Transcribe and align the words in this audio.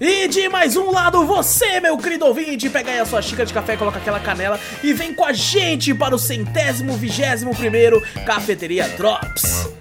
E 0.00 0.26
de 0.28 0.48
mais 0.48 0.76
um 0.76 0.90
lado, 0.90 1.26
você, 1.26 1.78
meu 1.78 1.98
querido 1.98 2.24
ouvinte, 2.24 2.70
pega 2.70 2.90
aí 2.90 2.98
a 2.98 3.04
sua 3.04 3.20
xícara 3.20 3.44
de 3.44 3.52
café, 3.52 3.76
coloca 3.76 3.98
aquela 3.98 4.18
canela 4.18 4.58
e 4.82 4.94
vem 4.94 5.12
com 5.12 5.26
a 5.26 5.32
gente 5.34 5.92
para 5.92 6.14
o 6.14 6.18
centésimo, 6.18 6.94
vigésimo 6.94 7.54
primeiro 7.54 8.02
Cafeteria 8.24 8.88
Drops. 8.88 9.79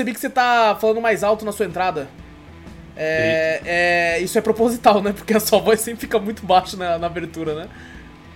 Percebi 0.00 0.14
que 0.14 0.20
você 0.20 0.30
tá 0.30 0.76
falando 0.80 1.00
mais 1.00 1.22
alto 1.22 1.44
na 1.44 1.52
sua 1.52 1.66
entrada. 1.66 2.08
É, 2.96 3.60
é, 3.64 4.20
isso 4.20 4.36
é 4.38 4.40
proposital, 4.40 5.02
né? 5.02 5.12
Porque 5.12 5.32
a 5.34 5.40
sua 5.40 5.58
voz 5.58 5.80
sempre 5.80 6.00
fica 6.00 6.18
muito 6.18 6.44
baixa 6.44 6.76
na, 6.76 6.98
na 6.98 7.06
abertura, 7.06 7.54
né? 7.54 7.68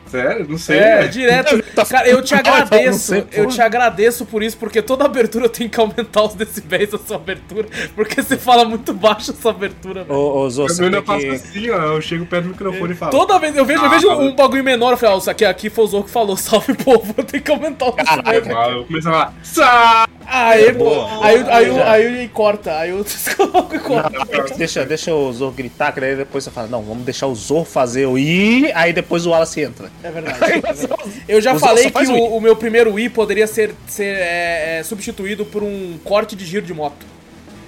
Sério? 0.06 0.46
Não 0.48 0.56
sei. 0.58 0.78
É, 0.78 0.96
velho. 0.98 1.10
direto. 1.10 1.64
Tá 1.74 1.84
Cara, 1.84 2.08
eu 2.08 2.22
te 2.22 2.32
agradeço. 2.36 2.98
sei, 3.00 3.26
Eu 3.32 3.48
te 3.48 3.60
agradeço 3.60 4.24
por 4.24 4.44
isso, 4.44 4.56
porque 4.56 4.80
toda 4.80 5.04
abertura 5.04 5.46
eu 5.46 5.48
tenho 5.48 5.68
que 5.68 5.80
aumentar 5.80 6.22
os 6.22 6.34
decibéis 6.34 6.90
da 6.92 6.98
sua 6.98 7.16
abertura. 7.16 7.66
Porque 7.96 8.22
você 8.22 8.36
fala 8.36 8.64
muito 8.64 8.92
baixo 8.94 9.32
essa 9.32 9.50
abertura, 9.50 10.04
velho. 10.04 10.16
Ô, 10.16 10.42
ô 10.42 10.50
Zô, 10.50 10.66
Eu 10.68 10.84
ainda 10.84 11.02
tem 11.02 11.04
faço 11.04 11.20
que... 11.26 11.30
assim, 11.30 11.70
ó. 11.70 11.82
Eu 11.94 12.00
chego 12.00 12.26
perto 12.26 12.44
do 12.44 12.50
microfone 12.50 12.92
e 12.92 12.96
falo. 12.96 13.10
Toda 13.10 13.40
vez 13.40 13.56
eu 13.56 13.64
vejo, 13.64 13.80
eu 13.80 13.86
Ah, 13.86 13.88
vejo 13.88 14.06
mano. 14.08 14.20
um 14.22 14.36
bagulho 14.36 14.62
menor, 14.62 14.92
eu 14.92 14.96
falei, 14.96 15.16
ó, 15.16 15.18
isso 15.18 15.30
aqui, 15.30 15.44
aqui 15.44 15.68
foi 15.68 15.84
o 15.84 15.88
Zorro 15.88 16.04
que 16.04 16.10
falou, 16.10 16.36
salve 16.38 16.74
povo, 16.74 17.12
eu 17.18 17.24
tenho 17.24 17.42
que 17.42 17.50
aumentar 17.50 17.86
o 17.86 17.92
decibéis. 17.92 18.46
Ah, 18.56 18.68
eu 18.68 18.84
começo 18.84 19.08
a 19.08 19.12
falar. 19.12 19.34
Sa! 19.42 20.06
Aí, 20.26 20.72
pô, 20.72 20.84
Boa. 20.84 21.24
aí, 21.24 21.36
aí, 21.36 21.50
aí, 21.50 21.74
Já. 21.74 21.92
aí 21.92 22.04
ele 22.04 22.28
corta, 22.28 22.78
aí 22.78 22.90
eu 22.96 23.04
descoloco 23.04 23.74
e 23.74 23.78
corta. 23.78 24.54
Deixa, 24.56 24.84
deixa 24.84 25.14
o 25.14 25.32
Zorro 25.32 25.52
gritar, 25.52 25.92
que 25.92 26.00
daí 26.00 26.16
depois 26.16 26.44
você 26.44 26.50
fala, 26.50 26.68
não, 26.68 26.82
vamos 26.82 27.04
deixar 27.04 27.26
o 27.26 27.34
Zorro 27.34 27.64
fazer 27.64 28.06
o 28.06 28.18
I, 28.18 28.72
aí 28.72 28.92
depois 28.92 29.26
o 29.26 29.30
Wallace 29.30 29.60
entra. 29.60 29.90
É 30.02 30.10
verdade. 30.10 30.42
é 30.42 30.48
verdade. 30.48 30.88
Eu 31.28 31.40
já 31.40 31.54
O 31.54 31.58
falei 31.58 31.90
que 31.90 32.06
o 32.06 32.24
o, 32.24 32.36
o 32.36 32.40
meu 32.40 32.56
primeiro 32.56 32.98
I 32.98 33.08
poderia 33.08 33.46
ser, 33.46 33.74
ser 33.86 34.16
é, 34.16 34.78
é, 34.78 34.82
substituído 34.82 35.44
por 35.44 35.62
um 35.62 35.98
corte 36.04 36.34
de 36.34 36.44
giro 36.44 36.64
de 36.64 36.74
moto. 36.74 37.06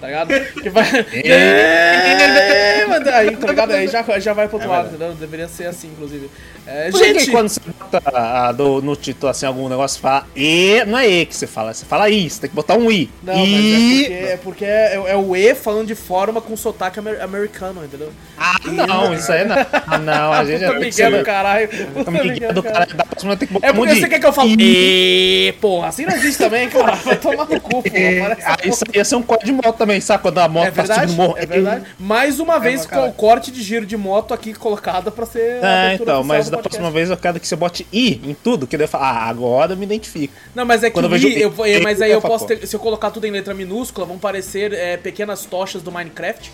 Tá 0.00 0.06
ligado? 0.08 0.28
Que 0.62 0.68
vai. 0.68 0.86
É, 1.24 2.84
aí, 3.16 3.36
tá 3.36 3.46
ligado? 3.46 3.72
Aí 3.72 3.88
já, 3.88 4.02
já 4.18 4.32
vai 4.32 4.46
pro 4.46 4.56
outro 4.56 4.70
lado, 4.70 4.88
entendeu? 4.88 5.14
Deveria 5.14 5.48
ser 5.48 5.66
assim, 5.66 5.88
inclusive. 5.88 6.30
É, 6.66 6.90
Por 6.90 7.00
que 7.00 7.06
gente, 7.20 7.30
quando 7.30 7.48
você 7.48 7.60
bota 7.60 8.02
ah, 8.12 8.50
do- 8.52 8.82
no 8.82 8.96
título 8.96 9.30
assim 9.30 9.46
algum 9.46 9.68
negócio, 9.68 10.00
fala 10.00 10.26
E, 10.34 10.82
não 10.86 10.98
é 10.98 11.06
E 11.06 11.26
que 11.26 11.34
você 11.36 11.46
fala, 11.46 11.72
você 11.72 11.84
fala 11.84 12.08
I, 12.10 12.28
você 12.28 12.40
tem 12.40 12.50
que 12.50 12.56
botar 12.56 12.74
um 12.74 12.90
I. 12.90 13.08
Não, 13.22 13.34
mas 13.36 13.48
I. 13.48 14.04
é 14.04 14.08
porque 14.08 14.12
é, 14.12 14.36
porque 14.38 14.64
é, 14.64 14.94
é 15.12 15.16
o 15.16 15.36
E 15.36 15.54
falando 15.54 15.86
de 15.86 15.94
forma 15.94 16.40
com 16.40 16.56
sotaque 16.56 16.98
amer- 16.98 17.22
americano, 17.22 17.84
entendeu? 17.84 18.12
Ah, 18.36 18.56
não, 18.64 19.14
isso 19.14 19.30
aí 19.30 19.44
não. 19.44 19.56
Ah, 19.86 19.98
não, 19.98 20.32
a 20.32 20.44
gente 20.44 20.60
já 20.60 20.66
Puta 20.68 20.80
que 20.80 20.84
Miguel 20.86 21.10
do 21.18 21.24
caralho. 21.24 21.68
Puta 21.94 22.10
Miguel 22.10 22.52
do 22.52 22.62
cara, 22.62 22.86
da 22.86 23.04
próxima 23.04 23.36
tem 23.36 23.46
que 23.48 23.54
botar 23.54 23.66
É 23.68 23.70
um 23.70 23.74
porque 23.74 23.94
de 23.94 24.00
você 24.00 24.08
quer 24.08 24.18
que 24.18 24.26
eu 24.26 24.32
fale. 24.32 24.56
E, 24.58 25.54
porra, 25.60 25.88
assim 25.88 26.04
não 26.04 26.14
existe 26.16 26.38
também, 26.42 26.68
cara. 26.68 26.96
Vai 26.96 27.16
tomar 27.16 27.46
no 27.46 27.60
cu, 27.60 27.82
porra. 27.82 27.96
É, 27.96 28.20
Parece 28.20 28.42
ah, 28.44 28.56
isso 28.64 28.84
ia 28.92 29.04
ser 29.04 29.14
um 29.16 29.22
código 29.22 29.46
de 29.46 29.52
moto 29.52 29.76
também, 29.76 30.00
sabe? 30.00 30.22
Quando 30.22 30.38
a 30.38 30.48
moto 30.48 30.66
É 30.66 30.70
tá 30.70 30.82
verdade, 30.82 31.00
subindo 31.02 31.16
morro. 31.16 31.34
é 31.38 31.46
verdade. 31.46 31.84
Mais 31.98 32.40
uma 32.40 32.58
vez 32.58 32.84
mas, 32.84 32.86
com 32.86 33.08
o 33.08 33.12
corte 33.12 33.50
de 33.52 33.62
giro 33.62 33.86
de 33.86 33.96
moto 33.96 34.34
aqui 34.34 34.52
colocada 34.52 35.10
pra 35.12 35.24
ser. 35.24 35.64
a 35.64 35.90
É, 35.90 35.94
então, 35.94 36.24
mas 36.24 36.50
da 36.56 36.62
próxima 36.62 36.90
vez 36.90 37.10
eu 37.10 37.16
quero 37.16 37.38
que 37.40 37.46
você 37.46 37.56
bote 37.56 37.86
I 37.92 38.20
em 38.24 38.34
tudo, 38.34 38.66
que 38.66 38.76
daí 38.76 38.84
eu 38.84 38.88
falo, 38.88 39.04
ah, 39.04 39.24
agora 39.24 39.72
eu 39.72 39.76
me 39.76 39.84
identifico. 39.84 40.34
Não, 40.54 40.64
mas 40.64 40.82
é 40.82 40.88
que 40.88 40.94
Quando 40.94 41.06
eu 41.06 41.10
vejo 41.10 41.28
I, 41.28 41.40
eu, 41.42 41.52
I, 41.66 41.80
mas 41.80 42.00
aí 42.02 42.10
eu 42.10 42.16
eu 42.16 42.22
posso 42.22 42.46
ter. 42.46 42.66
Se 42.66 42.74
eu 42.74 42.80
colocar 42.80 43.10
tudo 43.10 43.26
em 43.26 43.30
letra 43.30 43.54
minúscula, 43.54 44.06
vão 44.06 44.18
parecer 44.18 44.72
é, 44.72 44.96
pequenas 44.96 45.44
tochas 45.44 45.82
do 45.82 45.92
Minecraft. 45.92 46.50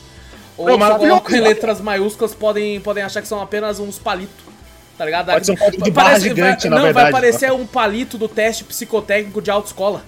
Ou 0.57 0.67
Pô, 0.67 0.73
se 0.85 0.91
eu 0.91 0.97
coloco 0.97 1.35
em 1.35 1.41
letras 1.41 1.81
maiúsculas, 1.81 2.35
podem, 2.35 2.79
podem 2.81 3.03
achar 3.03 3.23
que 3.23 3.29
são 3.29 3.41
apenas 3.41 3.79
uns 3.81 3.99
palitos. 3.99 4.45
Tá 4.99 5.05
ligado? 5.07 5.33
Pode 5.33 5.47
ser 5.47 5.53
um 5.53 5.57
código 5.57 5.83
de 5.83 5.91
Parece- 5.91 6.11
barra 6.11 6.19
gigante, 6.21 6.69
vai, 6.69 6.79
Não, 6.79 6.85
verdade. 6.85 7.11
vai 7.11 7.21
parecer 7.23 7.51
um 7.53 7.67
palito 7.67 8.19
do 8.19 8.29
teste 8.29 8.63
psicotécnico 8.63 9.41
de 9.41 9.51
autoescola. 9.51 10.05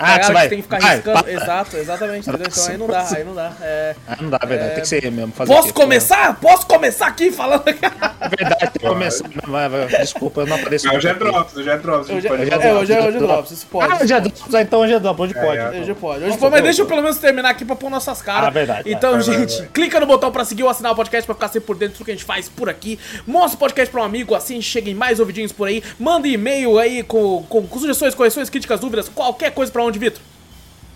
Ah, 0.00 0.18
que 0.18 0.26
você 0.26 0.32
vai. 0.32 0.48
tem 0.48 0.58
que 0.58 0.62
ficar 0.62 0.80
vai, 0.80 0.96
riscando. 0.96 1.30
Exato, 1.30 1.76
exatamente. 1.76 2.28
Entendeu? 2.28 2.46
Então 2.50 2.66
aí 2.68 2.78
não 2.78 2.86
dá, 2.86 3.06
aí 3.14 3.24
não 3.24 3.34
dá. 3.34 3.52
É... 3.60 3.96
Ah, 4.08 4.16
não 4.20 4.30
dá, 4.30 4.38
é 4.42 4.46
verdade, 4.46 4.70
tem 4.72 4.80
que 4.82 4.88
ser 4.88 5.10
mesmo. 5.12 5.32
Fazer 5.32 5.52
Posso 5.52 5.68
o 5.68 5.72
quê? 5.74 5.80
começar? 5.80 6.40
Posso 6.40 6.66
começar 6.66 7.06
aqui 7.06 7.30
falando? 7.30 7.62
É 7.68 8.28
verdade, 8.28 8.56
tem 8.60 8.70
que 8.70 8.78
começar. 8.80 9.28
Não, 9.28 9.52
vai, 9.52 9.68
vai, 9.68 9.86
desculpa, 9.86 10.40
eu 10.42 10.46
não 10.46 10.56
apareço. 10.56 10.86
Mas 10.86 10.96
hoje 10.96 11.08
é 11.08 11.12
muito 11.12 11.24
aqui. 11.24 11.32
drops, 11.32 11.56
hoje 11.56 11.70
é 11.70 11.76
drops. 11.78 12.10
Hoje, 12.10 12.28
pode 12.28 12.42
é, 12.42 12.46
é, 12.46 12.74
hoje, 12.74 12.92
é, 12.92 13.00
hoje 13.00 13.16
é 13.16 13.20
Drops. 13.20 13.50
Isso 13.50 13.66
pode. 13.66 13.92
Ah, 13.92 13.98
hoje 14.02 14.12
é 14.14 14.20
drops, 14.20 14.54
ah, 14.54 14.62
então 14.62 14.80
hoje 14.80 14.92
é 14.94 15.00
drops, 15.00 15.20
hoje 15.24 15.34
pode. 15.34 15.58
é. 15.58 15.80
Hoje 15.80 15.94
pode. 15.94 16.24
Hoje 16.24 16.38
pode, 16.38 16.50
mas 16.52 16.62
deixa 16.62 16.82
eu 16.82 16.86
pelo 16.86 17.02
menos 17.02 17.18
terminar 17.18 17.50
aqui 17.50 17.64
pra 17.64 17.76
pôr 17.76 17.90
nossas 17.90 18.22
caras. 18.22 18.48
Ah, 18.48 18.50
verdade, 18.50 18.90
Então, 18.90 19.20
gente, 19.20 19.66
clica 19.72 20.00
no 20.00 20.06
botão 20.06 20.30
pra 20.32 20.44
seguir 20.44 20.62
ou 20.62 20.68
assinar 20.68 20.92
o 20.92 20.96
podcast 20.96 21.26
pra 21.26 21.34
ficar 21.34 21.48
sempre 21.48 21.66
por 21.66 21.76
dentro 21.76 21.92
de 21.92 21.98
tudo 21.98 22.04
que 22.06 22.12
a 22.12 22.14
gente 22.14 22.24
faz 22.24 22.48
por 22.48 22.68
aqui. 22.68 22.98
Mostra 23.26 23.56
o 23.56 23.58
podcast 23.58 23.90
pra 23.90 24.00
um 24.00 24.04
amigo, 24.04 24.34
assim 24.34 24.60
cheguem 24.60 24.94
mais 24.94 25.20
ouvidinhos 25.20 25.52
por 25.52 25.68
aí. 25.68 25.82
Manda 25.98 26.26
e-mail 26.28 26.78
aí 26.78 27.02
com, 27.02 27.42
com, 27.48 27.66
com 27.66 27.78
sugestões, 27.78 28.14
correções, 28.14 28.48
críticas, 28.50 28.80
dúvidas, 28.80 29.08
qualquer 29.08 29.50
coisa 29.52 29.70
pra 29.72 29.82
onde, 29.82 29.89
Vitor? 29.98 30.22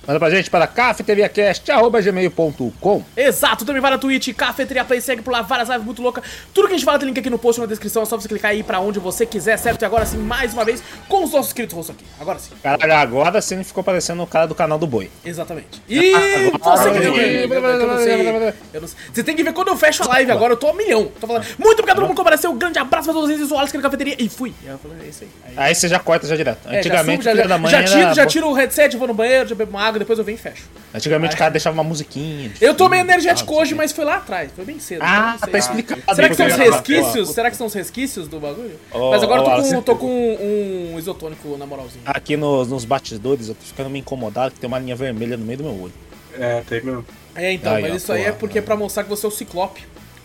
Manda 0.07 0.19
pra 0.19 0.31
gente 0.31 0.51
para 0.51 0.67
cafeteriacast.gmail.com 0.67 3.03
Exato, 3.17 3.65
também 3.65 3.81
vai 3.81 3.91
na 3.91 3.99
Twitch, 3.99 4.35
Cafeteria 4.35 4.85
Play, 4.85 5.01
segue 5.01 5.23
por 5.23 5.31
lá, 5.33 5.43
várias 5.43 5.69
lives 5.69 5.85
muito 5.85 6.03
loucas. 6.03 6.25
Tudo 6.53 6.67
que 6.69 6.75
a 6.75 6.77
gente 6.77 6.85
fala 6.85 6.99
tem 6.99 7.09
link 7.09 7.19
aqui 7.19 7.31
no 7.31 7.39
post, 7.39 7.61
na 7.61 7.67
descrição, 7.67 8.03
é 8.03 8.07
só 8.07 8.17
você 8.19 8.29
clicar 8.29 8.51
aí 8.51 8.63
pra 8.63 8.81
onde 8.81 8.99
você 8.99 9.25
quiser, 9.27 9.57
certo? 9.59 9.83
E 9.83 9.85
agora 9.85 10.05
sim, 10.07 10.19
mais 10.19 10.53
uma 10.53 10.65
vez, 10.65 10.83
com 11.09 11.25
os 11.25 11.33
nossos 11.33 11.53
queridos 11.53 11.75
rostos 11.77 11.95
aqui. 11.97 12.05
Agora 12.21 12.39
sim. 12.39 12.51
Caralho, 12.63 12.93
agora 12.95 13.41
você 13.41 13.63
ficou 13.65 13.83
parecendo 13.85 14.23
o 14.23 14.27
cara 14.27 14.47
do 14.47 14.55
canal 14.55 14.79
do 14.79 14.87
boi. 14.87 15.11
Exatamente. 15.25 15.83
E 15.95 16.13
você 16.59 16.91
que 16.91 16.97
eu, 16.99 17.17
eu- 17.17 17.17
eu- 17.17 17.65
eu 17.65 17.87
não 17.87 17.99
sei. 17.99 18.55
Eu 18.73 18.81
não 18.81 18.89
sei. 18.89 18.99
Você 19.13 19.23
tem 19.23 19.37
que 19.37 19.43
ver 19.45 19.53
quando 19.53 19.69
eu 19.69 19.77
fecho 19.77 20.03
a 20.03 20.07
live 20.09 20.31
agora, 20.33 20.53
eu 20.53 20.57
tô 20.57 20.69
a 20.69 20.75
milhão. 20.75 21.11
Tô 21.21 21.27
falando, 21.27 21.45
muito 21.59 21.73
obrigado 21.75 21.97
todo 21.97 22.03
mundo 22.05 22.11
que 22.13 22.17
compareceu. 22.17 22.51
Um 22.51 22.59
grande 22.59 22.79
abraço 22.79 23.05
pra 23.05 23.13
todos 23.15 23.31
vocês, 23.31 23.51
o 23.51 23.59
aqui 23.59 23.77
na 23.77 23.83
cafeteria. 23.83 24.17
E 24.19 24.29
fui. 24.29 24.53
Eu 24.65 24.79
falei, 24.79 25.07
é 25.07 25.09
isso 25.09 25.25
aí. 25.25 25.31
Aí- 25.57 25.65
Aí 25.69 25.75
você 25.75 25.89
já 25.89 25.99
corta 25.99 26.27
já 26.27 26.37
direto. 26.37 26.59
é, 26.69 26.79
Antigamente, 26.79 27.25
já, 27.25 27.35
da 27.35 27.59
já, 27.69 27.83
tiro, 27.85 28.01
era- 28.01 28.15
já 28.15 28.27
tiro 28.27 28.49
o 28.49 28.53
headset, 28.53 28.97
vou 28.97 29.09
no 29.09 29.15
banheiro, 29.15 29.49
já 29.49 29.55
bebo 29.55 29.71
uma 29.71 29.83
água, 29.83 29.94
depois 29.99 30.19
eu 30.19 30.25
venho 30.25 30.37
e 30.37 30.39
fecho. 30.39 30.65
Antigamente 30.93 31.35
o 31.35 31.39
cara 31.39 31.51
deixava 31.51 31.75
uma 31.75 31.85
musiquinha. 31.85 32.49
de 32.49 32.65
Eu 32.65 32.75
tomei 32.75 33.01
fundo, 33.01 33.11
energético 33.11 33.53
tal, 33.53 33.63
hoje, 33.63 33.75
mas 33.75 33.93
foi 33.93 34.05
lá 34.05 34.17
atrás, 34.17 34.51
foi 34.55 34.65
bem 34.65 34.79
cedo. 34.79 35.03
Ah, 35.03 35.35
então 35.37 35.51
tá 35.51 35.59
explicado. 35.59 36.03
Será 36.15 36.29
que 36.29 36.35
são 36.35 36.47
os 36.47 36.57
resquícios? 36.57 37.31
Será 37.31 37.51
que 37.51 37.57
são 37.57 37.67
os 37.67 37.75
resquícios 37.75 38.29
do 38.29 38.41
bagulho? 38.41 38.79
Ô, 38.93 39.11
Mas 39.11 39.23
agora 39.23 39.41
eu 39.41 39.45
tô 39.45 39.63
com, 39.63 39.83
tô 39.83 39.97
com 39.97 40.35
um, 40.41 40.99
isotônico 40.99 41.57
na 41.57 41.67
moralzinha. 41.67 42.05
Aqui 42.07 42.37
nos, 42.37 42.69
nos 42.69 42.85
batidores 42.85 43.49
eu 43.49 43.55
tô 43.55 43.65
ficando 43.65 43.91
meio 43.91 44.01
incomodado 44.01 44.55
que 44.55 44.61
tem 44.61 44.69
uma 44.69 44.79
linha 44.79 44.97
vermelha 44.97 45.37
no 45.37 45.45
meio 45.45 45.59
do 45.59 45.65
meu 45.65 45.83
olho. 45.83 45.93
É, 46.39 46.63
tem 46.63 46.83
mesmo. 46.83 47.05
É, 47.35 47.53
então, 47.53 47.75
Aí, 47.75 47.83
mas 47.83 47.93
ó, 47.93 47.97
isso 47.97 48.13
aí 48.13 48.25
é 48.25 48.33
porque 48.33 48.59
é 48.59 48.63
pra 48.63 48.77
mostrar 48.77 49.03
que 49.05 49.11
você 49.11 49.27
é 49.27 49.29
o 49.29 49.33
ciclope. 49.33 49.83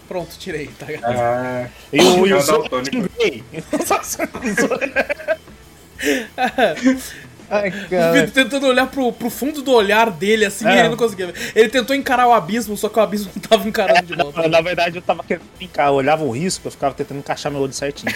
Pronto, 0.08 0.36
tirei, 0.40 0.68
tá 0.68 0.88
ligado? 0.88 1.14
Ah, 1.16 1.68
E 1.94 2.02
o, 2.02 2.26
e 2.26 2.34
É 7.50 7.56
o. 7.56 7.58
Ai, 7.58 7.72
cara. 7.90 8.12
Vitor 8.14 8.32
tentando 8.32 8.68
olhar 8.68 8.88
pro, 8.88 9.12
pro 9.14 9.30
fundo 9.30 9.62
do 9.62 9.72
olhar 9.72 10.10
dele, 10.12 10.46
assim, 10.46 10.68
É. 10.68 10.76
e 10.76 10.80
ele 10.80 10.90
não 10.90 10.98
conseguia 10.98 11.28
ver. 11.28 11.36
Ele 11.56 11.70
tentou 11.70 11.96
encarar 11.96 12.28
o 12.28 12.34
abismo, 12.34 12.76
só 12.78 12.90
que 12.90 13.00
o 13.00 13.02
abismo 13.02 13.32
não 13.36 13.42
tava 13.42 13.68
encarando 13.68 14.04
de 14.04 14.16
volta. 14.16 14.48
Na 14.48 14.62
verdade, 14.62 14.98
eu 14.98 15.02
tava 15.02 15.24
querendo 15.24 15.46
brincar. 15.58 15.88
Eu 15.88 15.94
olhava 15.94 16.24
o 16.24 16.32
risco, 16.32 16.68
eu 16.68 16.72
ficava 16.72 16.94
tentando 16.94 17.20
encaixar 17.20 17.52
meu 17.52 17.62
olho 17.62 17.74
certinho. 17.74 18.14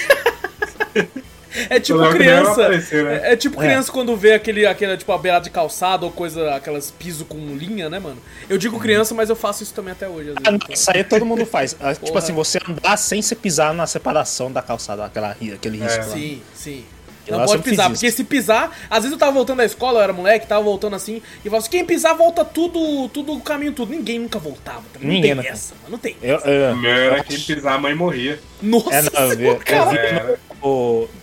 É 1.70 1.80
tipo 1.80 2.00
criança. 2.10 2.64
aparecer, 2.64 3.04
né? 3.06 3.20
É, 3.24 3.34
é 3.34 3.36
tipo 3.36 3.58
criança 3.58 3.92
quando 3.92 4.16
vê 4.18 4.34
aquele, 4.34 4.66
aquele, 4.66 4.98
tipo, 4.98 5.12
a 5.12 5.18
beirada 5.20 5.44
de 5.44 5.52
calçado 5.52 6.04
ou 6.04 6.12
coisa, 6.12 6.56
aquelas 6.56 6.90
piso 6.90 7.26
com 7.26 7.38
linha, 7.56 7.90
né, 7.92 8.00
mano? 8.00 8.18
Eu 8.50 8.58
digo 8.58 8.80
criança, 8.80 9.14
mas 9.14 9.30
eu 9.30 9.36
faço 9.36 9.62
isso 9.62 9.72
também 9.74 9.92
até 9.92 10.08
hoje, 10.08 10.32
às 10.32 10.36
Ah, 10.38 10.50
vezes. 10.50 10.60
não, 10.68 10.74
Isso 10.74 10.92
aí 10.92 11.04
todo 11.04 11.24
mundo 11.26 11.46
faz. 11.46 11.76
Ah, 11.80 11.94
Tipo 11.94 12.18
assim, 12.18 12.34
você 12.34 12.58
andar 12.68 12.98
sem 12.98 13.22
se 13.22 13.36
pisar 13.36 13.72
na 13.72 13.86
separação 13.86 14.52
da 14.52 14.64
calçada, 14.64 15.06
aquela, 15.06 15.30
aquele 15.32 15.78
risco 15.78 16.00
lá. 16.00 16.04
Sim, 16.16 16.42
sim. 16.56 16.86
Não 17.28 17.40
Eu 17.40 17.46
pode 17.46 17.64
pisar, 17.64 17.90
porque 17.90 18.12
se 18.12 18.24
pisar, 18.24 18.78
às 18.90 19.00
vezes 19.00 19.12
eu 19.14 19.18
tava 19.18 19.32
voltando 19.32 19.58
da 19.58 19.66
escola, 19.66 20.00
eu 20.00 20.04
era 20.04 20.14
moleque, 20.14 20.46
tava 20.46 20.62
voltando 20.64 20.96
assim, 20.96 21.22
e 21.40 21.44
falava 21.50 21.58
assim, 21.60 21.70
quem 21.70 21.86
pisar 21.86 22.14
volta 22.16 22.44
tudo, 22.44 23.08
tudo 23.10 23.34
o 23.34 23.42
caminho 23.42 23.72
tudo. 23.72 23.92
Ninguém 23.92 24.20
nunca 24.20 24.38
voltava, 24.40 24.82
tá? 24.94 25.00
Não 25.00 25.08
Ninguém 25.08 25.22
tem 25.22 25.36
nunca. 25.36 25.50
essa, 25.50 25.74
mano, 25.76 25.92
não 25.92 25.98
tem. 25.98 26.18
Eu, 26.22 26.38
eu, 26.40 26.74
O 26.74 26.78
meu 26.78 26.92
era 26.92 27.24
quem 27.24 27.40
pisar, 27.40 27.74
a 27.76 27.78
mãe 27.78 27.96
morria. 27.96 28.40
Nossa 28.62 28.94
É, 28.94 29.02
senhora, 29.02 29.60
cara. 29.64 30.40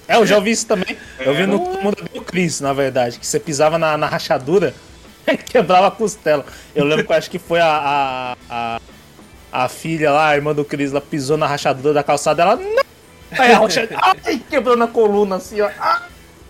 é, 0.08 0.17
eu 0.17 0.26
já 0.26 0.37
ouvi 0.37 0.50
isso 0.52 0.67
também. 0.67 0.97
Eu 1.19 1.35
vi 1.35 1.47
no 1.47 1.58
Todo 1.58 1.82
Mundo 1.82 1.97
Odeia 2.00 2.20
o 2.20 2.25
Chris, 2.25 2.61
na 2.61 2.73
verdade, 2.73 3.19
que 3.19 3.26
você 3.26 3.38
pisava 3.38 3.79
na, 3.79 3.97
na 3.99 4.06
rachadura, 4.06 4.75
quebrava 5.50 5.88
a 5.88 5.91
costela. 5.91 6.44
Eu 6.75 6.85
lembro 6.87 7.05
que 7.06 7.12
eu 7.12 7.17
acho 7.17 7.31
que 7.31 7.38
foi 7.38 7.61
a, 7.61 7.67
a, 7.69 8.37
a, 8.49 8.81
a 9.64 9.69
filha 9.69 10.11
lá, 10.11 10.29
a 10.29 10.35
irmã 10.35 10.55
do 10.55 10.64
Chris, 10.64 10.91
ela 10.93 11.00
pisou 11.00 11.37
na 11.37 11.47
rachadura 11.47 11.93
da 11.93 12.02
calçada, 12.02 12.43
ela. 12.43 12.56
Não! 12.56 12.90
Aí 13.38 13.53
a 13.53 13.59
rocha, 13.59 13.88
ai, 14.25 14.41
quebrou 14.49 14.77
na 14.77 14.87
coluna 14.87 15.37
assim, 15.37 15.61
ó. 15.61 15.71
Ah, 15.79 16.03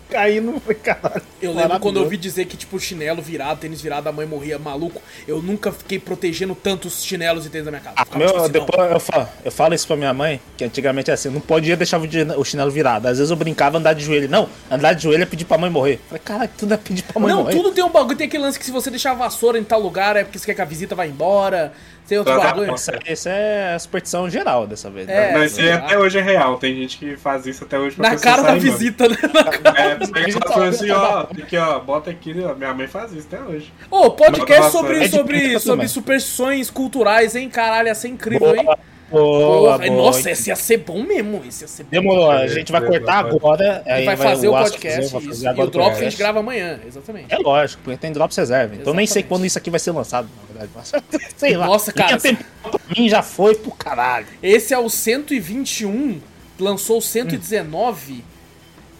caindo, 0.09 0.59
falei, 0.59 0.77
caralho. 0.77 1.21
Eu 1.41 1.53
lembro 1.53 1.79
quando 1.79 1.95
eu 1.97 2.03
ouvi 2.03 2.17
dizer 2.17 2.45
que, 2.45 2.57
tipo, 2.57 2.77
chinelo 2.79 3.21
virado, 3.21 3.59
tênis 3.61 3.81
virado, 3.81 4.07
a 4.09 4.11
mãe 4.11 4.25
morria 4.25 4.59
maluco. 4.59 5.01
Eu 5.27 5.41
nunca 5.41 5.71
fiquei 5.71 5.97
protegendo 5.99 6.53
tanto 6.53 6.87
os 6.87 7.03
chinelos 7.03 7.45
e 7.45 7.49
tênis 7.49 7.65
da 7.65 7.71
minha 7.71 7.81
casa. 7.81 7.95
Ah, 7.97 8.03
Ficava, 8.05 8.19
meu, 8.19 8.27
tipo 8.27 8.39
assim, 8.43 8.51
não. 8.53 8.65
depois 8.65 8.91
eu 8.91 8.99
falo, 8.99 9.27
eu 9.45 9.51
falo 9.51 9.73
isso 9.73 9.87
pra 9.87 9.95
minha 9.95 10.13
mãe, 10.13 10.41
que 10.57 10.63
antigamente 10.65 11.09
é 11.09 11.13
assim, 11.13 11.29
não 11.29 11.39
podia 11.39 11.77
deixar 11.77 11.97
o 11.99 12.43
chinelo 12.45 12.69
virado. 12.71 13.07
Às 13.07 13.17
vezes 13.19 13.31
eu 13.31 13.37
brincava 13.37 13.77
andar 13.77 13.93
de 13.93 14.03
joelho. 14.03 14.27
Não, 14.29 14.49
andar 14.69 14.93
de 14.93 15.03
joelho 15.03 15.23
é 15.23 15.25
pedir 15.25 15.45
pra 15.45 15.57
mãe 15.57 15.69
morrer. 15.69 15.99
Falei, 16.09 16.21
cara, 16.23 16.47
tudo 16.57 16.73
é 16.73 16.77
pedir 16.77 17.03
pra 17.03 17.19
mãe 17.21 17.31
Não, 17.31 17.43
morrer. 17.43 17.55
tudo 17.55 17.71
tem 17.71 17.83
um 17.83 17.89
bagulho, 17.89 18.17
tem 18.17 18.27
aquele 18.27 18.43
lance 18.43 18.59
que 18.59 18.65
se 18.65 18.71
você 18.71 18.89
deixar 18.89 19.11
a 19.11 19.15
vassoura 19.15 19.57
em 19.57 19.63
tal 19.63 19.79
lugar 19.79 20.15
é 20.17 20.23
porque 20.23 20.37
você 20.37 20.45
quer 20.47 20.55
que 20.55 20.61
a 20.61 20.65
visita 20.65 20.93
vá 20.93 21.05
embora. 21.07 21.71
Tem 22.11 22.17
outro 22.17 22.35
tá, 22.35 22.41
bagulho. 22.41 22.75
Isso, 22.75 22.91
isso 23.07 23.29
é 23.29 23.73
a 23.73 23.79
superstição 23.79 24.29
geral 24.29 24.67
dessa 24.67 24.89
vez. 24.89 25.07
É, 25.07 25.31
né? 25.31 25.37
Mas 25.37 25.53
sei 25.53 25.71
até 25.71 25.97
hoje 25.97 26.19
é 26.19 26.21
real. 26.21 26.57
Tem 26.57 26.75
gente 26.75 26.97
que 26.97 27.15
faz 27.15 27.45
isso 27.45 27.63
até 27.63 27.79
hoje 27.79 27.95
pra 27.95 28.09
Na 28.09 28.19
cara 28.19 28.41
da 28.41 28.55
visita, 28.55 29.07
né? 29.07 29.15
Na 29.33 29.43
cara. 29.45 29.79
É, 29.79 29.91
ela 29.93 30.41
falando 30.45 30.69
assim, 30.75 30.91
ó, 30.91 31.23
da 31.23 31.41
aqui, 31.41 31.55
ó, 31.55 31.79
bota 31.79 32.09
aqui, 32.09 32.35
ó. 32.43 32.53
Minha 32.53 32.73
mãe 32.73 32.85
faz 32.85 33.13
isso 33.13 33.29
até 33.31 33.41
hoje. 33.41 33.71
Ô, 33.89 34.11
podcast 34.11 34.63
Nossa, 34.63 34.71
sobre, 34.77 34.97
é 35.05 35.07
sobre, 35.07 35.59
sobre 35.59 35.87
superstições 35.87 36.69
culturais, 36.69 37.33
hein? 37.33 37.49
Caralho, 37.49 37.87
ia 37.87 37.95
ser 37.95 38.09
incrível, 38.09 38.57
hein? 38.57 38.67
Boa, 39.11 39.77
Porra, 39.77 39.87
boa. 39.89 40.03
nossa, 40.05 40.31
esse 40.31 40.49
ia 40.49 40.55
ser 40.55 40.77
bom 40.77 41.03
mesmo. 41.03 41.43
Esse 41.47 41.63
ia 41.63 41.67
ser 41.67 41.83
bom. 41.83 41.89
Demorou, 41.91 42.31
a 42.31 42.47
gente 42.47 42.71
vai 42.71 42.81
cortar 42.85 43.25
agora. 43.25 43.83
E 43.85 43.89
aí 43.91 44.05
vai 44.05 44.15
fazer 44.17 44.47
o 44.47 44.55
Astro 44.55 44.79
podcast 44.79 45.11
fazer, 45.11 45.27
fazer 45.27 45.47
e 45.47 45.61
o 45.61 45.67
drop 45.67 45.91
a 45.91 46.03
gente 46.03 46.17
grava 46.17 46.39
amanhã, 46.39 46.79
exatamente. 46.87 47.33
É 47.33 47.37
lógico, 47.37 47.83
porque 47.83 47.97
tem 47.97 48.11
Drops 48.11 48.37
Reserva. 48.37 48.75
Então 48.75 48.93
nem 48.93 49.05
sei 49.05 49.21
quando 49.23 49.45
isso 49.45 49.57
aqui 49.57 49.69
vai 49.69 49.79
ser 49.79 49.91
lançado, 49.91 50.29
na 50.41 50.47
verdade. 50.47 50.71
Mas, 50.75 50.91
sei 51.37 51.57
lá. 51.57 51.65
Nossa, 51.67 51.91
cara, 51.91 52.17
tempo 52.19 52.43
pra 52.63 52.79
mim 52.97 53.09
já 53.09 53.21
foi 53.21 53.55
pro 53.55 53.71
caralho. 53.71 54.25
Esse 54.41 54.73
é 54.73 54.77
o 54.77 54.89
121, 54.89 56.21
lançou 56.59 56.97
o 56.99 57.01
119. 57.01 58.23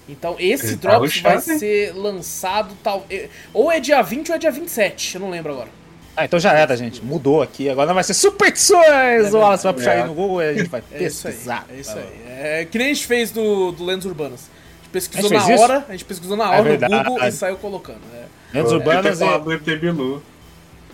Então 0.10 0.36
esse 0.40 0.76
tá 0.78 0.90
Drops 0.90 1.22
vai 1.22 1.40
ser 1.40 1.94
lançado 1.96 2.76
tal. 2.84 3.06
é- 3.10 3.30
Ou 3.54 3.72
é 3.72 3.80
dia 3.80 4.02
20 4.02 4.30
ou 4.30 4.36
é 4.36 4.38
dia 4.40 4.52
27, 4.52 5.16
eu 5.16 5.22
não 5.22 5.30
lembro 5.30 5.54
agora. 5.54 5.70
Ah, 6.22 6.26
então 6.26 6.40
já 6.40 6.54
era, 6.54 6.76
gente. 6.78 7.04
Mudou 7.04 7.42
aqui. 7.42 7.70
Agora 7.70 7.94
vai 7.94 8.04
ser 8.04 8.14
Superstições! 8.14 9.34
o 9.34 9.38
Wallace 9.38 9.64
vai 9.64 9.74
puxar 9.74 9.94
É. 9.94 10.02
aí 10.02 10.08
no 10.08 10.14
Google 10.14 10.42
e 10.42 10.50
a 10.50 10.54
gente 10.54 10.70
vai 10.70 10.84
É 10.92 11.04
isso 11.04 11.28
aí. 11.28 11.34
pesquisar. 11.34 11.66
É 11.70 11.80
isso 11.80 11.98
aí. 11.98 12.22
É 12.28 12.68
que 12.70 12.78
nem 12.78 12.92
a 12.92 12.94
gente 12.94 13.06
fez 13.08 13.32
do, 13.32 13.72
do 13.72 13.84
Lendas 13.84 14.06
Urbanas. 14.06 14.42
A 14.50 14.84
gente 14.84 14.92
pesquisou 14.92 15.20
A 15.26 15.30
gente 15.30 15.40
na 15.40 15.46
fez 15.46 15.56
isso? 15.60 15.64
hora, 15.64 15.86
a 15.88 15.92
gente 15.92 16.06
pesquisou 16.06 16.38
na 16.38 16.44
É 16.44 16.48
hora 16.48 16.58
no 16.58 16.64
verdade. 16.64 17.04
Google 17.10 17.28
e 17.28 17.32
saiu 17.32 17.58
colocando. 17.58 18.00
é. 18.14 18.26
Lendas 18.54 18.72
urbanas 18.74 19.22
e. 19.22 19.40
do 19.40 19.54
ET 19.54 19.64
Bilu. 19.80 20.22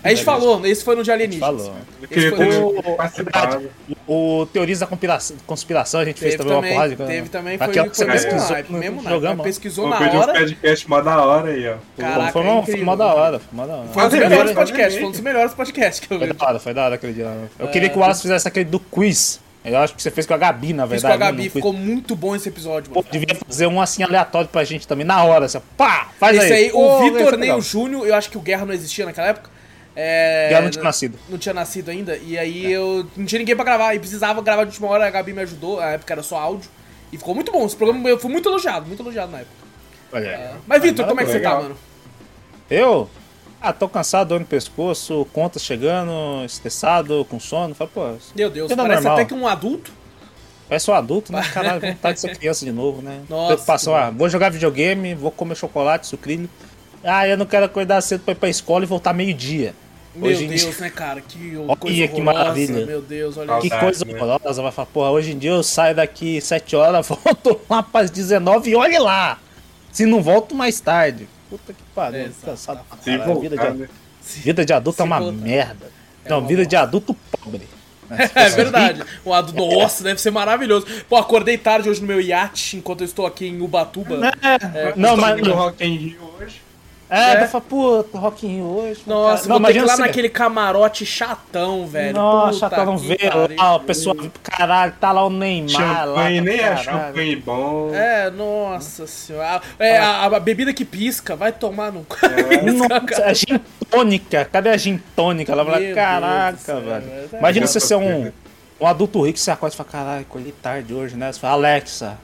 A 0.03 0.09
gente 0.09 0.23
falou, 0.23 0.65
esse 0.65 0.83
foi 0.83 0.95
no 0.95 1.03
de 1.03 1.11
alienígenas. 1.11 1.63
Falou. 1.63 1.75
Esse 2.09 2.31
foi 2.31 2.57
o- 2.59 2.95
participado. 2.95 3.69
O 4.07 4.45
Teorias 4.53 4.79
da 4.79 4.87
Conspiração, 4.87 5.35
conspiração 5.45 5.99
a 5.99 6.05
gente 6.05 6.19
fez 6.19 6.35
Teve 6.35 6.43
também, 6.43 6.55
também, 6.61 6.71
uma 6.77 6.95
porrada. 6.95 7.05
teve 7.13 7.29
também, 7.29 7.57
foi, 7.57 7.67
Aquela 7.67 7.89
que 7.89 7.97
você 7.97 8.03
foi 8.05 8.13
pesquisou 8.13 8.49
naipe, 8.51 8.71
no 8.71 8.77
mesmo 8.79 9.03
programa. 9.03 9.35
Mas 9.35 9.45
pesquisou 9.47 9.85
Eu 9.85 9.89
na 9.89 9.97
perdi 9.97 10.15
um 10.15 10.19
hora. 10.19 10.33
podcast 10.33 10.89
mó 10.89 11.01
da 11.01 11.25
hora 11.25 11.49
aí, 11.49 11.67
ó. 11.69 11.75
Caraca, 11.97 12.31
foi, 12.31 12.41
é 12.41 12.49
uma, 12.49 12.63
foi 12.63 12.81
uma 12.81 12.97
da 12.97 13.05
hora, 13.13 13.39
foi 13.39 13.49
uma 13.53 13.67
da 13.67 13.73
hora. 13.75 13.87
Foi 13.89 14.03
um 14.03 14.07
dos 14.09 14.17
Ah, 14.17 14.29
melhores 14.29 14.51
podcasts, 14.53 14.95
foi 14.99 15.07
um 15.07 15.11
dos 15.11 15.19
melhores 15.19 15.53
podcasts 15.53 15.99
que 16.07 16.13
eu 16.13 16.17
Foi 16.19 16.27
vi. 16.27 16.33
da 16.33 16.45
hora, 16.45 16.59
foi 16.59 16.73
da 16.73 16.85
hora 16.85 16.95
aquele 16.95 17.13
dia. 17.13 17.37
Eu 17.59 17.67
É, 17.67 17.71
queria 17.71 17.89
que 17.89 17.97
o 17.97 17.99
Wallace 17.99 18.21
fizesse 18.21 18.47
aquele 18.47 18.65
do 18.65 18.79
quiz. 18.79 19.39
Eu 19.65 19.77
acho 19.79 19.93
que 19.95 20.01
você 20.01 20.09
fez 20.09 20.25
com 20.25 20.33
a 20.33 20.37
Gabi, 20.37 20.71
na 20.71 20.87
Fiz 20.87 21.01
com 21.01 21.07
verdade. 21.09 21.13
a 21.23 21.25
né, 21.25 21.37
Gabi, 21.39 21.49
ficou 21.49 21.73
muito 21.73 22.15
bom 22.15 22.33
esse 22.33 22.47
episódio, 22.47 22.89
Pô, 22.89 23.01
mano. 23.01 23.11
devia 23.11 23.35
fazer 23.35 23.67
um 23.67 23.81
assim 23.81 24.01
aleatório 24.01 24.47
pra 24.47 24.63
gente 24.63 24.87
também, 24.87 25.05
na 25.05 25.21
hora. 25.25 25.45
Assim, 25.45 25.59
pá, 25.75 26.07
faz 26.17 26.37
Esse 26.37 26.53
aí, 26.53 26.63
aí. 26.65 26.69
o 26.69 26.73
Pô, 26.73 26.99
Vitor 26.99 27.31
nem 27.31 27.39
legal. 27.41 27.57
o 27.57 27.61
Júnior, 27.61 28.07
eu 28.07 28.15
acho 28.15 28.29
que 28.29 28.37
o 28.37 28.41
Guerra 28.41 28.65
não 28.65 28.73
existia 28.73 29.05
naquela 29.05 29.27
época. 29.27 29.49
É, 29.99 30.49
Guerra 30.49 30.61
não 30.61 30.69
tinha 30.69 30.83
nascido. 30.83 31.19
Não 31.27 31.37
tinha 31.39 31.53
nascido 31.55 31.89
ainda. 31.89 32.15
E 32.17 32.37
aí 32.37 32.71
eu 32.71 33.07
não 33.17 33.25
tinha 33.25 33.39
ninguém 33.39 33.55
pra 33.55 33.65
gravar. 33.65 33.95
E 33.95 33.99
precisava 33.99 34.43
gravar 34.43 34.63
de 34.65 34.69
última 34.69 34.87
hora, 34.89 35.07
a 35.07 35.09
Gabi 35.09 35.33
me 35.33 35.41
ajudou. 35.41 35.77
Na 35.77 35.87
época 35.87 36.13
era 36.13 36.21
só 36.21 36.37
áudio. 36.37 36.69
E 37.11 37.17
ficou 37.17 37.33
muito 37.33 37.51
bom. 37.51 37.65
Esse 37.65 37.75
programa 37.75 38.07
eu 38.07 38.19
fui 38.19 38.29
muito 38.31 38.47
elogiado, 38.47 38.85
muito 38.85 39.01
elogiado 39.01 39.31
na 39.31 39.39
época. 39.39 39.55
Olha 40.13 40.29
aí. 40.29 40.59
Mas, 40.67 40.81
Vitor, 40.83 41.07
como 41.07 41.19
é 41.19 41.25
que 41.25 41.31
você 41.31 41.39
tá, 41.39 41.49
legal. 41.49 41.63
mano? 41.63 41.77
Eu? 42.69 43.09
Ah, 43.59 43.73
tô 43.73 43.89
cansado, 43.89 44.29
dor 44.29 44.39
no 44.39 44.45
pescoço, 44.45 45.27
contas 45.33 45.63
chegando, 45.63 46.45
estressado, 46.45 47.25
com 47.25 47.39
sono. 47.39 47.73
Falei, 47.73 47.91
pô, 47.91 48.15
Meu 48.35 48.51
Deus, 48.51 48.71
parece 48.71 48.95
normal. 49.01 49.13
até 49.13 49.25
que 49.25 49.33
um 49.33 49.47
adulto. 49.47 49.91
eu 50.69 50.79
sou 50.79 50.93
adulto, 50.93 51.31
né? 51.31 51.41
Caralho, 51.51 51.81
vontade 51.81 52.15
de 52.15 52.21
ser 52.21 52.37
criança 52.37 52.63
de 52.63 52.71
novo, 52.71 53.01
né? 53.01 53.21
Nossa, 53.27 53.47
Preocupação, 53.47 53.95
ah, 53.95 54.11
vou 54.11 54.29
jogar 54.29 54.51
videogame, 54.51 55.15
vou 55.15 55.31
comer 55.31 55.55
chocolate, 55.55 56.05
sucrilho. 56.05 56.47
Ah, 57.03 57.27
eu 57.27 57.35
não 57.35 57.47
quero 57.47 57.65
acordar 57.65 57.99
cedo 58.01 58.21
pra 58.21 58.33
ir 58.33 58.35
pra 58.35 58.49
escola 58.49 58.83
e 58.83 58.87
voltar 58.87 59.11
meio-dia. 59.11 59.73
Meu 60.17 60.31
Hoje 60.31 60.47
Deus, 60.47 60.61
dia- 60.61 60.73
né, 60.79 60.89
cara? 60.89 61.21
Que 61.21 61.55
Olha 61.57 61.75
coisa 61.75 61.95
que 61.95 62.03
horrorosa. 62.21 62.23
maravilha. 62.23 62.85
Meu 62.85 63.01
Deus, 63.01 63.37
olha. 63.37 63.59
Que 63.59 63.67
isso. 63.67 63.79
coisa 63.79 64.05
né? 64.05 64.13
horrorosa, 64.13 64.61
vai 64.61 64.71
falar, 64.71 64.85
porra, 64.87 65.11
hoje 65.11 65.31
em 65.31 65.37
dia 65.37 65.51
eu 65.51 65.61
saio 65.63 65.95
daqui 65.95 66.41
7 66.41 66.75
horas, 66.75 67.05
volto 67.07 67.59
lá 67.69 67.83
pras 67.83 68.09
19 68.09 68.71
e 68.71 68.75
olhe 68.75 68.97
lá. 68.97 69.39
Se 69.91 70.05
não 70.05 70.21
volto 70.21 70.55
mais 70.55 70.79
tarde. 70.79 71.27
Puta 71.49 71.71
que 71.73 71.81
pariu, 71.95 72.21
Exato, 72.25 72.45
cansado 72.45 72.79
tá 72.89 72.97
caralho. 72.97 73.39
Vida 73.39 73.57
de, 73.57 73.77
né? 73.77 73.89
vida 74.43 74.65
de 74.65 74.73
adulto 74.73 75.01
é 75.01 75.05
uma 75.05 75.19
voltar. 75.19 75.37
merda. 75.37 75.91
É 76.25 76.29
não, 76.29 76.39
uma 76.39 76.47
vida 76.47 76.65
de 76.65 76.75
adulto 76.75 77.15
pobre. 77.31 77.67
É 78.35 78.49
verdade. 78.49 79.03
O 79.25 79.33
ado... 79.33 79.51
Nossa, 79.55 80.01
deve 80.01 80.21
ser 80.21 80.31
maravilhoso. 80.31 80.87
Pô, 81.09 81.17
acordei 81.17 81.57
tarde 81.57 81.89
hoje 81.89 81.99
no 81.99 82.07
meu 82.07 82.21
iate, 82.21 82.77
enquanto 82.77 83.01
eu 83.01 83.05
estou 83.05 83.25
aqui 83.25 83.47
em 83.47 83.59
Ubatuba. 83.61 84.17
Não, 84.95 85.15
Tô 85.15 85.21
mas. 85.21 85.41
no 85.41 85.53
Rock 85.53 85.85
in 85.85 85.95
Rio 85.97 86.33
hoje. 86.39 86.61
É, 87.09 87.35
É. 87.35 87.47
falo, 87.47 87.63
puta, 87.63 88.17
Rock 88.17 88.45
in 88.45 88.55
Rio 88.57 88.65
hoje. 88.65 89.01
Nossa, 89.07 89.47
cara. 89.47 89.59
vou 89.59 89.67
ter 89.67 89.73
que 89.73 89.79
lá 89.81 89.95
você- 89.95 90.01
naquele 90.01 90.27
camarote 90.29 91.05
chatão, 91.05 91.87
velho. 91.87 92.13
Nossa, 92.13 92.69
Puta 92.69 92.83
não 92.85 92.97
que 92.97 93.07
vê 93.07 93.17
lá, 93.57 93.75
o 93.75 93.79
pessoal, 93.79 94.15
caralho, 94.43 94.93
tá 94.99 95.11
lá 95.13 95.25
o 95.25 95.29
Neymar 95.29 95.79
lá. 96.05 96.15
Champanhe, 96.17 96.41
nem 96.41 96.59
é 96.59 96.75
champanhe 96.77 97.35
bom. 97.37 97.91
É, 97.93 98.29
nossa 98.29 99.07
senhora. 99.07 99.61
É, 99.79 99.97
a, 99.97 100.25
a 100.25 100.39
bebida 100.39 100.73
que 100.73 100.83
pisca, 100.83 101.35
vai 101.35 101.51
tomar 101.53 101.91
no. 101.93 102.05
Nossa, 102.73 103.21
é 103.23 103.33
gin 103.33 103.59
tônica. 103.89 104.45
Cadê 104.51 104.69
a 104.69 104.77
gin 104.77 105.01
tônica? 105.15 105.51
Ela 105.51 105.63
fala, 105.63 105.79
caraca, 105.93 106.57
céu, 106.57 106.81
velho. 106.81 107.01
velho. 107.05 107.29
Tá 107.29 107.37
Imagina 107.39 107.67
você 107.67 107.79
ser 107.79 107.95
um, 107.95 108.31
um 108.81 108.85
adulto 108.85 109.21
rico, 109.25 109.39
você 109.39 109.49
acorda 109.49 109.73
e 109.73 109.77
fala, 109.77 109.89
caralho, 109.89 110.25
colhi 110.25 110.51
tarde 110.51 110.93
hoje, 110.93 111.15
né? 111.15 111.31
Você 111.31 111.39
fala, 111.39 111.53
Alexa, 111.53 112.17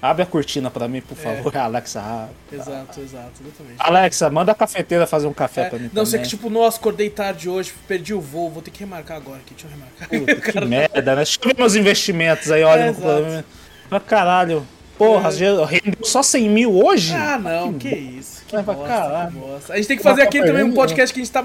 abre 0.00 0.22
a 0.22 0.26
cortina 0.26 0.70
pra 0.70 0.86
mim, 0.88 1.00
por 1.00 1.16
favor. 1.16 1.54
Alexa, 1.56 2.00
abre. 2.00 2.34
Exato, 2.52 3.00
exato, 3.00 3.32
exatamente. 3.42 3.76
Alexa, 3.78 4.30
manda 4.30 4.52
a 4.52 4.54
cafeteira 4.54 5.06
fazer 5.06 5.26
um 5.26 5.32
café 5.32 5.62
É, 5.62 5.70
pra 5.70 5.78
mim 5.78 5.90
não, 5.92 6.04
sei 6.06 6.18
também. 6.20 6.30
que 6.30 6.36
tipo, 6.36 6.48
nossa, 6.50 6.78
acordei 6.78 7.10
tarde 7.10 7.48
hoje, 7.48 7.72
perdi 7.86 8.14
o 8.14 8.20
voo, 8.20 8.50
vou 8.50 8.62
ter 8.62 8.70
que 8.70 8.80
remarcar 8.80 9.16
agora 9.16 9.38
aqui, 9.38 9.54
deixa 9.54 9.66
eu 9.66 9.70
remarcar. 9.70 10.08
Puta, 10.08 10.52
que 10.52 10.60
merda, 10.64 11.14
né? 11.14 11.16
Deixa 11.16 11.38
eu 11.42 11.48
ver 11.48 11.56
meus 11.58 11.74
investimentos 11.74 12.50
aí, 12.50 12.62
olha 12.62 12.94
É, 12.94 13.44
no 13.90 14.00
caralho, 14.00 14.66
porra, 14.98 15.30
já 15.30 15.64
rendeu 15.64 16.04
só 16.04 16.22
100 16.22 16.48
mil 16.50 16.84
hoje? 16.84 17.14
Ah, 17.14 17.38
não, 17.38 17.72
que 17.74 17.88
isso. 17.88 18.38
Que 18.48 18.54
Vai 18.54 18.64
pra 18.64 18.74
bosta, 18.74 18.88
caralho. 18.88 19.32
que 19.32 19.38
bosta. 19.38 19.72
A 19.74 19.76
gente 19.76 19.88
tem 19.88 19.96
que 19.98 20.02
fazer 20.02 20.22
aqui 20.22 20.42
também 20.42 20.64
um 20.64 20.72
podcast 20.72 21.12
que 21.12 21.20
a 21.20 21.22
gente 21.22 21.32
tá 21.32 21.42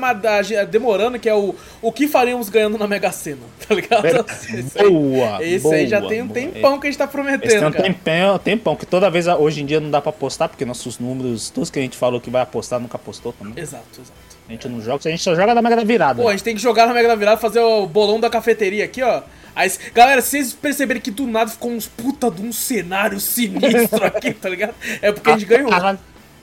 demorando, 0.70 1.20
que 1.20 1.28
é 1.28 1.36
o 1.36 1.54
O 1.82 1.92
que 1.92 2.08
faríamos 2.08 2.48
ganhando 2.48 2.78
na 2.78 2.88
Mega 2.88 3.12
Sena, 3.12 3.42
tá 3.68 3.76
ligado? 3.76 4.06
Esse 4.08 4.80
aí, 4.80 4.90
Boa, 4.90 5.44
esse 5.44 5.64
boa, 5.64 5.76
aí 5.76 5.88
já 5.88 6.02
tem 6.02 6.22
um 6.22 6.28
boa. 6.28 6.40
tempão 6.40 6.80
que 6.80 6.88
a 6.88 6.90
gente 6.90 6.98
tá 6.98 7.04
Esse 7.04 7.14
tem 7.14 7.24
prometendo, 7.24 7.68
um 7.68 7.72
tempão, 7.72 8.40
tempão, 8.40 8.76
que 8.78 8.86
toda 8.86 9.10
vez, 9.10 9.28
hoje 9.28 9.62
em 9.62 9.66
dia 9.66 9.82
não 9.82 9.92
dá 9.92 10.00
pra 10.00 10.12
apostar, 10.12 10.48
porque 10.48 10.64
nossos 10.64 10.98
números, 10.98 11.50
todos 11.50 11.70
que 11.70 11.78
a 11.78 11.82
gente 11.82 11.98
falou 11.98 12.22
que 12.22 12.30
vai 12.30 12.42
apostar, 12.42 12.80
nunca 12.80 12.96
apostou 12.96 13.34
também. 13.34 13.62
Exato, 13.62 13.84
exato. 13.96 14.14
A 14.48 14.52
gente 14.52 14.70
não 14.70 14.82
joga, 14.82 15.02
a 15.06 15.12
gente 15.12 15.24
só 15.24 15.36
joga 15.36 15.54
na 15.54 15.62
Mega 15.62 15.76
da 15.76 15.84
Virada. 15.84 16.22
Pô, 16.22 16.30
a 16.30 16.32
gente 16.32 16.44
tem 16.44 16.56
que 16.56 16.62
jogar 16.62 16.86
na 16.88 16.94
Mega 16.94 17.10
da 17.10 17.16
Virada, 17.16 17.38
fazer 17.38 17.60
o 17.60 17.86
bolão 17.86 18.20
da 18.20 18.30
cafeteria 18.30 18.86
aqui, 18.86 19.02
ó. 19.02 19.22
Aí, 19.56 19.72
galera, 19.94 20.22
se 20.22 20.30
vocês 20.32 20.54
perceberem 20.54 21.02
que 21.02 21.12
do 21.12 21.28
nada 21.28 21.50
ficou 21.52 21.72
uns 21.72 21.88
puta 21.88 22.32
de 22.32 22.42
um 22.42 22.52
cenário 22.52 23.20
sinistro 23.20 24.04
aqui, 24.08 24.34
tá 24.34 24.50
ligado? 24.50 24.74
É 25.02 25.12
porque 25.12 25.30
a 25.30 25.34
gente 25.34 25.46
ganhou. 25.48 25.70
Caralho, 25.70 26.00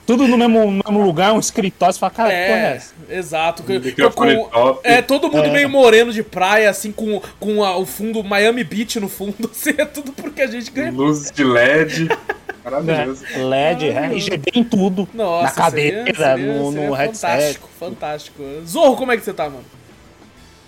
Tudo 0.06 0.26
no 0.28 0.36
mesmo, 0.38 0.70
no 0.70 0.82
mesmo 0.84 1.02
lugar, 1.04 1.32
um 1.32 1.38
escritório, 1.40 1.92
você 1.92 1.98
fala, 2.00 2.10
cara, 2.12 2.30
que 2.30 2.36
porra 2.46 2.58
é 2.58 2.62
É, 2.72 2.76
essa? 2.76 2.94
exato. 3.08 3.64
Microfone 3.66 4.36
com-. 4.36 4.78
É, 4.84 5.02
todo 5.02 5.30
mundo 5.30 5.44
É. 5.46 5.50
meio 5.52 5.68
moreno 5.68 6.12
de 6.12 6.22
praia, 6.22 6.70
assim, 6.70 6.90
com, 6.92 7.20
com 7.38 7.62
a- 7.64 7.76
o 7.76 7.84
fundo 7.86 8.22
Miami 8.24 8.62
Beach 8.64 8.98
no 9.00 9.08
fundo. 9.08 9.34
Assim, 9.50 9.74
é 9.76 9.84
tudo 9.84 10.12
porque 10.12 10.42
a 10.42 10.46
gente 10.46 10.70
ganhou. 10.70 10.94
Luzes 10.94 11.30
de 11.30 11.42
LED. 11.44 12.08
Maravilhoso. 12.64 13.24
É, 13.32 13.38
LED, 13.38 13.88
RGB 13.90 14.50
em 14.54 14.62
tudo. 14.64 15.08
Nossa, 15.14 15.44
na 15.44 15.50
cadeira, 15.52 16.04
seria- 16.04 16.14
seria- 16.14 16.36
no, 16.54 16.72
seria 16.72 16.88
no 16.88 16.94
headset. 16.94 17.20
Fantástico, 17.32 17.68
fantástico. 17.78 18.42
Zorro, 18.66 18.96
como 18.96 19.12
é 19.12 19.16
que 19.16 19.24
você 19.24 19.32
tá, 19.32 19.44
mano? 19.44 19.64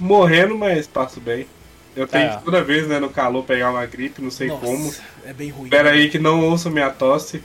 Morrendo, 0.01 0.57
mas 0.57 0.87
passo 0.87 1.21
bem. 1.21 1.47
Eu 1.95 2.07
tenho 2.07 2.25
É. 2.25 2.37
que 2.37 2.45
toda 2.45 2.63
vez, 2.65 2.87
né, 2.89 2.99
no 2.99 3.11
calor 3.11 3.45
pegar 3.45 3.71
uma 3.71 3.85
gripe, 3.87 4.23
não 4.23 4.31
sei 4.31 4.49
Nossa, 4.49 4.65
como. 4.65 4.95
é 5.27 5.33
bem 5.33 5.51
ruim. 5.51 5.65
Espera 5.65 5.91
aí 5.91 6.09
que 6.09 6.19
não 6.19 6.43
ouço 6.43 6.71
minha 6.71 6.89
tosse. 6.91 7.43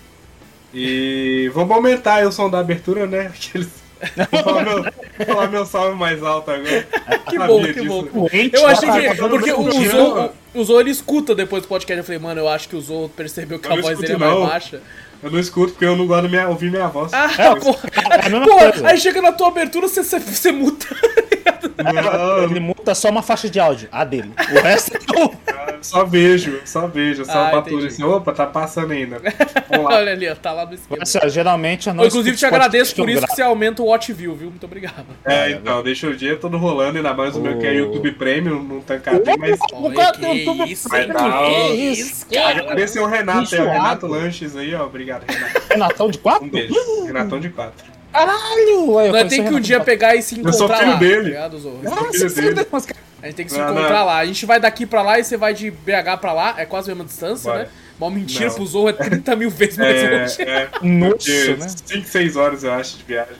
E 0.73 1.49
vamos 1.53 1.75
aumentar 1.75 2.15
aí 2.15 2.25
o 2.25 2.31
som 2.31 2.49
da 2.49 2.59
abertura, 2.59 3.05
né? 3.07 3.27
Aqueles... 3.33 3.67
Vou 4.31 4.43
falar 4.43 4.63
meu, 4.63 4.83
vou 4.83 5.25
falar 5.25 5.47
meu 5.47 5.65
salve 5.65 5.97
mais 5.97 6.21
alto 6.21 6.51
agora. 6.51 6.87
Que 7.27 7.39
bom, 7.39 7.63
que 7.63 7.73
disso. 7.73 8.09
bom. 8.13 8.27
Eu 8.31 8.67
achei 8.67 8.87
cara, 8.87 9.15
que. 9.15 9.21
Porque 9.27 9.51
o. 9.51 9.71
Zou, 9.89 10.33
o 10.53 10.63
Zou 10.63 10.79
ele 10.81 10.91
escuta 10.91 11.33
depois 11.33 11.63
do 11.63 11.67
podcast. 11.67 11.97
Eu 11.97 12.03
falei, 12.03 12.19
mano, 12.19 12.39
eu 12.41 12.47
acho 12.47 12.69
que 12.69 12.75
o 12.75 12.79
Zou 12.81 13.09
percebeu 13.09 13.57
que 13.57 13.67
Eu 13.67 13.73
a 13.73 13.81
voz 13.81 13.97
dele 13.97 14.13
é 14.13 14.17
mais 14.17 14.39
baixa. 14.39 14.83
Eu 15.23 15.31
não 15.31 15.39
escuto 15.39 15.71
porque 15.71 15.85
eu 15.85 15.95
não 15.95 16.05
gosto 16.05 16.25
de 16.25 16.29
minha- 16.29 16.47
ouvir 16.47 16.69
minha 16.69 16.87
voz. 16.87 17.11
Ah, 17.11 17.27
Eu- 17.43 17.57
pô. 17.59 17.73
coisa. 17.73 18.87
aí 18.87 18.99
chega 18.99 19.19
na 19.19 19.31
tua 19.31 19.47
abertura, 19.47 19.87
você, 19.87 20.03
você, 20.03 20.19
você 20.19 20.51
muta. 20.51 20.85
Não, 21.77 22.43
Ele 22.43 22.59
muta 22.59 22.93
só 22.95 23.09
uma 23.09 23.21
faixa 23.21 23.49
de 23.49 23.59
áudio, 23.59 23.87
a 23.91 24.03
dele. 24.03 24.31
O 24.37 24.61
resto 24.61 24.97
não. 25.13 25.23
eu 25.75 25.83
só 25.83 26.03
vejo, 26.05 26.59
só 26.65 26.87
vejo, 26.87 27.23
só 27.25 27.31
Ah, 27.47 27.51
batulho 27.51 27.75
entendi. 27.77 27.87
assim, 27.93 28.03
opa, 28.03 28.31
tá 28.33 28.45
passando 28.47 28.91
ainda. 28.91 29.21
Olha 29.69 30.11
ali, 30.11 30.27
ó, 30.29 30.35
tá 30.35 30.51
lá 30.51 30.65
no 30.65 30.73
esquema. 30.73 31.03
Assim, 31.03 31.19
ó, 31.23 31.27
geralmente 31.27 31.87
não 31.91 32.03
Eu, 32.03 32.07
inclusive, 32.07 32.35
te 32.35 32.45
agradeço 32.45 32.95
que 32.95 33.01
por 33.01 33.09
isso 33.09 33.19
que 33.21 33.25
gravo. 33.25 33.35
você 33.35 33.41
aumenta 33.43 33.81
o 33.81 33.85
watch 33.85 34.11
view, 34.13 34.35
viu? 34.35 34.49
Muito 34.49 34.65
obrigado. 34.65 35.05
É, 35.25 35.51
então, 35.51 35.83
deixa 35.83 36.07
o 36.07 36.15
dia 36.15 36.35
todo 36.37 36.57
rolando, 36.57 36.97
ainda 36.97 37.13
mais 37.13 37.35
o 37.35 37.39
meu 37.41 37.57
que 37.59 37.65
é 37.67 37.73
YouTube 37.75 38.11
Premium, 38.13 38.61
não 38.63 38.81
tá 38.81 38.97
cadê, 38.97 39.37
mas. 39.37 39.59
O 39.73 39.91
cara 39.93 40.13
tem 40.17 40.33
que 40.33 40.45
YouTube 40.45 40.71
isso, 40.71 40.89
Que 40.89 40.95
ó. 40.95 41.73
isso, 41.73 42.25
cara. 42.27 42.61
aparecer 42.61 42.99
o 42.99 43.05
Renato, 43.05 43.55
é 43.55 43.61
o 43.61 43.69
Renato. 43.69 44.07
Lanches 44.07 44.55
aí, 44.55 44.73
ó. 44.73 44.85
Obrigado, 44.85 45.23
Renato. 45.29 45.61
Renatão 45.69 46.09
de 46.09 46.17
quatro? 46.17 46.45
Um 46.45 46.49
beijo. 46.49 46.73
Renatão 47.05 47.39
de 47.39 47.49
quatro. 47.49 47.96
Caralho! 48.25 48.97
Aí 48.99 49.11
Nós 49.11 49.29
tem 49.29 49.43
que 49.45 49.53
um 49.53 49.59
dia 49.59 49.79
pegar 49.79 50.15
e 50.15 50.21
se 50.21 50.39
encontrar 50.39 50.81
lá, 50.87 50.95
dele. 50.95 51.31
tá 51.33 51.49
quatro. 51.49 51.59
filho 51.59 52.05
Nossa, 52.05 52.11
dele. 52.11 52.29
filho, 52.29 52.55
cara, 52.87 52.99
A 53.21 53.25
gente 53.27 53.35
tem 53.35 53.45
que 53.45 53.51
se 53.51 53.57
Não, 53.59 53.65
encontrar 53.71 53.99
não. 53.99 54.05
lá. 54.05 54.17
A 54.17 54.25
gente 54.25 54.45
vai 54.45 54.59
daqui 54.59 54.85
pra 54.85 55.01
lá 55.01 55.19
e 55.19 55.23
você 55.23 55.37
vai 55.37 55.53
de 55.53 55.69
BH 55.71 56.17
pra 56.19 56.33
lá. 56.33 56.55
É 56.57 56.65
quase 56.65 56.89
a 56.91 56.95
mesma 56.95 57.05
distância, 57.07 57.51
Vai. 57.51 57.63
né? 57.63 57.69
Uma 57.99 58.11
mentira 58.11 58.47
Não. 58.47 58.55
pro 58.55 58.65
Zou 58.65 58.87
é 58.89 58.93
30 58.93 59.35
mil 59.35 59.49
vezes 59.49 59.77
mais 59.77 60.01
longe. 60.03 60.41
É, 60.41 60.51
é. 60.51 60.69
Nossa, 60.83 61.55
né? 61.57 61.67
5, 61.85 62.07
6 62.07 62.35
horas, 62.35 62.63
eu 62.63 62.71
acho, 62.71 62.97
de 62.97 63.03
viagem. 63.03 63.33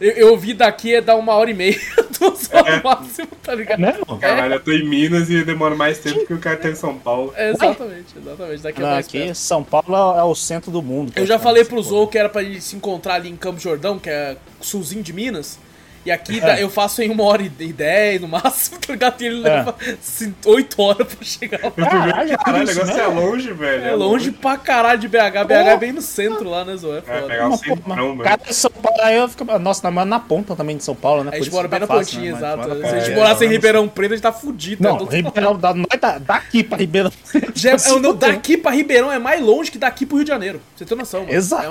Eu, 0.00 0.10
eu 0.12 0.36
vi 0.36 0.54
daqui 0.54 0.94
é 0.94 1.00
dar 1.00 1.16
uma 1.16 1.34
hora 1.34 1.50
e 1.50 1.54
meia, 1.54 1.78
duas 2.18 2.48
horas 2.52 2.76
no 2.76 2.82
máximo, 2.84 3.28
tá 3.42 3.54
ligado? 3.54 3.82
É 3.82 3.92
mesmo? 3.92 4.18
Caralho, 4.18 4.54
eu 4.54 4.60
tô 4.60 4.70
em 4.70 4.88
Minas 4.88 5.28
e 5.28 5.42
demora 5.42 5.74
mais 5.74 5.98
tempo 5.98 6.26
que 6.26 6.32
o 6.32 6.38
cara 6.38 6.56
tá 6.56 6.68
em 6.68 6.76
São 6.76 6.96
Paulo. 6.96 7.32
É, 7.36 7.50
exatamente, 7.50 8.14
exatamente. 8.16 8.62
Daqui 8.62 8.78
é 8.78 8.82
Não, 8.82 8.90
mais 8.90 9.06
aqui, 9.06 9.18
perto. 9.18 9.34
São 9.34 9.64
Paulo 9.64 10.18
é 10.18 10.22
o 10.22 10.34
centro 10.34 10.70
do 10.70 10.80
mundo. 10.80 11.12
Eu 11.16 11.26
já 11.26 11.38
falei 11.38 11.64
pro 11.64 11.82
Zou 11.82 12.06
que 12.06 12.16
era 12.16 12.28
pra 12.28 12.42
gente 12.44 12.60
se 12.62 12.76
encontrar 12.76 13.14
ali 13.14 13.28
em 13.28 13.36
Campo 13.36 13.60
Jordão, 13.60 13.98
que 13.98 14.08
é 14.08 14.36
sulzinho 14.60 15.02
de 15.02 15.12
Minas. 15.12 15.58
E 16.04 16.10
aqui 16.10 16.38
É. 16.44 16.62
eu 16.62 16.68
faço 16.68 17.00
em 17.02 17.10
uma 17.10 17.24
hora 17.24 17.42
e 17.42 17.48
dez 17.48 18.20
no 18.20 18.28
máximo, 18.28 18.78
tá 18.84 18.92
ligado? 18.92 19.22
E 19.22 19.26
ele 19.26 19.40
leva 19.40 19.74
assim, 20.02 20.34
oito 20.44 20.82
horas 20.82 21.06
pra 21.14 21.24
chegar 21.24 21.60
lá. 21.64 21.70
Caralho, 21.70 22.38
caralho, 22.38 22.64
o 22.64 22.66
negócio 22.66 22.94
né? 22.94 23.02
é 23.02 23.06
longe, 23.06 23.52
velho. 23.52 23.84
É 23.84 23.94
longe 23.94 24.30
pra 24.30 24.56
caralho 24.58 24.98
de 24.98 25.08
BH. 25.08 25.44
BH 25.46 25.52
é 25.52 25.76
bem 25.78 25.92
no 25.92 26.02
centro 26.02 26.48
lá, 26.48 26.64
né, 26.64 26.76
Zou? 26.76 26.94
É 26.96 26.98
É, 26.98 27.20
pegar 27.22 27.48
o 27.48 27.56
centrão, 27.56 28.18
cara 28.18 28.36
de 28.46 28.54
São 28.54 28.70
Paulo, 28.70 29.00
aí 29.02 29.16
eu 29.16 29.28
fico. 29.28 29.58
Nossa, 29.58 29.80
na, 29.84 29.90
mas 29.90 30.06
na 30.06 30.20
ponta 30.20 30.54
também 30.54 30.76
de 30.76 30.84
São 30.84 30.94
Paulo, 30.94 31.24
né? 31.24 31.30
A 31.32 31.36
gente 31.38 31.50
mora 31.50 31.68
bem 31.68 31.80
fica 31.80 31.92
na 31.94 31.98
fácil, 32.00 32.16
pontinha, 32.18 32.32
né? 32.32 32.38
Exato. 32.38 32.64
Se 32.64 32.84
a 32.94 32.98
gente 33.00 33.10
É, 33.12 33.14
morasse 33.14 33.44
em 33.44 33.48
é, 33.48 33.50
Ribeirão 33.50 33.88
Preto, 33.88 34.12
a 34.12 34.14
gente 34.16 34.22
tá 34.22 34.32
fudido. 34.32 34.82
Não, 34.82 35.06
tá? 35.06 35.14
Ribeirão, 35.16 35.56
da, 35.56 35.72
nós 35.72 35.86
da- 36.00 36.18
daqui 36.18 36.62
pra 36.62 36.76
Ribeirão. 36.76 37.10
Já 37.54 37.70
é- 37.70 37.74
é, 37.76 37.98
não, 37.98 38.14
daqui 38.14 38.58
pra 38.58 38.72
Ribeirão 38.72 39.10
é 39.10 39.18
mais 39.18 39.40
longe 39.40 39.70
que 39.70 39.78
daqui 39.78 40.04
pro 40.04 40.16
Rio 40.16 40.24
de 40.24 40.30
Janeiro. 40.30 40.60
Você 40.76 40.84
tem 40.84 40.98
noção, 40.98 41.20
mano. 41.20 41.32
Exato, 41.32 41.64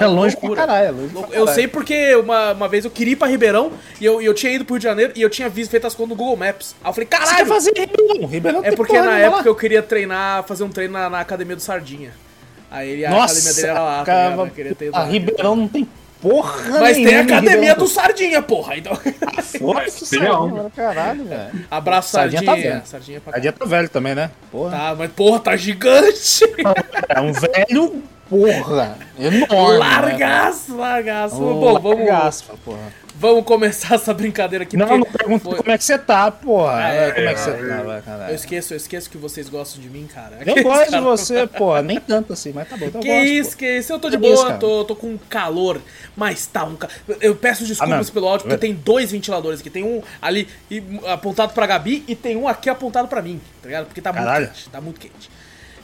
é, 0.00 0.06
longe 0.06 0.36
pra 0.36 0.54
caralho. 0.54 0.86
é 0.86 0.90
longe 0.92 1.14
Eu 1.32 1.48
sei 1.48 1.66
porque 1.66 2.14
uma, 2.14 2.52
uma 2.52 2.68
vez 2.68 2.84
eu 2.84 2.90
queria 2.90 3.14
ir 3.14 3.16
pra 3.16 3.26
Ribeirão 3.26 3.71
e 4.00 4.04
eu, 4.04 4.20
e 4.22 4.24
eu 4.26 4.34
tinha 4.34 4.52
ido 4.52 4.64
pro 4.64 4.74
Rio 4.74 4.78
de 4.80 4.84
Janeiro 4.84 5.12
e 5.16 5.22
eu 5.22 5.30
tinha 5.30 5.48
visto, 5.48 5.70
feito 5.70 5.86
as 5.86 5.94
contas 5.94 6.10
no 6.10 6.16
Google 6.16 6.36
Maps. 6.36 6.74
Aí 6.82 6.90
eu 6.90 6.94
falei, 6.94 7.08
Você 7.10 7.16
quer 7.18 7.26
caralho! 7.26 7.46
fazer 7.46 7.72
Ribeirão? 7.76 8.26
Ribeirão 8.26 8.60
É 8.64 8.72
porque 8.76 8.92
porra 8.94 9.04
na 9.06 9.18
época 9.18 9.36
lá. 9.42 9.46
eu 9.46 9.54
queria 9.54 9.82
treinar, 9.82 10.44
fazer 10.44 10.64
um 10.64 10.68
treino 10.70 10.92
na, 10.94 11.08
na 11.10 11.20
academia 11.20 11.56
do 11.56 11.62
Sardinha. 11.62 12.12
Aí 12.70 12.88
ele, 12.88 13.04
a 13.04 13.10
Nossa, 13.10 13.34
academia 13.34 13.54
dele 13.54 13.66
era 13.68 13.82
lá, 13.82 13.98
tá 13.98 14.04
cara, 14.06 14.30
ligado? 14.30 14.46
Eu 14.46 14.52
queria 14.54 14.74
ter 14.74 14.90
a. 14.94 15.04
Ribeirão 15.04 15.56
não 15.56 15.68
tem 15.68 15.86
porra 16.22 16.80
Mas 16.80 16.96
tem 16.96 17.16
a 17.16 17.20
academia 17.22 17.50
Ribeirão. 17.52 17.78
do 17.78 17.88
Sardinha, 17.88 18.40
porra. 18.42 18.76
Então, 18.78 18.94
Foda-se, 18.96 20.08
Tem 20.10 20.20
Sardinha, 20.20 20.70
Caralho, 20.74 21.24
velho. 21.24 21.66
abraço, 21.70 22.10
Sardinha 22.10 22.42
Sardinha. 22.42 22.66
tá 22.70 22.74
velho. 22.76 22.86
Sardinha 22.86 23.20
pra 23.20 23.36
A 23.36 23.40
dia 23.40 23.52
tá 23.52 23.64
velho 23.66 23.88
também, 23.88 24.14
né? 24.14 24.30
Porra. 24.50 24.70
Tá, 24.70 24.94
mas 24.96 25.10
porra, 25.12 25.40
tá 25.40 25.56
gigante. 25.56 26.44
É 27.08 27.20
um 27.20 27.32
velho, 27.32 28.02
porra. 28.30 28.96
Enorme. 29.18 29.78
largaço, 29.78 30.76
largaço. 30.76 31.34
Né? 31.34 31.40
Bom, 31.40 31.78
vamos, 31.80 31.98
Largaço, 32.06 32.44
porra. 32.64 32.78
Vamos 33.22 33.44
começar 33.44 33.94
essa 33.96 34.12
brincadeira 34.12 34.64
aqui. 34.64 34.76
Não, 34.76 34.98
não 34.98 35.06
pergunta 35.06 35.44
foi- 35.44 35.56
como 35.56 35.70
é 35.70 35.78
que 35.78 35.84
você 35.84 35.96
tá, 35.96 36.30
porra. 36.30 36.92
É, 36.92 37.08
É, 37.08 37.12
como 37.12 37.28
é 37.28 37.34
que 37.34 37.40
é, 37.40 37.42
você 37.44 37.50
é. 37.50 38.00
tá, 38.02 38.28
Eu 38.28 38.34
esqueço, 38.34 38.72
eu 38.74 38.76
esqueço 38.76 39.08
que 39.08 39.16
vocês 39.16 39.48
gostam 39.48 39.80
de 39.80 39.88
mim, 39.88 40.06
cara. 40.12 40.38
Eu 40.44 40.60
gosto 40.62 40.84
de 40.86 40.90
Cara, 40.90 41.00
você, 41.02 41.46
porra. 41.46 41.80
Nem 41.80 41.98
tanto 42.00 42.32
assim, 42.32 42.52
mas 42.52 42.68
tá 42.68 42.76
bom. 42.76 42.86
então 42.86 43.00
eu 43.00 43.04
Que 43.04 43.08
gosto, 43.14 43.30
isso, 43.32 43.50
pô. 43.52 43.56
que 43.58 43.78
isso, 43.78 43.92
eu 43.92 43.98
tô 43.98 44.10
de 44.10 44.18
Que 44.18 44.26
isso, 44.26 44.34
boa, 44.34 44.46
cara? 44.48 44.58
tô, 44.58 44.84
tô 44.84 44.96
com 44.96 45.16
calor, 45.28 45.80
mas 46.16 46.44
tá 46.46 46.64
um 46.64 46.74
ca... 46.76 46.88
Eu 47.20 47.34
peço 47.36 47.64
desculpas 47.64 48.06
não. 48.08 48.14
pelo 48.14 48.26
áudio, 48.28 48.42
porque 48.48 48.54
É. 48.56 48.58
tem 48.58 48.74
dois 48.74 49.12
ventiladores 49.12 49.60
aqui. 49.60 49.70
Tem 49.70 49.84
um 49.84 50.02
ali 50.20 50.48
apontado 51.06 51.52
pra 51.54 51.66
Gabi 51.66 52.04
e 52.08 52.14
tem 52.16 52.36
um 52.36 52.48
aqui 52.48 52.68
apontado 52.68 53.06
pra 53.08 53.22
mim, 53.22 53.40
tá 53.62 53.68
ligado? 53.68 53.86
Porque 53.86 54.00
tá 54.00 54.12
Caralho. 54.12 54.46
muito 54.46 54.54
quente, 54.56 54.68
tá 54.68 54.80
muito 54.80 55.00
quente. 55.00 55.30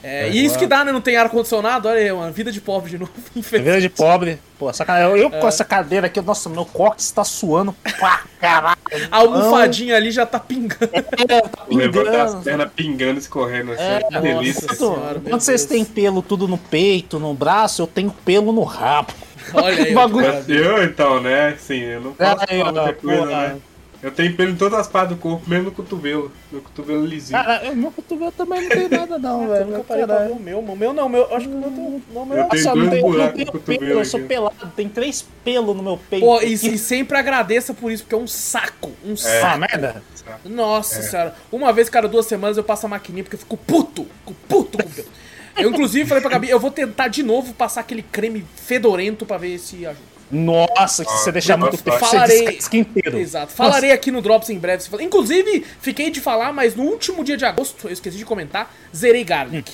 É, 0.03 0.29
e 0.29 0.45
isso 0.45 0.57
que 0.59 0.67
dá, 0.67 0.85
né? 0.85 0.93
Não 0.93 1.01
tem 1.01 1.17
ar-condicionado, 1.17 1.89
olha 1.89 1.99
aí, 1.99 2.13
uma 2.13 2.31
vida 2.31 2.53
de 2.53 2.61
pobre 2.61 2.91
de 2.91 2.99
novo, 2.99 3.11
infelizmente. 3.35 3.63
Vida 3.65 3.81
de 3.81 3.89
pobre. 3.89 4.39
Pô, 4.59 4.73
sacanagem. 4.73 5.11
Eu, 5.11 5.17
eu 5.17 5.29
É. 5.29 5.41
com 5.41 5.49
essa 5.49 5.65
cadeira 5.65 6.07
aqui, 6.07 6.21
nossa, 6.21 6.49
meu 6.49 6.65
cóccix 6.65 7.11
tá 7.11 7.25
suando 7.25 7.73
pra 7.99 8.23
caralho. 8.41 8.79
A 9.11 9.19
almofadinha 9.19 9.97
ali 9.97 10.11
já 10.11 10.25
tá 10.27 10.39
pingando. 10.39 10.89
É, 11.29 11.41
tá 11.43 11.65
Levantar 11.69 12.11
as 12.23 12.31
pingando. 12.31 12.45
pernas 12.45 12.71
pingando, 12.75 13.19
escorrendo 13.19 13.73
assim. 13.73 13.83
É, 13.83 13.99
que 13.99 14.05
nossa 14.15 14.21
delícia. 14.21 14.75
senhora. 14.75 15.21
Quando 15.21 15.41
vocês 15.41 15.65
têm 15.65 15.85
pelo 15.85 16.23
tudo 16.23 16.47
no 16.49 16.57
peito, 16.59 17.19
no 17.19 17.35
braço, 17.35 17.83
eu 17.83 17.87
tenho 17.87 18.11
pelo 18.25 18.53
no 18.53 18.63
rabo. 18.63 19.13
Olha 19.55 19.83
aí, 19.85 19.95
Bagulho. 19.95 20.27
Eu, 20.49 20.85
então, 20.85 21.21
né? 21.21 21.57
Sim, 21.59 21.81
eu 21.81 22.01
não 22.01 22.13
posso 22.13 22.45
Aí, 22.49 22.59
falar 22.61 22.73
muita 22.85 22.93
coisa, 23.01 23.23
porra. 23.27 23.49
né? 23.49 23.57
Eu 24.01 24.13
tenho 24.13 24.37
pelo 24.37 24.53
em 24.53 24.57
todas 24.57 24.79
as 24.79 24.87
partes 24.87 25.17
do 25.17 25.21
corpo, 25.21 25.43
mesmo 25.51 25.65
no 25.67 25.73
cotovelo. 25.73 26.31
Meu 26.53 26.63
cotovelo 26.63 27.05
lisinho. 27.05 27.43
Cara, 27.43 27.75
meu 27.75 27.91
cotovelo 27.91 28.31
também 28.31 28.63
não 28.63 28.69
tem 28.69 28.89
nada, 28.97 29.19
não, 29.19 29.49
velho. 29.49 29.67
Nunca 29.67 29.85
parei 29.85 30.07
pra 30.07 30.19
ver 30.27 30.31
o 30.33 30.39
meu, 30.39 30.61
o 30.61 30.77
meu 30.77 30.93
não, 30.93 31.07
o 31.07 31.09
meu, 31.09 31.35
acho 31.35 31.49
que 31.49 31.55
o 31.55 31.59
meu 31.59 31.71
tem, 31.71 32.03
não, 32.15 32.23
o 32.23 32.27
meu 32.27 32.37
Eu 32.39 32.45
é- 32.45 32.49
tenho 32.49 32.65
Nossa, 32.65 32.75
não 32.77 32.87
dois 32.89 33.03
tem, 33.03 33.13
não 33.45 33.53
tenho 33.53 33.81
pelo, 33.81 33.85
eu 33.85 34.05
sou 34.05 34.21
pelado, 34.21 34.73
tem 34.77 34.89
três 34.89 35.27
pelos 35.45 35.77
no 35.77 35.83
meu 35.83 35.99
peito. 36.09 36.25
Pô, 36.25 36.41
e, 36.41 36.53
e 36.53 36.79
sempre 36.79 37.19
agradeça 37.19 37.75
por 37.75 37.91
isso, 37.91 38.05
porque 38.05 38.15
é 38.15 38.19
um 38.19 38.27
saco, 38.29 38.93
um 39.05 39.15
Ah, 39.15 39.17
saco. 39.17 39.59
merda. 39.59 40.03
Nossa 40.45 41.03
senhora. 41.03 41.35
Uma 41.51 41.73
vez 41.73 41.89
cada 41.89 42.07
duas 42.07 42.27
semanas 42.27 42.57
eu 42.57 42.63
passo 42.65 42.87
a 42.87 42.89
maquininha 42.89 43.25
porque 43.25 43.35
eu 43.35 43.41
fico 43.41 43.57
puto. 43.57 44.05
Fico 44.27 44.35
puto 44.49 44.79
com 44.79 44.89
o 44.89 44.93
pelo. 44.93 45.09
Eu, 45.57 45.71
inclusive, 45.71 46.07
falei 46.09 46.21
pra 46.23 46.31
Gabi, 46.31 46.49
eu 46.49 46.61
vou 46.61 46.71
tentar 46.71 47.09
de 47.09 47.25
novo 47.25 47.53
passar 47.53 47.81
aquele 47.81 48.03
creme 48.03 48.47
fedorento 48.55 49.27
pra 49.27 49.37
ver 49.39 49.59
se 49.59 49.85
ajuda. 49.85 50.08
Nossa, 50.31 51.05
que 51.05 51.11
se 51.11 51.19
você 51.25 51.33
deixar 51.33 51.57
muito 51.57 51.79
tempo, 51.83 51.99
Falarei- 51.99 52.59
inteiro. 52.73 53.19
Exato. 53.19 53.53
Falarei 53.53 53.93
aqui 53.93 54.11
no 54.11 54.21
Drops 54.21 54.51
em 54.51 54.59
breve. 54.59 54.85
Inclusive, 55.01 55.65
fiquei 55.81 56.11
de 56.11 56.21
falar, 56.21 56.53
mas 56.53 56.75
no 56.75 56.83
último 56.85 57.25
dia 57.25 57.37
de 57.37 57.45
agosto, 57.45 57.87
eu 57.89 57.93
esqueci 57.93 58.19
de 58.19 58.25
comentar, 58.25 58.75
zerei 58.95 59.25
Garlic. 59.25 59.71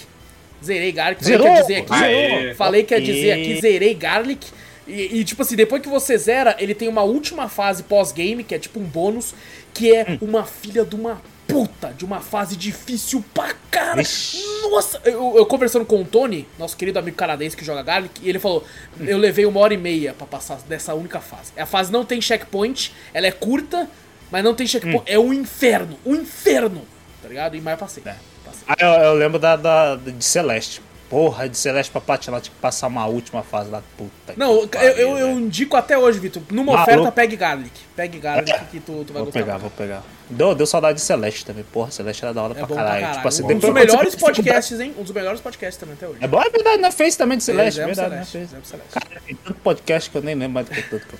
Zerei 0.65 0.93
Garlic. 0.93 1.23
Falei 1.25 1.39
que 1.39 1.45
ia. 1.45 1.55
Zerou? 1.55 1.63
dizer 1.67 1.77
aqui. 1.81 1.93
Aê. 2.05 2.55
Falei 2.55 2.83
que 2.85 2.95
ia 2.95 3.01
dizer 3.01 3.33
aqui, 3.33 3.61
zerei 3.61 3.95
Garlic. 3.95 4.47
E, 4.87 5.21
e, 5.21 5.25
tipo 5.25 5.43
assim, 5.43 5.57
depois 5.57 5.83
que 5.83 5.89
você 5.89 6.17
zera, 6.19 6.55
ele 6.59 6.75
tem 6.75 6.89
uma 6.89 7.03
última 7.03 7.49
fase 7.49 7.83
pós-game, 7.83 8.45
que 8.45 8.55
é 8.55 8.59
tipo 8.59 8.79
um 8.79 8.85
bônus, 8.85 9.35
que 9.73 9.95
é 9.95 10.05
Hum. 10.11 10.19
uma 10.21 10.45
filha 10.45 10.85
de 10.85 10.95
uma 10.95 11.21
puta, 11.47 11.93
de 11.97 12.05
uma 12.05 12.21
fase 12.21 12.57
difícil 12.57 13.25
pra 13.35 13.55
cara. 13.71 14.01
Ixi. 14.03 14.43
Nossa, 14.71 15.01
eu, 15.05 15.37
eu 15.37 15.47
conversando 15.47 15.85
com 15.85 16.01
o 16.01 16.05
Tony, 16.05 16.49
nosso 16.59 16.77
querido 16.77 16.99
amigo 16.99 17.17
canadense 17.17 17.57
que 17.57 17.65
joga 17.65 17.83
Garlic, 17.83 18.21
e 18.23 18.29
ele 18.29 18.39
falou: 18.39 18.65
Eu 19.01 19.19
levei 19.19 19.47
uma 19.47 19.61
hora 19.61 19.75
e 19.75 19.77
meia 19.77 20.13
pra 20.15 20.27
passar 20.27 20.59
dessa 20.69 20.95
única 20.95 21.21
fase. 21.21 21.53
A 21.57 21.67
fase 21.67 21.93
não 21.93 22.05
tem 22.05 22.21
checkpoint, 22.21 22.93
ela 23.13 23.27
é 23.27 23.33
curta, 23.33 23.89
mas 24.31 24.43
não 24.43 24.55
tem 24.55 24.67
checkpoint. 24.67 25.03
É 25.07 25.19
um 25.19 25.33
inferno, 25.33 25.99
um 26.05 26.15
inferno, 26.15 26.83
tá 27.23 27.29
ligado? 27.29 27.57
E 27.57 27.61
mais 27.61 27.79
passei. 27.79 28.03
É. 28.07 28.17
passei. 28.45 28.63
Ah, 28.67 28.75
eu, 28.79 28.89
eu 29.05 29.15
lembro 29.15 29.39
da, 29.39 29.57
da- 29.57 29.97
de 29.97 30.25
Celeste. 30.25 30.81
Porra, 31.09 31.49
de 31.49 31.57
Celeste 31.57 31.93
pra 31.93 32.01
platinar, 32.01 32.41
tinha 32.41 32.53
que 32.55 32.61
passar 32.61 32.87
uma 32.89 33.07
última 33.07 33.43
fase 33.43 33.71
lá. 33.71 33.83
Puta 33.97 34.35
Não, 34.37 34.53
eu, 34.63 34.69
pariu, 34.69 34.91
eu, 34.93 35.19
eu 35.19 35.31
indico 35.39 35.77
até 35.77 35.97
hoje, 35.97 36.19
Vitor. 36.19 36.43
Numa 36.51 36.73
Maluco. 36.73 36.83
oferta, 36.91 37.13
pegue 37.13 37.37
Garlic. 37.37 37.73
Pegue 37.95 38.19
Garlic 38.19 38.53
que 38.71 38.81
tu, 38.81 39.05
tu 39.05 39.13
vai 39.13 39.23
Vou 39.23 39.25
gostar. 39.27 39.41
pegar, 39.41 39.59
vou 39.59 39.71
pegar. 39.71 40.03
Deu, 40.31 40.55
deu 40.55 40.67
saudade 40.67 40.97
de 40.97 41.05
Celeste 41.05 41.45
também. 41.45 41.63
Porra, 41.71 41.91
Celeste 41.91 42.25
era 42.25 42.33
da 42.35 42.43
hora 42.43 42.53
É 42.55 42.57
pra 42.57 42.67
caralho. 42.67 42.87
pra 42.89 42.95
caralho. 43.01 43.17
Tipo 43.17 43.29
assim, 43.29 43.43
um 43.45 43.47
depois 43.47 43.63
dos 43.63 43.75
melhores 43.75 44.15
podcasts, 44.17 44.81
hein? 44.81 44.95
Um 44.99 45.03
dos 45.03 45.13
melhores 45.13 45.41
podcasts 45.41 45.77
também 45.79 45.95
até 45.95 46.09
hoje. 46.09 46.19
É 46.23 46.27
bom, 46.27 46.41
é 46.41 46.49
verdade, 46.51 46.79
não 46.79 46.91
fez 46.91 47.15
também 47.17 47.37
de 47.39 47.45
Celeste, 47.45 47.77
Zero 47.77 47.87
verdade, 47.89 48.17
não 48.17 48.25
Celeste, 48.25 48.33
fez. 48.39 48.51
Zero 48.51 48.65
Celeste. 48.65 48.91
Cara, 48.93 49.21
tem 49.27 49.37
tanto 49.37 49.61
podcast 49.61 50.11
que 50.11 50.17
eu 50.17 50.23
nem 50.23 50.35
lembro 50.35 50.55
mais 50.55 50.67
do 50.69 50.75
que 50.75 50.83
tanto. 50.83 51.15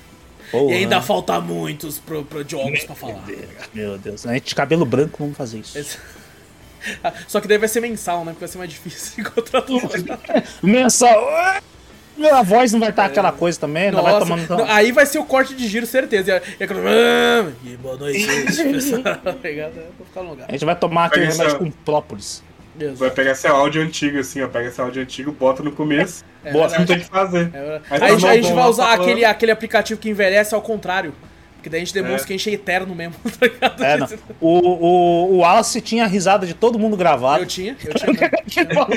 Porra, 0.51 0.73
E 0.73 0.77
ainda 0.77 1.01
falta 1.01 1.39
muitos 1.39 1.99
pro, 1.99 2.25
pro 2.25 2.47
jogos 2.47 2.83
pra 2.83 2.95
falar. 2.95 3.23
Meu 3.73 3.97
Deus, 3.97 4.25
a 4.25 4.33
gente 4.33 4.47
de 4.49 4.55
cabelo 4.55 4.85
branco 4.85 5.17
vamos 5.19 5.37
fazer 5.37 5.59
isso. 5.59 5.77
Esse- 5.77 5.97
Só 7.27 7.39
que 7.41 7.47
daí 7.47 7.57
vai 7.57 7.67
ser 7.67 7.79
mensal, 7.81 8.19
né? 8.25 8.31
Porque 8.31 8.41
vai 8.41 8.49
ser 8.49 8.57
mais 8.57 8.69
difícil 8.69 9.23
encontrar 9.25 9.61
tudo. 9.61 9.89
Mensal. 10.63 11.27
A 12.31 12.41
voz 12.43 12.71
não 12.71 12.79
vai 12.79 12.91
estar 12.91 13.05
aquela 13.05 13.31
coisa 13.33 13.59
também, 13.59 13.91
não 13.91 14.01
vai 14.01 14.17
tomando. 14.19 14.47
não, 14.57 14.65
aí 14.71 14.93
vai 14.93 15.05
ser 15.05 15.19
o 15.19 15.25
corte 15.25 15.53
de 15.53 15.67
giro, 15.67 15.85
certeza. 15.85 16.29
E, 16.31 16.33
a- 16.33 16.37
e. 16.37 16.63
"Ah, 16.63 17.51
E 17.65 17.75
boa 17.75 17.97
noite, 17.97 18.25
pessoal. 18.25 19.01
Tá? 19.03 19.19
Eu 19.25 19.71
Vou 19.97 20.05
ficar 20.07 20.23
no 20.23 20.29
lugar. 20.29 20.45
A 20.47 20.51
gente 20.53 20.63
vai 20.63 20.75
tomar 20.77 21.05
aquele 21.05 21.25
remédio 21.25 21.55
é- 21.55 21.59
com 21.59 21.69
própolis. 21.71 22.41
Exato. 22.79 22.97
Vai 22.97 23.09
pegar 23.11 23.35
seu 23.35 23.55
áudio 23.55 23.81
antigo, 23.81 24.19
assim, 24.19 24.41
ó. 24.41 24.47
Pega 24.47 24.69
seu 24.71 24.83
áudio 24.85 25.01
antigo, 25.01 25.31
bota 25.31 25.61
no 25.63 25.71
começo. 25.71 26.23
É 26.43 26.51
Você 26.51 26.77
não 26.77 26.85
tem 26.85 26.99
que 26.99 27.05
fazer. 27.05 27.49
É 27.53 27.59
verdade. 27.61 27.83
Aí 27.89 28.01
Aí, 28.01 28.21
tá 28.21 28.29
a 28.29 28.35
gente 28.35 28.53
vai 28.53 28.65
usar 28.69 28.83
falando. 28.85 29.01
aquele, 29.01 29.25
aquele 29.25 29.51
aplicativo 29.51 29.99
que 29.99 30.09
envelhece 30.09 30.53
ao 30.55 30.61
contrário. 30.61 31.13
Porque 31.65 31.69
daí 31.71 31.81
a 31.81 31.83
gente 31.83 31.95
demonstra 31.95 32.21
É. 32.21 32.27
que 32.27 32.33
a 32.33 32.37
gente 32.37 32.49
é 32.51 32.53
eterno 32.53 32.93
mesmo, 32.93 33.15
tá 33.39 33.47
ligado? 33.47 33.83
É, 33.83 33.97
não. 33.97 34.07
O, 34.39 34.59
o, 34.59 35.31
o 35.33 35.37
Wallace 35.37 35.81
tinha 35.81 36.03
a 36.03 36.07
risada 36.07 36.45
de 36.45 36.53
todo 36.53 36.77
mundo 36.77 36.95
gravado. 36.95 37.41
Eu 37.41 37.47
tinha, 37.47 37.75
eu 37.83 37.93
tinha. 37.97 38.29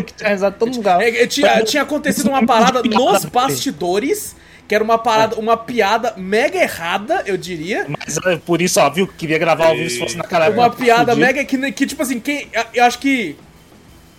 que 0.04 0.12
tinha 0.12 0.28
risada 0.28 0.52
de 0.52 0.58
todo 0.58 0.68
mundo 0.68 0.82
gravado. 0.82 1.02
É, 1.02 1.22
é, 1.22 1.26
tinha, 1.26 1.64
tinha 1.64 1.82
acontecido 1.82 2.28
uma 2.28 2.44
parada 2.44 2.82
nos 2.84 3.24
bastidores, 3.24 4.36
que 4.68 4.74
era 4.74 4.84
uma 4.84 4.98
parada, 4.98 5.36
uma 5.36 5.56
piada 5.56 6.12
mega 6.18 6.58
errada, 6.58 7.22
eu 7.24 7.38
diria. 7.38 7.86
Mas 7.88 8.18
é, 8.26 8.36
por 8.36 8.60
isso, 8.60 8.78
ó, 8.80 8.90
viu? 8.90 9.06
Queria 9.08 9.38
gravar 9.38 9.68
ao 9.68 9.74
vivo 9.74 9.88
se 9.88 9.98
fosse 9.98 10.18
naquela 10.18 10.44
época. 10.44 10.60
Uma 10.60 10.70
piada 10.70 11.12
fudido. 11.12 11.26
mega 11.26 11.44
que, 11.46 11.72
que, 11.72 11.86
tipo 11.86 12.02
assim, 12.02 12.20
quem. 12.20 12.48
Eu 12.74 12.84
acho 12.84 12.98
que. 12.98 13.34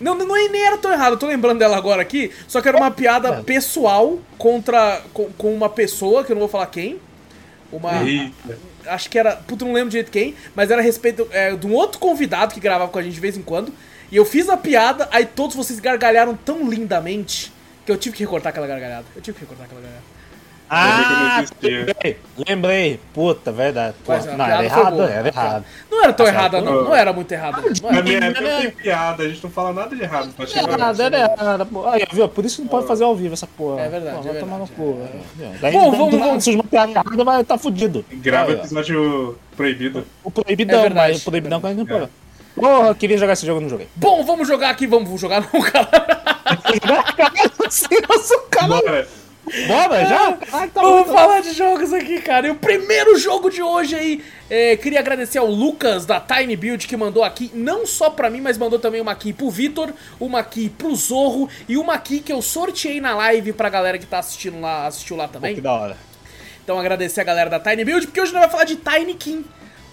Não, 0.02 0.16
não, 0.16 0.36
é- 0.36 0.48
nem 0.50 0.66
era 0.66 0.78
tão 0.80 0.92
errado, 0.92 1.14
eu 1.14 1.18
tô 1.20 1.28
lembrando 1.28 1.60
dela 1.60 1.78
agora 1.78 2.02
aqui. 2.02 2.32
Só 2.48 2.62
que 2.62 2.68
era 2.68 2.78
uma 2.78 2.90
piada 2.90 3.44
pessoal 3.44 4.18
contra. 4.40 5.04
Com, 5.14 5.26
com 5.38 5.54
uma 5.54 5.70
pessoa, 5.70 6.24
que 6.24 6.32
eu 6.32 6.36
não 6.36 6.40
vou 6.40 6.50
falar 6.50 6.66
quem. 6.66 6.98
Uma. 7.72 8.04
Eita. 8.04 8.58
Acho 8.88 9.10
que 9.10 9.18
era. 9.20 9.36
Puta, 9.36 9.66
não 9.66 9.74
lembro 9.74 9.90
direito 9.90 10.12
quem, 10.12 10.36
mas 10.56 10.72
era 10.72 10.82
a 10.82 10.84
respeito 10.84 11.28
é, 11.32 11.56
de 11.56 11.68
um 11.68 11.74
outro 11.74 12.00
convidado 12.00 12.54
que 12.54 12.60
gravava 12.60 12.92
com 12.92 13.00
a 13.00 13.04
gente 13.04 13.14
de 13.14 13.20
vez 13.20 13.38
em 13.38 13.42
quando. 13.42 13.74
E 14.12 14.16
eu 14.16 14.26
fiz 14.26 14.50
a 14.50 14.58
piada, 14.58 15.08
aí 15.12 15.26
todos 15.26 15.56
vocês 15.56 15.80
gargalharam 15.80 16.36
tão 16.36 16.68
lindamente 16.68 17.54
que 17.86 17.92
eu 17.92 17.98
tive 17.98 18.16
que 18.16 18.24
recortar 18.24 18.50
aquela 18.50 18.66
gargalhada. 18.66 19.06
Eu 19.16 19.22
tive 19.22 19.36
que 19.36 19.42
recortar 19.42 19.66
aquela 19.66 19.82
gargalhada. 19.82 20.09
Ah, 20.72 21.44
lembrei, 21.64 22.18
lembrei. 22.48 23.00
Puta, 23.14 23.52
verdade. 23.52 23.96
Pô, 24.06 24.12
Mas 24.14 24.28
a 24.28 24.38
não, 24.38 24.46
era 24.46 24.64
errado, 24.64 25.02
era 25.02 25.28
errado. 25.28 25.66
Não 25.90 26.04
era 26.04 26.14
tão 26.14 26.26
Tá 26.26 26.32
errada, 26.32 26.58
certo. 26.62 26.66
não. 26.72 26.84
Não 26.84 26.96
era 26.96 27.12
muito 27.12 27.32
errada. 27.32 27.62
Não 27.82 27.90
era. 27.90 28.04
minha 28.04 28.20
não 28.20 28.34
tem 28.34 28.72
piada, 28.72 29.24
a 29.24 29.28
gente 29.30 29.44
não 29.44 29.50
fala 29.50 29.74
nada 29.74 29.96
de 29.96 30.02
errado. 30.04 30.30
Era 30.38 30.48
chegando. 30.48 30.78
errado, 30.80 31.00
era 31.02 31.18
errado. 31.18 31.66
pô. 31.66 31.88
Aí, 31.88 32.06
viu? 32.14 32.28
Por 32.30 32.46
isso 32.46 32.58
que 32.58 32.62
não 32.62 32.70
pode 32.70 32.86
fazer 32.88 33.04
ao 33.04 33.16
vivo 33.16 33.34
essa 33.34 33.48
porra. 33.48 33.82
É 33.82 33.90
verdade, 33.90 34.18
Pô, 34.18 34.22
vai 34.24 34.36
é 34.36 34.40
tomar 34.40 34.58
no 34.60 34.66
verdade, 34.66 34.92
cu. 34.94 35.08
é. 35.42 35.52
Daí, 35.60 35.72
Bom, 35.74 35.90
daí, 35.92 36.00
vamos- 36.00 36.20
vamos- 36.20 36.44
Se 36.44 36.52
uma 36.56 36.64
piada 36.64 36.92
errada, 36.92 37.24
vai 37.24 37.44
tá 37.44 37.58
fudido. 37.58 38.06
Grava 38.12 38.52
Aí, 38.52 38.56
ó. 38.58 38.60
episódio 38.60 39.40
proibido. 39.58 40.06
O 40.24 40.30
proibidão, 40.30 40.80
É 40.80 40.82
verdade. 40.84 41.14
mas 41.14 41.22
o 41.22 41.26
proibidão 41.32 41.60
que 41.60 41.66
a 41.66 41.70
gente 41.72 41.80
não 41.80 41.86
pode. 42.00 42.12
Porra, 42.56 42.88
eu 42.90 42.96
queria 42.96 43.18
jogar 43.18 43.34
esse 43.34 43.46
jogo, 43.46 43.58
eu 43.58 43.62
não 43.64 43.70
joguei. 43.70 43.88
Bom, 43.96 44.24
vamos 44.24 44.48
jogar 44.48 44.70
aqui, 44.70 44.86
vamos 44.86 45.06
vamos 45.06 45.22
jogar 45.22 45.42
não, 45.42 45.62
cara. 45.62 45.90
Nossa, 48.08 48.40
cara. 48.52 48.68
Bora. 48.68 49.08
Bora, 49.68 50.06
já? 50.06 50.34
Caralho, 50.34 50.72
tá 50.72 50.82
Vamos 50.82 51.08
bom. 51.08 51.14
falar 51.14 51.42
de 51.42 51.54
jogos 51.54 51.94
aqui, 51.94 52.22
cara. 52.22 52.48
E 52.48 52.52
o 52.52 52.56
primeiro 52.56 53.18
jogo 53.18 53.50
de 53.50 53.62
hoje 53.62 53.96
aí, 53.96 54.24
é, 54.50 54.76
queria 54.78 55.00
agradecer 55.00 55.38
ao 55.38 55.48
Lucas 55.48 56.06
da 56.06 56.20
Tiny 56.20 56.56
Build 56.56 56.88
que 56.88 56.96
mandou 56.98 57.24
aqui, 57.24 57.52
não 57.54 57.86
só 57.86 58.10
pra 58.10 58.30
mim, 58.30 58.42
mas 58.42 58.58
mandou 58.58 58.80
também 58.80 59.02
uma 59.02 59.12
aqui 59.12 59.34
pro 59.34 59.50
Vitor, 59.50 59.92
uma 60.20 60.40
aqui 60.40 60.70
pro 60.70 60.96
Zorro 60.96 61.50
e 61.68 61.78
uma 61.78 61.94
aqui 61.94 62.20
que 62.20 62.32
eu 62.32 62.42
sorteei 62.42 63.02
na 63.02 63.16
live 63.16 63.54
pra 63.54 63.70
galera 63.70 63.98
que 63.98 64.06
tá 64.06 64.20
assistindo 64.20 64.60
lá, 64.62 64.88
assistiu 64.88 65.16
lá 65.16 65.28
também. 65.28 65.56
Que 65.56 65.62
da 65.62 65.74
hora. 65.74 65.98
Então 66.64 66.80
agradecer 66.80 67.22
a 67.22 67.24
galera 67.24 67.50
da 67.50 67.60
Tiny 67.60 67.84
Build, 67.84 68.08
porque 68.08 68.22
hoje 68.22 68.32
nós 68.32 68.42
vamos 68.42 68.52
falar 68.52 68.66
de 68.66 68.76
Tiny 68.76 69.14
King. 69.16 69.46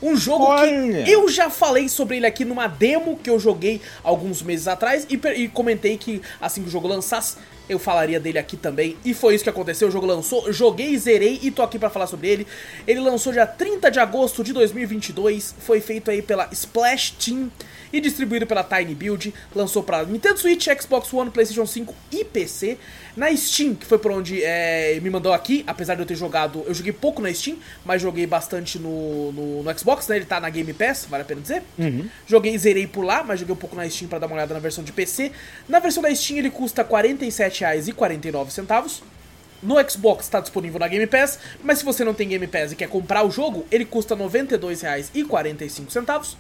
Um 0.03 0.17
jogo 0.17 0.45
Olha! 0.45 1.05
que 1.05 1.11
eu 1.11 1.29
já 1.29 1.49
falei 1.49 1.89
sobre 1.89 2.17
ele 2.19 2.27
aqui 2.27 2.45
numa 2.45 2.67
demo 2.67 3.17
que 3.17 3.31
eu 3.31 3.39
joguei 3.39 3.81
alguns 4.03 4.43
meses 4.43 4.69
atrás 4.69 5.07
e, 5.09 5.19
e 5.37 5.49
comentei 5.49 5.97
que 5.97 6.21
assim 6.41 6.63
que 6.63 6.69
o 6.69 6.71
jogo 6.71 6.87
lançasse, 6.87 7.37
eu 7.69 7.79
falaria 7.79 8.21
dele 8.21 8.39
aqui 8.39 8.57
também. 8.57 8.97
E 9.05 9.15
foi 9.15 9.35
isso 9.35 9.45
que 9.45 9.51
aconteceu, 9.51 9.89
o 9.89 9.91
jogo 9.91 10.07
lançou, 10.07 10.53
joguei, 10.53 10.97
zerei 10.99 11.41
e 11.43 11.51
tô 11.51 11.63
aqui 11.63 11.79
pra 11.79 11.91
falar 11.91 12.07
sobre 12.07 12.29
ele. 12.29 12.47
Ele 12.87 13.01
lançou 13.01 13.33
dia 13.33 13.47
30 13.47 13.91
de 13.91 13.99
agosto 13.99 14.45
de 14.45 14.53
2022, 14.53 15.55
foi 15.61 15.81
feito 15.81 16.11
aí 16.11 16.23
pela 16.23 16.49
Splash 16.53 17.13
Team 17.13 17.51
e 17.97 18.01
distribuído 18.01 18.47
pela 18.47 18.63
Tiny 18.63 18.95
Build. 18.95 19.35
Lançou 19.55 19.83
pra 19.83 20.05
Nintendo 20.05 20.39
Switch, 20.39 20.67
Xbox 20.81 21.13
One, 21.13 21.31
PlayStation 21.31 21.67
5 21.67 21.95
e 22.13 22.25
PC. 22.25 22.79
Na 23.17 23.35
Steam, 23.35 23.75
que 23.75 23.87
foi 23.87 23.99
por 23.99 24.13
onde 24.13 24.45
é, 24.45 25.01
me 25.03 25.09
mandou 25.09 25.33
aqui, 25.33 25.65
apesar 25.67 25.95
de 25.95 26.03
eu 26.03 26.07
ter 26.07 26.15
jogado, 26.15 26.63
eu 26.67 26.75
joguei 26.75 26.93
pouco 26.93 27.23
na 27.23 27.33
Steam, 27.33 27.57
mas 27.83 28.03
joguei 28.03 28.27
bastante 28.27 28.79
no, 28.79 29.33
no, 29.33 29.63
no 29.63 29.79
Xbox, 29.79 30.07
né? 30.09 30.17
Ele 30.17 30.27
tá 30.27 30.39
na 30.39 30.51
Game 30.51 30.71
Pass, 30.75 31.07
vale 31.09 31.23
a 31.23 31.25
pena 31.25 31.41
dizer. 31.41 31.63
Joguei 32.27 32.55
e 32.55 32.59
zerei 32.59 32.87
por 32.87 33.03
lá, 33.03 33.25
mas 33.25 33.41
joguei 33.41 33.55
um 33.55 33.59
pouco 33.59 33.75
na 33.75 33.89
Steam 33.89 34.09
pra 34.09 34.19
dar 34.19 34.27
uma 34.27 34.37
olhada 34.37 34.53
na 34.53 34.61
versão 34.61 34.85
de 34.85 34.93
PC. 34.93 35.33
Na 35.67 35.79
versão 35.79 36.03
da 36.03 36.15
Steam 36.15 36.39
ele 36.39 36.51
custa 36.51 36.83
R$ 36.83 36.89
47,49. 36.89 39.01
No 39.63 39.77
Xbox 39.91 40.27
está 40.27 40.41
disponível 40.41 40.79
na 40.79 40.87
Game 40.87 41.07
Pass, 41.07 41.39
mas 41.63 41.79
se 41.79 41.85
você 41.85 42.05
não 42.05 42.13
tem 42.13 42.29
Game 42.29 42.47
Pass 42.47 42.73
e 42.73 42.77
quer 42.77 42.89
comprar 42.89 43.25
o 43.25 43.31
jogo, 43.31 43.65
ele 43.71 43.87
custa 43.87 44.15
R$ 44.15 44.23
92,45. 44.25 46.37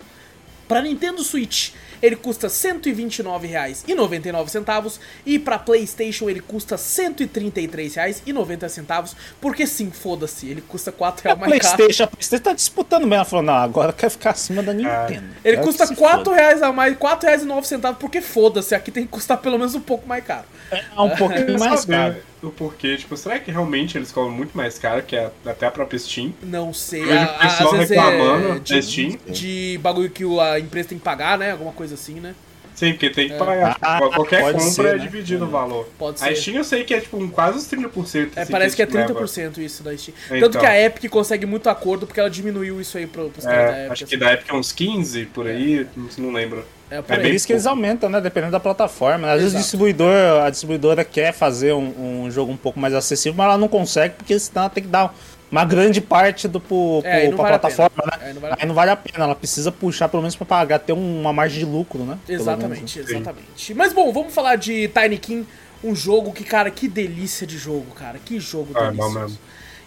Para 0.68 0.82
Nintendo 0.82 1.22
Switch, 1.22 1.72
ele 2.02 2.16
custa 2.16 2.48
R$ 2.48 2.52
129,99 2.52 4.98
e 5.24 5.38
para 5.38 5.58
PlayStation 5.58 6.28
ele 6.28 6.40
custa 6.40 6.74
R$ 6.76 6.82
133,90, 6.82 9.14
porque 9.40 9.66
sim, 9.66 9.90
foda-se, 9.90 10.46
ele 10.48 10.60
custa 10.60 10.90
R$ 10.90 10.96
4 10.98 11.20
A 11.20 11.22
reais 11.34 11.40
mais 11.50 11.62
caro. 11.62 11.76
Playstation, 11.76 12.04
a 12.04 12.06
Playstation 12.08 12.42
tá 12.44 12.52
disputando 12.52 13.02
mesmo. 13.02 13.14
Ela 13.16 13.24
falou, 13.24 13.44
não, 13.44 13.54
agora 13.54 13.92
quer 13.92 14.10
ficar 14.10 14.30
acima 14.30 14.62
da 14.62 14.72
Nintendo. 14.74 15.24
Ele 15.44 15.56
custa 15.58 15.86
se 15.86 15.94
4 15.96 16.24
foda. 16.24 16.36
reais 16.36 16.62
a 16.62 16.72
mais, 16.72 16.92
R$ 16.92 16.98
4,09, 17.00 17.96
porque 17.96 18.20
foda-se, 18.20 18.74
aqui 18.74 18.90
tem 18.90 19.04
que 19.04 19.10
custar 19.10 19.38
pelo 19.38 19.58
menos 19.58 19.74
um 19.74 19.80
pouco 19.80 20.06
mais 20.06 20.22
caro. 20.24 20.44
É 20.70 20.82
um 21.00 21.10
pouquinho 21.10 21.46
Queria 21.46 21.58
mais 21.58 21.80
saber 21.80 21.96
caro. 21.96 22.16
O 22.42 22.50
porquê, 22.50 22.96
tipo, 22.98 23.16
será 23.16 23.38
que 23.38 23.50
realmente 23.50 23.96
eles 23.96 24.12
cobram 24.12 24.30
muito 24.32 24.54
mais 24.56 24.78
caro 24.78 25.02
que 25.02 25.16
a- 25.16 25.30
até 25.46 25.66
a 25.66 25.70
própria 25.70 25.98
Steam? 25.98 26.34
Não 26.42 26.72
sei, 26.72 27.02
Eu 27.02 27.06
vejo 27.08 27.24
o 27.24 27.38
pessoal 27.38 27.72
às 27.72 27.78
vezes 27.78 27.96
reclamando 27.96 28.48
é 28.48 28.52
da 28.52 28.58
de, 28.58 28.82
Steam. 28.82 29.18
de 29.28 29.78
bagulho 29.82 30.10
que 30.10 30.22
a 30.40 30.60
empresa 30.60 30.90
tem 30.90 30.98
que 30.98 31.04
pagar, 31.04 31.38
né? 31.38 31.52
Alguma 31.52 31.72
coisa 31.72 31.85
assim, 31.92 32.20
né? 32.20 32.34
Sim, 32.74 32.92
porque 32.92 33.08
tem 33.08 33.30
que 33.30 33.36
pagar. 33.38 33.78
Ah, 33.80 33.96
Tipo, 34.00 34.10
qualquer 34.16 34.42
pode 34.42 34.58
compra 34.58 34.70
ser, 34.70 34.84
é 34.86 34.92
né? 34.92 34.98
dividido 34.98 35.46
o 35.46 35.48
valor. 35.48 35.88
Pode 35.98 36.22
A 36.22 36.26
ser. 36.26 36.36
Steam 36.36 36.56
eu 36.58 36.64
sei 36.64 36.84
que 36.84 36.92
é 36.92 37.00
tipo 37.00 37.16
um, 37.16 37.26
quase 37.26 37.56
uns 37.56 37.64
30%. 37.70 38.32
É, 38.36 38.42
assim, 38.42 38.52
parece 38.52 38.76
que 38.76 38.82
é 38.82 38.84
a 38.84 38.88
Steam 38.88 39.06
leva. 39.06 39.20
30% 39.24 39.58
isso 39.58 39.82
da 39.82 39.96
Steam. 39.96 40.14
Então. 40.26 40.40
Tanto 40.40 40.58
que 40.58 40.66
a 40.66 40.78
Epic 40.82 41.10
consegue 41.10 41.46
muito 41.46 41.70
acordo 41.70 42.06
porque 42.06 42.20
ela 42.20 42.28
diminuiu 42.28 42.78
isso 42.78 42.98
aí 42.98 43.06
pro, 43.06 43.30
pros 43.30 43.46
caras 43.46 43.70
da 43.70 43.76
É, 43.78 43.80
Epic. 43.80 43.92
acho 43.92 44.04
que 44.06 44.14
assim. 44.14 44.18
da 44.22 44.30
época 44.30 44.52
é 44.54 44.58
uns 44.58 44.72
15 44.72 45.24
por 45.24 45.46
aí, 45.46 45.86
não- 45.96 46.08
não 46.26 46.32
lembro. 46.34 46.66
É 46.90 47.00
por 47.00 47.14
é. 47.14 47.16
Por 47.16 47.26
isso 47.30 47.46
que 47.46 47.54
eles 47.54 47.66
aumentam, 47.66 48.10
né? 48.10 48.20
Dependendo 48.20 48.52
da 48.52 48.60
plataforma. 48.60 49.26
Às 49.28 49.38
vezes 49.38 49.46
o 49.46 49.56
Exato. 49.56 49.62
distribuidor, 49.62 50.42
a 50.44 50.50
distribuidora 50.50 51.02
quer 51.02 51.32
fazer 51.32 51.72
um, 51.72 52.24
um 52.26 52.30
jogo 52.30 52.52
um 52.52 52.56
pouco 52.58 52.78
mais 52.78 52.92
acessível, 52.92 53.34
mas 53.38 53.46
ela 53.46 53.56
não 53.58 53.68
consegue, 53.68 54.16
porque 54.16 54.38
senão 54.38 54.64
ela 54.64 54.70
tem 54.70 54.82
que 54.84 54.90
dar 54.90 55.14
uma 55.50 55.64
grande 55.64 56.00
parte 56.00 56.48
do 56.48 56.60
pro, 56.60 57.00
É, 57.04 57.26
pro- 57.28 57.36
pra 57.36 57.44
vale 57.44 57.58
plataforma, 57.58 58.02
né? 58.06 58.18
Aí 58.26 58.32
não 58.34 58.40
vale 58.40 58.52
a 58.54 58.56
Aí 58.60 58.66
não 58.66 58.74
vale 58.74 58.90
a 58.90 58.96
pena, 58.96 59.24
ela 59.24 59.34
precisa 59.34 59.70
puxar 59.72 60.08
pelo 60.08 60.22
menos 60.22 60.34
pra 60.36 60.44
pagar, 60.46 60.78
ter 60.80 60.92
uma 60.92 61.32
margem 61.32 61.60
de 61.60 61.64
lucro, 61.64 62.04
né? 62.04 62.18
Pelo 62.26 62.40
Exatamente, 62.40 62.98
menos. 62.98 63.10
exatamente. 63.10 63.74
Mas 63.74 63.92
bom, 63.92 64.12
vamos 64.12 64.34
falar 64.34 64.56
de 64.56 64.88
Tiny 64.88 65.18
King, 65.18 65.46
um 65.84 65.94
jogo 65.94 66.32
que, 66.32 66.42
cara, 66.44 66.70
que 66.70 66.88
delícia 66.88 67.46
de 67.46 67.56
jogo, 67.58 67.86
cara. 67.94 68.18
Que 68.24 68.40
jogo 68.40 68.72
Ah, 68.74 68.86
é 68.86 68.90
delicioso. 68.90 69.38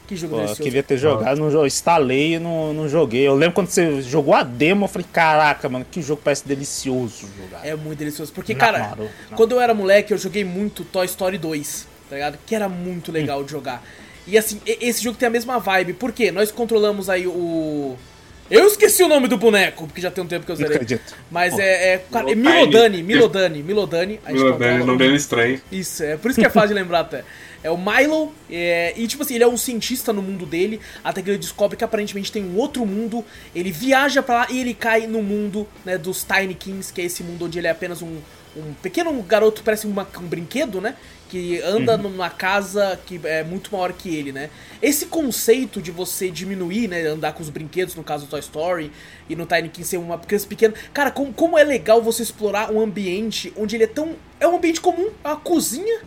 Que 0.07 0.15
jogo 0.15 0.37
Pô, 0.37 0.41
eu 0.41 0.55
queria 0.55 0.81
ter 0.81 0.97
jogado, 0.97 1.37
não, 1.39 1.67
instalei 1.67 2.33
e 2.33 2.39
não, 2.39 2.73
não 2.73 2.89
joguei. 2.89 3.27
Eu 3.27 3.35
lembro 3.35 3.53
quando 3.53 3.67
você 3.67 4.01
jogou 4.01 4.33
a 4.33 4.41
demo, 4.41 4.85
eu 4.85 4.87
falei, 4.87 5.05
caraca, 5.13 5.69
mano, 5.69 5.85
que 5.91 6.01
jogo 6.01 6.19
parece 6.23 6.47
delicioso 6.47 7.27
jogar. 7.37 7.63
É 7.63 7.75
muito 7.75 7.99
delicioso. 7.99 8.33
Porque, 8.33 8.53
Não, 8.53 8.59
cara, 8.59 8.95
não. 8.97 9.37
quando 9.37 9.51
eu 9.51 9.61
era 9.61 9.71
moleque, 9.71 10.11
eu 10.11 10.17
joguei 10.17 10.43
muito 10.43 10.83
Toy 10.83 11.05
Story 11.05 11.37
2, 11.37 11.87
tá 12.09 12.15
ligado? 12.15 12.39
Que 12.43 12.55
era 12.55 12.67
muito 12.67 13.11
legal 13.11 13.43
de 13.43 13.51
jogar. 13.51 13.83
E 14.29 14.37
assim, 14.37 14.59
esse 14.65 15.03
jogo 15.03 15.17
tem 15.17 15.27
a 15.27 15.29
mesma 15.29 15.59
vibe. 15.59 15.93
Por 15.93 16.11
quê? 16.11 16.31
Nós 16.31 16.51
controlamos 16.51 17.09
aí 17.09 17.25
o. 17.27 17.95
Eu 18.49 18.65
esqueci 18.65 19.03
o 19.03 19.07
nome 19.07 19.27
do 19.27 19.37
boneco, 19.37 19.85
porque 19.85 20.01
já 20.01 20.09
tem 20.09 20.23
um 20.23 20.27
tempo 20.27 20.43
que 20.43 20.51
eu 20.51 20.55
Não 20.55 20.61
zerei. 20.61 20.75
acredito. 20.77 21.15
Mas 21.29 21.53
Pô. 21.53 21.59
é, 21.61 21.93
é, 21.93 21.97
cara, 22.11 22.31
é. 22.31 22.35
Milodani, 22.35 23.03
Milodani, 23.03 23.61
Milodani. 23.61 24.19
o 24.81 24.85
nome 24.85 24.97
dele 24.97 25.15
estranho. 25.17 25.61
Isso, 25.71 26.01
é 26.03 26.17
por 26.17 26.31
isso 26.31 26.39
que 26.39 26.45
é 26.47 26.49
fácil 26.49 26.69
de 26.69 26.73
lembrar 26.73 27.01
até. 27.01 27.23
É 27.61 27.69
o 27.69 27.77
Milo, 27.77 28.33
é, 28.49 28.93
e 28.97 29.05
tipo 29.05 29.21
assim, 29.21 29.35
ele 29.35 29.43
é 29.43 29.47
um 29.47 29.57
cientista 29.57 30.11
no 30.13 30.21
mundo 30.21 30.45
dele, 30.47 30.79
até 31.03 31.21
que 31.21 31.29
ele 31.29 31.37
descobre 31.37 31.77
que 31.77 31.83
aparentemente 31.83 32.31
tem 32.31 32.43
um 32.43 32.55
outro 32.55 32.85
mundo, 32.87 33.23
ele 33.53 33.69
viaja 33.71 34.23
pra 34.23 34.35
lá 34.35 34.47
e 34.49 34.61
ele 34.61 34.73
cai 34.73 35.05
no 35.05 35.21
mundo 35.21 35.67
né, 35.85 35.97
dos 35.97 36.23
Tiny 36.23 36.55
Kings, 36.55 36.91
que 36.91 37.01
é 37.01 37.03
esse 37.05 37.21
mundo 37.21 37.45
onde 37.45 37.59
ele 37.59 37.67
é 37.67 37.69
apenas 37.69 38.01
um, 38.01 38.17
um 38.55 38.73
pequeno 38.81 39.11
garoto, 39.21 39.61
parece 39.61 39.85
uma- 39.85 40.07
um 40.19 40.25
brinquedo, 40.25 40.79
né? 40.81 40.95
Que 41.29 41.61
anda 41.61 41.95
numa 41.95 42.29
casa 42.29 42.99
que 43.05 43.19
é 43.23 43.43
muito 43.43 43.71
maior 43.71 43.93
que 43.93 44.13
ele, 44.13 44.31
né? 44.31 44.49
Esse 44.81 45.05
conceito 45.05 45.81
de 45.81 45.91
você 45.91 46.31
diminuir, 46.31 46.87
né? 46.87 47.05
Andar 47.05 47.33
com 47.33 47.43
os 47.43 47.49
brinquedos, 47.49 47.93
no 47.95 48.03
caso 48.03 48.25
do 48.25 48.29
Toy 48.29 48.39
Story, 48.39 48.91
e 49.29 49.35
no 49.35 49.45
Tiny 49.45 49.69
King 49.69 49.87
ser 49.87 49.97
uma 49.97 50.17
criança 50.17 50.47
pequena. 50.47 50.73
Cara, 50.91 51.11
como, 51.11 51.31
como 51.31 51.57
é 51.57 51.63
legal 51.63 52.01
você 52.01 52.23
explorar 52.23 52.71
um 52.71 52.81
ambiente 52.81 53.53
onde 53.55 53.75
ele 53.75 53.83
é 53.83 53.87
tão. 53.87 54.15
É 54.39 54.47
um 54.47 54.55
ambiente 54.55 54.81
comum, 54.81 55.11
é 55.23 55.27
uma 55.27 55.37
cozinha. 55.37 56.01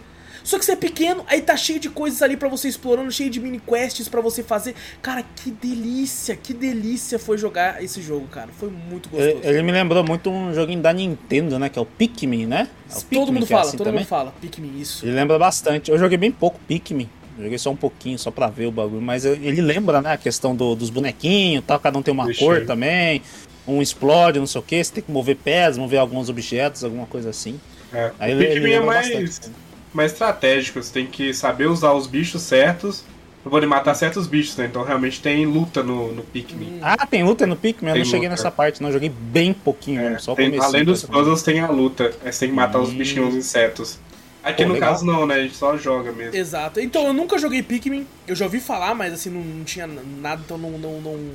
Só 0.44 0.58
que 0.58 0.64
você 0.64 0.72
é 0.72 0.76
pequeno, 0.76 1.24
aí 1.28 1.40
tá 1.40 1.56
cheio 1.56 1.78
de 1.78 1.88
coisas 1.88 2.20
ali 2.22 2.36
pra 2.36 2.48
você 2.48 2.68
explorando, 2.68 3.10
cheio 3.10 3.30
de 3.30 3.38
mini 3.40 3.60
quests 3.60 4.08
pra 4.08 4.20
você 4.20 4.42
fazer. 4.42 4.74
Cara, 5.00 5.22
que 5.36 5.50
delícia, 5.50 6.34
que 6.36 6.52
delícia 6.52 7.18
foi 7.18 7.38
jogar 7.38 7.82
esse 7.82 8.02
jogo, 8.02 8.26
cara. 8.28 8.48
Foi 8.58 8.68
muito 8.70 9.08
gostoso. 9.08 9.36
Ele, 9.42 9.46
ele 9.48 9.62
me 9.62 9.72
lembrou 9.72 10.04
muito 10.04 10.30
um 10.30 10.52
joguinho 10.52 10.80
da 10.80 10.92
Nintendo, 10.92 11.58
né? 11.58 11.68
Que 11.68 11.78
é 11.78 11.82
o 11.82 11.86
Pikmin, 11.86 12.46
né? 12.46 12.68
É 12.88 12.92
o 12.92 12.94
todo 12.96 13.04
Pikmin 13.08 13.32
mundo 13.34 13.44
é 13.44 13.46
fala, 13.46 13.62
assim 13.62 13.76
todo 13.76 13.84
também. 13.86 14.00
mundo 14.00 14.08
fala. 14.08 14.34
Pikmin, 14.40 14.80
isso. 14.80 15.04
Ele 15.06 15.14
lembra 15.14 15.38
bastante. 15.38 15.90
Eu 15.90 15.98
joguei 15.98 16.18
bem 16.18 16.30
pouco 16.32 16.58
Pikmin. 16.66 17.08
Joguei 17.38 17.56
só 17.56 17.70
um 17.70 17.76
pouquinho, 17.76 18.18
só 18.18 18.30
pra 18.30 18.48
ver 18.48 18.66
o 18.66 18.70
bagulho. 18.72 19.00
Mas 19.00 19.24
ele 19.24 19.60
lembra, 19.62 20.02
né? 20.02 20.12
A 20.12 20.16
questão 20.18 20.54
do- 20.54 20.74
dos 20.74 20.90
bonequinhos, 20.90 21.64
tal. 21.66 21.78
Cada 21.80 21.98
um 21.98 22.02
tem 22.02 22.12
uma 22.12 22.26
Deixa 22.26 22.40
cor 22.40 22.66
também. 22.66 23.22
um 23.66 23.80
explode, 23.80 24.38
não 24.38 24.46
sei 24.46 24.60
o 24.60 24.64
que, 24.64 24.82
você 24.82 24.92
tem 24.92 25.02
que 25.04 25.10
mover 25.12 25.36
pedras, 25.36 25.78
mover 25.78 25.98
alguns 26.00 26.28
objetos, 26.28 26.82
alguma 26.84 27.06
coisa 27.06 27.30
assim. 27.30 27.58
É. 27.92 28.10
Aí 28.18 28.34
o 28.34 28.36
ele- 28.42 28.46
Pikmin 28.54 28.64
ele 28.64 28.74
é 28.74 28.80
mais, 28.80 29.08
bastante. 29.08 29.56
Mais 29.94 30.12
estratégico, 30.12 30.82
você 30.82 30.92
tem 30.92 31.06
que 31.06 31.32
saber 31.34 31.66
usar 31.66 31.92
os 31.92 32.06
bichos 32.06 32.42
certos 32.42 33.04
pra 33.42 33.50
poder 33.50 33.66
matar 33.66 33.94
certos 33.94 34.26
bichos, 34.26 34.56
né? 34.56 34.66
Então 34.66 34.82
realmente 34.84 35.20
tem 35.20 35.44
luta 35.46 35.82
no, 35.82 36.12
no 36.12 36.22
Pikmin. 36.22 36.78
Ah, 36.82 37.06
tem 37.06 37.22
luta 37.24 37.46
no 37.46 37.56
Pikmin? 37.56 37.88
Eu 37.90 37.94
Tem 37.94 38.02
não 38.04 38.10
cheguei 38.10 38.28
luta. 38.28 38.42
nessa 38.42 38.50
parte, 38.50 38.80
não. 38.80 38.88
Eu 38.88 38.94
joguei 38.94 39.08
bem 39.10 39.52
pouquinho, 39.52 40.00
É, 40.00 40.18
só 40.18 40.34
tem- 40.34 40.58
além 40.60 40.84
dos 40.84 41.02
tá? 41.02 41.08
puzzles 41.12 41.42
tem 41.42 41.60
a 41.60 41.68
luta. 41.68 42.12
Aí 42.24 42.32
você 42.32 42.40
tem 42.40 42.48
que 42.50 42.54
matar 42.54 42.78
os 42.80 42.90
Hum. 42.90 42.96
bichinhos, 42.98 43.28
os 43.30 43.34
insetos. 43.34 43.98
Aqui 44.44 44.62
Pô, 44.62 44.68
no 44.68 44.74
legal. 44.74 44.92
caso 44.92 45.04
não, 45.06 45.24
né? 45.26 45.36
A 45.36 45.42
gente 45.42 45.54
só 45.56 45.76
joga 45.76 46.10
mesmo. 46.12 46.34
Exato. 46.34 46.80
Então, 46.80 47.06
eu 47.06 47.12
nunca 47.12 47.38
joguei 47.38 47.62
Pikmin. 47.62 48.06
Eu 48.26 48.34
já 48.34 48.44
ouvi 48.44 48.58
falar, 48.60 48.92
mas 48.94 49.12
assim, 49.12 49.30
não, 49.30 49.40
não 49.40 49.64
tinha 49.64 49.86
nada, 49.86 50.40
então 50.44 50.58
não. 50.58 50.70
não, 50.78 51.00
não- 51.00 51.30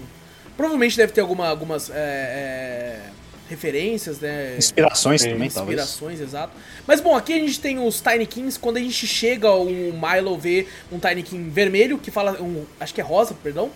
Provavelmente 0.57 0.97
deve 0.97 1.13
ter 1.13 1.21
alguma, 1.21 1.47
algumas 1.47 1.89
é, 1.89 1.93
é, 1.95 2.99
referências, 3.49 4.19
né? 4.19 4.55
Inspirações 4.57 5.21
Tem 5.21 5.33
também, 5.33 5.49
talvez. 5.49 5.79
Inspirações, 5.79 6.21
exato. 6.21 6.53
Mas 6.85 7.01
bom, 7.01 7.15
aqui 7.15 7.33
a 7.33 7.39
gente 7.39 7.59
tem 7.59 7.79
os 7.79 8.01
Tiny 8.01 8.25
Kings. 8.25 8.59
Quando 8.59 8.77
a 8.77 8.79
gente 8.79 9.07
chega, 9.07 9.51
o 9.51 9.65
Milo 9.65 10.37
vê 10.37 10.67
um 10.91 10.99
Tiny 10.99 11.23
King 11.23 11.49
vermelho, 11.49 11.97
que 11.97 12.11
fala. 12.11 12.41
Um, 12.41 12.65
acho 12.79 12.93
que 12.93 13.01
é 13.01 13.03
rosa, 13.03 13.35
perdão. 13.41 13.71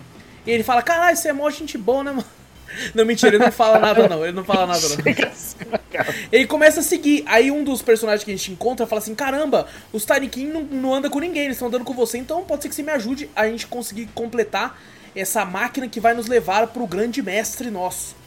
E 0.46 0.50
ele 0.50 0.62
fala: 0.62 0.82
Caralho, 0.82 1.16
você 1.16 1.28
é 1.28 1.32
mó 1.32 1.48
gente 1.50 1.78
boa, 1.78 2.04
né, 2.04 2.12
mano? 2.12 2.24
Não, 2.94 3.04
mentira, 3.04 3.36
ele 3.36 3.44
não 3.44 3.52
fala 3.52 3.78
nada, 3.78 4.08
não. 4.08 4.24
Ele 4.24 4.32
não 4.32 4.44
fala 4.44 4.66
nada, 4.66 4.80
não. 4.80 4.96
Ele 6.32 6.46
começa 6.46 6.80
a 6.80 6.82
seguir. 6.82 7.22
Aí 7.26 7.50
um 7.50 7.62
dos 7.62 7.82
personagens 7.82 8.24
que 8.24 8.30
a 8.30 8.36
gente 8.36 8.50
encontra 8.50 8.86
fala 8.86 9.00
assim: 9.00 9.14
Caramba, 9.14 9.66
os 9.92 10.06
Tiny 10.06 10.28
King 10.28 10.52
não, 10.52 10.62
não 10.62 10.94
andam 10.94 11.10
com 11.10 11.18
ninguém, 11.18 11.44
eles 11.44 11.56
estão 11.56 11.68
andando 11.68 11.84
com 11.84 11.92
você, 11.92 12.16
então 12.16 12.42
pode 12.44 12.62
ser 12.62 12.70
que 12.70 12.74
você 12.74 12.82
me 12.82 12.92
ajude 12.92 13.28
a 13.36 13.46
gente 13.46 13.66
conseguir 13.66 14.08
completar 14.14 14.80
essa 15.14 15.44
máquina 15.44 15.86
que 15.86 16.00
vai 16.00 16.14
nos 16.14 16.26
levar 16.26 16.66
pro 16.68 16.86
grande 16.86 17.20
mestre 17.20 17.70
nosso. 17.70 18.21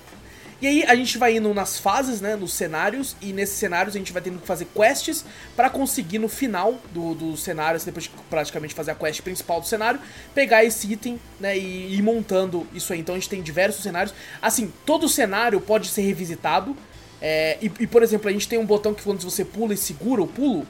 E 0.61 0.67
aí 0.67 0.83
a 0.85 0.95
gente 0.95 1.17
vai 1.17 1.35
indo 1.35 1.53
nas 1.53 1.77
fases, 1.77 2.21
né, 2.21 2.35
nos 2.35 2.53
cenários, 2.53 3.15
e 3.21 3.33
nesses 3.33 3.57
cenários 3.57 3.93
a 3.93 3.99
gente 3.99 4.13
vai 4.13 4.21
tendo 4.21 4.39
que 4.39 4.47
fazer 4.47 4.65
quests 4.73 5.25
pra 5.55 5.69
conseguir 5.69 6.17
no 6.17 6.29
final 6.29 6.75
do, 6.93 7.13
do 7.13 7.35
cenário, 7.37 7.75
assim, 7.75 7.87
depois 7.87 8.05
de 8.05 8.11
praticamente 8.29 8.73
fazer 8.73 8.91
a 8.91 8.95
quest 8.95 9.21
principal 9.21 9.59
do 9.59 9.67
cenário, 9.67 9.99
pegar 10.33 10.63
esse 10.63 10.91
item, 10.91 11.19
né, 11.41 11.57
e 11.57 11.95
ir 11.95 12.01
montando 12.01 12.65
isso 12.73 12.93
aí. 12.93 12.99
Então 12.99 13.15
a 13.15 13.17
gente 13.19 13.29
tem 13.29 13.41
diversos 13.41 13.83
cenários. 13.83 14.13
Assim, 14.41 14.71
todo 14.85 15.09
cenário 15.09 15.59
pode 15.59 15.87
ser 15.89 16.01
revisitado. 16.01 16.75
é, 17.21 17.57
e, 17.61 17.71
e, 17.79 17.87
por 17.87 18.03
exemplo, 18.03 18.29
a 18.29 18.31
gente 18.31 18.47
tem 18.47 18.59
um 18.59 18.65
botão 18.65 18.93
que 18.93 19.01
quando 19.03 19.21
você 19.23 19.43
pula 19.43 19.73
e 19.73 19.77
segura 19.77 20.21
o 20.21 20.27
pulo, 20.27 20.65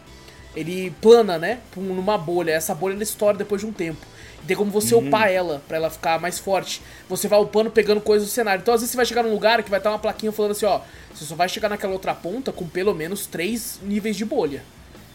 ele 0.56 0.91
plana, 1.02 1.38
né, 1.38 1.60
um- 1.76 1.93
numa 1.93 2.17
bolha. 2.17 2.52
Essa 2.52 2.74
bolha 2.74 2.93
ela 2.93 3.04
estoura 3.04 3.38
depois 3.38 3.62
de 3.62 3.67
um 3.67 3.74
tempo. 3.74 4.06
Tem 4.47 4.55
como 4.55 4.69
você 4.69 4.93
upar 4.93 5.29
ela, 5.29 5.62
pra 5.67 5.77
ela 5.77 5.89
ficar 5.89 6.19
mais 6.19 6.38
forte. 6.38 6.81
Você 7.10 7.27
vai 7.27 7.39
upando, 7.39 7.71
pegando 7.71 7.99
coisas 8.01 8.27
do 8.27 8.31
cenário. 8.31 8.62
Então, 8.62 8.73
às 8.73 8.81
vezes, 8.81 8.91
você 8.91 8.97
vai 8.97 9.05
chegar 9.05 9.23
num 9.23 9.31
lugar 9.31 9.63
que 9.63 9.69
vai 9.69 9.79
estar 9.79 9.89
uma 9.89 9.99
plaquinha 9.99 10.31
falando 10.31 10.51
assim, 10.51 10.65
ó... 10.65 10.81
Você 11.13 11.23
só 11.23 11.34
vai 11.34 11.47
chegar 11.47 11.69
naquela 11.69 11.93
outra 11.93 12.13
ponta 12.13 12.51
com 12.51 12.67
pelo 12.67 12.93
menos 12.93 13.25
três 13.25 13.79
níveis 13.81 14.17
de 14.17 14.25
bolha. 14.25 14.62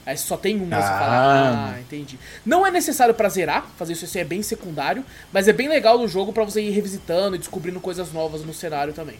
Aí 0.06 0.16
você 0.16 0.26
só 0.26 0.34
tem 0.34 0.56
um, 0.56 0.64
você 0.64 0.74
Ah. 0.76 0.98
fala, 0.98 1.72
ah, 1.74 1.78
entendi. 1.78 2.18
Não 2.44 2.66
é 2.66 2.70
necessário 2.70 3.12
pra 3.12 3.28
zerar, 3.28 3.66
fazer 3.76 3.92
isso 3.92 4.06
assim 4.06 4.18
é 4.18 4.24
bem 4.24 4.42
secundário, 4.42 5.04
mas 5.30 5.46
é 5.46 5.52
bem 5.52 5.68
legal 5.68 5.98
no 5.98 6.08
jogo 6.08 6.32
pra 6.32 6.42
você 6.42 6.62
ir 6.62 6.70
revisitando 6.70 7.36
e 7.36 7.38
descobrindo 7.38 7.78
coisas 7.80 8.10
novas 8.14 8.42
no 8.42 8.54
cenário 8.54 8.94
também. 8.94 9.16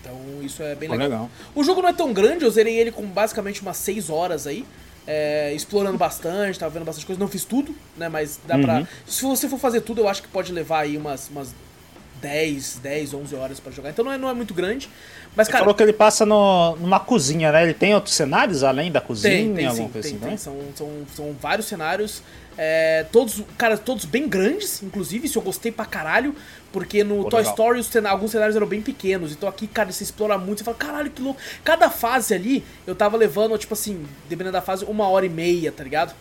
Então 0.00 0.16
isso 0.42 0.62
é 0.62 0.74
bem 0.74 0.88
legal. 0.88 1.06
legal. 1.08 1.30
O 1.54 1.62
jogo 1.62 1.82
não 1.82 1.90
é 1.90 1.92
tão 1.92 2.10
grande, 2.12 2.42
eu 2.42 2.50
zerei 2.50 2.78
ele 2.78 2.90
com 2.90 3.02
basicamente 3.06 3.60
umas 3.60 3.76
6 3.76 4.08
horas 4.08 4.46
aí. 4.46 4.64
É, 5.10 5.54
explorando 5.54 5.96
bastante, 5.96 6.58
tava 6.58 6.70
vendo 6.70 6.84
bastante 6.84 7.06
coisa. 7.06 7.18
Não 7.18 7.28
fiz 7.28 7.42
tudo, 7.42 7.74
né? 7.96 8.10
Mas 8.10 8.38
dá 8.46 8.58
pra. 8.58 8.86
Se 9.06 9.22
você 9.22 9.48
for 9.48 9.58
fazer 9.58 9.80
tudo, 9.80 10.02
eu 10.02 10.08
acho 10.08 10.20
que 10.20 10.28
pode 10.28 10.52
levar 10.52 10.80
aí 10.80 10.98
umas, 10.98 11.30
umas 11.30 11.54
10, 12.20 12.80
10, 12.82 13.14
11 13.14 13.34
horas 13.34 13.58
pra 13.58 13.72
jogar. 13.72 13.88
Então 13.88 14.04
não 14.04 14.12
é, 14.12 14.18
não 14.18 14.28
é 14.28 14.34
muito 14.34 14.52
grande. 14.52 14.90
Mas, 15.34 15.46
Você 15.46 15.52
cara. 15.52 15.64
falou 15.64 15.74
que 15.74 15.82
ele 15.82 15.94
passa 15.94 16.26
no, 16.26 16.76
numa 16.76 17.00
cozinha, 17.00 17.50
né? 17.50 17.62
Ele 17.62 17.72
tem 17.72 17.94
outros 17.94 18.14
cenários 18.14 18.62
além 18.62 18.92
da 18.92 19.00
cozinha? 19.00 19.32
Tem, 19.32 19.54
tem 19.54 19.70
sim, 19.70 19.88
tem, 19.88 20.00
assim, 20.00 20.18
tem. 20.18 20.30
né? 20.30 20.36
São, 20.36 20.56
são, 20.74 20.90
são 21.16 21.36
vários 21.40 21.66
cenários, 21.66 22.22
é, 22.58 23.06
todos, 23.12 23.40
cara, 23.56 23.78
todos 23.78 24.04
bem 24.04 24.28
grandes, 24.28 24.82
inclusive, 24.82 25.26
isso 25.26 25.38
eu 25.38 25.42
gostei 25.42 25.70
pra 25.70 25.84
caralho, 25.86 26.34
porque 26.72 27.04
no 27.04 27.22
Pô, 27.22 27.30
Toy 27.30 27.38
legal. 27.38 27.54
Story 27.54 27.78
os 27.80 27.86
cena- 27.86 28.10
alguns 28.10 28.32
cenários 28.32 28.56
eram 28.56 28.66
bem 28.66 28.82
pequenos, 28.82 29.30
então 29.32 29.48
aqui, 29.48 29.66
cara, 29.68 29.92
você 29.92 30.02
explora 30.02 30.36
muito, 30.36 30.58
você 30.58 30.64
fala, 30.64 30.76
caralho, 30.76 31.08
que 31.10 31.22
louco. 31.22 31.40
Cada 31.64 31.88
fase 31.88 32.34
ali, 32.34 32.64
eu 32.86 32.94
tava 32.96 33.16
levando, 33.16 33.56
tipo 33.56 33.72
assim, 33.74 34.04
dependendo 34.28 34.52
da 34.54 34.60
fase, 34.60 34.84
uma 34.84 35.08
hora 35.08 35.24
e 35.24 35.28
meia, 35.28 35.70
tá 35.70 35.84
ligado? 35.84 36.14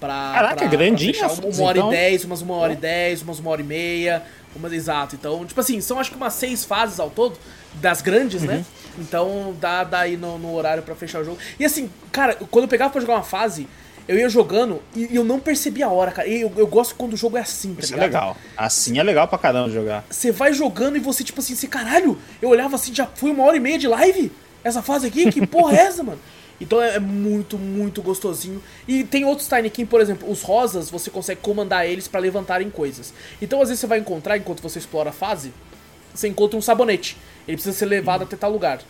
Pra, 0.00 0.32
Caraca, 0.34 0.56
pra- 0.56 0.66
grandinha 0.66 1.12
pra 1.26 1.28
uma, 1.32 1.62
hora 1.64 1.78
então. 1.78 1.88
e 1.88 1.96
dez, 1.96 2.24
umas 2.24 2.42
uma 2.42 2.54
hora 2.56 2.72
e 2.72 2.76
dez, 2.76 3.22
umas 3.22 3.38
uma 3.38 3.50
hora 3.50 3.62
e 3.62 3.64
meia, 3.64 4.22
umas 4.54 4.72
exato. 4.72 5.14
Então, 5.14 5.46
tipo 5.46 5.58
assim, 5.58 5.80
são 5.80 5.98
acho 5.98 6.10
que 6.10 6.16
umas 6.16 6.34
seis 6.34 6.64
fases 6.66 7.00
ao 7.00 7.08
todo, 7.08 7.38
das 7.74 8.02
grandes, 8.02 8.42
né? 8.42 8.56
Uhum. 8.56 8.64
Então 8.98 9.56
dá, 9.58 9.84
dá 9.84 10.00
aí 10.00 10.16
no, 10.18 10.36
no 10.36 10.54
horário 10.54 10.82
pra 10.82 10.94
fechar 10.94 11.20
o 11.20 11.24
jogo. 11.24 11.38
E 11.58 11.64
assim, 11.64 11.90
cara, 12.12 12.34
quando 12.50 12.64
eu 12.64 12.68
pegava 12.68 12.90
pra 12.90 13.00
jogar 13.00 13.14
uma 13.14 13.22
fase, 13.22 13.66
eu 14.08 14.16
ia 14.16 14.28
jogando 14.28 14.80
e, 14.94 15.12
e 15.12 15.16
eu 15.16 15.24
não 15.24 15.40
percebia 15.40 15.86
a 15.86 15.90
hora, 15.90 16.10
cara. 16.12 16.28
E 16.28 16.40
eu, 16.40 16.52
eu 16.56 16.66
gosto 16.66 16.94
quando 16.94 17.14
o 17.14 17.16
jogo 17.16 17.36
é 17.36 17.40
assim, 17.40 17.74
tá 17.74 17.80
Isso 17.80 17.92
é 17.92 17.96
ligado? 17.96 18.06
legal. 18.08 18.36
Assim 18.56 18.98
é 18.98 19.02
legal 19.02 19.26
pra 19.26 19.38
caramba 19.38 19.70
jogar. 19.70 20.04
Você 20.08 20.30
vai 20.30 20.52
jogando 20.52 20.96
e 20.96 21.00
você, 21.00 21.24
tipo 21.24 21.40
assim, 21.40 21.54
você, 21.54 21.66
caralho, 21.66 22.18
eu 22.40 22.48
olhava 22.48 22.76
assim, 22.76 22.94
já 22.94 23.06
foi 23.06 23.30
uma 23.30 23.44
hora 23.44 23.56
e 23.56 23.60
meia 23.60 23.78
de 23.78 23.88
live? 23.88 24.30
Essa 24.62 24.82
fase 24.82 25.06
aqui? 25.06 25.30
Que 25.30 25.46
porra 25.46 25.76
é 25.76 25.80
essa, 25.80 26.02
mano? 26.02 26.18
Então 26.58 26.80
é 26.80 26.94
é 26.94 26.98
muito, 26.98 27.58
muito 27.58 28.00
gostosinho. 28.00 28.62
E 28.88 29.04
tem 29.04 29.26
outros 29.26 29.46
Tiny 29.46 29.68
King, 29.68 29.86
por 29.86 30.00
exemplo, 30.00 30.30
os 30.30 30.40
rosas, 30.40 30.88
você 30.88 31.10
consegue 31.10 31.40
comandar 31.42 31.84
eles 31.84 32.08
pra 32.08 32.18
levantarem 32.18 32.70
coisas. 32.70 33.12
Então 33.42 33.60
às 33.60 33.68
vezes 33.68 33.80
você 33.80 33.86
vai 33.86 33.98
encontrar, 33.98 34.38
enquanto 34.38 34.62
você 34.62 34.78
explora 34.78 35.10
a 35.10 35.12
fase, 35.12 35.52
você 36.14 36.28
encontra 36.28 36.56
um 36.56 36.62
sabonete. 36.62 37.18
Ele 37.46 37.58
precisa 37.58 37.76
ser 37.76 37.84
levado 37.84 38.22
até 38.22 38.36
tal 38.36 38.50
lugar. 38.50 38.80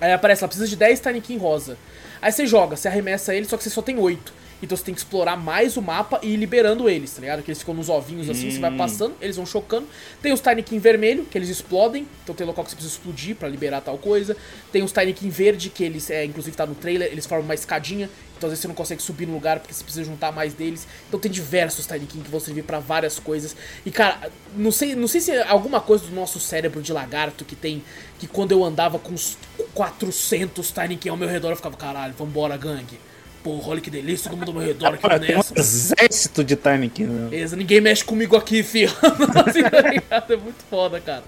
Aí 0.00 0.10
aparece 0.10 0.42
lá, 0.42 0.48
precisa 0.48 0.66
de 0.66 0.74
10 0.74 1.00
Tiny 1.00 1.20
King 1.20 1.38
rosa. 1.38 1.76
Aí 2.20 2.32
você 2.32 2.46
joga, 2.46 2.76
você 2.76 2.88
arremessa 2.88 3.34
ele, 3.34 3.46
só 3.46 3.56
que 3.56 3.64
você 3.64 3.70
só 3.70 3.82
tem 3.82 3.98
8. 3.98 4.32
Então 4.62 4.76
você 4.76 4.84
tem 4.84 4.94
que 4.94 5.00
explorar 5.00 5.36
mais 5.36 5.76
o 5.76 5.82
mapa 5.82 6.20
e 6.22 6.34
ir 6.34 6.36
liberando 6.36 6.88
eles, 6.88 7.12
tá 7.12 7.20
ligado? 7.20 7.42
Que 7.42 7.50
eles 7.50 7.58
ficam 7.58 7.74
nos 7.74 7.88
ovinhos 7.88 8.30
assim, 8.30 8.50
você 8.50 8.60
vai 8.60 8.74
passando, 8.76 9.14
eles 9.20 9.36
vão 9.36 9.44
chocando. 9.44 9.88
Tem 10.22 10.32
os 10.32 10.40
Tiny 10.40 10.62
King 10.62 10.78
vermelho, 10.78 11.24
que 11.24 11.36
eles 11.36 11.48
explodem, 11.48 12.06
então 12.22 12.34
tem 12.34 12.46
local 12.46 12.62
que 12.64 12.70
você 12.70 12.76
precisa 12.76 12.96
explodir 12.96 13.34
pra 13.34 13.48
liberar 13.48 13.80
tal 13.80 13.98
coisa. 13.98 14.36
Tem 14.70 14.82
os 14.82 14.92
Tiny 14.92 15.12
King 15.12 15.30
verde, 15.30 15.68
que 15.68 15.82
eles, 15.82 16.08
é, 16.10 16.24
inclusive 16.24 16.56
tá 16.56 16.64
no 16.64 16.76
trailer, 16.76 17.10
eles 17.10 17.26
formam 17.26 17.44
uma 17.44 17.54
escadinha, 17.54 18.08
então 18.36 18.46
às 18.46 18.52
vezes 18.52 18.62
você 18.62 18.68
não 18.68 18.74
consegue 18.74 19.02
subir 19.02 19.26
no 19.26 19.34
lugar 19.34 19.58
porque 19.58 19.74
você 19.74 19.82
precisa 19.82 20.04
juntar 20.04 20.30
mais 20.30 20.54
deles. 20.54 20.86
Então 21.08 21.18
tem 21.18 21.30
diversos 21.30 21.84
Tiny 21.86 22.06
King 22.06 22.24
que 22.24 22.30
vão 22.30 22.40
servir 22.40 22.62
pra 22.62 22.78
várias 22.78 23.18
coisas. 23.18 23.56
E 23.84 23.90
cara, 23.90 24.30
não 24.56 24.70
sei, 24.70 24.94
não 24.94 25.08
sei 25.08 25.20
se 25.20 25.32
é 25.32 25.48
alguma 25.48 25.80
coisa 25.80 26.06
do 26.06 26.14
nosso 26.14 26.38
cérebro 26.38 26.80
de 26.80 26.92
lagarto 26.92 27.44
que 27.44 27.56
tem 27.56 27.82
que 28.18 28.28
quando 28.28 28.52
eu 28.52 28.62
andava 28.62 28.98
com 28.98 29.12
uns 29.12 29.36
400 29.74 30.70
Tiny 30.70 30.96
King 30.96 31.08
ao 31.10 31.16
meu 31.16 31.28
redor 31.28 31.50
eu 31.50 31.56
ficava, 31.56 31.76
caralho, 31.76 32.14
vambora, 32.16 32.56
gangue. 32.56 32.98
Porra, 33.42 33.70
olha 33.70 33.80
que 33.80 33.90
delícia, 33.90 34.30
todo 34.30 34.38
mundo 34.38 34.50
ao 34.50 34.54
meu 34.58 34.66
redor 34.66 34.88
aqui 34.94 35.02
Cara, 35.02 35.18
tem 35.18 35.34
um 35.34 35.38
nessa. 35.38 35.58
exército 35.58 36.44
de 36.44 36.54
Tiny 36.54 36.88
King. 36.88 37.10
né? 37.10 37.28
Beleza, 37.30 37.56
ninguém 37.56 37.80
mexe 37.80 38.04
comigo 38.04 38.36
aqui, 38.36 38.62
filho. 38.62 38.92
assim, 39.46 39.62
tá 39.64 39.80
ligado? 39.90 40.32
É 40.32 40.36
muito 40.36 40.62
foda, 40.70 41.00
cara. 41.00 41.24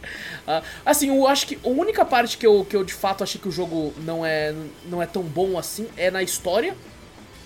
Ah, 0.47 0.63
assim, 0.87 1.09
eu 1.09 1.27
acho 1.27 1.47
que 1.47 1.59
a 1.65 1.69
única 1.69 2.05
parte 2.05 2.39
que 2.39 2.47
eu, 2.47 2.65
que 2.65 2.77
eu 2.77 2.85
de 2.85 2.95
fato 2.95 3.25
achei 3.25 3.41
que 3.41 3.49
o 3.49 3.53
jogo 3.53 3.93
não 4.05 4.25
é, 4.25 4.55
não 4.89 5.03
é 5.03 5.07
tão 5.07 5.23
bom 5.23 5.59
assim 5.59 5.87
é 5.97 6.11
na 6.11 6.23
história. 6.23 6.75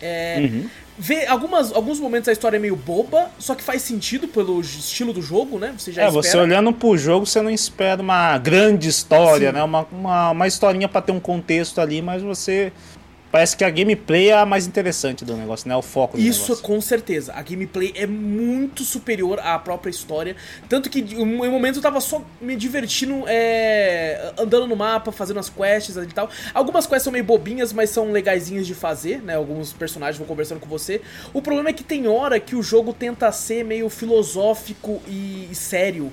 É, 0.00 0.36
Uhum. 0.40 0.68
Vê, 1.00 1.26
algumas, 1.26 1.72
alguns 1.72 2.00
momentos 2.00 2.28
a 2.28 2.32
história 2.32 2.56
é 2.56 2.60
meio 2.60 2.74
boba, 2.74 3.30
só 3.38 3.54
que 3.54 3.62
faz 3.62 3.82
sentido 3.82 4.26
pelo 4.26 4.60
estilo 4.60 5.12
do 5.12 5.22
jogo, 5.22 5.56
né? 5.56 5.72
Você 5.78 5.92
já 5.92 6.02
É, 6.02 6.06
espera. 6.08 6.22
você 6.22 6.36
olhando 6.36 6.72
pro 6.72 6.98
jogo, 6.98 7.24
você 7.24 7.40
não 7.40 7.50
espera 7.50 8.02
uma 8.02 8.36
grande 8.36 8.88
história, 8.88 9.48
Sim. 9.50 9.54
né? 9.54 9.62
Uma, 9.62 9.86
uma, 9.92 10.30
uma 10.32 10.46
historinha 10.48 10.88
pra 10.88 11.00
ter 11.00 11.12
um 11.12 11.20
contexto 11.20 11.80
ali, 11.80 12.02
mas 12.02 12.20
você. 12.22 12.72
Parece 13.30 13.56
que 13.56 13.64
a 13.64 13.70
gameplay 13.70 14.30
é 14.30 14.38
a 14.38 14.46
mais 14.46 14.66
interessante 14.66 15.24
do 15.24 15.36
negócio, 15.36 15.68
né? 15.68 15.76
O 15.76 15.82
foco 15.82 16.16
do 16.16 16.22
Isso 16.22 16.42
negócio. 16.42 16.64
com 16.64 16.80
certeza. 16.80 17.32
A 17.34 17.42
gameplay 17.42 17.92
é 17.94 18.06
muito 18.06 18.84
superior 18.84 19.38
à 19.40 19.58
própria 19.58 19.90
história. 19.90 20.34
Tanto 20.68 20.88
que 20.88 21.00
em 21.00 21.18
um 21.18 21.50
momento 21.50 21.76
eu 21.76 21.82
tava 21.82 22.00
só 22.00 22.22
me 22.40 22.56
divertindo, 22.56 23.24
é, 23.26 24.32
andando 24.38 24.66
no 24.66 24.74
mapa, 24.74 25.12
fazendo 25.12 25.40
as 25.40 25.50
quests 25.50 25.96
e 25.96 26.06
tal. 26.06 26.30
Algumas 26.54 26.86
quests 26.86 27.04
são 27.04 27.12
meio 27.12 27.24
bobinhas, 27.24 27.72
mas 27.72 27.90
são 27.90 28.10
legaisinhas 28.10 28.66
de 28.66 28.74
fazer, 28.74 29.20
né? 29.22 29.34
Alguns 29.34 29.72
personagens 29.72 30.16
vão 30.16 30.26
conversando 30.26 30.60
com 30.60 30.68
você. 30.68 31.02
O 31.34 31.42
problema 31.42 31.68
é 31.68 31.72
que 31.72 31.84
tem 31.84 32.08
hora 32.08 32.40
que 32.40 32.56
o 32.56 32.62
jogo 32.62 32.94
tenta 32.94 33.30
ser 33.30 33.62
meio 33.64 33.90
filosófico 33.90 35.02
e, 35.06 35.48
e 35.50 35.54
sério. 35.54 36.10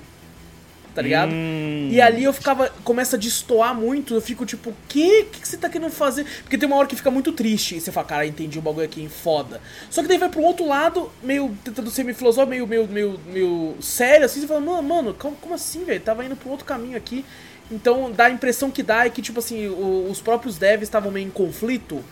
Tá 0.96 1.02
ligado? 1.02 1.30
Hum. 1.30 1.90
E 1.92 2.00
ali 2.00 2.24
eu 2.24 2.32
ficava. 2.32 2.70
Começa 2.82 3.16
a 3.16 3.18
destoar 3.18 3.74
muito. 3.74 4.14
Eu 4.14 4.20
fico 4.22 4.46
tipo, 4.46 4.70
o 4.70 4.74
que? 4.88 5.20
O 5.20 5.26
que 5.26 5.46
você 5.46 5.58
tá 5.58 5.68
querendo 5.68 5.90
fazer? 5.90 6.24
Porque 6.42 6.56
tem 6.56 6.66
uma 6.66 6.76
hora 6.76 6.88
que 6.88 6.96
fica 6.96 7.10
muito 7.10 7.32
triste. 7.32 7.76
E 7.76 7.80
você 7.82 7.92
fala, 7.92 8.06
cara, 8.06 8.26
entendi 8.26 8.58
um 8.58 8.62
bagulho 8.62 8.86
aqui, 8.86 9.06
foda. 9.06 9.60
Só 9.90 10.00
que 10.00 10.08
daí 10.08 10.16
vai 10.16 10.30
pro 10.30 10.40
outro 10.40 10.66
lado, 10.66 11.12
meio 11.22 11.54
tentando 11.62 11.90
ser 11.90 12.02
meio 12.02 12.16
filosófico, 12.16 12.48
meio, 12.48 12.66
meio, 12.66 12.88
meio, 12.88 13.20
meio 13.30 13.74
sério, 13.78 14.24
assim. 14.24 14.40
Você 14.40 14.46
fala, 14.46 14.60
mano, 14.60 14.82
mano 14.82 15.12
como, 15.14 15.36
como 15.36 15.54
assim, 15.54 15.84
velho? 15.84 16.00
Tava 16.00 16.24
indo 16.24 16.34
pro 16.34 16.48
outro 16.48 16.64
caminho 16.64 16.96
aqui. 16.96 17.26
Então 17.70 18.10
dá 18.10 18.24
a 18.24 18.30
impressão 18.30 18.70
que 18.70 18.82
dá 18.82 19.04
é 19.04 19.10
que, 19.10 19.20
tipo 19.20 19.38
assim, 19.38 19.66
o- 19.66 20.08
os 20.10 20.18
próprios 20.20 20.56
devs 20.56 20.84
estavam 20.84 21.10
meio 21.12 21.26
em 21.26 21.30
conflito. 21.30 22.02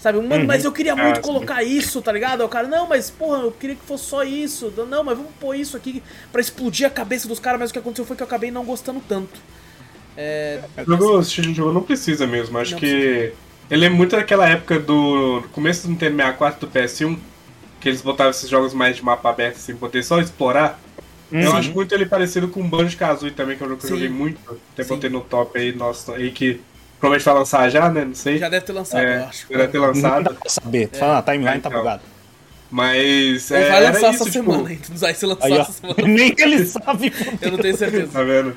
Sabe, 0.00 0.20
mano, 0.20 0.44
mas 0.44 0.64
eu 0.64 0.70
queria 0.70 0.94
muito 0.94 1.18
Ah, 1.18 1.22
sim. 1.22 1.22
colocar 1.22 1.62
isso, 1.64 2.00
tá 2.00 2.12
ligado? 2.12 2.40
Aí 2.40 2.46
o 2.46 2.48
cara, 2.48 2.68
não, 2.68 2.86
mas 2.86 3.10
porra, 3.10 3.40
eu 3.42 3.50
queria 3.50 3.74
que 3.74 3.84
fosse 3.84 4.04
só 4.04 4.22
isso. 4.22 4.72
Não, 4.88 5.02
mas 5.02 5.16
vamos 5.16 5.32
pôr 5.40 5.56
isso 5.56 5.76
aqui 5.76 6.02
pra 6.30 6.40
explodir 6.40 6.86
a 6.86 6.90
cabeça 6.90 7.26
dos 7.26 7.40
caras, 7.40 7.58
mas 7.58 7.70
o 7.70 7.72
que 7.72 7.78
aconteceu 7.80 8.04
foi 8.04 8.16
que 8.16 8.22
eu 8.22 8.26
acabei 8.26 8.50
não 8.50 8.64
gostando 8.64 9.00
tanto. 9.08 9.40
É, 10.16 10.60
Jogo, 10.86 11.20
esse 11.20 11.28
estilo 11.28 11.48
de 11.48 11.54
jogo 11.54 11.72
não 11.72 11.82
precisa 11.82 12.26
mesmo. 12.26 12.58
Acho 12.58 12.76
que. 12.76 13.32
Ele 13.70 13.84
é 13.84 13.88
muito 13.88 14.16
daquela 14.16 14.48
época 14.48 14.78
do. 14.78 15.42
começo 15.52 15.86
do 15.86 15.90
Nintendo 15.90 16.16
64 16.16 16.60
do 16.60 16.72
PS1, 16.72 17.18
que 17.80 17.88
eles 17.88 18.00
botavam 18.00 18.30
esses 18.30 18.48
jogos 18.48 18.72
mais 18.72 18.96
de 18.96 19.04
mapa 19.04 19.30
aberto, 19.30 19.56
assim, 19.56 19.76
poder 19.76 20.02
só 20.02 20.20
explorar. 20.20 20.80
Eu 21.30 21.52
acho 21.54 21.72
muito 21.72 21.94
ele 21.94 22.06
parecido 22.06 22.48
com 22.48 22.60
o 22.60 22.64
Banjo 22.64 22.96
Kazooie 22.96 23.32
também, 23.32 23.56
que 23.56 23.62
é 23.62 23.66
um 23.66 23.68
jogo 23.68 23.80
que 23.80 23.86
eu 23.86 23.90
Sim. 23.90 23.94
joguei 23.96 24.08
muito. 24.08 24.38
Até 24.72 24.82
Sim. 24.82 24.94
botei 24.94 25.10
no 25.10 25.20
top 25.20 25.58
aí, 25.58 25.72
nossa, 25.74 26.14
aí 26.14 26.30
que 26.30 26.60
provavelmente 26.98 27.24
vai 27.24 27.34
lançar 27.34 27.70
já, 27.70 27.88
né? 27.90 28.04
Não 28.04 28.14
sei. 28.14 28.38
já 28.38 28.48
deve 28.48 28.66
ter 28.66 28.72
lançado, 28.72 29.02
eu 29.02 29.08
é, 29.08 29.24
acho. 29.24 29.46
já 29.50 29.56
deve 29.58 29.72
ter 29.72 29.78
Não 29.78 29.92
dá 29.92 29.92
lançado. 29.92 30.34
pra 30.34 30.48
saber. 30.50 30.90
Fala, 30.92 31.18
a 31.18 31.22
timeline 31.22 31.60
tá 31.60 31.68
então. 31.68 31.72
bugada. 31.72 32.02
Mas. 32.70 33.50
É, 33.50 33.68
vai 33.68 33.82
lançar 33.82 33.98
isso, 33.98 34.06
essa 34.06 34.24
tipo, 34.24 34.32
semana, 34.32 34.72
hein? 34.72 34.80
Vai 34.90 35.14
ser 35.14 35.26
lançado 35.26 35.52
Aí, 35.52 35.58
essa 35.58 35.72
semana. 35.72 36.02
nem 36.06 36.34
ele 36.36 36.66
sabe. 36.66 37.12
Eu 37.40 37.52
não 37.52 37.58
tenho 37.58 37.76
certeza. 37.76 38.08
Tá 38.12 38.22
vendo? 38.22 38.56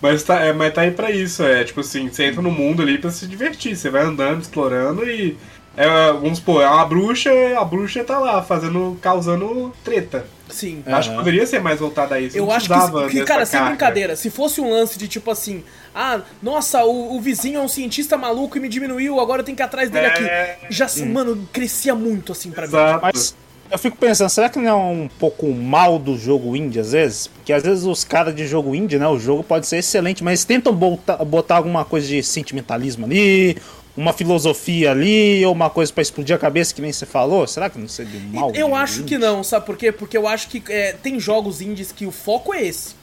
Mas 0.00 0.22
tá, 0.22 0.40
é, 0.40 0.52
mas 0.52 0.72
tá 0.72 0.82
aí 0.82 0.92
pra 0.92 1.10
isso, 1.10 1.42
é 1.42 1.64
tipo 1.64 1.80
assim, 1.80 2.08
você 2.08 2.26
entra 2.26 2.40
no 2.40 2.52
mundo 2.52 2.82
ali 2.82 2.98
pra 2.98 3.10
se 3.10 3.26
divertir, 3.26 3.76
você 3.76 3.90
vai 3.90 4.02
andando, 4.02 4.40
explorando 4.42 5.04
e. 5.08 5.36
É, 5.76 6.12
vamos 6.12 6.38
supor, 6.38 6.62
é 6.62 6.68
uma 6.68 6.84
bruxa, 6.84 7.30
a 7.56 7.64
bruxa 7.64 8.02
tá 8.04 8.18
lá 8.18 8.42
fazendo. 8.42 8.96
causando 9.00 9.72
treta. 9.84 10.24
Sim. 10.50 10.82
Eu 10.86 10.96
Acho 10.96 11.10
que 11.10 11.16
poderia 11.16 11.46
ser 11.46 11.60
mais 11.60 11.78
voltado 11.80 12.14
a 12.14 12.20
isso. 12.20 12.36
Eu 12.36 12.50
acho 12.50 12.68
que, 12.68 13.10
que, 13.18 13.24
cara, 13.24 13.44
sem 13.44 13.58
carga. 13.58 13.74
brincadeira, 13.74 14.16
se 14.16 14.30
fosse 14.30 14.60
um 14.60 14.70
lance 14.70 14.98
de 14.98 15.06
tipo 15.08 15.30
assim, 15.30 15.62
ah, 15.94 16.20
nossa, 16.42 16.84
o, 16.84 17.16
o 17.16 17.20
vizinho 17.20 17.60
é 17.60 17.62
um 17.62 17.68
cientista 17.68 18.16
maluco 18.16 18.56
e 18.56 18.60
me 18.60 18.68
diminuiu, 18.68 19.20
agora 19.20 19.40
eu 19.40 19.44
tenho 19.44 19.56
que 19.56 19.62
ir 19.62 19.64
atrás 19.64 19.90
dele 19.90 20.06
É. 20.06 20.52
aqui. 20.62 20.66
Já, 20.74 20.86
mano, 21.06 21.48
crescia 21.52 21.94
muito 21.94 22.32
assim 22.32 22.50
pra 22.50 22.66
mim. 22.66 22.72
Mas 23.02 23.34
eu 23.70 23.78
fico 23.78 23.96
pensando, 23.98 24.30
será 24.30 24.48
que 24.48 24.58
não 24.58 24.68
é 24.68 24.74
um 24.74 25.08
pouco 25.18 25.46
mal 25.52 25.98
do 25.98 26.16
jogo 26.16 26.56
indie 26.56 26.80
às 26.80 26.92
vezes? 26.92 27.26
Porque 27.26 27.52
às 27.52 27.62
vezes 27.62 27.84
os 27.84 28.02
caras 28.02 28.34
de 28.34 28.46
jogo 28.46 28.74
indie, 28.74 28.98
né? 28.98 29.06
O 29.06 29.18
jogo 29.18 29.42
pode 29.44 29.66
ser 29.66 29.76
excelente, 29.78 30.24
mas 30.24 30.44
tentam 30.44 30.74
botar, 30.74 31.16
botar 31.24 31.56
alguma 31.56 31.84
coisa 31.84 32.06
de 32.06 32.22
sentimentalismo 32.22 33.04
ali, 33.04 33.58
uma 33.98 34.12
filosofia 34.12 34.90
ali, 34.92 35.44
ou 35.44 35.52
uma 35.52 35.68
coisa 35.68 35.92
pra 35.92 36.02
explodir 36.02 36.34
a 36.34 36.38
cabeça, 36.38 36.72
que 36.74 36.80
nem 36.80 36.92
você 36.92 37.04
falou. 37.04 37.46
Será 37.46 37.68
que 37.68 37.78
não 37.78 37.88
seria 37.88 38.20
mal? 38.32 38.52
Eu 38.54 38.74
acho 38.74 39.00
indie? 39.00 39.08
que 39.08 39.18
não, 39.18 39.42
sabe 39.42 39.66
por 39.66 39.76
quê? 39.76 39.90
Porque 39.90 40.16
eu 40.16 40.26
acho 40.28 40.48
que 40.48 40.62
é, 40.68 40.92
tem 40.92 41.18
jogos 41.18 41.60
indies 41.60 41.90
que 41.92 42.06
o 42.06 42.10
foco 42.12 42.54
é 42.54 42.62
esse. 42.64 42.94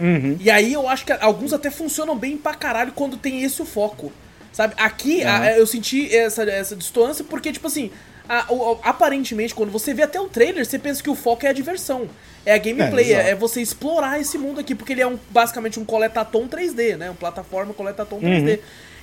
Uhum. 0.00 0.36
E 0.40 0.50
aí 0.50 0.72
eu 0.72 0.88
acho 0.88 1.04
que 1.04 1.12
alguns 1.12 1.52
até 1.52 1.70
funcionam 1.70 2.16
bem 2.16 2.36
pra 2.36 2.54
caralho 2.54 2.92
quando 2.92 3.16
tem 3.18 3.42
esse 3.42 3.60
o 3.60 3.66
foco. 3.66 4.10
Sabe? 4.52 4.74
Aqui 4.78 5.22
Aham. 5.22 5.42
a- 5.42 5.52
eu 5.58 5.66
senti 5.66 6.14
essa, 6.14 6.42
essa 6.42 6.74
distância 6.74 7.22
porque, 7.24 7.52
tipo 7.52 7.66
assim, 7.66 7.90
a- 8.28 8.46
o- 8.48 8.78
aparentemente, 8.82 9.54
quando 9.54 9.70
você 9.70 9.92
vê 9.92 10.02
até 10.02 10.18
o 10.20 10.26
trailer, 10.28 10.64
você 10.64 10.78
pensa 10.78 11.02
que 11.02 11.10
o 11.10 11.14
foco 11.14 11.44
é 11.44 11.50
a 11.50 11.52
diversão. 11.52 12.08
É 12.46 12.54
a 12.54 12.58
gameplay, 12.58 13.12
É, 13.12 13.16
é, 13.16 13.30
é 13.30 13.34
você 13.34 13.60
explorar 13.60 14.18
esse 14.18 14.38
mundo 14.38 14.58
aqui, 14.58 14.74
porque 14.74 14.94
ele 14.94 15.02
é 15.02 15.06
um, 15.06 15.18
basicamente 15.30 15.78
um 15.78 15.84
coletatom 15.84 16.48
3D, 16.48 16.96
né? 16.96 17.10
Um 17.10 17.14
plataforma 17.14 17.74
coletatom 17.74 18.18
3D. 18.18 18.58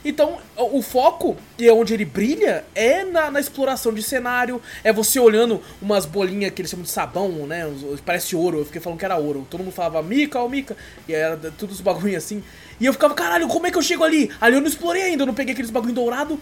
Então, 0.07 0.37
o, 0.55 0.81
foco, 0.81 1.35
e 1.59 1.67
é 1.67 1.73
onde 1.73 1.93
ele 1.93 2.05
brilha, 2.05 2.63
é 2.73 3.03
na, 3.03 3.29
na 3.29 3.41
exploração 3.41 3.93
de 3.93 4.01
cenário, 4.01 4.61
é 4.81 4.93
você 4.93 5.19
olhando 5.19 5.61
umas 5.81 6.05
bolinhas 6.05 6.51
que 6.51 6.61
eles 6.61 6.71
chamam 6.71 6.85
de 6.85 6.89
sabão, 6.89 7.45
né? 7.45 7.69
Parece 8.05 8.33
ouro, 8.33 8.59
eu 8.59 8.65
fiquei 8.65 8.79
falando 8.79 8.97
que 8.97 9.03
era 9.03 9.17
ouro. 9.17 9.45
Todo 9.49 9.65
mundo 9.65 9.73
falava 9.73 10.01
Mica, 10.01 10.39
ó 10.39 10.47
Mica, 10.47 10.77
e 11.09 11.13
era 11.13 11.35
tudo 11.57 11.71
os 11.71 11.81
bagulhos 11.81 12.15
assim. 12.15 12.41
E 12.79 12.85
eu 12.85 12.93
ficava, 12.93 13.13
caralho, 13.13 13.49
como 13.49 13.67
é 13.67 13.71
que 13.71 13.77
eu 13.77 13.81
chego 13.81 14.05
ali? 14.05 14.31
Ali 14.39 14.55
eu 14.55 14.61
não 14.61 14.67
explorei 14.67 15.01
ainda, 15.03 15.23
eu 15.23 15.27
não 15.27 15.33
peguei 15.33 15.51
aqueles 15.51 15.71
bagulho 15.71 15.93
dourado. 15.93 16.39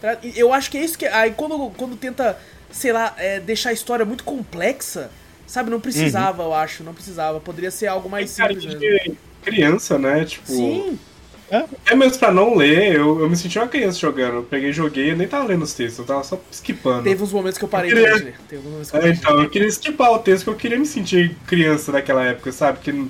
Tá? 0.00 0.18
Eu 0.34 0.52
acho 0.52 0.70
que 0.70 0.76
é 0.76 0.84
isso 0.84 0.98
que. 0.98 1.06
Aí 1.06 1.30
quando, 1.30 1.70
quando 1.70 1.96
tenta, 1.96 2.38
sei 2.70 2.92
lá, 2.92 3.14
é, 3.16 3.40
deixar 3.40 3.70
a 3.70 3.72
história 3.72 4.04
muito 4.04 4.24
complexa, 4.24 5.10
sabe? 5.46 5.70
Não 5.70 5.80
precisava, 5.80 6.42
eu 6.42 6.52
acho, 6.52 6.84
não 6.84 6.92
precisava. 6.92 7.40
Poderia 7.40 7.70
ser 7.70 7.86
algo 7.86 8.10
mais 8.10 8.36
Cara, 8.36 8.52
simples 8.52 8.74
mesmo. 8.74 8.80
de 8.80 9.16
criança, 9.42 9.98
né? 9.98 10.24
Tipo. 10.26 10.48
Sim, 10.48 10.98
É 11.86 11.94
mesmo 11.94 12.18
pra 12.18 12.32
não 12.32 12.56
ler, 12.56 12.94
eu, 12.96 13.20
eu 13.20 13.30
me 13.30 13.36
senti 13.36 13.58
uma 13.58 13.68
criança 13.68 13.98
jogando. 13.98 14.36
Eu 14.36 14.42
peguei, 14.42 14.72
joguei, 14.72 15.12
eu 15.12 15.16
nem 15.16 15.28
tava 15.28 15.44
lendo 15.46 15.62
os 15.62 15.72
textos, 15.74 15.98
eu 16.00 16.04
tava 16.04 16.24
só 16.24 16.38
skipando. 16.50 17.04
teve 17.04 17.22
uns 17.22 17.32
momentos 17.32 17.58
que 17.58 17.64
eu 17.64 17.68
parei 17.68 17.92
Eu 17.92 17.96
queria- 17.96 18.18
de 18.18 18.24
ler. 18.24 18.34
Teve 18.48 18.62
uns 18.66 18.70
momentos 18.70 18.90
que 18.90 18.96
eu 18.96 18.98
É, 18.98 19.02
parei 19.02 19.16
então, 19.16 19.40
eu 19.42 19.50
queria 19.50 19.68
skipar 19.68 20.12
o 20.12 20.18
texto, 20.18 20.44
porque 20.44 20.56
eu 20.56 20.60
queria 20.60 20.78
me 20.78 20.86
sentir 20.86 21.36
criança 21.46 21.92
daquela 21.92 22.24
época, 22.24 22.50
sabe? 22.50 22.78
Que, 22.80 23.06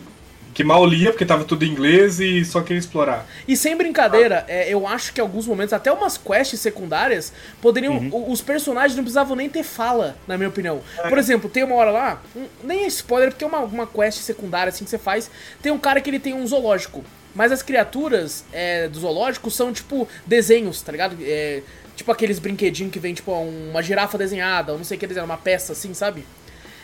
que 0.53 0.65
mal 0.65 0.85
lia, 0.87 1.11
porque 1.11 1.25
tava 1.27 1.45
tudo 1.45 1.65
em 1.65 1.69
inglês 1.71 2.19
e 2.21 2.45
só 2.45 2.61
queria 2.63 2.79
explorar. 2.79 3.27
E 3.47 3.57
sem 3.57 3.77
brincadeira, 3.77 4.45
é, 4.49 4.73
eu 4.73 4.87
acho 4.87 5.13
que 5.13 5.21
em 5.21 5.23
alguns 5.23 5.47
momentos, 5.47 5.73
até 5.73 5.91
umas 5.93 6.17
quests 6.19 6.61
secundárias, 6.61 7.33
poderiam. 7.61 7.95
Uhum. 7.99 8.31
Os 8.31 8.41
personagens 8.43 8.97
não 8.97 9.05
precisavam 9.05 9.37
nem 9.37 9.49
ter 9.51 9.63
fala, 9.63 10.17
na 10.27 10.37
minha 10.37 10.49
opinião. 10.49 10.81
É. 10.99 11.09
Por 11.09 11.19
exemplo, 11.19 11.49
tem 11.51 11.63
uma 11.65 11.75
hora 11.75 11.91
lá, 11.91 12.23
um- 12.35 12.47
nem 12.65 12.85
é 12.85 12.87
spoiler, 12.87 13.31
porque 13.31 13.45
é 13.45 13.47
uma, 13.47 13.61
uma 13.61 13.87
quest 13.87 14.19
secundária 14.21 14.71
assim 14.71 14.85
que 14.85 14.91
você 14.91 14.99
faz. 14.99 15.31
Tem 15.63 15.71
um 15.73 15.79
cara 15.79 16.01
que 16.01 16.09
ele 16.11 16.19
tem 16.19 16.33
um 16.35 16.47
zoológico. 16.47 17.05
Mas 17.37 17.53
as 17.53 17.63
criaturas 17.63 18.45
é, 18.53 18.89
do 18.89 18.99
zoológico 18.99 19.49
são 19.51 19.73
tipo 19.73 20.09
desenhos, 20.27 20.81
tá 20.83 20.91
ligado? 20.91 21.17
É, 21.21 21.63
tipo 21.95 22.11
aqueles 22.11 22.39
brinquedinhos 22.41 22.91
que 22.93 22.99
vem, 22.99 23.15
tipo, 23.15 23.31
uma 23.33 23.83
girafa 23.83 24.17
desenhada, 24.19 24.73
ou 24.73 24.79
não 24.79 24.85
sei 24.85 24.97
o 24.97 25.01
que 25.01 25.07
desenhar, 25.07 25.27
uma 25.27 25.37
peça 25.37 25.73
assim, 25.73 25.95
sabe? 25.95 26.25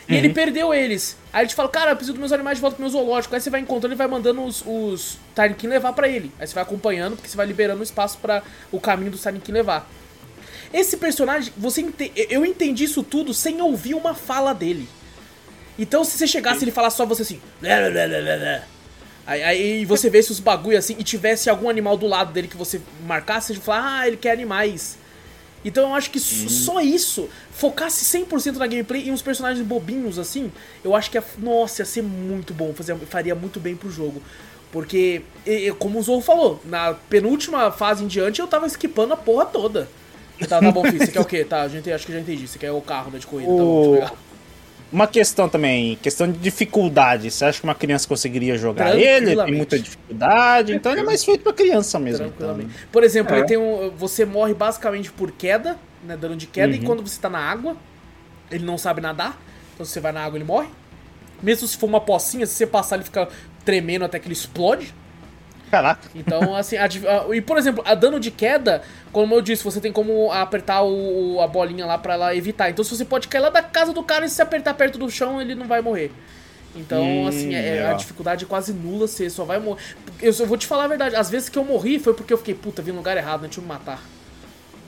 E 0.07 0.15
ele 0.15 0.29
perdeu 0.33 0.73
eles. 0.73 1.17
Aí 1.31 1.41
ele 1.43 1.49
te 1.49 1.55
fala, 1.55 1.69
cara, 1.69 1.91
eu 1.91 1.95
preciso 1.95 2.13
dos 2.13 2.19
meus 2.19 2.31
animais 2.33 2.57
de 2.57 2.61
volta 2.61 2.75
pro 2.75 2.83
meu 2.83 2.91
zoológico. 2.91 3.33
Aí 3.33 3.39
você 3.41 3.49
vai 3.49 3.61
encontrando 3.61 3.95
e 3.95 3.97
vai 3.97 4.05
mandando 4.05 4.43
os, 4.43 4.61
os 4.65 5.17
Tiny 5.33 5.53
King 5.55 5.67
levar 5.73 5.93
pra 5.93 6.07
ele. 6.09 6.29
Aí 6.37 6.45
você 6.45 6.53
vai 6.53 6.61
acompanhando, 6.63 7.15
porque 7.15 7.29
você 7.29 7.37
vai 7.37 7.45
liberando 7.45 7.81
espaço 7.81 8.17
para 8.17 8.43
o 8.71 8.79
caminho 8.81 9.11
do 9.11 9.17
Tiny 9.17 9.39
King 9.39 9.53
levar. 9.53 9.89
Esse 10.73 10.97
personagem, 10.97 11.53
você 11.57 11.81
ente- 11.81 12.11
eu 12.29 12.45
entendi 12.45 12.83
isso 12.83 13.01
tudo 13.01 13.33
sem 13.33 13.61
ouvir 13.61 13.93
uma 13.93 14.13
fala 14.13 14.53
dele. 14.53 14.89
Então 15.79 16.03
se 16.03 16.17
você 16.17 16.27
chegasse 16.27 16.59
e 16.59 16.63
ele 16.65 16.71
falasse 16.71 16.97
só 16.97 17.05
você 17.05 17.21
assim. 17.23 17.41
"Blá, 17.61 17.77
blá, 17.77 17.89
blá, 17.89 18.07
blá, 18.07 18.21
blá, 18.21 18.37
blá", 18.37 18.63
Aí, 19.25 19.41
aí 19.43 19.85
você 19.85 20.09
vê 20.09 20.21
se 20.21 20.31
os 20.31 20.39
bagulho 20.39 20.77
assim 20.77 20.95
e 20.99 21.03
tivesse 21.03 21.49
algum 21.49 21.69
animal 21.69 21.97
do 21.97 22.07
lado 22.07 22.33
dele 22.33 22.47
que 22.47 22.57
você 22.57 22.81
marcasse, 23.05 23.53
você 23.55 23.61
fala, 23.61 23.99
ah, 23.99 24.07
ele 24.07 24.17
quer 24.17 24.31
animais. 24.31 24.97
Então 25.65 25.89
eu 25.89 25.95
acho 25.95 26.11
que 26.11 26.17
s- 26.17 26.49
só 26.49 26.81
isso, 26.81 27.29
focasse 27.51 28.03
100% 28.05 28.59
na 28.59 28.67
gameplay 28.67 29.03
e 29.07 29.11
uns 29.11 29.21
personagens 29.21 29.65
bobinhos 29.65 30.19
assim, 30.19 30.51
eu 30.83 30.93
acho 30.95 31.09
que, 31.09 31.17
ia, 31.17 31.23
nossa, 31.37 31.81
ia 31.81 31.85
ser 31.85 32.01
muito 32.03 32.53
bom, 32.53 32.73
fazia, 32.73 32.95
faria 32.97 33.33
muito 33.35 33.59
bem 33.59 33.75
pro 33.75 33.89
jogo. 33.89 34.21
Porque, 34.71 35.21
e- 35.45 35.67
e 35.69 35.71
como 35.73 35.99
o 35.99 36.03
Zorro 36.03 36.21
falou, 36.21 36.61
na 36.65 36.93
penúltima 36.93 37.71
fase 37.71 38.03
em 38.03 38.07
diante 38.07 38.41
eu 38.41 38.47
tava 38.47 38.65
skipando 38.67 39.13
a 39.13 39.17
porra 39.17 39.45
toda. 39.45 39.87
Tá, 40.49 40.61
tá 40.61 40.71
bom, 40.71 40.85
filho, 40.85 41.01
você 41.01 41.11
quer 41.11 41.21
o 41.21 41.25
quê? 41.25 41.45
Tá, 41.45 41.65
gente, 41.69 41.89
acho 41.91 42.05
que 42.05 42.11
já 42.11 42.19
entendi, 42.19 42.47
você 42.47 42.59
quer 42.59 42.71
o 42.71 42.81
carro 42.81 43.09
né, 43.11 43.19
de 43.19 43.25
corrida, 43.27 43.53
tá 43.55 43.63
bom, 43.65 43.79
Uma 44.93 45.07
questão 45.07 45.49
também, 45.49 45.95
questão 46.03 46.31
de 46.31 46.37
dificuldade. 46.37 47.31
Você 47.31 47.43
acha 47.45 47.59
que 47.59 47.63
uma 47.63 47.73
criança 47.73 48.07
conseguiria 48.07 48.55
jogar 48.59 48.95
ele? 48.95 49.35
Tem 49.35 49.55
muita 49.55 49.79
dificuldade, 49.79 50.71
então 50.75 50.91
ele 50.91 51.01
é 51.01 51.03
mais 51.03 51.25
feito 51.25 51.41
pra 51.41 51.51
criança 51.51 51.97
mesmo. 51.97 52.27
Então. 52.27 52.59
Por 52.91 53.03
exemplo, 53.03 53.33
É. 53.33 53.39
ele 53.39 53.47
tem 53.47 53.57
um, 53.57 53.89
você 53.89 54.23
morre 54.23 54.53
basicamente 54.53 55.11
por 55.11 55.31
queda, 55.31 55.77
né, 56.03 56.15
dano 56.15 56.35
de 56.35 56.45
queda, 56.45 56.75
Uhum. 56.75 56.79
e 56.83 56.85
quando 56.85 57.01
você 57.01 57.19
tá 57.19 57.27
na 57.27 57.39
água, 57.39 57.75
ele 58.51 58.63
não 58.63 58.77
sabe 58.77 59.01
nadar, 59.01 59.41
então 59.73 59.83
se 59.83 59.91
você 59.93 59.99
vai 59.99 60.11
na 60.11 60.23
água 60.23 60.37
ele 60.37 60.45
morre. 60.45 60.67
Mesmo 61.41 61.67
se 61.67 61.75
for 61.75 61.87
uma 61.87 61.99
pocinha, 61.99 62.45
se 62.45 62.53
você 62.53 62.67
passar 62.67 62.97
ele 62.97 63.03
fica 63.03 63.27
tremendo 63.65 64.05
até 64.05 64.19
que 64.19 64.27
ele 64.27 64.33
explode. 64.33 64.93
Caraca. 65.73 66.07
Então, 66.13 66.55
assim, 66.55 66.77
a 66.77 66.85
a- 66.85 67.35
e 67.35 67.41
por 67.41 67.57
exemplo, 67.57 67.83
a 67.87 67.95
dano 67.95 68.19
de 68.19 68.29
queda, 68.29 68.83
como 69.11 69.33
eu 69.33 69.41
disse, 69.41 69.63
você 69.63 69.81
tem 69.81 69.91
como 69.91 70.31
apertar 70.31 70.83
o, 70.83 71.41
a 71.41 71.47
bolinha 71.47 71.83
lá 71.83 71.97
pra 71.97 72.13
ela 72.13 72.35
evitar. 72.35 72.69
Então, 72.69 72.85
se 72.85 72.95
você 72.95 73.03
pode 73.03 73.27
cair 73.27 73.41
lá 73.41 73.49
da 73.49 73.63
casa 73.63 73.91
do 73.91 74.03
cara 74.03 74.23
e 74.23 74.29
se 74.29 74.39
apertar 74.39 74.75
perto 74.75 74.99
do 74.99 75.09
chão, 75.09 75.41
ele 75.41 75.55
não 75.55 75.65
vai 75.67 75.81
morrer. 75.81 76.11
Então, 76.75 77.01
Hum, 77.01 77.27
assim, 77.27 77.55
é, 77.55 77.71
a 77.71 77.73
legal. 77.77 77.97
dificuldade 77.97 78.45
é 78.45 78.47
quase 78.47 78.71
nula, 78.71 79.07
você 79.07 79.31
só 79.31 79.45
vai 79.45 79.57
morrer. 79.59 79.81
Eu, 80.21 80.31
só 80.31 80.45
vou 80.45 80.57
te 80.57 80.67
falar 80.67 80.83
a 80.83 80.87
verdade, 80.87 81.15
às 81.15 81.27
vezes 81.29 81.49
que 81.49 81.57
eu 81.57 81.65
morri 81.65 81.97
foi 81.97 82.13
porque 82.13 82.33
eu 82.33 82.37
fiquei, 82.37 82.53
puta, 82.53 82.83
vim 82.83 82.91
no 82.91 82.97
lugar 82.97 83.17
errado, 83.17 83.41
né? 83.41 83.47
Deixa 83.47 83.59
eu 83.59 83.63
me 83.63 83.69
matar. 83.69 83.99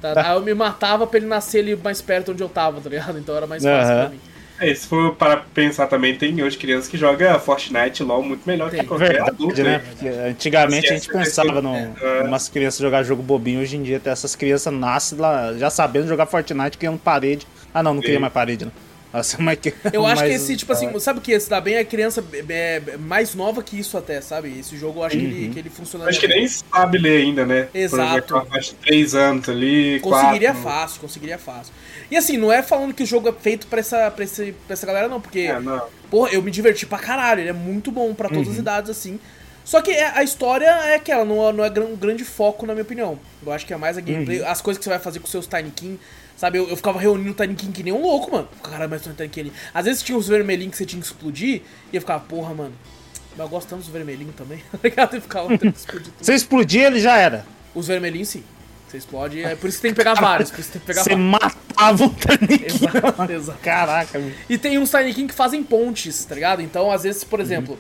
Tá? 0.02 0.14
Aí 0.30 0.36
eu 0.36 0.42
me 0.42 0.54
matava 0.54 1.08
pra 1.08 1.18
ele 1.18 1.26
nascer 1.28 1.60
ali 1.62 1.76
mais 1.76 2.00
perto 2.02 2.32
onde 2.32 2.44
eu 2.44 2.50
tava, 2.50 2.80
tá 2.80 2.90
ligado? 2.90 3.18
Então 3.18 3.36
era 3.36 3.48
mais 3.48 3.64
fácil 3.64 3.80
Aham. 3.94 4.00
pra 4.02 4.10
mim. 4.10 4.20
É, 4.60 4.74
se 4.74 4.88
for 4.88 5.14
para 5.16 5.38
pensar 5.54 5.88
também, 5.88 6.16
tem 6.16 6.42
hoje 6.42 6.58
crianças 6.58 6.88
que 6.88 6.98
jogam 6.98 7.38
Fortnite 7.40 8.04
LOL 8.04 8.24
muito 8.24 8.48
melhor 8.48 8.70
que 8.70 8.78
Tem. 8.78 8.86
qualquer 8.86 9.10
Verdade, 9.10 9.30
adulto. 9.32 9.64
né? 9.64 9.70
né? 9.78 9.80
Porque 9.80 10.08
antigamente 10.08 10.88
a 10.88 10.94
gente 10.94 11.02
Esquece 11.02 11.24
pensava 11.26 11.62
no, 11.62 11.74
questão. 11.74 12.08
É. 12.10 12.22
umas 12.24 12.48
crianças 12.48 12.80
jogar 12.80 13.04
jogo 13.04 13.22
bobinho. 13.22 13.62
Hoje 13.62 13.76
em 13.76 13.84
dia, 13.84 13.98
até 13.98 14.12
essas 14.12 14.36
crianças 14.36 14.74
nascem 14.74 15.18
lá 15.18 15.54
já 15.54 15.70
sabendo 15.70 16.08
jogar 16.08 16.26
Fortnite, 16.26 16.78
criando 16.78 16.98
parede. 16.98 17.46
Ah, 17.74 17.84
não, 17.84 17.96
não 17.96 18.02
Sim. 18.02 18.20
mais 18.20 18.34
parede, 18.34 18.66
não. 18.66 18.72
Nossa, 19.16 19.38
mas 19.40 19.58
que- 19.60 19.74
Eu 19.94 20.06
acho 20.06 20.24
que 20.24 20.30
esse, 20.30 20.58
tipo 20.58 20.74
assim, 20.74 21.00
sabe 21.00 21.20
o 21.20 21.22
que 21.22 21.32
esse 21.32 21.50
dá 21.50 21.62
bem? 21.62 21.76
É 21.76 21.84
criança 21.86 22.24
é, 22.50 22.82
é, 22.94 22.98
mais 22.98 23.34
nova 23.34 23.64
que 23.64 23.80
isso 23.80 23.98
até, 23.98 24.20
sabe? 24.20 24.60
Esse 24.60 24.76
jogo 24.78 25.00
eu 25.00 25.04
acho 25.04 25.18
que, 25.18 25.24
ele, 25.24 25.50
que 25.54 25.60
ele 25.60 25.70
funciona 25.70 26.06
Acho 26.06 26.20
que 26.20 26.28
nem 26.28 26.46
sabe 26.48 26.98
ler 26.98 27.22
ainda, 27.22 27.46
né? 27.46 27.68
Exato. 27.74 28.34
Por 28.34 28.42
exemplo, 28.42 28.60
de 28.62 28.74
3 28.76 29.16
anos 29.16 29.48
ali, 29.48 30.00
Conseguiria 30.02 30.52
4. 30.54 30.64
fácil, 30.70 31.02
conseguiria 31.02 31.38
fácil. 31.38 31.74
E 32.12 32.18
assim, 32.18 32.36
não 32.38 32.52
é 32.52 32.62
falando 32.62 32.94
que 32.94 33.04
o 33.04 33.06
jogo 33.06 33.30
é 33.30 33.32
feito 33.32 33.68
pra 33.68 33.80
essa, 33.80 34.12
pra 34.12 34.24
esse, 34.26 34.52
pra 34.68 34.74
essa 34.74 34.86
galera, 34.86 35.08
não, 35.08 35.22
porque, 35.22 35.40
É, 35.40 35.60
não. 35.60 35.88
porra, 36.10 36.32
eu 36.32 36.42
me 36.42 36.52
diverti 36.52 36.86
pra 36.86 36.98
caralho, 37.00 37.40
ele 37.42 37.50
é 37.50 37.54
muito 37.54 37.92
bom 37.92 38.14
pra 38.14 38.28
todas 38.30 38.50
as 38.50 38.58
idades, 38.58 38.90
assim. 38.90 39.20
Só 39.64 39.82
que 39.82 39.92
é- 39.92 40.12
a 40.16 40.24
história 40.24 40.66
é 40.68 40.96
aquela, 40.96 41.26
não, 41.26 41.48
é- 41.50 41.54
não 41.54 41.64
é 41.64 41.70
um 41.80 41.96
grande 41.96 42.24
foco, 42.24 42.66
na 42.68 42.74
minha 42.74 42.84
opinião. 42.84 43.18
Eu 43.44 43.52
acho 43.52 43.66
que 43.66 43.74
é 43.74 43.78
mais 43.78 43.98
a 43.98 44.02
gameplay, 44.02 44.44
as 44.44 44.62
coisas 44.62 44.78
que 44.78 44.84
você 44.84 44.90
vai 44.92 45.00
fazer 45.00 45.20
com 45.20 45.28
seus 45.28 45.48
Tiny 45.48 45.72
King. 45.72 46.00
Sabe, 46.36 46.58
eu, 46.58 46.68
eu 46.70 46.76
ficava 46.76 47.00
reunindo 47.00 47.32
o 47.32 47.36
King 47.36 47.72
que 47.72 47.84
nem 47.84 47.94
um 47.94 48.02
louco, 48.02 48.32
mano. 48.32 48.48
Caralho, 48.62 48.90
mas 48.90 49.08
um 49.08 49.14
Tiny 49.14 49.30
King 49.30 49.50
ali. 49.50 49.58
Às 49.74 49.86
vezes 49.86 50.04
tinha 50.04 50.18
os 50.18 50.28
vermelhinhos 50.28 50.72
que 50.72 50.78
você 50.78 50.86
tinha 50.86 51.00
que 51.02 51.08
explodir, 51.08 51.62
e 51.92 51.96
eu 51.96 52.02
ficava, 52.02 52.22
porra, 52.22 52.54
mano. 52.54 52.74
Mas 53.32 53.40
eu 53.40 53.50
gosto 53.50 53.70
tanto 53.70 53.82
dos 53.82 53.90
vermelhinhos 53.90 54.36
também. 54.36 54.62
Obrigado, 54.74 55.16
e 55.16 55.22
ficava 55.22 55.48
tentando 55.50 55.76
explodir 55.76 56.08
tudo. 56.08 56.24
Você 56.26 56.34
explodia, 56.34 56.88
ele 56.88 57.00
já 57.00 57.18
era. 57.18 57.46
Os 57.74 57.88
vermelhinhos 57.88 58.30
sim. 58.30 58.44
Você 58.88 58.98
explode, 58.98 59.42
é 59.42 59.56
por 59.56 59.68
isso 59.68 59.78
que 59.78 59.82
tem 59.82 59.92
que 59.92 59.98
pegar 59.98 60.14
vários, 60.14 60.52
por 60.52 60.60
isso 60.60 60.72
que 60.72 60.80
tem 60.80 60.82
que 60.82 60.88
pegar 60.88 61.04
Você 61.04 61.16
vários. 61.16 61.32
matava 61.32 62.04
um 62.04 62.10
Taniquinho. 62.10 62.66
Exato, 63.02 63.32
exato. 63.32 63.60
Caraca, 63.62 64.20
meu. 64.20 64.32
E 64.48 64.58
tem 64.58 64.78
uns 64.78 64.92
Tiny 64.92 65.14
King 65.14 65.28
que 65.28 65.34
fazem 65.34 65.64
pontes, 65.64 66.24
tá 66.24 66.36
ligado? 66.36 66.62
Então, 66.62 66.92
às 66.92 67.04
vezes, 67.04 67.24
por 67.24 67.40
exemplo, 67.40 67.80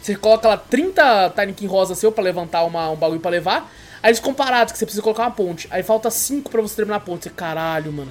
você 0.00 0.16
coloca 0.16 0.48
lá 0.48 0.56
30 0.56 1.30
Tiny 1.36 1.52
King 1.52 1.70
rosa 1.70 1.94
seu 1.94 2.10
pra 2.10 2.24
levantar 2.24 2.64
uma, 2.64 2.88
um 2.90 2.96
bagulho 2.96 3.20
pra 3.20 3.30
levar, 3.30 3.70
aí 4.06 4.10
eles 4.10 4.20
comparados 4.20 4.72
que 4.72 4.78
você 4.78 4.86
precisa 4.86 5.02
colocar 5.02 5.24
uma 5.24 5.30
ponte. 5.32 5.66
Aí 5.70 5.82
falta 5.82 6.10
5 6.10 6.50
pra 6.50 6.62
você 6.62 6.76
terminar 6.76 6.96
a 6.96 7.00
ponte. 7.00 7.24
Você, 7.24 7.30
caralho, 7.30 7.92
mano. 7.92 8.10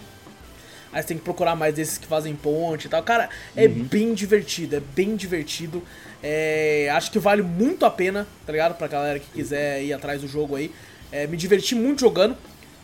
Aí 0.92 1.02
você 1.02 1.10
tem 1.10 1.18
que 1.18 1.24
procurar 1.24 1.56
mais 1.56 1.74
desses 1.76 1.98
que 1.98 2.08
fazem 2.08 2.36
ponte 2.36 2.86
e 2.86 2.90
tal. 2.90 3.02
Cara, 3.04 3.30
é 3.56 3.68
bem 3.68 4.14
divertido, 4.14 4.76
é 4.76 4.80
bem 4.80 5.16
divertido. 5.16 5.84
É, 6.24 6.90
acho 6.94 7.12
que 7.12 7.20
vale 7.20 7.42
muito 7.42 7.86
a 7.86 7.90
pena, 7.90 8.28
tá 8.46 8.52
ligado? 8.52 8.76
Pra 8.76 8.88
galera 8.88 9.20
que 9.20 9.28
quiser 9.34 9.84
ir 9.84 9.94
atrás 9.94 10.22
do 10.22 10.28
jogo 10.28 10.56
aí. 10.56 10.72
É, 11.12 11.28
me 11.28 11.38
diverti 11.38 11.76
muito 11.76 12.02
jogando. 12.02 12.36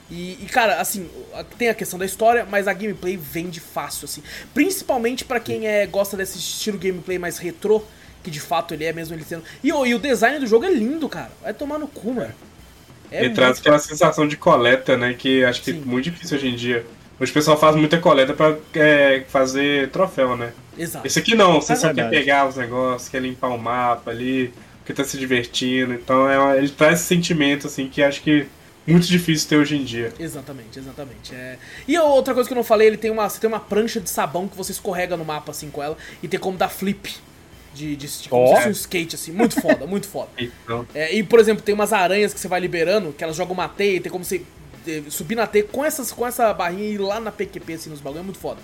E, 0.10 0.38
e, 0.44 0.46
cara, 0.52 0.82
assim, 0.82 1.10
tem 1.58 1.70
a 1.70 1.74
questão 1.74 1.98
da 1.98 2.06
história, 2.06 2.46
mas 2.50 2.68
a 2.68 2.74
gameplay 2.74 3.16
vende 3.16 3.62
fácil, 3.62 4.06
assim. 4.06 4.22
Principalmente 4.54 5.24
pra 5.24 5.40
quem 5.40 5.66
é, 5.68 5.86
gosta 5.88 6.18
desse 6.18 6.38
estilo 6.38 6.78
gameplay 6.78 7.18
mais 7.18 7.38
retrô, 7.38 7.82
que 8.22 8.30
de 8.30 8.42
fato 8.42 8.74
ele 8.74 8.84
é 8.84 8.92
mesmo 8.92 9.16
ele 9.16 9.24
sendo. 9.24 9.44
E, 9.64 9.72
o- 9.72 9.86
e 9.86 9.96
o 9.96 10.00
design 10.00 10.38
do 10.40 10.46
jogo 10.48 10.66
é 10.66 10.70
lindo, 10.70 11.08
cara. 11.08 11.32
Vai 11.42 11.54
tomar 11.54 11.80
no 11.80 11.88
cu, 11.88 12.14
mano. 12.14 12.34
É 13.12 13.26
Ele 13.26 13.34
traz 13.34 13.60
aquela 13.60 13.78
sensação 13.80 14.28
de 14.28 14.38
coleta, 14.38 14.96
né? 14.98 15.14
Que 15.14 15.44
acho 15.44 15.62
que 15.62 15.72
Sim. 15.74 15.82
é 15.82 15.86
muito 15.86 16.06
difícil 16.06 16.38
hoje 16.38 16.48
em 16.48 16.56
dia. 16.56 16.86
Hoje 17.20 17.30
o 17.32 17.34
pessoal 17.34 17.58
faz 17.58 17.76
muita 17.76 17.98
coleta 18.00 18.34
pra 18.34 18.56
é, 18.74 19.24
fazer 19.28 19.90
troféu, 19.90 20.36
né? 20.36 20.54
Exato. 20.78 21.06
Esse 21.06 21.20
aqui 21.20 21.36
não, 21.36 21.62
você 21.62 21.74
É 21.74 21.76
só 21.76 21.88
verdade. 21.88 22.10
quer 22.10 22.20
pegar 22.20 22.48
os 22.48 22.56
negócios, 22.56 23.10
quer 23.10 23.22
limpar 23.22 23.50
o 23.50 23.58
mapa 23.60 24.10
ali, 24.10 24.52
porque 24.80 24.94
tá 24.94 25.04
se 25.04 25.18
divertindo. 25.18 25.94
Então 25.94 26.28
é 26.28 26.40
uma- 26.40 26.58
ele 26.58 26.70
traz 26.70 27.00
esse 27.00 27.08
sentimento, 27.08 27.68
assim, 27.68 27.88
que 27.88 28.02
acho 28.02 28.22
que 28.22 28.48
muito 28.88 29.06
difícil 29.06 29.48
ter 29.48 29.58
hoje 29.58 29.76
em 29.76 29.84
dia. 29.84 30.12
Exatamente, 30.18 30.80
exatamente. 30.80 31.36
É... 31.36 31.58
E 31.88 31.96
outra 32.00 32.34
coisa 32.34 32.48
que 32.50 32.54
eu 32.54 32.58
não 32.58 32.64
falei, 32.64 32.88
ele 32.88 32.98
tem 32.98 33.12
uma, 33.12 33.30
você 33.30 33.40
tem 33.40 33.48
uma 33.48 33.60
prancha 33.60 34.00
de 34.00 34.10
sabão 34.10 34.48
que 34.48 34.58
você 34.58 34.72
escorrega 34.72 35.16
no 35.16 35.24
mapa 35.24 35.52
assim 35.52 35.70
com 35.70 35.84
ela 35.84 35.96
e 36.24 36.28
tem 36.28 36.40
como 36.40 36.58
dar 36.58 36.70
flip. 36.70 37.14
De, 37.74 37.96
de, 37.96 38.08
de 38.08 38.30
como 38.30 38.44
Ó. 38.44 38.48
se 38.48 38.56
fosse 38.56 38.68
um 38.68 38.72
skate, 38.72 39.16
assim. 39.16 39.32
Muito 39.32 39.60
foda, 39.62 39.88
muito 39.88 40.08
foda. 40.08 40.30
Então, 40.38 40.86
É, 40.94 41.14
e, 41.16 41.24
por 41.24 41.40
exemplo, 41.40 41.64
tem 41.64 41.74
umas 41.74 41.94
aranhas 41.94 42.34
que 42.34 42.40
você 42.40 42.48
vai 42.48 42.60
liberando, 42.60 43.14
que 43.14 43.24
elas 43.24 43.36
jogam 43.36 43.54
uma 43.54 43.70
teia, 43.70 43.98
e 43.98 44.00
tem 44.00 44.12
como 44.12 44.26
você 44.26 44.42
eh, 44.88 45.04
subir 45.10 45.36
na 45.36 45.48
teia 45.48 45.64
com, 45.64 45.84
essas, 45.86 46.12
com 46.12 46.26
essa 46.28 46.54
barrinha 46.54 46.84
e 46.84 46.94
ir 46.94 46.98
lá 46.98 47.20
na 47.20 47.32
PQP, 47.32 47.74
assim, 47.74 47.90
nos 47.90 48.02
bagulho. 48.02 48.22
É 48.22 48.24
muito 48.24 48.40
foda. 48.40 48.60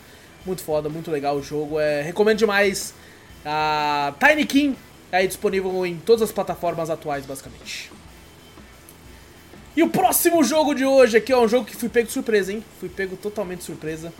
Muito 0.46 0.62
foda, 0.64 0.90
muito 0.90 1.10
legal 1.12 1.38
o 1.38 1.44
jogo. 1.44 1.80
É, 1.80 2.02
recomendo 2.02 2.38
demais. 2.38 2.94
A 3.46 4.14
Tiny 4.20 4.46
King 4.46 4.78
é 5.12 5.26
disponível 5.26 5.86
em 5.86 5.98
todas 5.98 6.22
as 6.24 6.32
plataformas 6.32 6.90
atuais, 6.90 7.26
basicamente. 7.26 7.92
E 9.76 9.84
o 9.84 9.90
próximo 9.90 10.44
jogo 10.44 10.74
de 10.74 10.84
hoje 10.84 11.18
aqui 11.18 11.32
é 11.32 11.38
um 11.38 11.48
jogo 11.48 11.66
que 11.66 11.76
fui 11.76 11.88
pego 11.88 12.08
de 12.08 12.14
surpresa, 12.14 12.52
hein? 12.52 12.64
Fui 12.80 12.90
pego 12.90 13.16
totalmente 13.16 13.60
de 13.60 13.66
surpresa. 13.66 14.12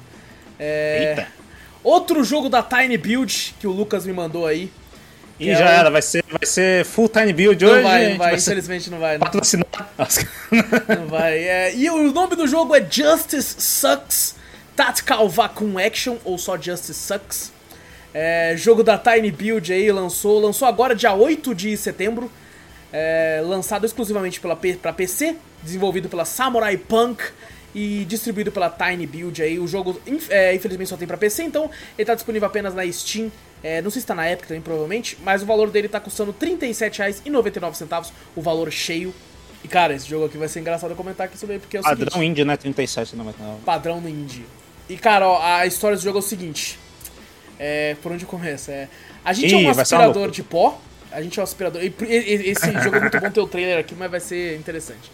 É... 0.60 1.16
Eita. 1.18 1.47
Outro 1.88 2.22
jogo 2.22 2.50
da 2.50 2.62
Tiny 2.62 2.98
Build 2.98 3.56
que 3.62 3.66
o 3.66 3.72
Lucas 3.72 4.06
me 4.06 4.12
mandou 4.12 4.46
aí. 4.46 4.70
E 5.40 5.50
é 5.50 5.56
já 5.56 5.70
era, 5.70 5.90
vai 5.90 6.02
ser, 6.02 6.22
vai 6.30 6.46
ser 6.46 6.84
full 6.84 7.08
time 7.08 7.32
build 7.32 7.64
Não 7.64 7.72
hoje. 7.72 7.82
vai, 7.84 8.10
não 8.10 8.18
vai, 8.18 8.38
ser 8.38 8.52
infelizmente 8.52 8.90
não 8.90 9.00
vai. 9.00 9.18
Não. 9.18 9.28
Não 11.00 11.08
vai. 11.08 11.38
É, 11.38 11.74
e 11.74 11.90
o 11.90 12.12
nome 12.12 12.36
do 12.36 12.46
jogo 12.46 12.76
é 12.76 12.82
Justice 12.82 13.56
Sucks 13.62 14.36
Tactical 14.76 15.30
Vacuum 15.30 15.80
Action, 15.80 16.18
ou 16.26 16.38
só 16.38 16.58
Justice 16.58 16.94
Sucks. 16.94 17.54
É, 18.14 18.54
jogo 18.58 18.84
da 18.84 18.98
Tiny 18.98 19.32
Build 19.32 19.72
aí, 19.72 19.90
lançou, 19.90 20.42
lançou 20.42 20.68
agora 20.68 20.94
dia 20.94 21.14
8 21.14 21.56
de 21.56 21.78
setembro. 21.78 22.30
É, 22.92 23.42
lançado 23.46 23.86
exclusivamente 23.86 24.42
pela, 24.42 24.58
pra 24.58 24.92
PC, 24.92 25.38
desenvolvido 25.64 26.10
pela 26.10 26.26
Samurai 26.26 26.76
Punk 26.76 27.24
e 27.76 28.06
distribuído 28.06 28.52
pela 28.52 28.70
Tiny 28.70 29.06
Build 29.06 29.42
aí. 29.42 29.60
O 29.60 29.68
jogo, 29.68 30.00
é, 30.30 30.54
infelizmente, 30.56 30.90
só 30.90 30.98
tem 30.98 31.08
pra 31.08 31.18
PC, 31.18 31.44
então 31.44 31.70
ele 31.98 32.06
tá 32.06 32.16
disponível 32.16 32.48
apenas 32.48 32.74
na 32.74 32.90
Steam. 32.92 33.32
É, 33.64 33.82
não 33.82 33.90
sei 33.90 34.02
se 34.02 34.08
tá 34.08 34.14
na 34.14 34.32
Epic 34.32 34.48
também, 34.48 34.62
provavelmente, 34.62 35.18
mas 35.24 35.42
o 35.42 35.46
valor 35.46 35.70
dele 35.72 35.88
tá 35.88 36.00
custando 36.00 36.34
R$ 36.40 36.48
37,99, 36.58 38.12
o 38.36 38.42
valor 38.42 38.72
cheio. 38.72 39.14
E 39.64 39.68
cara, 39.68 39.94
esse 39.96 40.08
jogo 40.08 40.26
aqui 40.26 40.38
vai 40.38 40.48
ser 40.48 40.60
engraçado 40.60 40.92
eu 40.92 40.96
comentar 40.96 41.26
aqui 41.26 41.38
sobre 41.38 41.56
ele, 41.56 41.62
porque 41.62 41.78
é 41.78 41.80
o 41.80 41.84
Padrão 41.84 42.12
seguinte, 42.12 42.26
indie, 42.30 42.46
né? 42.46 42.56
37, 42.56 43.16
não, 43.16 43.26
mas 43.26 43.36
não. 43.40 43.56
padrão 43.66 44.00
no 44.00 44.08
indie. 44.08 44.46
E 44.88 44.96
cara, 44.96 45.28
ó, 45.28 45.42
a 45.42 45.66
história 45.66 45.98
do 45.98 46.04
jogo 46.04 46.20
é 46.20 46.22
o 46.22 46.24
seguinte. 46.24 46.78
É, 47.60 47.96
por 48.04 48.12
onde 48.12 48.26
começa? 48.26 48.72
É, 48.72 48.88
a 49.26 49.34
gente 49.34 49.48
é 49.48 49.50
Ih, 49.50 49.56
um 49.56 49.60
ser 49.60 49.74
uma 49.74 49.82
aspirador 49.82 50.30
de 50.32 50.44
pó. 50.44 50.80
A 51.12 51.22
gente 51.22 51.40
é 51.40 51.42
um 51.42 51.44
aspirador. 51.44 51.82
e- 51.84 51.94
Esse 52.52 52.72
jogo 52.84 52.98
é 52.98 53.00
muito 53.00 53.20
bom 53.20 53.32
ter 53.32 53.40
o 53.42 53.48
trailer 53.48 53.80
aqui, 53.80 53.96
mas 53.96 54.12
vai 54.12 54.20
ser 54.20 54.56
interessante. 54.58 55.12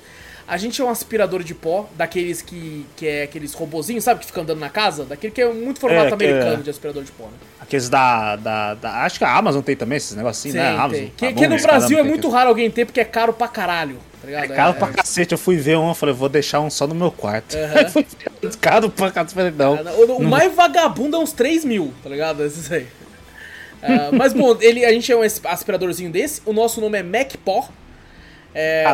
A 0.54 0.58
gente 0.58 0.80
é 0.80 0.86
um 0.86 0.90
aspirador 0.90 1.42
de 1.42 1.56
pó, 1.56 1.90
daqueles 1.96 2.42
que, 2.44 2.86
que 2.96 3.08
é 3.08 3.24
aqueles 3.24 3.54
robozinhos, 3.54 4.04
sabe, 4.04 4.20
que 4.20 4.28
ficam 4.28 4.44
andando 4.44 4.60
na 4.60 4.70
casa? 4.70 5.04
Daquele 5.04 5.34
que 5.34 5.42
é 5.42 5.52
muito 5.52 5.80
formato 5.80 6.10
É, 6.10 6.14
americano 6.14 6.60
é- 6.60 6.64
de 6.64 6.70
aspirador 6.70 7.04
de 7.04 7.12
pó, 7.12 7.24
né? 7.24 7.32
Aqueles 7.60 7.90
da, 7.90 8.36
da, 8.36 8.74
da- 8.76 9.04
Acho 9.04 9.18
que 9.18 9.26
a 9.26 9.36
Amazon 9.36 9.62
tem 9.64 9.76
também 9.76 9.98
esses 9.98 10.10
Sim, 10.38 10.52
né? 10.52 10.70
Tem. 10.70 10.78
Amazon. 10.80 11.06
Que, 11.18 11.28
tá 11.28 11.34
que 11.34 11.48
no 11.48 11.60
Brasil 11.60 11.98
é 11.98 12.04
muito 12.04 12.28
que- 12.28 12.34
raro 12.36 12.50
alguém 12.50 12.70
ter, 12.70 12.86
porque 12.86 13.00
é 13.00 13.06
caro 13.06 13.34
pra 13.34 13.48
caralho, 13.48 13.98
tá 14.22 14.28
ligado? 14.28 14.44
É 14.52 14.56
caro 14.56 14.76
É- 14.76 14.80
pra 14.80 14.88
cacete. 14.90 15.32
Eu 15.32 15.40
fui 15.40 15.56
ver 15.58 15.76
um, 15.78 15.90
eu 15.90 15.96
falei, 15.96 16.14
vou 16.14 16.30
deixar 16.30 16.60
um 16.60 16.70
só 16.70 16.86
no 16.86 16.94
meu 16.94 17.12
quarto. 17.12 17.56
Foi 17.92 18.06
caro 18.62 18.92
pra 18.92 19.10
cacete. 19.10 19.34
Falei, 19.34 19.52
não. 19.58 19.74
O, 19.76 20.18
o 20.18 20.24
mais 20.24 20.54
vagabundo 20.54 21.16
é 21.16 21.20
uns 21.20 21.32
3 21.32 21.66
mil, 21.66 21.92
tá 22.04 22.10
ligado? 22.10 22.44
Esses 22.46 22.72
aí. 22.72 22.86
Ah, 23.82 24.12
mas 24.14 24.34
bom, 24.34 24.56
ele, 24.62 24.86
a 24.86 24.92
gente 24.94 25.12
é 25.12 25.16
um 25.18 25.22
as- 25.24 25.42
aspiradorzinho 25.44 26.12
desse. 26.12 26.42
O 26.46 26.54
nosso 26.54 26.80
nome 26.80 27.00
é 27.00 27.04
MacPaw. 27.04 27.70
É, 28.54 28.86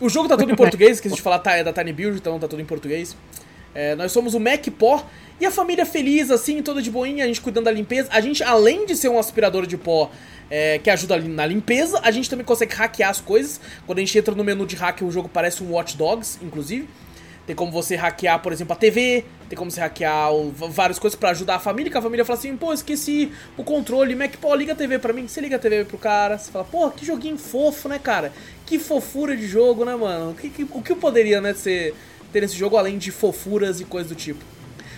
o 0.00 0.08
jogo 0.08 0.28
tá 0.28 0.36
todo 0.36 0.50
em 0.50 0.56
português, 0.56 0.92
esqueci 0.98 1.14
de 1.14 1.22
falar, 1.22 1.38
tá, 1.38 1.52
é 1.56 1.64
da 1.64 1.72
Tiny 1.72 1.92
Build, 1.92 2.18
então 2.18 2.38
tá 2.38 2.48
tudo 2.48 2.60
em 2.60 2.64
português. 2.64 3.16
É, 3.74 3.94
nós 3.96 4.12
somos 4.12 4.34
o 4.34 4.40
MacPaw 4.40 5.04
e 5.40 5.46
a 5.46 5.50
família 5.50 5.84
feliz, 5.84 6.30
assim, 6.30 6.62
toda 6.62 6.80
de 6.80 6.90
boinha, 6.90 7.24
a 7.24 7.26
gente 7.26 7.40
cuidando 7.40 7.64
da 7.64 7.72
limpeza. 7.72 8.08
A 8.12 8.20
gente, 8.20 8.42
além 8.42 8.86
de 8.86 8.96
ser 8.96 9.08
um 9.08 9.18
aspirador 9.18 9.66
de 9.66 9.76
pó 9.76 10.10
é, 10.48 10.78
que 10.78 10.88
ajuda 10.88 11.18
na 11.18 11.44
limpeza, 11.44 12.00
a 12.02 12.10
gente 12.10 12.30
também 12.30 12.44
consegue 12.44 12.72
hackear 12.74 13.10
as 13.10 13.20
coisas. 13.20 13.60
Quando 13.84 13.98
a 13.98 14.00
gente 14.00 14.16
entra 14.16 14.34
no 14.34 14.44
menu 14.44 14.64
de 14.64 14.76
hack, 14.76 15.02
o 15.02 15.10
jogo 15.10 15.28
parece 15.28 15.62
um 15.62 15.72
Watch 15.72 15.96
Dogs, 15.96 16.38
inclusive. 16.40 16.88
Tem 17.46 17.54
como 17.54 17.70
você 17.70 17.94
hackear, 17.94 18.40
por 18.40 18.52
exemplo, 18.52 18.72
a 18.72 18.76
TV, 18.76 19.22
tem 19.50 19.56
como 19.58 19.70
você 19.70 19.78
hackear 19.78 20.32
o- 20.32 20.50
várias 20.50 20.98
coisas 20.98 21.18
pra 21.18 21.30
ajudar 21.30 21.56
a 21.56 21.58
família, 21.58 21.92
que 21.92 21.98
a 21.98 22.00
família 22.00 22.24
fala 22.24 22.38
assim, 22.38 22.56
pô, 22.56 22.72
esqueci 22.72 23.30
o 23.56 23.62
controle, 23.62 24.14
Mac, 24.14 24.34
pô, 24.40 24.54
liga 24.54 24.72
a 24.72 24.76
TV 24.76 24.98
pra 24.98 25.12
mim. 25.12 25.28
Você 25.28 25.42
liga 25.42 25.56
a 25.56 25.58
TV 25.58 25.84
pro 25.84 25.98
cara, 25.98 26.38
você 26.38 26.50
fala, 26.50 26.64
pô, 26.64 26.90
que 26.90 27.04
joguinho 27.04 27.36
fofo, 27.36 27.86
né, 27.88 27.98
cara? 27.98 28.32
Que 28.64 28.78
fofura 28.78 29.36
de 29.36 29.46
jogo, 29.46 29.84
né, 29.84 29.94
mano? 29.94 30.30
O 30.30 30.34
que, 30.34 30.48
que- 30.48 30.66
o 30.70 30.80
que 30.80 30.94
poderia, 30.94 31.40
né, 31.42 31.52
ser, 31.52 31.94
ter 32.32 32.40
nesse 32.40 32.56
jogo 32.56 32.78
além 32.78 32.96
de 32.96 33.10
fofuras 33.10 33.78
e 33.78 33.84
coisas 33.84 34.08
do 34.10 34.14
tipo? 34.16 34.42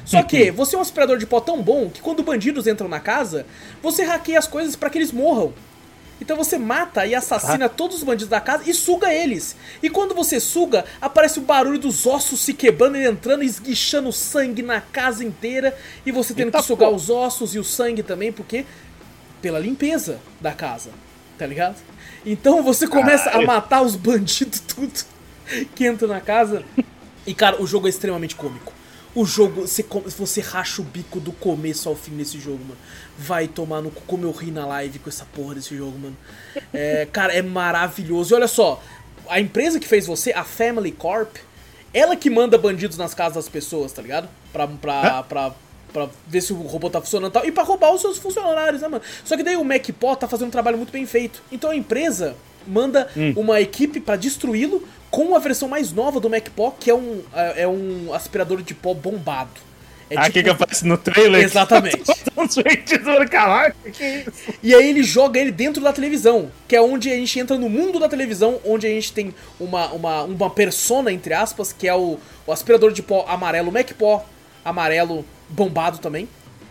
Só 0.05 0.23
que 0.23 0.53
você 0.53 0.77
é 0.77 0.79
um 0.79 0.83
aspirador 0.83 1.19
de 1.19 1.27
pó 1.27 1.41
tão 1.41 1.61
bom 1.61 1.91
que 1.91 2.01
quando 2.01 2.23
bandidos 2.23 2.69
entram 2.69 2.87
na 2.89 3.01
casa, 3.01 3.45
você 3.83 4.05
hackeia 4.05 4.39
as 4.39 4.47
coisas 4.47 4.77
pra 4.77 4.89
que 4.89 4.99
eles 4.99 5.11
morram. 5.11 5.53
Então 6.21 6.37
você 6.37 6.57
mata 6.57 7.07
e 7.07 7.15
assassina 7.15 7.69
todos 7.69 7.99
os 7.99 8.03
bandidos 8.03 8.29
da 8.29 8.41
casa 8.41 8.69
e 8.69 8.73
suga 8.73 9.13
eles. 9.13 9.55
E 9.83 9.91
quando 9.91 10.15
você 10.15 10.41
suga, 10.41 10.85
aparece 11.01 11.39
o 11.39 11.43
barulho 11.43 11.79
dos 11.79 12.07
ossos 12.07 12.41
se 12.41 12.55
quebrando 12.55 12.97
e 12.97 13.07
entrando 13.07 13.43
e 13.43 13.47
esguichando 13.47 14.11
sangue 14.13 14.63
na 14.63 14.81
casa 14.81 15.23
inteira. 15.23 15.77
E 16.07 16.13
você 16.13 16.33
tendo 16.33 16.49
Eita 16.49 16.59
que 16.59 16.65
sugar 16.65 16.89
pô. 16.89 16.97
os 16.97 17.11
ossos 17.11 17.55
e 17.55 17.59
o 17.59 17.65
sangue 17.65 18.03
também, 18.03 18.33
porque 18.33 18.65
pela 19.43 19.59
limpeza 19.59 20.19
da 20.41 20.53
casa, 20.53 20.91
tá 21.39 21.47
ligado? 21.47 21.77
Então 22.25 22.63
você 22.63 22.89
começa 22.89 23.31
a 23.31 23.43
matar 23.43 23.83
os 23.83 23.95
bandidos 23.95 24.61
tudo 24.67 24.93
que 25.75 25.87
entram 25.87 26.09
na 26.09 26.21
casa. 26.21 26.65
E 27.27 27.35
cara, 27.35 27.63
o 27.63 27.67
jogo 27.67 27.87
é 27.87 27.91
extremamente 27.91 28.35
cômico. 28.35 28.73
O 29.15 29.25
jogo, 29.25 29.63
você, 29.63 29.85
você 30.19 30.41
racha 30.41 30.83
o 30.83 30.85
bico 30.85 31.19
do 31.19 31.33
começo 31.33 31.89
ao 31.89 31.97
fim 31.97 32.13
nesse 32.13 32.39
jogo, 32.39 32.59
mano. 32.59 32.77
Vai 33.19 33.49
tomar 33.49 33.81
no 33.81 33.91
cu 33.91 34.03
como 34.07 34.25
eu 34.25 34.31
ri 34.31 34.51
na 34.51 34.67
live 34.67 34.99
com 34.99 35.09
essa 35.09 35.25
porra 35.35 35.55
desse 35.55 35.77
jogo, 35.77 35.99
mano. 35.99 36.17
É, 36.73 37.07
cara, 37.11 37.33
é 37.33 37.43
maravilhoso. 37.43 38.33
E 38.33 38.37
olha 38.37 38.49
só, 38.49 38.83
a 39.29 39.41
empresa 39.41 39.81
que 39.81 39.89
fez 39.89 40.07
você, 40.07 40.33
a 40.33 40.45
Family 40.45 40.93
Corp, 40.93 41.37
ela 41.95 42.15
que 42.15 42.29
manda 42.29 42.59
bandidos 42.59 42.99
nas 42.99 43.15
casas 43.15 43.37
das 43.37 43.49
pessoas, 43.49 43.93
tá 43.93 44.03
ligado? 44.03 44.29
Pra, 44.53 44.67
pra, 44.69 45.23
pra, 45.23 45.55
pra 45.93 46.09
ver 46.27 46.41
se 46.43 46.53
o 46.53 46.57
robô 46.57 46.91
tá 46.91 47.01
funcionando 47.01 47.31
e 47.31 47.33
tal. 47.33 47.47
E 47.47 47.53
pra 47.53 47.63
roubar 47.63 47.95
os 47.95 48.01
seus 48.03 48.19
funcionários, 48.19 48.83
né, 48.83 48.89
mano? 48.89 49.03
Só 49.25 49.37
que 49.37 49.43
daí 49.43 49.57
o 49.57 49.65
MacPaw 49.65 50.15
tá 50.17 50.29
fazendo 50.29 50.49
um 50.49 50.51
trabalho 50.51 50.77
muito 50.77 50.93
bem 50.93 51.07
feito. 51.07 51.43
Então 51.51 51.71
a 51.71 51.77
empresa 51.77 52.37
manda 52.67 53.09
uma 53.35 53.61
equipe 53.61 54.01
pra 54.01 54.17
destruí-lo 54.17 54.87
com 55.11 55.35
a 55.35 55.39
versão 55.39 55.69
mais 55.69 55.93
nova 55.93 56.21
do 56.21 56.29
MacPaw, 56.29 56.77
que 56.79 56.91
é 56.91 56.95
um, 56.95 57.23
é 57.33 57.63
é 57.63 57.69
um 57.69 58.13
aspirador 58.13 58.61
de 58.61 58.75
pó 58.75 58.93
bombado. 58.93 59.67
É 60.09 60.17
Aqui 60.17 60.43
que 60.43 60.51
aparece 60.51 60.87
no 60.87 60.97
trailer. 60.97 61.43
Exatamente. 61.43 62.03
E 64.63 64.75
aí 64.75 64.89
ele 64.89 65.03
joga 65.03 65.41
ele 65.41 65.51
dentro 65.51 65.83
da 65.83 65.93
televisão, 65.93 66.51
que 66.69 66.77
é 66.77 66.81
onde 66.81 67.11
a 67.11 67.15
gente 67.15 67.41
entra 67.41 67.59
no 67.59 67.69
mundo 67.69 67.99
da 67.99 68.09
televisão, 68.09 68.61
onde 68.65 68.87
a 68.87 68.91
gente 68.91 69.13
tem 69.13 69.35
uma, 69.59 69.89
uma, 69.89 70.23
uma 70.23 70.51
persona, 70.51 71.13
entre 71.13 71.35
aspas, 71.35 71.73
que 71.73 71.89
é 71.89 71.95
o, 71.95 72.19
o 72.47 72.53
aspirador 72.53 72.93
de 72.93 73.03
pó 73.03 73.25
amarelo, 73.29 73.73
MacPaw 73.73 74.27
amarelo 74.65 75.25
bombado 75.49 75.99
também, 75.99 76.29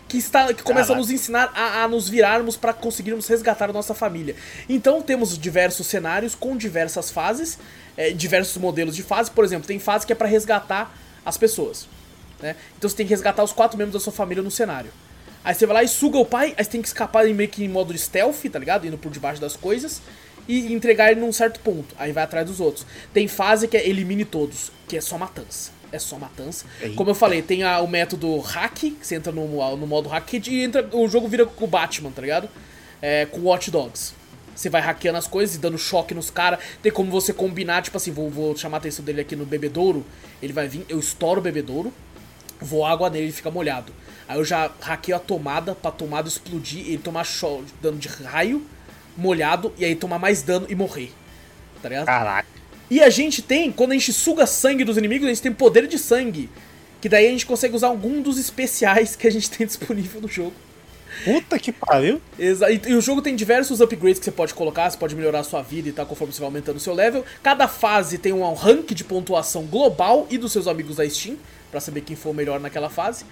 que, 0.08 0.18
está, 0.18 0.52
que 0.52 0.62
começa 0.62 0.88
Caraca. 0.88 0.94
a 0.94 0.96
nos 0.96 1.10
ensinar 1.10 1.52
a, 1.54 1.84
a 1.84 1.88
nos 1.88 2.08
virarmos 2.08 2.56
para 2.56 2.72
conseguirmos 2.72 3.26
resgatar 3.26 3.70
a 3.70 3.72
nossa 3.72 3.94
família. 3.94 4.36
Então 4.68 5.02
temos 5.02 5.38
diversos 5.38 5.86
cenários 5.86 6.34
com 6.34 6.56
diversas 6.56 7.10
fases, 7.10 7.58
é, 7.96 8.10
diversos 8.10 8.56
modelos 8.56 8.94
de 8.94 9.02
fase. 9.02 9.30
Por 9.30 9.44
exemplo, 9.44 9.66
tem 9.66 9.78
fase 9.78 10.06
que 10.06 10.12
é 10.12 10.16
para 10.16 10.28
resgatar 10.28 10.94
as 11.24 11.36
pessoas. 11.36 11.88
Né? 12.40 12.56
Então 12.76 12.88
você 12.88 12.96
tem 12.96 13.06
que 13.06 13.10
resgatar 13.10 13.42
os 13.42 13.52
quatro 13.52 13.78
membros 13.78 13.94
da 13.94 14.00
sua 14.00 14.12
família 14.12 14.42
no 14.42 14.50
cenário. 14.50 14.90
Aí 15.44 15.54
você 15.54 15.64
vai 15.64 15.74
lá 15.74 15.82
e 15.84 15.88
suga 15.88 16.18
o 16.18 16.24
pai, 16.24 16.54
aí 16.56 16.64
você 16.64 16.70
tem 16.70 16.82
que 16.82 16.88
escapar 16.88 17.24
meio 17.26 17.48
que 17.48 17.64
em 17.64 17.68
modo 17.68 17.92
de 17.92 17.98
stealth, 18.00 18.44
tá 18.50 18.58
ligado? 18.58 18.86
Indo 18.86 18.98
por 18.98 19.12
debaixo 19.12 19.40
das 19.40 19.56
coisas 19.56 20.02
e 20.48 20.72
entregar 20.72 21.10
ele 21.10 21.20
num 21.20 21.32
certo 21.32 21.60
ponto. 21.60 21.94
Aí 21.98 22.12
vai 22.12 22.24
atrás 22.24 22.46
dos 22.46 22.60
outros. 22.60 22.86
Tem 23.12 23.28
fase 23.28 23.68
que 23.68 23.76
é 23.76 23.88
elimine 23.88 24.24
todos, 24.24 24.72
que 24.88 24.96
é 24.96 25.00
só 25.00 25.16
matança. 25.16 25.70
É 25.92 25.98
só 25.98 26.18
matança. 26.18 26.66
Eita. 26.80 26.96
Como 26.96 27.10
eu 27.10 27.14
falei, 27.14 27.42
tem 27.42 27.62
a, 27.62 27.80
o 27.80 27.86
método 27.86 28.38
hack, 28.40 28.74
que 28.74 28.96
você 29.00 29.14
entra 29.14 29.32
no, 29.32 29.76
no 29.76 29.86
modo 29.86 30.08
hack 30.08 30.32
e 30.34 30.62
entra, 30.62 30.88
o 30.92 31.08
jogo 31.08 31.28
vira 31.28 31.46
com 31.46 31.64
o 31.64 31.68
Batman, 31.68 32.10
tá 32.10 32.22
ligado? 32.22 32.48
É, 33.00 33.26
com 33.26 33.40
Watch 33.42 33.70
Dogs. 33.70 34.14
Você 34.54 34.70
vai 34.70 34.80
hackeando 34.80 35.18
as 35.18 35.26
coisas 35.26 35.54
e 35.54 35.58
dando 35.58 35.78
choque 35.78 36.14
nos 36.14 36.30
caras. 36.30 36.58
Tem 36.82 36.90
como 36.90 37.10
você 37.10 37.32
combinar, 37.32 37.82
tipo 37.82 37.96
assim, 37.96 38.10
vou, 38.10 38.30
vou 38.30 38.56
chamar 38.56 38.78
a 38.78 38.80
atenção 38.80 39.04
dele 39.04 39.20
aqui 39.20 39.36
no 39.36 39.44
bebedouro. 39.44 40.04
Ele 40.42 40.52
vai 40.52 40.66
vir, 40.66 40.84
eu 40.88 40.98
estouro 40.98 41.40
o 41.40 41.42
bebedouro, 41.42 41.92
vou 42.60 42.84
água 42.84 43.10
nele 43.10 43.28
e 43.28 43.32
fica 43.32 43.50
molhado. 43.50 43.92
Aí 44.28 44.38
eu 44.38 44.44
já 44.44 44.70
hackeio 44.80 45.16
a 45.16 45.20
tomada 45.20 45.74
pra 45.74 45.90
tomada 45.90 46.28
explodir 46.28 46.86
e 46.86 46.94
ele 46.94 47.02
tomar 47.02 47.24
choque, 47.24 47.64
dano 47.80 47.98
de 47.98 48.08
raio, 48.08 48.64
molhado, 49.16 49.72
e 49.78 49.84
aí 49.84 49.94
tomar 49.94 50.18
mais 50.18 50.42
dano 50.42 50.66
e 50.68 50.74
morrer. 50.74 51.12
Tá 51.82 51.88
ligado? 51.88 52.06
Caraca. 52.06 52.48
E 52.90 53.02
a 53.02 53.10
gente 53.10 53.42
tem, 53.42 53.72
quando 53.72 53.92
a 53.92 53.94
gente 53.94 54.12
suga 54.12 54.46
sangue 54.46 54.84
dos 54.84 54.96
inimigos, 54.96 55.26
a 55.26 55.30
gente 55.30 55.42
tem 55.42 55.52
poder 55.52 55.86
de 55.86 55.98
sangue. 55.98 56.48
Que 57.00 57.08
daí 57.08 57.26
a 57.26 57.30
gente 57.30 57.46
consegue 57.46 57.74
usar 57.74 57.88
algum 57.88 58.22
dos 58.22 58.38
especiais 58.38 59.16
que 59.16 59.26
a 59.26 59.30
gente 59.30 59.50
tem 59.50 59.66
disponível 59.66 60.20
no 60.20 60.28
jogo. 60.28 60.54
Puta 61.24 61.58
que 61.58 61.72
pariu. 61.72 62.20
Exa 62.38 62.70
e, 62.70 62.80
e, 62.86 62.94
o 62.94 63.00
jogo 63.00 63.22
tem 63.22 63.34
diversos 63.34 63.80
upgrades 63.80 64.18
que 64.18 64.24
você 64.24 64.30
pode 64.30 64.52
colocar, 64.54 64.90
você 64.90 64.98
pode 64.98 65.14
melhorar 65.14 65.40
a 65.40 65.44
sua 65.44 65.62
vida 65.62 65.88
e 65.88 65.92
tal, 65.92 66.04
conforme 66.06 66.32
você 66.32 66.40
vai 66.40 66.48
aumentando 66.48 66.76
o 66.76 66.80
seu 66.80 66.94
level. 66.94 67.24
Cada 67.42 67.66
fase 67.66 68.18
tem 68.18 68.32
um 68.32 68.52
rank 68.52 68.92
de 68.92 69.02
pontuação 69.02 69.64
global 69.64 70.26
e 70.30 70.36
dos 70.36 70.52
seus 70.52 70.66
amigos 70.66 70.96
da 70.96 71.08
Steam, 71.08 71.36
para 71.70 71.80
saber 71.80 72.00
quem 72.02 72.16
for 72.16 72.30
o 72.30 72.34
melhor 72.34 72.60
naquela 72.60 72.88
fase. 72.88 73.24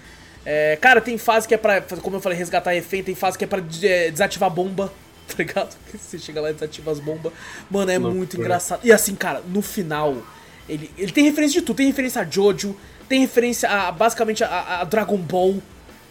É, 0.46 0.76
cara, 0.80 1.00
tem 1.00 1.16
fase 1.16 1.48
que 1.48 1.54
é 1.54 1.56
pra, 1.56 1.80
como 1.80 2.16
eu 2.16 2.20
falei, 2.20 2.36
resgatar 2.36 2.72
refém, 2.72 3.02
tem 3.02 3.14
fase 3.14 3.38
que 3.38 3.44
é 3.44 3.46
pra 3.46 3.62
é, 3.82 4.10
desativar 4.10 4.50
bomba, 4.50 4.92
tá 5.26 5.34
ligado? 5.38 5.74
Você 5.94 6.18
chega 6.18 6.40
lá 6.40 6.50
e 6.50 6.54
desativa 6.54 6.90
as 6.90 7.00
bombas. 7.00 7.32
Mano, 7.70 7.90
é 7.90 7.98
Loucura. 7.98 8.14
muito 8.14 8.36
engraçado. 8.36 8.80
E 8.84 8.92
assim, 8.92 9.14
cara, 9.14 9.42
no 9.48 9.62
final, 9.62 10.22
ele, 10.68 10.90
ele 10.98 11.12
tem 11.12 11.24
referência 11.24 11.60
de 11.60 11.66
tudo. 11.66 11.76
Tem 11.76 11.86
referência 11.86 12.20
a 12.20 12.24
Jojo, 12.24 12.76
tem 13.08 13.20
referência 13.20 13.68
a, 13.68 13.90
basicamente 13.90 14.44
a, 14.44 14.80
a 14.80 14.84
Dragon 14.84 15.16
Ball, 15.16 15.62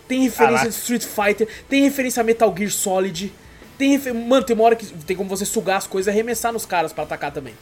tem 0.07 0.23
referência 0.23 0.65
a 0.65 0.69
Street 0.69 1.03
Fighter, 1.03 1.47
tem 1.69 1.83
referência 1.83 2.21
a 2.21 2.23
Metal 2.23 2.53
Gear 2.57 2.71
Solid. 2.71 3.31
Tem 3.77 3.91
refer... 3.91 4.13
Mano, 4.13 4.43
tem 4.43 4.55
uma 4.55 4.65
hora 4.65 4.75
que 4.75 4.85
tem 4.85 5.15
como 5.15 5.29
você 5.29 5.45
sugar 5.45 5.77
as 5.77 5.87
coisas 5.87 6.07
e 6.07 6.15
arremessar 6.15 6.53
nos 6.53 6.65
caras 6.65 6.93
para 6.93 7.03
atacar 7.03 7.31
também. 7.31 7.53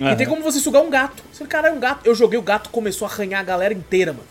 Uhum. 0.00 0.10
E 0.10 0.16
tem 0.16 0.26
como 0.26 0.42
você 0.42 0.58
sugar 0.58 0.82
um 0.82 0.90
gato. 0.90 1.22
Você, 1.32 1.44
cara, 1.46 1.68
é 1.68 1.72
um 1.72 1.80
gato. 1.80 2.00
Eu 2.04 2.14
joguei 2.14 2.38
o 2.38 2.42
gato, 2.42 2.70
começou 2.70 3.06
a 3.06 3.10
arranhar 3.10 3.40
a 3.40 3.44
galera 3.44 3.72
inteira, 3.72 4.12
mano. 4.12 4.26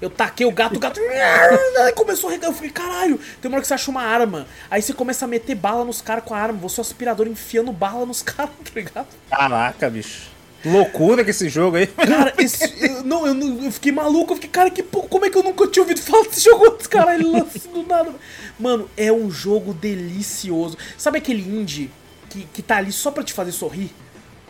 Eu 0.00 0.10
taquei 0.10 0.44
o 0.44 0.52
gato, 0.52 0.76
o 0.76 0.78
gato 0.78 1.00
começou 1.96 2.28
a 2.28 2.32
regar. 2.32 2.50
Eu 2.50 2.54
falei, 2.54 2.70
caralho, 2.70 3.18
tem 3.40 3.48
uma 3.48 3.56
hora 3.56 3.62
que 3.62 3.68
você 3.68 3.74
acha 3.74 3.90
uma 3.90 4.02
arma. 4.02 4.46
Aí 4.70 4.82
você 4.82 4.92
começa 4.92 5.24
a 5.24 5.28
meter 5.28 5.54
bala 5.54 5.84
nos 5.84 6.02
caras 6.02 6.22
com 6.22 6.34
a 6.34 6.38
arma. 6.38 6.58
Você 6.60 6.80
é 6.80 6.82
o 6.82 6.86
aspirador 6.86 7.26
enfiando 7.26 7.72
bala 7.72 8.04
nos 8.04 8.20
caras, 8.22 8.52
tá 8.62 8.70
ligado? 8.74 9.06
Caraca, 9.30 9.88
bicho. 9.88 10.36
Loucura 10.64 11.24
que 11.24 11.30
esse 11.30 11.48
jogo 11.48 11.76
aí. 11.76 11.86
Cara, 11.96 12.34
esse, 12.38 12.84
eu, 12.84 13.04
não, 13.04 13.26
eu, 13.26 13.62
eu, 13.64 13.70
fiquei 13.70 13.92
maluco. 13.92 14.32
Eu 14.32 14.36
fiquei, 14.36 14.50
cara, 14.50 14.68
que, 14.68 14.82
como 14.82 15.24
é 15.24 15.30
que 15.30 15.38
eu 15.38 15.42
nunca 15.42 15.66
tinha 15.68 15.82
ouvido 15.82 16.00
falar 16.02 16.24
desse 16.24 16.40
jogo 16.40 16.72
antes, 16.72 16.88
cara? 16.88 17.14
Ele 17.14 17.24
lança 17.24 17.68
do 17.68 17.86
nada. 17.86 18.12
Mano, 18.58 18.90
é 18.96 19.12
um 19.12 19.30
jogo 19.30 19.72
delicioso. 19.72 20.76
Sabe 20.98 21.18
aquele 21.18 21.42
indie 21.42 21.90
que, 22.28 22.48
que 22.52 22.62
tá 22.62 22.78
ali 22.78 22.90
só 22.90 23.12
pra 23.12 23.22
te 23.22 23.32
fazer 23.32 23.52
sorrir? 23.52 23.92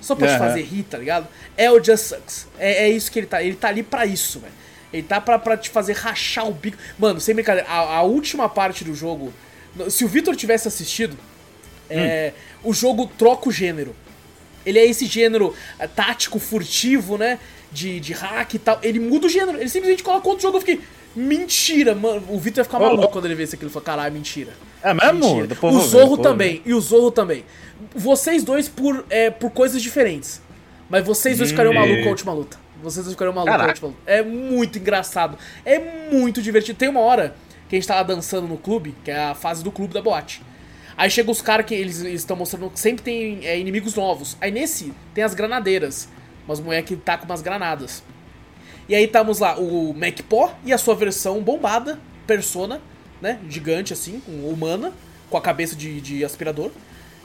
Só 0.00 0.14
pra 0.14 0.26
uhum. 0.26 0.32
te 0.34 0.38
fazer 0.38 0.62
rir, 0.62 0.82
tá 0.84 0.98
ligado? 0.98 1.26
É 1.56 1.70
o 1.70 1.82
Just 1.82 2.04
Sucks. 2.04 2.46
É, 2.58 2.84
é 2.84 2.90
isso 2.90 3.10
que 3.10 3.18
ele 3.18 3.26
tá. 3.26 3.42
Ele 3.42 3.56
tá 3.56 3.68
ali 3.68 3.82
pra 3.82 4.06
isso, 4.06 4.40
velho. 4.40 4.52
Ele 4.92 5.02
tá 5.02 5.20
pra, 5.20 5.38
pra 5.38 5.56
te 5.56 5.70
fazer 5.70 5.94
rachar 5.94 6.48
o 6.48 6.52
bico. 6.52 6.78
Mano, 6.98 7.20
sem 7.20 7.34
brincadeira, 7.34 7.68
a, 7.68 7.96
a 7.96 8.02
última 8.02 8.48
parte 8.48 8.84
do 8.84 8.94
jogo. 8.94 9.32
Se 9.90 10.04
o 10.04 10.08
Victor 10.08 10.34
tivesse 10.36 10.68
assistido, 10.68 11.16
é, 11.90 12.32
hum. 12.64 12.70
o 12.70 12.74
jogo 12.74 13.10
troca 13.18 13.48
o 13.48 13.52
gênero. 13.52 13.94
Ele 14.64 14.78
é 14.78 14.86
esse 14.86 15.06
gênero 15.06 15.54
é, 15.78 15.86
tático, 15.86 16.38
furtivo, 16.38 17.16
né? 17.16 17.38
De, 17.70 18.00
de 18.00 18.12
hack 18.12 18.54
e 18.54 18.58
tal. 18.58 18.78
Ele 18.82 18.98
muda 18.98 19.26
o 19.26 19.28
gênero. 19.28 19.58
Ele 19.58 19.68
simplesmente 19.68 20.02
coloca 20.02 20.28
outro 20.28 20.42
jogo. 20.42 20.56
Eu 20.56 20.60
fiquei. 20.60 20.80
Mentira, 21.14 21.94
mano. 21.94 22.22
O 22.28 22.38
Victor 22.38 22.60
ia 22.60 22.64
ficar 22.64 22.78
maluco 22.78 23.08
quando 23.08 23.24
ele 23.24 23.34
vê 23.34 23.44
isso 23.44 23.54
aqui. 23.54 23.64
Ele 23.64 23.70
falou: 23.70 23.84
caralho, 23.84 24.12
mentira. 24.12 24.52
É 24.82 24.92
mesmo? 24.92 25.36
Mentira. 25.36 25.58
O 25.62 25.80
Zorro 25.80 26.18
também. 26.18 26.62
E 26.64 26.74
o 26.74 26.80
Zorro 26.80 27.10
também. 27.10 27.44
Vocês 27.96 28.44
dois 28.44 28.68
por, 28.68 29.04
é, 29.08 29.30
por 29.30 29.50
coisas 29.50 29.82
diferentes. 29.82 30.40
Mas 30.88 31.04
vocês 31.04 31.38
dois 31.38 31.50
ficariam 31.50 31.74
malucos 31.74 32.02
com 32.02 32.08
a 32.08 32.10
última 32.10 32.32
luta. 32.32 32.58
Vocês 32.82 33.08
ficaram 33.08 33.32
malucos. 33.32 33.54
É 34.06 34.22
muito 34.22 34.78
engraçado. 34.78 35.38
É 35.64 35.78
muito 36.12 36.42
divertido. 36.42 36.78
Tem 36.78 36.88
uma 36.88 37.00
hora 37.00 37.34
que 37.68 37.74
a 37.74 37.78
gente 37.78 37.88
tava 37.88 38.04
dançando 38.04 38.46
no 38.46 38.56
clube, 38.56 38.94
que 39.04 39.10
é 39.10 39.18
a 39.18 39.34
fase 39.34 39.64
do 39.64 39.72
clube 39.72 39.92
da 39.92 40.00
boate. 40.00 40.42
Aí 40.96 41.10
chega 41.10 41.30
os 41.30 41.42
caras 41.42 41.66
que 41.66 41.74
eles 41.74 42.00
estão 42.00 42.36
mostrando 42.36 42.70
que 42.70 42.78
sempre 42.78 43.02
tem 43.02 43.44
é, 43.44 43.58
inimigos 43.58 43.94
novos. 43.94 44.36
Aí 44.40 44.50
nesse 44.50 44.92
tem 45.14 45.24
as 45.24 45.34
granadeiras. 45.34 46.08
Umas 46.46 46.60
mulheres 46.60 46.86
que 46.86 46.96
tá 46.96 47.18
com 47.18 47.24
umas 47.24 47.42
granadas. 47.42 48.02
E 48.88 48.94
aí 48.94 49.04
estamos 49.04 49.40
lá, 49.40 49.58
o 49.58 49.92
MacPo 49.92 50.52
e 50.64 50.72
a 50.72 50.78
sua 50.78 50.94
versão 50.94 51.42
bombada, 51.42 51.98
Persona, 52.24 52.80
né? 53.20 53.40
Gigante 53.48 53.92
assim, 53.92 54.22
humana, 54.28 54.92
com 55.28 55.36
a 55.36 55.40
cabeça 55.40 55.74
de, 55.74 56.00
de 56.00 56.24
aspirador 56.24 56.70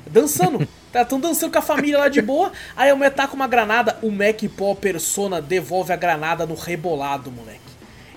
dançando. 0.09 0.67
Estão 0.87 1.21
tá, 1.21 1.27
dançando 1.27 1.51
com 1.51 1.59
a 1.59 1.61
família 1.61 1.97
lá 1.97 2.09
de 2.09 2.21
boa. 2.21 2.51
Aí 2.75 2.93
mulher 2.93 3.11
tá 3.11 3.27
com 3.27 3.35
uma 3.35 3.47
granada. 3.47 3.97
O 4.01 4.11
Mac 4.11 4.41
Persona 4.79 5.41
devolve 5.41 5.93
a 5.93 5.95
granada 5.95 6.45
no 6.45 6.55
rebolado, 6.55 7.31
moleque. 7.31 7.59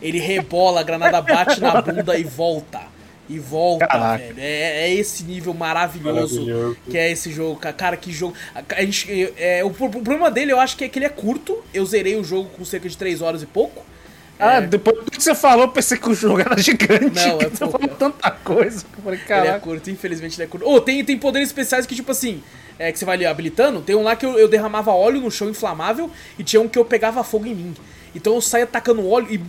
Ele 0.03 0.19
rebola, 0.19 0.81
a 0.81 0.83
granada 0.83 1.23
bate 1.23 1.61
na 1.61 1.81
bunda 1.81 2.19
e 2.19 2.25
volta. 2.25 2.95
E 3.27 3.39
volta, 3.39 3.87
Caraca. 3.87 4.19
velho. 4.19 4.35
É, 4.39 4.85
é, 4.85 4.95
esse 4.95 5.25
nível 5.25 5.55
maravilhoso, 5.55 6.45
maravilhoso, 6.45 6.77
que 6.91 6.99
é 6.99 7.11
esse 7.11 7.33
jogo. 7.33 7.59
Cara, 7.59 7.97
que 7.97 8.13
jogo. 8.13 8.35
A, 8.55 8.83
gente, 8.83 9.33
é, 9.39 9.65
o, 9.65 9.69
o, 9.69 9.73
problema 9.73 10.31
dele 10.31 10.53
eu 10.53 10.61
acho 10.61 10.77
que 10.77 10.85
é 10.85 10.89
que 10.89 10.99
ele 10.99 11.07
é 11.07 11.11
curto. 11.11 11.65
Eu 11.73 11.87
zerei 11.87 12.17
o 12.17 12.25
jogo 12.25 12.51
com 12.51 12.65
cerca 12.67 12.87
de 12.87 12.99
3 12.99 13.23
horas 13.23 13.43
e 13.43 13.47
pouco. 13.47 13.83
Ah, 14.39 14.57
é... 14.57 14.61
depois 14.63 14.97
do 15.05 15.11
que 15.11 15.23
você 15.23 15.35
falou, 15.35 15.69
pensei 15.69 15.97
que 15.97 16.09
o 16.09 16.15
jogo 16.15 16.41
era 16.41 16.61
gigante. 16.61 17.27
Não, 17.27 17.41
é 17.43 17.49
Você 17.49 17.67
falou 17.69 17.89
tanta 17.89 18.31
coisa. 18.31 18.85
Eu 18.97 19.03
falei, 19.03 19.21
Ele 19.29 19.49
é 19.49 19.59
curto, 19.59 19.91
infelizmente 19.91 20.37
ele 20.37 20.45
é 20.45 20.47
curto. 20.47 20.69
Oh, 20.69 20.81
tem, 20.81 21.05
tem 21.05 21.19
poderes 21.19 21.49
especiais 21.49 21.87
que, 21.87 21.95
tipo 21.95 22.11
assim, 22.11 22.43
é, 22.79 22.91
que 22.91 22.99
você 22.99 23.05
vai 23.05 23.17
ali 23.17 23.27
habilitando. 23.27 23.81
Tem 23.81 23.95
um 23.95 24.03
lá 24.03 24.17
que 24.17 24.27
eu, 24.27 24.39
eu 24.39 24.49
derramava 24.49 24.93
óleo 24.93 25.21
no 25.21 25.31
chão 25.31 25.49
inflamável 25.49 26.11
e 26.39 26.45
tinha 26.45 26.61
um 26.61 26.69
que 26.69 26.79
eu 26.79 26.85
pegava 26.85 27.23
fogo 27.23 27.47
em 27.47 27.55
mim. 27.55 27.75
Então 28.15 28.35
eu 28.35 28.41
saía 28.41 28.67
tacando 28.67 29.09
óleo 29.09 29.27
e 29.31 29.41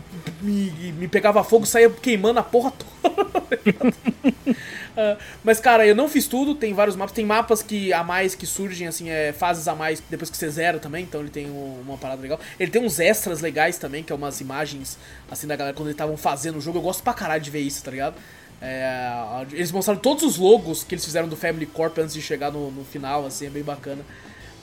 me, 0.42 0.92
me 0.94 1.08
pegava 1.08 1.44
fogo, 1.44 1.66
saía 1.66 1.90
queimando 1.90 2.40
a 2.40 2.44
porra 2.44 2.72
toda. 2.72 3.44
uh, 4.96 5.18
mas, 5.44 5.60
cara, 5.60 5.86
eu 5.86 5.96
não 5.96 6.08
fiz 6.10 6.28
tudo, 6.28 6.56
tem 6.56 6.74
vários 6.74 6.96
mapas. 6.96 7.14
Tem 7.14 7.26
mapas 7.26 7.62
que 7.62 7.94
a 7.94 8.04
mais 8.04 8.36
que 8.36 8.46
surgem, 8.46 8.88
assim, 8.88 9.10
é, 9.10 9.34
fases 9.34 9.68
a 9.68 9.76
mais 9.76 10.02
depois 10.10 10.30
que 10.30 10.38
você 10.38 10.50
zera 10.50 10.80
também, 10.80 11.04
então 11.04 11.22
ele 11.22 11.30
tem 11.30 11.50
um, 11.50 11.82
uma 11.86 11.98
parada 11.98 12.22
legal. 12.22 12.40
Ele 12.60 12.72
tem 12.72 12.82
uns 12.82 13.00
extras 13.00 13.42
legais 13.42 13.78
também, 13.78 14.04
que 14.04 14.12
é 14.12 14.16
umas 14.16 14.42
imagens, 14.42 14.98
assim, 15.30 15.48
da 15.48 15.56
galera 15.56 15.76
quando 15.76 15.88
eles 15.88 15.96
estavam 15.96 16.18
fazendo 16.18 16.58
o 16.58 16.62
jogo. 16.62 16.80
Eu 16.80 16.84
gosto 16.84 17.04
pra 17.04 17.14
caralho 17.14 17.42
de 17.42 17.50
ver 17.50 17.62
isso, 17.62 17.84
tá 17.84 17.92
ligado? 17.92 18.16
É, 18.62 19.46
eles 19.52 19.72
mostraram 19.72 20.00
todos 20.00 20.24
os 20.24 20.38
logos 20.38 20.84
que 20.84 20.96
eles 20.96 21.04
fizeram 21.04 21.28
do 21.28 21.36
Family 21.36 21.66
Corp 21.66 21.98
antes 22.00 22.14
de 22.14 22.22
chegar 22.22 22.52
no, 22.52 22.72
no 22.72 22.86
final, 22.86 23.26
assim, 23.26 23.48
é 23.48 23.50
bem 23.50 23.64
bacana. 23.64 24.04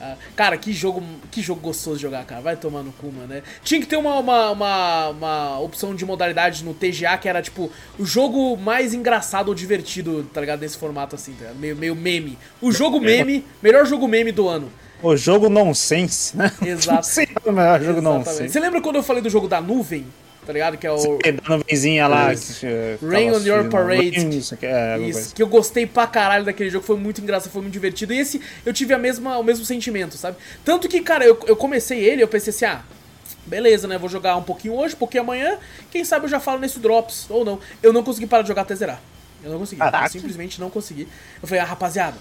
Ah, 0.05 0.17
cara, 0.35 0.57
que 0.57 0.73
jogo, 0.73 1.01
que 1.31 1.41
jogo 1.41 1.61
gostoso 1.61 1.95
de 1.95 2.01
jogar, 2.01 2.25
cara. 2.25 2.41
Vai 2.41 2.57
tomar 2.57 2.83
no 2.83 2.91
cu, 2.91 3.07
mano. 3.07 3.27
Né? 3.27 3.41
Tinha 3.63 3.79
que 3.79 3.87
ter 3.87 3.95
uma, 3.95 4.19
uma, 4.19 4.51
uma, 4.51 5.09
uma, 5.09 5.59
opção 5.61 5.95
de 5.95 6.05
modalidade 6.05 6.61
no 6.65 6.73
TGA 6.73 7.17
que 7.17 7.29
era 7.29 7.41
tipo 7.41 7.71
o 7.97 8.05
jogo 8.05 8.57
mais 8.57 8.93
engraçado 8.93 9.47
ou 9.47 9.55
divertido, 9.55 10.23
tá 10.33 10.41
ligado? 10.41 10.59
Nesse 10.59 10.77
formato 10.77 11.15
assim, 11.15 11.33
tá 11.33 11.53
meio, 11.53 11.77
meio 11.77 11.95
meme. 11.95 12.37
O 12.61 12.69
jogo 12.69 12.99
meme, 12.99 13.45
melhor 13.61 13.85
jogo 13.85 14.05
meme 14.05 14.33
do 14.33 14.49
ano. 14.49 14.69
O 15.01 15.15
jogo 15.15 15.47
nonsense, 15.47 16.35
né? 16.35 16.51
Exato. 16.61 17.07
Sim, 17.07 17.27
o 17.45 17.51
melhor 17.53 17.81
jogo 17.81 18.01
nonsense. 18.01 18.49
Você 18.49 18.59
lembra 18.59 18.81
quando 18.81 18.97
eu 18.97 19.03
falei 19.03 19.21
do 19.21 19.29
jogo 19.29 19.47
da 19.47 19.61
nuvem? 19.61 20.05
Tá 20.45 20.53
ligado? 20.53 20.77
Que 20.77 20.87
é 20.87 20.91
o. 20.91 21.17
Da 21.17 21.57
nuvenzinha 21.57 22.07
lá. 22.07 22.33
Que, 22.33 23.05
Rain 23.05 23.31
on 23.31 23.39
Your 23.39 23.69
Parade. 23.69 24.37
Isso, 24.37 24.55
que, 24.57 24.65
é, 24.65 24.99
isso, 24.99 25.33
que 25.33 25.41
eu 25.41 25.47
gostei 25.47 25.85
pra 25.85 26.07
caralho 26.07 26.45
daquele 26.45 26.69
jogo, 26.69 26.85
foi 26.85 26.97
muito 26.97 27.21
engraçado, 27.21 27.51
foi 27.51 27.61
muito 27.61 27.73
divertido. 27.73 28.13
E 28.13 28.19
esse 28.19 28.41
eu 28.65 28.73
tive 28.73 28.93
a 28.93 28.97
mesma, 28.97 29.37
o 29.37 29.43
mesmo 29.43 29.65
sentimento, 29.65 30.17
sabe? 30.17 30.37
Tanto 30.63 30.87
que, 30.87 31.01
cara, 31.01 31.25
eu, 31.25 31.39
eu 31.47 31.55
comecei 31.55 31.99
ele, 31.99 32.21
eu 32.21 32.27
pensei 32.27 32.51
assim, 32.51 32.65
ah. 32.65 32.81
Beleza, 33.45 33.89
né? 33.89 33.97
Vou 33.97 34.07
jogar 34.07 34.37
um 34.37 34.43
pouquinho 34.43 34.73
hoje, 34.73 34.95
pouquinho 34.95 35.23
amanhã. 35.23 35.57
Quem 35.91 36.05
sabe 36.05 36.25
eu 36.25 36.29
já 36.29 36.39
falo 36.39 36.59
nesse 36.59 36.79
Drops, 36.79 37.25
ou 37.29 37.43
não. 37.43 37.59
Eu 37.81 37.91
não 37.91 38.01
consegui 38.01 38.25
parar 38.25 38.41
de 38.41 38.47
jogar 38.47 38.61
até 38.61 38.73
zerar. 38.73 39.01
Eu 39.43 39.51
não 39.51 39.59
consegui. 39.59 39.81
Eu 39.81 40.09
simplesmente 40.09 40.61
não 40.61 40.69
consegui. 40.69 41.07
Eu 41.41 41.47
falei, 41.47 41.61
ah, 41.61 41.65
rapaziada, 41.65 42.15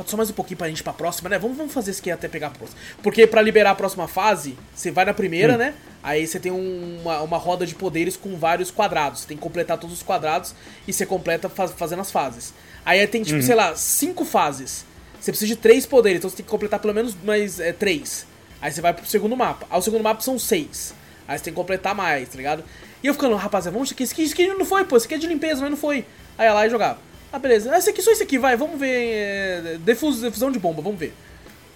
falta 0.00 0.10
só 0.10 0.16
mais 0.16 0.30
um 0.30 0.32
pouquinho 0.32 0.56
pra 0.56 0.66
gente 0.68 0.80
ir 0.80 0.82
pra 0.82 0.92
próxima, 0.94 1.28
né? 1.28 1.38
Vamos, 1.38 1.56
vamos 1.58 1.74
fazer 1.74 1.90
isso 1.90 2.00
aqui 2.00 2.10
até 2.10 2.26
pegar 2.26 2.46
a 2.46 2.50
próxima. 2.50 2.78
Porque 3.02 3.26
pra 3.26 3.42
liberar 3.42 3.72
a 3.72 3.74
próxima 3.74 4.08
fase, 4.08 4.56
você 4.74 4.90
vai 4.90 5.04
na 5.04 5.12
primeira, 5.12 5.58
né? 5.58 5.74
Aí 6.02 6.26
você 6.26 6.40
tem 6.40 6.50
um- 6.50 7.00
uma, 7.02 7.20
uma 7.20 7.36
roda 7.36 7.66
de 7.66 7.74
poderes 7.74 8.16
com 8.16 8.34
vários 8.36 8.70
quadrados. 8.70 9.20
Você 9.20 9.28
tem 9.28 9.36
que 9.36 9.42
completar 9.42 9.76
todos 9.76 9.94
os 9.96 10.02
quadrados 10.02 10.54
e 10.88 10.92
você 10.92 11.04
completa 11.04 11.50
faz- 11.50 11.72
fazendo 11.72 12.00
as 12.00 12.10
fases. 12.10 12.54
Aí 12.84 13.06
tem, 13.06 13.22
tipo, 13.22 13.42
sei 13.42 13.54
lá, 13.54 13.76
cinco 13.76 14.24
fases. 14.24 14.86
Você 15.20 15.30
precisa 15.32 15.48
de 15.48 15.56
três 15.56 15.84
poderes, 15.84 16.18
então 16.18 16.30
você 16.30 16.36
tem 16.36 16.44
que 16.46 16.50
completar 16.50 16.80
pelo 16.80 16.94
menos 16.94 17.14
mais 17.22 17.60
é, 17.60 17.72
três. 17.74 18.26
Aí 18.62 18.72
você 18.72 18.80
vai 18.80 18.94
pro 18.94 19.04
segundo 19.06 19.36
mapa. 19.36 19.66
Aí 19.70 19.78
o 19.78 19.82
segundo 19.82 20.02
mapa 20.02 20.22
são 20.22 20.38
seis. 20.38 20.94
Aí 21.28 21.36
você 21.36 21.44
tem 21.44 21.52
que 21.52 21.56
completar 21.56 21.94
mais, 21.94 22.26
tá 22.28 22.36
ligado? 22.38 22.64
E 23.02 23.06
eu 23.06 23.12
ficando, 23.12 23.36
rapaziada, 23.36 23.72
vamos 23.74 23.88
isso 23.88 23.94
aqui, 24.12 24.22
isso 24.22 24.32
aqui 24.32 24.46
não 24.48 24.64
foi, 24.64 24.84
pô, 24.84 24.96
isso 24.96 25.04
aqui 25.04 25.14
é 25.14 25.18
de 25.18 25.26
limpeza, 25.26 25.60
mas 25.60 25.70
não 25.70 25.76
foi. 25.76 26.06
Aí 26.38 26.46
ia 26.46 26.54
lá 26.54 26.66
e 26.66 26.70
jogava. 26.70 26.98
Ah, 27.32 27.38
beleza. 27.38 27.72
Ah, 27.72 27.78
esse 27.78 27.90
aqui, 27.90 28.02
só 28.02 28.10
esse 28.10 28.22
aqui, 28.22 28.38
vai, 28.38 28.56
vamos 28.56 28.78
ver. 28.78 28.88
É, 28.88 29.78
defus- 29.80 30.20
defusão 30.20 30.50
de 30.50 30.58
bomba, 30.58 30.82
vamos 30.82 30.98
ver. 30.98 31.14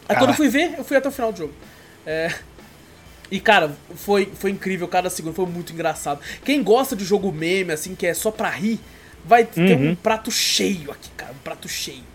Aí 0.09 0.17
quando 0.17 0.31
eu 0.31 0.37
fui 0.37 0.49
ver, 0.49 0.75
eu 0.77 0.85
fui 0.85 0.97
até 0.97 1.09
o 1.09 1.13
final 1.13 1.33
do 1.33 1.39
jogo. 1.39 1.53
É. 2.07 2.33
E, 3.31 3.41
cara, 3.41 3.73
foi, 3.97 4.31
foi 4.39 4.51
incrível 4.51 4.87
cada 4.87 5.09
segundo, 5.09 5.35
foi 5.35 5.47
muito 5.47 5.73
engraçado. 5.73 6.21
Quem 6.45 6.63
gosta 6.63 6.95
de 6.95 7.05
jogo 7.05 7.33
meme, 7.33 7.73
assim, 7.73 7.95
que 7.95 8.07
é 8.07 8.13
só 8.15 8.31
pra 8.31 8.51
rir, 8.51 8.79
vai 9.25 9.45
ter 9.45 9.77
um 9.77 9.95
prato 9.95 10.31
cheio 10.31 10.91
aqui, 10.91 11.09
cara. 11.17 11.33
Um 11.33 11.43
prato 11.43 11.69
cheio. 11.69 12.03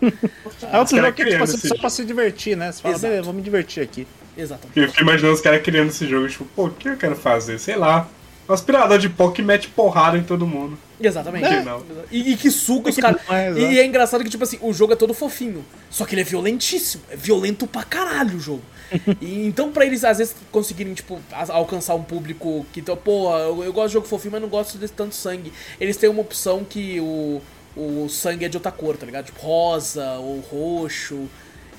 É 0.72 0.78
outro 0.78 0.96
jogo 0.96 1.08
que, 1.12 1.16
tipo 1.24 1.28
criando 1.30 1.42
assim, 1.44 1.56
esse 1.56 1.68
só 1.68 1.74
pra 1.76 1.90
se 1.90 2.04
divertir, 2.04 2.56
né? 2.56 2.70
Você 2.70 2.82
fala, 2.82 2.98
beleza, 2.98 3.22
vou 3.22 3.32
me 3.34 3.42
divertir 3.42 3.82
aqui. 3.82 4.06
Exatamente. 4.36 4.78
Eu 4.78 4.88
fico 4.88 5.02
imaginando 5.02 5.34
os 5.34 5.40
caras 5.40 5.62
criando 5.62 5.88
esse 5.88 6.06
jogo, 6.06 6.28
tipo, 6.28 6.44
pô, 6.54 6.66
o 6.66 6.70
que 6.70 6.88
eu 6.88 6.96
quero 6.96 7.16
fazer? 7.16 7.58
Sei 7.58 7.74
lá. 7.76 8.06
Um 8.50 8.54
aspirador 8.54 8.98
de 8.98 9.08
pó 9.08 9.30
que 9.30 9.40
mete 9.42 9.68
porrada 9.68 10.18
em 10.18 10.24
todo 10.24 10.46
mundo. 10.46 10.76
Exatamente. 11.00 11.46
É. 11.46 11.62
Não. 11.62 11.82
E, 12.10 12.32
e 12.32 12.36
que 12.36 12.50
suga 12.50 12.90
os 12.90 12.96
caras. 12.96 13.20
é, 13.30 13.52
e 13.52 13.78
é 13.78 13.86
engraçado 13.86 14.24
que, 14.24 14.28
tipo 14.30 14.42
assim, 14.42 14.58
o 14.60 14.72
jogo 14.72 14.92
é 14.92 14.96
todo 14.96 15.14
fofinho. 15.14 15.64
Só 15.88 16.04
que 16.04 16.14
ele 16.14 16.22
é 16.22 16.24
violentíssimo. 16.24 17.02
É 17.10 17.16
violento 17.16 17.66
pra 17.66 17.84
caralho 17.84 18.36
o 18.36 18.40
jogo. 18.40 18.62
e 19.20 19.46
então, 19.46 19.70
pra 19.70 19.86
eles, 19.86 20.02
às 20.02 20.18
vezes, 20.18 20.34
conseguirem, 20.50 20.92
tipo, 20.94 21.20
alcançar 21.48 21.94
um 21.94 22.02
público 22.02 22.66
que, 22.72 22.80
então, 22.80 22.96
pô, 22.96 23.32
eu, 23.38 23.62
eu 23.62 23.72
gosto 23.72 23.86
de 23.88 23.92
jogo 23.94 24.06
fofinho, 24.08 24.32
mas 24.32 24.42
não 24.42 24.48
gosto 24.48 24.76
desse 24.78 24.92
tanto 24.92 25.14
sangue. 25.14 25.52
Eles 25.80 25.96
têm 25.96 26.10
uma 26.10 26.20
opção 26.22 26.64
que 26.68 26.98
o, 27.00 27.40
o 27.76 28.08
sangue 28.08 28.44
é 28.44 28.48
de 28.48 28.56
outra 28.56 28.72
cor, 28.72 28.96
tá 28.96 29.06
ligado? 29.06 29.26
Tipo, 29.26 29.40
rosa 29.40 30.14
ou 30.18 30.40
roxo. 30.40 31.28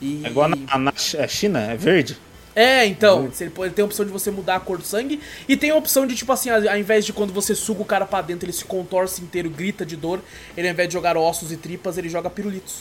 E, 0.01 0.21
É 0.23 0.29
igual 0.29 0.47
na, 0.49 0.77
na 0.79 0.93
Ch- 0.95 1.17
China, 1.27 1.59
é 1.69 1.75
verde. 1.75 2.17
É, 2.55 2.85
então, 2.85 3.27
você 3.27 3.49
pode- 3.49 3.73
tem 3.73 3.83
a 3.83 3.85
opção 3.85 4.05
de 4.05 4.11
você 4.11 4.29
mudar 4.29 4.55
a 4.55 4.59
cor 4.59 4.77
do 4.77 4.83
sangue 4.83 5.21
e 5.47 5.55
tem 5.55 5.69
a 5.69 5.75
opção 5.75 6.05
de, 6.05 6.15
tipo 6.15 6.31
assim, 6.31 6.49
ao 6.49 6.57
ao 6.67 6.77
invés 6.77 7.05
de 7.05 7.13
quando 7.13 7.31
você 7.31 7.55
suga 7.55 7.81
o 7.81 7.85
cara 7.85 8.05
pra 8.05 8.21
dentro, 8.21 8.45
ele 8.45 8.53
se 8.53 8.65
contorce 8.65 9.21
inteiro, 9.21 9.49
grita 9.49 9.85
de 9.85 9.95
dor, 9.95 10.19
ele 10.57 10.67
ao 10.67 10.73
invés 10.73 10.89
de 10.89 10.93
jogar 10.93 11.15
ossos 11.17 11.51
e 11.51 11.57
tripas, 11.57 11.97
ele 11.97 12.09
joga 12.09 12.29
pirulitos. 12.29 12.79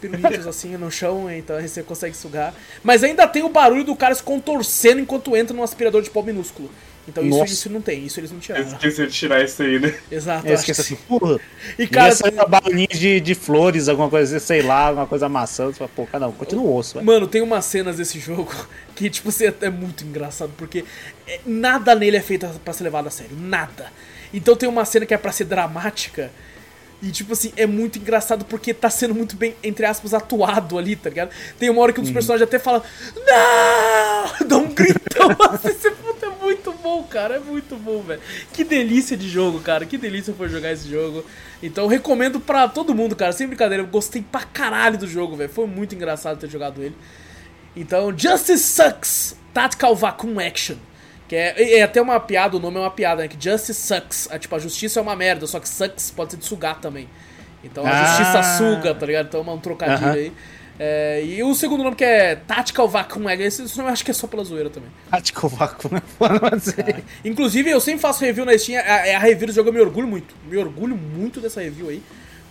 Pirulitos 0.00 0.46
assim 0.48 0.76
no 0.78 0.90
chão, 0.90 1.30
então 1.30 1.56
aí 1.56 1.68
você 1.68 1.82
consegue 1.82 2.16
sugar. 2.16 2.54
Mas 2.82 3.04
ainda 3.04 3.26
tem 3.28 3.42
o 3.42 3.48
barulho 3.50 3.84
do 3.84 3.94
cara 3.94 4.14
se 4.14 4.22
contorcendo 4.22 5.00
enquanto 5.00 5.36
entra 5.36 5.54
num 5.54 5.62
aspirador 5.62 6.00
de 6.02 6.08
pó 6.10 6.22
minúsculo. 6.22 6.70
Então 7.10 7.24
isso, 7.24 7.38
Nossa. 7.38 7.52
isso 7.52 7.70
não 7.70 7.80
tem, 7.82 8.06
isso 8.06 8.18
eles 8.20 8.30
não 8.30 8.38
Eu 8.38 8.42
tiraram. 8.42 8.66
esqueci 8.66 9.06
de 9.06 9.12
tirar 9.12 9.44
isso 9.44 9.62
aí, 9.62 9.78
né? 9.78 9.94
Exato. 10.10 10.46
Eu 10.46 10.54
esqueci 10.54 10.82
que 10.82 10.94
assim, 10.94 11.18
porra. 11.18 11.38
E 11.78 11.86
Cara, 11.86 12.14
cara, 12.16 12.32
sai 12.36 12.46
barulhinho 12.48 12.88
de, 12.88 13.20
de 13.20 13.34
flores, 13.34 13.88
alguma 13.88 14.08
coisa 14.08 14.36
assim, 14.36 14.46
sei 14.46 14.62
lá, 14.62 14.86
alguma 14.86 15.06
coisa 15.06 15.26
amassando. 15.26 15.72
Você 15.72 15.78
fala, 15.78 15.90
pô, 15.94 16.06
cara, 16.06 16.24
não, 16.26 16.32
continua 16.32 16.64
o 16.64 16.76
osso, 16.76 16.94
velho. 16.94 17.06
Mano, 17.06 17.26
tem 17.26 17.42
umas 17.42 17.64
cenas 17.66 17.96
desse 17.96 18.18
jogo 18.18 18.50
que, 18.96 19.10
tipo, 19.10 19.28
assim, 19.28 19.52
é 19.60 19.68
muito 19.70 20.04
engraçado, 20.04 20.52
porque 20.56 20.84
é- 21.26 21.40
nada 21.44 21.94
nele 21.94 22.16
é 22.16 22.22
feito 22.22 22.46
pra 22.64 22.72
ser 22.72 22.84
levado 22.84 23.08
a 23.08 23.10
sério. 23.10 23.36
Nada. 23.38 23.92
Então 24.32 24.54
tem 24.56 24.68
uma 24.68 24.84
cena 24.84 25.04
que 25.04 25.12
é 25.12 25.18
pra 25.18 25.32
ser 25.32 25.44
dramática. 25.44 26.30
E, 27.02 27.10
tipo 27.10 27.32
assim, 27.32 27.50
é 27.56 27.66
muito 27.66 27.98
engraçado 27.98 28.44
porque 28.44 28.74
tá 28.74 28.90
sendo 28.90 29.14
muito 29.14 29.34
bem, 29.34 29.54
entre 29.64 29.86
aspas, 29.86 30.12
atuado 30.12 30.76
ali, 30.76 30.94
tá 30.96 31.08
ligado? 31.08 31.30
Tem 31.58 31.70
uma 31.70 31.80
hora 31.80 31.94
que 31.94 31.98
um 32.00 32.02
dos 32.02 32.12
personagens 32.12 32.46
até 32.46 32.58
fala, 32.58 32.82
não! 33.16 34.20
Dá 34.46 34.56
um 34.58 34.68
gritão 34.74 35.30
assim, 35.50 35.72
você 35.72 35.90
muito 36.54 36.72
bom, 36.82 37.02
cara, 37.04 37.36
é 37.36 37.38
muito 37.40 37.76
bom, 37.76 38.02
velho. 38.02 38.20
Que 38.52 38.64
delícia 38.64 39.16
de 39.16 39.28
jogo, 39.28 39.60
cara, 39.60 39.84
que 39.86 39.96
delícia 39.96 40.34
foi 40.34 40.48
jogar 40.48 40.72
esse 40.72 40.88
jogo. 40.88 41.24
Então 41.62 41.84
eu 41.84 41.88
recomendo 41.88 42.40
pra 42.40 42.68
todo 42.68 42.94
mundo, 42.94 43.14
cara, 43.16 43.32
sem 43.32 43.46
brincadeira, 43.46 43.82
eu 43.82 43.86
gostei 43.86 44.22
pra 44.22 44.42
caralho 44.42 44.98
do 44.98 45.06
jogo, 45.06 45.36
velho. 45.36 45.50
Foi 45.50 45.66
muito 45.66 45.94
engraçado 45.94 46.38
ter 46.38 46.48
jogado 46.50 46.82
ele. 46.82 46.96
Então, 47.76 48.12
Justice 48.16 48.58
Sucks 48.58 49.36
Tactical 49.54 49.94
Vacuum 49.94 50.38
Action. 50.40 50.76
Que 51.28 51.36
é, 51.36 51.78
é 51.78 51.82
até 51.82 52.02
uma 52.02 52.18
piada, 52.18 52.56
o 52.56 52.60
nome 52.60 52.76
é 52.76 52.80
uma 52.80 52.90
piada, 52.90 53.22
né? 53.22 53.28
Que 53.28 53.36
Justice 53.40 53.74
Sucks. 53.74 54.28
É, 54.32 54.38
tipo, 54.38 54.54
a 54.56 54.58
justiça 54.58 54.98
é 54.98 55.02
uma 55.02 55.14
merda, 55.14 55.46
só 55.46 55.60
que 55.60 55.68
Sucks 55.68 56.10
pode 56.10 56.32
ser 56.32 56.36
de 56.38 56.44
sugar 56.44 56.80
também. 56.80 57.08
Então 57.62 57.86
a 57.86 57.90
Ah. 57.90 58.04
justiça 58.06 58.42
suga, 58.58 58.94
tá 58.94 59.06
ligado? 59.06 59.26
Então 59.26 59.44
é 59.46 59.50
um 59.50 59.58
trocadilho 59.60 60.08
Aham. 60.08 60.12
aí. 60.16 60.32
É, 60.82 61.22
e 61.22 61.42
o 61.42 61.54
segundo 61.54 61.84
nome 61.84 61.94
que 61.94 62.02
é 62.02 62.34
Tactical 62.36 62.88
Vacuum 62.88 63.28
Action. 63.28 63.44
Esse 63.44 63.76
nome 63.76 63.90
eu 63.90 63.92
acho 63.92 64.02
que 64.02 64.10
é 64.10 64.14
só 64.14 64.26
pela 64.26 64.42
zoeira 64.42 64.70
também. 64.70 64.88
Vácuo, 65.50 65.92
né? 65.92 66.00
Foda, 66.18 66.40
mas 66.40 66.68
é- 66.78 67.02
Inclusive, 67.22 67.68
eu 67.68 67.80
sempre 67.82 68.00
faço 68.00 68.24
review 68.24 68.46
na 68.46 68.56
Steam. 68.56 68.80
A, 68.82 69.16
a 69.16 69.18
review 69.18 69.48
do 69.48 69.52
jogo 69.52 69.68
eu 69.68 69.72
me 69.74 69.80
orgulho 69.80 70.08
muito. 70.08 70.34
Me 70.48 70.56
orgulho 70.56 70.96
muito 70.96 71.38
dessa 71.38 71.60
review 71.60 71.90
aí. 71.90 72.02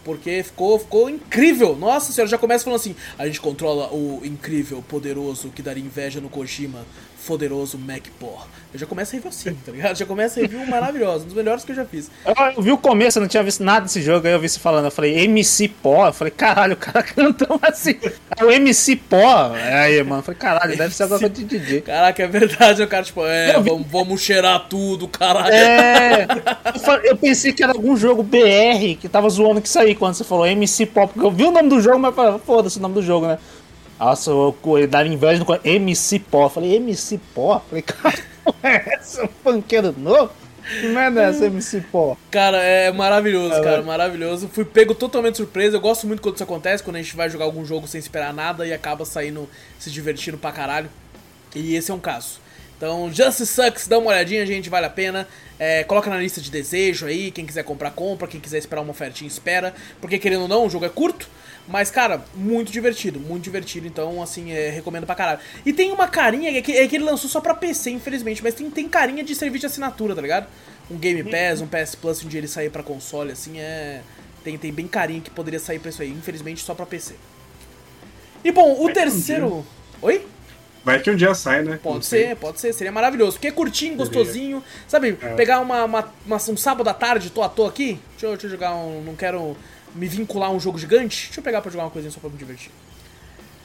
Porque 0.03 0.43
ficou, 0.43 0.77
ficou 0.77 1.09
incrível. 1.09 1.75
Nossa 1.75 2.13
senhora, 2.13 2.29
já 2.29 2.37
começa 2.37 2.63
falando 2.63 2.79
assim: 2.79 2.95
a 3.17 3.25
gente 3.25 3.41
controla 3.41 3.91
o 3.91 4.21
incrível, 4.23 4.83
poderoso, 4.87 5.49
que 5.49 5.63
daria 5.63 5.83
inveja 5.83 6.21
no 6.21 6.29
Kojima, 6.29 6.85
poderoso 7.29 7.77
MacPor. 7.77 8.47
Eu 8.73 8.79
já 8.79 8.85
começo 8.87 9.11
a 9.11 9.13
review 9.13 9.29
assim, 9.29 9.53
tá 9.53 9.71
ligado? 9.71 9.95
Já 9.95 10.05
começa 10.05 10.39
a 10.39 10.41
review 10.41 10.65
maravilhosa, 10.65 11.23
um 11.23 11.27
dos 11.27 11.35
melhores 11.35 11.63
que 11.63 11.71
eu 11.71 11.75
já 11.75 11.85
fiz. 11.85 12.09
Eu, 12.55 12.61
vi 12.63 12.71
o 12.71 12.77
começo, 12.77 13.19
eu 13.19 13.21
não 13.21 13.27
tinha 13.27 13.43
visto 13.43 13.63
nada 13.63 13.81
desse 13.81 14.01
jogo, 14.01 14.25
aí 14.27 14.33
eu 14.33 14.39
vi 14.39 14.49
você 14.49 14.59
falando, 14.59 14.85
eu 14.85 14.91
falei, 14.91 15.19
MC 15.25 15.67
Pó, 15.67 16.07
eu 16.07 16.13
falei, 16.13 16.31
caralho, 16.31 16.73
o 16.73 16.77
cara 16.77 17.01
cantando 17.05 17.59
assim. 17.61 17.99
Aí 18.31 18.45
o 18.45 18.51
MC 18.51 18.95
Pó, 18.95 19.51
aí, 19.53 20.01
mano, 20.03 20.19
eu 20.19 20.23
falei, 20.23 20.39
caralho, 20.39 20.75
deve 20.77 20.93
ser 20.95 21.03
alguma 21.03 21.19
coisa 21.19 21.33
de 21.35 21.43
DJ. 21.45 21.81
Caraca, 21.81 22.23
é 22.23 22.27
verdade, 22.27 22.81
o 22.81 22.87
cara, 22.87 23.03
tipo, 23.03 23.23
é, 23.25 23.53
vamos, 23.59 23.87
vamos 23.87 24.21
cheirar 24.21 24.67
tudo, 24.67 25.07
caralho. 25.07 25.53
É, 25.53 26.27
eu, 26.73 26.79
falei- 26.79 27.11
eu 27.11 27.17
pensei 27.17 27.53
que 27.53 27.63
era 27.63 27.73
algum 27.73 27.95
jogo 27.95 28.23
BR 28.23 28.97
que 28.99 29.07
tava 29.09 29.29
zoando 29.29 29.61
que 29.61 29.77
aí 29.77 29.93
quando 29.95 30.15
você 30.15 30.23
falou 30.23 30.45
MC 30.47 30.85
Pó, 30.87 31.05
porque 31.07 31.25
eu 31.25 31.31
vi 31.31 31.43
o 31.43 31.51
nome 31.51 31.69
do 31.69 31.79
jogo, 31.79 31.99
mas 31.99 32.13
foda-se 32.43 32.77
o 32.79 32.81
nome 32.81 32.95
do 32.95 33.01
jogo, 33.03 33.27
né? 33.27 33.37
Nossa, 33.99 34.31
eu, 34.31 34.55
dar 34.89 35.05
inveja 35.05 35.43
no 35.43 35.59
MC 35.63 36.19
Pó. 36.19 36.45
Eu 36.45 36.49
falei, 36.49 36.75
MC 36.75 37.19
Pó? 37.35 37.61
Falei, 37.67 37.81
cara, 37.81 38.19
é 38.63 38.95
esse 38.95 39.21
um 39.21 39.27
funkeiro 39.43 39.93
novo? 39.97 40.31
Merda 40.93 41.23
é 41.23 41.29
essa, 41.29 41.45
MC 41.47 41.81
Pó? 41.81 42.15
Cara, 42.31 42.63
é 42.63 42.91
maravilhoso, 42.91 43.61
cara, 43.61 43.81
maravilhoso. 43.81 44.47
Fui 44.47 44.63
pego 44.63 44.95
totalmente 44.95 45.35
surpresa. 45.35 45.75
Eu 45.75 45.81
gosto 45.81 46.07
muito 46.07 46.21
quando 46.21 46.35
isso 46.35 46.43
acontece, 46.43 46.81
quando 46.81 46.95
a 46.95 47.01
gente 47.01 47.15
vai 47.15 47.29
jogar 47.29 47.45
algum 47.45 47.65
jogo 47.65 47.87
sem 47.87 47.99
esperar 47.99 48.33
nada 48.33 48.65
e 48.65 48.71
acaba 48.71 49.03
saindo, 49.03 49.49
se 49.77 49.91
divertindo 49.91 50.37
pra 50.37 50.51
caralho. 50.51 50.89
E 51.53 51.75
esse 51.75 51.91
é 51.91 51.93
um 51.93 51.99
caso. 51.99 52.39
Então, 52.77 53.11
Justice 53.11 53.47
Sucks, 53.47 53.87
dá 53.89 53.97
uma 53.97 54.11
olhadinha, 54.11 54.45
gente, 54.45 54.69
vale 54.69 54.85
a 54.85 54.89
pena. 54.89 55.27
É, 55.59 55.83
coloca 55.83 56.09
na 56.09 56.17
lista 56.17 56.39
de 56.39 56.49
desejo 56.49 57.05
aí, 57.07 57.29
quem 57.31 57.45
quiser 57.45 57.63
comprar, 57.63 57.91
compra. 57.91 58.27
Quem 58.27 58.39
quiser 58.39 58.59
esperar 58.59 58.81
uma 58.81 58.91
ofertinha, 58.91 59.27
espera. 59.27 59.73
Porque, 59.99 60.17
querendo 60.17 60.43
ou 60.43 60.47
não, 60.47 60.65
o 60.65 60.69
jogo 60.69 60.85
é 60.85 60.89
curto. 60.89 61.27
Mas, 61.69 61.91
cara, 61.91 62.25
muito 62.33 62.71
divertido, 62.71 63.19
muito 63.19 63.43
divertido. 63.43 63.85
Então, 63.87 64.21
assim, 64.23 64.51
é, 64.51 64.69
recomendo 64.71 65.05
pra 65.05 65.13
caralho. 65.15 65.39
E 65.65 65.71
tem 65.71 65.91
uma 65.91 66.07
carinha, 66.07 66.57
é 66.57 66.61
que, 66.61 66.71
é 66.71 66.87
que 66.87 66.95
ele 66.95 67.05
lançou 67.05 67.29
só 67.29 67.39
pra 67.39 67.53
PC, 67.53 67.91
infelizmente. 67.91 68.41
Mas 68.43 68.55
tem, 68.55 68.69
tem 68.71 68.89
carinha 68.89 69.23
de 69.23 69.35
serviço 69.35 69.61
de 69.61 69.65
assinatura, 69.67 70.15
tá 70.15 70.21
ligado? 70.21 70.47
Um 70.89 70.97
Game 70.97 71.23
Pass, 71.23 71.61
um 71.61 71.67
PS 71.67 71.93
Plus, 71.95 72.25
um 72.25 72.27
dia 72.27 72.39
ele 72.39 72.47
sair 72.47 72.71
pra 72.71 72.81
console, 72.81 73.31
assim, 73.31 73.59
é... 73.59 74.01
Tem, 74.43 74.57
tem 74.57 74.73
bem 74.73 74.87
carinha 74.87 75.21
que 75.21 75.29
poderia 75.29 75.59
sair 75.59 75.77
pra 75.79 75.89
isso 75.89 76.01
aí. 76.01 76.09
Infelizmente, 76.09 76.63
só 76.63 76.73
pra 76.73 76.85
PC. 76.85 77.13
E, 78.43 78.51
bom, 78.51 78.83
o 78.83 78.91
terceiro... 78.91 79.65
Oi? 80.01 80.25
Vai 80.83 80.99
que 81.01 81.11
um 81.11 81.15
dia 81.15 81.35
sai, 81.35 81.61
né? 81.61 81.77
Pode 81.83 81.95
Não 81.97 82.01
sei. 82.01 82.27
ser, 82.29 82.35
pode 82.37 82.59
ser, 82.59 82.73
seria 82.73 82.91
maravilhoso. 82.91 83.33
Porque 83.33 83.49
é 83.49 83.51
curtinho, 83.51 83.97
gostosinho. 83.97 84.63
Sabe, 84.87 85.11
pegar 85.35 85.59
uma, 85.59 85.83
uma- 85.83 86.13
uma- 86.25 86.37
um 86.37 86.57
sábado 86.57 86.89
à 86.89 86.93
tarde, 86.93 87.29
tô 87.29 87.43
à 87.43 87.49
toa 87.49 87.67
aqui. 87.67 87.99
Deixa 88.11 88.25
eu, 88.27 88.31
deixa 88.31 88.47
eu 88.47 88.51
jogar 88.51 88.73
um. 88.73 89.03
Não 89.03 89.13
quero 89.13 89.57
me 89.95 90.07
vincular 90.07 90.49
a 90.49 90.53
um 90.53 90.59
jogo 90.59 90.77
gigante. 90.77 91.25
Deixa 91.27 91.39
eu 91.39 91.43
pegar 91.43 91.61
pra 91.61 91.71
jogar 91.71 91.85
uma 91.85 91.89
coisinha 91.91 92.11
só 92.11 92.19
pra 92.19 92.29
me 92.29 92.37
divertir. 92.37 92.71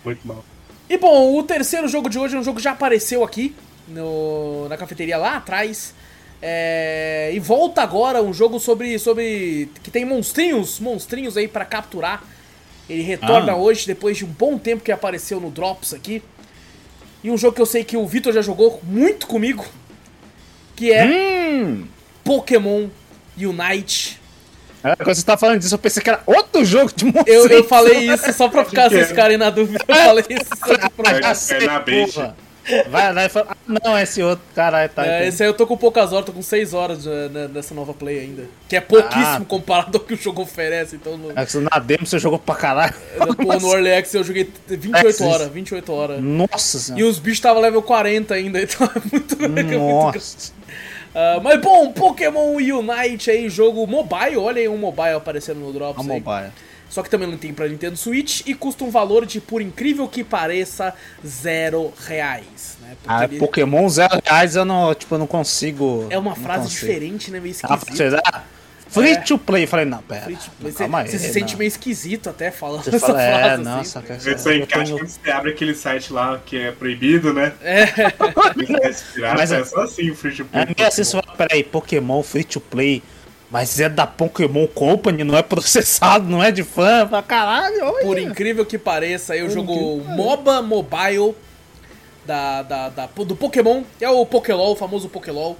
Muito 0.05 0.27
mal. 0.27 0.45
E 0.89 0.99
bom, 0.99 1.37
o 1.37 1.43
terceiro 1.43 1.89
jogo 1.89 2.09
de 2.11 2.19
hoje 2.19 2.37
é 2.37 2.39
um 2.39 2.43
jogo 2.45 2.59
que 2.59 2.63
já 2.65 2.73
apareceu 2.73 3.25
aqui 3.25 3.55
no, 3.89 4.69
na 4.69 4.77
cafeteria 4.77 5.17
lá 5.17 5.37
atrás. 5.37 5.95
É, 6.43 7.31
e 7.33 7.39
volta 7.39 7.81
agora 7.83 8.23
um 8.23 8.33
jogo 8.33 8.61
sobre. 8.61 8.99
sobre. 8.99 9.69
que 9.83 9.91
tem 9.91 10.05
monstrinhos, 10.05 10.79
monstrinhos 10.79 11.37
aí 11.37 11.49
pra 11.49 11.65
capturar. 11.65 12.23
Ele 12.89 13.01
retorna 13.03 13.53
Ah. 13.53 13.57
hoje, 13.57 13.87
depois 13.87 14.19
de 14.19 14.27
um 14.27 14.29
bom 14.29 14.59
tempo 14.59 14.85
que 14.85 14.93
apareceu 14.93 15.41
no 15.41 15.51
Drops 15.51 15.95
aqui. 15.95 16.23
E 17.23 17.31
um 17.31 17.39
jogo 17.39 17.55
que 17.57 17.63
eu 17.63 17.67
sei 17.67 17.83
que 17.83 17.97
o 17.97 18.07
Vitor 18.07 18.31
já 18.35 18.43
jogou 18.43 18.79
muito 18.83 19.27
comigo. 19.27 19.65
Que 20.77 20.93
é 20.93 21.07
Hum! 21.07 21.87
Pokémon 22.23 22.89
Unite. 23.39 24.21
É, 24.85 24.95
Quando 24.97 25.15
você 25.17 25.23
tá 25.25 25.37
falando 25.37 25.59
disso, 25.61 25.75
eu 25.75 25.79
pensei 25.79 26.03
que 26.03 26.11
era 26.11 26.21
outro 26.27 26.65
jogo 26.65 26.93
de 26.95 27.07
monstro. 27.07 27.25
Eu, 27.33 27.49
eu 27.49 27.65
falei 27.65 28.11
isso 28.11 28.33
só 28.35 28.49
pra 28.49 28.65
ficar 28.65 28.85
que 28.85 28.91
vocês 28.97 29.07
é? 29.07 29.09
ficarem 29.09 29.37
na 29.39 29.49
dúvida. 29.51 29.83
Eu 29.89 29.95
falei 29.95 30.25
isso 30.29 30.51
só 30.59 30.75
de 30.75 30.85
É, 30.85 30.89
propósito. 30.91 31.55
é 31.55 31.67
na. 31.67 31.81
Porra. 31.81 32.37
Vai 32.89 33.13
lá 33.13 33.27
e 33.27 33.29
fala, 33.29 33.49
ah, 33.51 33.57
não, 33.85 33.99
esse 33.99 34.23
outro, 34.23 34.43
caralho, 34.55 34.89
tá. 34.89 35.07
É, 35.07 35.29
esse 35.29 35.43
aí 35.43 35.49
eu 35.51 35.53
tô 35.53 35.67
com 35.67 35.77
poucas 35.77 36.15
horas, 36.15 36.25
tô 36.25 36.33
com 36.33 36.41
6 36.41 36.73
horas 36.73 37.05
né, 37.05 37.47
nessa 37.53 37.75
nova 37.75 37.93
play 37.93 38.21
ainda. 38.21 38.45
Que 38.67 38.77
é 38.77 38.81
pouquíssimo 38.81 39.43
Ah. 39.43 39.45
comparado 39.47 39.99
ao 39.99 40.03
que 40.03 40.15
o 40.15 40.17
jogo 40.17 40.41
oferece, 40.41 40.97
então 40.97 41.19
no, 41.19 41.31
É 41.39 41.45
que 41.45 41.59
Na 41.59 41.79
demo 41.79 42.07
você 42.07 42.19
jogou 42.19 42.39
pra 42.39 42.55
caralho. 42.55 42.95
pô, 43.37 43.53
no 43.61 43.71
Early 43.71 43.93
Access 43.93 44.17
eu 44.17 44.25
joguei 44.25 44.51
28 44.67 44.97
Access. 45.09 45.23
horas, 45.25 45.49
28 45.53 45.93
horas. 45.93 46.23
Nossa 46.23 46.79
E 46.79 46.81
senhora. 46.81 47.05
os 47.05 47.19
bichos 47.19 47.37
estavam 47.37 47.61
level 47.61 47.83
40 47.83 48.33
ainda, 48.33 48.57
então 48.65 48.87
é 48.97 49.01
muito, 49.13 49.45
é 49.45 49.49
muito 49.49 49.79
Nossa. 49.79 50.53
Ah, 51.15 51.41
mas 51.43 51.61
bom, 51.61 51.93
Pokémon 51.93 52.55
Unite 52.57 53.31
aí, 53.31 53.49
jogo 53.49 53.87
mobile, 53.87 54.37
olha 54.37 54.61
aí 54.61 54.69
um 54.69 54.77
mobile 54.79 55.15
aparecendo 55.15 55.61
no 55.61 55.73
Drops 55.73 56.01
aí. 56.01 56.07
mobile. 56.07 56.51
Só 56.91 57.03
que 57.03 57.11
também 57.11 57.29
não 57.29 57.37
tem 57.37 57.53
pra 57.53 57.67
Nintendo 57.67 57.97
Switch 57.97 58.43
e 58.47 58.55
custa 58.55 58.85
um 58.85 58.91
valor 58.91 59.27
de, 59.27 59.41
por 59.41 59.61
incrível 59.61 60.07
que 60.07 60.23
pareça, 60.23 60.95
zero 61.27 61.93
reais. 62.07 62.77
Né? 62.81 62.89
Porque 63.03 63.09
Ah, 63.09 63.25
ele- 63.25 63.39
Pokémon 63.39 63.89
zero 63.89 64.21
reais 64.25 64.55
eu 64.55 64.65
não, 64.65 64.95
tipo, 64.95 65.15
eu 65.15 65.19
não 65.19 65.27
consigo. 65.27 66.07
é 66.11 66.19
uma 66.19 66.37
frase 66.37 66.65
consigo. 66.65 66.87
diferente, 66.87 67.31
né? 67.33 67.41
Meio 67.41 67.55
Ah, 67.65 67.75
esquisita. 67.75 68.23
ah, 68.25 68.43
free 68.95 69.13
É. 69.13 69.17
to 69.21 69.37
play. 69.39 69.65
Eu 69.65 69.69
falei, 69.69 69.85
não, 69.85 69.99
pera. 70.03 70.23
Free 70.23 70.37
to 70.37 70.51
play. 70.61 70.73
Você, 70.73 70.79
calma 70.79 71.01
aí. 71.01 71.09
você 71.09 71.19
se 71.19 71.27
não. 71.27 71.33
sente 71.35 71.57
meio 71.57 71.69
esquisito 71.69 72.31
até 72.31 72.51
falando 72.51 72.83
Você 72.85 72.97
essa 72.97 73.07
fala, 73.07 73.23
é, 73.23 73.39
frase. 73.43 73.63
não, 73.63 73.81
assim. 73.81 73.91
só 73.91 74.01
que 74.01 74.11
eu 74.13 74.17
encaixa 74.17 74.69
ponho- 74.85 74.99
quando 74.99 75.09
você 75.09 75.31
abre 75.31 75.51
aquele 75.51 75.75
site 75.75 76.13
lá 76.13 76.41
que 76.45 76.57
é 76.57 76.71
proibido, 76.73 77.33
né? 77.33 77.53
É, 77.63 77.85
Mas 79.37 79.53
é, 79.53 79.61
é- 79.61 79.65
só 79.65 79.83
assim 79.83 80.11
o 80.11 80.15
free 80.17 80.35
to 80.35 80.43
É 80.43 80.65
play. 80.65 80.75
meio 80.79 80.89
assim, 80.89 81.05
você 81.05 81.11
fala, 81.21 81.37
peraí, 81.37 81.63
Pokémon 81.65 82.23
free 82.23 82.45
to 82.45 82.61
play, 82.61 83.03
mas 83.51 83.79
é 83.79 83.89
da 83.89 84.07
Pokémon 84.07 84.67
Company, 84.67 85.23
não 85.25 85.37
é 85.37 85.43
processado, 85.43 86.27
não 86.29 86.43
é 86.43 86.51
de 86.51 86.63
fã. 86.65 87.07
Fala, 87.09 87.23
caralho, 87.23 87.85
olha. 87.85 88.05
por 88.05 88.19
incrível 88.19 88.65
que 88.67 88.77
pareça, 88.79 89.37
eu 89.37 89.49
jogo 89.51 90.03
MOBA 90.05 90.63
Mobile 90.63 91.35
da, 92.27 92.63
da, 92.63 92.89
da- 92.89 93.07
do 93.07 93.37
Pokémon, 93.37 93.83
é 94.01 94.09
o 94.09 94.25
Pokélol, 94.27 94.73
o 94.73 94.77
famoso 94.77 95.09
Pokélol. 95.09 95.57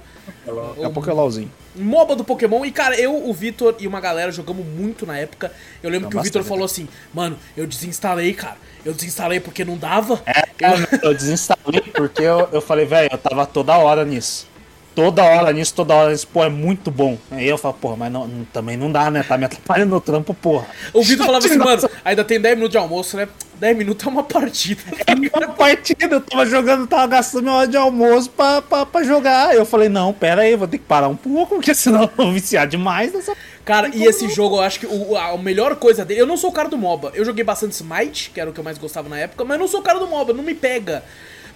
É 0.47 0.87
o 0.87 0.91
Pokélolzinho. 0.91 1.51
MOBA 1.75 2.15
do 2.15 2.23
Pokémon. 2.23 2.65
E, 2.65 2.71
cara, 2.71 2.99
eu, 2.99 3.27
o 3.29 3.33
Vitor 3.33 3.75
e 3.79 3.87
uma 3.87 3.99
galera 3.99 4.31
jogamos 4.31 4.65
muito 4.65 5.05
na 5.05 5.17
época. 5.17 5.51
Eu 5.83 5.89
lembro 5.89 6.05
Não, 6.05 6.09
que 6.09 6.17
o 6.17 6.21
Vitor 6.21 6.43
falou 6.43 6.65
assim: 6.65 6.87
Mano, 7.13 7.37
eu 7.55 7.67
desinstalei, 7.67 8.33
cara. 8.33 8.57
Eu 8.83 8.93
desinstalei 8.93 9.39
porque 9.39 9.63
não 9.65 9.77
dava. 9.77 10.21
É, 10.25 10.41
cara, 10.57 10.87
eu 11.01 11.13
desinstalei 11.13 11.81
porque 11.81 12.21
eu, 12.21 12.47
eu 12.51 12.61
falei, 12.61 12.85
velho, 12.85 13.09
eu 13.11 13.17
tava 13.17 13.45
toda 13.45 13.77
hora 13.77 14.05
nisso. 14.05 14.47
Toda 14.95 15.23
hora 15.25 15.51
nisso, 15.51 15.73
toda 15.75 15.93
hora 15.93 16.11
nisso, 16.11 16.25
pô, 16.31 16.41
é 16.41 16.49
muito 16.49 16.89
bom. 16.89 17.17
Aí 17.29 17.45
eu 17.47 17.57
falo, 17.57 17.73
porra, 17.73 17.97
mas 17.97 18.11
não- 18.13 18.29
também 18.53 18.77
não 18.77 18.89
dá, 18.89 19.11
né? 19.11 19.23
Tá 19.23 19.37
me 19.37 19.43
atrapalhando 19.43 19.89
no 19.93 19.99
trampo, 19.99 20.33
porra. 20.33 20.65
O 20.93 21.03
Vitor 21.03 21.25
falava 21.25 21.45
assim. 21.45 21.57
Mano, 21.57 21.89
ainda 22.03 22.23
tem 22.23 22.39
10 22.39 22.55
minutos 22.55 22.71
de 22.71 22.77
almoço, 22.77 23.17
né? 23.17 23.27
10 23.59 23.77
minutos 23.77 24.05
é 24.05 24.09
uma 24.09 24.23
partida. 24.23 24.81
Uma 25.35 25.47
partida, 25.53 26.15
eu 26.15 26.21
tava 26.21 26.45
jogando, 26.45 26.87
tava 26.87 27.07
gastando 27.07 27.43
minha 27.43 27.55
hora 27.55 27.67
de 27.67 27.75
almoço 27.77 28.29
pra, 28.29 28.61
pra, 28.61 28.85
pra 28.85 29.03
jogar. 29.03 29.53
Eu 29.55 29.65
falei, 29.65 29.89
não, 29.89 30.11
pera 30.13 30.41
aí, 30.43 30.55
vou 30.55 30.67
ter 30.67 30.77
que 30.77 30.83
parar 30.85 31.07
um 31.09 31.15
pouco, 31.15 31.55
porque 31.55 31.73
senão 31.75 32.03
eu 32.03 32.09
vou 32.15 32.31
viciar 32.33 32.67
demais 32.67 33.13
nessa. 33.13 33.33
Cara, 33.63 33.89
e 33.93 34.03
esse 34.05 34.29
jogo, 34.29 34.57
eu 34.57 34.61
acho 34.61 34.79
que 34.79 34.85
o, 34.85 35.17
a 35.17 35.37
melhor 35.37 35.75
coisa 35.77 36.05
dele. 36.05 36.21
Eu 36.21 36.27
não 36.27 36.37
sou 36.37 36.49
o 36.49 36.53
cara 36.53 36.67
do 36.69 36.77
MOBA. 36.77 37.11
Eu 37.15 37.25
joguei 37.25 37.43
bastante 37.43 37.71
Smite, 37.73 38.29
que 38.33 38.39
era 38.39 38.49
o 38.49 38.53
que 38.53 38.59
eu 38.59 38.63
mais 38.63 38.77
gostava 38.77 39.09
na 39.09 39.17
época, 39.17 39.43
mas 39.43 39.55
eu 39.55 39.59
não 39.59 39.67
sou 39.67 39.79
o 39.79 39.83
cara 39.83 39.99
do 39.99 40.07
MOBA, 40.07 40.33
não 40.33 40.43
me 40.43 40.53
pega. 40.53 41.03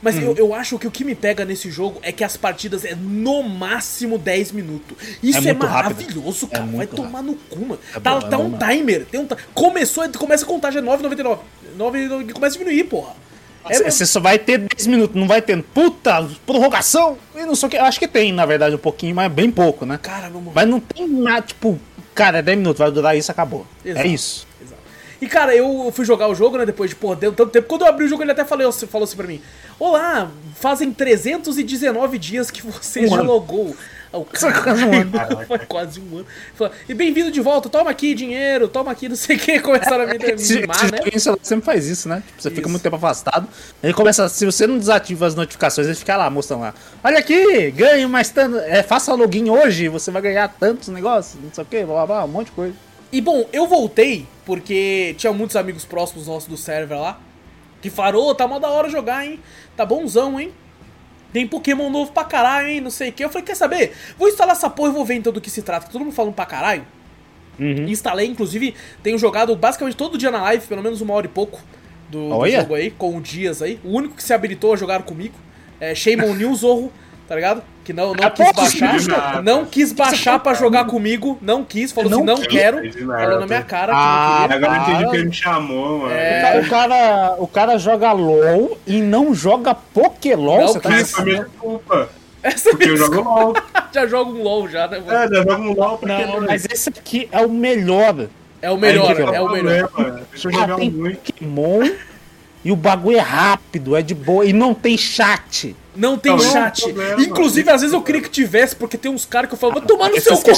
Mas 0.01 0.15
Uhum. 0.15 0.21
eu, 0.21 0.35
eu 0.37 0.53
acho 0.53 0.79
que 0.79 0.87
o 0.87 0.91
que 0.91 1.03
me 1.03 1.13
pega 1.15 1.43
nesse 1.43 1.69
jogo 1.69 1.99
é 2.01 2.11
que 2.11 2.23
as 2.23 2.37
partidas 2.37 2.85
é 2.85 2.95
no 2.95 3.43
máximo 3.43 4.17
10 4.17 4.51
minutos. 4.51 4.97
Isso 5.21 5.39
é, 5.39 5.53
muito 5.53 5.65
rápido. 5.65 5.95
maravilhoso, 5.95 6.47
cara. 6.47 6.63
Vai 6.63 6.75
muito 6.75 6.95
tomar 6.95 7.21
no 7.21 7.35
cu, 7.35 7.59
mano. 7.59 7.79
É 7.93 7.99
tá 7.99 8.15
bom, 8.15 8.27
é 8.27 8.29
tá 8.29 8.37
um 8.37 8.57
timer. 8.57 9.05
Tem 9.05 9.19
um 9.19 9.27
Começou, 9.53 10.07
começa 10.17 10.45
a 10.45 10.47
contar 10.47 10.71
já 10.71 10.81
9,99. 10.81 11.39
9, 11.77 12.33
começa 12.33 12.55
a 12.55 12.59
diminuir, 12.59 12.83
porra. 12.85 13.13
É, 13.69 13.91
Você 13.91 14.05
só 14.05 14.19
vai 14.19 14.39
ter 14.39 14.57
10 14.57 14.87
minutos, 14.87 15.15
não 15.15 15.27
vai 15.27 15.41
ter 15.41 15.61
puta, 15.61 16.27
prorrogação 16.45 17.17
e 17.35 17.45
não 17.45 17.55
sei 17.55 17.67
o 17.67 17.69
que. 17.69 17.77
Eu 17.77 17.83
acho 17.85 17.99
que 17.99 18.07
tem, 18.07 18.31
na 18.31 18.45
verdade, 18.45 18.75
um 18.75 18.79
pouquinho, 18.79 19.13
mas 19.15 19.31
bem 19.31 19.51
pouco, 19.51 19.85
né? 19.85 19.99
Cara, 20.01 20.29
vamos 20.29 20.53
Mas 20.53 20.67
não 20.67 20.79
tem 20.79 21.07
nada, 21.07 21.41
tipo, 21.41 21.79
cara, 22.15 22.39
é 22.39 22.41
10 22.41 22.57
minutos, 22.57 22.79
vai 22.79 22.91
durar 22.91 23.17
isso, 23.17 23.31
acabou. 23.31 23.67
Exato. 23.83 24.05
É 24.05 24.09
isso. 24.09 24.47
Exato. 24.61 24.78
E 25.21 25.27
cara, 25.27 25.55
eu 25.55 25.91
fui 25.93 26.05
jogar 26.05 26.27
o 26.27 26.35
jogo, 26.35 26.57
né, 26.57 26.65
depois 26.65 26.89
de, 26.89 26.95
pô, 26.95 27.13
deu 27.15 27.31
tanto 27.33 27.51
tempo. 27.51 27.67
Quando 27.67 27.81
eu 27.81 27.87
abri 27.87 28.05
o 28.05 28.07
jogo, 28.07 28.23
ele 28.23 28.31
até 28.31 28.45
falou, 28.45 28.71
falou 28.71 29.03
assim 29.03 29.17
pra 29.17 29.27
mim: 29.27 29.41
Olá, 29.79 30.31
fazem 30.55 30.91
319 30.93 32.17
dias 32.17 32.49
que 32.49 32.65
você 32.65 33.01
Um 33.01 33.07
já 33.07 33.15
ano. 33.15 33.23
logou. 33.23 33.75
Ah, 34.11 34.17
o 34.17 34.25
cara. 34.25 35.45
Foi 35.47 35.59
quase 35.59 35.99
um 35.99 36.17
ano. 36.17 36.25
Falou, 36.55 36.73
e 36.87 36.93
bem-vindo 36.93 37.29
de 37.31 37.39
volta, 37.41 37.69
toma 37.69 37.91
aqui 37.91 38.15
dinheiro, 38.15 38.67
toma 38.67 38.91
aqui 38.91 39.07
não 39.07 39.15
sei 39.15 39.35
o 39.35 39.39
que. 39.39 39.59
Começaram 39.61 40.03
a 40.05 40.07
me 40.07 40.17
mimar, 40.17 40.35
esse 40.35 40.53
né? 40.57 41.19
celular 41.19 41.39
sempre 41.43 41.65
faz 41.65 41.87
isso, 41.87 42.09
né? 42.09 42.23
Tipo, 42.25 42.41
você 42.41 42.49
fica 42.49 42.61
Isso. 42.61 42.69
muito 42.69 42.81
tempo 42.81 42.95
afastado. 42.95 43.47
Ele 43.83 43.93
começa, 43.93 44.27
se 44.27 44.45
você 44.45 44.65
não 44.65 44.79
desativa 44.79 45.27
as 45.27 45.35
notificações, 45.35 45.85
ele 45.85 45.95
fica 45.95 46.17
lá, 46.17 46.29
mostrando 46.29 46.61
lá. 46.61 46.73
Olha 47.03 47.19
aqui, 47.19 47.69
ganhe 47.71 48.07
mais 48.07 48.29
tanto. 48.29 48.57
É, 48.57 48.81
faça 48.81 49.13
login 49.13 49.49
hoje, 49.49 49.87
você 49.89 50.09
vai 50.09 50.21
ganhar 50.23 50.47
tantos 50.59 50.87
negócios, 50.89 51.41
não 51.43 51.53
sei 51.53 51.63
o 51.63 51.67
que, 51.67 51.83
blá 51.83 52.05
blá 52.05 52.05
blá, 52.07 52.25
um 52.25 52.29
monte 52.29 52.47
de 52.47 52.53
coisa. 52.53 52.73
E 53.11 53.21
bom, 53.21 53.47
eu 53.53 53.67
voltei 53.67 54.25
porque 54.49 55.13
tinha 55.15 55.31
muitos 55.31 55.55
amigos 55.55 55.85
próximos 55.85 56.25
nossos 56.25 56.49
do 56.49 56.57
server 56.57 56.99
lá 56.99 57.21
que 57.83 57.91
Ô, 58.15 58.33
tá 58.33 58.47
mó 58.47 58.57
da 58.57 58.67
hora 58.67 58.89
jogar, 58.89 59.23
hein? 59.23 59.39
Tá 59.77 59.85
bonzão, 59.85 60.39
hein? 60.39 60.51
Tem 61.31 61.45
Pokémon 61.45 61.87
novo 61.91 62.11
pra 62.11 62.23
caralho, 62.23 62.67
hein? 62.67 62.81
Não 62.81 62.89
sei 62.89 63.09
o 63.09 63.13
que. 63.13 63.23
Eu 63.23 63.29
falei: 63.29 63.45
Quer 63.45 63.53
saber? 63.53 63.93
Vou 64.17 64.27
instalar 64.27 64.55
essa 64.55 64.67
porra 64.67 64.89
e 64.89 64.93
vou 64.93 65.05
ver 65.05 65.13
então 65.13 65.31
do 65.31 65.39
que 65.39 65.51
se 65.51 65.61
trata. 65.61 65.85
que 65.85 65.91
Todo 65.91 66.03
mundo 66.03 66.15
falando 66.15 66.33
pra 66.33 66.47
caralho. 66.47 66.83
Instalei, 67.87 68.25
inclusive, 68.25 68.73
tenho 69.03 69.19
jogado 69.19 69.55
basicamente 69.55 69.95
todo 69.95 70.17
dia 70.17 70.31
na 70.31 70.41
live, 70.41 70.65
pelo 70.65 70.81
menos 70.81 70.99
uma 70.99 71.13
hora 71.13 71.27
e 71.27 71.29
pouco 71.29 71.61
do, 72.09 72.29
do 72.29 72.49
jogo 72.49 72.73
aí, 72.73 72.89
com 72.89 73.15
o 73.15 73.21
Dias 73.21 73.61
aí. 73.61 73.79
O 73.83 73.91
único 73.91 74.15
que 74.15 74.23
se 74.23 74.33
habilitou 74.33 74.73
a 74.73 74.75
jogar 74.75 75.03
comigo 75.03 75.35
é 75.79 75.93
Shame 75.93 76.23
on 76.23 76.35
You 76.35 76.55
Zorro, 76.55 76.91
tá 77.29 77.35
ligado? 77.35 77.61
Que 77.85 77.93
não, 77.93 78.13
não 78.13 78.29
quis 78.31 78.51
baixar. 78.51 79.43
Não 79.43 79.65
quis 79.65 79.91
baixar 79.91 80.39
pra 80.39 80.55
jogar 80.55 80.85
comigo. 80.85 81.37
Não 81.39 81.63
quis, 81.63 81.91
falou 81.91 82.09
Não 82.09 82.17
assim: 82.17 82.25
não 82.25 82.35
quis. 82.37 82.47
quero. 82.47 82.93
Falou 83.05 83.39
na 83.39 83.45
minha 83.45 83.61
cara 83.61 83.93
que 83.93 83.99
Ah, 84.01 84.39
queria. 84.41 84.55
Agora 84.57 84.75
eu 84.77 84.81
entendi 84.81 85.03
porque 85.03 85.17
ele 85.17 85.25
me 85.27 85.33
chamou, 85.33 85.99
mano. 85.99 86.11
É. 86.13 86.59
O, 86.59 86.69
cara, 86.69 87.35
o 87.37 87.47
cara 87.47 87.77
joga 87.77 88.11
LOL 88.11 88.77
e 88.85 88.99
não 88.99 89.33
joga 89.33 89.75
Pokélol, 89.75 90.61
Não, 90.61 90.67
você 90.69 90.79
tá 90.79 90.89
que 90.89 90.95
Essa 90.95 91.19
é 91.19 91.21
a 91.21 91.25
minha 91.25 91.43
desculpa. 91.43 92.09
Essa 92.41 92.69
Porque 92.71 92.89
eu 92.89 92.97
jogo 92.97 93.21
LOL. 93.21 93.53
Já 93.93 94.07
joga 94.07 94.31
um 94.31 94.43
LOL 94.43 94.67
já, 94.69 94.87
né, 94.87 94.99
mano? 94.99 95.11
É, 95.35 95.39
eu 95.39 95.43
jogo 95.43 95.63
um 95.63 95.73
LOL 95.73 95.97
porque 95.97 96.25
Não, 96.25 96.41
mas 96.41 96.65
esse 96.65 96.89
aqui 96.89 97.27
é 97.31 97.45
o 97.45 97.49
melhor. 97.49 98.27
É 98.61 98.69
o 98.71 98.77
melhor, 98.77 99.15
Aí, 99.15 99.35
é 99.35 99.41
o 99.41 99.49
melhor. 99.49 99.87
Problema. 99.89 100.21
Deixa 100.31 100.47
eu 100.49 100.51
Ah, 100.55 100.61
jogar 100.61 100.75
tem 100.77 100.89
muito. 100.91 101.31
Pokémon 101.33 101.89
e 102.63 102.71
o 102.71 102.75
bagulho 102.75 103.17
é 103.17 103.21
rápido, 103.21 103.95
é 103.95 104.01
de 104.01 104.13
boa 104.15 104.45
e 104.45 104.51
não 104.53 104.73
tem 104.73 104.97
chat. 104.97 105.75
Não 105.99 106.17
tem 106.17 106.31
Não, 106.31 106.39
chat. 106.39 106.81
problema. 106.83 107.21
Inclusive, 107.21 107.69
às 107.69 107.81
vezes 107.81 107.93
eu 107.93 108.01
queria 108.01 108.21
que 108.21 108.29
tivesse, 108.29 108.75
porque 108.75 108.97
tem 108.97 109.11
uns 109.11 109.25
caras 109.25 109.49
que 109.49 109.53
eu 109.55 109.59
falo, 109.59 109.73
vai 109.73 109.81
tomar 109.81 110.09
no 110.09 110.19
seu 110.21 110.33
é 110.33 110.37
cu. 110.37 110.51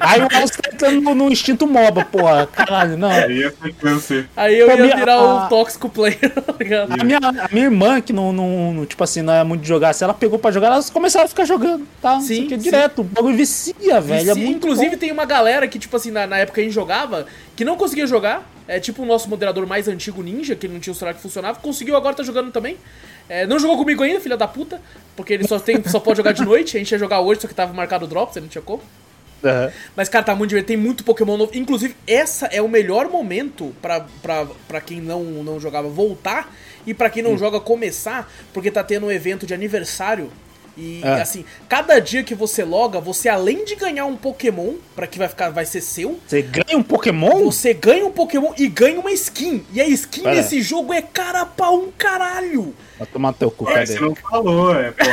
Aí 0.00 0.20
o 0.22 0.28
Wallace 0.32 0.52
tá 0.62 0.70
entrando 0.72 1.00
no, 1.00 1.14
no 1.14 1.30
instinto 1.30 1.66
MOBA, 1.66 2.04
porra. 2.04 2.46
Caralho, 2.46 2.96
não. 2.96 3.10
Aí 3.10 3.42
é. 3.44 3.52
Aí 4.36 4.58
eu 4.58 4.68
ia 4.68 4.96
virar 4.96 5.14
a- 5.14 5.46
um 5.46 5.48
tóxico 5.48 5.88
player, 5.88 6.18
tá 6.40 6.54
ligado? 6.58 6.92
A 6.92 7.04
minha, 7.04 7.18
a 7.18 7.48
minha 7.50 7.64
irmã, 7.64 8.00
que 8.00 8.12
não, 8.12 8.32
não, 8.32 8.72
não, 8.72 8.86
tipo 8.86 9.02
assim, 9.02 9.22
não 9.22 9.32
é 9.32 9.42
muito 9.44 9.62
de 9.62 9.68
jogar, 9.68 9.92
se 9.92 10.04
ela 10.04 10.14
pegou 10.14 10.38
pra 10.38 10.50
jogar, 10.50 10.68
elas 10.68 10.88
começaram 10.88 11.26
a 11.26 11.28
ficar 11.28 11.44
jogando, 11.44 11.86
tá? 12.00 12.20
Sim, 12.20 12.44
o 12.44 12.48
que, 12.48 12.54
sim. 12.54 12.60
direto. 12.62 13.00
O 13.00 13.04
bagulho 13.04 13.36
vicia, 13.36 14.00
velho. 14.00 14.30
É 14.30 14.34
Sim, 14.34 14.44
muito 14.44 14.56
inclusive 14.58 14.90
bom. 14.90 14.96
tem 14.98 15.10
uma 15.12 15.24
galera 15.24 15.66
que, 15.66 15.78
tipo 15.78 15.94
assim, 15.96 16.10
na, 16.10 16.26
na 16.26 16.38
época 16.38 16.60
a 16.60 16.64
gente 16.64 16.72
jogava, 16.72 17.26
que 17.56 17.64
não 17.64 17.76
conseguia 17.76 18.06
jogar. 18.06 18.48
É 18.70 18.78
tipo 18.78 19.02
o 19.02 19.06
nosso 19.06 19.30
moderador 19.30 19.66
mais 19.66 19.88
antigo, 19.88 20.22
Ninja, 20.22 20.54
que 20.54 20.66
ele 20.66 20.74
não 20.74 20.80
tinha 20.80 20.92
o 20.92 20.94
celular 20.96 21.14
que 21.14 21.22
funcionava, 21.22 21.58
conseguiu 21.58 21.96
agora 21.96 22.14
tá 22.14 22.22
jogando 22.22 22.52
também. 22.52 22.76
É, 23.28 23.46
não 23.46 23.58
jogou 23.58 23.76
comigo 23.76 24.02
ainda, 24.02 24.20
filha 24.20 24.36
da 24.36 24.48
puta, 24.48 24.80
porque 25.14 25.34
ele 25.34 25.46
só, 25.46 25.58
tem, 25.58 25.82
só 25.86 26.00
pode 26.00 26.16
jogar 26.16 26.32
de 26.32 26.44
noite. 26.44 26.76
A 26.76 26.80
gente 26.80 26.90
ia 26.90 26.98
jogar 26.98 27.20
hoje, 27.20 27.42
só 27.42 27.48
que 27.48 27.54
tava 27.54 27.72
marcado 27.72 28.04
o 28.04 28.08
Drops, 28.08 28.36
ele 28.36 28.44
não 28.44 28.50
tinha 28.50 28.62
como. 28.62 28.82
Aham. 29.44 29.70
Mas, 29.94 30.08
cara, 30.08 30.24
tá 30.24 30.34
muito 30.34 30.50
divertido. 30.50 30.68
Tem 30.68 30.76
muito 30.76 31.04
Pokémon 31.04 31.36
novo. 31.36 31.52
Inclusive, 31.54 31.94
essa 32.06 32.46
é 32.46 32.60
o 32.60 32.68
melhor 32.68 33.08
momento 33.08 33.74
pra, 33.80 34.06
pra, 34.22 34.46
pra 34.66 34.80
quem 34.80 35.00
não, 35.00 35.22
não 35.22 35.60
jogava 35.60 35.88
voltar 35.88 36.52
e 36.86 36.94
pra 36.94 37.10
quem 37.10 37.22
não 37.22 37.36
joga 37.36 37.60
começar, 37.60 38.30
porque 38.52 38.70
tá 38.70 38.82
tendo 38.82 39.06
um 39.06 39.12
evento 39.12 39.46
de 39.46 39.54
aniversário. 39.54 40.30
E 40.78 41.00
É. 41.02 41.20
assim, 41.20 41.44
cada 41.68 41.98
dia 41.98 42.22
que 42.22 42.36
você 42.36 42.62
loga, 42.62 43.00
você 43.00 43.28
além 43.28 43.64
de 43.64 43.74
ganhar 43.74 44.04
um 44.06 44.16
Pokémon, 44.16 44.74
pra 44.94 45.08
que 45.08 45.18
vai 45.18 45.26
ficar, 45.28 45.50
vai 45.50 45.66
ser 45.66 45.80
seu, 45.80 46.20
Você 46.24 46.40
ganha 46.40 46.78
um 46.78 46.82
Pokémon? 46.84 47.44
você 47.44 47.74
ganha 47.74 48.06
um 48.06 48.12
Pokémon 48.12 48.52
e 48.56 48.68
ganha 48.68 49.00
uma 49.00 49.10
skin. 49.10 49.64
E 49.72 49.80
a 49.80 49.88
skin 49.88 50.22
Pera. 50.22 50.36
desse 50.36 50.62
jogo 50.62 50.92
é 50.92 51.02
cara 51.02 51.44
pra 51.44 51.70
um 51.70 51.90
caralho. 51.98 52.72
Vai 52.96 53.06
tomar 53.08 53.32
teu 53.32 53.50
cu, 53.50 53.64
cadê? 53.64 53.86
você 53.86 53.98
não 54.00 54.14
falou, 54.14 54.72
é, 54.74 54.92
pô. 54.92 55.04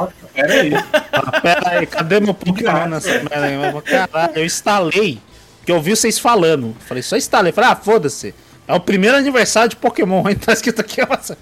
Nossa, 0.00 0.12
Pera 0.34 0.52
aí. 0.52 0.72
Ah, 1.12 1.40
pera 1.40 1.68
aí, 1.78 1.86
cadê 1.86 2.18
meu 2.18 2.34
Pokémon 2.34 2.86
nessa 2.88 3.10
merda 3.22 3.80
Caralho, 3.82 4.32
eu 4.34 4.44
instalei, 4.44 5.20
que 5.64 5.70
eu 5.70 5.76
ouvi 5.76 5.94
vocês 5.94 6.18
falando. 6.18 6.74
Falei, 6.80 7.04
só 7.04 7.16
instalei. 7.16 7.52
Falei, 7.52 7.70
ah, 7.70 7.76
foda-se. 7.76 8.34
É 8.66 8.74
o 8.74 8.80
primeiro 8.80 9.16
aniversário 9.16 9.68
de 9.70 9.76
Pokémon, 9.76 10.28
hein? 10.28 10.34
Tá 10.36 10.52
escrito 10.52 10.80
aqui, 10.80 11.00
nossa. 11.06 11.38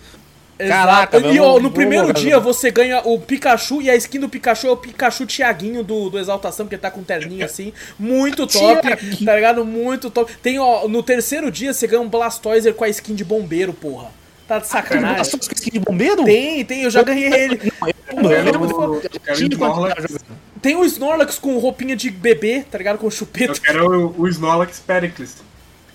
Caraca, 0.69 1.17
Exato. 1.19 1.35
E 1.35 1.41
ó, 1.41 1.59
no 1.61 1.71
primeiro 1.71 2.13
dia 2.13 2.39
você 2.39 2.71
ganha 2.71 3.01
o 3.05 3.19
Pikachu 3.19 3.83
e 3.83 3.91
a 3.91 3.97
skin 3.97 4.21
do 4.21 4.29
Pikachu 4.29 4.67
é 4.67 4.71
o 4.71 4.77
Pikachu 4.77 5.27
Tiaguinho 5.27 5.83
do, 5.83 6.11
do 6.11 6.19
Exaltação, 6.19 6.67
que 6.67 6.75
ele 6.75 6.83
tá 6.83 6.91
com 6.91 7.01
um 7.01 7.05
terninho 7.05 7.45
assim. 7.45 7.73
Muito 7.99 8.47
top, 8.47 8.89
tá 9.25 9.35
ligado? 9.35 9.65
Muito 9.65 10.11
top. 10.11 10.33
Tem, 10.43 10.59
ó, 10.59 10.87
no 10.89 11.03
terceiro 11.03 11.51
dia 11.51 11.73
você 11.73 11.87
ganha 11.87 12.03
um 12.03 12.09
Blastoiser 12.09 12.75
com 12.75 12.85
a 12.85 12.89
skin 12.89 13.15
de 13.15 13.25
bombeiro, 13.25 13.73
porra. 13.73 14.09
Tá 14.47 14.59
de 14.59 14.67
sacanagem. 14.67 15.19
Nossa, 15.19 15.39
com 15.39 15.55
skin 15.55 15.71
de 15.71 15.81
bombeiro? 15.81 16.25
Tem, 16.25 16.65
tem, 16.65 16.83
eu 16.83 16.91
já 16.91 17.03
ganhei 17.03 17.33
ele. 17.33 17.57
Pô, 17.57 18.31
Eu. 18.31 19.03
Eu. 19.51 20.21
Tem 20.61 20.77
o 20.77 20.85
Snorlax 20.85 21.39
com 21.39 21.59
roupinha 21.59 21.97
de 21.97 22.11
bebê, 22.11 22.65
tá 22.71 22.79
ligado? 22.79 22.99
Com 22.99 23.07
Eu 23.07 23.11
chupeta. 23.11 23.59
quero 23.61 24.09
o, 24.09 24.23
o 24.23 24.29
Snorlax 24.29 24.79
Pericles. 24.79 25.37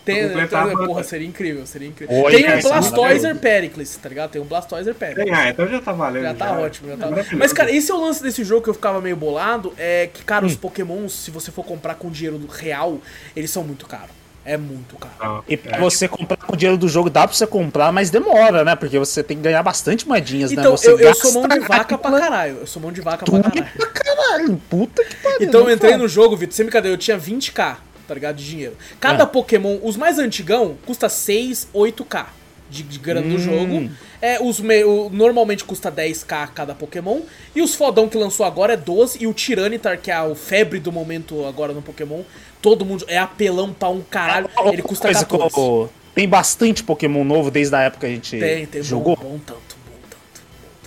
Tem, 0.08 0.20
pra 0.22 0.28
completar 0.30 0.66
tem- 0.68 0.74
banda. 0.76 0.88
porra, 0.88 1.04
seria 1.04 1.28
incrível, 1.28 1.66
seria 1.68 1.88
incrível. 1.88 2.16
Oi, 2.24 2.32
tem 2.32 2.40
um 2.44 2.48
cara, 2.48 2.60
é 2.60 2.62
Blastoiser. 2.64 3.36
Pericles, 3.36 3.96
tá 4.02 4.10
ligado? 4.10 4.30
Tem 4.32 4.42
um 4.42 4.46
Blastoiser 4.46 4.96
Pericles. 4.96 5.26
Tem, 5.26 5.34
ah, 5.36 5.50
então 5.50 5.68
já 5.68 5.80
tá 5.82 5.92
valendo. 5.92 6.24
Já 6.24 6.34
tá 6.34 6.52
ótimo, 6.60 6.90
já 6.90 6.98
tá. 6.98 7.06
Maravilhoso. 7.08 7.38
Mas, 7.38 7.54
cara, 7.54 7.72
esse 7.72 7.92
é 7.92 7.94
o 7.94 8.00
lance 8.02 8.24
desse 8.24 8.44
jogo 8.44 8.64
que 8.64 8.70
eu 8.70 8.74
ficava 8.74 9.00
meio 9.02 9.16
bolado. 9.16 9.74
É 9.78 10.10
que, 10.12 10.24
cara, 10.24 10.46
os 10.46 10.54
Hum. 10.54 10.58
pokémons, 10.58 11.14
se 11.14 11.30
você 11.32 11.52
for 11.52 11.64
comprar 11.66 11.96
com 11.96 12.10
dinheiro 12.10 12.40
real, 12.48 13.00
eles 13.36 13.52
são 13.52 13.64
muito 13.64 13.86
caros. 13.86 14.16
É 14.50 14.56
muito 14.56 14.96
caro. 14.96 15.14
Não, 15.20 15.44
E 15.46 15.58
pra 15.58 15.76
é. 15.76 15.80
você 15.82 16.08
comprar 16.08 16.38
com 16.38 16.54
o 16.54 16.56
dinheiro 16.56 16.78
do 16.78 16.88
jogo, 16.88 17.10
dá 17.10 17.28
pra 17.28 17.36
você 17.36 17.46
comprar, 17.46 17.92
mas 17.92 18.10
demora, 18.10 18.64
né? 18.64 18.78
Porque 18.78 18.98
você 18.98 19.22
tem 19.22 19.36
que 19.36 19.44
ganhar 19.44 19.62
bastante 19.62 20.08
moedinhas, 20.08 20.52
né? 20.54 20.62
Então, 20.62 20.78
Você 20.78 20.90
eu, 20.90 20.98
eu 20.98 21.14
sou 21.14 21.34
mão 21.34 21.48
de 21.50 21.60
vaca 21.60 21.98
pra 21.98 22.12
caralho. 22.18 22.58
Eu 22.62 22.66
sou 22.66 22.82
mão 22.82 22.90
de 22.90 23.02
vaca 23.02 23.26
pra 23.26 23.42
caralho. 23.42 23.66
pra 23.76 23.88
caralho. 23.88 24.62
Puta 24.70 25.04
que 25.04 25.16
pariu. 25.18 25.38
Então 25.42 25.60
eu 25.62 25.66
não 25.66 25.74
entrei 25.74 25.98
no 25.98 26.08
jogo, 26.08 26.38
Vitor, 26.38 26.56
sem 26.56 26.66
brincadeira, 26.66 26.94
eu 26.96 26.98
tinha 26.98 27.18
20k, 27.18 27.76
tá 28.08 28.14
ligado? 28.14 28.36
De 28.38 28.46
dinheiro. 28.46 28.76
Cada 29.00 29.24
É. 29.24 29.26
Pokémon, 29.28 29.78
os 29.84 29.96
mais 29.98 30.18
antigão, 30.20 30.76
custa 30.86 31.10
6, 31.10 31.68
8k 31.74 32.28
de, 32.70 32.84
de 32.84 33.00
grana 33.00 33.26
Hum. 33.28 33.38
jogo. 33.40 33.90
É, 34.22 34.42
os 34.42 34.60
me- 34.60 34.84
o- 34.84 35.10
normalmente 35.10 35.64
custa 35.64 35.90
10k 35.92 36.48
cada 36.48 36.74
Pokémon. 36.76 37.22
E 37.56 37.62
os 37.62 37.76
fodão 37.76 38.10
que 38.10 38.18
lançou 38.18 38.46
agora 38.46 38.74
é 38.74 38.78
12. 38.78 39.20
E 39.24 39.28
o 39.28 39.34
Tiranitar, 39.34 39.98
que 40.00 40.12
é 40.12 40.22
o 40.22 40.36
febre 40.36 40.80
do 40.80 40.92
momento 40.92 41.46
agora 41.46 41.72
no 41.72 41.82
Pokémon, 41.82 42.22
todo 42.62 42.84
mundo. 42.84 43.06
É 43.08 43.18
apelão 43.18 43.72
pra 43.74 43.90
um 43.90 44.02
caralho. 44.02 44.50
Ele 44.74 44.82
custa 44.82 45.08
coisa 45.08 45.24
que 45.26 45.38
14. 45.38 45.56
eu- 45.58 45.90
Tem 46.14 46.28
bastante 46.28 46.84
Pokémon 46.84 47.24
novo 47.24 47.52
desde 47.52 47.76
a 47.76 47.82
época 47.84 48.08
que 48.08 48.12
a 48.12 48.16
gente 48.16 48.40
Tem, 48.40 48.66
tem 48.66 48.82
jogou. 48.82 49.16
Bom, 49.16 49.24
bom 49.24 49.40
tanto. 49.46 49.77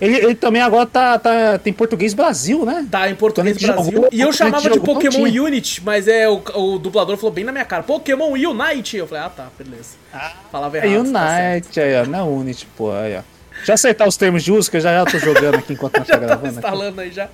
Ele, 0.01 0.17
ele 0.17 0.35
também 0.35 0.61
agora 0.61 0.85
tá, 0.87 1.19
tá- 1.19 1.57
tem 1.59 1.71
português 1.71 2.13
Brasil, 2.15 2.65
né? 2.65 2.87
Tá 2.89 3.07
em 3.09 3.15
português 3.15 3.55
Brasil. 3.57 3.91
jogou, 3.91 4.09
e 4.11 4.19
eu 4.19 4.33
chamava 4.33 4.63
de 4.67 4.75
jogou, 4.75 4.95
Pokémon. 4.95 5.21
Unity, 5.43 5.81
mas 5.85 6.07
é 6.07 6.27
o, 6.27 6.41
o 6.55 6.79
dublador 6.79 7.15
falou 7.17 7.31
bem 7.31 7.43
na 7.43 7.51
minha 7.51 7.65
cara: 7.65 7.83
Pokémon 7.83 8.31
Unite! 8.31 8.97
Eu 8.97 9.05
falei, 9.07 9.23
ah 9.25 9.29
tá, 9.29 9.47
beleza. 9.57 9.89
Falava 10.51 10.77
É 10.79 10.87
errado. 10.87 11.11
tá. 11.13 11.27
Unite, 11.53 11.79
aí, 11.79 12.01
ó. 12.01 12.05
Não 12.05 12.19
é 12.19 12.23
Unity, 12.23 12.67
pô. 12.75 12.91
Aí, 12.91 13.15
ó. 13.15 13.21
Deixa 13.57 13.73
eu 13.73 13.75
acertar 13.75 14.07
os 14.07 14.17
termos 14.17 14.43
de 14.43 14.51
uso, 14.51 14.71
que 14.71 14.77
eu 14.77 14.81
já, 14.81 14.91
já 14.91 15.05
tô 15.05 15.19
jogando 15.19 15.55
aqui 15.55 15.73
enquanto 15.73 15.95
nós 15.99 16.07
tá 16.07 16.13
tá 16.13 16.19
gravando. 16.19 16.47
aqui. 16.47 16.55
instalando 16.55 17.01
aí 17.01 17.11
já. 17.11 17.29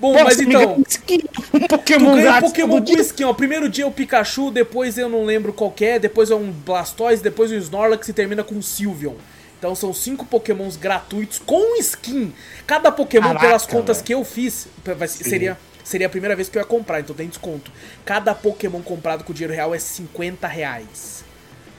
Bom, 0.00 0.12
mas 0.24 0.40
então. 0.40 0.74
um 0.78 0.82
skin, 0.88 1.20
um 1.54 1.60
Tu 1.60 1.68
Pokémon 1.68 2.16
ganha 2.16 2.38
um 2.38 2.40
Pokémon 2.40 2.82
com 2.84 2.92
skin, 3.00 3.24
ó. 3.24 3.32
Primeiro 3.32 3.68
dia 3.68 3.84
é 3.84 3.86
o 3.86 3.90
Pikachu, 3.92 4.50
depois 4.50 4.98
eu 4.98 5.08
não 5.08 5.24
lembro 5.24 5.52
qual 5.52 5.72
é, 5.80 5.98
depois 6.00 6.32
é 6.32 6.34
um 6.34 6.50
Blastoise, 6.50 7.22
depois 7.22 7.52
o 7.52 7.54
Snorlax 7.54 8.08
e 8.08 8.12
termina 8.12 8.42
com 8.42 8.56
o 8.56 8.62
Sylveon. 8.62 9.14
Então 9.58 9.74
são 9.74 9.92
cinco 9.92 10.24
Pokémons 10.24 10.76
gratuitos 10.76 11.38
com 11.38 11.78
skin. 11.80 12.32
Cada 12.66 12.92
Pokémon, 12.92 13.28
Caraca, 13.28 13.46
pelas 13.46 13.66
contas 13.66 13.98
velho. 13.98 14.06
que 14.06 14.14
eu 14.14 14.24
fiz, 14.24 14.68
seria, 15.06 15.58
seria 15.82 16.06
a 16.06 16.10
primeira 16.10 16.36
vez 16.36 16.48
que 16.48 16.56
eu 16.56 16.62
ia 16.62 16.66
comprar, 16.66 17.00
então 17.00 17.14
tem 17.14 17.28
desconto. 17.28 17.72
Cada 18.04 18.34
Pokémon 18.34 18.80
comprado 18.82 19.24
com 19.24 19.32
dinheiro 19.32 19.52
real 19.52 19.74
é 19.74 19.78
50 19.78 20.46
reais. 20.46 21.24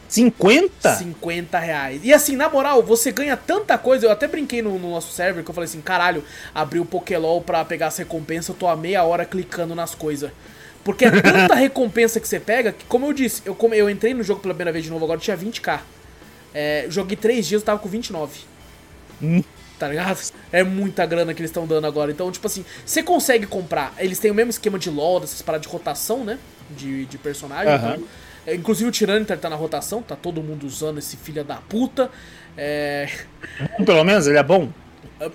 50? 0.10 0.96
50 0.96 1.60
reais. 1.60 2.02
E 2.04 2.12
assim, 2.12 2.36
na 2.36 2.50
moral, 2.50 2.82
você 2.82 3.12
ganha 3.12 3.38
tanta 3.38 3.78
coisa. 3.78 4.08
Eu 4.08 4.12
até 4.12 4.28
brinquei 4.28 4.62
no, 4.62 4.78
no 4.78 4.92
nosso 4.92 5.14
server 5.14 5.44
que 5.44 5.50
eu 5.50 5.54
falei 5.54 5.70
assim: 5.70 5.82
caralho, 5.82 6.24
abri 6.54 6.80
o 6.80 6.86
Pokélol 6.86 7.42
pra 7.42 7.64
pegar 7.64 7.88
essa 7.88 8.02
recompensa. 8.02 8.52
Eu 8.52 8.56
tô 8.56 8.68
há 8.68 8.76
meia 8.76 9.04
hora 9.04 9.24
clicando 9.24 9.76
nas 9.76 9.94
coisas. 9.94 10.32
Porque 10.84 11.06
é 11.06 11.12
tanta 11.12 11.54
recompensa 11.56 12.20
que 12.20 12.28
você 12.28 12.40
pega 12.40 12.72
que, 12.72 12.86
como 12.86 13.06
eu 13.06 13.14
disse, 13.14 13.44
eu, 13.46 13.56
eu 13.74 13.90
entrei 13.90 14.14
no 14.14 14.24
jogo 14.24 14.42
pela 14.42 14.54
primeira 14.54 14.72
vez 14.72 14.84
de 14.84 14.90
novo, 14.90 15.06
agora 15.06 15.20
tinha 15.20 15.38
20k. 15.38 15.80
É, 16.54 16.86
joguei 16.90 17.16
3 17.16 17.46
dias, 17.46 17.62
eu 17.62 17.66
tava 17.66 17.80
com 17.80 17.90
29. 17.90 18.40
Hum. 19.22 19.44
Tá 19.78 19.88
ligado? 19.88 20.20
É 20.52 20.62
muita 20.64 21.06
grana 21.06 21.34
que 21.34 21.42
eles 21.42 21.50
estão 21.50 21.66
dando 21.66 21.88
agora. 21.88 22.12
Então, 22.12 22.30
tipo 22.32 22.46
assim, 22.46 22.66
você 22.86 23.02
consegue 23.02 23.46
comprar. 23.46 23.94
Eles 23.98 24.20
têm 24.20 24.30
o 24.30 24.34
mesmo 24.34 24.50
esquema 24.50 24.78
de 24.78 24.90
LOL, 24.90 25.22
dessas 25.22 25.42
paradas 25.42 25.66
de 25.66 25.72
rotação, 25.72 26.26
né? 26.26 26.38
De, 26.70 27.06
de 27.06 27.18
personagem. 27.18 27.74
Aham. 27.74 27.94
Então, 27.96 28.08
é, 28.46 28.56
inclusive 28.56 28.90
o 28.90 28.92
Tyranitar 28.92 29.38
tá 29.38 29.50
na 29.50 29.56
rotação, 29.56 30.02
tá 30.02 30.16
todo 30.16 30.42
mundo 30.44 30.66
usando 30.66 30.98
esse 30.98 31.16
filho 31.16 31.44
da 31.44 31.56
puta. 31.56 32.10
É, 32.58 33.10
Pelo 33.86 34.04
menos, 34.04 34.28
ele 34.28 34.38
é 34.38 34.44
bom. 34.44 34.70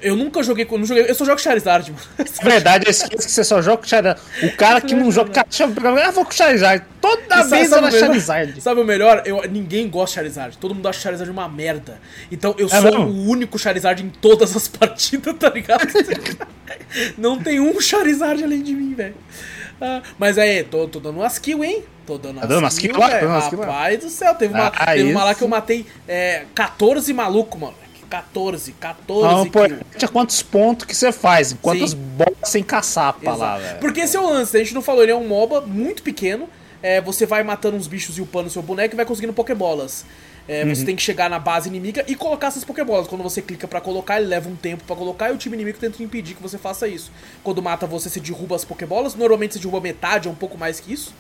Eu 0.01 0.17
nunca 0.17 0.43
joguei. 0.43 0.67
Não 0.71 0.85
joguei, 0.85 1.05
eu 1.09 1.15
só 1.15 1.25
jogo 1.25 1.39
Charizard, 1.41 1.91
mano. 1.93 2.03
Na 2.43 2.51
verdade, 2.51 2.87
eu 2.87 2.91
esqueço 2.91 3.27
que 3.27 3.33
você 3.33 3.45
só 3.45 3.61
joga 3.61 3.79
com 3.79 3.85
Charizard. 3.89 4.21
O 4.43 4.57
cara 4.57 4.81
que 4.81 4.95
não 4.95 5.11
joga. 5.13 5.31
Deixa 5.49 5.65
eu. 5.65 5.73
Ah, 6.05 6.11
vou 6.11 6.25
com 6.25 6.31
Charizard. 6.33 6.85
Toda 7.01 7.23
sabe- 7.37 7.51
vez 7.51 7.69
sabe 7.69 7.87
era? 7.89 7.99
Charizard. 7.99 8.61
Sabe 8.61 8.81
o 8.81 8.85
melhor? 8.85 9.23
Eu, 9.27 9.43
ninguém 9.51 9.89
gosta 9.89 10.13
de 10.13 10.15
Charizard. 10.15 10.59
Todo 10.59 10.75
mundo 10.75 10.89
acha 10.89 11.01
Charizard 11.01 11.31
uma 11.31 11.49
merda. 11.49 12.01
Então 12.33 12.55
eu 12.59 12.67
É 12.69 12.81
sou 12.81 13.01
o 13.01 13.29
único 13.29 13.59
Charizard 13.59 14.03
em 14.03 14.09
todas 14.09 14.57
as 14.57 14.67
partidas, 14.69 15.35
tá 15.39 15.51
ligado? 15.51 15.87
Não 17.19 17.39
tem 17.39 17.61
um 17.61 17.81
Charizard 17.81 18.43
além 18.43 18.63
de 18.63 18.73
mim, 18.75 18.95
velho. 18.95 19.15
Ah, 19.81 20.01
mas 20.19 20.39
aí, 20.39 20.63
tô, 20.63 20.87
tô 20.89 21.01
dando 21.01 21.19
umas 21.19 21.39
kills, 21.39 21.67
hein? 21.67 21.85
Tô 22.07 22.17
dando 22.17 22.41
Tá 22.41 22.47
dando 22.47 22.61
umas 22.61 22.79
kills 22.79 22.99
lá? 22.99 23.19
Kills 23.19 23.57
lá? 23.57 23.67
Rapaz 23.67 23.99
do 23.99 24.09
céu, 24.09 24.35
teve 24.35 24.55
uma, 24.55 24.67
Ah, 24.69 24.95
teve 24.95 25.11
uma 25.11 25.25
lá 25.25 25.35
que 25.35 25.43
eu 25.43 25.49
matei 25.49 25.85
é, 26.07 26.45
14 26.55 27.13
maluco, 27.13 27.59
mano. 27.59 27.75
14, 28.15 28.73
14 28.73 29.35
Não, 29.35 29.51
pô, 29.51 29.61
quantos 30.13 30.41
pontos 30.43 30.87
que 30.87 30.95
você 30.95 31.11
faz? 31.11 31.55
Quantas 31.61 31.95
bolas 31.95 32.35
sem 32.45 32.63
caçapa 32.63 33.35
lá, 33.35 33.59
velho. 33.59 33.81
Porque 33.81 34.01
esse 34.01 34.17
é 34.17 34.21
o 34.21 34.29
lance, 34.29 34.57
a 34.57 34.61
gente 34.61 34.75
não 34.75 34.83
falou, 34.83 35.03
ele 35.03 35.11
é 35.13 35.17
um 35.17 35.27
MOBA 35.27 35.63
muito 35.63 36.03
pequeno. 36.03 36.49
é, 36.83 37.01
você 37.01 37.25
vai 37.25 37.43
matando 37.43 37.77
uns 37.77 37.87
bichos 37.87 38.19
e 38.19 38.21
upando 38.21 38.51
seu 38.51 38.63
boneco 38.63 38.95
e 38.95 38.97
vai 38.97 39.07
conseguindo 39.07 39.33
Pokébolas. 39.33 40.05
É, 40.47 40.63
Uhum. 40.63 40.75
Você 40.75 40.85
tem 40.85 40.95
que 40.95 41.03
chegar 41.03 41.31
na 41.31 41.39
base 41.39 41.69
inimiga 41.71 42.05
e 42.07 42.15
colocar 42.15 42.49
essas 42.49 42.63
Pokébolas. 42.63 43.07
Quando 43.07 43.23
você 43.23 43.41
clica 43.41 43.67
pra 43.67 43.81
colocar, 43.81 44.19
ele 44.19 44.29
leva 44.29 44.49
um 44.49 44.55
tempo 44.55 44.85
pra 44.85 44.95
colocar 44.95 45.31
e 45.31 45.33
o 45.33 45.39
time 45.39 45.57
inimigo 45.57 45.79
tenta 45.79 46.03
impedir 46.03 46.35
que 46.35 46.43
você 46.43 46.59
faça 46.59 46.87
isso. 46.87 47.11
Quando 47.43 47.63
mata 47.63 47.87
você, 47.87 48.11
você 48.11 48.21
derruba 48.21 48.55
as 48.55 48.65
Pokébolas. 48.65 49.15
Normalmente 49.15 49.55
você 49.55 49.59
derruba 49.59 49.81
metade 49.81 50.29
ou 50.29 50.35
um 50.35 50.37
pouco 50.37 50.59
mais 50.59 50.79
que 50.79 50.93
isso. 50.93 51.15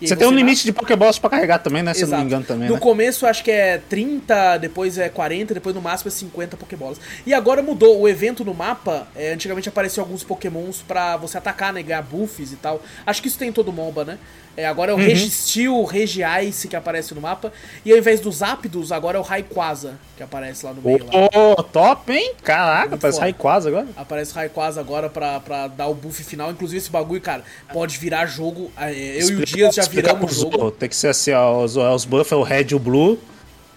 Você 0.00 0.14
tem 0.14 0.26
um 0.26 0.30
mata. 0.30 0.42
limite 0.42 0.64
de 0.64 0.72
Pokéballs 0.72 1.18
pra 1.18 1.30
carregar 1.30 1.58
também, 1.58 1.82
né? 1.82 1.94
Se 1.94 2.02
eu 2.02 2.08
não 2.08 2.18
me 2.18 2.24
engano 2.24 2.44
também, 2.44 2.68
No 2.68 2.74
né? 2.74 2.80
começo 2.80 3.26
acho 3.26 3.42
que 3.42 3.50
é 3.50 3.78
30, 3.88 4.58
depois 4.58 4.98
é 4.98 5.08
40, 5.08 5.54
depois 5.54 5.74
no 5.74 5.80
máximo 5.80 6.08
é 6.08 6.10
50 6.12 6.56
Pokébolas. 6.56 7.00
E 7.24 7.32
agora 7.32 7.62
mudou, 7.62 7.98
o 8.00 8.08
evento 8.08 8.44
no 8.44 8.52
mapa, 8.52 9.08
é, 9.16 9.32
antigamente 9.32 9.68
apareciam 9.68 10.04
alguns 10.04 10.22
Pokémons 10.22 10.82
pra 10.86 11.16
você 11.16 11.38
atacar, 11.38 11.72
né, 11.72 11.82
ganhar 11.82 12.02
buffs 12.02 12.52
e 12.52 12.56
tal. 12.56 12.82
Acho 13.06 13.22
que 13.22 13.28
isso 13.28 13.38
tem 13.38 13.48
em 13.48 13.52
todo 13.52 13.72
MOBA, 13.72 14.04
né? 14.04 14.18
É, 14.56 14.66
agora 14.66 14.92
é 14.92 14.94
Uhum. 14.94 15.00
o 15.00 15.04
Registeel, 15.04 15.84
Regice 15.84 16.66
que 16.68 16.74
aparece 16.76 17.14
no 17.14 17.20
mapa. 17.20 17.52
E 17.84 17.92
ao 17.92 17.98
invés 17.98 18.20
dos 18.20 18.36
Zapdos, 18.36 18.90
agora 18.90 19.18
é 19.18 19.20
o 19.20 19.22
Rayquaza 19.22 19.94
que 20.16 20.22
aparece 20.22 20.64
lá 20.64 20.72
no 20.72 20.80
meio. 20.80 21.04
Lá. 21.04 21.28
Ô, 21.58 21.62
top, 21.62 22.10
hein? 22.12 22.32
Caraca, 22.42 22.88
Muito 22.88 23.00
parece 23.02 23.16
foda. 23.18 23.24
Rayquaza 23.26 23.68
agora. 23.68 23.86
Aparece 23.96 24.32
o 24.32 24.34
Rayquaza 24.34 24.80
agora 24.80 25.10
pra, 25.10 25.40
pra 25.40 25.66
dar 25.68 25.88
o 25.88 25.94
buff 25.94 26.22
final. 26.24 26.50
Inclusive 26.50 26.78
esse 26.78 26.90
bagulho, 26.90 27.20
cara, 27.20 27.42
pode 27.72 27.98
virar 27.98 28.24
jogo. 28.26 28.70
é, 28.78 28.90
Eu 29.22 29.28
e 29.30 29.34
o 29.34 29.44
Dias 29.44 29.74
já 29.74 29.82
Explica 29.82 30.08
viramos 30.14 30.34
jogo. 30.36 30.70
Tem 30.70 30.88
que 30.88 30.96
ser 30.96 31.08
assim, 31.08 31.32
ó. 31.32 31.62
Os, 31.62 31.76
os 31.76 32.04
buff 32.06 32.32
é 32.32 32.36
o 32.36 32.42
red 32.42 32.66
e 32.70 32.74
o 32.74 32.78
blue. 32.78 33.18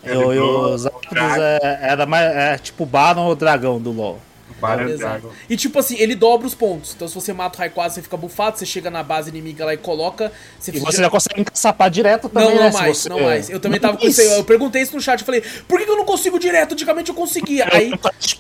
E, 0.01 0.11
o- 0.11 0.34
e 0.34 0.39
os 0.39 0.82
Zapdos 0.84 1.11
é, 1.38 1.80
era 1.82 2.05
mais, 2.05 2.25
é 2.34 2.57
tipo 2.57 2.86
Baron 2.86 3.25
ou 3.25 3.36
Dragão 3.36 3.82
do 3.82 3.91
LoL. 3.91 4.17
Exato. 4.89 5.32
E 5.49 5.55
tipo 5.57 5.80
assim, 5.80 5.97
ele 5.97 6.16
dobra 6.16 6.45
os 6.47 6.53
pontos. 6.53 6.93
Então 6.95 7.07
se 7.07 7.16
você 7.16 7.34
mata 7.34 7.57
o 7.57 7.60
Rayquaza, 7.60 7.95
você 7.95 8.01
fica 8.01 8.18
bufado, 8.18 8.57
você 8.57 8.66
chega 8.66 8.89
na 8.89 9.01
base 9.03 9.30
inimiga 9.30 9.66
lá 9.66 9.74
e 9.74 9.78
coloca. 9.78 10.32
Você 10.60 10.72
E 10.72 10.74
fica- 10.76 10.86
você 10.91 10.97
já 11.01 11.10
consegue 11.10 11.41
encaçapar 11.41 11.89
direto 11.89 12.30
também, 12.30 12.49
Não, 12.49 12.55
não 12.55 12.64
né? 12.64 12.72
mais, 12.72 12.97
você- 12.97 13.10
não 13.10 13.20
mais. 13.22 13.49
Eu 13.49 13.60
também 13.60 13.80
tava 13.80 13.97
com 13.97 14.07
isso. 14.07 14.22
Eu 14.22 14.43
perguntei 14.43 14.82
isso 14.82 14.95
no 14.95 15.01
chat, 15.01 15.20
eu 15.20 15.26
falei, 15.26 15.41
por 15.68 15.80
que 15.80 15.89
eu 15.89 15.95
não 15.97 16.05
consigo 16.05 16.38
direto? 16.39 16.74
Antigamente 16.74 17.10
eu 17.10 17.16
conseguia. 17.16 17.68
Aí. 17.72 17.91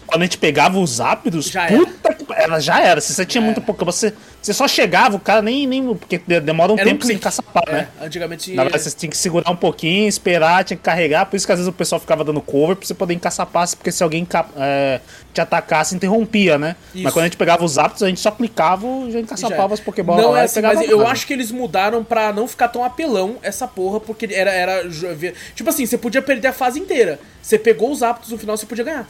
Quando 0.05 0.21
a 0.21 0.25
gente 0.25 0.37
pegava 0.37 0.79
os 0.79 0.99
ápidos, 0.99 1.45
Já 1.45 1.65
era. 1.67 1.77
puta 1.85 2.13
que 2.13 2.25
ela 2.33 2.59
já 2.59 2.79
era. 2.81 2.99
Se 3.01 3.13
você 3.13 3.25
tinha 3.25 3.41
muito 3.41 3.61
pouco, 3.61 3.85
você, 3.85 4.13
você 4.41 4.53
só 4.53 4.67
chegava, 4.67 5.15
o 5.15 5.19
cara 5.19 5.41
nem. 5.41 5.67
nem 5.67 5.95
porque 5.95 6.17
de- 6.25 6.39
demora 6.39 6.71
um 6.71 6.75
Era 6.77 6.87
um 6.87 6.91
tempo 6.91 7.03
sem 7.05 7.15
clique. 7.15 7.23
caçapar, 7.23 7.63
É, 7.67 7.71
né? 7.73 7.87
antigamente. 8.01 8.53
Na 8.53 8.63
verdade, 8.63 8.83
você 8.83 8.95
tinha 8.95 9.09
que 9.09 9.17
segurar 9.17 9.51
um 9.51 9.55
pouquinho, 9.55 10.07
esperar, 10.07 10.63
tinha 10.63 10.77
que 10.77 10.83
carregar. 10.83 11.25
Por 11.25 11.35
isso 11.35 11.45
que 11.45 11.51
às 11.51 11.59
vezes 11.59 11.69
o 11.69 11.73
pessoal 11.73 11.99
ficava 11.99 12.23
dando 12.23 12.39
cover 12.41 12.75
pra 12.77 12.85
você 12.87 12.93
poder 12.93 13.13
encaçapar, 13.13 13.67
porque 13.75 13.91
se 13.91 14.01
alguém 14.01 14.25
é, 14.57 15.01
te 15.33 15.41
atacasse, 15.41 15.93
interrompia, 15.95 16.57
né? 16.57 16.75
Isso. 16.93 17.03
Mas 17.03 17.13
quando 17.13 17.23
a 17.23 17.27
gente 17.27 17.37
pegava 17.37 17.63
os 17.65 17.77
ápidos, 17.77 18.03
a 18.03 18.07
gente 18.07 18.19
só 18.21 18.31
clicava 18.31 18.87
e 19.07 19.11
já 19.11 19.19
encaçapava 19.19 19.73
as 19.73 19.79
Pokébolas 19.79 20.23
Não 20.23 20.31
lá 20.31 20.41
é 20.41 20.43
assim, 20.45 20.61
mas 20.61 20.81
eu 20.89 21.05
acho 21.05 21.27
que 21.27 21.33
eles 21.33 21.51
mudaram 21.51 22.03
pra 22.03 22.31
não 22.31 22.47
ficar 22.47 22.69
tão 22.69 22.83
apelão 22.83 23.37
essa 23.41 23.67
porra, 23.67 23.99
porque 23.99 24.27
era. 24.31 24.51
era 24.51 24.83
tipo 25.55 25.69
assim, 25.69 25.85
você 25.85 25.97
podia 25.97 26.21
perder 26.21 26.47
a 26.47 26.53
fase 26.53 26.79
inteira. 26.79 27.19
Você 27.41 27.57
pegou 27.57 27.91
os 27.91 28.03
aptos 28.03 28.29
no 28.31 28.37
final, 28.37 28.55
você 28.57 28.65
podia 28.65 28.83
ganhar, 28.83 29.07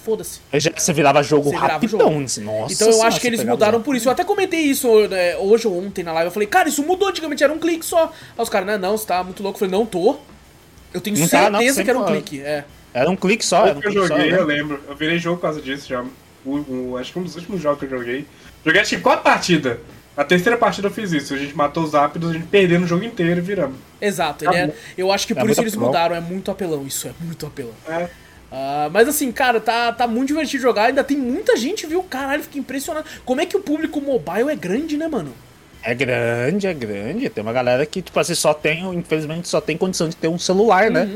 já- 0.60 0.72
Você 0.76 0.94
virava 0.94 1.22
jogo 1.24 1.46
Você 1.46 1.56
virava 1.56 1.74
rapidão. 1.74 2.00
jogo. 2.00 2.24
assim, 2.24 2.42
Nossa 2.42 2.74
Então 2.74 2.88
eu 2.88 2.94
senhora, 2.94 3.08
acho 3.10 3.20
que 3.20 3.28
eles 3.28 3.44
mudaram 3.44 3.82
por 3.82 3.96
isso. 3.96 4.08
Eu 4.08 4.12
até 4.14 4.24
comentei 4.24 4.60
isso 4.62 4.88
né, 5.08 5.36
hoje 5.38 5.68
ou 5.68 5.78
ontem 5.84 6.04
na 6.04 6.14
live. 6.14 6.28
Eu 6.28 6.32
falei, 6.32 6.48
cara, 6.48 6.70
isso 6.70 6.84
mudou 6.84 7.08
antigamente, 7.10 7.44
era 7.44 7.52
um 7.52 7.60
clique 7.60 7.86
só. 7.86 8.06
Aí 8.38 8.44
os 8.44 8.48
caras, 8.50 8.68
não, 8.68 8.78
não, 8.78 8.98
você 8.98 9.06
tá 9.08 9.24
muito 9.24 9.42
louco. 9.44 9.58
Eu 9.58 9.60
falei, 9.60 9.72
não 9.80 9.86
tô. 9.86 10.18
Eu 10.94 11.02
tenho 11.02 11.18
Não 11.18 11.28
tá, 11.28 11.50
certeza 11.52 11.78
não, 11.80 11.84
que 11.84 11.90
era 11.90 12.00
um 12.00 12.06
clique. 12.06 12.42
É. 12.42 12.64
Era 12.94 13.10
um 13.10 13.16
clique 13.16 13.46
só, 13.46 13.66
era 13.68 13.78
um 13.78 13.82
que 13.82 13.88
eu 13.88 13.92
clique 13.92 14.08
só. 14.08 14.16
joguei, 14.16 14.32
né? 14.32 14.40
eu 14.40 14.46
lembro. 14.46 14.84
Eu 14.88 14.96
virei 14.96 15.20
jogo 15.20 15.36
por 15.38 15.42
causa 15.44 15.62
disso 15.62 15.88
já. 15.88 16.04
O, 16.46 16.92
o- 16.92 16.98
acho 16.98 17.12
que 17.14 17.20
um 17.20 17.24
dos 17.24 17.36
últimos 17.36 17.62
jogos 17.62 17.80
que 17.80 17.86
eu 17.86 17.90
joguei. 18.00 18.26
Joguei 18.66 18.82
acho 18.82 18.96
que 18.96 19.02
quatro 19.02 19.24
partidas. 19.24 19.78
A 20.20 20.26
terceira 20.26 20.58
partida 20.58 20.88
eu 20.88 20.92
fiz 20.92 21.14
isso. 21.14 21.34
A 21.34 21.38
gente 21.38 21.56
matou 21.56 21.82
os 21.82 21.96
ápidos, 21.96 22.32
a 22.32 22.34
gente 22.34 22.46
perdendo 22.48 22.84
o 22.84 22.88
jogo 22.88 23.06
inteiro 23.06 23.40
e 23.40 23.42
viramos. 23.42 23.78
Exato. 24.02 24.44
Ele 24.44 24.54
é- 24.56 24.74
eu 24.98 25.12
acho 25.14 25.26
que 25.26 25.32
É 25.32 25.36
por 25.38 25.42
muito 25.46 25.52
isso 25.54 25.62
eles 25.62 25.74
apelão. 25.74 25.88
mudaram. 25.88 26.16
É 26.16 26.20
muito 26.20 26.52
apelão. 26.52 26.86
Isso 26.86 27.08
é 27.08 27.12
muito 27.22 27.46
apelão. 27.46 27.72
É. 27.88 28.10
Ah, 28.52 28.90
mas 28.92 29.08
assim, 29.08 29.32
cara, 29.32 29.62
tá, 29.62 29.94
tá 29.94 30.06
muito 30.08 30.28
divertido 30.28 30.62
jogar. 30.62 30.86
Ainda 30.88 31.04
tem 31.06 31.16
muita 31.16 31.56
gente, 31.56 31.88
viu? 31.88 32.04
Caralho, 32.04 32.44
fiquei 32.44 32.60
impressionado. 32.60 33.06
Como 33.24 33.40
é 33.40 33.46
que 33.46 33.56
o 33.56 33.62
público 33.62 34.02
mobile 34.02 34.50
é 34.52 34.56
grande, 34.58 34.98
né, 34.98 35.08
mano? 35.08 35.32
É 35.82 35.96
grande, 35.96 36.68
é 36.68 36.74
grande. 36.74 37.30
Tem 37.30 37.42
uma 37.42 37.54
galera 37.54 37.86
que, 37.86 38.02
tipo 38.02 38.20
assim, 38.20 38.36
só 38.36 38.54
tem, 38.54 38.84
infelizmente, 38.94 39.48
só 39.48 39.62
tem 39.62 39.78
condição 39.78 40.10
de 40.10 40.18
ter 40.18 40.28
um 40.28 40.38
celular, 40.38 40.92
né? 40.92 41.10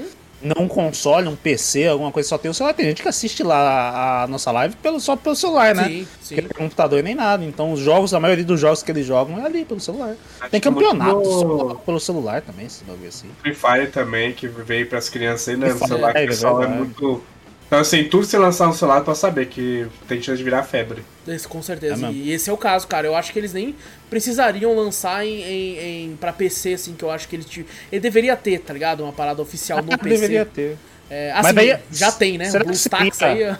Não 0.44 0.64
um 0.66 0.68
console, 0.68 1.28
um 1.28 1.36
PC, 1.36 1.88
alguma 1.88 2.12
coisa, 2.12 2.28
só 2.28 2.38
tem 2.38 2.52
o 2.52 2.54
celular. 2.54 2.74
Tem 2.74 2.86
gente 2.86 3.02
que 3.02 3.08
assiste 3.08 3.41
lá 3.44 4.24
a 4.24 4.28
nossa 4.28 4.52
live 4.52 4.76
pelo, 4.76 5.00
só 5.00 5.16
pelo 5.16 5.36
celular, 5.36 5.74
né? 5.74 5.86
Sim, 5.88 6.08
sim. 6.22 6.36
Porque 6.36 6.41
não 6.41 6.50
tem 6.50 6.58
computador 6.64 7.02
nem 7.02 7.16
nada. 7.16 7.46
Então 7.46 7.72
os 7.72 7.80
jogos, 7.80 8.14
a 8.14 8.20
maioria 8.20 8.44
dos 8.44 8.60
jogos 8.60 8.84
que 8.84 8.91
eles 8.91 9.06
jogam 9.06 9.39
é 9.39 9.46
ali 9.46 9.64
pelo 9.64 9.80
celular. 9.80 10.16
Acho 10.41 10.50
Tem 10.52 10.58
é 10.58 10.62
campeonato 10.62 11.22
no- 11.22 11.76
pelo 11.76 12.00
celular 12.00 12.41
também, 12.41 12.66
esse 12.66 12.84
bagulho 12.84 13.08
assim. 13.08 13.30
Free 13.41 13.56
Fire 13.56 13.88
também, 13.88 14.34
que 14.34 14.48
veio 14.48 14.88
pras 14.88 15.08
crianças 15.10 15.48
aí, 15.50 15.58
né? 15.58 15.70
Free 15.70 15.80
No 15.82 15.88
celular, 15.88 16.12
que 16.12 16.18
é 16.20 16.24
é 16.24 16.28
verdade. 16.28 16.74
muito. 16.74 17.24
Então, 17.68 17.80
assim, 17.80 18.03
tudo 18.03 18.26
se 18.26 18.38
lançar 18.38 18.68
no 18.68 18.74
celular 18.74 19.01
pra 19.01 19.16
saber 19.16 19.47
que 19.47 19.88
tem 20.07 20.22
chance 20.22 20.38
de 20.38 20.43
virar 20.43 20.61
febre. 20.64 21.03
Esse, 21.28 21.47
com 21.47 21.61
certeza. 21.61 22.07
É 22.07 22.11
e 22.11 22.32
esse 22.32 22.49
é 22.49 22.53
o 22.53 22.57
caso, 22.57 22.88
cara. 22.88 23.07
Eu 23.07 23.16
acho 23.16 23.34
que 23.34 23.39
eles 23.39 23.51
nem 23.53 23.76
precisariam 24.09 24.76
lançar 24.76 25.26
em, 25.26 25.41
em, 25.41 26.03
em 26.11 26.16
pra 26.16 26.32
PC, 26.32 26.74
assim, 26.74 26.93
que 26.93 27.03
eu 27.03 27.09
acho 27.09 27.28
que 27.28 27.36
ele, 27.36 27.43
te- 27.43 27.66
ele 27.91 27.99
deveria 28.01 28.36
ter, 28.36 28.59
tá 28.59 28.74
ligado? 28.74 29.01
Uma 29.03 29.11
parada 29.14 29.41
oficial 29.41 29.82
no 29.82 29.97
PC. 29.97 30.09
Deveria 30.09 30.45
ter. 30.45 30.78
É, 31.09 31.32
Mas 31.34 31.45
assim, 31.47 31.55
daí- 31.55 31.80
já 31.91 32.11
tem, 32.11 32.38
né? 32.38 32.45
será 32.45 32.64
que 33.09 33.24
aí. 33.26 33.55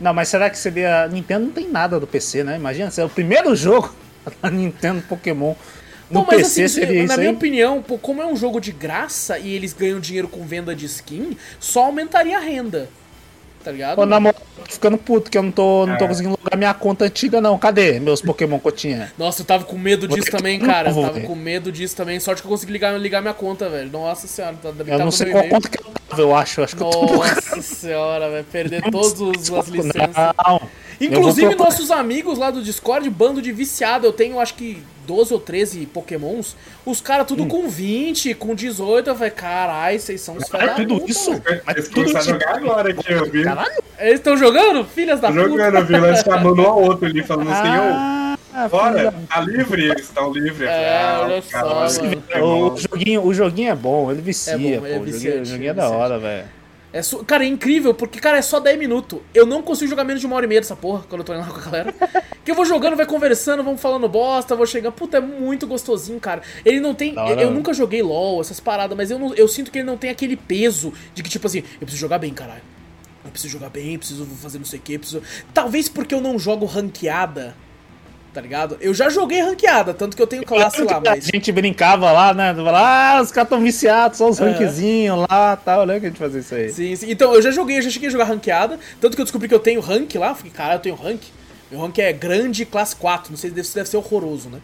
Não, 0.00 0.12
mas 0.12 0.28
será 0.28 0.50
que 0.50 0.58
seria. 0.58 1.08
Nintendo 1.08 1.46
não 1.46 1.52
tem 1.52 1.68
nada 1.68 1.98
do 1.98 2.06
PC, 2.06 2.44
né? 2.44 2.56
Imagina, 2.56 2.90
se 2.90 3.00
é 3.00 3.04
o 3.04 3.08
primeiro 3.08 3.54
jogo 3.56 3.94
da 4.42 4.50
Nintendo 4.50 5.02
Pokémon. 5.08 5.54
No 6.10 6.20
Não, 6.20 6.26
mas 6.26 6.36
PC 6.38 6.62
assim, 6.64 6.74
seria 6.80 6.98
na 7.00 7.04
isso 7.04 7.18
minha 7.18 7.30
aí. 7.30 7.36
opinião, 7.36 7.82
pô, 7.82 7.98
como 7.98 8.22
é 8.22 8.26
um 8.26 8.34
jogo 8.36 8.60
de 8.60 8.72
graça 8.72 9.38
e 9.38 9.52
eles 9.54 9.72
ganham 9.74 10.00
dinheiro 10.00 10.26
com 10.28 10.46
venda 10.46 10.74
de 10.74 10.86
skin, 10.86 11.36
só 11.60 11.84
aumentaria 11.84 12.36
a 12.36 12.40
renda. 12.40 12.88
Tá 13.68 13.72
ligado? 13.72 13.96
Pô, 13.96 14.06
na 14.06 14.18
moral, 14.18 14.40
tô 14.56 14.72
ficando 14.72 14.96
puto 14.96 15.30
que 15.30 15.36
eu 15.36 15.42
não 15.42 15.50
tô, 15.50 15.84
não 15.86 15.98
tô 15.98 16.06
É. 16.06 16.08
conseguindo 16.08 16.38
logar 16.42 16.56
minha 16.56 16.72
conta 16.72 17.04
antiga, 17.04 17.38
não. 17.38 17.58
Cadê 17.58 18.00
meus 18.00 18.22
Pokémon 18.22 18.58
que 18.58 18.66
eu 18.66 18.72
tinha? 18.72 19.12
Nossa, 19.18 19.42
eu 19.42 19.44
tava 19.44 19.64
com 19.64 19.76
medo 19.76 20.08
disso 20.08 20.30
também, 20.30 20.58
cara. 20.58 20.88
Eu 20.88 20.94
Vou 20.94 21.04
tava 21.04 21.20
com 21.20 21.34
medo 21.34 21.70
disso 21.70 21.94
também. 21.94 22.18
Sorte 22.18 22.40
que 22.40 22.46
eu 22.48 22.50
consegui 22.50 22.72
ligar, 22.72 22.98
ligar 22.98 23.20
minha 23.20 23.34
conta, 23.34 23.68
velho. 23.68 23.90
Nossa 23.90 24.26
senhora, 24.26 24.56
tá, 24.62 24.70
Eu 24.70 24.74
tava 24.86 24.98
não 25.00 25.04
no 25.04 25.12
sei 25.12 25.26
qual 25.30 25.44
e-mail. 25.44 25.54
conta 25.54 25.68
que 25.68 25.78
eu 25.78 25.92
tava, 26.08 26.22
eu 26.22 26.34
acho. 26.34 26.62
Acho 26.62 26.76
que 26.76 26.82
eu 26.82 26.88
tô 26.88 27.06
Nossa 27.16 27.60
senhora, 27.60 28.30
vai 28.30 28.42
perder 28.42 28.80
todas 28.90 29.20
os- 29.20 29.52
as 29.52 29.68
licenças. 29.68 30.14
Não. 30.46 30.62
Inclusive, 31.00 31.46
procurar. 31.48 31.64
nossos 31.70 31.90
amigos 31.90 32.38
lá 32.38 32.50
do 32.50 32.62
Discord, 32.62 33.08
bando 33.10 33.40
de 33.40 33.52
viciado. 33.52 34.06
Eu 34.06 34.12
tenho, 34.12 34.40
acho 34.40 34.54
que, 34.54 34.82
12 35.06 35.32
ou 35.32 35.40
13 35.40 35.86
Pokémons. 35.86 36.56
Os 36.84 37.00
caras 37.00 37.26
tudo 37.26 37.44
Hum. 37.44 37.48
com 37.48 37.68
20, 37.68 38.34
com 38.34 38.54
18. 38.54 39.08
Eu 39.10 39.14
falei, 39.14 39.30
caralho, 39.30 39.98
vocês 40.00 40.20
são 40.20 40.36
os 40.36 40.48
fera 40.48 40.66
da 40.66 40.74
tudo 40.74 40.98
puta, 40.98 41.10
isso? 41.10 41.30
mano." 41.30 41.42
Mas 41.64 41.76
Eles 41.76 41.88
tudo 41.88 41.94
começaram 41.94 42.18
a 42.18 42.20
isso. 42.20 42.30
jogar 42.30 42.56
agora 42.56 42.90
aqui, 42.90 43.12
eu 43.12 43.24
vi. 43.30 43.44
Caralho. 43.44 43.82
Eles 43.98 44.14
estão 44.14 44.36
jogando? 44.36 44.84
Filhas 44.84 45.20
da 45.20 45.28
puta. 45.28 45.40
Jogando, 45.40 45.84
viu? 45.86 46.04
Eles 46.06 46.20
chamando 46.20 46.62
um 46.62 46.66
ao 46.66 46.82
outro 46.82 47.06
ali, 47.06 47.22
falando 47.22 47.50
assim, 47.50 47.68
ô, 47.68 48.18
Ah, 48.54 48.66
bora, 48.68 49.14
tá 49.28 49.40
livre? 49.40 49.84
Eles 49.84 50.02
estão 50.02 50.32
livres. 50.32 50.68
É, 50.68 50.98
ah, 51.00 51.20
olha 51.22 51.42
só, 51.42 52.40
bom. 52.40 52.72
O 52.72 52.76
joguinho, 52.76 53.24
o 53.24 53.32
joguinho 53.32 53.70
é 53.70 53.74
bom, 53.74 54.10
ele 54.10 54.20
vicia, 54.20 54.54
É 54.54 54.58
bom, 54.58 54.64
ele 54.64 54.74
é 54.74 54.78
pô. 54.78 54.84
o 54.84 54.88
joguinho, 54.90 55.04
viciante, 55.12 55.40
o 55.42 55.44
joguinho 55.44 55.68
é 55.68 55.70
é 55.70 55.74
da 55.74 55.88
hora, 55.90 56.18
velho. 56.18 56.44
É 56.98 57.02
su- 57.02 57.24
Cara, 57.24 57.44
é 57.44 57.46
incrível, 57.46 57.94
porque, 57.94 58.18
cara, 58.18 58.38
é 58.38 58.42
só 58.42 58.58
10 58.58 58.76
minutos. 58.78 59.20
Eu 59.32 59.46
não 59.46 59.62
consigo 59.62 59.88
jogar 59.88 60.02
menos 60.04 60.20
de 60.20 60.26
uma 60.26 60.34
hora 60.34 60.44
e 60.44 60.48
meia 60.48 60.60
dessa 60.60 60.74
porra, 60.74 61.04
quando 61.08 61.20
eu 61.20 61.24
tô 61.24 61.32
indo 61.32 61.40
lá 61.42 61.46
com 61.46 61.60
a 61.60 61.62
galera. 61.62 61.94
que 62.44 62.50
eu 62.50 62.54
vou 62.54 62.64
jogando, 62.64 62.96
vai 62.96 63.06
conversando, 63.06 63.62
vamos 63.62 63.80
falando 63.80 64.08
bosta, 64.08 64.56
vou 64.56 64.66
chegando. 64.66 64.92
Puta, 64.94 65.18
é 65.18 65.20
muito 65.20 65.66
gostosinho, 65.66 66.18
cara. 66.18 66.42
Ele 66.64 66.80
não 66.80 66.94
tem. 66.94 67.14
Eu 67.14 67.36
né? 67.36 67.44
nunca 67.46 67.72
joguei 67.72 68.02
LOL, 68.02 68.40
essas 68.40 68.58
paradas, 68.58 68.96
mas 68.96 69.10
eu, 69.10 69.18
não- 69.18 69.34
eu 69.34 69.46
sinto 69.46 69.70
que 69.70 69.78
ele 69.78 69.86
não 69.86 69.96
tem 69.96 70.10
aquele 70.10 70.36
peso 70.36 70.92
de 71.14 71.22
que, 71.22 71.30
tipo 71.30 71.46
assim, 71.46 71.58
eu 71.58 71.80
preciso 71.86 72.00
jogar 72.00 72.18
bem, 72.18 72.34
caralho. 72.34 72.62
Eu 73.24 73.30
preciso 73.30 73.52
jogar 73.52 73.68
bem, 73.68 73.98
preciso 73.98 74.24
fazer 74.26 74.58
não 74.58 74.64
sei 74.64 74.78
o 74.78 74.82
que, 74.82 74.98
preciso. 74.98 75.22
Talvez 75.54 75.88
porque 75.88 76.14
eu 76.14 76.20
não 76.20 76.38
jogo 76.38 76.66
ranqueada. 76.66 77.54
Tá 78.38 78.42
ligado? 78.42 78.76
Eu 78.80 78.94
já 78.94 79.08
joguei 79.08 79.40
ranqueada, 79.40 79.92
tanto 79.92 80.16
que 80.16 80.22
eu 80.22 80.26
tenho 80.28 80.44
classe 80.44 80.80
lá, 80.84 80.98
A 80.98 81.00
mas. 81.00 81.24
gente 81.24 81.50
brincava 81.50 82.12
lá, 82.12 82.32
né? 82.32 82.54
Falava, 82.54 82.78
ah, 83.18 83.20
os 83.20 83.32
caras 83.32 83.48
tão 83.50 83.60
viciados, 83.60 84.16
só 84.18 84.28
os 84.28 84.38
É. 84.40 84.44
rankzinhos 84.44 85.26
lá 85.28 85.56
tal. 85.56 85.80
Lembra 85.80 85.98
que 85.98 86.06
a 86.06 86.08
gente 86.10 86.18
fazia 86.20 86.38
isso 86.38 86.54
aí? 86.54 86.68
Sim, 86.70 86.94
sim. 86.94 87.10
Então, 87.10 87.34
eu 87.34 87.42
já 87.42 87.50
joguei, 87.50 87.78
eu 87.78 87.82
já 87.82 87.90
cheguei 87.90 88.08
a 88.08 88.12
jogar 88.12 88.26
ranqueada. 88.26 88.78
Tanto 89.00 89.16
que 89.16 89.20
eu 89.20 89.24
descobri 89.24 89.48
que 89.48 89.54
eu 89.56 89.58
tenho 89.58 89.80
rank 89.80 90.14
lá. 90.14 90.36
Fiquei, 90.36 90.52
cara, 90.52 90.74
eu 90.74 90.78
tenho 90.78 90.94
rank. 90.94 91.20
Meu 91.68 91.80
rank 91.80 91.98
é 91.98 92.12
grande 92.12 92.64
classe 92.64 92.94
4. 92.94 93.32
Não 93.32 93.36
sei 93.36 93.50
se 93.50 93.74
deve 93.74 93.88
ser 93.88 93.96
horroroso, 93.96 94.48
né? 94.48 94.58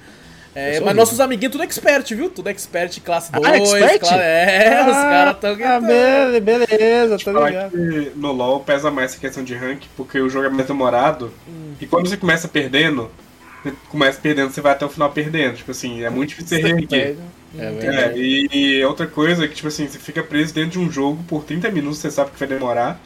É, 0.55 0.79
Eu 0.79 0.85
mas 0.85 0.95
nossos 0.95 1.19
amiguinhos 1.19 1.51
tudo 1.51 1.65
expert, 1.65 2.09
viu? 2.15 2.31
Tudo 2.31 2.49
expert 2.49 3.01
classe 3.01 3.33
2. 3.33 3.45
Ah, 3.45 3.57
expert? 3.57 3.99
cla- 3.99 4.23
É, 4.23 4.83
os 4.89 4.97
caras 4.97 5.37
tão 5.41 5.51
Ah, 5.65 5.81
be- 5.81 6.41
beleza, 6.41 7.19
tô 7.19 7.25
Falar 7.33 7.51
ligado. 7.51 7.71
que 7.73 8.13
no 8.15 8.31
LoL 8.31 8.61
pesa 8.61 8.89
mais 8.89 9.11
essa 9.11 9.21
questão 9.21 9.43
de 9.43 9.53
rank, 9.57 9.83
porque 9.97 10.21
o 10.21 10.29
jogo 10.31 10.47
é 10.47 10.49
mais 10.51 10.69
demorado. 10.69 11.33
Hum. 11.49 11.73
E 11.81 11.87
quando 11.89 12.09
você 12.09 12.17
começa 12.17 12.47
perdendo, 12.47 13.11
você 13.65 13.75
começa 13.89 14.21
perdendo, 14.21 14.51
você 14.53 14.61
vai 14.61 14.73
até 14.73 14.85
o 14.87 14.89
final 14.89 15.11
perdendo. 15.11 15.57
Tipo 15.57 15.71
assim, 15.73 16.03
é 16.05 16.11
muito 16.11 16.31
difícil 16.31 16.59
você 16.59 16.63
reerguer. 16.63 17.17
É 17.57 17.65
É, 17.67 17.71
verdade. 17.71 18.21
e, 18.21 18.49
e 18.79 18.85
outra 18.85 19.07
coisa 19.07 19.45
é 19.45 19.49
que, 19.49 19.55
tipo 19.55 19.69
assim, 19.69 19.87
você 19.89 19.99
fica 19.99 20.23
preso 20.23 20.53
dentro 20.55 20.71
de 20.73 20.79
um 20.81 20.91
jogo 20.91 21.23
por 21.29 21.45
30 21.45 21.71
minutos, 21.71 21.99
você 21.99 22.11
sabe 22.11 22.31
que 22.33 22.39
vai 22.39 22.49
demorar. 22.49 23.01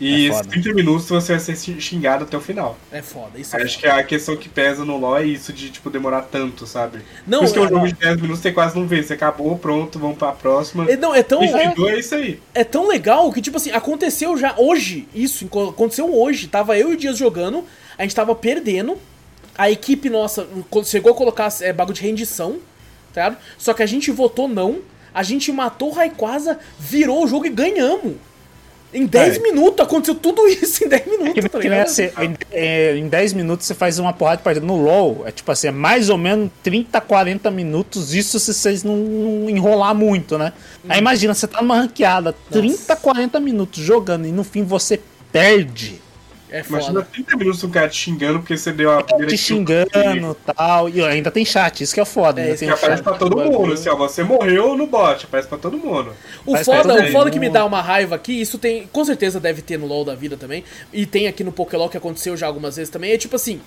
E 0.00 0.24
É 0.26 0.28
esses 0.30 0.38
foda. 0.38 0.48
30 0.50 0.74
minutos 0.74 1.06
você 1.06 1.32
vai 1.32 1.40
ser 1.40 1.56
xi- 1.56 1.80
xingado 1.80 2.24
até 2.24 2.36
o 2.36 2.40
final. 2.40 2.76
É 2.90 3.00
foda, 3.00 3.38
isso 3.38 3.54
é 3.56 3.62
Acho 3.62 3.76
foda. 3.76 3.94
que 3.94 4.00
a 4.00 4.02
questão 4.02 4.36
que 4.36 4.48
pesa 4.48 4.84
no 4.84 4.96
LoL 4.98 5.18
é 5.18 5.24
isso 5.24 5.52
de, 5.52 5.70
tipo, 5.70 5.88
demorar 5.90 6.22
tanto, 6.22 6.66
sabe? 6.66 6.98
Não, 7.24 7.38
Por 7.40 7.44
isso 7.44 7.54
que 7.54 7.60
é 7.60 7.62
um 7.62 7.66
é- 7.66 7.68
jogo 7.68 7.86
de 7.86 7.92
10 7.94 8.16
minutos 8.20 8.42
você 8.42 8.50
quase 8.50 8.76
não 8.76 8.84
vê. 8.88 9.00
Você 9.00 9.12
acabou, 9.12 9.56
pronto, 9.56 10.00
vamos 10.00 10.18
pra 10.18 10.32
próxima. 10.32 10.90
É, 10.90 10.96
Não, 10.96 11.14
é 11.14 11.22
tão, 11.22 11.40
E 11.44 11.46
é, 11.46 11.68
G2 11.72 11.88
é 11.88 11.98
isso 12.00 12.14
aí. 12.16 12.40
é 12.52 12.64
tão 12.64 12.88
legal 12.88 13.30
que, 13.32 13.40
tipo 13.40 13.56
assim, 13.58 13.70
aconteceu 13.70 14.36
já 14.36 14.56
hoje, 14.58 15.06
isso, 15.14 15.46
aconteceu 15.68 16.12
hoje. 16.12 16.48
Tava 16.48 16.76
eu 16.76 16.90
e 16.90 16.94
o 16.94 16.96
Dias 16.96 17.16
jogando, 17.16 17.64
a 17.96 18.02
gente 18.02 18.16
tava 18.16 18.34
perdendo, 18.34 18.98
a 19.56 19.70
equipe 19.70 20.08
nossa 20.10 20.46
chegou 20.84 21.12
a 21.12 21.14
colocar 21.14 21.52
é, 21.60 21.72
bagulho 21.72 21.94
de 21.94 22.02
rendição, 22.02 22.58
tá 23.12 23.24
ligado? 23.28 23.40
Só 23.58 23.72
que 23.74 23.82
a 23.82 23.86
gente 23.86 24.10
votou 24.10 24.48
não, 24.48 24.78
a 25.14 25.22
gente 25.22 25.50
matou 25.52 25.90
o 25.90 25.92
Raikkosa, 25.92 26.58
virou 26.78 27.24
o 27.24 27.26
jogo 27.26 27.46
e 27.46 27.50
ganhamos. 27.50 28.14
Em 28.94 29.06
10 29.06 29.38
É. 29.38 29.40
minutos, 29.40 29.80
aconteceu 29.80 30.14
tudo 30.14 30.46
isso 30.46 30.84
em 30.84 30.88
10 30.88 31.06
minutos, 31.06 31.32
Que, 31.32 31.48
tá 31.48 31.58
ligado? 31.58 31.88
em, 31.98 32.36
é, 32.50 32.94
em 32.98 33.08
10 33.08 33.32
minutos 33.32 33.66
você 33.66 33.74
faz 33.74 33.98
uma 33.98 34.12
porrada 34.12 34.36
de 34.36 34.42
partida. 34.42 34.66
No 34.66 34.76
LoL, 34.76 35.22
é 35.26 35.30
tipo 35.32 35.50
assim, 35.50 35.68
é 35.68 35.70
mais 35.70 36.10
ou 36.10 36.18
menos 36.18 36.50
30, 36.62 37.00
40 37.00 37.50
minutos. 37.50 38.12
Isso 38.14 38.38
se 38.38 38.52
vocês 38.52 38.84
não, 38.84 38.94
não 38.96 39.48
enrolar 39.48 39.94
muito, 39.94 40.36
né? 40.36 40.52
Aí 40.86 40.98
imagina, 40.98 41.32
você 41.32 41.46
tá 41.46 41.62
numa 41.62 41.76
ranqueada, 41.76 42.34
30, 42.50 42.94
40 42.96 43.40
minutos 43.40 43.82
jogando 43.82 44.26
e 44.26 44.30
no 44.30 44.44
fim 44.44 44.62
você 44.62 45.00
perde. 45.32 45.98
É 46.52 46.62
Imagina 46.68 47.00
foda. 47.00 47.08
30 47.10 47.36
minutos 47.38 47.64
um 47.64 47.70
cara 47.70 47.88
te 47.88 47.96
xingando 47.96 48.40
porque 48.40 48.58
você 48.58 48.70
deu 48.72 48.92
a 48.92 49.02
primeira 49.02 49.30
Te 49.30 49.38
xingando 49.38 49.88
e 49.88 50.52
tal. 50.52 50.86
E 50.90 51.02
ainda 51.02 51.30
tem 51.30 51.46
chat, 51.46 51.82
isso 51.82 51.94
que 51.94 52.00
é 52.00 52.04
foda. 52.04 52.42
É, 52.42 52.52
isso 52.52 52.58
Que 52.62 52.70
aparece 52.70 52.96
chat 52.96 53.02
pra 53.02 53.14
todo 53.14 53.36
do 53.36 53.50
mundo, 53.50 53.72
assim, 53.72 53.88
ó, 53.88 53.96
você 53.96 54.22
morreu 54.22 54.76
no 54.76 54.86
bot, 54.86 55.24
aparece 55.24 55.48
pra 55.48 55.56
todo 55.56 55.78
mundo. 55.78 56.12
O 56.44 56.52
Faz 56.52 56.66
foda, 56.66 56.94
o 56.94 57.10
foda 57.10 57.30
que 57.30 57.38
me 57.38 57.48
dá 57.48 57.64
uma 57.64 57.80
raiva 57.80 58.14
aqui, 58.14 58.38
isso 58.38 58.58
tem. 58.58 58.86
Com 58.92 59.02
certeza 59.02 59.40
deve 59.40 59.62
ter 59.62 59.78
no 59.78 59.86
LoL 59.86 60.04
da 60.04 60.14
vida 60.14 60.36
também. 60.36 60.62
E 60.92 61.06
tem 61.06 61.26
aqui 61.26 61.42
no 61.42 61.52
Pokélol 61.52 61.88
que 61.88 61.96
aconteceu 61.96 62.36
já 62.36 62.46
algumas 62.46 62.76
vezes 62.76 62.90
também. 62.90 63.12
É 63.12 63.16
tipo 63.16 63.34
assim. 63.34 63.58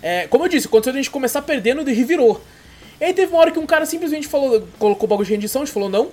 É, 0.00 0.28
como 0.28 0.44
eu 0.44 0.48
disse, 0.48 0.68
aconteceu 0.68 0.92
a 0.92 0.96
gente 0.96 1.10
começar 1.10 1.42
perdendo 1.42 1.88
e 1.90 1.92
revirou. 1.92 2.40
E 3.00 3.04
aí 3.04 3.12
teve 3.12 3.32
uma 3.32 3.40
hora 3.40 3.50
que 3.50 3.58
um 3.58 3.66
cara 3.66 3.84
simplesmente 3.84 4.28
falou, 4.28 4.64
colocou 4.78 5.06
o 5.06 5.08
bagulho 5.08 5.26
de 5.26 5.32
rendição, 5.32 5.62
a 5.62 5.64
gente 5.64 5.74
falou 5.74 5.88
não. 5.88 6.10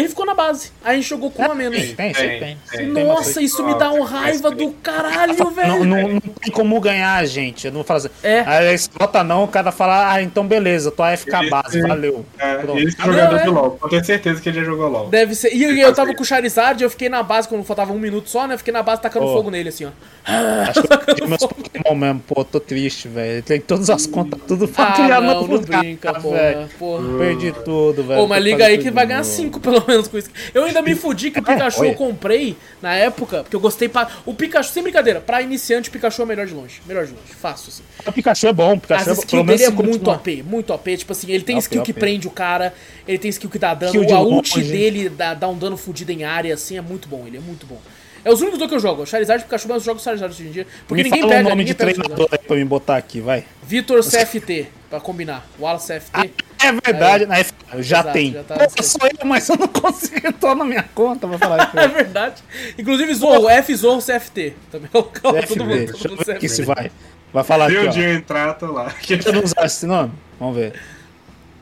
Ele 0.00 0.08
ficou 0.08 0.24
na 0.26 0.34
base. 0.34 0.70
Aí 0.84 0.92
a 0.92 0.96
gente 1.00 1.08
jogou 1.08 1.30
com 1.30 1.42
um 1.42 1.50
a 1.50 1.54
menos. 1.54 1.76
Tem, 1.78 1.94
tem, 1.94 2.12
Tem, 2.12 2.14
tem. 2.40 2.58
tem. 2.70 2.92
Tem 2.94 3.04
Nossa, 3.04 3.24
bastante. 3.24 3.44
isso 3.46 3.62
me 3.64 3.74
dá 3.78 3.92
um 3.92 4.02
raiva 4.02 4.50
do 4.50 4.70
caralho, 4.72 5.50
velho. 5.50 5.68
Não, 5.68 5.84
não, 5.84 6.08
não 6.14 6.20
tem 6.20 6.50
como 6.52 6.80
ganhar, 6.80 7.24
gente. 7.26 7.66
Eu 7.66 7.72
não 7.72 7.78
vou 7.80 7.84
falar 7.84 7.98
assim. 7.98 8.08
É. 8.22 8.40
Aí 8.46 8.76
você 8.78 8.88
bota 8.98 9.22
não, 9.22 9.44
o 9.44 9.48
cara 9.48 9.70
fala, 9.70 10.12
ah, 10.12 10.22
então 10.22 10.46
beleza, 10.46 10.90
tô 10.90 11.02
AFK 11.02 11.28
Esse- 11.34 11.50
base, 11.50 11.80
valeu. 11.82 12.24
É, 12.38 12.54
esse 12.82 12.96
jogador 12.96 13.32
não, 13.32 13.38
é. 13.38 13.42
de 13.42 13.48
LoL, 13.50 13.70
pode 13.72 13.96
ter 13.98 14.04
certeza 14.04 14.40
que 14.40 14.48
ele 14.48 14.58
já 14.60 14.64
jogou 14.64 14.88
LoL. 14.88 15.08
Deve 15.08 15.34
ser. 15.34 15.54
E 15.54 15.62
eu, 15.62 15.76
eu 15.76 15.94
tava 15.94 16.14
com 16.14 16.22
o 16.22 16.26
Charizard, 16.26 16.82
eu 16.82 16.90
fiquei 16.90 17.08
na 17.08 17.22
base 17.22 17.46
quando 17.48 17.62
faltava 17.64 17.92
um 17.92 17.98
minuto 17.98 18.28
só, 18.30 18.46
né? 18.46 18.56
Fiquei 18.56 18.72
na 18.72 18.82
base 18.82 19.02
tacando 19.02 19.26
Pô. 19.26 19.32
fogo 19.34 19.50
nele, 19.50 19.68
assim, 19.68 19.84
ó. 19.84 19.90
Acho 20.70 20.82
que 20.82 20.92
eu 20.92 20.98
perdi 20.98 21.26
meus 21.26 21.40
Pokémon 21.40 21.94
mesmo, 21.94 22.20
pô, 22.26 22.44
tô 22.44 22.60
triste, 22.60 23.08
velho. 23.08 23.42
Tem 23.42 23.60
todas 23.60 23.90
as 23.90 24.06
contas, 24.06 24.40
tudo 24.46 24.66
pra 24.68 24.84
Ah, 24.84 24.92
criar 24.96 25.20
não, 25.20 25.34
novo 25.34 25.48
não 25.48 25.60
lugar, 25.60 25.80
brinca, 25.80 26.12
porra, 26.14 26.68
porra. 26.78 27.18
Perdi 27.18 27.52
tudo, 27.64 28.02
velho. 28.04 28.20
Ô, 28.22 28.26
mas 28.26 28.42
Tem 28.42 28.52
liga 28.52 28.66
aí 28.66 28.78
que 28.78 28.90
vai 28.90 29.06
ganhar 29.06 29.18
novo. 29.20 29.30
5 29.30 29.60
pelo 29.60 29.82
menos 29.86 29.89
com 30.08 30.18
isso. 30.18 30.30
Eu 30.54 30.64
ainda 30.64 30.82
me 30.82 30.94
fudi 30.94 31.30
que 31.30 31.38
o 31.38 31.42
Pikachu 31.42 31.84
eu 31.84 31.94
comprei 31.94 32.56
na 32.80 32.94
época, 32.94 33.42
porque 33.42 33.56
eu 33.56 33.60
gostei 33.60 33.88
pra. 33.88 34.08
O 34.24 34.34
Pikachu, 34.34 34.72
sem 34.72 34.82
brincadeira, 34.82 35.20
pra 35.20 35.42
iniciante, 35.42 35.88
o 35.88 35.92
Pikachu 35.92 36.22
é 36.22 36.24
o 36.24 36.28
melhor 36.28 36.46
de 36.46 36.54
longe. 36.54 36.80
Melhor 36.86 37.06
de 37.06 37.12
longe, 37.12 37.32
fácil, 37.38 37.68
assim. 37.68 37.82
O 38.06 38.12
Pikachu 38.12 38.46
é 38.46 38.52
bom, 38.52 38.70
o 38.70 38.74
As 38.74 38.80
Pikachu 38.80 39.10
é 39.10 39.12
skills 39.12 39.30
Pelo 39.30 39.44
menos 39.44 39.60
dele 39.60 39.72
é 39.72 39.82
muito. 39.82 40.10
OP, 40.10 40.42
muito 40.42 40.72
OP. 40.72 40.96
Tipo 40.96 41.12
assim, 41.12 41.30
ele 41.30 41.44
tem 41.44 41.56
OP, 41.56 41.62
skill 41.62 41.82
que 41.82 41.90
OP. 41.92 42.00
prende 42.00 42.26
o 42.28 42.30
cara, 42.30 42.74
ele 43.06 43.18
tem 43.18 43.28
skill 43.30 43.50
que 43.50 43.58
dá 43.58 43.74
dano. 43.74 43.94
Skill 43.94 44.16
a 44.16 44.20
ult 44.20 44.56
longe. 44.56 44.70
dele 44.70 45.08
dá, 45.08 45.34
dá 45.34 45.48
um 45.48 45.58
dano 45.58 45.76
fudido 45.76 46.12
em 46.12 46.24
área, 46.24 46.54
assim, 46.54 46.76
é 46.76 46.80
muito 46.80 47.08
bom. 47.08 47.26
Ele 47.26 47.36
é 47.36 47.40
muito 47.40 47.66
bom. 47.66 47.80
É 48.22 48.30
os 48.30 48.40
únicos 48.40 48.58
dois 48.58 48.68
que 48.68 48.76
eu 48.76 48.80
jogo. 48.80 49.06
Charizard 49.06 49.42
e 49.42 49.44
Pikachu, 49.44 49.68
mas 49.68 49.78
eu 49.78 49.84
jogo 49.84 50.00
Charizard 50.00 50.34
hoje 50.34 50.46
em 50.46 50.50
dia. 50.52 50.66
Porque 50.86 51.02
Me 51.02 51.08
ninguém 51.08 51.22
fala 51.22 51.34
pega, 51.34 51.46
o 51.46 51.50
nome 51.50 51.64
de 51.64 51.74
treinador 51.74 52.28
aí 52.30 52.38
pra 52.38 52.56
me 52.56 52.64
botar 52.64 52.96
aqui, 52.96 53.20
vai. 53.20 53.44
Vitor 53.62 54.00
CFT, 54.02 54.68
pra 54.90 55.00
combinar. 55.00 55.48
Wallace 55.58 55.98
CFT. 55.98 56.30
É, 56.62 56.66
É 56.68 56.72
verdade, 56.72 57.26
né? 57.26 57.42
já 57.78 57.98
Exato, 58.00 58.12
tem. 58.12 58.32
já 58.32 58.42
tá 58.42 58.54
Pô, 58.56 58.82
sou 58.82 59.00
eu, 59.06 59.26
mas 59.26 59.48
eu 59.48 59.56
não 59.56 59.68
consigo 59.68 60.26
entrar 60.26 60.54
na 60.54 60.64
minha 60.64 60.82
conta 60.94 61.26
pra 61.26 61.38
falar 61.38 61.64
isso. 61.68 61.76
É 61.78 61.88
verdade. 61.88 62.42
Inclusive, 62.78 63.14
Zorro, 63.14 63.48
F 63.48 63.74
Zorro 63.76 64.00
CFT. 64.02 64.54
Também 64.70 64.88
coloca 64.90 65.20
FB, 65.20 65.46
todo 65.46 65.64
mundo. 65.64 65.76
deixa 65.76 65.92
Todo 65.92 66.04
eu 66.04 66.10
mundo 66.16 66.24
ver 66.26 66.32
aqui 66.32 66.46
CFT. 66.46 66.54
se 66.56 66.62
vai. 66.62 66.90
Vai 67.32 67.44
falar 67.44 67.66
aqui, 67.66 67.74
Deu 67.74 67.86
onde 67.86 68.00
eu 68.00 68.14
entrar, 68.14 68.54
tô 68.54 68.72
lá. 68.72 68.92
Deixa 69.06 69.28
eu 69.28 69.32
não 69.34 69.44
usar 69.44 69.64
esse 69.64 69.86
nome. 69.86 70.12
Vamos 70.38 70.56
ver. 70.56 70.72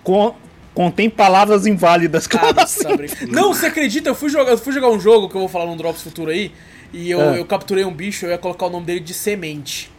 Con- 0.03 0.35
contém 0.75 1.11
palavras 1.11 1.67
inválidas. 1.67 2.27
Ah, 2.33 2.39
Como 2.39 2.61
assim? 2.61 2.83
tá 2.85 2.97
brincando. 2.97 3.33
Não, 3.33 3.53
você 3.53 3.67
acredita? 3.67 4.09
Eu 4.09 4.15
fui, 4.15 4.31
jogar, 4.31 4.51
eu 4.53 4.59
fui 4.59 4.73
jogar 4.73 4.89
um 4.89 4.99
jogo 4.99 5.29
que 5.29 5.35
eu 5.37 5.41
vou 5.41 5.49
falar 5.49 5.67
num 5.67 5.77
Drops 5.77 6.03
futuro 6.03 6.31
aí. 6.31 6.53
E 6.93 7.11
eu, 7.11 7.21
Ah. 7.21 7.37
eu 7.37 7.45
capturei 7.45 7.85
um 7.85 7.93
bicho, 7.93 8.25
eu 8.25 8.31
ia 8.31 8.39
colocar 8.39 8.67
o 8.67 8.71
nome 8.71 8.87
dele 8.87 9.01
de 9.01 9.13
semente. 9.13 9.91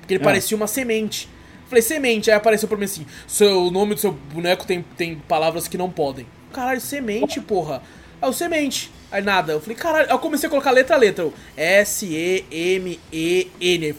Porque 0.00 0.14
ele 0.14 0.22
Ah. 0.22 0.24
parecia 0.26 0.56
uma 0.56 0.68
semente. 0.68 1.28
Falei, 1.68 1.82
semente. 1.82 2.30
Aí 2.30 2.36
apareceu 2.36 2.68
pra 2.68 2.76
mim 2.76 2.84
assim: 2.84 3.06
seu, 3.26 3.64
o 3.64 3.70
nome 3.70 3.94
do 3.94 4.00
seu 4.00 4.12
boneco 4.12 4.66
tem, 4.66 4.84
tem 4.96 5.16
palavras 5.16 5.68
que 5.68 5.78
não 5.78 5.90
podem. 5.90 6.26
Caralho, 6.52 6.80
semente, 6.80 7.40
porra. 7.40 7.82
Aí 8.20 8.28
o 8.28 8.32
semente. 8.32 8.90
Aí 9.10 9.22
nada. 9.22 9.52
Eu 9.52 9.60
falei, 9.60 9.76
caralho. 9.76 10.06
Aí 10.06 10.12
eu 10.14 10.18
comecei 10.18 10.46
a 10.46 10.50
colocar 10.50 10.70
letra 10.70 10.96
a 10.96 10.98
letra. 10.98 11.24
Eu, 11.24 11.34
S-E-M-E-N. 11.56 12.96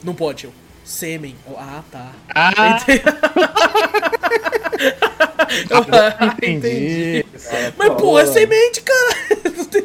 Não 0.04 0.14
pode. 0.16 0.46
Eu, 0.46 0.54
sêmen. 0.84 1.36
Eu, 1.48 1.58
ah, 1.58 1.84
tá. 1.92 2.12
Ah, 2.34 2.78
Eu, 5.70 5.86
ah, 5.92 6.36
entendi. 6.36 7.26
Mas, 7.78 7.90
porra, 7.94 8.24
é 8.24 8.26
semente, 8.26 8.82
cara. 8.82 9.16
Não 9.58 9.66
tem 9.66 9.84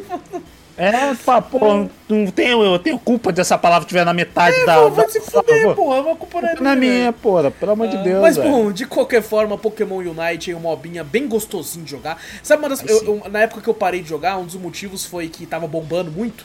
É, 0.75 1.13
pá, 1.23 1.39
pô, 1.39 1.87
não 2.09 2.31
tenho, 2.31 2.63
eu 2.63 2.79
tenho 2.79 2.97
culpa 2.97 3.31
dessa 3.31 3.57
palavra 3.59 3.87
tiver 3.87 4.03
na 4.03 4.13
metade 4.13 4.65
da. 4.65 4.81
Pô, 4.81 4.89
vai 4.89 5.05
da- 5.05 5.11
se 5.11 5.19
fuder, 5.21 5.67
da- 5.67 5.75
porra. 5.75 6.01
Uma 6.01 6.15
culpa 6.15 6.41
não 6.41 6.49
é 6.49 6.55
na 6.59 6.75
minha, 6.75 7.13
porra, 7.13 7.51
pelo 7.51 7.73
amor 7.73 7.87
de 7.89 7.97
Deus. 7.97 8.21
Mas, 8.21 8.37
bom, 8.37 8.71
de 8.71 8.85
qualquer 8.87 9.21
forma, 9.21 9.55
Pokémon 9.55 9.97
Unite 9.97 10.51
é 10.51 10.55
um 10.55 10.59
mobinha 10.61 11.03
bem 11.03 11.27
gostosinho 11.27 11.85
de 11.85 11.91
jogar. 11.91 12.19
Sabe 12.41 12.63
uma 12.63 12.69
das. 12.69 12.83
eu- 12.87 13.03
eu- 13.23 13.29
na 13.29 13.41
época 13.41 13.61
que 13.61 13.67
eu 13.69 13.73
parei 13.73 14.01
de 14.01 14.09
jogar, 14.09 14.37
um 14.37 14.45
dos 14.45 14.55
motivos 14.55 15.05
foi 15.05 15.27
que 15.29 15.45
tava 15.45 15.67
bombando 15.67 16.09
muito. 16.11 16.43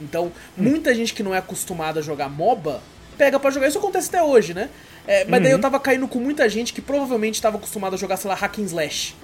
Então, 0.00 0.30
muita 0.56 0.94
gente 0.94 1.14
que 1.14 1.22
não 1.22 1.34
é 1.34 1.38
acostumada 1.38 2.00
a 2.00 2.02
jogar 2.02 2.28
MOBA 2.28 2.80
pega 3.16 3.40
pra 3.40 3.50
jogar. 3.50 3.68
Isso 3.68 3.78
acontece 3.78 4.08
até 4.08 4.22
hoje, 4.22 4.52
né? 4.52 4.68
É, 5.06 5.24
mas 5.24 5.42
daí 5.42 5.52
eu 5.52 5.60
tava 5.60 5.80
caindo 5.80 6.06
com 6.06 6.18
muita 6.18 6.46
gente 6.48 6.72
que 6.74 6.80
provavelmente 6.82 7.40
tava 7.40 7.56
acostumada 7.56 7.96
a 7.96 7.98
jogar, 7.98 8.16
sei 8.18 8.28
lá, 8.28 8.34
hack 8.34 8.58
and 8.58 8.64
slash. 8.64 9.14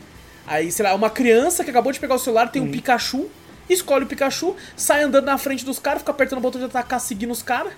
Aí, 0.46 0.72
sei 0.72 0.84
lá, 0.84 0.94
uma 0.94 1.10
criança 1.10 1.62
que 1.64 1.70
acabou 1.70 1.92
de 1.92 2.00
pegar 2.00 2.14
o 2.14 2.18
celular, 2.18 2.50
tem 2.50 2.62
um 2.62 2.70
Pikachu, 2.70 3.26
escolhe 3.68 4.04
o 4.04 4.06
Pikachu, 4.06 4.54
sai 4.76 5.02
andando 5.02 5.24
na 5.26 5.38
frente 5.38 5.64
dos 5.64 5.78
caras, 5.78 6.00
fica 6.00 6.10
apertando 6.12 6.38
o 6.38 6.42
botão 6.42 6.60
de 6.60 6.66
atacar, 6.66 7.00
seguindo 7.00 7.30
os 7.30 7.42
caras. 7.42 7.72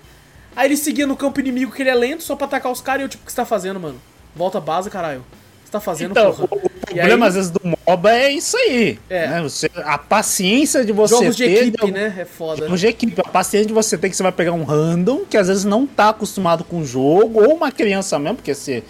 Aí 0.55 0.67
ele 0.67 0.77
seguia 0.77 1.07
no 1.07 1.15
campo 1.15 1.39
inimigo 1.39 1.71
que 1.71 1.81
ele 1.81 1.89
é 1.89 1.95
lento, 1.95 2.23
só 2.23 2.35
pra 2.35 2.45
atacar 2.47 2.71
os 2.71 2.81
caras, 2.81 3.01
e 3.01 3.03
eu 3.05 3.09
tipo, 3.09 3.23
o 3.23 3.25
que 3.25 3.31
você 3.31 3.35
tá 3.37 3.45
fazendo, 3.45 3.79
mano? 3.79 3.99
Volta 4.35 4.57
a 4.57 4.61
base, 4.61 4.89
caralho. 4.89 5.19
O 5.19 5.23
que 5.23 5.65
você 5.67 5.71
tá 5.71 5.79
fazendo, 5.79 6.11
Então, 6.11 6.33
porra? 6.33 6.43
o 6.63 6.69
problema 6.69 7.25
aí- 7.25 7.29
às 7.29 7.35
vezes 7.35 7.49
do 7.51 7.61
MOBA 7.87 8.11
é 8.11 8.31
isso 8.31 8.57
aí. 8.57 8.99
É. 9.09 9.27
né? 9.27 9.41
Você, 9.43 9.69
a 9.75 9.97
paciência 9.97 10.83
de 10.83 10.91
você 10.91 11.15
Jogos 11.15 11.35
de 11.37 11.45
ter. 11.45 11.51
equipe, 11.61 11.77
algum- 11.81 11.93
né? 11.93 12.13
É 12.19 12.25
foda. 12.25 12.63
Jogos 12.65 12.79
de 12.81 12.87
equipe. 12.87 13.21
A 13.21 13.29
paciência 13.29 13.67
de 13.67 13.73
você 13.73 13.97
ter 13.97 14.09
que 14.09 14.15
você 14.17 14.23
vai 14.23 14.31
pegar 14.33 14.51
um 14.51 14.63
random 14.65 15.23
que 15.29 15.37
às 15.37 15.47
vezes 15.47 15.63
não 15.63 15.87
tá 15.87 16.09
acostumado 16.09 16.65
com 16.65 16.79
o 16.79 16.85
jogo, 16.85 17.41
ou 17.43 17.55
uma 17.55 17.71
criança 17.71 18.19
mesmo, 18.19 18.35
porque 18.37 18.53
se 18.53 18.83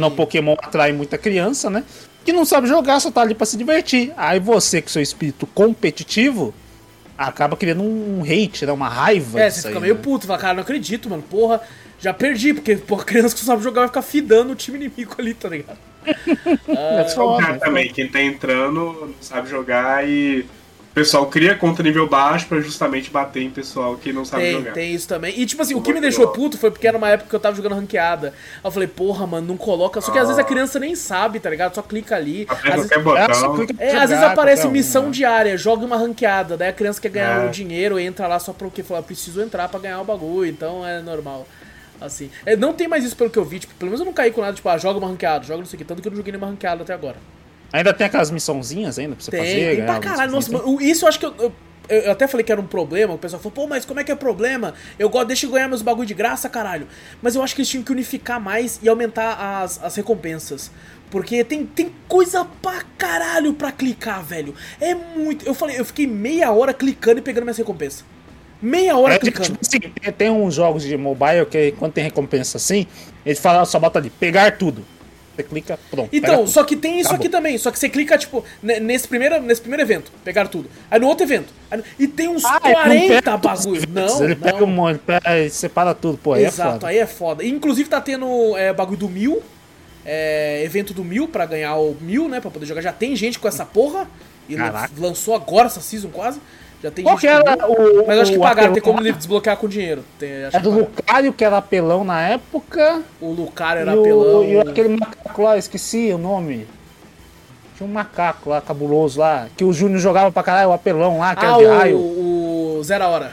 no 0.00 0.10
Pokémon 0.10 0.54
atrai 0.62 0.92
muita 0.92 1.18
criança, 1.18 1.68
né? 1.68 1.84
Que 2.24 2.32
não 2.32 2.44
sabe 2.44 2.68
jogar, 2.68 3.00
só 3.00 3.10
tá 3.10 3.20
ali 3.20 3.34
pra 3.34 3.46
se 3.46 3.56
divertir. 3.56 4.12
Aí 4.16 4.38
você, 4.38 4.80
com 4.80 4.88
seu 4.88 5.02
espírito 5.02 5.46
competitivo, 5.46 6.54
acaba 7.16 7.56
criando 7.56 7.82
um 7.82 8.22
hate, 8.22 8.64
né? 8.64 8.72
Uma 8.72 8.88
raiva. 8.88 9.40
É, 9.40 9.50
você 9.50 9.62
fica 9.62 9.74
aí, 9.74 9.80
meio 9.80 9.94
né? 9.94 10.00
puto, 10.02 10.26
fala, 10.26 10.38
cara, 10.38 10.54
não 10.54 10.62
acredito, 10.62 11.10
mano, 11.10 11.22
porra, 11.22 11.60
já 11.98 12.12
perdi, 12.12 12.54
porque, 12.54 12.76
porra, 12.76 13.04
criança 13.04 13.34
que 13.34 13.42
não 13.42 13.46
sabe 13.46 13.62
jogar 13.62 13.82
vai 13.82 13.88
ficar 13.88 14.02
fidando 14.02 14.52
o 14.52 14.56
time 14.56 14.78
inimigo 14.78 15.14
ali, 15.18 15.34
tá 15.34 15.48
ligado? 15.48 15.78
É 16.68 17.02
O 17.02 17.08
foda, 17.10 17.42
cara 17.42 17.58
também, 17.58 17.92
quem 17.92 18.08
tá 18.08 18.20
entrando, 18.20 19.06
não 19.06 19.14
sabe 19.20 19.48
jogar 19.48 20.06
e 20.08 20.44
o 20.92 20.94
pessoal 20.94 21.24
cria 21.24 21.54
conta 21.56 21.82
nível 21.82 22.06
baixo 22.06 22.46
pra 22.46 22.60
justamente 22.60 23.10
bater 23.10 23.42
em 23.42 23.48
pessoal 23.50 23.96
que 23.96 24.12
não 24.12 24.26
sabe 24.26 24.42
Tem, 24.42 24.52
jogar. 24.52 24.72
tem 24.74 24.94
isso 24.94 25.08
também. 25.08 25.40
E 25.40 25.46
tipo 25.46 25.62
assim, 25.62 25.74
o 25.74 25.80
que 25.80 25.90
me 25.90 26.02
deixou 26.02 26.26
jogar. 26.26 26.36
puto 26.36 26.58
foi 26.58 26.70
porque 26.70 26.86
era 26.86 26.98
uma 26.98 27.08
época 27.08 27.30
que 27.30 27.34
eu 27.34 27.40
tava 27.40 27.56
jogando 27.56 27.74
ranqueada. 27.76 28.28
Aí 28.56 28.60
eu 28.62 28.70
falei, 28.70 28.86
porra, 28.86 29.26
mano, 29.26 29.46
não 29.48 29.56
coloca. 29.56 30.02
Só 30.02 30.12
que 30.12 30.18
às 30.18 30.26
vezes 30.26 30.38
a 30.38 30.44
criança 30.44 30.78
nem 30.78 30.94
sabe, 30.94 31.40
tá 31.40 31.48
ligado? 31.48 31.74
Só 31.74 31.80
clica 31.80 32.14
ali. 32.14 32.46
Às 32.46 32.60
vezes, 32.60 32.90
É, 32.92 33.32
só 33.34 33.54
clica 33.54 33.72
pra 33.72 33.86
é, 33.86 33.94
às 33.94 34.00
vezes 34.10 34.16
jogar, 34.16 34.32
aparece 34.32 34.62
qualquer 34.62 34.68
um, 34.68 34.72
missão 34.72 35.04
né? 35.06 35.10
diária, 35.12 35.56
joga 35.56 35.86
uma 35.86 35.96
ranqueada. 35.96 36.58
Daí 36.58 36.68
a 36.68 36.72
criança 36.74 37.00
quer 37.00 37.08
ganhar 37.10 37.42
É. 37.42 37.46
o 37.46 37.50
dinheiro, 37.50 37.98
entra 37.98 38.26
lá 38.26 38.38
só 38.38 38.52
porque 38.52 38.82
fala, 38.82 39.02
preciso 39.02 39.40
entrar 39.40 39.70
pra 39.70 39.80
ganhar 39.80 39.98
o 39.98 40.04
bagulho. 40.04 40.50
Então 40.50 40.86
é 40.86 41.00
normal. 41.00 41.48
Assim. 41.98 42.30
É, 42.44 42.54
não 42.54 42.74
tem 42.74 42.86
mais 42.86 43.02
isso 43.02 43.16
pelo 43.16 43.30
que 43.30 43.38
eu 43.38 43.44
vi, 43.46 43.60
tipo, 43.60 43.72
pelo 43.76 43.88
menos 43.90 44.00
eu 44.00 44.04
não 44.04 44.12
caí 44.12 44.30
com 44.30 44.42
nada, 44.42 44.52
tipo, 44.52 44.68
ah, 44.68 44.76
joga 44.76 44.98
uma 44.98 45.08
ranqueada, 45.08 45.44
joga 45.46 45.60
não 45.60 45.66
sei 45.66 45.76
o 45.76 45.78
que, 45.78 45.84
tanto 45.84 46.02
que 46.02 46.08
eu 46.08 46.10
não 46.10 46.16
joguei 46.18 46.32
nenhuma 46.32 46.50
ranqueada 46.50 46.82
até 46.82 46.92
agora. 46.92 47.16
Ainda 47.72 47.92
tem 47.92 48.06
aquelas 48.06 48.30
missãozinhas 48.30 48.98
ainda 48.98 49.14
pra 49.16 49.24
você 49.24 49.30
Tem, 49.30 49.40
fazer? 49.40 49.76
tem 49.76 49.84
pra 49.86 49.98
caralho. 49.98 50.32
Nossa, 50.32 50.52
mano, 50.52 50.80
isso 50.80 51.04
eu 51.04 51.08
acho 51.08 51.18
que 51.18 51.26
eu, 51.26 51.34
eu, 51.38 51.52
eu 51.88 52.12
até 52.12 52.26
falei 52.28 52.44
que 52.44 52.52
era 52.52 52.60
um 52.60 52.66
problema. 52.66 53.14
O 53.14 53.18
pessoal 53.18 53.40
falou, 53.40 53.52
pô, 53.54 53.66
mas 53.66 53.84
como 53.84 53.98
é 54.00 54.04
que 54.04 54.12
é 54.12 54.14
problema? 54.14 54.74
Eu 54.98 55.08
gosto, 55.08 55.28
deixa 55.28 55.46
eu 55.46 55.50
ganhar 55.50 55.68
meus 55.68 55.82
bagulho 55.82 56.06
de 56.06 56.14
graça, 56.14 56.48
caralho. 56.48 56.86
Mas 57.22 57.34
eu 57.34 57.42
acho 57.42 57.54
que 57.54 57.60
eles 57.62 57.68
tinham 57.68 57.82
que 57.82 57.92
unificar 57.92 58.40
mais 58.40 58.78
e 58.82 58.88
aumentar 58.88 59.62
as, 59.62 59.82
as 59.82 59.96
recompensas. 59.96 60.70
Porque 61.10 61.44
tem, 61.44 61.66
tem 61.66 61.92
coisa 62.08 62.44
pra 62.62 62.82
caralho 62.96 63.52
pra 63.54 63.70
clicar, 63.72 64.22
velho. 64.22 64.54
É 64.80 64.94
muito. 64.94 65.46
Eu 65.46 65.54
falei, 65.54 65.78
eu 65.78 65.84
fiquei 65.84 66.06
meia 66.06 66.50
hora 66.52 66.72
clicando 66.72 67.18
e 67.18 67.22
pegando 67.22 67.44
minhas 67.44 67.58
recompensas. 67.58 68.04
Meia 68.60 68.96
hora 68.96 69.14
É, 69.14 69.18
clicando. 69.18 69.44
tipo 69.48 69.58
assim, 69.60 69.78
tem- 69.80 70.12
tem 70.12 70.30
uns 70.30 70.54
jogos 70.54 70.82
de 70.84 70.96
mobile 70.96 71.44
que 71.46 71.72
quando 71.72 71.92
tem 71.92 72.04
recompensa 72.04 72.56
assim, 72.58 72.86
ele 73.26 73.34
fala, 73.34 73.64
só 73.64 73.78
bota 73.78 73.98
ali, 73.98 74.08
pegar 74.08 74.56
tudo. 74.56 74.84
Você 75.34 75.42
clica, 75.42 75.78
pronto. 75.90 76.10
Então, 76.12 76.46
só 76.46 76.62
que 76.62 76.76
tem 76.76 76.98
isso 76.98 77.08
Acabou. 77.08 77.20
aqui 77.24 77.28
também. 77.30 77.56
Só 77.58 77.70
que 77.70 77.78
você 77.78 77.88
clica, 77.88 78.18
tipo, 78.18 78.44
ne- 78.62 78.80
nesse 78.80 79.08
primeiro, 79.08 79.40
nesse 79.40 79.60
primeiro 79.60 79.82
evento, 79.82 80.12
pegar 80.24 80.46
tudo. 80.48 80.68
Aí 80.90 81.00
no 81.00 81.06
outro 81.06 81.24
evento. 81.24 81.52
no- 81.74 81.82
e 81.98 82.06
tem 82.06 82.28
uns 82.28 82.44
Ah, 82.44 82.60
ele 82.62 82.74
não 82.74 82.82
40 82.82 83.08
pega 83.14 83.38
todos 83.38 83.58
os 83.60 83.64
bagulho. 83.64 83.82
eventos, 83.82 84.14
Não, 84.18 84.24
ele 84.24 84.34
não. 84.34 84.42
pega 84.42 84.64
um 84.64 84.66
monte, 84.66 84.98
pega 84.98 85.38
e 85.38 85.48
separa 85.50 85.94
tudo, 85.94 86.18
pô, 86.18 86.34
aí 86.34 86.44
é 86.44 86.48
Exato, 86.48 86.72
foda. 86.72 86.86
aí 86.88 86.98
é 86.98 87.06
foda. 87.06 87.42
E, 87.42 87.48
Inclusive 87.50 87.88
tá 87.88 88.00
tendo 88.00 88.54
é, 88.58 88.72
bagulho 88.74 88.98
do 88.98 89.08
mil, 89.08 89.42
é, 90.04 90.62
evento 90.64 90.92
do 90.92 91.02
mil 91.04 91.26
pra 91.28 91.46
ganhar 91.46 91.76
o 91.76 91.96
mil, 92.00 92.28
né? 92.28 92.40
Pra 92.40 92.50
poder 92.50 92.66
jogar. 92.66 92.82
Já 92.82 92.92
tem 92.92 93.14
gente 93.16 93.38
com 93.38 93.48
essa 93.48 93.64
porra. 93.64 94.06
E 94.48 94.56
Caraca. 94.56 94.90
lançou 94.98 95.34
agora 95.34 95.66
essa 95.66 95.80
season 95.80 96.10
quase. 96.10 96.40
Já 96.82 96.90
tem 96.90 97.04
Qual 97.04 97.16
que 97.16 97.26
era 97.28 97.42
o- 97.68 98.06
Mas 98.06 98.16
eu 98.16 98.22
acho 98.22 98.32
que 98.32 98.38
o 98.38 98.40
pagaram, 98.40 98.72
tem 98.72 98.82
como 98.82 99.00
lá? 99.00 99.10
desbloquear 99.12 99.56
com 99.56 99.68
dinheiro. 99.68 100.04
Tem, 100.18 100.44
acho 100.46 100.56
É 100.56 100.60
do. 100.60 100.70
Lucario, 100.70 101.32
que 101.32 101.44
era 101.44 101.58
apelão 101.58 102.02
na 102.02 102.20
época. 102.22 103.02
o 103.20 103.30
Lucario 103.32 103.82
era 103.82 103.92
E, 103.92 103.96
o, 103.96 104.00
apelão. 104.00 104.44
e 104.44 104.58
aquele 104.60 104.88
macaco 104.96 105.42
lá, 105.42 105.56
esqueci 105.56 106.10
o 106.12 106.18
nome. 106.18 106.66
Tinha 107.76 107.88
um 107.88 107.92
macaco 107.92 108.50
lá, 108.50 108.60
cabuloso 108.60 109.20
lá, 109.20 109.46
que 109.56 109.64
o 109.64 109.72
Júnior 109.72 110.00
jogava 110.00 110.32
pra 110.32 110.42
caralho, 110.42 110.70
o 110.70 110.72
apelão 110.72 111.18
lá, 111.18 111.36
que 111.36 111.44
Ah, 111.44 111.48
era 111.50 111.58
de 111.58 111.64
raio. 111.66 111.96
o, 111.98 112.78
o 112.78 112.82
Zero 112.84 113.04
Hora. 113.04 113.32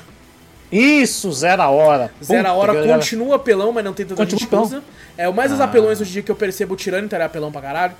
Isso, 0.72 1.32
zero 1.34 1.64
a 1.64 1.70
hora. 1.70 2.12
Zero 2.24 2.48
a 2.48 2.54
Hora 2.54 2.76
continua 2.88 3.38
apelão, 3.38 3.72
mas 3.72 3.84
não 3.84 3.92
tem 3.92 4.06
tanta 4.06 4.24
gente 4.24 4.48
usa. 4.56 4.84
É, 5.18 5.28
o 5.28 5.34
mais 5.34 5.52
os 5.52 5.60
Ah. 5.60 5.64
apelões 5.64 6.00
hoje 6.00 6.12
em 6.12 6.14
dia 6.14 6.22
que 6.22 6.30
eu 6.30 6.36
percebo, 6.36 6.76
o 6.76 6.78
Tirânico 6.78 7.16
era 7.16 7.26
apelão 7.26 7.52
pra 7.52 7.60
caralho. 7.62 7.94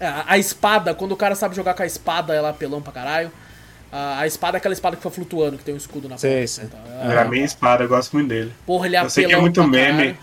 É, 0.00 0.06
A, 0.08 0.24
a 0.26 0.36
espada, 0.38 0.92
quando 0.92 1.12
o 1.12 1.16
cara 1.16 1.36
sabe 1.36 1.54
jogar 1.54 1.72
com 1.74 1.84
a 1.84 1.86
espada, 1.86 2.34
ela 2.34 2.48
é 2.48 2.50
apelão 2.50 2.82
pra 2.82 2.92
caralho. 2.92 3.30
A, 3.92 4.20
a 4.20 4.26
espada 4.26 4.56
é 4.56 4.58
aquela 4.58 4.72
espada 4.72 4.96
que 4.96 5.02
fica 5.02 5.14
flutuando, 5.14 5.58
que 5.58 5.64
tem 5.64 5.74
um 5.74 5.76
escudo 5.76 6.08
na 6.08 6.16
Sei, 6.16 6.32
ponta. 6.42 6.46
sei. 6.48 6.64
Então, 6.64 7.10
É 7.10 7.18
a 7.18 7.24
minha 7.24 7.44
espada, 7.44 7.84
eu 7.84 7.88
gosto 7.88 8.12
muito 8.12 8.28
dele. 8.28 8.52
Porra, 8.64 8.86
ele 8.86 8.96
é 8.96 9.02
Eu 9.04 9.10
sei 9.10 9.26
que 9.26 9.32
é 9.32 9.40
muito 9.40 9.62
meme. 9.66 10.16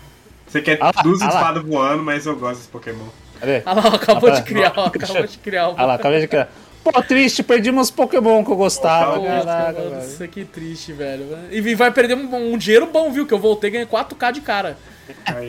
Você 0.46 0.62
quer 0.62 0.78
Ah 0.80 0.90
duas 1.02 1.20
ah 1.20 1.28
espadas 1.28 1.62
voando, 1.62 2.02
mas 2.02 2.24
eu 2.24 2.34
gosto 2.36 2.56
desse 2.58 2.68
Pokémon. 2.68 3.04
Cadê? 3.38 3.62
Ah 3.66 3.74
lá, 3.74 3.94
acabou 3.94 4.30
Ah, 4.30 4.32
de 4.32 4.38
tá. 4.38 4.42
criar, 4.46 4.72
ó, 4.76 4.86
acabou 4.86 5.26
de 5.26 5.38
criar. 5.38 5.74
Ah 5.76 5.84
lá, 5.86 5.94
acabei 5.94 6.20
de 6.20 6.28
criar. 6.28 6.48
Pô, 6.92 7.02
triste, 7.02 7.42
perdi 7.42 7.70
meus 7.70 7.90
Pokémon 7.90 8.44
que 8.44 8.50
eu 8.50 8.56
gostava. 8.56 9.18
Pô, 9.18 9.26
Caraca, 9.26 9.78
mano, 9.80 9.90
velho. 9.96 10.08
isso 10.08 10.22
aqui 10.22 10.40
é 10.40 10.44
triste, 10.44 10.92
velho. 10.92 11.26
E 11.50 11.74
vai 11.74 11.90
perder 11.90 12.14
um, 12.16 12.52
um 12.52 12.56
dinheiro 12.58 12.86
bom, 12.86 13.10
viu? 13.10 13.26
Que 13.26 13.34
eu 13.34 13.38
voltei 13.38 13.68
e 13.68 13.72
ganhei 13.72 13.86
4k 13.86 14.32
de 14.32 14.40
cara. 14.40 14.76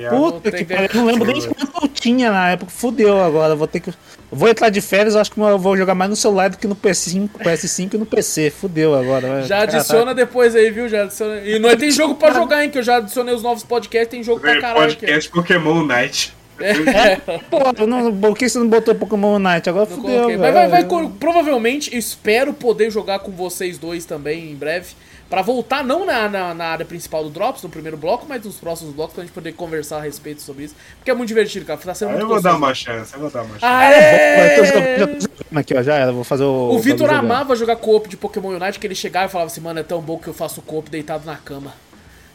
Puta 0.09 0.51
que 0.51 0.63
pariu, 0.63 0.87
eu 0.93 0.95
não 0.95 1.05
lembro 1.05 1.31
nem 1.31 1.41
quanto 1.41 1.83
eu 1.83 1.87
tinha 1.89 2.31
na 2.31 2.49
época. 2.49 2.71
Fudeu 2.71 3.21
agora, 3.21 3.55
vou 3.55 3.67
ter 3.67 3.79
que. 3.81 3.89
eu 3.89 3.93
Vou 4.31 4.47
entrar 4.47 4.69
de 4.69 4.79
férias, 4.79 5.15
acho 5.15 5.31
que 5.31 5.39
eu 5.39 5.59
vou 5.59 5.75
jogar 5.75 5.95
mais 5.95 6.09
no 6.09 6.15
celular 6.15 6.49
do 6.49 6.57
que 6.57 6.67
no 6.67 6.75
PS5, 6.75 7.29
PS5 7.39 7.93
e 7.93 7.97
no 7.97 8.05
PC. 8.05 8.51
Fudeu 8.51 8.95
agora. 8.95 9.27
velho. 9.27 9.47
Já 9.47 9.65
Cara, 9.65 9.77
adiciona 9.77 10.15
depois 10.15 10.55
aí, 10.55 10.69
viu? 10.71 10.87
Já 10.87 11.03
adiciona. 11.03 11.41
E 11.41 11.59
nós 11.59 11.75
tem 11.75 11.91
jogo 11.91 12.15
pra 12.15 12.31
jogar, 12.31 12.63
hein? 12.63 12.69
Que 12.69 12.77
eu 12.77 12.83
já 12.83 12.97
adicionei 12.97 13.33
os 13.33 13.43
novos 13.43 13.63
podcasts, 13.63 14.09
tem 14.09 14.23
jogo 14.23 14.39
pra 14.39 14.61
caralho 14.61 14.91
aqui. 14.91 14.99
podcast 15.05 15.29
Pokémon 15.29 15.83
Night. 15.83 16.33
Tá, 16.59 17.39
Pô, 17.49 17.57
eu 17.81 17.87
não, 17.87 18.15
por 18.15 18.37
que 18.37 18.47
você 18.49 18.59
não 18.59 18.67
botou 18.67 18.93
Pokémon 18.95 19.35
Unite? 19.35 19.69
Agora 19.69 19.89
Não 19.89 19.97
fudeu. 19.97 20.27
velho. 20.27 20.39
Mas 20.39 20.53
vai, 20.53 20.67
vai, 20.67 20.85
provavelmente, 21.19 21.95
espero 21.95 22.53
poder 22.53 22.91
jogar 22.91 23.19
com 23.19 23.31
vocês 23.31 23.77
dois 23.77 24.05
também 24.05 24.51
em 24.51 24.55
breve. 24.55 24.93
Pra 25.29 25.43
voltar, 25.43 25.83
não 25.83 26.07
na, 26.07 26.27
na, 26.27 26.53
na 26.55 26.65
área 26.65 26.83
principal 26.83 27.23
do 27.23 27.29
Drops, 27.29 27.61
no 27.61 27.69
primeiro 27.69 27.95
bloco, 27.95 28.25
mas 28.27 28.43
nos 28.43 28.55
próximos 28.55 28.95
blocos, 28.95 29.13
pra 29.13 29.23
gente 29.23 29.31
poder 29.31 29.51
conversar 29.53 29.97
a 29.97 30.01
respeito 30.01 30.41
sobre 30.41 30.63
isso. 30.65 30.75
Porque 30.97 31.11
é 31.11 31.13
muito 31.13 31.27
divertido, 31.27 31.65
cara. 31.65 31.79
Tá 31.79 31.93
sendo 31.93 32.09
Aí 32.09 32.13
muito 32.15 32.23
eu 32.23 32.29
vou 32.29 32.41
dar 32.41 32.53
gostoso. 32.57 32.65
uma 32.65 32.73
chance, 32.73 33.13
eu 33.13 33.19
vou 33.19 33.29
dar 33.29 33.43
uma 33.43 33.59
chance. 33.59 33.63
Ah, 33.63 34.55
tô 34.57 34.65
jogando- 34.65 35.27
é! 35.55 35.59
aqui, 35.59 35.77
ó. 35.77 35.83
Já 35.83 35.95
era, 35.97 36.11
vou 36.11 36.23
fazer 36.23 36.43
o. 36.45 36.71
O 36.73 36.79
Vitor 36.79 37.13
amava 37.13 37.55
jogar 37.55 37.75
co-op 37.75 38.09
de 38.09 38.17
Pokémon 38.17 38.49
Unite, 38.57 38.79
que 38.79 38.87
ele 38.87 38.95
chegava 38.95 39.27
e 39.27 39.29
falava 39.29 39.51
assim, 39.51 39.61
mano, 39.61 39.79
é 39.79 39.83
tão 39.83 40.01
bom 40.01 40.17
que 40.17 40.27
eu 40.27 40.33
faço 40.33 40.63
co-op 40.63 40.89
deitado 40.89 41.27
na 41.27 41.35
cama. 41.35 41.73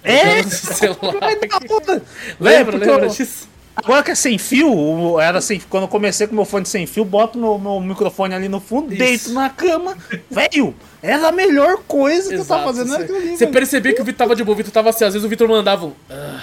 É? 0.05 0.43
Celular. 0.49 1.35
Puta. 1.67 2.01
Lembra, 2.39 2.77
lembra 2.77 3.09
disso? 3.09 3.49
Agora 3.77 4.03
que 4.05 4.13
é 4.13 4.15
sem 4.15 4.39
fio, 4.39 5.19
era 5.21 5.41
sem, 5.41 5.59
quando 5.69 5.83
eu 5.85 5.89
comecei 5.89 6.27
com 6.29 6.35
meu 6.35 6.45
fone 6.45 6.65
sem 6.65 6.87
fio, 6.87 7.05
boto 7.05 7.37
meu, 7.39 7.59
meu 7.59 7.81
microfone 7.81 8.33
ali 8.35 8.49
no 8.49 8.61
fundo, 8.61 8.93
Isso. 8.93 8.99
deito 8.99 9.33
na 9.33 9.51
cama. 9.51 9.97
Velho, 10.31 10.75
era 11.03 11.29
a 11.29 11.33
melhor 11.33 11.79
coisa 11.89 12.29
que 12.31 12.37
eu 12.37 12.45
tava 12.45 12.65
fazendo. 12.65 12.95
Ali, 12.95 13.07
Você 13.31 13.37
velho. 13.47 13.53
percebia 13.53 13.93
que 13.93 14.01
o 14.01 14.05
Vitor 14.05 14.19
tava 14.19 14.37
de 14.37 14.45
boa, 14.45 14.55
o 14.55 14.57
Vitor 14.57 14.73
tava 14.73 14.91
assim, 14.91 15.05
às 15.05 15.13
vezes 15.15 15.27
o 15.27 15.29
Vitor 15.29 15.49
mandava 15.49 15.87
um. 15.87 15.93
"Ah", 16.09 16.41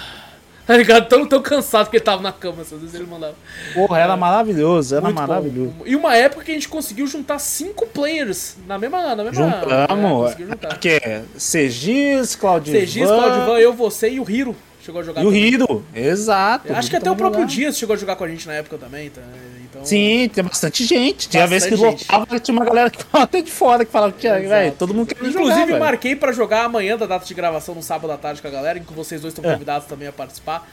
tá 0.67 0.75
ligado? 0.75 1.07
Tão, 1.07 1.25
tão 1.25 1.41
cansado 1.41 1.89
que 1.89 1.95
ele 1.95 2.03
tava 2.03 2.21
na 2.21 2.33
cama, 2.33 2.63
assim, 2.63 2.75
às 2.75 2.81
vezes 2.81 2.95
ele 2.95 3.07
mandava. 3.09 3.35
Porra, 3.73 3.97
era 3.99 4.17
maravilhoso, 4.17 4.93
era 4.95 5.05
Muito 5.05 5.15
bom. 5.15 5.21
maravilhoso. 5.27 5.73
E 5.85 5.95
uma 5.95 6.13
época 6.15 6.43
que 6.43 6.51
a 6.51 6.53
gente 6.53 6.67
conseguiu 6.67 7.07
juntar 7.07 7.39
cinco 7.39 7.87
players 7.87 8.57
na 8.67 8.77
mesma. 8.77 9.15
Na 9.15 9.23
mesma 9.23 9.45
é, 9.45 9.51
Juntamos. 9.87 10.35
juntar. 10.37 10.77
que 10.79 10.89
é 10.89 11.23
Segis, 11.37 12.35
Claudio 12.35 12.73
CGs, 12.73 13.07
Claudivan, 13.07 13.57
eu, 13.57 13.71
você 13.71 14.09
e 14.09 14.19
o 14.19 14.29
Hiro 14.29 14.53
chegou 14.83 15.01
a 15.01 15.03
jogar 15.03 15.23
E 15.23 15.25
o. 15.25 15.33
Hiro, 15.33 15.85
exato. 15.93 16.73
Acho 16.73 16.89
que 16.89 16.95
até 16.95 17.09
o 17.09 17.15
próprio 17.15 17.41
lá. 17.41 17.47
Dias 17.47 17.77
chegou 17.77 17.95
a 17.95 17.97
jogar 17.97 18.15
com 18.15 18.23
a 18.23 18.27
gente 18.27 18.47
na 18.47 18.53
época 18.53 18.77
também, 18.77 19.09
tá? 19.09 19.21
Então... 19.63 19.85
Sim, 19.85 20.29
tem 20.33 20.43
bastante 20.43 20.83
gente. 20.83 21.29
Tinha 21.29 21.47
vez 21.47 21.63
que 21.65 21.71
Bastante 21.71 22.05
lotava, 22.11 22.39
tinha 22.39 22.57
uma 22.57 22.65
galera 22.65 22.89
que 22.89 23.03
falava 23.03 23.23
até 23.23 23.41
de 23.41 23.51
fora, 23.51 23.85
que 23.85 23.91
falava 23.91 24.11
que 24.13 24.27
velho, 24.27 24.73
todo 24.73 24.93
mundo 24.93 25.07
queria 25.07 25.29
Inclusive, 25.29 25.67
jogar, 25.67 25.79
marquei 25.79 26.15
pra 26.15 26.31
jogar 26.31 26.65
amanhã 26.65 26.97
da 26.97 27.05
data 27.05 27.25
de 27.25 27.33
gravação 27.33 27.73
no 27.73 27.81
sábado 27.81 28.11
à 28.11 28.17
tarde 28.17 28.41
com 28.41 28.47
a 28.47 28.51
galera, 28.51 28.77
em 28.79 28.83
que 28.83 28.93
vocês 28.93 29.21
dois 29.21 29.33
estão 29.33 29.49
É. 29.49 29.53
convidados 29.53 29.87
também 29.87 30.07
a 30.07 30.11
participar. 30.11 30.67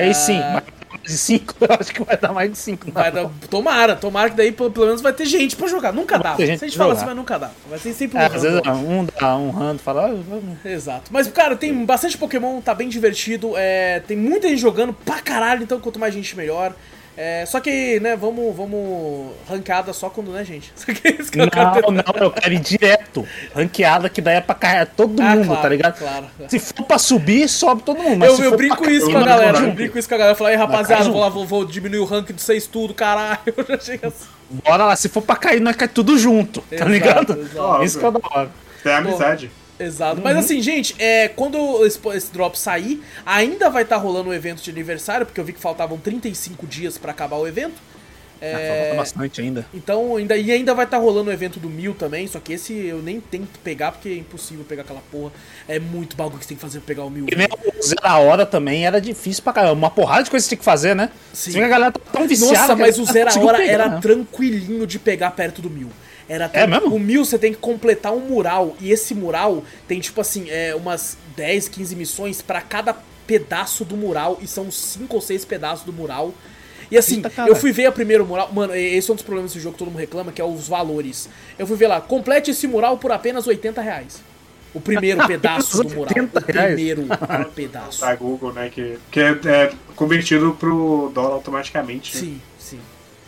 É 0.00 0.04
aí 0.04 0.10
Ah, 0.10 0.14
sim, 0.14 0.38
mais 0.38 0.64
de 1.02 1.12
5, 1.12 1.54
eu 1.60 1.76
acho 1.78 1.92
que 1.92 2.02
vai 2.02 2.16
dar 2.16 2.32
mais 2.32 2.50
de 2.50 2.58
5. 2.58 2.90
Vai 2.92 3.10
dar, 3.10 3.28
tomara, 3.48 3.96
tomara 3.96 4.30
que 4.30 4.36
daí 4.36 4.52
pelo 4.52 4.70
pelo 4.70 4.86
menos 4.86 5.00
vai 5.00 5.12
ter 5.12 5.26
gente 5.26 5.56
pra 5.56 5.66
jogar. 5.66 5.92
Nunca 5.92 6.18
Vai 6.18 6.32
dá. 6.32 6.36
Se 6.36 6.42
a 6.42 6.46
gente 6.68 6.76
fala 6.76 6.92
assim, 6.94 7.06
mas 7.06 7.16
nunca 7.16 7.38
dá. 7.38 7.50
Vai 7.68 7.78
ser 7.78 7.92
sempre 7.92 8.18
um 8.18 8.20
É, 8.20 8.26
às 8.26 8.42
vezes 8.42 8.60
um 8.66 9.06
dá 9.18 9.36
um 9.36 9.50
rando, 9.50 9.80
fala, 9.80 10.10
ah. 10.10 10.68
Exato. 10.68 11.10
Mas, 11.10 11.28
cara, 11.28 11.56
tem 11.56 11.84
bastante 11.84 12.16
Pokémon, 12.18 12.60
tá 12.60 12.74
bem 12.74 12.88
divertido. 12.88 13.52
É, 13.56 14.00
tem 14.00 14.16
muita 14.16 14.48
gente 14.48 14.60
jogando 14.60 14.92
pra 14.92 15.20
caralho, 15.20 15.62
então 15.62 15.80
quanto 15.80 15.98
mais 15.98 16.14
gente, 16.14 16.36
melhor. 16.36 16.74
É, 17.16 17.44
só 17.44 17.60
que, 17.60 18.00
né, 18.00 18.16
vamos, 18.16 18.56
vamos 18.56 19.32
ranqueada 19.48 19.92
só 19.92 20.08
quando, 20.08 20.30
né, 20.30 20.42
gente? 20.44 20.72
Só 20.76 20.86
que 20.86 21.08
isso 21.20 21.30
que 21.30 21.38
eu 21.40 21.50
quero 21.50 21.72
ter- 21.72 21.82
Não, 21.82 21.90
não, 21.92 22.04
eu 22.22 22.30
quero 22.30 22.54
ir 22.54 22.60
direto. 22.60 23.26
Ranqueada 23.54 24.08
que 24.08 24.22
daí 24.22 24.36
é 24.36 24.40
pra 24.40 24.54
carregar 24.54 24.86
todo 24.86 25.20
Ah, 25.20 25.34
mundo, 25.36 25.46
claro, 25.46 25.62
tá 25.62 25.68
ligado? 25.68 25.98
claro. 25.98 26.26
Se 26.48 26.58
for 26.58 26.84
pra 26.84 26.98
subir, 26.98 27.46
sobe 27.48 27.82
todo 27.82 28.00
mundo. 28.00 28.18
Mas 28.20 28.38
Eu, 28.38 28.44
eu 28.46 28.56
brinco 28.56 28.88
isso 28.88 29.06
cair, 29.06 29.12
com 29.12 29.16
a 29.18 29.20
não, 29.20 29.26
galera, 29.26 29.60
não, 29.60 29.68
eu 29.68 29.74
brinco 29.74 29.98
isso 29.98 30.08
com 30.08 30.14
a 30.14 30.18
galera. 30.18 30.32
Eu 30.34 30.38
falo, 30.38 30.48
aí, 30.50 30.56
rapaziada, 30.56 31.04
vou 31.10 31.20
lá, 31.20 31.28
vou, 31.28 31.44
vou 31.44 31.64
diminuir 31.66 31.98
o 31.98 32.04
rank 32.04 32.32
de 32.32 32.40
vocês 32.40 32.66
tudo, 32.66 32.94
caralho. 32.94 33.38
Eu 33.54 33.64
já 33.68 33.78
chego 33.78 34.06
assim. 34.06 34.26
Bora 34.64 34.84
lá, 34.86 34.96
se 34.96 35.08
for 35.08 35.20
pra 35.22 35.36
cair, 35.36 35.60
nós 35.60 35.76
cai 35.76 35.88
tudo 35.88 36.16
junto, 36.16 36.60
tá 36.62 36.74
Exato, 36.76 36.90
ligado? 36.90 37.38
exato. 37.40 37.84
Isso 37.84 37.98
que 37.98 38.04
é 38.06 38.10
da 38.10 38.20
hora. 38.30 38.50
Tem 38.82 38.92
amizade. 38.94 39.50
Exato. 39.80 40.20
Mas 40.22 40.36
assim, 40.36 40.60
gente, 40.60 40.94
é, 40.98 41.28
quando 41.28 41.84
esse, 41.86 41.98
esse 42.14 42.32
drop 42.32 42.58
sair, 42.58 43.02
ainda 43.24 43.70
vai 43.70 43.82
estar 43.82 43.96
rolando 43.96 44.30
o 44.30 44.34
evento 44.34 44.62
de 44.62 44.70
aniversário, 44.70 45.24
porque 45.24 45.40
eu 45.40 45.44
vi 45.44 45.52
que 45.52 45.60
faltavam 45.60 45.98
35 45.98 46.66
dias 46.66 46.98
pra 46.98 47.12
acabar 47.12 47.36
o 47.36 47.48
evento. 47.48 47.80
É, 48.42 48.86
Falta 48.86 48.96
bastante 48.96 49.40
ainda. 49.42 49.66
Então, 49.72 50.16
ainda, 50.16 50.34
e 50.34 50.50
ainda 50.50 50.74
vai 50.74 50.86
estar 50.86 50.96
rolando 50.96 51.28
o 51.28 51.32
evento 51.32 51.60
do 51.60 51.68
Mil 51.68 51.94
também, 51.94 52.26
só 52.26 52.40
que 52.40 52.54
esse 52.54 52.72
eu 52.72 53.02
nem 53.02 53.20
tento 53.20 53.58
pegar, 53.62 53.92
porque 53.92 54.08
é 54.08 54.14
impossível 54.16 54.64
pegar 54.64 54.82
aquela 54.82 55.02
porra. 55.12 55.30
É 55.68 55.78
muito 55.78 56.16
bagulho 56.16 56.38
que 56.38 56.44
você 56.44 56.48
tem 56.48 56.56
que 56.56 56.62
fazer 56.62 56.78
pra 56.78 56.86
pegar 56.86 57.04
o 57.04 57.10
Mil. 57.10 57.26
E 57.30 57.36
nem 57.36 57.46
o 57.46 57.82
Zero 57.82 58.00
hora 58.22 58.46
também 58.46 58.86
era 58.86 58.98
difícil 58.98 59.42
pra 59.42 59.52
caramba. 59.52 59.74
Uma 59.74 59.90
porrada 59.90 60.22
de 60.22 60.30
coisa 60.30 60.42
que 60.42 60.48
você 60.48 60.56
tinha 60.56 60.58
que 60.58 60.64
fazer, 60.64 60.96
né? 60.96 61.10
Sim. 61.34 61.52
Você 61.52 61.62
a 61.62 61.68
galera 61.68 61.92
tá 61.92 62.00
tão 62.12 62.26
viciada. 62.26 62.58
Nossa, 62.58 62.76
mas 62.76 62.98
o 62.98 63.04
Zero 63.04 63.30
Hora 63.44 63.58
pegar, 63.58 63.72
era 63.72 63.88
né? 63.88 63.98
tranquilinho 64.00 64.86
de 64.86 64.98
pegar 64.98 65.30
perto 65.32 65.60
do 65.60 65.68
Mil. 65.68 65.90
Era 66.32 66.48
tran- 66.48 66.62
É 66.62 66.66
mesmo? 66.66 66.94
O 66.94 66.98
Mil 67.00 67.24
você 67.24 67.36
tem 67.38 67.52
que 67.52 67.58
completar 67.58 68.12
um 68.12 68.20
mural, 68.20 68.76
e 68.80 68.92
esse 68.92 69.14
mural 69.14 69.64
tem 69.88 69.98
tipo 69.98 70.20
assim, 70.20 70.48
é, 70.48 70.74
umas 70.76 71.18
10, 71.36 71.68
15 71.68 71.96
missões 71.96 72.40
pra 72.40 72.60
cada 72.60 72.94
pedaço 73.26 73.84
do 73.84 73.96
mural, 73.96 74.38
e 74.40 74.46
são 74.46 74.70
5 74.70 75.12
ou 75.16 75.20
6 75.20 75.44
pedaços 75.44 75.84
do 75.84 75.92
mural. 75.92 76.32
E 76.90 76.96
assim, 76.98 77.16
Eita, 77.16 77.46
eu 77.48 77.54
fui 77.56 77.72
ver 77.72 77.86
a 77.86 77.92
primeiro 77.92 78.24
mural. 78.26 78.48
Mano, 78.52 78.74
esse 78.74 79.08
é 79.10 79.12
um 79.12 79.16
dos 79.16 79.24
problemas 79.24 79.52
desse 79.52 79.62
jogo 79.62 79.72
que 79.74 79.78
todo 79.80 79.88
mundo 79.90 79.98
reclama, 80.00 80.30
que 80.32 80.40
é 80.40 80.44
os 80.44 80.66
valores. 80.68 81.28
Eu 81.58 81.66
fui 81.66 81.76
ver 81.76 81.86
lá, 81.88 82.00
complete 82.00 82.50
esse 82.52 82.66
mural 82.66 82.96
por 82.98 83.10
apenas 83.12 83.46
80 83.46 83.80
reais. 83.80 84.20
O 84.74 84.80
primeiro 84.80 85.18
pedaço 85.26 85.82
do 85.82 85.88
mural. 85.90 86.14
80 86.16 86.38
O 86.40 86.52
reais? 86.52 86.74
primeiro 86.74 87.06
pedaço. 87.54 88.00
Da 88.02 88.14
Google, 88.14 88.52
né? 88.52 88.70
Que, 88.72 88.98
que 89.10 89.18
é, 89.20 89.30
é 89.46 89.72
convertido 89.96 90.56
pro 90.58 91.10
dólar 91.14 91.34
automaticamente. 91.34 92.14
né? 92.16 92.20
Sim, 92.20 92.26
sim. 92.34 92.40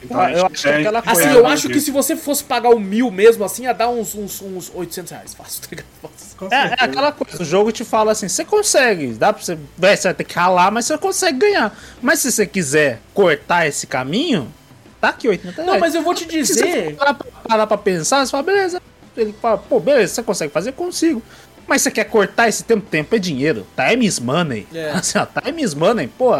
Então, 0.04 0.20
Eu 0.20 0.24
a 0.24 0.28
gente 0.30 0.52
acho 0.52 0.62
que 0.62 0.68
aquela 0.68 1.02
Assim, 1.04 1.28
eu 1.32 1.46
acho 1.46 1.68
que 1.68 1.80
se 1.80 1.90
você 1.90 2.16
fosse 2.16 2.42
pagar 2.44 2.70
o 2.70 2.78
mil 2.78 3.10
mesmo, 3.10 3.44
assim, 3.44 3.64
ia 3.64 3.72
dar 3.72 3.88
uns, 3.88 4.14
uns, 4.14 4.40
uns 4.42 4.70
800 4.74 5.12
reais. 5.12 5.34
Fácil, 5.34 5.62
tá 5.62 5.68
ligado? 5.70 6.52
É, 6.52 6.56
é 6.56 6.84
aquela 6.84 7.12
coisa, 7.12 7.40
o 7.40 7.44
jogo 7.44 7.70
te 7.70 7.84
fala 7.84 8.12
assim, 8.12 8.28
você 8.28 8.44
consegue, 8.44 9.08
dá 9.14 9.32
pra 9.32 9.42
você, 9.42 9.52
é, 9.82 9.96
você 9.96 10.08
vai 10.08 10.14
ter 10.14 10.24
que 10.24 10.34
ralar, 10.34 10.70
mas 10.72 10.86
você 10.86 10.98
consegue 10.98 11.38
ganhar. 11.38 11.76
Mas 12.00 12.18
se 12.18 12.32
você 12.32 12.46
quiser 12.46 13.00
cortar 13.14 13.66
esse 13.66 13.86
caminho, 13.86 14.52
tá 15.00 15.10
aqui 15.10 15.28
80 15.28 15.58
Não, 15.58 15.64
reais. 15.66 15.80
mas 15.80 15.94
eu 15.94 16.02
vou 16.02 16.14
te 16.14 16.24
Se 16.44 16.54
você 16.54 16.64
dizer. 16.64 16.96
parar 16.96 17.14
pra, 17.14 17.26
parar 17.48 17.66
pra 17.66 17.78
pensar, 17.78 18.24
você 18.26 18.30
fala, 18.30 18.42
beleza. 18.42 18.82
Ele 19.16 19.34
fala, 19.40 19.58
pô, 19.58 19.78
beleza, 19.78 20.14
você 20.14 20.22
consegue 20.22 20.52
fazer? 20.52 20.72
Consigo. 20.72 21.22
Mas 21.66 21.82
você 21.82 21.90
quer 21.90 22.04
cortar 22.04 22.48
esse 22.48 22.64
tempo? 22.64 22.84
Tempo 22.90 23.14
é 23.14 23.18
dinheiro. 23.18 23.66
Time 23.76 24.04
is 24.04 24.18
money. 24.18 24.66
É. 24.74 24.90
Assim, 24.96 25.18
ó, 25.18 25.26
time 25.26 25.62
is 25.62 25.74
money, 25.74 26.08
pô, 26.08 26.34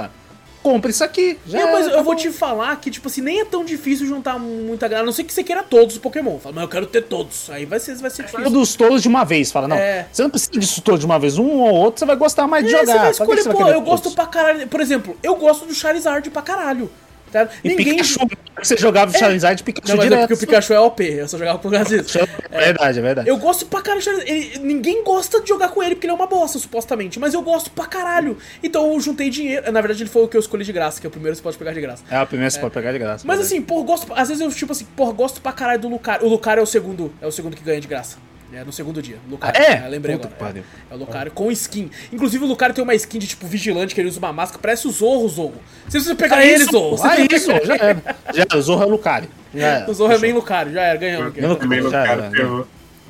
compra 0.62 0.90
isso 0.90 1.02
aqui. 1.04 1.38
Já 1.46 1.58
Não, 1.60 1.72
mas 1.72 1.86
é, 1.86 1.90
eu 1.90 1.96
tá 1.96 2.02
vou 2.02 2.14
bom. 2.14 2.20
te 2.20 2.30
falar 2.30 2.74
que, 2.76 2.90
tipo 2.90 3.08
assim, 3.08 3.20
nem 3.20 3.40
é 3.40 3.44
tão 3.44 3.64
difícil 3.64 4.06
juntar 4.06 4.38
muita 4.38 4.86
grana, 4.88 5.02
a 5.02 5.06
não 5.06 5.12
ser 5.12 5.24
que 5.24 5.32
você 5.32 5.42
queira 5.42 5.62
todos 5.62 5.94
os 5.96 6.00
Pokémon. 6.00 6.38
Fala, 6.38 6.54
mas 6.54 6.62
eu 6.64 6.68
quero 6.68 6.86
ter 6.86 7.02
todos. 7.02 7.50
Aí 7.50 7.64
vai 7.66 7.78
ser, 7.80 7.94
vai 7.96 8.10
ser 8.10 8.24
difícil. 8.24 8.50
dos 8.50 8.74
todos 8.74 9.02
de 9.02 9.08
uma 9.08 9.24
vez, 9.24 9.50
fala, 9.52 9.68
não, 9.68 9.76
É. 9.76 10.06
você 10.12 10.22
não 10.22 10.30
precisa 10.30 10.52
disso 10.52 10.80
todo 10.82 10.98
de 10.98 11.06
uma 11.06 11.18
vez, 11.18 11.38
um 11.38 11.46
ou 11.60 11.74
outro, 11.74 11.98
você 12.00 12.06
vai 12.06 12.16
gostar 12.16 12.46
mais 12.46 12.64
de 12.66 12.74
É, 12.74 12.78
jogar. 12.80 12.92
você 12.92 12.98
vai 12.98 13.10
escolher, 13.38 13.44
pô, 13.56 13.66
eu 13.68 13.80
gosto 13.80 14.04
todos? 14.04 14.14
pra 14.16 14.26
caralho. 14.26 14.66
Por 14.68 14.80
exemplo, 14.80 15.16
eu 15.22 15.34
gosto 15.36 15.66
do 15.66 15.74
Charizard 15.74 16.28
pra 16.30 16.42
caralho. 16.42 16.90
Tá? 17.32 17.48
E 17.64 17.68
Ninguém. 17.70 17.92
Pikachu, 17.96 18.18
você 18.62 18.76
jogava 18.76 19.10
o 19.10 19.18
Charizard 19.18 19.56
de 19.56 19.64
Pikachu 19.64 19.88
Não, 19.88 19.96
mas 19.96 20.04
é 20.06 20.08
direto. 20.10 20.28
porque 20.28 20.34
o 20.34 20.46
Pikachu 20.46 20.72
é 20.74 20.80
OP, 20.80 21.02
eu 21.02 21.26
só 21.26 21.38
jogava 21.38 21.58
por 21.58 21.72
causa 21.72 22.02
disso. 22.02 22.18
É 22.50 22.58
verdade, 22.66 22.98
é 22.98 23.02
verdade. 23.02 23.28
Eu 23.28 23.38
gosto 23.38 23.64
pra 23.66 23.80
caralho. 23.80 24.02
Ele- 24.26 24.58
ninguém 24.58 25.02
gosta 25.02 25.40
de 25.40 25.48
jogar 25.48 25.68
com 25.70 25.82
ele 25.82 25.94
porque 25.94 26.06
ele 26.06 26.12
é 26.12 26.14
uma 26.14 26.26
bosta, 26.26 26.58
supostamente. 26.58 27.18
Mas 27.18 27.32
eu 27.32 27.40
gosto 27.42 27.70
pra 27.70 27.86
caralho. 27.86 28.36
Então 28.62 28.92
eu 28.92 29.00
juntei 29.00 29.30
dinheiro. 29.30 29.72
Na 29.72 29.80
verdade, 29.80 30.02
ele 30.02 30.10
foi 30.10 30.22
o 30.24 30.28
que 30.28 30.36
eu 30.36 30.40
escolhi 30.40 30.62
de 30.64 30.72
graça, 30.72 31.00
que 31.00 31.06
é 31.06 31.08
o 31.08 31.10
primeiro 31.10 31.34
que 31.34 31.38
você 31.38 31.42
pode 31.42 31.56
pegar 31.56 31.72
de 31.72 31.80
graça. 31.80 32.02
É, 32.10 32.20
o 32.22 32.26
primeiro 32.26 32.50
você 32.52 32.60
pode 32.60 32.74
pegar 32.74 32.92
de 32.92 32.98
graça. 32.98 33.24
Mas 33.26 33.38
verdade. 33.38 33.54
assim, 33.56 33.62
pô, 33.64 33.82
gosto. 33.82 34.12
Às 34.14 34.28
vezes 34.28 34.42
eu, 34.42 34.50
tipo 34.52 34.72
assim, 34.72 34.86
pô, 34.94 35.10
gosto 35.12 35.40
pra 35.40 35.52
caralho 35.52 35.80
do 35.80 35.88
Lucario. 35.88 36.26
O 36.26 36.28
Lucario 36.28 36.60
é 36.60 36.64
o 36.64 36.66
segundo. 36.66 37.12
É 37.22 37.26
o 37.26 37.32
segundo 37.32 37.56
que 37.56 37.62
ganha 37.64 37.80
de 37.80 37.88
graça. 37.88 38.16
É 38.52 38.64
no 38.64 38.72
segundo 38.72 39.00
dia. 39.00 39.16
Lucario. 39.28 39.60
Ah, 39.60 39.64
é? 39.64 39.88
lembrei 39.88 40.16
Puta 40.16 40.28
agora. 40.34 40.58
É, 40.58 40.92
é 40.92 40.94
o 40.94 40.98
Lucario 40.98 41.32
com 41.32 41.50
skin. 41.50 41.90
Inclusive 42.12 42.44
o 42.44 42.46
Lucario 42.46 42.74
tem 42.74 42.84
uma 42.84 42.94
skin 42.94 43.18
de 43.18 43.26
tipo 43.26 43.46
vigilante, 43.46 43.94
que 43.94 44.00
ele 44.00 44.08
usa 44.08 44.18
uma 44.18 44.32
máscara, 44.32 44.60
parece 44.60 44.86
o 44.86 44.90
Zorro, 44.90 45.28
Zorro. 45.28 45.62
Se 45.88 45.98
você 45.98 46.14
pegar 46.14 46.36
Ah, 46.36 46.44
ele, 46.44 46.62
isso, 46.62 46.72
Zorro, 46.72 46.98
você 46.98 47.06
ah, 47.06 47.20
isso, 47.20 47.46
pegar 47.46 47.64
já 47.64 47.74
era. 47.74 48.02
Já 48.34 48.42
era, 48.42 48.58
o 48.58 48.62
Zorro 48.62 48.82
é 48.82 48.86
o 48.86 48.90
Lucario. 48.90 49.28
Já 49.54 49.66
era. 49.66 49.90
O 49.90 49.92
Zorro 49.92 50.12
é 50.14 50.18
bem 50.18 50.32
Lucario, 50.32 50.72
já 50.72 50.80
era, 50.80 50.98
ganhamos. 50.98 51.58
Também 51.58 51.82
no 51.82 51.90
Já, 51.90 52.06
cara, 52.06 52.30
já, 52.34 52.64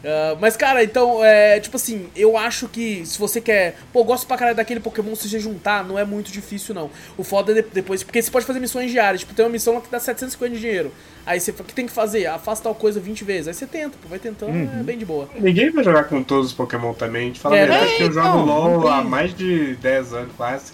Ah, 0.05 0.37
mas, 0.41 0.57
cara, 0.57 0.83
então, 0.83 1.25
é, 1.25 1.61
tipo 1.61 1.77
assim, 1.77 2.09
eu 2.17 2.37
acho 2.37 2.67
que 2.69 3.05
se 3.07 3.19
você 3.19 3.41
quer. 3.41 3.77
Pô, 3.93 4.03
gosto 4.05 4.27
pra 4.27 4.37
caralho 4.37 4.57
daquele 4.57 4.81
Pokémon, 4.81 5.15
se 5.15 5.29
você 5.29 5.39
juntar, 5.39 5.85
não 5.85 5.99
é 5.99 6.05
muito 6.05 6.31
difícil, 6.33 6.75
não. 6.75 6.91
O 7.17 7.23
foda 7.23 7.53
é 7.53 7.63
de- 7.63 7.69
depois. 7.73 8.03
Porque 8.03 8.21
você 8.21 8.31
pode 8.31 8.45
fazer 8.45 8.59
missões 8.61 8.91
diárias. 8.91 9.21
Tipo, 9.21 9.33
tem 9.35 9.45
uma 9.45 9.51
missão 9.53 9.75
lá 9.75 9.81
que 9.81 9.91
dá 9.91 10.01
750 10.01 10.55
de 10.55 10.61
dinheiro. 10.61 10.93
Aí 11.25 11.39
você 11.39 11.53
o 11.53 11.55
que 11.55 11.73
tem 11.73 11.87
que 11.87 11.93
fazer? 11.93 12.29
Faz 12.41 12.59
tal 12.59 12.75
coisa 12.75 12.99
20 12.99 13.23
vezes. 13.23 13.47
Aí 13.49 13.55
você 13.55 13.67
tenta, 13.67 13.97
pô, 14.03 14.09
vai 14.09 14.19
tentando, 14.19 14.51
Uhum. 14.53 14.81
é 14.81 14.83
bem 14.83 14.99
de 14.99 15.05
boa. 15.05 15.29
Ninguém 15.39 15.71
vai 15.71 15.85
jogar 15.85 16.05
com 16.05 16.21
todos 16.23 16.49
os 16.49 16.53
Pokémon 16.53 16.93
também. 16.95 17.23
A 17.23 17.27
gente 17.27 17.41
fala 17.41 17.57
É, 17.57 17.67
né? 17.67 17.87
que 17.97 18.03
eu 18.03 18.13
jogo 18.13 18.27
Então, 18.29 18.45
LOL 18.45 18.89
há 18.89 18.99
tem. 19.03 19.09
mais 19.09 19.35
de 19.35 19.77
10 19.77 20.13
anos 20.13 20.33
quase. 20.37 20.73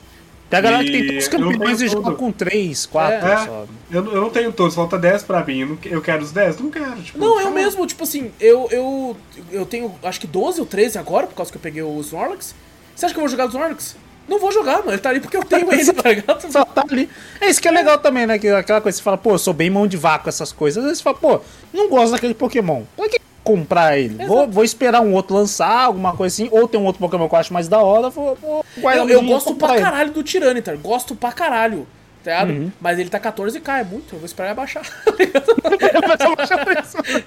Tem 0.50 0.58
a 0.58 0.62
galera 0.62 0.82
que 0.84 0.90
tem 0.90 1.00
E 1.02 1.06
todos 1.08 1.22
os 1.24 1.28
campeões 1.28 1.80
e 1.82 1.88
joga 1.88 2.14
com 2.14 2.32
3, 2.32 2.86
4 2.86 3.28
É. 3.28 3.36
só. 3.46 3.66
Eu, 3.90 4.02
não- 4.02 4.12
eu 4.12 4.20
não 4.22 4.30
tenho 4.30 4.50
todos, 4.52 4.74
falta 4.74 4.98
10 4.98 5.22
pra 5.22 5.44
mim. 5.44 5.58
Eu, 5.60 5.66
não, 5.68 5.78
eu 5.84 6.00
quero 6.00 6.22
os 6.22 6.32
10? 6.32 6.58
Não 6.58 6.70
quero. 6.70 6.96
Tipo, 7.02 7.18
Não, 7.18 7.36
eu 7.38 7.44
fala. 7.44 7.50
mesmo, 7.54 7.86
tipo 7.86 8.02
assim, 8.04 8.30
eu, 8.40 8.66
eu, 8.70 9.16
eu 9.52 9.66
tenho 9.66 9.94
acho 10.02 10.18
que 10.20 10.26
12 10.26 10.58
ou 10.60 10.66
13 10.66 10.96
agora, 10.98 11.26
por 11.26 11.34
causa 11.34 11.50
que 11.52 11.58
eu 11.58 11.62
peguei 11.62 11.82
o 11.82 12.00
Snorlax. 12.00 12.54
Você 12.96 13.04
acha 13.04 13.14
que 13.14 13.20
eu 13.20 13.22
vou 13.24 13.28
jogar 13.30 13.44
o 13.44 13.48
Snorlax? 13.48 13.94
Não 14.26 14.38
vou 14.38 14.50
jogar, 14.52 14.78
mano. 14.78 14.90
Ele 14.92 14.98
tá 14.98 15.08
ali 15.10 15.20
porque 15.20 15.36
eu 15.36 15.44
tenho 15.44 15.72
ele, 15.72 15.92
tá 15.92 16.08
ligado? 16.10 16.50
Só 16.52 16.64
tá 16.64 16.82
ali. 16.90 17.08
É 17.40 17.48
isso 17.48 17.60
que 17.62 17.68
é 17.68 17.70
legal 17.70 17.96
também, 17.98 18.26
né? 18.26 18.38
Que 18.38 18.48
aquela 18.48 18.80
coisa 18.80 18.96
que 18.96 19.00
você 19.00 19.04
fala, 19.04 19.16
pô, 19.16 19.32
eu 19.32 19.38
sou 19.38 19.54
bem 19.54 19.70
mão 19.70 19.86
de 19.86 19.96
vácuo 19.96 20.28
essas 20.28 20.52
coisas. 20.52 20.78
Às 20.78 20.84
vezes 20.84 20.98
você 20.98 21.04
fala, 21.04 21.16
pô, 21.16 21.40
não 21.72 21.88
gosto 21.88 22.12
daquele 22.12 22.34
Pokémon. 22.34 22.82
Pra 22.96 23.08
que 23.08 23.18
comprar 23.48 23.98
ele? 23.98 24.26
Vou, 24.26 24.46
vou 24.46 24.62
esperar 24.62 25.00
um 25.00 25.14
outro 25.14 25.34
lançar, 25.34 25.84
alguma 25.84 26.14
coisa 26.14 26.34
assim. 26.34 26.48
Ou 26.52 26.68
tem 26.68 26.78
um 26.78 26.84
outro 26.84 27.00
Pokémon 27.00 27.26
que 27.26 27.34
eu 27.34 27.38
acho 27.38 27.52
mais 27.52 27.66
da 27.66 27.78
hora, 27.78 28.10
vou, 28.10 28.36
vou 28.36 28.92
Eu, 28.92 29.08
eu 29.08 29.22
gosto 29.22 29.54
pra 29.54 29.74
ele. 29.74 29.82
caralho 29.82 30.10
do 30.12 30.22
Tyranitar, 30.22 30.76
gosto 30.76 31.16
pra 31.16 31.32
caralho. 31.32 31.86
Tá 32.24 32.30
ligado? 32.32 32.50
Uhum. 32.50 32.72
Mas 32.80 32.98
ele 32.98 33.08
tá 33.08 33.18
14k, 33.20 33.80
é 33.80 33.84
muito. 33.84 34.14
Eu 34.14 34.18
vou 34.18 34.26
esperar 34.26 34.48
ele 34.48 34.52
abaixar. 34.52 34.82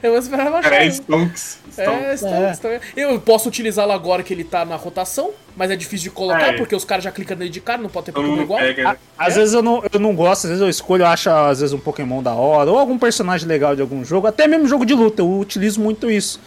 Eu 0.03 0.11
vou 0.11 0.19
esperar 0.19 0.39
ele 0.43 0.49
abaixar. 0.49 0.72
Cara, 0.72 0.84
é 0.84 0.88
Stonks. 0.88 1.59
É, 1.77 2.15
Stonks. 2.15 2.61
Ligado? 2.63 2.81
Eu 2.95 3.19
posso 3.22 3.47
utilizá-lo 3.49 3.91
agora 3.91 4.23
que 4.23 4.34
ele 4.34 4.43
tá 4.43 4.65
na 4.65 4.76
rotação, 4.76 5.31
mas 5.55 5.72
é 5.72 5.76
difícil 5.76 6.09
de 6.09 6.15
colocar 6.15 6.53
É. 6.53 6.57
porque 6.57 6.76
os 6.76 6.84
caras 6.85 7.03
já 7.03 7.11
clicam 7.11 7.38
nele 7.38 7.49
de 7.49 7.61
cara, 7.61 7.81
não 7.81 7.89
pode 7.89 8.07
ter 8.07 8.11
Pokémon 8.11 8.31
mundo 8.31 8.43
igual. 8.43 8.59
pega. 8.59 8.84
né? 8.84 8.97
Às 9.18 9.35
vezes 9.35 9.53
eu 9.53 9.61
não, 9.61 9.84
eu 9.91 9.99
não 9.99 10.15
gosto, 10.15 10.43
às 10.45 10.49
vezes 10.49 10.61
eu 10.61 10.69
escolho, 10.69 11.03
eu 11.03 11.07
acho 11.07 11.30
às 11.30 11.59
vezes 11.61 11.73
um 11.73 11.80
Pokémon 11.80 12.22
da 12.22 12.34
hora, 12.34 12.69
ou 12.69 12.77
algum 12.77 12.97
personagem 12.97 13.47
legal 13.47 13.76
de 13.76 13.81
algum 13.81 14.03
jogo, 14.03 14.27
até 14.27 14.47
mesmo 14.47 14.68
jogo 14.68 14.85
de 14.85 14.93
luta, 14.93 15.22
eu 15.22 15.39
utilizo 15.39 15.80
muito 15.80 16.09
isso. 16.09 16.39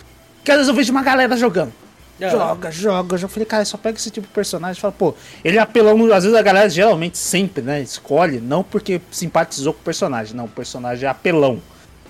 Que 0.45 0.51
às 0.51 0.59
vezes 0.59 0.69
eu 0.69 0.75
vejo 0.75 0.93
uma 0.93 1.03
galera 1.03 1.37
jogando. 1.37 1.73
Uhum. 2.21 2.31
Joga, 2.31 2.71
joga, 2.71 3.17
Eu 3.17 3.29
falei, 3.29 3.45
cara, 3.45 3.65
só 3.65 3.77
pega 3.77 3.99
esse 3.99 4.11
tipo 4.11 4.27
de 4.27 4.33
personagem. 4.33 4.81
Fala, 4.81 4.95
pô, 4.97 5.15
ele 5.45 5.59
é 5.59 5.61
apelão. 5.61 6.13
Às 6.13 6.25
vezes 6.25 6.39
a 6.39 6.43
galera 6.43 6.69
geralmente 6.69 7.19
sempre, 7.19 7.63
né, 7.63 7.81
escolhe, 7.81 8.41
não 8.41 8.63
porque 8.63 9.01
simpatizou 9.11 9.73
com 9.73 9.81
o 9.81 9.85
personagem, 9.85 10.37
não. 10.37 10.45
O 10.45 10.49
personagem 10.49 11.07
é 11.07 11.11
apelão. 11.11 11.61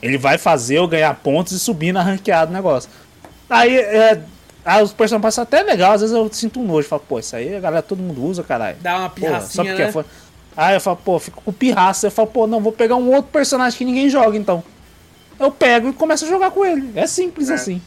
Ele 0.02 0.18
vai 0.18 0.36
fazer 0.36 0.78
eu 0.78 0.86
ganhar 0.86 1.14
pontos 1.14 1.52
e 1.52 1.58
subir 1.58 1.92
na 1.92 2.02
ranqueada 2.02 2.48
do 2.48 2.52
negócio. 2.52 2.90
Aí, 3.48 3.76
é, 3.76 4.22
os 4.82 4.92
personagens 4.92 5.22
passam 5.22 5.42
até 5.42 5.62
legal, 5.62 5.92
às 5.92 6.02
vezes 6.02 6.14
eu 6.14 6.30
sinto 6.32 6.60
um 6.60 6.64
nojo. 6.64 6.86
Falo, 6.86 7.02
pô, 7.08 7.18
isso 7.18 7.34
aí 7.34 7.56
a 7.56 7.60
galera 7.60 7.82
todo 7.82 8.02
mundo 8.02 8.22
usa, 8.22 8.42
caralho. 8.42 8.76
Dá 8.80 8.98
uma 8.98 9.10
pirracinha, 9.10 9.50
só 9.50 9.64
porque 9.64 9.84
né? 9.84 10.04
é. 10.10 10.24
Aí 10.56 10.76
eu 10.76 10.80
falo, 10.80 10.98
pô, 10.98 11.18
fico 11.18 11.42
com 11.42 11.52
pirraça. 11.52 12.06
Eu 12.06 12.10
falo, 12.10 12.28
pô, 12.28 12.46
não, 12.46 12.60
vou 12.60 12.72
pegar 12.72 12.96
um 12.96 13.08
outro 13.08 13.30
personagem 13.32 13.76
que 13.76 13.84
ninguém 13.84 14.08
joga, 14.10 14.36
então. 14.36 14.62
Eu 15.38 15.50
pego 15.50 15.88
e 15.88 15.92
começo 15.92 16.24
a 16.24 16.28
jogar 16.28 16.50
com 16.50 16.64
ele. 16.64 16.92
É 16.94 17.06
simples 17.06 17.50
é. 17.50 17.54
assim. 17.54 17.82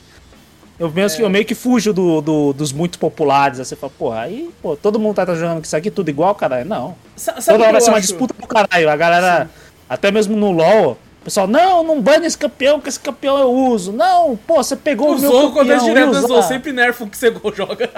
Eu, 0.79 0.91
mesmo, 0.91 1.21
é. 1.21 1.25
eu 1.25 1.29
meio 1.29 1.45
que 1.45 1.55
fujo 1.55 1.91
do, 1.91 2.21
do, 2.21 2.53
dos 2.53 2.71
muito 2.71 2.99
populares. 2.99 3.59
Assim, 3.59 3.69
você 3.69 3.75
fala, 3.75 3.91
pô, 3.97 4.11
aí, 4.11 4.49
pô, 4.61 4.75
todo 4.75 4.99
mundo 4.99 5.15
tá, 5.15 5.25
tá 5.25 5.33
jogando 5.33 5.57
com 5.57 5.63
isso 5.63 5.75
aqui 5.75 5.89
tudo 5.89 6.09
igual, 6.09 6.35
caralho. 6.35 6.65
Não. 6.65 6.95
Sabe 7.15 7.43
Toda 7.43 7.63
hora 7.63 7.71
vai 7.73 7.81
ser 7.81 7.89
uma 7.89 8.01
disputa 8.01 8.33
pro 8.33 8.47
caralho. 8.47 8.89
A 8.89 8.95
galera, 8.95 9.45
Sim. 9.45 9.71
até 9.89 10.11
mesmo 10.11 10.35
no 10.35 10.51
LoL, 10.51 10.91
o 11.21 11.23
pessoal, 11.23 11.47
não, 11.47 11.83
não 11.83 11.99
bane 11.99 12.27
esse 12.27 12.37
campeão, 12.37 12.79
que 12.79 12.89
esse 12.89 12.99
campeão 12.99 13.39
eu 13.39 13.51
uso. 13.51 13.91
Não, 13.91 14.37
pô, 14.37 14.57
você 14.57 14.75
pegou 14.75 15.15
Usou, 15.15 15.29
o 15.29 15.39
meu 15.39 15.51
campeão. 15.51 15.77
Usou, 15.77 15.89
direto, 15.89 16.11
usou, 16.11 16.43
sempre 16.43 16.71
nerfo 16.71 17.07
que 17.07 17.17
você 17.17 17.33
joga. 17.55 17.89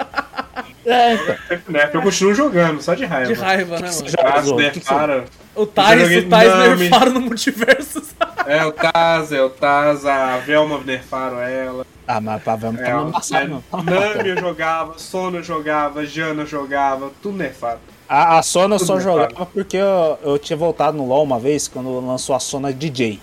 É, 0.86 1.14
então. 1.14 1.36
Nerf, 1.68 1.94
eu 1.94 2.02
continuo 2.02 2.34
jogando, 2.34 2.80
só 2.80 2.94
de 2.94 3.04
raiva. 3.04 3.32
De 3.32 3.38
raiva, 3.38 3.78
né, 3.78 3.90
mano? 3.90 4.12
Taz, 4.12 4.52
nerfaram. 4.52 5.24
O 5.60 5.66
Taz, 5.66 6.16
o 6.16 6.28
Taz 6.28 6.78
nerfaram 6.78 7.12
no 7.12 7.20
multiverso. 7.20 8.02
É, 8.46 8.64
o 8.64 8.72
Taz, 8.72 9.30
é 9.32 9.42
o 9.42 9.50
Taz, 9.50 10.04
a 10.06 10.38
Velma 10.38 10.80
nerfaram 10.84 11.38
ela. 11.40 11.86
Ah, 12.08 12.20
mas 12.20 12.42
pra 12.42 12.56
Velma 12.56 12.78
tá 12.78 13.04
no 13.04 13.12
passado, 13.12 13.48
não. 13.48 13.82
Nami 13.84 14.30
eu 14.30 14.40
jogava, 14.40 14.98
Sona 14.98 15.38
eu 15.38 15.42
jogava, 15.42 16.04
Jana 16.06 16.42
eu 16.42 16.46
jogava, 16.46 17.12
tudo 17.22 17.36
nerfado. 17.36 17.80
A, 18.08 18.38
a 18.38 18.42
Sona 18.42 18.76
eu 18.76 18.78
só 18.80 18.98
jogava 18.98 19.46
porque 19.46 19.76
eu, 19.76 20.18
eu 20.22 20.38
tinha 20.38 20.56
voltado 20.56 20.96
no 20.96 21.06
LoL 21.06 21.22
uma 21.22 21.38
vez, 21.38 21.68
quando 21.68 22.00
lançou 22.04 22.34
a 22.34 22.40
Sona 22.40 22.72
DJ. 22.72 23.20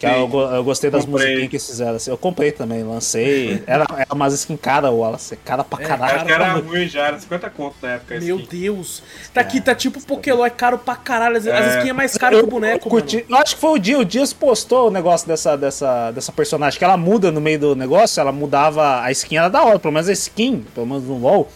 Que 0.00 0.06
eu, 0.06 0.30
eu, 0.54 0.64
gostei 0.64 0.88
das 0.88 1.04
musiquinhas 1.04 1.50
que 1.50 1.56
eles 1.56 1.66
fizeram. 1.66 1.96
Assim. 1.96 2.10
Eu 2.10 2.16
comprei 2.16 2.50
também, 2.50 2.82
lancei. 2.82 3.62
Era, 3.66 3.84
era 3.98 4.14
umas 4.14 4.32
skin 4.32 4.56
cara, 4.56 4.90
Wallace. 4.90 5.36
Cara 5.36 5.62
pra 5.62 5.78
caralho. 5.78 6.26
É, 6.26 6.32
era 6.32 6.52
ruim 6.54 6.88
já, 6.88 7.08
era 7.08 7.18
50 7.20 7.50
conto 7.50 7.76
na 7.82 7.90
época. 7.90 8.18
Meu 8.18 8.38
skin. 8.38 8.48
Deus. 8.60 9.02
Tá 9.34 9.42
aqui, 9.42 9.60
tá 9.60 9.74
tipo 9.74 10.00
Pokémon, 10.00 10.46
é 10.46 10.48
caro 10.48 10.78
pra 10.78 10.96
caralho. 10.96 11.36
As, 11.36 11.46
é. 11.46 11.54
as 11.54 11.74
skins 11.74 11.90
é 11.90 11.92
mais 11.92 12.16
caro 12.16 12.38
que 12.38 12.44
o 12.44 12.46
boneco, 12.46 12.86
eu, 12.86 12.90
curti, 12.90 13.26
eu 13.28 13.36
acho 13.36 13.56
que 13.56 13.60
foi 13.60 13.72
o 13.72 13.78
Dias. 13.78 14.00
O 14.00 14.04
Dias 14.06 14.32
postou 14.32 14.88
o 14.88 14.90
negócio 14.90 15.28
dessa, 15.28 15.54
dessa, 15.54 16.10
dessa 16.12 16.32
personagem. 16.32 16.78
Que 16.78 16.84
ela 16.84 16.96
muda 16.96 17.30
no 17.30 17.40
meio 17.40 17.58
do 17.58 17.76
negócio, 17.76 18.22
ela 18.22 18.32
mudava. 18.32 19.02
A 19.02 19.12
skin 19.12 19.36
era 19.36 19.50
da 19.50 19.62
hora. 19.62 19.78
Pelo 19.78 19.92
menos 19.92 20.08
a 20.08 20.12
skin, 20.12 20.64
pelo 20.74 20.86
menos 20.86 21.04
no 21.04 21.18
LoL 21.18 21.46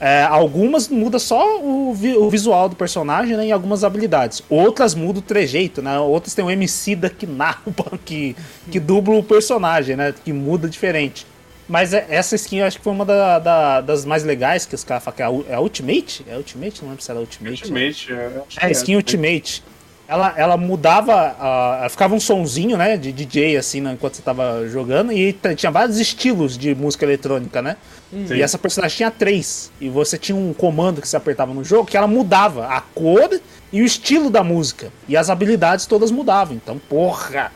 é, 0.00 0.22
algumas 0.22 0.88
muda 0.88 1.18
só 1.18 1.60
o, 1.60 1.92
vi 1.92 2.16
o, 2.16 2.30
visual 2.30 2.68
do 2.68 2.76
personagem 2.76 3.36
né, 3.36 3.46
e 3.46 3.52
algumas 3.52 3.82
habilidades. 3.82 4.42
Outras 4.48 4.94
mudam 4.94 5.20
o 5.20 5.22
trejeito, 5.22 5.82
né? 5.82 5.98
Outras 5.98 6.34
tem 6.34 6.44
o 6.44 6.50
MC 6.50 6.94
da 6.94 7.10
que 7.10 7.26
narra, 7.26 7.60
que, 8.04 8.36
que 8.70 8.78
dubla 8.78 9.16
o 9.16 9.22
personagem, 9.22 9.96
né? 9.96 10.14
Que 10.24 10.32
muda 10.32 10.68
diferente. 10.68 11.26
Mas 11.68 11.92
é, 11.92 12.06
essa 12.08 12.36
skin 12.36 12.58
eu 12.58 12.66
acho 12.66 12.78
que 12.78 12.84
foi 12.84 12.92
uma 12.92 13.04
da, 13.04 13.38
da, 13.38 13.80
das 13.80 14.04
mais 14.04 14.24
legais 14.24 14.64
que 14.64 14.74
os 14.74 14.84
caras 14.84 15.04
falam 15.04 15.16
que 15.16 15.22
é 15.22 15.26
a, 15.26 15.52
é 15.52 15.56
a 15.56 15.60
Ultimate? 15.60 16.24
É 16.28 16.34
a 16.34 16.36
Ultimate? 16.38 16.80
Não 16.82 16.90
lembro 16.90 17.04
se 17.04 17.10
era 17.10 17.20
Ultimate. 17.20 17.62
Ultimate, 17.62 18.12
é. 18.12 18.42
É, 18.60 18.66
a 18.66 18.70
skin 18.70 18.96
Ultimate. 18.96 19.62
Ela, 20.08 20.32
ela 20.38 20.56
mudava, 20.56 21.36
uh, 21.84 21.90
ficava 21.90 22.14
um 22.14 22.20
sonzinho, 22.20 22.78
né, 22.78 22.96
de 22.96 23.12
DJ, 23.12 23.58
assim, 23.58 23.82
né, 23.82 23.92
enquanto 23.92 24.14
você 24.14 24.22
tava 24.22 24.66
jogando, 24.66 25.12
e 25.12 25.36
tinha 25.54 25.70
vários 25.70 25.98
estilos 25.98 26.56
de 26.56 26.74
música 26.74 27.04
eletrônica, 27.04 27.60
né? 27.60 27.76
Sim. 28.10 28.34
E 28.34 28.42
essa 28.42 28.56
personagem 28.56 28.96
tinha 28.96 29.10
três. 29.10 29.70
E 29.78 29.90
você 29.90 30.16
tinha 30.16 30.34
um 30.34 30.54
comando 30.54 31.02
que 31.02 31.08
você 31.08 31.16
apertava 31.16 31.52
no 31.52 31.62
jogo 31.62 31.86
que 31.86 31.96
ela 31.96 32.06
mudava 32.06 32.68
a 32.68 32.80
cor 32.80 33.38
e 33.70 33.82
o 33.82 33.84
estilo 33.84 34.30
da 34.30 34.42
música. 34.42 34.90
E 35.06 35.14
as 35.14 35.28
habilidades 35.28 35.84
todas 35.84 36.10
mudavam. 36.10 36.56
Então, 36.56 36.78
porra! 36.78 37.52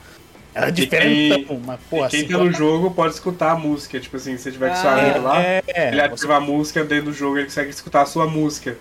Era 0.55 0.71
diferente, 0.71 1.47
quem, 1.47 1.63
mas 1.65 1.81
porra. 1.89 2.09
Quem 2.11 2.29
tá 2.29 2.37
no 2.37 2.53
jogo 2.53 2.91
pode 2.91 3.15
escutar 3.15 3.53
a 3.53 3.57
música. 3.57 3.99
Tipo 3.99 4.17
assim, 4.17 4.37
se 4.37 4.43
você 4.43 4.53
tiver 4.53 4.69
com 4.69 4.87
ah, 4.87 5.01
é, 5.01 5.19
lá, 5.19 5.43
é, 5.43 5.63
ele 5.89 6.01
ativa 6.01 6.17
você... 6.17 6.33
a 6.33 6.41
música 6.41 6.85
dentro 6.85 7.07
do 7.07 7.13
jogo, 7.15 7.39
ele 7.39 7.47
consegue 7.47 7.71
escutar 7.71 8.03
a 8.03 8.07
sua 8.07 8.27
música. 8.27 8.77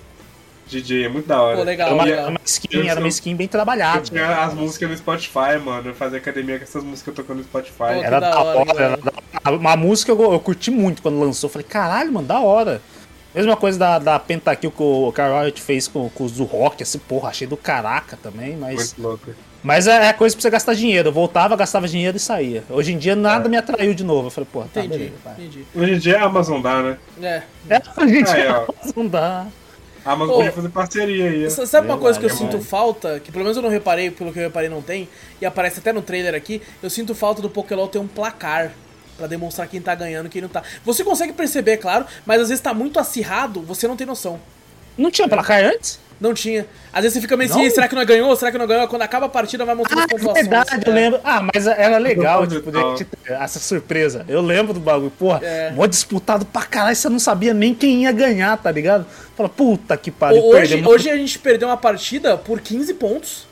DJ, 0.71 1.05
é 1.05 1.09
muito 1.09 1.27
da 1.27 1.41
hora. 1.41 1.57
Pô, 1.57 1.63
legal, 1.63 1.87
era, 1.87 1.95
uma, 1.95 2.03
legal. 2.03 2.29
uma 2.29 2.39
skin, 2.45 2.87
era 2.87 2.99
uma 2.99 3.09
skin 3.09 3.35
bem 3.35 3.47
trabalhada. 3.47 3.99
Eu 3.99 4.03
tinha 4.03 4.43
as 4.43 4.53
músicas 4.53 4.89
no 4.89 4.97
Spotify, 4.97 5.59
mano. 5.63 5.89
Eu 5.89 5.93
fazia 5.93 6.17
academia 6.17 6.57
com 6.57 6.63
essas 6.63 6.83
músicas 6.83 7.13
tocando 7.13 7.37
no 7.39 7.43
Spotify. 7.43 7.77
Pô, 7.77 7.85
era 7.85 8.19
da 8.19 8.39
hora, 8.39 8.59
hora 8.59 8.83
era 8.83 8.97
da... 8.97 9.51
Uma 9.51 9.75
música 9.75 10.11
eu, 10.11 10.33
eu, 10.33 10.39
curti 10.39 10.71
muito 10.71 11.01
quando 11.01 11.19
lançou. 11.19 11.49
falei, 11.49 11.67
caralho, 11.67 12.11
mano, 12.13 12.27
da 12.27 12.39
hora. 12.39 12.81
Mesma 13.35 13.55
coisa 13.55 13.77
da, 13.79 13.99
da 13.99 14.19
Pentakill 14.19 14.71
que 14.71 14.83
o 14.83 15.11
Carl 15.13 15.51
fez 15.55 15.87
com, 15.87 16.09
com 16.09 16.25
os 16.25 16.33
do 16.33 16.43
rock, 16.43 16.83
assim, 16.83 16.99
porra, 16.99 17.29
achei 17.29 17.47
do 17.47 17.57
caraca 17.57 18.17
também, 18.21 18.55
mas. 18.57 18.93
Muito 18.93 19.01
louco. 19.01 19.31
Mas 19.63 19.87
é, 19.87 20.07
é 20.07 20.13
coisa 20.13 20.35
pra 20.35 20.41
você 20.41 20.49
gastar 20.49 20.73
dinheiro. 20.73 21.09
Eu 21.09 21.13
voltava, 21.13 21.55
gastava 21.55 21.87
dinheiro 21.87 22.17
e 22.17 22.19
saía. 22.19 22.63
Hoje 22.69 22.93
em 22.93 22.97
dia 22.97 23.15
nada 23.15 23.47
é. 23.47 23.49
me 23.49 23.57
atraiu 23.57 23.93
de 23.93 24.03
novo. 24.03 24.27
Eu 24.27 24.31
falei, 24.31 24.49
porra, 24.51 24.67
tá, 24.73 24.83
entendi, 24.83 24.97
beleza, 25.05 25.35
entendi. 25.37 25.65
Hoje 25.75 25.93
em 25.93 25.97
dia 25.99 26.15
é 26.15 26.19
Amazon 26.19 26.61
dá, 26.61 26.81
né? 26.81 26.97
É. 27.21 27.43
É, 27.69 27.81
hoje 28.03 28.17
em 28.17 28.23
dia 28.23 28.37
é 28.37 28.49
Amazon 28.49 29.07
dá. 29.07 29.47
A 30.03 30.13
Amazon 30.13 30.35
podia 30.35 30.51
fazer 30.51 30.69
parceria 30.69 31.29
aí. 31.29 31.49
Sabe 31.49 31.87
uma 31.87 31.97
coisa 31.97 32.19
que 32.19 32.25
eu 32.25 32.29
sinto 32.29 32.59
falta, 32.59 33.19
que 33.19 33.31
pelo 33.31 33.43
menos 33.43 33.57
eu 33.57 33.63
não 33.63 33.69
reparei, 33.69 34.09
pelo 34.09 34.33
que 34.33 34.39
eu 34.39 34.43
reparei 34.43 34.69
não 34.69 34.81
tem, 34.81 35.07
e 35.39 35.45
aparece 35.45 35.79
até 35.79 35.93
no 35.93 36.01
trailer 36.01 36.33
aqui, 36.33 36.61
eu 36.81 36.89
sinto 36.89 37.13
falta 37.13 37.41
do 37.41 37.49
Pokélol 37.49 37.87
ter 37.87 37.99
um 37.99 38.07
placar 38.07 38.71
para 39.17 39.27
demonstrar 39.27 39.67
quem 39.67 39.79
tá 39.79 39.93
ganhando 39.93 40.25
e 40.25 40.29
quem 40.29 40.41
não 40.41 40.49
tá. 40.49 40.63
Você 40.83 41.03
consegue 41.03 41.33
perceber, 41.33 41.77
claro, 41.77 42.05
mas 42.25 42.41
às 42.41 42.49
vezes 42.49 42.61
tá 42.61 42.73
muito 42.73 42.99
acirrado, 42.99 43.61
você 43.61 43.87
não 43.87 43.95
tem 43.95 44.07
noção. 44.07 44.39
Não 44.97 45.11
tinha 45.11 45.27
placar 45.27 45.63
antes? 45.63 45.99
Não 46.21 46.35
tinha. 46.35 46.67
Às 46.93 47.01
vezes 47.01 47.15
você 47.15 47.21
fica 47.21 47.35
meio 47.35 47.49
assim, 47.49 47.67
será 47.71 47.87
que 47.87 47.95
não 47.95 48.05
ganhou? 48.05 48.35
Será 48.35 48.51
que 48.51 48.57
não 48.57 48.67
ganhou? 48.67 48.87
Quando 48.87 49.01
acaba 49.01 49.25
a 49.25 49.29
partida 49.29 49.65
vai 49.65 49.73
mostrando 49.73 50.01
ah, 50.01 50.03
as 50.03 50.11
pontuações. 50.11 50.47
verdade, 50.47 50.83
eu 50.85 50.93
lembro. 50.93 51.19
Ah, 51.23 51.41
mas 51.51 51.65
era 51.65 51.97
legal, 51.97 52.45
tipo, 52.45 52.71
de, 52.71 53.07
essa 53.33 53.57
surpresa. 53.57 54.23
Eu 54.27 54.39
lembro 54.39 54.71
do 54.71 54.79
bagulho. 54.79 55.11
Porra, 55.17 55.39
é. 55.41 55.71
mó 55.71 55.87
disputado 55.87 56.45
pra 56.45 56.61
caralho, 56.61 56.95
você 56.95 57.09
não 57.09 57.17
sabia 57.17 57.55
nem 57.55 57.73
quem 57.73 58.03
ia 58.03 58.11
ganhar, 58.11 58.55
tá 58.55 58.69
ligado? 58.69 59.07
Fala, 59.35 59.49
puta 59.49 59.97
que 59.97 60.11
pariu. 60.11 60.43
Hoje, 60.43 60.83
hoje 60.85 61.09
a 61.09 61.17
gente 61.17 61.39
perdeu 61.39 61.67
uma 61.67 61.77
partida 61.77 62.37
por 62.37 62.61
15 62.61 62.93
pontos. 62.93 63.47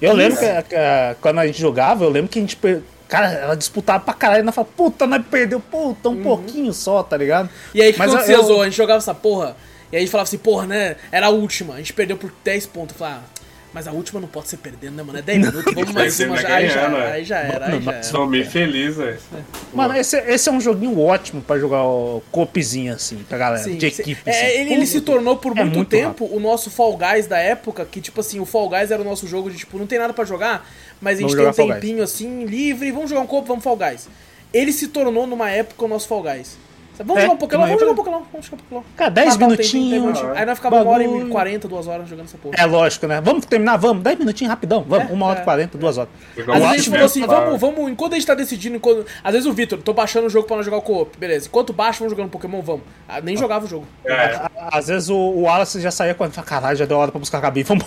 Eu 0.00 0.12
15. 0.12 0.16
lembro 0.16 0.38
que, 0.38 0.62
que, 0.70 0.76
quando 1.20 1.38
a 1.40 1.46
gente 1.46 1.60
jogava, 1.60 2.02
eu 2.02 2.08
lembro 2.08 2.30
que 2.30 2.38
a 2.38 2.42
gente 2.42 2.56
per... 2.56 2.80
Cara, 3.08 3.30
ela 3.30 3.54
disputava 3.54 4.00
pra 4.00 4.14
caralho 4.14 4.40
e 4.40 4.42
ela 4.42 4.52
fala, 4.52 4.66
puta, 4.74 5.06
nós 5.06 5.22
perdeu, 5.30 5.60
puta, 5.60 6.08
um 6.08 6.12
uhum. 6.12 6.22
pouquinho 6.22 6.72
só, 6.72 7.02
tá 7.02 7.16
ligado? 7.16 7.50
E 7.74 7.82
aí 7.82 7.90
o 7.90 7.92
que 7.92 7.98
Mas 7.98 8.12
aconteceu, 8.12 8.42
eu... 8.48 8.62
A 8.62 8.64
gente 8.64 8.76
jogava 8.76 8.98
essa 8.98 9.14
porra 9.14 9.54
e 9.92 9.96
aí 9.96 9.98
a 9.98 10.00
gente 10.00 10.10
falava 10.10 10.28
assim, 10.28 10.38
porra, 10.38 10.66
né? 10.66 10.96
Era 11.12 11.26
a 11.26 11.30
última. 11.30 11.74
A 11.74 11.78
gente 11.78 11.92
perdeu 11.92 12.16
por 12.16 12.32
10 12.44 12.66
pontos. 12.66 12.96
Falei, 12.96 13.14
ah, 13.14 13.22
mas 13.76 13.86
a 13.86 13.92
última 13.92 14.18
não 14.18 14.26
pode 14.26 14.48
ser 14.48 14.56
perdendo, 14.56 14.94
né, 14.94 15.02
mano? 15.02 15.18
É 15.18 15.22
10 15.22 15.38
minutos, 15.38 15.74
vamos 15.74 15.92
mais 15.92 16.18
uma. 16.18 16.36
Já, 16.38 16.56
aí, 16.56 16.68
já, 16.70 16.86
aí 16.86 17.24
já 17.24 17.38
era, 17.38 17.66
aí 17.66 17.82
já 17.82 17.92
era. 17.92 18.02
Sou 18.02 18.26
meio 18.26 18.46
feliz, 18.46 18.96
velho. 18.96 19.18
Mano, 19.74 19.94
esse, 19.94 20.16
esse 20.16 20.48
é 20.48 20.52
um 20.52 20.58
joguinho 20.60 20.98
ótimo 20.98 21.42
pra 21.42 21.58
jogar 21.58 21.84
o 21.84 22.22
copizinho, 22.32 22.94
assim, 22.94 23.18
pra 23.28 23.36
galera, 23.36 23.62
sim, 23.62 23.76
de 23.76 23.84
equipe. 23.84 24.22
É, 24.24 24.30
assim. 24.30 24.60
ele, 24.60 24.74
ele 24.74 24.86
se 24.86 25.02
tornou 25.02 25.36
por 25.36 25.52
é 25.52 25.62
muito, 25.62 25.76
muito 25.76 25.88
tempo 25.90 26.24
rápido. 26.24 26.36
o 26.38 26.40
nosso 26.40 26.70
Fall 26.70 26.96
Guys 26.96 27.26
da 27.26 27.38
época, 27.38 27.84
que, 27.84 28.00
tipo 28.00 28.18
assim, 28.18 28.40
o 28.40 28.46
Fall 28.46 28.70
Guys 28.70 28.90
era 28.90 29.02
o 29.02 29.04
nosso 29.04 29.26
jogo 29.26 29.50
de, 29.50 29.58
tipo, 29.58 29.78
não 29.78 29.86
tem 29.86 29.98
nada 29.98 30.14
pra 30.14 30.24
jogar, 30.24 30.66
mas 30.98 31.18
a 31.18 31.20
gente 31.20 31.36
vamos 31.36 31.54
tem 31.54 31.70
um 31.70 31.74
tempinho, 31.74 32.02
assim, 32.02 32.46
livre, 32.46 32.90
vamos 32.90 33.10
jogar 33.10 33.20
um 33.20 33.26
copo, 33.26 33.46
vamos 33.46 33.62
Fall 33.62 33.76
Guys. 33.76 34.08
Ele 34.54 34.72
se 34.72 34.88
tornou, 34.88 35.26
numa 35.26 35.50
época, 35.50 35.84
o 35.84 35.88
nosso 35.88 36.08
Fall 36.08 36.22
Guys. 36.22 36.56
Vamos 37.04 37.18
é, 37.18 37.20
jogar 37.22 37.34
um 37.34 37.36
Pokémon? 37.36 37.66
Vamos 37.66 37.80
jogar 37.80 37.92
um 37.92 37.94
Pokémon. 37.94 38.22
Vamos 38.32 38.46
jogar 38.46 38.56
um 38.56 38.64
Pokémon. 38.64 38.82
Cara, 38.96 39.10
10 39.10 39.36
minutinhos. 39.36 40.22
Um 40.22 40.32
aí 40.32 40.46
nós 40.46 40.58
ficava 40.58 40.82
uma 40.82 40.90
hora 40.90 41.04
e 41.04 41.28
40, 41.28 41.68
duas 41.68 41.86
horas 41.86 42.08
jogando 42.08 42.26
essa 42.26 42.38
porra. 42.38 42.54
É 42.58 42.64
lógico, 42.64 43.06
né? 43.06 43.20
Vamos 43.20 43.46
terminar? 43.46 43.76
Vamos. 43.76 44.02
10 44.02 44.18
minutinhos 44.18 44.50
rapidão. 44.50 44.84
Vamos. 44.88 45.10
É, 45.10 45.12
uma 45.12 45.26
hora 45.26 45.38
e 45.38 45.42
é. 45.42 45.44
40, 45.44 45.78
duas 45.78 45.98
horas. 45.98 46.10
Às 46.36 46.44
vezes 46.46 46.64
a 46.64 46.76
gente 46.76 46.90
falou 46.90 47.04
assim, 47.06 47.26
vamos, 47.26 47.60
vamos. 47.60 47.90
Enquanto 47.90 48.12
a 48.12 48.16
gente 48.16 48.26
tá 48.26 48.34
decidindo. 48.34 48.76
Enquanto... 48.76 49.06
Às 49.22 49.32
vezes 49.32 49.46
o 49.46 49.52
Vitor, 49.52 49.78
tô 49.80 49.92
baixando 49.92 50.26
o 50.26 50.30
jogo 50.30 50.46
pra 50.46 50.56
nós 50.56 50.64
jogar 50.64 50.78
o 50.78 50.82
co-op. 50.82 51.16
Beleza. 51.18 51.48
Enquanto 51.48 51.72
baixa, 51.72 51.98
vamos 51.98 52.12
jogando 52.12 52.30
Pokémon, 52.30 52.62
vamos. 52.62 52.82
Ah, 53.08 53.20
nem 53.20 53.36
jogava 53.36 53.64
o 53.64 53.68
jogo. 53.68 53.86
É. 54.04 54.40
Às 54.56 54.88
vezes 54.88 55.08
o, 55.08 55.16
o 55.16 55.42
Wallace 55.42 55.80
já 55.80 55.90
saía 55.90 56.14
quando 56.14 56.36
caralho, 56.42 56.76
já 56.76 56.84
deu 56.84 56.96
hora 56.96 57.10
pra 57.10 57.18
buscar 57.18 57.38
a 57.38 57.40
Gabi, 57.42 57.62
vamos 57.62 57.84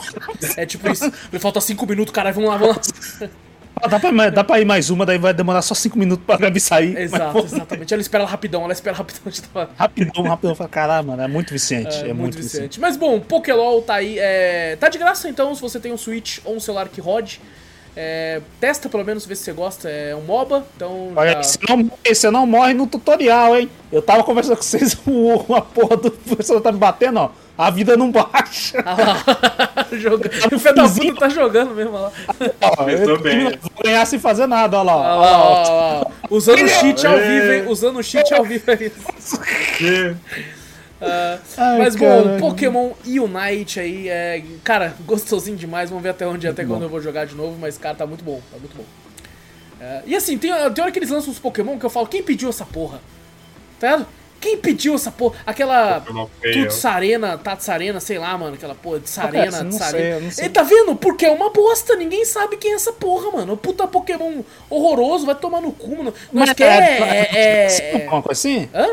É 0.57 0.65
tipo 0.65 0.90
isso. 0.90 1.11
Ele 1.31 1.40
falta 1.40 1.61
5 1.61 1.86
minutos, 1.86 2.14
caralho, 2.14 2.36
vamos 2.36 2.49
lá, 2.49 2.57
vamos 2.57 2.77
lá. 3.22 3.30
Dá, 3.88 4.00
pra, 4.00 4.30
dá 4.30 4.44
pra 4.44 4.60
ir 4.60 4.66
mais 4.66 4.90
uma, 4.90 5.06
daí 5.06 5.18
vai 5.18 5.34
demorar 5.34 5.62
só 5.62 5.74
5 5.74 5.98
minutos 5.98 6.26
pra 6.26 6.38
Gabi 6.38 6.60
sair. 6.60 6.98
Exato, 6.98 7.40
exatamente. 7.40 7.94
Ela 7.94 8.02
espera 8.02 8.26
rapidão, 8.26 8.64
ela 8.64 8.74
espera 8.74 8.96
rapidão. 8.96 9.32
Tava... 9.54 9.70
Rapidão, 9.78 10.24
rapidão. 10.24 10.56
Fala, 10.56 10.70
caralho, 10.70 11.08
mano, 11.08 11.22
é 11.22 11.28
muito 11.28 11.52
viciante. 11.52 11.96
É, 11.98 12.00
é 12.00 12.04
muito, 12.08 12.18
muito 12.18 12.36
viciante. 12.36 12.56
viciante. 12.56 12.80
Mas 12.80 12.98
bom, 12.98 13.20
Pokélol 13.20 13.82
tá 13.82 13.96
aí. 13.96 14.18
É... 14.20 14.76
Tá 14.76 14.90
de 14.90 14.98
graça 14.98 15.30
então, 15.30 15.54
se 15.56 15.62
você 15.62 15.80
tem 15.80 15.94
um 15.94 15.98
Switch 15.98 16.40
ou 16.44 16.56
um 16.56 16.60
celular 16.60 16.90
que 16.90 17.00
rode. 17.00 17.40
É, 17.95 18.41
testa 18.61 18.88
pelo 18.88 19.03
menos, 19.03 19.26
vê 19.26 19.36
se 19.36 19.44
você 19.44 19.52
gosta. 19.52 19.90
É 19.90 20.16
um 20.16 20.22
MOBA, 20.22 20.66
então. 20.76 21.11
Olha, 21.16 21.32
já- 21.34 21.44
você 21.44 21.57
não, 21.68 21.91
você 22.07 22.32
não 22.32 22.45
morre 22.45 22.74
no 22.74 22.88
tutorial, 22.88 23.57
hein? 23.57 23.70
Eu 23.91 24.02
tava 24.02 24.24
conversando 24.24 24.56
com 24.57 24.64
vocês, 24.64 24.95
o- 25.06 25.53
a 25.56 25.61
porra 25.61 25.98
do 25.98 26.11
professor 26.11 26.61
tá 26.61 26.72
me 26.72 26.78
batendo, 26.78 27.20
ó. 27.20 27.30
A 27.57 27.70
vida 27.70 27.98
não 27.98 28.10
baixa. 28.10 28.82
Ah 28.86 28.95
lá, 28.95 29.88
joga... 29.99 30.30
O 30.30 30.57
filho 30.60 30.76
da 30.76 30.88
puta 30.88 31.16
tá 31.16 31.28
jogando 31.28 31.76
mesmo 31.76 31.91
olha 31.94 32.03
lá. 32.03 32.11
Ó, 32.61 32.86
Pensou 32.86 33.10
eu 33.10 33.20
bem. 33.20 33.44
vou 33.61 33.84
ganhar 33.84 34.06
sem 34.06 34.18
fazer 34.18 34.48
nada, 34.48 34.78
ó 34.78 34.84
lá. 34.84 34.95
Ó. 34.95 35.20
lá, 35.20 35.44
ó, 35.44 35.64
ó, 35.68 36.02
ó. 36.02 36.06
Usando 36.30 36.64
o 36.64 36.68
cheat 36.70 37.06
ao 37.06 37.18
É. 37.18 37.28
vivo, 37.28 37.52
hein? 37.52 37.64
Usando 37.68 37.99
o 37.99 38.03
cheat 38.03 38.34
ao 38.34 38.45
vivo 38.45 38.64
aí. 38.72 38.90
Que- 41.00 41.06
Ai, 41.62 41.78
Mas 41.78 41.96
bom, 41.96 42.06
caralho. 42.24 42.40
Pokémon 42.40 42.92
Unite 43.06 43.80
aí 43.80 44.10
é. 44.10 44.44
Cara, 44.64 44.94
gostosinho 45.06 45.56
demais. 45.58 45.90
Vamos 45.90 46.04
ver 46.04 46.10
até 46.10 46.28
onde, 46.28 46.48
até 46.48 46.66
quando 46.66 46.84
eu 46.84 46.90
vou 46.90 47.02
jogar 47.02 47.26
de 47.26 47.36
novo. 47.36 47.58
Mas, 47.60 47.78
cara, 47.78 47.96
tá 47.96 48.06
muito 48.06 48.24
bom. 48.24 48.42
Tá 48.52 48.58
muito 48.58 48.76
bom. 48.76 48.84
É, 49.82 50.02
e 50.06 50.14
assim, 50.16 50.38
tem, 50.38 50.52
tem 50.74 50.84
hora 50.84 50.92
que 50.92 51.00
eles 51.00 51.10
lançam 51.10 51.32
os 51.32 51.40
Pokémon 51.40 51.80
que 51.80 51.86
eu 51.86 51.90
falo, 51.90 52.06
quem 52.06 52.22
pediu 52.22 52.50
essa 52.50 52.66
porra? 52.66 53.00
Tá 53.80 53.88
ligado? 53.92 54.08
Quem 54.42 54.58
pediu 54.58 54.96
essa 54.96 55.10
porra? 55.12 55.36
Aquela. 55.46 56.00
Tutsarena, 56.54 57.38
Tatsarena, 57.38 58.00
sei 58.00 58.18
lá, 58.18 58.38
mano. 58.38 58.56
Aquela 58.56 58.74
porra 58.76 59.00
de 59.02 59.10
Sarena, 59.10 59.52
que 59.52 59.68
é 59.68 59.72
sei, 59.72 59.80
Tsarena. 59.80 60.16
eu 60.16 60.22
não 60.22 60.32
sei. 60.32 60.46
Ei, 60.46 60.50
tá 60.50 60.64
vendo? 60.64 60.96
Porque 60.96 61.26
é 61.26 61.32
uma 61.32 61.50
bosta. 61.50 61.96
Ninguém 61.98 62.24
sabe 62.26 62.56
quem 62.58 62.72
é 62.72 62.76
essa 62.76 62.94
porra, 62.94 63.32
mano. 63.32 63.58
Puta 63.58 63.86
Pokémon 63.88 64.42
horroroso, 64.70 65.26
vai 65.26 65.36
tomar 65.36 65.60
no 65.62 65.72
cu, 65.74 65.90
mano. 65.98 66.14
Nós 66.32 66.48
Mas 66.50 66.54
quer. 66.54 66.82
é, 66.82 67.00
É, 67.02 67.30
é, 67.34 68.04
é- 68.04 68.08
Uma 68.10 68.22
coisa 68.22 68.40
assim? 68.40 68.70
Hã? 68.74 68.88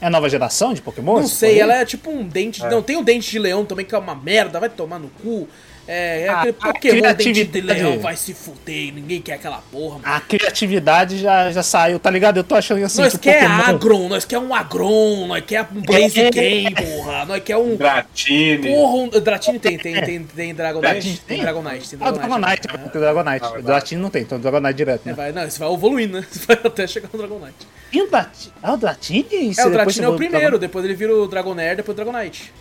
É 0.00 0.06
a 0.06 0.10
nova 0.10 0.28
geração 0.28 0.72
de 0.72 0.80
Pokémon? 0.80 1.20
Não 1.20 1.26
sei, 1.26 1.60
ela 1.60 1.74
é 1.74 1.84
tipo 1.84 2.10
um 2.10 2.26
dente. 2.26 2.62
Não, 2.66 2.82
tem 2.82 2.96
o 2.96 3.04
dente 3.04 3.30
de 3.30 3.38
leão 3.38 3.64
também, 3.64 3.84
que 3.84 3.94
é 3.94 3.98
uma 3.98 4.14
merda, 4.14 4.58
vai 4.58 4.68
tomar 4.70 4.98
no 4.98 5.08
cu. 5.22 5.46
É, 5.92 6.22
é 6.22 6.28
Ah, 6.28 6.40
aquele 6.42 6.50
a 6.60 6.72
Pokémon 6.72 7.00
dente 7.02 7.32
de 7.32 7.44
criatividade- 7.46 7.82
leão, 7.82 7.98
vai 7.98 8.14
se 8.16 8.32
fuder, 8.32 8.94
ninguém 8.94 9.20
quer 9.20 9.32
aquela 9.34 9.58
porra, 9.72 9.94
mano. 9.98 10.04
A 10.06 10.20
criatividade 10.20 11.18
já, 11.18 11.50
já 11.50 11.64
saiu, 11.64 11.98
tá 11.98 12.08
ligado? 12.10 12.36
Eu 12.36 12.44
tô 12.44 12.54
achando 12.54 12.84
assim 12.84 13.00
nós 13.02 13.12
que 13.14 13.18
quer 13.18 13.40
Pokémon... 13.42 13.62
Agron, 13.64 14.08
nós 14.08 14.24
quer 14.24 14.38
um 14.38 14.54
Agron, 14.54 15.26
nós 15.26 15.44
quer 15.44 15.62
um 15.62 15.82
É. 15.92 16.70
porra, 16.70 17.24
nós 17.24 17.42
quer 17.42 17.56
um. 17.56 17.74
Dratini. 17.76 18.68
Porra, 18.68 18.94
um. 18.94 19.08
Dratini 19.08 19.58
tem, 19.58 19.76
tem, 19.78 20.00
tem, 20.00 20.22
tem 20.22 20.54
Dragonite. 20.54 21.22
Tem 21.26 21.36
tem? 21.36 21.40
Dragonite, 21.40 21.88
tem 21.96 21.98
Ah, 22.00 22.10
o 22.10 22.12
Dragonite. 22.12 22.40
Dragonite, 22.40 22.68
né? 22.68 22.88
tem 22.92 23.00
Dragonite. 23.00 23.44
Ah, 23.44 23.48
O 23.48 23.52
verdade. 23.52 23.66
Dratini 23.66 24.02
não 24.02 24.10
tem, 24.10 24.22
então 24.22 24.38
o 24.38 24.40
Dragonite 24.40 24.74
direto, 24.74 25.02
É, 25.06 25.08
né? 25.08 25.14
vai, 25.14 25.32
não, 25.32 25.44
isso 25.46 25.58
vai 25.58 25.72
evoluindo, 25.72 26.20
né? 26.20 26.26
Isso 26.30 26.46
vai 26.46 26.56
até 26.62 26.86
chegar 26.86 27.08
no 27.12 27.18
Dragonite. 27.18 27.66
E 27.92 28.00
o 28.02 28.06
Dratini? 28.08 28.52
Ah, 28.62 28.72
o 28.74 28.76
Dratini? 28.76 29.26
É, 29.58 29.66
o 29.66 29.70
Dratini 29.70 30.04
é 30.04 30.08
o 30.08 30.16
primeiro, 30.16 30.56
depois 30.56 30.84
ele 30.84 30.94
vira 30.94 31.12
o 31.14 31.26
Dragonair, 31.26 31.76
depois 31.76 31.98
o 31.98 32.04
Dragonite. 32.04 32.52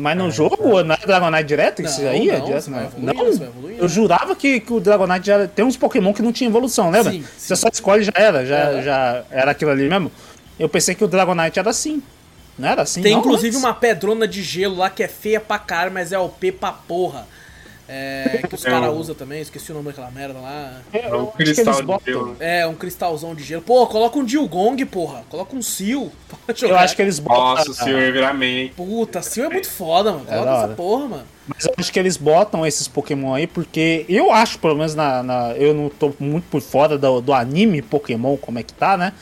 Mas 0.00 0.16
no 0.16 0.30
jogo, 0.30 0.82
não 0.84 0.94
é 0.94 0.98
Dragonite 1.06 1.44
direto? 1.44 1.82
Isso 1.82 2.00
Não, 2.02 2.10
aí 2.10 2.30
é 2.30 2.38
não, 2.38 2.44
direto? 2.46 2.62
você 2.64 2.70
vai 2.70 2.80
Não, 2.80 2.86
evoluindo, 2.88 3.14
não. 3.14 3.32
você 3.32 3.38
vai 3.40 3.48
evoluindo. 3.48 3.82
eu 3.82 3.88
jurava 3.88 4.36
que, 4.36 4.60
que 4.60 4.72
o 4.72 4.78
Dragonite 4.80 5.26
já 5.26 5.46
tem 5.48 5.64
uns 5.64 5.76
Pokémon 5.76 6.12
que 6.12 6.22
não 6.22 6.32
tinha 6.32 6.48
evolução, 6.48 6.90
lembra? 6.90 7.10
Sim, 7.12 7.24
Você 7.36 7.56
sim. 7.56 7.60
só 7.62 7.68
escolhe 7.72 8.04
já 8.04 8.12
era, 8.14 8.46
já, 8.46 8.56
É. 8.58 8.82
já 8.82 9.24
era 9.30 9.50
aquilo 9.50 9.70
ali 9.72 9.88
mesmo. 9.88 10.10
Eu 10.58 10.68
pensei 10.68 10.94
que 10.94 11.02
o 11.04 11.08
Dragonite 11.08 11.58
era 11.58 11.70
assim. 11.70 12.02
Não 12.58 12.68
era 12.68 12.82
assim? 12.82 13.02
Tem 13.02 13.12
não, 13.12 13.20
inclusive 13.20 13.56
uma 13.56 13.72
pedrona 13.74 14.26
de 14.26 14.42
gelo 14.42 14.76
lá 14.76 14.90
que 14.90 15.02
é 15.02 15.08
feia 15.08 15.40
pra 15.40 15.58
caralho, 15.58 15.92
mas 15.92 16.12
é 16.12 16.18
OP 16.18 16.52
pra 16.52 16.72
porra. 16.72 17.26
É, 17.90 18.42
que 18.46 18.54
os 18.54 18.66
É 18.66 18.70
caras 18.70 18.90
o- 18.90 18.96
usam 18.98 19.14
também, 19.14 19.40
esqueci 19.40 19.70
o 19.72 19.74
nome 19.74 19.86
daquela 19.88 20.10
merda 20.10 20.38
lá. 20.38 20.80
Eu 20.92 21.32
É 21.32 21.36
que 21.36 21.42
eles 21.42 21.54
cristal 21.54 21.74
de 21.80 21.82
botam- 21.86 22.04
gelo. 22.12 22.36
É, 22.38 22.66
um 22.66 22.74
cristalzão 22.74 23.34
de 23.34 23.42
gelo. 23.42 23.62
Pô, 23.62 23.86
coloca 23.86 24.18
um 24.18 24.24
Dilgong, 24.24 24.84
porra. 24.84 25.22
Coloca 25.30 25.56
um 25.56 25.62
Seal. 25.62 26.12
Eu 26.48 26.54
jogar. 26.54 26.80
acho 26.80 26.94
que 26.94 27.00
eles 27.02 27.18
botam. 27.18 27.42
Nossa, 27.42 27.70
o 27.70 27.74
senhor 27.74 28.02
ia 28.02 28.12
virar 28.12 28.34
man. 28.34 28.68
Puta, 28.76 29.22
Seal 29.22 29.46
é 29.46 29.50
muito 29.50 29.70
foda, 29.70 30.12
mano. 30.12 30.24
É 30.28 30.32
Coloca 30.32 30.50
da 30.50 30.58
essa 30.64 30.68
porra, 30.74 31.08
mano. 31.08 31.24
Mas 31.46 31.64
eu 31.64 31.72
acho 31.78 31.90
que 31.90 31.98
eles 31.98 32.18
botam 32.18 32.66
esses 32.66 32.86
Pokémon 32.86 33.32
aí 33.32 33.46
porque 33.46 34.04
eu 34.06 34.30
acho, 34.30 34.58
pelo 34.58 34.74
menos 34.76 34.94
na, 34.94 35.22
na- 35.22 35.52
eu 35.56 35.72
não 35.72 35.88
tô 35.88 36.12
muito 36.20 36.44
por 36.50 36.60
fora 36.60 36.98
do, 36.98 37.22
do 37.22 37.32
anime 37.32 37.80
Pokémon, 37.80 38.36
como 38.36 38.58
é 38.58 38.62
que 38.62 38.74
tá, 38.74 38.98
né? 38.98 39.14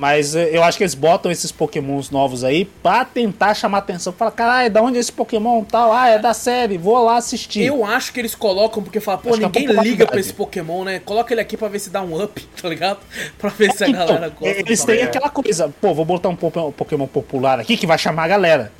Mas 0.00 0.34
eh, 0.34 0.48
eu 0.50 0.62
acho 0.62 0.78
que 0.78 0.82
eles 0.82 0.94
botam 0.94 1.30
esses 1.30 1.52
Pokémons 1.52 2.08
novos 2.10 2.42
aí 2.42 2.64
pra 2.64 3.04
tentar 3.04 3.52
chamar 3.52 3.78
atenção. 3.78 4.14
Fala, 4.14 4.30
caralho, 4.30 4.70
da 4.70 4.80
onde 4.80 4.96
é 4.96 5.00
esse 5.00 5.12
Pokémon 5.12 5.62
tal? 5.62 5.92
Ah, 5.92 6.08
é 6.08 6.18
da 6.18 6.32
série, 6.32 6.78
vou 6.78 7.04
lá 7.04 7.18
assistir. 7.18 7.64
Eu 7.66 7.84
acho 7.84 8.10
que 8.10 8.18
eles 8.18 8.34
colocam 8.34 8.82
porque 8.82 8.98
fala, 8.98 9.18
pô, 9.18 9.28
Acho 9.28 9.40
é 9.42 9.44
ninguém 9.44 9.62
popularidade. 9.64 9.90
liga 9.90 10.06
pra 10.06 10.18
esse 10.18 10.32
Pokémon, 10.32 10.84
né? 10.84 11.00
Coloca 11.00 11.34
ele 11.34 11.42
aqui 11.42 11.54
pra 11.54 11.68
ver 11.68 11.80
se 11.80 11.90
dá 11.90 12.00
um 12.00 12.18
up, 12.18 12.40
tá 12.62 12.66
ligado? 12.66 13.00
Pra 13.38 13.50
ver 13.50 13.72
se 13.74 13.84
a 13.84 13.88
Então, 13.90 14.06
galera 14.06 14.28
gosta. 14.30 14.58
eles 14.58 14.82
têm 14.84 15.02
aquela 15.02 15.28
coisa, 15.28 15.70
pô, 15.82 15.92
vou 15.92 16.06
botar 16.06 16.30
um 16.30 16.36
Pokémon 16.36 17.06
popular 17.06 17.60
aqui 17.60 17.76
que 17.76 17.86
vai 17.86 17.98
chamar 17.98 18.24
a 18.24 18.28
galera. 18.28 18.72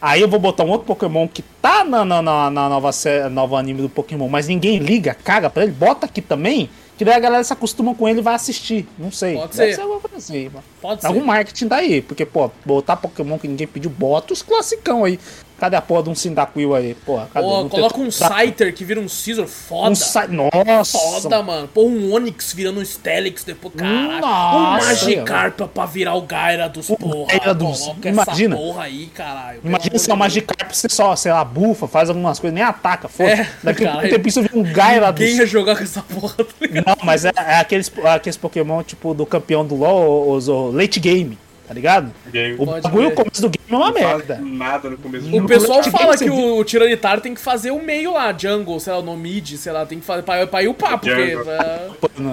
Aí 0.00 0.22
eu 0.22 0.28
vou 0.28 0.40
botar 0.40 0.64
um 0.64 0.70
outro 0.70 0.86
Pokémon 0.86 1.28
que 1.28 1.42
tá 1.60 1.84
na, 1.84 2.06
na, 2.06 2.22
na, 2.22 2.50
na 2.50 2.68
nova, 2.70 2.90
sé- 2.90 3.28
nova 3.28 3.58
anime 3.58 3.82
do 3.82 3.88
Pokémon, 3.90 4.28
mas 4.28 4.48
ninguém 4.48 4.78
liga, 4.78 5.14
caga 5.14 5.50
pra 5.50 5.62
ele, 5.62 5.72
bota 5.72 6.06
aqui 6.06 6.22
também, 6.22 6.70
que 6.96 7.04
daí 7.04 7.14
a 7.14 7.20
galera 7.20 7.42
se 7.44 7.52
acostuma 7.52 7.94
com 7.94 8.08
ele 8.08 8.20
e 8.20 8.22
vai 8.22 8.34
assistir. 8.34 8.86
Não 8.98 9.10
sei. 9.10 9.34
Pode 9.34 9.56
Deve 9.56 9.74
ser. 9.74 9.82
coisa 9.82 10.16
assim, 10.16 10.48
mano. 10.48 10.64
Pode 10.80 11.00
ser. 11.00 11.06
Algum 11.06 11.24
marketing 11.24 11.66
daí, 11.66 12.02
porque, 12.02 12.24
pô, 12.24 12.50
botar 12.64 12.96
Pokémon 12.96 13.38
que 13.38 13.48
ninguém 13.48 13.66
pediu, 13.66 13.90
bota 13.90 14.32
os 14.32 14.42
classicão 14.42 15.04
aí. 15.04 15.18
Cadê 15.58 15.76
a 15.76 15.80
porra 15.80 16.02
de 16.02 16.10
um 16.10 16.14
Cyndaquil 16.14 16.74
aí? 16.74 16.94
Porra, 17.06 17.28
cadê? 17.32 17.46
Pô, 17.46 17.60
tem- 17.60 17.68
coloca 17.70 17.98
um 18.00 18.10
Scyther 18.10 18.74
que 18.74 18.84
vira 18.84 18.98
um 19.00 19.08
Scizor 19.08 19.46
foda. 19.46 19.90
Um 19.90 20.50
Nossa! 20.50 20.98
Foda, 20.98 21.42
mano. 21.42 21.68
Pô, 21.68 21.84
um 21.84 22.12
Onix 22.12 22.52
virando 22.52 22.80
um 22.80 22.84
Steelix 22.84 23.44
depois, 23.44 23.72
caralho. 23.74 24.20
Nossa, 24.20 24.56
um 24.84 24.86
Magikarp 24.88 25.60
pra 25.72 25.86
virar 25.86 26.16
o 26.16 26.26
Gyarados, 26.26 26.88
porra. 26.88 27.30
Gyarados, 27.30 27.80
Coloca 27.80 28.08
imagina. 28.08 28.54
essa 28.56 28.64
porra 28.64 28.82
aí, 28.84 29.06
caralho. 29.06 29.60
Imagina 29.64 29.98
se 29.98 30.10
é 30.10 30.12
o 30.12 30.16
de 30.16 30.20
Magikarp, 30.20 30.70
você 30.72 30.88
só, 30.90 31.14
sei 31.14 31.30
lá, 31.32 31.44
bufa, 31.44 31.86
faz 31.86 32.08
algumas 32.08 32.38
coisas, 32.40 32.54
nem 32.54 32.64
ataca, 32.64 33.06
foda 33.08 33.30
É, 33.30 33.48
Daqui 33.62 33.86
a 33.86 33.96
um 33.96 34.00
tempo 34.00 34.30
você 34.30 34.42
vira 34.42 34.58
um 34.58 34.62
Deus. 34.62 34.74
Gyarados. 34.74 35.20
Ninguém 35.20 35.36
ia 35.38 35.46
jogar 35.46 35.76
com 35.76 35.82
essa 35.84 36.02
porra, 36.02 36.34
tá? 36.44 36.44
Não, 36.84 36.96
mas 37.04 37.24
é, 37.24 37.30
é 37.36 37.58
aqueles, 37.60 37.90
aqueles 38.04 38.36
Pokémon, 38.36 38.82
tipo, 38.82 39.14
do 39.14 39.24
campeão 39.24 39.64
do 39.64 39.76
LoL, 39.76 40.30
os, 40.32 40.48
o 40.48 40.70
late 40.72 40.98
game, 40.98 41.38
tá 41.74 41.80
ligado? 41.80 42.12
O 42.58 42.66
bagulho, 42.66 43.08
o 43.08 43.10
crer. 43.12 43.14
começo 43.24 43.42
do 43.42 43.50
game 43.50 43.64
é 43.70 43.74
uma 43.76 43.92
merda. 43.92 44.40
nada 44.42 44.90
no 44.90 44.96
começo 44.98 45.26
O 45.28 45.40
do 45.40 45.46
pessoal 45.46 45.78
late 45.78 45.90
game 45.90 46.02
fala 46.02 46.16
você 46.16 46.24
que 46.24 46.30
o, 46.30 46.56
o 46.58 46.64
Tiranitar 46.64 47.20
tem 47.20 47.34
que 47.34 47.40
fazer 47.40 47.70
o 47.72 47.82
meio 47.82 48.12
lá, 48.12 48.32
jungle, 48.36 48.78
sei 48.80 48.92
lá, 48.92 49.02
no 49.02 49.16
mid, 49.16 49.56
sei 49.56 49.72
lá, 49.72 49.84
tem 49.84 49.98
que 49.98 50.04
fazer 50.06 50.22
pra, 50.22 50.46
pra 50.46 50.62
ir 50.62 50.68
upar, 50.68 50.98
porque... 50.98 51.10
É, 51.10 51.88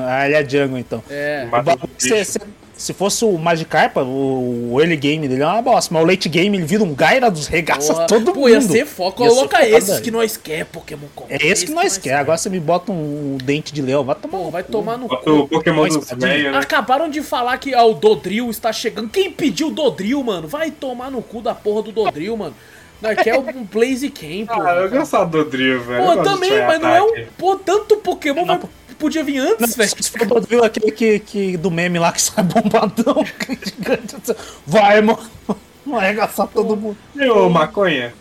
Ah, 0.08 0.26
ele 0.26 0.36
é 0.36 0.48
jungle, 0.48 0.78
então. 0.78 1.04
É, 1.10 1.46
O 1.48 1.50
bagulho, 1.50 1.78
o 1.84 1.90
se, 1.98 2.14
bicho. 2.14 2.40
Se, 2.82 2.88
se 2.88 2.94
fosse 2.94 3.24
o 3.24 3.38
Magikarp, 3.38 3.98
o, 3.98 4.72
o 4.74 4.82
early 4.82 4.96
game 4.96 5.28
dele 5.28 5.42
é 5.44 5.46
uma 5.48 5.62
bosta, 5.62 5.94
mas 5.94 6.04
o 6.04 6.06
late 6.08 6.28
game 6.30 6.58
ele 6.58 6.66
vira 6.66 6.84
um 6.84 6.96
Gyarados, 6.96 7.48
regaça 7.48 7.94
porra. 7.94 8.08
todo 8.08 8.34
Pô, 8.34 8.40
mundo. 8.42 8.50
ia 8.50 8.62
ser 8.62 8.86
foda. 8.86 9.16
Ia 9.24 9.30
ser 9.30 9.36
Coloca 9.36 9.58
foda. 9.58 9.70
esses 9.70 10.00
que 10.00 10.12
nós 10.12 10.38
quer, 10.38 10.66
Pokémon 10.66 11.08
Company. 11.16 11.40
É 11.42 11.48
esse 11.48 11.66
que 11.66 11.72
nós 11.72 11.98
quer. 11.98 12.16
Agora 12.16 12.38
você 12.38 12.50
me 12.50 12.60
bota 12.60 12.92
um, 12.92 13.38
dente 13.44 13.74
de 13.74 13.82
leão, 13.82 14.04
vai 14.04 14.16
tomar. 14.16 14.38
Pô, 14.38 14.44
no 14.46 14.52
vai 14.52 14.64
cu. 14.64 14.72
tomar 14.72 14.98
no 14.98 15.08
Bota 15.08 15.24
cu. 15.24 15.32
o 15.32 15.48
Pokémon 15.48 15.88
dos 15.88 16.10
velhos, 16.12 16.52
né? 16.52 16.58
Acabaram 16.58 17.10
de 17.10 17.22
falar 17.22 17.58
que 17.58 17.74
ah, 17.74 17.84
o 17.84 17.94
Dodril 17.94 18.50
está 18.50 18.72
chegando. 18.74 19.10
Quem 19.10 19.32
pediu 19.32 19.68
o 19.68 19.72
Dodril, 19.72 20.24
mano? 20.24 20.48
Vai 20.48 20.72
tomar 20.72 21.10
no 21.12 21.22
cu 21.22 21.42
da 21.42 21.54
porra 21.54 21.82
do 21.84 21.92
Dodril, 21.92 22.36
mano. 22.38 22.56
Nós 23.02 23.16
quer 23.18 23.36
um 23.38 23.64
Blaziken, 23.64 24.46
pô. 24.46 24.62
Ah, 24.62 24.76
eu 24.76 24.90
gostava 24.92 25.26
do 25.26 25.44
Drill, 25.44 25.82
velho. 25.82 26.04
Pô, 26.06 26.18
também, 26.24 26.52
mas 26.68 26.80
não 26.80 26.90
é 26.90 27.02
um. 27.02 27.10
ataque. 27.10 27.28
Pô, 27.36 27.56
tanto 27.56 27.98
Pokémon 27.98 28.46
vai- 28.46 28.60
podia 29.02 29.24
vir 29.24 29.42
Não, 29.44 29.52
antes, 29.52 29.76
velho. 29.76 29.90
se 30.04 30.10
for 30.12 30.22
o 30.22 30.26
Dodrio, 30.26 30.64
aquele 30.64 30.92
que, 30.92 31.20
que, 31.20 31.58
do 31.58 31.70
meme 31.70 32.00
lá 32.00 32.12
que 32.12 32.22
sai 32.22 32.44
bombadão. 32.44 33.26
gigante, 33.66 34.16
Vai, 34.66 35.02
mano. 35.02 35.20
Não 35.86 35.98
arregaçar 35.98 36.48
todo 36.48 36.78
mundo. 36.78 36.96
E 37.16 37.30
o 37.30 37.50
maconha? 37.50 38.14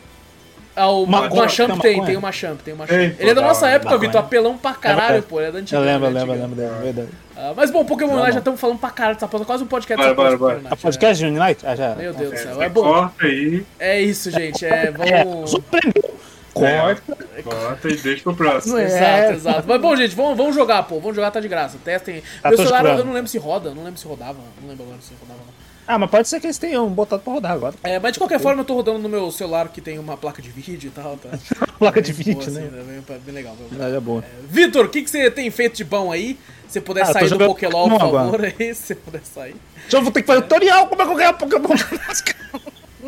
Ah, 0.75 0.89
o 0.89 1.05
Ma- 1.05 1.23
Maconha, 1.23 1.43
Machamp 1.43 1.71
tem 1.73 1.81
tem, 1.81 1.91
maconha? 1.93 2.07
tem 2.07 2.17
o 2.17 2.21
Machamp, 2.23 2.61
tem 2.63 2.75
o 2.75 2.77
Machamp. 2.77 2.97
Tem, 2.99 3.17
Ele 3.19 3.31
é 3.31 3.35
da 3.35 3.43
nossa 3.43 3.63
da- 3.67 3.73
época. 3.73 3.99
Vitor, 3.99 4.21
apelão 4.21 4.57
pra 4.57 4.73
caralho, 4.73 5.23
pô. 5.23 5.39
Ele 5.41 5.49
é 5.49 5.53
da 5.53 5.59
antiga. 5.59 5.79
Eu 5.81 5.85
lembro, 5.85 6.09
eu 6.09 6.13
da 6.15 6.21
lembro, 6.21 6.35
eu 6.37 6.41
lembro 6.41 6.57
dele, 6.57 6.73
é 6.79 6.83
verdade. 6.83 7.09
Ah, 7.37 7.53
mas 7.57 7.71
bom, 7.71 7.85
Pokémon 7.85 8.15
Unite 8.15 8.33
já 8.33 8.39
estamos 8.39 8.59
falando 8.61 8.79
pra 8.79 8.91
caralho 8.91 9.17
dessa 9.17 9.29
porra. 9.29 9.45
Quase 9.45 9.65
um 9.65 9.67
podcast 9.67 10.03
Bora, 10.03 10.15
bora, 10.15 10.39
Pokémon 10.39 10.51
A 10.53 10.69
Unite, 10.69 10.83
podcast 10.83 11.19
de 11.25 11.31
Unite? 11.39 11.67
Ah, 11.67 11.75
já. 11.77 11.87
é. 11.87 11.95
Meu 11.97 12.15
Deus 12.15 12.31
do 12.33 12.39
céu. 12.39 12.55
Você 12.55 12.63
É 12.65 12.69
bom. 12.69 12.83
corta 12.83 13.27
aí, 13.27 13.67
É 13.79 14.01
isso, 14.01 14.31
gente. 14.31 14.65
É, 14.65 14.87
É, 14.87 14.91
vamos. 14.91 15.51
surpreendeu. 15.51 16.15
Corta. 16.53 17.17
corta 17.43 17.89
e 17.89 17.97
deixa 17.97 18.23
pro 18.23 18.35
próximo. 18.35 18.79
É. 18.79 18.85
Exato, 18.85 19.33
exato. 19.33 19.65
Mas 19.69 19.81
bom, 19.81 19.97
gente, 19.97 20.15
vamos, 20.15 20.37
vamos 20.37 20.55
jogar, 20.55 20.83
pô. 20.85 20.99
Vamos 21.01 21.17
jogar, 21.17 21.31
tá 21.31 21.41
de 21.41 21.49
graça. 21.49 21.79
Testem. 21.85 22.23
Tá, 22.43 22.49
Meu 22.49 22.59
celular, 22.59 22.85
eu, 22.85 23.05
não 23.05 23.13
lembro 23.13 23.29
se 23.31 23.39
roda, 23.39 23.75
não 23.75 23.85
lembro 23.85 23.99
se 24.01 24.07
rodava. 24.07 24.39
Não 24.61 24.69
lembro 24.69 24.85
agora 24.85 24.99
se 25.01 25.13
rodava, 25.21 25.41
não. 25.47 25.61
Ah, 25.87 25.99
mas 25.99 26.09
pode 26.09 26.29
ser 26.29 26.39
que 26.39 26.47
eles 26.47 26.57
tenham 26.59 26.89
botado 26.89 27.21
pra 27.23 27.33
rodar 27.33 27.51
agora. 27.53 27.75
É, 27.83 27.99
mas 27.99 28.13
de 28.13 28.21
qualquer 28.21 28.39
forma, 28.39 28.61
eu 28.61 28.65
tô 28.65 28.75
rodando 28.75 28.99
no 29.01 29.09
meu 29.09 29.29
celular 29.33 29.69
que 29.69 29.81
tem 29.81 29.99
uma 29.99 30.17
placa 30.17 30.41
de 30.41 30.49
vídeo 30.49 30.87
e 30.87 30.91
tal, 30.91 31.17
tá? 31.17 31.31
Placa 31.81 32.01
de 32.01 32.13
Boa, 32.13 32.25
vídeo, 32.25 32.41
assim, 32.43 32.61
né? 32.61 32.71
é 32.73 33.01
bem, 33.01 33.19
bem 33.19 33.35
legal. 33.35 33.57
Bem 33.71 33.85
É, 33.93 33.97
é 33.97 34.01
boa. 34.01 34.23
Vitor, 34.49 34.85
o 34.85 34.89
que, 34.89 35.03
que 35.03 35.11
você 35.11 35.29
tem 35.33 35.51
feito 35.51 35.77
de 35.79 35.85
bom 35.85 36.13
aí? 36.13 36.39
Se 36.69 36.81
puder 36.81 37.03
Ah, 37.03 37.07
sair 37.07 37.29
do 37.29 37.39
Pokélol, 37.39 37.89
por 37.89 37.99
Pokémon 37.99 38.31
favor, 38.31 38.45
aí, 38.45 38.73
se 38.75 38.95
puder 38.95 39.23
sair. 39.25 39.57
Já 39.89 39.99
vou 39.99 40.13
ter 40.13 40.21
que 40.21 40.29
fazer 40.29 40.43
tutorial 40.43 40.87
como 40.87 41.03
é 41.03 41.05
que 41.05 41.11
eu 41.11 41.17
ganho 41.17 41.35
Pokémon. 41.35 41.75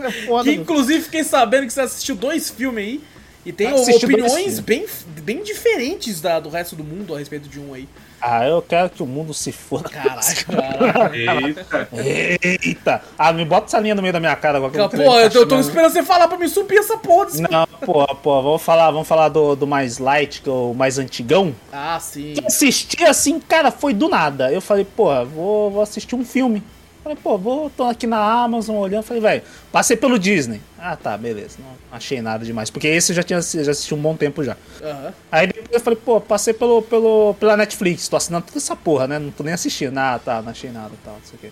É 0.02 0.10
foda, 0.26 0.44
Que 0.44 0.56
inclusive 0.56 1.04
fiquei 1.04 1.22
sabendo 1.22 1.66
que 1.66 1.72
você 1.72 1.82
assistiu 1.82 2.16
dois 2.16 2.50
filmes 2.50 2.82
aí. 2.84 3.00
E 3.44 3.52
tem 3.52 3.70
dois 3.70 3.88
opiniões 3.88 4.60
bem, 4.60 4.86
bem 5.22 5.42
diferentes 5.42 6.20
da, 6.20 6.38
do 6.38 6.48
resto 6.48 6.76
do 6.76 6.84
mundo 6.84 7.14
a 7.14 7.18
respeito 7.18 7.48
de 7.48 7.58
um 7.58 7.74
aí. 7.74 7.88
Ah, 8.20 8.46
eu 8.46 8.62
quero 8.62 8.88
que 8.88 9.02
o 9.02 9.06
mundo 9.06 9.34
se 9.34 9.50
foda. 9.50 9.88
Caralho, 9.88 10.46
caralho. 10.46 11.14
Eita. 11.16 11.88
Eita! 12.40 13.02
Ah, 13.18 13.32
me 13.32 13.44
bota 13.44 13.66
essa 13.66 13.80
linha 13.80 13.96
no 13.96 14.00
meio 14.00 14.12
da 14.12 14.20
minha 14.20 14.36
cara 14.36 14.58
agora. 14.58 14.70
que 14.70 14.78
eu 14.78 14.88
Pô, 14.88 15.18
eu 15.18 15.28
tô, 15.28 15.38
eu 15.40 15.48
tô 15.48 15.58
esperando 15.58 15.90
você 15.90 16.04
falar 16.04 16.28
pra 16.28 16.38
me 16.38 16.48
subir 16.48 16.78
essa 16.78 16.96
porra 16.96 17.26
desse... 17.26 17.42
Não, 17.42 17.66
pô, 17.84 18.06
pô, 18.14 18.40
vamos 18.40 18.62
falar, 18.62 18.92
vamos 18.92 19.08
falar 19.08 19.28
do, 19.28 19.56
do 19.56 19.66
mais 19.66 19.98
light, 19.98 20.40
que 20.40 20.48
é 20.48 20.52
o 20.52 20.72
mais 20.72 20.98
antigão. 20.98 21.52
Ah, 21.72 21.98
sim. 21.98 22.34
Eu 22.36 22.46
assisti 22.46 23.02
assim, 23.02 23.40
cara, 23.40 23.72
foi 23.72 23.92
do 23.92 24.08
nada. 24.08 24.52
Eu 24.52 24.60
falei, 24.60 24.84
pô, 24.84 25.08
vou, 25.24 25.72
vou 25.72 25.82
assistir 25.82 26.14
um 26.14 26.24
filme. 26.24 26.62
Falei, 27.02 27.18
pô, 27.20 27.36
vou, 27.36 27.68
tô 27.68 27.84
aqui 27.84 28.06
na 28.06 28.18
Amazon 28.18 28.76
olhando. 28.76 29.02
Falei, 29.02 29.20
velho, 29.20 29.42
passei 29.72 29.96
pelo 29.96 30.18
Disney. 30.18 30.60
Ah, 30.78 30.94
tá, 30.96 31.16
beleza. 31.16 31.56
Não 31.58 31.66
achei 31.90 32.22
nada 32.22 32.44
demais. 32.44 32.70
Porque 32.70 32.86
esse 32.86 33.10
eu 33.10 33.16
já 33.16 33.22
tinha 33.24 33.40
já 33.40 33.72
assisti 33.72 33.92
um 33.92 34.00
bom 34.00 34.16
tempo 34.16 34.44
já. 34.44 34.56
Aham. 34.80 35.12
Aí 35.30 35.46
depois 35.48 35.72
eu 35.72 35.80
falei, 35.80 35.98
pô, 36.04 36.20
passei 36.20 36.54
pelo, 36.54 36.80
pelo, 36.82 37.34
pela 37.40 37.56
Netflix, 37.56 38.08
tô 38.08 38.16
assinando 38.16 38.46
toda 38.46 38.58
essa 38.58 38.76
porra, 38.76 39.08
né? 39.08 39.18
Não 39.18 39.32
tô 39.32 39.42
nem 39.42 39.52
assistindo. 39.52 39.98
Ah, 39.98 40.20
tá, 40.24 40.40
não 40.40 40.50
achei 40.50 40.70
nada 40.70 40.92
tal, 41.04 41.14
não 41.14 41.24
sei 41.24 41.36
o 41.36 41.38
quê. 41.38 41.50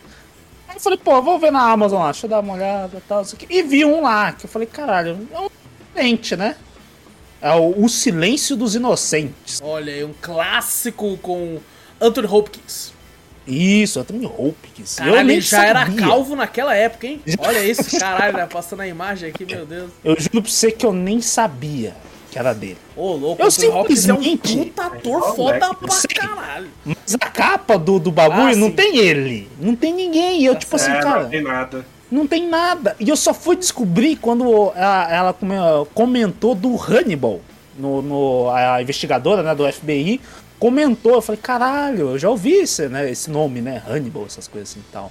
Aí 0.68 0.76
eu 0.76 0.80
falei, 0.80 0.98
pô, 1.02 1.20
vou 1.20 1.36
ver 1.36 1.50
na 1.50 1.68
Amazon 1.68 1.98
lá, 1.98 2.12
deixa 2.12 2.26
eu 2.26 2.30
dar 2.30 2.40
uma 2.40 2.54
olhada 2.54 3.02
tal, 3.08 3.18
não 3.18 3.24
sei 3.24 3.36
o 3.36 3.38
quê. 3.40 3.46
E 3.50 3.60
vi 3.62 3.84
um 3.84 4.02
lá, 4.02 4.32
que 4.32 4.46
eu 4.46 4.50
falei, 4.50 4.68
caralho, 4.68 5.28
é 5.32 5.40
um 5.40 5.48
diferente, 5.80 6.36
né? 6.36 6.54
É 7.42 7.52
o, 7.54 7.84
o 7.84 7.88
Silêncio 7.88 8.56
dos 8.56 8.76
Inocentes. 8.76 9.60
Olha 9.64 9.92
aí, 9.92 10.04
um 10.04 10.14
clássico 10.20 11.16
com 11.18 11.58
Anthony 12.00 12.28
Hopkins. 12.28 12.92
Isso, 13.50 14.00
Anthony 14.00 14.26
Hopkins. 14.26 14.96
Caralho, 14.96 15.30
ele 15.30 15.40
já 15.40 15.64
era 15.64 15.80
sabia. 15.80 16.06
calvo 16.06 16.36
naquela 16.36 16.74
época, 16.74 17.06
hein? 17.06 17.20
Olha 17.38 17.64
isso, 17.64 17.98
caralho, 17.98 18.36
né? 18.36 18.46
Passando 18.46 18.80
a 18.80 18.86
imagem 18.86 19.30
aqui, 19.30 19.44
meu 19.44 19.66
Deus. 19.66 19.90
Eu 20.04 20.14
juro 20.18 20.42
pra 20.42 20.50
você 20.50 20.70
que 20.70 20.86
eu 20.86 20.92
nem 20.92 21.20
sabia 21.20 21.94
que 22.30 22.38
era 22.38 22.52
dele. 22.52 22.78
Ô, 22.96 23.12
louco, 23.16 23.42
Eu 23.42 23.46
Anthony 23.48 23.68
Hopkins 23.68 24.08
é 24.08 24.14
um 24.14 24.22
simplesmente- 24.22 24.70
puta 24.70 24.84
ator 24.86 25.18
É, 25.18 25.34
foda 25.36 25.52
moleque, 25.66 25.76
pra 25.80 25.90
sei. 25.90 26.10
caralho. 26.14 26.68
Mas 26.84 27.14
a 27.20 27.28
capa 27.28 27.76
do, 27.76 27.98
do 27.98 28.12
bagulho 28.12 28.52
Ah, 28.52 28.56
não 28.56 28.68
sim. 28.68 28.72
tem 28.74 28.98
ele. 28.98 29.48
Não 29.60 29.74
tem 29.74 29.92
ninguém. 29.92 30.40
E 30.40 30.44
eu, 30.46 30.54
Tá 30.54 30.60
tipo 30.60 30.76
assim, 30.76 30.92
É, 30.92 31.00
cara. 31.00 31.22
não 31.24 31.30
tem 31.30 31.42
nada. 31.42 31.86
Não 32.08 32.26
tem 32.28 32.48
nada. 32.48 32.94
E 33.00 33.08
eu 33.08 33.16
só 33.16 33.34
fui 33.34 33.56
descobrir 33.56 34.14
quando 34.16 34.44
ela, 34.76 35.12
ela 35.12 35.32
come- 35.32 35.54
comentou 35.92 36.54
do 36.54 36.76
Hannibal. 36.76 37.40
No, 37.78 38.02
no- 38.02 38.50
a 38.50 38.82
investigadora 38.82 39.42
né, 39.42 39.54
do 39.54 39.64
FBI 39.66 40.20
comentou. 40.60 41.14
Eu 41.14 41.22
falei, 41.22 41.40
caralho, 41.42 42.10
eu 42.10 42.18
já 42.18 42.30
ouvi 42.30 42.52
esse, 42.52 42.88
né, 42.88 43.10
esse 43.10 43.28
nome, 43.30 43.60
né? 43.60 43.82
Hannibal, 43.88 44.26
essas 44.26 44.46
coisas 44.46 44.70
assim 44.70 44.80
e 44.80 44.92
tal. 44.92 45.10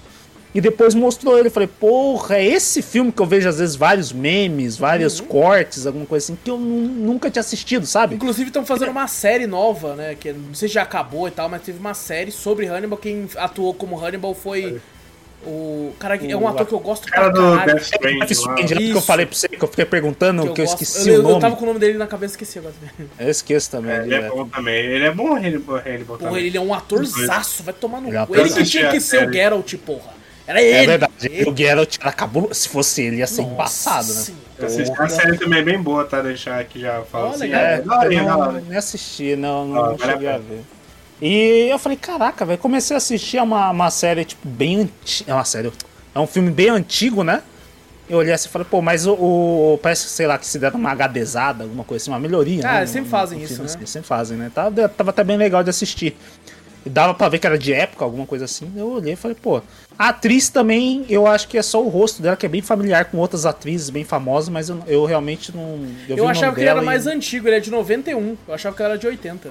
E 0.55 0.59
depois 0.61 0.95
mostrou 0.95 1.37
ele. 1.37 1.49
Eu 1.49 1.51
falei, 1.51 1.67
porra, 1.67 2.37
é 2.37 2.45
esse 2.45 2.81
filme 2.81 3.11
que 3.11 3.21
eu 3.21 3.25
vejo 3.25 3.47
às 3.47 3.59
vezes 3.59 3.75
vários 3.75 4.11
memes, 4.11 4.77
vários 4.77 5.19
cortes, 5.21 5.85
alguma 5.85 6.05
coisa 6.07 6.25
assim, 6.25 6.37
que 6.43 6.49
eu 6.49 6.57
nu- 6.57 6.87
nunca 6.87 7.29
tinha 7.29 7.41
assistido, 7.41 7.85
sabe? 7.85 8.15
Inclusive 8.15 8.47
estão 8.49 8.65
fazendo 8.65 8.89
uma 8.89 9.07
série 9.07 9.45
nova, 9.45 9.95
né? 9.95 10.15
Que 10.19 10.31
não 10.33 10.53
sei 10.55 10.67
se 10.67 10.73
já 10.73 10.81
acabou 10.83 11.27
e 11.27 11.31
tal, 11.31 11.47
mas 11.49 11.61
teve 11.61 11.77
uma 11.79 11.93
série 11.93 12.31
sobre 12.31 12.65
Hannibal. 12.65 12.97
Quem 12.97 13.27
atuou 13.35 13.73
como 13.75 13.99
Hannibal 14.03 14.33
foi 14.33 14.81
o. 15.45 15.93
Cara, 15.99 16.15
é 16.15 16.35
um 16.35 16.43
O 16.43 16.47
ator 16.47 16.65
que 16.65 16.73
eu 16.73 16.79
gosto 16.79 17.05
O 17.07 17.11
cara 17.11 17.31
pra 17.31 17.41
do 17.41 17.57
caralho. 17.57 17.73
Death 17.73 17.81
Stranding 17.83 18.25
Esse 18.29 18.47
lá. 18.47 18.55
que 18.55 18.89
eu 18.91 19.01
falei 19.01 19.25
pra 19.25 19.35
você, 19.35 19.47
que 19.47 19.63
eu 19.63 19.67
fiquei 19.67 19.85
perguntando, 19.85 20.41
que 20.53 20.61
eu, 20.61 20.65
gosto. 20.65 20.81
esqueci 20.83 21.09
eu, 21.09 21.15
o 21.15 21.17
eu- 21.17 21.23
nome. 21.23 21.35
Eu 21.35 21.39
tava 21.39 21.55
com 21.55 21.63
o 21.63 21.67
nome 21.67 21.79
dele 21.79 21.97
na 21.97 22.07
cabeça 22.07 22.33
e 22.33 22.35
esqueci 22.35 22.59
agora. 22.59 22.73
Eu 23.19 23.29
esqueço 23.29 23.71
também. 23.71 23.91
É, 23.91 24.01
ele 24.03 24.15
é 24.15 24.29
bom 24.29 24.47
também. 24.47 24.75
Ele 24.85 25.05
é 25.05 25.11
bom, 25.11 25.37
ele, 25.37 25.63
ele 25.85 26.03
bom 26.03 26.17
Porra, 26.17 26.29
também. 26.31 26.45
ele 26.45 26.57
é 26.57 26.61
um 26.61 26.73
atorzaço, 26.73 27.63
vai 27.63 27.73
tomar 27.73 28.01
no 28.01 28.15
é 28.15 28.25
cu. 28.25 28.35
Ele 28.35 28.49
que 28.49 28.63
tinha 28.63 28.89
que 28.89 28.99
ser 29.01 29.27
o. 29.27 29.33
Geralt, 29.33 29.73
porra. 29.77 30.19
Era 30.47 30.61
ele. 30.61 30.73
É 30.77 30.85
verdade. 30.87 31.13
Ele- 31.23 31.49
O 31.49 31.55
Geralt 31.55 31.97
acabou. 32.01 32.53
Se 32.53 32.67
fosse 32.69 33.03
ele, 33.03 33.17
ia 33.17 33.27
ser 33.27 33.41
Nossa 33.41 33.53
embaçado, 33.53 34.07
né? 34.07 34.13
Senhora. 34.13 34.43
Eu 34.59 34.65
assisti 34.65 35.01
a 35.01 35.07
série 35.07 35.37
também 35.37 35.59
é 35.59 35.63
bem 35.63 35.81
boa, 35.81 36.03
tá? 36.05 36.21
Deixar 36.21 36.59
aqui 36.59 36.81
já 36.81 37.01
falo 37.03 37.27
Ó, 37.27 37.29
assim. 37.31 37.53
É, 37.53 37.75
É, 37.75 37.79
eu 37.79 37.85
não, 38.23 38.39
hora. 38.39 38.61
nem 38.67 38.77
assisti, 38.77 39.35
não, 39.35 39.65
não, 39.67 39.91
não 39.91 39.97
cheguei 39.97 40.27
a 40.27 40.37
ver. 40.37 40.61
E 41.21 41.67
eu 41.69 41.77
falei, 41.77 41.97
caraca, 41.97 42.45
velho, 42.45 42.57
comecei 42.59 42.95
a 42.95 42.97
assistir 42.97 43.41
uma, 43.41 43.69
uma 43.71 43.89
série, 43.91 44.23
tipo, 44.23 44.47
bem 44.47 44.81
antiga. 44.81 45.31
É 45.31 45.33
uma 45.33 45.43
série. 45.45 45.71
É 46.15 46.19
um 46.19 46.27
filme 46.27 46.49
bem 46.51 46.69
antigo, 46.69 47.23
né? 47.23 47.41
Eu 48.09 48.17
olhei 48.19 48.33
assim 48.33 48.47
e 48.47 48.51
falei, 48.51 48.67
pô, 48.69 48.81
mas 48.81 49.05
o, 49.05 49.13
o- 49.13 49.79
Parece, 49.83 50.07
sei 50.09 50.25
lá, 50.25 50.37
que 50.37 50.47
se 50.47 50.57
deram 50.57 50.79
uma 50.79 50.91
HDzada, 50.91 51.63
alguma 51.65 51.83
coisa 51.83 52.01
assim, 52.03 52.11
uma 52.11 52.19
melhoria. 52.19 52.65
Ah, 52.67 52.71
né, 52.73 52.77
eles 52.79 52.89
sempre 52.89 53.09
fazem 53.09 53.41
isso, 53.43 53.59
né? 53.61 53.65
assim, 53.65 53.85
sempre 53.85 54.07
fazem, 54.07 54.37
né? 54.37 54.51
Tava, 54.53 54.89
tava 54.89 55.09
até 55.11 55.23
bem 55.23 55.37
legal 55.37 55.63
de 55.63 55.69
assistir. 55.69 56.15
E 56.85 56.89
dava 56.89 57.13
pra 57.13 57.27
ver 57.29 57.37
que 57.39 57.45
era 57.45 57.57
de 57.57 57.73
época, 57.73 58.05
alguma 58.05 58.25
coisa 58.25 58.45
assim. 58.45 58.71
Eu 58.75 58.93
olhei 58.93 59.13
e 59.13 59.15
falei, 59.17 59.35
pô. 59.39 59.61
A 59.97 60.09
atriz 60.09 60.47
também, 60.49 61.05
eu 61.09 61.27
acho 61.27 61.47
que 61.49 61.57
é 61.57 61.61
só 61.61 61.83
o 61.83 61.89
rosto 61.89 62.21
dela, 62.21 62.37
que 62.37 62.45
é 62.45 62.49
bem 62.49 62.61
familiar 62.61 63.05
com 63.05 63.17
outras 63.17 63.45
atrizes 63.45 63.89
bem 63.89 64.05
famosas, 64.05 64.47
mas 64.49 64.69
eu, 64.69 64.81
eu 64.87 65.03
realmente 65.05 65.53
não. 65.55 65.85
Eu 66.07 66.23
o 66.23 66.27
achava 66.29 66.55
que 66.55 66.61
ele 66.61 66.69
era 66.69 66.81
e- 66.81 66.85
mais 66.85 67.05
antigo, 67.05 67.47
ele 67.49 67.57
é 67.57 67.59
de 67.59 67.69
91. 67.69 68.37
Eu 68.47 68.53
achava 68.53 68.73
que 68.75 68.81
ele 68.81 68.89
era 68.89 68.97
de 68.97 69.05
80. 69.05 69.49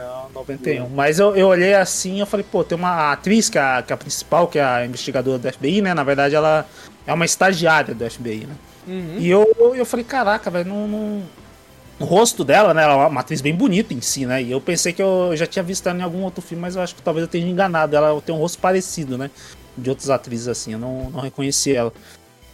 Não, 0.00 0.30
91. 0.32 0.88
Mas 0.88 1.18
eu, 1.18 1.36
eu 1.36 1.48
olhei 1.48 1.74
assim 1.74 2.16
e 2.16 2.20
eu 2.20 2.26
falei, 2.26 2.44
pô, 2.50 2.64
tem 2.64 2.76
uma 2.78 3.12
atriz 3.12 3.50
que 3.50 3.58
é, 3.58 3.60
a, 3.60 3.82
que 3.82 3.92
é 3.92 3.94
a 3.94 3.96
principal, 3.98 4.48
que 4.48 4.58
é 4.58 4.64
a 4.64 4.86
investigadora 4.86 5.38
do 5.38 5.52
FBI, 5.52 5.82
né? 5.82 5.92
Na 5.92 6.02
verdade, 6.02 6.34
ela 6.34 6.66
é 7.06 7.12
uma 7.12 7.24
estagiária 7.24 7.94
do 7.94 8.08
FBI, 8.10 8.46
né? 8.46 8.54
Uhum. 8.88 9.16
E 9.18 9.28
eu, 9.30 9.74
eu 9.76 9.84
falei, 9.84 10.04
caraca, 10.04 10.50
velho, 10.50 10.68
não, 10.68 10.88
não- 10.88 11.22
O 11.98 12.04
rosto 12.04 12.42
dela, 12.44 12.72
né? 12.72 12.82
Ela 12.82 12.94
é 13.04 13.06
uma 13.06 13.20
atriz 13.20 13.42
bem 13.42 13.54
bonita 13.54 13.92
em 13.92 14.00
si, 14.00 14.24
né? 14.24 14.42
E 14.42 14.50
eu 14.50 14.60
pensei 14.60 14.92
que 14.92 15.02
eu 15.02 15.32
já 15.36 15.46
tinha 15.46 15.62
visto 15.62 15.86
ela 15.86 15.98
em 15.98 16.02
algum 16.02 16.22
outro 16.22 16.40
filme, 16.40 16.62
mas 16.62 16.76
eu 16.76 16.82
acho 16.82 16.94
que 16.94 17.02
talvez 17.02 17.22
eu 17.24 17.28
tenha 17.28 17.46
enganado. 17.46 17.94
Ela 17.94 18.18
tem 18.22 18.34
um 18.34 18.38
rosto 18.38 18.58
parecido, 18.58 19.18
né? 19.18 19.30
De 19.76 19.90
outras 19.90 20.08
atrizes 20.08 20.48
assim, 20.48 20.72
eu 20.72 20.78
não, 20.78 21.10
não 21.10 21.20
reconheci 21.20 21.76
ela. 21.76 21.92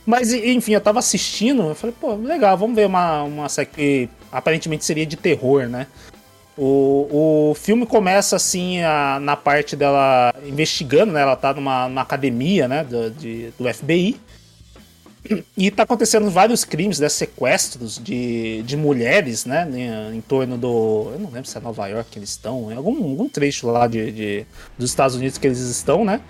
Mas, 0.05 0.33
enfim, 0.33 0.73
eu 0.73 0.81
tava 0.81 0.99
assistindo, 1.01 1.63
eu 1.63 1.75
falei, 1.75 1.95
pô, 2.01 2.15
legal, 2.15 2.57
vamos 2.57 2.77
ver 2.77 2.87
uma, 2.87 3.23
uma 3.25 3.49
série 3.49 3.67
que 3.67 4.09
aparentemente 4.31 4.85
seria 4.85 5.05
de 5.07 5.17
terror, 5.17 5.69
né? 5.69 5.87
O, 6.59 7.51
o 7.51 7.55
filme 7.55 7.85
começa 7.85 8.35
assim 8.37 8.81
a- 8.83 9.19
na 9.21 9.37
parte 9.37 9.77
dela 9.77 10.35
investigando, 10.47 11.13
né? 11.13 11.21
Ela 11.21 11.37
tá 11.37 11.53
numa, 11.53 11.89
numa 11.89 12.01
academia, 12.01 12.67
né? 12.67 12.83
Do, 12.85 13.11
de- 13.11 13.51
do 13.59 13.69
FBI. 13.73 14.19
E 15.57 15.73
tá 15.73 15.83
acontecendo 15.83 16.31
vários 16.31 16.65
crimes, 16.65 17.01
né? 17.01 17.09
Sequestros 17.09 17.99
de, 18.03 18.63
de 18.63 18.77
mulheres, 18.77 19.45
né? 19.45 19.69
Em, 20.13 20.17
em 20.19 20.21
torno 20.21 20.57
do. 20.57 21.11
Eu 21.13 21.19
não 21.19 21.31
lembro 21.31 21.47
se 21.51 21.59
é 21.59 21.61
Nova 21.61 21.87
York 21.89 22.11
que 22.13 22.19
eles 22.21 22.31
estão, 22.31 22.71
em 22.71 22.77
algum, 22.77 22.95
algum 23.03 23.29
trecho 23.29 23.67
lá 23.67 23.87
de, 23.89 24.13
de- 24.13 24.47
dos 24.79 24.89
Estados 24.89 25.17
Unidos 25.17 25.37
que 25.37 25.47
eles 25.49 25.59
estão, 25.59 26.05
né? 26.05 26.21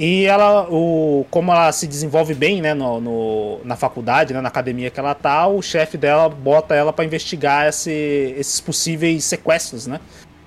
E 0.00 0.26
ela, 0.26 0.68
o, 0.70 1.26
como 1.28 1.50
ela 1.50 1.72
se 1.72 1.84
desenvolve 1.84 2.32
bem, 2.32 2.62
né, 2.62 2.72
no, 2.72 3.00
no- 3.00 3.60
na 3.64 3.74
faculdade, 3.74 4.32
né, 4.32 4.40
na 4.40 4.46
academia 4.48 4.90
que 4.90 5.00
ela 5.00 5.12
tá, 5.12 5.44
o 5.48 5.60
chefe 5.60 5.98
dela 5.98 6.28
bota 6.28 6.72
ela 6.72 6.92
pra 6.92 7.04
investigar 7.04 7.66
esse- 7.68 8.32
esses 8.38 8.60
possíveis 8.60 9.24
sequestros, 9.24 9.88
né, 9.88 9.98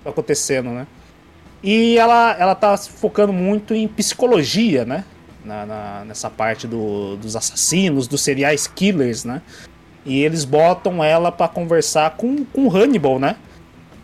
acontecendo, 0.06 0.70
né. 0.70 0.88
E 1.62 1.98
ela, 1.98 2.34
ela 2.40 2.56
tá 2.56 2.78
focando 2.78 3.34
muito 3.34 3.74
em 3.74 3.90
psicologia, 3.90 4.86
né, 4.86 5.04
na, 5.44 5.66
na- 5.66 6.06
nessa 6.06 6.30
parte 6.30 6.66
do- 6.66 7.18
dos 7.18 7.36
assassinos, 7.36 8.08
dos 8.08 8.22
serial 8.22 8.56
killers, 8.74 9.26
né. 9.26 9.42
E 10.06 10.24
eles 10.24 10.46
botam 10.46 11.04
ela 11.04 11.30
pra 11.30 11.50
conversar 11.50 12.12
com, 12.12 12.46
com 12.46 12.70
Hannibal, 12.74 13.20
né. 13.20 13.36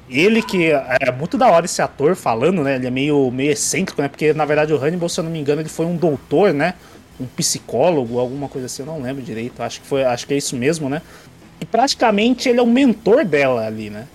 Ele 0.09 0.41
que 0.41 0.71
é 0.71 1.11
muito 1.11 1.37
da 1.37 1.47
hora 1.49 1.65
esse 1.65 1.81
ator 1.81 2.15
falando, 2.15 2.63
né? 2.63 2.75
Ele 2.75 2.87
é 2.87 2.91
meio, 2.91 3.29
meio 3.29 3.51
excêntrico, 3.51 4.01
né? 4.01 4.07
Porque 4.07 4.33
na 4.33 4.45
verdade 4.45 4.73
o 4.73 4.77
Hannibal, 4.81 5.09
se 5.09 5.19
eu 5.19 5.23
não 5.23 5.31
me 5.31 5.39
engano, 5.39 5.61
ele 5.61 5.69
foi 5.69 5.85
um 5.85 5.95
doutor, 5.97 6.53
né? 6.53 6.75
Um 7.19 7.25
psicólogo, 7.25 8.19
alguma 8.19 8.47
coisa 8.47 8.67
assim, 8.67 8.83
eu 8.83 8.85
não 8.85 9.01
lembro 9.01 9.21
direito. 9.21 9.61
Acho 9.61 9.81
que 9.81 9.87
foi, 9.87 10.03
acho 10.05 10.25
que 10.25 10.33
é 10.33 10.37
isso 10.37 10.55
mesmo, 10.55 10.87
né? 10.89 11.01
E 11.59 11.65
praticamente 11.65 12.47
ele 12.47 12.59
é 12.59 12.61
o 12.61 12.67
mentor 12.67 13.25
dela 13.25 13.65
ali, 13.65 13.89
né? 13.89 14.05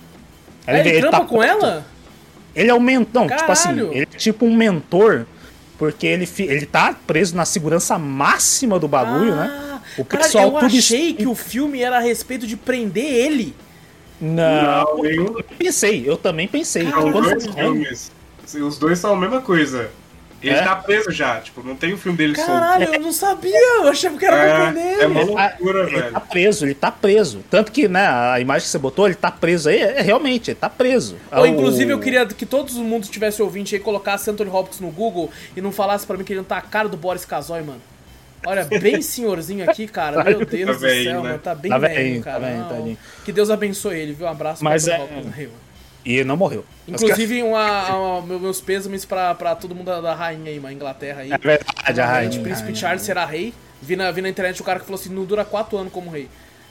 É, 0.66 0.80
ele, 0.80 1.00
trampa 1.00 1.20
tá- 1.20 1.24
com 1.26 1.42
ela? 1.42 1.84
Ele 2.54 2.70
é 2.70 2.74
o 2.74 2.80
mentor, 2.80 3.28
tipo 3.34 3.50
assim, 3.52 3.70
ele 3.90 4.02
é 4.02 4.16
tipo 4.16 4.46
um 4.46 4.54
mentor, 4.54 5.26
porque 5.78 6.06
ele, 6.06 6.24
fi- 6.26 6.44
ele 6.44 6.64
tá 6.66 6.94
preso 7.06 7.34
na 7.34 7.44
segurança 7.44 7.98
máxima 7.98 8.78
do 8.78 8.86
bagulho, 8.86 9.34
né? 9.34 9.50
Ah, 9.50 9.80
O 9.98 10.04
Cara, 10.04 10.22
pessoal 10.24 10.44
eu 10.46 10.52
tudo 10.52 10.66
achei 10.66 11.12
que 11.14 11.26
o 11.26 11.34
filme 11.34 11.82
era 11.82 11.96
a 11.96 12.00
respeito 12.00 12.46
de 12.46 12.56
prender 12.56 13.04
ele. 13.04 13.54
Não, 14.22 14.96
Não, 14.96 15.04
eu 15.06 15.44
pensei, 15.58 16.08
eu 16.08 16.16
também 16.16 16.46
pensei. 16.46 16.88
São 16.88 17.10
Quando 17.12 17.22
dois 17.28 17.46
filmes. 17.46 18.12
Os 18.54 18.78
dois 18.78 18.98
são 18.98 19.12
a 19.14 19.16
mesma 19.16 19.40
coisa. 19.40 19.90
Ele 20.40 20.54
É? 20.54 20.62
tá 20.62 20.74
preso 20.74 21.12
já, 21.12 21.40
tipo, 21.40 21.62
não 21.62 21.76
tem 21.76 21.92
o 21.92 21.96
filme 21.98 22.18
dele 22.18 22.34
Caralho, 22.34 22.92
eu 22.94 23.00
não 23.00 23.12
sabia. 23.12 23.56
Eu 23.76 23.88
achava 23.88 24.18
que 24.18 24.24
era 24.24 24.36
solto. 24.56 24.72
prender 24.72 24.98
É, 24.98 25.02
é 25.02 25.06
uma 25.06 25.20
ele. 25.20 25.30
loucura, 25.30 25.82
Ele 25.84 25.90
velho. 26.00 26.12
tá 26.12 26.20
preso, 26.20 26.64
ele 26.66 26.74
tá 26.74 26.90
preso. 26.90 27.44
Tanto 27.48 27.70
que, 27.70 27.86
né, 27.86 28.04
a 28.08 28.40
imagem 28.40 28.64
que 28.64 28.70
você 28.70 28.78
botou, 28.78 29.06
ele 29.06 29.14
tá 29.14 29.30
preso 29.30 29.68
aí, 29.68 29.78
é, 29.80 30.00
realmente, 30.02 30.50
ele 30.50 30.58
tá 30.58 30.68
preso. 30.68 31.16
Ou, 31.30 31.42
O- 31.42 31.46
inclusive, 31.46 31.92
eu 31.92 32.00
queria 32.00 32.26
que 32.26 32.44
todo 32.44 32.72
mundo 32.74 33.06
tivesse 33.06 33.40
ouvinte 33.40 33.76
aí, 33.76 33.80
colocasse 33.80 34.28
Anthony 34.30 34.50
Hopkins 34.50 34.80
no 34.80 34.90
Google 34.90 35.30
e 35.56 35.60
não 35.60 35.70
falasse 35.70 36.04
pra 36.04 36.16
mim 36.16 36.24
que 36.24 36.32
ele 36.32 36.40
não 36.40 36.44
tá 36.44 36.56
a 36.58 36.62
cara 36.62 36.88
do 36.88 36.96
Boris 36.96 37.24
Casoy, 37.24 37.62
mano. 37.62 37.80
Olha, 38.46 38.64
bem 38.64 39.00
senhorzinho 39.02 39.68
aqui, 39.68 39.86
cara. 39.86 40.22
Meu 40.24 40.44
Deus 40.44 40.66
Tá 40.66 40.72
do 40.72 40.78
velhinho, 40.78 41.04
céu, 41.10 41.22
né? 41.22 41.28
mano. 41.28 41.38
Tá 41.38 41.54
bem 41.54 41.70
Tá 41.70 41.78
velho, 41.78 41.94
velhinho, 41.94 42.22
cara. 42.22 42.40
tá 42.40 42.50
Não, 42.50 42.68
tadinho. 42.68 42.98
Que 43.24 43.32
Deus 43.32 43.50
abençoe 43.50 43.98
ele, 43.98 44.12
viu? 44.12 44.26
Um 44.26 44.30
abraço 44.30 44.64
Mas 44.64 44.84
pro 44.84 44.92
é-. 44.94 45.48
E 46.04 46.14
ele 46.16 46.24
não 46.24 46.36
morreu. 46.36 46.64
Inclusive, 46.88 47.42
uma, 47.44 47.94
uma- 47.94 48.22
meu- 48.26 48.40
meus 48.40 48.60
pêsames 48.60 49.04
pra, 49.04 49.34
pra 49.36 49.54
todo 49.54 49.72
mundo 49.74 49.86
da, 49.86 50.00
rainha 50.14 50.50
aí, 50.50 50.58
mano, 50.58 50.74
Inglaterra 50.74 51.20
aí. 51.20 51.32
É 51.32 51.38
verdade, 51.38 52.00
a 52.00 52.06
rainha. 52.06 52.40
Príncipe 52.40 52.72
a 52.72 52.74
Charles 52.74 53.02
será 53.02 53.24
rei. 53.24 53.54
Vi 53.80 53.94
na, 53.96 54.10
vi 54.10 54.20
na 54.20 54.28
internet 54.28 54.60
o 54.60 54.64
cara 54.64 54.80
que 54.80 54.86
falou 54.86 55.00
assim, 55.00 55.10
não 55.14 55.24
dura 55.24 55.44
quatro 55.44 55.78
anos 55.78 55.92
como 55.92 56.10
rei. 56.10 56.28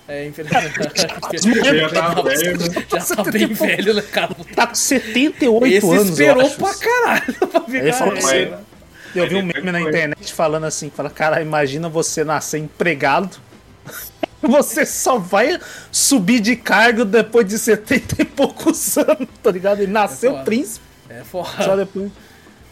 É, 0.08 0.26
infelizmente. 0.26 0.74
Já 1.00 1.08
tá 2.14 2.22
velho, 2.22 2.58
né? 2.60 2.86
Já 2.90 3.16
tá 3.16 3.24
bem 3.32 3.48
velho, 3.48 3.94
né, 3.94 4.02
cara? 4.02 4.36
Tá 4.54 4.68
com 4.68 4.76
78 4.76 5.66
Esse 5.78 5.86
anos, 5.88 6.08
eu 6.08 6.12
esperou 6.12 6.46
acho. 6.46 6.56
pra 6.58 6.74
caralho 6.76 7.34
pra 7.48 7.64
Ele 7.70 7.80
pegar 7.80 7.94
falou 7.94 8.18
esse. 8.18 8.54
Eu 9.16 9.28
vi 9.28 9.36
um 9.36 9.44
meme 9.44 9.72
na 9.72 9.82
internet 9.82 10.34
falando 10.34 10.66
assim, 10.66 10.90
fala, 10.90 11.10
cara, 11.10 11.42
imagina 11.42 11.90
você 11.90 12.24
nascer 12.24 12.60
empregado. 12.60 13.38
Você 14.42 14.88
só 14.88 15.20
vai 15.20 15.60
subir 15.92 16.40
de 16.40 16.56
cargo 16.56 17.06
depois 17.06 17.48
de 17.48 17.60
70 17.60 18.24
e 18.24 18.26
poucos 18.26 18.98
anos, 18.98 19.28
tá 19.44 19.52
ligado? 19.52 19.82
Ele 19.82 19.92
nasceu 19.92 20.32
foda. 20.32 20.44
príncipe 20.44 20.84
É 21.08 21.22
só 21.32 21.44
foda. 21.44 21.78
depois. 21.78 22.12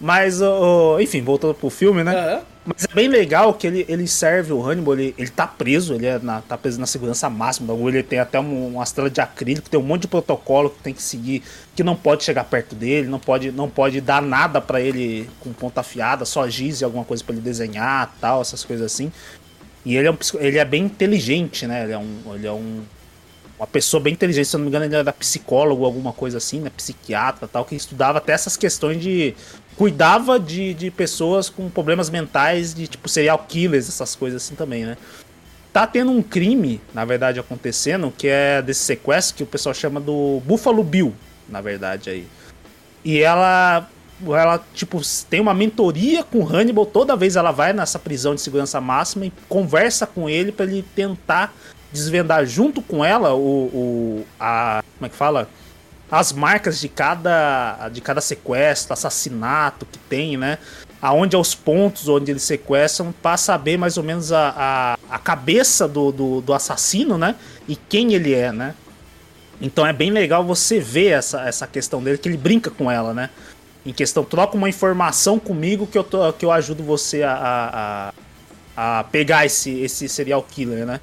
Mas, 0.01 0.41
ô, 0.41 0.99
enfim, 0.99 1.21
voltando 1.21 1.53
pro 1.53 1.69
filme, 1.69 2.03
né? 2.03 2.15
Aham. 2.15 2.41
Mas 2.71 2.85
é 2.85 2.93
bem 2.93 3.07
legal 3.07 3.53
que 3.53 3.65
ele, 3.65 3.83
ele 3.89 4.07
serve 4.07 4.53
o 4.53 4.61
Hannibal, 4.61 4.93
ele, 4.93 5.15
ele 5.17 5.29
tá 5.29 5.47
preso, 5.47 5.95
ele 5.95 6.05
é 6.05 6.19
na, 6.19 6.41
tá 6.41 6.55
preso 6.55 6.79
na 6.79 6.85
segurança 6.85 7.27
máxima. 7.29 7.73
Ele 7.73 8.03
tem 8.03 8.19
até 8.19 8.39
um, 8.39 8.67
uma 8.67 8.83
estrela 8.83 9.09
de 9.09 9.19
acrílico, 9.19 9.69
tem 9.69 9.79
um 9.79 9.83
monte 9.83 10.03
de 10.03 10.07
protocolo 10.07 10.69
que 10.69 10.83
tem 10.83 10.93
que 10.93 11.01
seguir, 11.01 11.41
que 11.75 11.83
não 11.83 11.95
pode 11.95 12.23
chegar 12.23 12.43
perto 12.43 12.75
dele, 12.75 13.07
não 13.07 13.19
pode, 13.19 13.51
não 13.51 13.67
pode 13.69 13.99
dar 14.01 14.21
nada 14.21 14.61
pra 14.61 14.79
ele 14.79 15.27
com 15.39 15.51
ponta 15.51 15.81
afiada, 15.81 16.25
só 16.25 16.47
giz 16.47 16.81
e 16.81 16.83
alguma 16.83 17.03
coisa 17.03 17.23
pra 17.23 17.33
ele 17.33 17.41
desenhar 17.41 18.15
tal, 18.21 18.41
essas 18.41 18.63
coisas 18.63 18.85
assim. 18.85 19.11
E 19.83 19.95
ele 19.95 20.07
é, 20.07 20.11
um, 20.11 20.17
ele 20.39 20.57
é 20.59 20.65
bem 20.65 20.83
inteligente, 20.83 21.65
né? 21.65 21.85
Ele 21.85 21.93
é, 21.93 21.97
um, 21.97 22.35
ele 22.35 22.45
é 22.45 22.51
um, 22.51 22.83
uma 23.57 23.67
pessoa 23.67 24.01
bem 24.01 24.13
inteligente, 24.13 24.47
se 24.47 24.55
eu 24.55 24.59
não 24.59 24.65
me 24.65 24.69
engano, 24.69 24.85
ele 24.85 24.95
era 24.95 25.11
psicólogo, 25.11 25.85
alguma 25.85 26.13
coisa 26.13 26.37
assim, 26.37 26.59
né? 26.59 26.69
Psiquiatra 26.69 27.47
tal, 27.47 27.65
que 27.65 27.75
estudava 27.75 28.19
até 28.19 28.33
essas 28.33 28.55
questões 28.55 29.01
de. 29.01 29.33
Cuidava 29.79 30.37
de, 30.37 30.73
de 30.73 30.91
pessoas 30.91 31.49
com 31.49 31.69
problemas 31.69 32.09
mentais, 32.09 32.73
de 32.73 32.85
tipo 32.85 33.07
serial 33.07 33.45
killers, 33.47 33.87
essas 33.87 34.13
coisas 34.13 34.43
assim 34.43 34.53
também, 34.53 34.83
né? 34.83 34.97
Tá 35.71 35.87
tendo 35.87 36.11
um 36.11 36.21
crime, 36.21 36.81
na 36.93 37.05
verdade, 37.05 37.39
acontecendo, 37.39 38.11
que 38.17 38.27
é 38.27 38.61
desse 38.61 38.81
sequestro 38.81 39.37
que 39.37 39.43
o 39.43 39.45
pessoal 39.45 39.73
chama 39.73 40.01
do 40.01 40.41
Buffalo 40.45 40.83
Bill, 40.83 41.15
na 41.47 41.61
verdade, 41.61 42.09
aí. 42.09 42.27
E 43.05 43.19
ela. 43.19 43.89
Ela, 44.21 44.61
tipo, 44.73 44.99
tem 45.29 45.39
uma 45.39 45.53
mentoria 45.53 46.25
com 46.25 46.39
o 46.39 46.45
Hannibal. 46.45 46.85
Toda 46.85 47.15
vez 47.15 47.37
ela 47.37 47.51
vai 47.51 47.71
nessa 47.71 47.97
prisão 47.97 48.35
de 48.35 48.41
segurança 48.41 48.81
máxima 48.81 49.27
e 49.27 49.33
conversa 49.47 50.05
com 50.05 50.29
ele 50.29 50.51
pra 50.51 50.65
ele 50.65 50.83
tentar 50.93 51.53
desvendar 51.89 52.45
junto 52.45 52.81
com 52.81 53.05
ela 53.05 53.33
o. 53.33 53.69
o 53.73 54.25
a, 54.37 54.83
como 54.97 55.05
é 55.05 55.09
que 55.09 55.15
fala? 55.15 55.47
As 56.11 56.31
marcas 56.33 56.79
de 56.79 56.89
cada, 56.89 57.89
de 57.89 58.01
cada 58.01 58.19
sequestro, 58.19 58.93
assassinato 58.93 59.85
que 59.85 59.99
tem, 59.99 60.37
né? 60.37 60.57
Aonde 61.01 61.35
é 61.35 61.39
os 61.39 61.53
pontos 61.53 62.07
onde 62.07 62.31
eles 62.31 62.43
sequestram, 62.43 63.13
pra 63.21 63.37
saber 63.37 63.77
mais 63.77 63.97
ou 63.97 64.03
menos 64.03 64.31
a, 64.31 64.53
a, 64.57 65.15
a 65.15 65.19
cabeça 65.19 65.87
do, 65.87 66.11
do, 66.11 66.41
do 66.41 66.53
assassino, 66.53 67.17
né? 67.17 67.35
E 67.67 67.75
quem 67.75 68.13
ele 68.13 68.33
é, 68.33 68.51
né? 68.51 68.73
Então 69.61 69.85
é 69.85 69.93
bem 69.93 70.09
legal 70.09 70.43
você 70.43 70.79
ver 70.79 71.09
essa, 71.09 71.47
essa 71.47 71.67
questão 71.67 72.01
dele, 72.01 72.17
que 72.17 72.27
ele 72.27 72.37
brinca 72.37 72.71
com 72.71 72.89
ela, 72.89 73.13
né? 73.13 73.29
Em 73.85 73.93
questão, 73.93 74.23
troca 74.23 74.57
uma 74.57 74.69
informação 74.69 75.39
comigo 75.39 75.87
que 75.87 75.97
eu, 75.97 76.03
tô, 76.03 76.33
que 76.33 76.45
eu 76.45 76.51
ajudo 76.51 76.83
você 76.83 77.23
a, 77.23 77.33
a, 77.33 78.13
a, 78.75 78.99
a 78.99 79.03
pegar 79.03 79.45
esse, 79.45 79.71
esse 79.79 80.09
serial 80.09 80.43
killer, 80.43 80.85
né? 80.85 80.99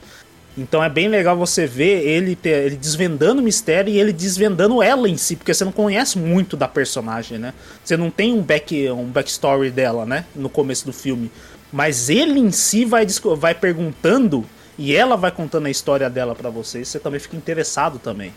Então 0.58 0.82
é 0.82 0.88
bem 0.88 1.06
legal 1.08 1.36
você 1.36 1.66
ver 1.66 2.06
ele, 2.06 2.34
ter, 2.34 2.64
ele 2.64 2.76
desvendando 2.76 3.40
o 3.42 3.44
mistério 3.44 3.92
e 3.92 4.00
ele 4.00 4.12
desvendando 4.12 4.82
ela 4.82 5.06
em 5.08 5.16
si, 5.16 5.36
porque 5.36 5.52
você 5.52 5.64
não 5.64 5.72
conhece 5.72 6.18
muito 6.18 6.56
da 6.56 6.66
personagem, 6.66 7.38
né? 7.38 7.52
Você 7.84 7.94
não 7.96 8.10
tem 8.10 8.32
um, 8.32 8.40
back, 8.42 8.88
um 8.90 9.04
backstory 9.04 9.70
dela, 9.70 10.06
né? 10.06 10.24
No 10.34 10.48
começo 10.48 10.86
do 10.86 10.92
filme. 10.94 11.30
Mas 11.70 12.08
ele 12.08 12.38
em 12.40 12.50
si 12.50 12.86
vai, 12.86 13.06
vai 13.36 13.54
perguntando 13.54 14.46
e 14.78 14.96
ela 14.96 15.14
vai 15.16 15.30
contando 15.30 15.66
a 15.66 15.70
história 15.70 16.08
dela 16.08 16.34
pra 16.34 16.48
você. 16.48 16.80
E 16.80 16.84
você 16.86 16.98
também 16.98 17.20
fica 17.20 17.36
interessado 17.36 17.98
também. 17.98 18.32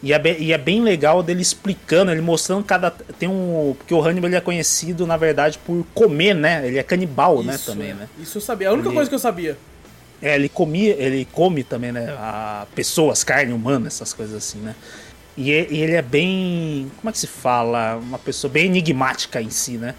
E 0.00 0.12
é, 0.12 0.18
bem, 0.18 0.36
e 0.40 0.52
é 0.52 0.58
bem 0.58 0.80
legal 0.80 1.24
dele 1.24 1.42
explicando, 1.42 2.12
ele 2.12 2.20
mostrando 2.20 2.62
cada. 2.62 2.88
Tem 3.18 3.28
um. 3.28 3.74
Porque 3.76 3.92
o 3.92 4.00
Hannibal 4.00 4.28
ele 4.28 4.36
é 4.36 4.40
conhecido, 4.40 5.04
na 5.08 5.16
verdade, 5.16 5.58
por 5.58 5.84
comer, 5.92 6.34
né? 6.34 6.64
Ele 6.64 6.78
é 6.78 6.84
canibal, 6.84 7.42
né? 7.42 7.56
Isso, 7.56 7.72
Também, 7.72 7.90
é. 7.90 7.94
né? 7.94 8.08
Isso 8.22 8.38
eu 8.38 8.42
sabia. 8.42 8.68
A 8.68 8.72
única 8.74 8.86
Ele- 8.88 8.94
coisa 8.94 9.08
que 9.10 9.14
eu 9.16 9.18
sabia. 9.18 9.58
É, 10.20 10.34
ele 10.34 10.48
comia, 10.48 10.94
ele 10.98 11.24
come 11.32 11.62
também, 11.62 11.92
né? 11.92 12.10
A 12.18 12.66
pessoas, 12.74 13.22
carne 13.22 13.52
humana, 13.52 13.86
essas 13.86 14.12
coisas 14.12 14.34
assim, 14.36 14.58
né? 14.58 14.74
E 15.36 15.50
e- 15.50 15.80
ele 15.82 15.92
é 15.94 16.02
bem. 16.02 16.90
Como 16.96 17.08
é 17.08 17.12
que 17.12 17.18
se 17.18 17.26
fala? 17.28 17.96
Uma 17.96 18.18
pessoa 18.18 18.50
bem 18.52 18.66
enigmática 18.66 19.40
em 19.40 19.50
si, 19.50 19.72
né? 19.78 19.94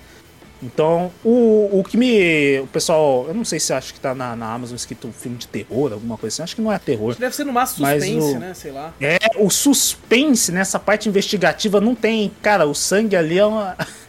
Então, 0.61 1.09
o, 1.23 1.69
o 1.79 1.83
que 1.85 1.95
me. 1.95 2.59
O 2.59 2.67
pessoal. 2.67 3.25
Eu 3.29 3.33
não 3.33 3.45
sei 3.45 3.61
se 3.61 3.71
acho 3.71 3.93
que 3.93 3.99
tá 4.01 4.13
na, 4.13 4.35
na 4.35 4.51
Amazon 4.53 4.75
escrito 4.75 5.09
filme 5.17 5.37
de 5.37 5.47
terror, 5.47 5.93
alguma 5.93 6.17
coisa 6.17 6.33
assim. 6.33 6.43
Acho 6.43 6.55
que 6.57 6.61
não 6.61 6.73
é 6.73 6.77
terror. 6.77 7.15
Deve 7.17 7.33
ser 7.33 7.45
no 7.45 7.53
máximo 7.53 7.87
suspense, 7.87 8.35
o- 8.35 8.39
né? 8.39 8.53
Sei 8.53 8.71
lá. 8.73 8.93
É, 8.99 9.17
o 9.37 9.49
suspense 9.49 10.51
nessa 10.51 10.77
parte 10.77 11.07
investigativa 11.07 11.79
não 11.79 11.95
tem. 11.95 12.29
Cara, 12.41 12.65
o 12.65 12.75
sangue 12.75 13.15
ali 13.15 13.37
é 13.39 13.45
uma. 13.45 13.77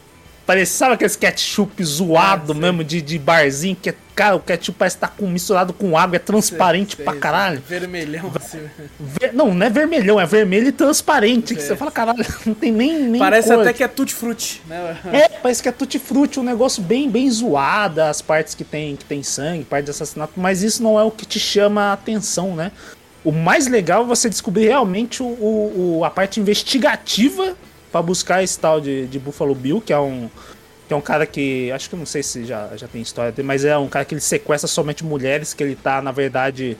Parece, 0.51 0.73
sabe 0.73 0.95
aqueles 0.95 1.15
ketchup 1.15 1.85
zoado 1.85 2.51
Ah, 2.51 2.55
mesmo 2.57 2.83
de, 2.83 3.01
de 3.01 3.19
barzinho? 3.21 3.77
Que, 3.81 3.91
é- 3.91 3.95
cara, 4.17 4.35
o 4.35 4.41
ketchup 4.41 4.77
parece 4.77 4.97
estar 4.97 5.07
com, 5.09 5.29
misturado 5.29 5.73
com 5.73 5.97
água, 5.97 6.17
é 6.17 6.19
transparente 6.19 6.97
Sei, 6.97 7.05
pra 7.05 7.13
sei. 7.13 7.21
caralho. 7.21 7.63
Vermelhão, 7.69 8.33
assim. 8.35 8.59
Ver- 8.99 9.33
não, 9.33 9.55
não 9.55 9.65
é 9.65 9.71
vermelhão, 9.71 10.21
é 10.21 10.27
vermelho 10.27 10.67
e 10.67 10.73
transparente. 10.73 11.55
Que 11.55 11.63
você 11.63 11.77
fala, 11.77 11.93
caralho, 11.93 12.27
não 12.45 12.53
tem 12.53 12.73
nem. 12.73 13.01
nem 13.01 13.21
Parece 13.21 13.49
cor. 13.49 13.61
até 13.61 13.73
que 13.73 13.85
é 13.85 13.87
tutti-frutti, 13.87 14.61
né? 14.67 14.97
É, 15.13 15.29
parece 15.29 15.63
que 15.63 15.69
é 15.69 15.73
tutti-frutti, 15.73 16.41
um 16.41 16.43
negócio 16.43 16.83
bem, 16.83 17.09
bem 17.09 17.31
zoado, 17.31 18.03
as 18.03 18.21
partes 18.21 18.53
que 18.57 18.65
tem, 18.65 18.97
que 18.97 19.05
tem 19.05 19.23
sangue, 19.23 19.63
parte 19.65 19.85
de 19.85 19.91
assassinato, 19.93 20.33
mas 20.37 20.65
isso 20.65 20.83
não 20.83 20.99
é 20.99 21.05
o 21.05 21.13
que 21.13 21.25
te 21.25 21.39
chama 21.39 21.91
a 21.91 21.93
atenção, 21.93 22.57
né? 22.57 22.73
O 23.23 23.31
mais 23.31 23.69
legal 23.69 24.03
é 24.03 24.07
você 24.07 24.29
descobrir 24.29 24.65
realmente 24.67 25.23
o- 25.23 25.27
o- 25.99 26.03
a 26.05 26.11
parte 26.11 26.41
investigativa 26.41 27.55
pra 27.91 28.03
buscar 28.03 28.43
esse 28.43 28.59
tal 28.59 28.81
de, 28.81 29.07
de 29.07 29.19
Buffalo 29.19 29.55
Bill, 29.55 29.81
que 29.81 29.93
é 29.93 29.99
um. 29.99 30.29
Que 30.89 30.95
é 30.95 30.97
um 30.97 31.01
cara 31.01 31.25
que. 31.27 31.71
Acho 31.73 31.89
que 31.89 31.95
eu 31.95 31.99
não 31.99 32.07
sei 32.07 32.23
se 32.23 32.45
já, 32.45 32.71
já 32.77 32.89
tem 32.89 33.01
história 33.01 33.31
dele, 33.31 33.47
mas 33.47 33.65
é 33.65 33.77
um 33.79 33.89
cara 33.89 34.05
que 34.05 34.15
ele 34.15 34.21
sequestra 34.21 34.67
somente 34.67 35.05
mulheres, 35.05 35.55
que 35.55 35.63
ele 35.63 35.77
tá, 35.77 36.03
na 36.03 36.11
verdade, 36.11 36.77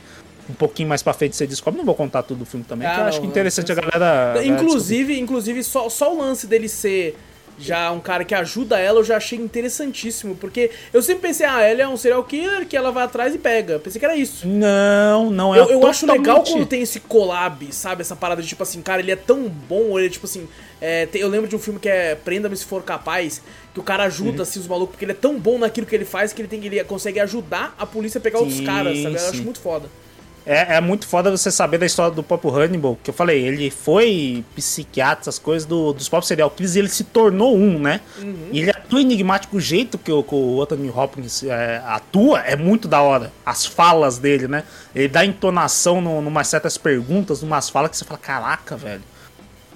um 0.49 0.53
pouquinho 0.53 0.89
mais 0.89 1.01
pra 1.01 1.13
frente 1.13 1.35
você 1.35 1.47
descobre. 1.47 1.77
Não 1.77 1.85
vou 1.85 1.95
contar 1.95 2.23
tudo 2.23 2.39
do 2.39 2.45
filme 2.45 2.65
também, 2.67 2.87
Ah, 2.87 2.95
que 2.95 2.99
eu 2.99 3.05
acho 3.05 3.21
que 3.21 3.27
interessante 3.27 3.71
a 3.71 3.75
galera. 3.75 3.95
a 3.95 4.33
galera 4.35 4.45
Inclusive, 4.47 5.17
inclusive 5.19 5.63
só, 5.63 5.87
só 5.89 6.13
o 6.13 6.17
lance 6.17 6.45
dele 6.45 6.67
ser 6.67 7.17
já 7.57 7.91
um 7.91 7.99
cara 7.99 8.25
que 8.25 8.33
ajuda 8.35 8.79
ela, 8.79 8.99
eu 8.99 9.03
já 9.03 9.15
achei 9.17 9.37
interessantíssimo. 9.39 10.35
Porque 10.35 10.71
eu 10.91 11.01
sempre 11.01 11.21
pensei, 11.29 11.45
ah, 11.45 11.61
ela 11.61 11.81
é 11.83 11.87
um 11.87 11.95
serial 11.95 12.23
killer 12.25 12.65
que 12.67 12.75
ela 12.75 12.91
vai 12.91 13.03
atrás 13.05 13.33
e 13.33 13.37
pega. 13.37 13.79
Pensei 13.79 13.97
que 13.99 14.05
era 14.05 14.15
isso. 14.17 14.45
Não, 14.47 15.29
não 15.29 15.55
é 15.55 15.59
Eu, 15.59 15.65
eu 15.69 15.87
acho 15.87 16.05
legal 16.05 16.37
totalmente- 16.39 16.51
quando 16.51 16.65
tem 16.67 16.81
esse 16.81 16.99
collab, 16.99 17.71
sabe? 17.73 18.01
Essa 18.01 18.15
parada 18.15 18.41
de 18.41 18.47
tipo 18.49 18.63
assim, 18.63 18.81
cara, 18.81 18.99
ele 19.01 19.11
é 19.11 19.15
tão 19.15 19.47
bom, 19.47 19.91
ou 19.91 19.99
ele 19.99 20.07
é 20.07 20.09
tipo 20.09 20.25
assim. 20.25 20.47
É, 20.81 21.05
tem- 21.05 21.21
eu 21.21 21.29
lembro 21.29 21.47
de 21.47 21.55
um 21.55 21.59
filme 21.59 21.79
que 21.79 21.87
é 21.87 22.15
Prenda-me 22.15 22.57
se 22.57 22.65
for 22.65 22.81
capaz, 22.83 23.41
que 23.73 23.79
o 23.79 23.83
cara 23.83 24.03
ajuda 24.03 24.37
Uhum. 24.37 24.41
assim, 24.41 24.59
os 24.59 24.67
malucos, 24.67 24.93
porque 24.93 25.05
ele 25.05 25.11
é 25.13 25.15
tão 25.15 25.39
bom 25.39 25.57
naquilo 25.57 25.85
que 25.87 25.95
ele 25.95 26.05
faz 26.05 26.33
que 26.33 26.41
ele, 26.41 26.47
tem, 26.49 26.65
ele 26.65 26.83
consegue 26.83 27.19
ajudar 27.19 27.73
a 27.79 27.85
polícia 27.85 28.17
a 28.17 28.21
pegar 28.21 28.39
outros 28.39 28.57
Sim, 28.57 28.65
caras, 28.65 28.97
sabe? 29.01 29.15
Eu 29.15 29.19
sim. 29.19 29.29
acho 29.29 29.43
muito 29.43 29.59
foda. 29.59 29.87
É, 30.43 30.77
é 30.77 30.81
muito 30.81 31.05
foda 31.07 31.29
você 31.29 31.51
saber 31.51 31.77
da 31.77 31.85
história 31.85 32.11
do 32.15 32.23
próprio 32.23 32.49
Hannibal, 32.51 32.97
que 33.03 33.11
eu 33.11 33.13
falei, 33.13 33.43
ele 33.45 33.69
foi 33.69 34.43
psiquiatra, 34.55 35.21
essas 35.21 35.37
coisas 35.37 35.67
do- 35.67 35.93
dos 35.93 36.09
próprios 36.09 36.27
serial 36.29 36.49
killers, 36.49 36.75
e 36.75 36.79
ele 36.79 36.89
se 36.89 37.03
tornou 37.03 37.55
um, 37.55 37.77
né? 37.77 38.01
E 38.51 38.59
ele 38.59 38.71
atua 38.71 39.01
enigmático, 39.01 39.57
o 39.57 39.61
jeito 39.61 39.99
que 39.99 40.11
o, 40.11 40.23
que 40.23 40.33
o 40.33 40.59
Anthony 40.59 40.89
Hopkins 40.89 41.43
é, 41.43 41.79
atua 41.85 42.39
é 42.41 42.55
muito 42.55 42.87
da 42.87 43.03
hora. 43.03 43.31
As 43.45 43.67
falas 43.67 44.17
dele, 44.17 44.47
né? 44.47 44.63
Ele 44.95 45.07
dá 45.07 45.23
entonação 45.23 46.01
numas 46.01 46.47
certas 46.47 46.75
perguntas, 46.75 47.43
numas 47.43 47.69
falas 47.69 47.91
que 47.91 47.97
você 47.97 48.03
fala, 48.05 48.19
caraca, 48.19 48.75
velho. 48.75 49.03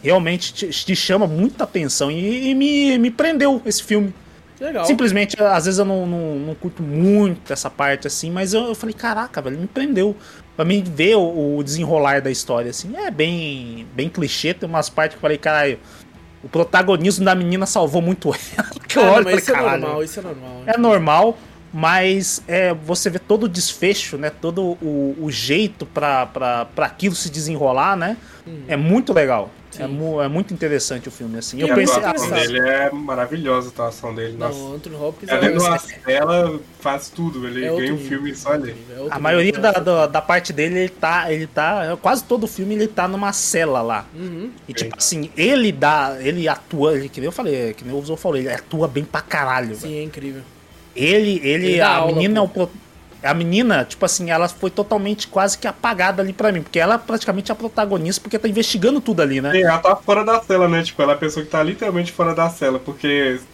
Realmente 0.06 0.53
te, 0.53 0.68
te 0.69 0.95
chama 0.95 1.26
muita 1.26 1.64
atenção 1.64 2.11
e, 2.11 2.49
e 2.49 2.53
me, 2.56 2.98
me 2.99 3.10
prendeu 3.10 3.60
esse 3.65 3.82
filme. 3.84 4.14
Legal. 4.61 4.86
Simplesmente, 4.86 5.36
às 5.41 5.65
vezes 5.65 5.80
eu 5.80 5.86
não, 5.86 6.06
não, 6.06 6.36
não 6.36 6.56
curto 6.56 6.82
muito 6.84 7.52
essa 7.52 7.69
parte 7.69 8.07
assim, 8.07 8.30
mas 8.32 8.53
eu, 8.53 8.65
eu 8.65 8.76
falei, 8.76 8.94
caraca, 8.94 9.41
velho, 9.41 9.57
me 9.57 9.68
prendeu. 9.68 10.15
Pra 10.56 10.64
mim 10.64 10.82
ver 10.86 11.15
o, 11.15 11.57
o 11.57 11.64
desenrolar 11.64 12.22
da 12.22 12.32
história, 12.32 12.69
assim, 12.69 12.95
é 12.95 13.11
bem, 13.11 13.86
bem 13.94 14.07
clichê, 14.07 14.53
tem 14.53 14.69
umas 14.69 14.90
partes 14.90 15.15
que 15.15 15.18
eu 15.18 15.22
falei, 15.22 15.38
caralho, 15.38 15.77
o 16.41 16.48
protagonismo 16.48 17.26
da 17.26 17.36
menina 17.36 17.65
salvou 17.65 18.02
muito 18.02 18.30
ela. 18.30 18.69
Que 18.88 18.98
eu 18.99 19.03
Ah, 19.03 19.11
olho 19.14 19.26
mas 19.26 19.38
isso 19.41 19.45
falei, 19.48 19.60
é 19.60 19.64
caralho. 19.65 19.82
normal, 19.82 20.03
isso 20.03 20.19
é 20.19 20.23
normal. 20.23 20.49
né? 20.65 20.73
É 20.73 20.77
normal, 20.77 21.38
mas 21.73 22.41
é, 22.48 22.73
você 22.73 23.10
vê 23.10 23.19
todo 23.19 23.44
o 23.44 23.49
desfecho, 23.49 24.15
né? 24.15 24.30
Todo 24.30 24.77
o, 24.82 25.18
o 25.19 25.30
jeito 25.30 25.86
pra 25.86 26.30
aquilo 26.77 27.14
se 27.15 27.30
desenrolar, 27.30 27.98
né? 27.98 28.15
É 28.69 28.77
muito 28.77 29.11
legal. 29.11 29.52
É, 29.84 29.88
mu- 29.88 30.22
é 30.22 30.27
muito 30.27 30.53
interessante 30.53 31.07
o 31.07 31.11
filme, 31.11 31.38
assim. 31.38 31.60
Eu 31.60 31.68
E 31.68 31.69
E 31.69 31.72
a 31.72 31.76
pensei, 31.76 31.97
atuação 32.03 32.27
interessado. 32.27 32.53
dele 32.53 32.69
é 32.69 32.91
maravilhosa, 32.91 33.68
a 33.68 33.72
atuação 33.72 34.14
dele. 34.15 34.38
Não, 34.38 34.47
Nossa. 34.47 34.60
o 34.60 34.73
Anthony 34.76 34.95
Hopkins 34.95 35.30
É 35.31 35.35
é, 35.35 35.99
tela, 36.06 36.60
faz 36.80 37.10
tudo. 37.10 37.47
Ele 37.47 37.65
é 37.65 37.69
ganha 37.69 37.73
um 37.73 37.80
nível, 37.80 37.97
filme 37.97 38.35
só 38.35 38.53
ali. 38.53 38.72
é 38.72 39.07
A 39.10 39.19
maioria 39.19 39.53
da, 39.53 39.72
eu 39.72 39.84
da, 39.84 40.07
da 40.07 40.22
parte 40.22 40.52
dele, 40.53 40.80
ele 40.80 40.89
tá, 40.89 41.31
ele 41.31 41.47
tá. 41.47 41.97
Quase 42.02 42.23
todo 42.23 42.43
o 42.43 42.47
filme 42.47 42.76
ele 42.76 42.88
tá 42.88 43.07
numa 43.07 43.34
cela 43.34 43.81
lá. 43.81 44.06
Uhum. 44.15 44.52
E 44.68 44.73
tipo 44.73 44.95
assim, 44.97 45.30
ele 45.35 45.72
dá. 45.72 46.18
Ele 46.19 46.47
atua, 46.47 46.95
ele, 46.97 47.10
que 47.10 47.19
nem 47.19 47.26
eu 47.27 47.31
falei, 47.31 47.73
que 47.73 47.84
nem 47.85 47.95
o 47.95 48.02
Zou 48.06 48.18
falou, 48.18 48.38
ele 48.38 48.49
atua 48.49 48.88
bem 48.88 49.03
pra 49.03 49.22
caralho. 49.22 49.76
Sim, 49.76 49.95
é 49.97 50.03
incrível. 50.03 50.41
Ele, 50.95 51.41
ele, 51.43 51.68
Ele 51.68 51.81
a 51.81 51.95
aula, 51.97 52.14
menina 52.14 52.41
é 52.43 52.47
pô. 52.47 52.64
o. 52.64 52.69
a 53.26 53.34
menina, 53.34 53.84
tipo 53.84 54.06
assim, 54.06 54.30
ela 54.30 54.47
foi 54.47 54.69
totalmente 54.69 55.27
quase 55.27 55.57
que 55.57 55.68
apagada 55.68 56.22
ali 56.22 56.34
pra 56.34 56.52
mim, 56.52 56.61
porque 56.61 56.80
ela 56.80 56.95
é 56.95 56.97
praticamente 56.97 57.52
a 57.52 57.56
protagonista, 57.56 58.22
porque 58.22 58.38
tá 58.38 58.47
investigando 58.47 59.02
tudo 59.02 59.22
ali, 59.22 59.41
né? 59.41 59.52
Sim, 59.52 59.64
ela 59.64 59.80
tá 59.80 59.95
fora 59.95 60.23
da 60.23 60.41
cela, 60.41 60.68
né? 60.68 60.84
Tipo, 60.84 61.02
ela 61.02 61.14
é 61.14 61.15
a 61.15 61.18
pessoa 61.18 61.43
que 61.43 61.52
tá 61.52 61.61
literalmente 61.64 62.11
fora 62.11 62.35
da 62.35 62.49
cela, 62.49 62.80
porque 62.80 63.39
se 63.39 63.45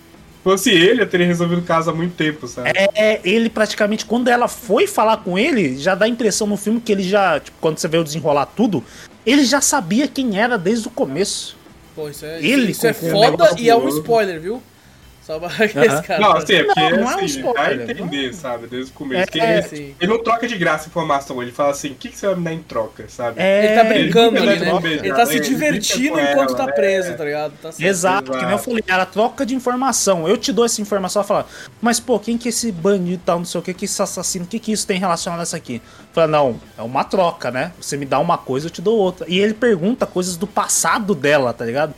fosse 0.44 0.72
ele, 0.72 1.02
eu 1.02 1.08
teria 1.08 1.26
resolvido 1.26 1.60
o 1.60 1.64
caso 1.64 1.90
há 1.90 1.94
muito 1.94 2.16
tempo, 2.16 2.48
sabe? 2.48 2.72
É, 2.76 3.22
ele 3.24 3.50
praticamente, 3.50 4.06
quando 4.06 4.28
ela 4.28 4.48
foi 4.48 4.88
falar 4.88 5.18
com 5.18 5.38
ele, 5.38 5.78
já 5.78 5.96
dá 5.96 6.06
a 6.06 6.10
impressão 6.10 6.48
no 6.48 6.58
filme 6.58 6.82
que 6.82 6.92
ele 6.92 7.04
já, 7.04 7.40
tipo, 7.40 7.58
quando 7.62 7.78
você 7.78 7.88
vê 7.88 7.98
o 7.98 8.04
desenrolar 8.04 8.48
tudo, 8.48 8.84
ele 9.26 9.46
já 9.46 9.62
sabia 9.62 10.08
quem 10.08 10.40
era 10.40 10.58
desde 10.58 10.88
o 10.88 10.92
começo. 10.92 11.58
Pô, 11.96 12.10
isso 12.10 12.26
é, 12.26 12.42
Ele 12.42 12.72
isso 12.72 12.88
é 12.88 12.94
foda 12.94 13.56
e 13.58 13.70
é 13.70 13.76
um 13.76 13.88
spoiler, 13.90 14.40
viu? 14.40 14.62
Só. 15.40 16.20
Não, 16.20 16.34
assim, 16.34 16.54
é 16.54 16.64
porque 16.64 16.80
Não, 16.80 16.90
não 16.90 16.98
é 16.98 17.02
um 17.02 17.08
assim, 17.08 17.26
spoiler, 17.26 17.78
dá 17.78 17.84
a 17.84 17.92
entender, 17.92 18.34
sabe? 18.34 18.68
Desde 18.68 18.92
o 18.92 18.94
começo. 18.94 19.22
É, 19.22 19.26
que 19.26 19.40
é, 19.40 19.68
ele, 19.72 19.96
ele 20.00 20.12
não 20.12 20.24
troca 20.24 20.48
de 20.48 20.58
graça 20.58 20.88
informação, 20.88 21.42
ele 21.42 21.52
fala 21.52 21.72
assim, 21.72 21.92
o 21.92 21.96
que, 21.96 22.10
que 22.10 22.18
você 22.18 22.28
vai 22.28 22.36
me 22.36 22.44
dar 22.44 22.54
em 22.54 22.60
troca, 22.64 23.06
sabe? 23.08 23.40
É, 23.40 23.66
Ele 23.66 23.76
tá 23.76 23.84
brincando 23.84 24.38
ele 24.38 24.50
ali, 24.50 24.60
né? 24.60 24.74
um 24.74 24.88
Ele 24.88 25.14
tá 25.14 25.26
se 25.26 25.40
divertindo 25.40 26.20
enquanto 26.20 26.50
ela, 26.50 26.58
tá 26.58 26.66
é. 26.66 26.72
preso, 26.72 27.14
tá 27.16 27.24
ligado? 27.24 27.54
Tá 27.62 27.72
certo. 27.72 27.90
Exato, 27.90 28.32
que 28.32 28.42
nem 28.42 28.52
eu 28.52 28.58
falei, 28.60 28.84
era 28.88 29.06
troca 29.06 29.46
de 29.46 29.56
informação. 29.56 30.28
Eu 30.28 30.38
te 30.38 30.52
dou 30.52 30.66
essa 30.66 30.82
informação, 30.82 31.22
ela 31.22 31.28
fala, 31.28 31.46
mas 31.82 32.00
pô, 32.00 32.20
quem 32.20 32.38
que 32.38 32.48
é 32.48 32.50
esse 32.50 32.72
bandido 32.72 33.14
e 33.14 33.18
tal, 33.18 33.40
não 33.40 33.46
sei 33.46 33.60
o 33.60 33.64
que, 33.64 33.74
que 33.74 33.86
esse 33.86 34.02
assassino, 34.02 34.46
o 34.46 34.48
que 34.48 34.60
que 34.60 34.72
isso 34.72 34.86
tem 34.86 35.00
relacionado 35.00 35.40
a 35.40 35.44
isso 35.44 35.56
aqui? 35.56 35.82
Fala, 36.14 36.28
não, 36.28 36.60
é 36.78 36.82
uma 36.82 37.04
troca, 37.04 37.52
né? 37.52 37.72
Você 37.80 37.96
me 37.96 38.06
dá 38.06 38.20
uma 38.20 38.38
coisa, 38.38 38.68
eu 38.68 38.72
te 38.72 38.82
dou 38.82 38.98
outra. 38.98 39.26
E 39.30 39.40
ele 39.40 39.54
pergunta 39.54 40.06
coisas 40.06 40.36
do 40.36 40.46
passado 40.48 41.16
dela, 41.16 41.54
tá 41.54 41.66
ligado? 41.66 41.94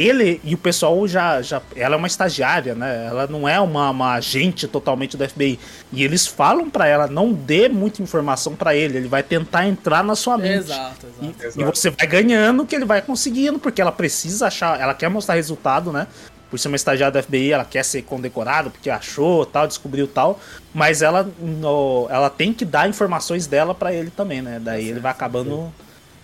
Ele 0.00 0.40
e 0.42 0.54
o 0.54 0.58
pessoal 0.58 1.06
já, 1.06 1.42
já. 1.42 1.60
Ela 1.76 1.94
é 1.94 1.98
uma 1.98 2.06
estagiária, 2.06 2.74
né? 2.74 3.06
Ela 3.06 3.26
não 3.26 3.46
é 3.46 3.60
uma, 3.60 3.90
uma 3.90 4.14
agente 4.14 4.66
totalmente 4.66 5.14
do 5.16 5.28
FBI. 5.28 5.58
E 5.92 6.02
eles 6.02 6.26
falam 6.26 6.70
pra 6.70 6.86
ela, 6.86 7.06
não 7.06 7.32
dê 7.32 7.68
muita 7.68 8.02
informação 8.02 8.54
pra 8.56 8.74
ele. 8.74 8.96
Ele 8.96 9.08
vai 9.08 9.22
tentar 9.22 9.66
entrar 9.68 10.02
na 10.02 10.14
sua 10.16 10.38
mente. 10.38 10.58
Exato, 10.64 11.06
exato. 11.06 11.36
E, 11.40 11.46
Exato. 11.46 11.60
e 11.60 11.64
você 11.64 11.90
vai 11.90 12.06
ganhando 12.06 12.64
que 12.64 12.74
ele 12.74 12.86
vai 12.86 13.02
conseguindo, 13.02 13.58
porque 13.58 13.80
ela 13.82 13.92
precisa 13.92 14.46
achar, 14.46 14.80
ela 14.80 14.94
quer 14.94 15.10
mostrar 15.10 15.34
resultado, 15.34 15.92
né? 15.92 16.06
Por 16.50 16.58
ser 16.58 16.68
uma 16.68 16.76
estagiária 16.76 17.12
da 17.12 17.22
FBI, 17.22 17.52
ela 17.52 17.64
quer 17.64 17.84
ser 17.84 18.02
condecorada 18.02 18.70
porque 18.70 18.88
achou, 18.90 19.44
tal, 19.46 19.68
descobriu 19.68 20.08
tal, 20.08 20.40
mas 20.74 21.02
ela 21.02 21.28
no- 21.38 22.06
ela 22.10 22.28
tem 22.30 22.52
que 22.54 22.64
dar 22.64 22.88
informações 22.88 23.46
dela 23.46 23.72
pra 23.74 23.92
ele 23.92 24.10
também, 24.10 24.40
né? 24.42 24.58
Daí 24.60 24.88
ele 24.88 24.98
vai 24.98 25.12
acabando 25.12 25.50
ficando 25.50 25.72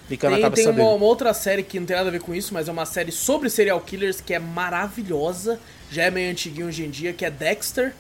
Tem, 0.09 0.17
cabeça 0.43 0.63
tem 0.63 0.67
uma, 0.73 0.73
dele. 0.85 0.97
uma 0.97 1.05
outra 1.07 1.35
série 1.35 1.63
que 1.63 1.81
não 1.81 1.87
tem 1.87 1.97
nada 1.97 2.09
a 2.09 2.13
ver 2.13 2.21
com 2.21 2.35
isso, 2.35 2.55
mas 2.55 2.69
é 2.69 2.73
uma 2.73 2.87
série 2.87 3.11
sobre 3.11 3.51
serial 3.51 3.81
killers 3.81 4.21
que 4.21 4.33
é 4.35 4.39
maravilhosa. 4.39 5.59
Já 5.91 6.05
é 6.05 6.11
meio 6.11 6.31
antiguinho 6.31 6.67
hoje 6.69 6.85
em 6.85 6.91
dia, 6.91 7.13
que 7.13 7.25
é 7.25 7.31
Dexter. 7.31 7.93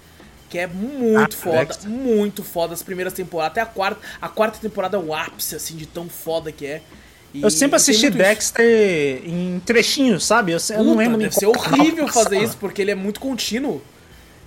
Que 0.49 0.59
é 0.61 0.67
muito 0.69 1.35
Ah, 1.35 1.37
foda, 1.43 1.65
Dexter. 1.65 1.91
muito 1.91 2.45
foda 2.45 2.73
as 2.75 2.83
primeiras 2.83 3.13
temporadas. 3.13 3.51
Até 3.53 3.61
a 3.61 3.67
quarta. 3.67 4.01
A 4.23 4.29
quarta 4.29 4.59
temporada 4.61 4.97
é 4.97 5.01
o 5.01 5.13
ápice, 5.13 5.57
assim, 5.57 5.75
de 5.77 5.87
tão 5.87 6.09
foda 6.09 6.53
que 6.53 6.65
é. 6.65 6.83
E 7.35 7.43
Eu 7.43 7.51
sempre 7.51 7.75
assisti 7.77 8.05
muito 8.05 8.15
isso. 8.19 8.29
Dexter 8.29 9.23
em 9.25 9.61
trechinhos, 9.67 10.25
sabe? 10.25 10.53
Eu, 10.53 10.59
eu 10.71 10.77
não 10.79 10.93
Puta, 10.93 10.99
lembro 10.99 11.19
deve 11.19 11.35
ser 11.35 11.51
canal 11.51 11.81
horrível 11.81 12.07
fazer 12.09 12.39
isso, 12.39 12.57
porque 12.59 12.81
ele 12.81 12.93
é 12.93 12.95
muito 12.95 13.19
contínuo. 13.19 13.83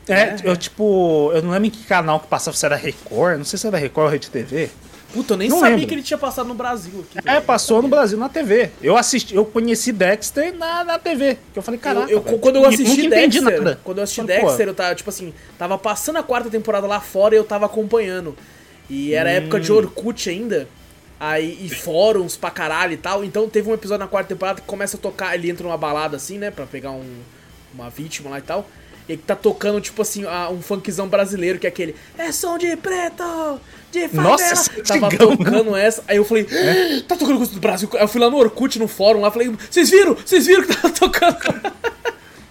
É, 0.08 0.14
É. 0.22 0.36
eu 0.46 0.56
tipo, 0.56 1.32
eu 1.36 1.42
não 1.44 1.52
lembro 1.52 1.68
em 1.68 1.70
que 1.70 1.84
canal 1.84 2.20
que 2.22 2.28
passava, 2.28 2.56
se 2.56 2.66
era 2.66 2.76
Record, 2.78 3.38
não 3.38 3.46
sei 3.46 3.60
se 3.60 3.68
era 3.68 3.78
Record 3.78 4.06
ou 4.06 4.12
Rede 4.12 4.30
TV. 4.30 4.70
Puta, 5.14 5.34
eu 5.34 5.38
nem 5.38 5.50
Não 5.50 5.58
sabia 5.60 5.72
lembro. 5.76 5.88
que 5.88 5.94
ele 5.96 6.04
tinha 6.04 6.18
passado 6.20 6.48
no 6.48 6.54
Brasil 6.54 7.04
aqui. 7.10 7.28
É, 7.28 7.42
passou 7.42 7.82
no 7.82 7.88
Brasil 7.88 8.18
na 8.18 8.30
TV. 8.30 8.70
Eu 8.82 8.96
assisti, 8.96 9.34
eu 9.36 9.44
conheci 9.44 9.92
Dexter 9.92 10.56
na, 10.56 10.84
na 10.84 11.00
TV. 11.00 11.38
Que 11.52 11.58
eu 11.58 11.64
falei, 11.64 11.80
Eu, 11.80 11.82
caraca. 11.82 12.12
eu- 12.12 12.22
velho. 12.22 12.38
quando 12.40 12.56
eu 12.58 12.66
assisti 12.68 13.10
Dexter, 13.10 13.42
nada. 13.42 13.80
quando 13.84 13.98
eu 13.98 14.04
assisti 14.04 14.22
Falei, 14.22 14.40
pô, 14.40 14.46
Dexter, 14.48 14.68
eu 14.68 14.74
tava, 14.76 14.94
tipo 14.96 15.10
assim, 15.10 15.34
tava 15.58 15.78
passando 15.80 16.18
a 16.18 16.24
quarta 16.24 16.50
temporada 16.50 16.86
lá 16.86 17.00
fora 17.00 17.34
e 17.34 17.38
eu 17.38 17.44
tava 17.44 17.66
acompanhando. 17.66 18.38
E 18.88 19.14
era 19.14 19.32
época 19.32 19.58
Hum. 19.58 19.62
de 19.62 19.72
Orkut 19.72 20.30
ainda. 20.30 20.68
Aí, 21.20 21.58
e 21.66 21.70
fóruns 21.70 22.38
pra 22.38 22.50
caralho 22.52 22.94
e 22.94 22.98
tal. 22.98 23.24
Então 23.26 23.50
teve 23.50 23.70
um 23.70 23.74
episódio 23.74 24.00
na 24.06 24.08
quarta 24.08 24.30
temporada 24.30 24.62
que 24.62 24.68
começa 24.68 24.96
a 24.96 25.00
tocar, 25.00 25.36
ele 25.36 25.50
entra 25.50 25.64
numa 25.66 25.78
balada 25.78 26.16
assim, 26.18 26.38
né? 26.38 26.50
Pra 26.52 26.66
pegar 26.66 26.92
um, 26.92 27.04
uma 27.74 27.90
vítima 27.90 28.30
lá 28.30 28.40
e 28.40 28.42
tal. 28.42 28.66
E 29.10 29.18
que 29.18 29.24
tá 29.24 29.36
tocando, 29.36 29.82
tipo 29.82 30.02
assim, 30.04 30.24
a- 30.24 30.50
um 30.52 30.62
funkzão 30.62 31.08
brasileiro, 31.08 31.58
que 31.60 31.66
é 31.66 31.70
aquele. 31.70 31.96
É 32.16 32.32
som 32.32 32.58
de 32.60 32.76
preto! 32.78 33.60
De 33.92 34.08
favela! 34.08 34.30
Nossa, 34.30 34.72
é 34.78 34.82
Tava 34.84 35.08
antigão, 35.08 35.36
tocando 35.36 35.76
essa. 35.76 36.04
Aí 36.08 36.18
eu 36.18 36.24
falei, 36.24 36.46
"Ah, 36.52 37.02
tá 37.08 37.16
tocando 37.16 37.38
coisa 37.38 37.52
do 37.52 37.60
Brasil. 37.60 37.90
Aí 37.96 38.02
eu 38.02 38.08
fui 38.08 38.22
lá 38.22 38.30
no 38.30 38.38
Orkut, 38.38 38.78
no 38.78 38.88
fórum 38.88 39.22
lá, 39.22 39.32
falei, 39.32 39.50
vocês 39.70 39.90
viram? 39.90 40.14
Vocês 40.14 40.46
viram 40.46 40.64
que 40.64 40.76
tava 40.76 40.94
tocando? 40.94 41.38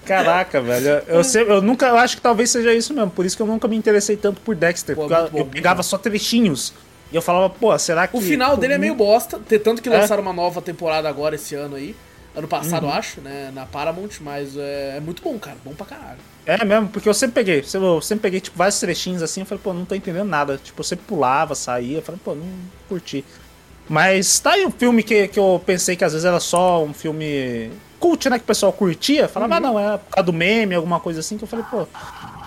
Caraca, 0.04 0.60
velho. 0.60 0.86
Eu, 0.88 1.16
eu, 1.18 1.24
sempre- 1.24 1.52
eu 1.54 1.60
nunca, 1.62 1.86
eu 1.86 1.96
acho 1.98 2.16
que 2.16 2.22
talvez 2.22 2.50
seja 2.50 2.72
isso 2.74 2.92
mesmo. 2.94 3.10
Por 3.10 3.24
isso 3.26 3.36
que 3.36 3.42
eu 3.42 3.46
nunca 3.46 3.68
me 3.68 3.76
interessei 3.76 4.16
tanto 4.16 4.40
por 4.40 4.54
Dexter. 4.56 4.96
Pô, 4.96 5.02
porque 5.02 5.14
eu, 5.14 5.20
bom, 5.30 5.38
eu 5.38 5.44
muito 5.44 5.52
pegava 5.54 5.82
só 5.82 5.98
trechinhos. 5.98 6.72
E 7.12 7.16
eu 7.16 7.22
falava, 7.22 7.48
pô, 7.50 7.78
será 7.78 8.06
que. 8.08 8.16
O 8.16 8.20
final 8.20 8.56
dele 8.56 8.72
é 8.74 8.78
meio 8.78 8.94
bosta, 8.94 9.38
tanto 9.62 9.80
que 9.82 9.88
É? 9.88 9.92
lançaram 9.92 10.22
uma 10.22 10.32
nova 10.32 10.60
temporada 10.62 11.08
agora 11.08 11.34
esse 11.34 11.54
ano 11.54 11.76
aí. 11.76 11.94
Ano 12.34 12.46
passado, 12.48 12.84
Uhum. 12.84 12.90
eu 12.90 12.94
acho, 12.94 13.20
né? 13.20 13.50
Na 13.54 13.66
Paramount, 13.66 14.10
mas 14.20 14.56
é, 14.56 14.94
é 14.96 15.00
muito 15.00 15.22
bom, 15.22 15.38
cara. 15.38 15.56
Bom 15.64 15.72
pra 15.74 15.86
caralho. 15.86 16.18
É 16.48 16.64
mesmo, 16.64 16.88
porque 16.88 17.06
eu 17.06 17.12
sempre 17.12 17.34
peguei. 17.34 17.62
Eu 17.74 18.00
sempre 18.00 18.22
peguei, 18.22 18.40
tipo, 18.40 18.56
vários 18.56 18.80
trechinhos 18.80 19.22
assim. 19.22 19.40
Eu 19.40 19.46
falei, 19.46 19.60
pô, 19.62 19.74
não 19.74 19.84
tô 19.84 19.94
entendendo 19.94 20.26
nada. 20.26 20.56
Tipo, 20.56 20.80
eu 20.80 20.84
sempre 20.84 21.04
pulava, 21.06 21.54
saía. 21.54 21.98
Eu 21.98 22.02
falei, 22.02 22.18
pô, 22.24 22.34
não 22.34 22.46
curti. 22.88 23.22
Mas 23.86 24.38
tá 24.38 24.52
aí 24.52 24.64
um 24.64 24.70
filme 24.70 25.02
que, 25.02 25.28
que 25.28 25.38
eu 25.38 25.62
pensei 25.66 25.94
que 25.94 26.04
às 26.04 26.12
vezes 26.12 26.24
era 26.24 26.40
só 26.40 26.82
um 26.82 26.94
filme 26.94 27.70
cult, 28.00 28.30
né? 28.30 28.38
Que 28.38 28.44
o 28.44 28.46
pessoal 28.46 28.72
curtia. 28.72 29.28
Falava, 29.28 29.56
ah, 29.56 29.60
não, 29.60 29.78
é 29.78 29.98
por 29.98 30.08
causa 30.10 30.24
do 30.24 30.32
meme, 30.32 30.74
alguma 30.74 30.98
coisa 30.98 31.20
assim. 31.20 31.36
Que 31.36 31.44
eu 31.44 31.48
falei, 31.48 31.66
pô. 31.70 31.86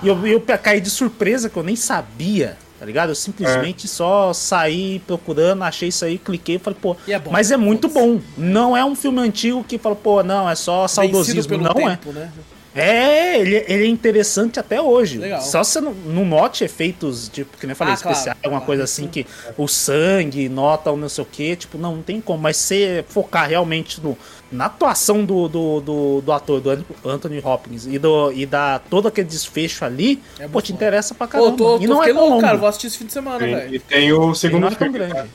E 0.02 0.08
eu, 0.08 0.26
eu 0.26 0.42
caí 0.42 0.82
de 0.82 0.90
surpresa 0.90 1.48
que 1.48 1.58
eu 1.58 1.62
nem 1.62 1.76
sabia, 1.76 2.58
tá 2.80 2.86
ligado? 2.88 3.10
Eu 3.10 3.16
simplesmente 3.16 3.88
só 3.88 4.34
saí 4.34 4.98
procurando, 5.06 5.62
achei 5.62 5.90
isso 5.90 6.04
aí, 6.04 6.18
cliquei 6.18 6.58
falei, 6.58 6.80
pô. 6.82 6.98
É 7.08 7.20
bom, 7.20 7.30
mas 7.30 7.52
é 7.52 7.58
muito 7.58 7.88
bom. 7.88 8.20
Não 8.36 8.76
é 8.76 8.84
um 8.84 8.96
filme 8.96 9.22
antigo 9.22 9.64
que 9.64 9.78
fala, 9.78 9.96
pô, 9.96 10.24
não, 10.24 10.50
é 10.50 10.56
só 10.56 10.88
saudosismo. 10.88 11.56
Não 11.60 11.88
é. 11.88 11.98
tempo, 11.98 12.12
né? 12.12 12.32
É, 12.74 13.38
ele, 13.40 13.56
ele 13.68 13.84
é 13.84 13.88
interessante 13.88 14.58
até 14.60 14.80
hoje. 14.82 15.18
Legal. 15.18 15.42
Só 15.42 15.62
você 15.64 15.82
não, 15.82 15.94
não 15.94 16.24
note 16.26 16.64
efeitos, 16.64 17.28
tipo, 17.28 17.58
que 17.58 17.66
nem 17.66 17.72
eu 17.72 17.76
falei, 17.76 17.94
Ah, 17.94 17.98
claro, 17.98 18.16
especial, 18.18 18.36
alguma 18.42 18.62
claro, 18.62 18.66
coisa 18.66 18.84
assim, 18.86 19.08
que 19.08 19.28
o 19.58 19.68
sangue 19.68 20.48
nota 20.48 20.90
o 20.90 20.96
não 20.96 21.10
sei 21.10 21.22
o 21.22 21.28
que, 21.28 21.56
tipo, 21.58 21.78
não, 21.78 21.98
não 21.98 22.02
tem 22.02 22.22
como. 22.22 22.42
Mas 22.42 22.56
você 22.56 23.04
focar 23.10 23.50
realmente 23.50 24.00
no, 24.02 24.18
na 24.50 24.68
atuação 24.68 25.26
do, 25.26 25.50
do, 25.50 25.82
do, 25.82 26.22
do 26.22 26.32
ator, 26.32 26.62
do 26.62 26.70
An- 26.70 26.84
Anthony 27.04 27.42
Hopkins, 27.44 27.86
e, 27.88 28.00
do, 28.00 28.32
e 28.32 28.46
da 28.46 28.80
todo 28.80 29.08
aquele 29.10 29.28
desfecho 29.28 29.84
ali, 29.84 30.22
É 30.40 30.48
pô, 30.48 30.62
te 30.62 30.72
bom. 30.72 30.78
interessa 30.78 31.14
pra 31.14 31.28
Pô, 31.28 31.32
caramba. 31.34 31.50
eu 31.52 31.58
tô, 31.58 31.76
e 31.84 31.88
tô 31.88 31.94
não 31.94 32.04
é 32.04 32.08
tão 32.08 32.16
louco, 32.16 32.30
longo. 32.30 32.42
cara. 32.42 32.58
Vou 32.58 32.70
assistir 32.70 32.88
esse 32.88 32.98
fim 33.00 33.06
de 33.06 33.12
semana, 33.14 33.40
velho. 33.40 33.76
e 33.76 33.80
tem 33.80 34.14
o 34.14 34.32
E 34.32 34.36
segundo 34.36 34.62
não 34.62 34.68
é 34.70 34.72
tão 34.72 34.78
filme. 34.80 34.98
grande. 34.98 35.14
tá? 35.14 35.26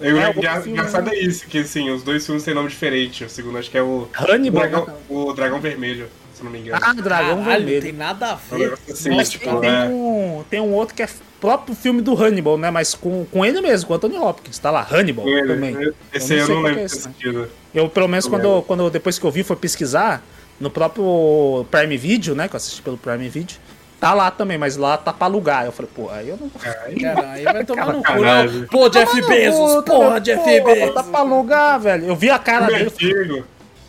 Eu, 0.00 0.18
É, 0.20 0.26
o 0.26 0.30
engra- 0.30 0.50
outro 0.50 0.62
filme- 0.64 0.70
engraçado 0.78 1.10
é 1.10 1.16
isso, 1.16 1.46
que 1.46 1.58
assim, 1.58 1.88
os 1.90 2.02
dois 2.02 2.26
filmes 2.26 2.42
têm 2.42 2.54
nome 2.54 2.68
diferente. 2.68 3.22
O 3.24 3.30
segundo 3.30 3.56
acho 3.58 3.70
que 3.70 3.78
é 3.78 3.82
o 3.82 4.08
Hannibal, 4.18 4.62
Dragão, 4.68 4.86
né? 4.86 4.94
o 5.08 5.32
Dragão 5.32 5.60
Vermelho, 5.60 6.08
se 6.42 6.46
eu 6.46 6.50
não 6.50 6.50
me 6.50 6.58
engano. 6.60 6.80
Ah, 6.84 6.92
Dragão 6.92 7.04
Caralho, 7.04 7.36
não 7.36 7.44
Vermelho. 7.44 7.82
tem 7.82 7.92
nada 7.92 8.26
a 8.26 8.30
É 8.30 8.54
um 8.54 8.58
ver. 8.58 8.78
assim, 8.90 9.16
Mas 9.16 9.30
tipo, 9.30 9.44
tem, 9.44 9.60
tem 9.60 9.70
é. 9.70 9.84
um, 9.84 10.44
tem 10.50 10.60
um 10.60 10.72
outro 10.72 10.94
que 10.94 11.02
é 11.02 11.08
próprio 11.40 11.74
filme 11.74 12.00
do 12.02 12.14
Hannibal, 12.14 12.56
né? 12.58 12.70
Mas 12.70 12.94
com, 12.94 13.24
com 13.26 13.44
ele 13.44 13.60
mesmo, 13.60 13.86
com 13.88 13.92
o 13.94 13.96
Anthony 13.96 14.16
Hopkins. 14.16 14.58
Tá 14.58 14.70
lá, 14.70 14.86
Hannibal 14.90 15.24
também. 15.46 15.76
Esse 16.12 16.34
aí 16.34 16.38
eu 16.40 16.46
sei 16.46 16.54
não 16.54 16.62
lembro 16.62 16.78
que 16.80 16.84
é 16.84 16.86
de 16.86 16.92
ter 16.92 16.96
esse, 16.98 17.06
né? 17.08 17.12
assistido. 17.12 17.48
Eu, 17.74 17.88
pelo 17.88 18.08
menos, 18.08 18.24
Eu 18.26 18.30
quando, 18.30 18.42
lembro. 18.42 18.58
eu- 18.58 18.62
quando 18.62 18.82
eu- 18.84 18.90
depois 18.90 19.18
que 19.18 19.24
eu 19.24 19.30
vi, 19.30 19.42
foi 19.42 19.56
pesquisar, 19.56 20.22
no 20.60 20.70
próprio 20.70 21.66
Prime 21.70 21.96
Video, 21.96 22.34
né? 22.34 22.46
Que 22.48 22.54
eu 22.54 22.58
assisti 22.58 22.80
pelo 22.82 22.96
Prime 22.96 23.28
Video, 23.28 23.56
tá 23.98 24.14
lá 24.14 24.30
também, 24.30 24.56
mas 24.58 24.76
lá 24.76 24.96
tá 24.96 25.12
pra 25.12 25.26
alugar. 25.26 25.64
Eu 25.64 25.72
falei, 25.72 25.90
pô, 25.94 26.08
aí 26.10 26.28
eu 26.28 26.36
não. 26.36 26.50
Aí, 26.86 27.00
Cara, 27.00 27.30
aí 27.30 27.44
vai 27.44 27.64
tomar 27.64 27.86
no 27.92 28.02
cu, 28.04 28.12
não. 28.12 28.66
Pô, 28.70 28.88
Jeff 28.88 29.20
Bezos, 29.26 29.84
porra, 29.84 30.20
Jeff 30.20 30.38
porra, 30.60 30.74
Bezos. 30.74 30.94
Tá 30.94 31.02
pra 31.02 31.20
alugar, 31.20 31.80
velho. 31.80 32.06
Eu 32.06 32.14
vi 32.14 32.30
a 32.30 32.38
cara 32.38 32.66
dele. 32.66 33.44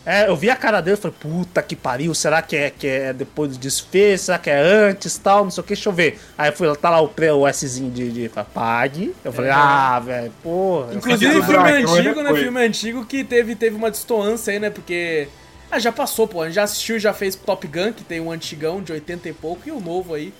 É, 0.05 0.27
eu 0.27 0.35
vi 0.35 0.49
a 0.49 0.55
cara 0.55 0.81
dele 0.81 0.97
e 0.97 0.99
falei, 0.99 1.15
puta 1.17 1.61
que 1.63 1.75
pariu, 1.77 2.13
será 2.13 2.41
que 2.41 2.55
é, 2.57 2.69
que 2.69 2.85
é 2.85 3.13
depois 3.13 3.51
do 3.51 3.57
desfecho? 3.57 4.25
Será 4.25 4.37
que 4.37 4.49
é 4.49 4.59
antes 4.59 5.17
tal? 5.17 5.45
Não 5.45 5.51
sei 5.51 5.61
o 5.61 5.63
que, 5.63 5.73
deixa 5.75 5.87
eu 5.87 5.93
ver. 5.93 6.19
Aí 6.37 6.49
eu 6.49 6.53
fui, 6.53 6.75
tá 6.75 6.89
lá 6.89 6.99
o, 6.99 7.07
pre- 7.07 7.31
o 7.31 7.47
Szinho 7.51 7.89
de, 7.89 8.11
de 8.11 8.31
pague. 8.53 9.15
Eu 9.23 9.31
falei, 9.31 9.49
É. 9.49 9.53
ah, 9.53 9.99
velho, 9.99 10.33
porra. 10.43 10.93
Inclusive, 10.95 11.41
filme 11.43 11.71
antigo, 11.71 12.21
né? 12.21 12.33
Filme 12.35 12.65
antigo 12.65 13.05
que 13.05 13.23
teve, 13.23 13.55
teve 13.55 13.75
uma 13.77 13.89
distoância 13.89 14.51
aí, 14.51 14.59
né? 14.59 14.69
Porque. 14.69 15.27
Ah, 15.71 15.79
já 15.79 15.91
passou, 15.91 16.27
pô. 16.27 16.41
A 16.41 16.45
gente 16.47 16.55
já 16.55 16.63
assistiu 16.63 16.97
e 16.97 16.99
já 16.99 17.13
fez 17.13 17.35
Top 17.35 17.65
Gun, 17.65 17.93
que 17.93 18.03
tem 18.03 18.19
um 18.19 18.29
antigão 18.31 18.81
de 18.81 18.91
80 18.91 19.29
e 19.29 19.33
pouco, 19.33 19.61
e 19.67 19.71
o 19.71 19.79
novo 19.79 20.13
aí. 20.13 20.33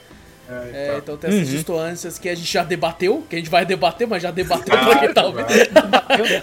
É, 0.50 0.54
É, 0.54 0.84
então. 0.88 0.98
então 0.98 1.18
tem 1.18 1.30
essas 1.30 1.48
Uhum. 1.48 1.56
distâncias 1.56 2.20
que 2.20 2.28
a 2.28 2.36
gente 2.36 2.52
já 2.52 2.64
debateu, 2.64 3.24
que 3.30 3.36
a 3.36 3.40
gente 3.40 3.50
vai 3.50 3.66
debater, 3.66 4.06
mas 4.06 4.22
já 4.22 4.30
debateu 4.30 4.76
Ah, 4.78 4.86
pra 4.86 5.00
quem 5.00 5.14
tá 5.14 5.24
ouvindo. 5.26 5.46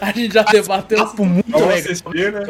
A 0.01 0.13
gente 0.13 0.33
já 0.33 0.43
debateu. 0.43 0.99
Papo 1.07 1.25
muito 1.25 1.47
legal. 1.47 1.69
né? 1.69 1.81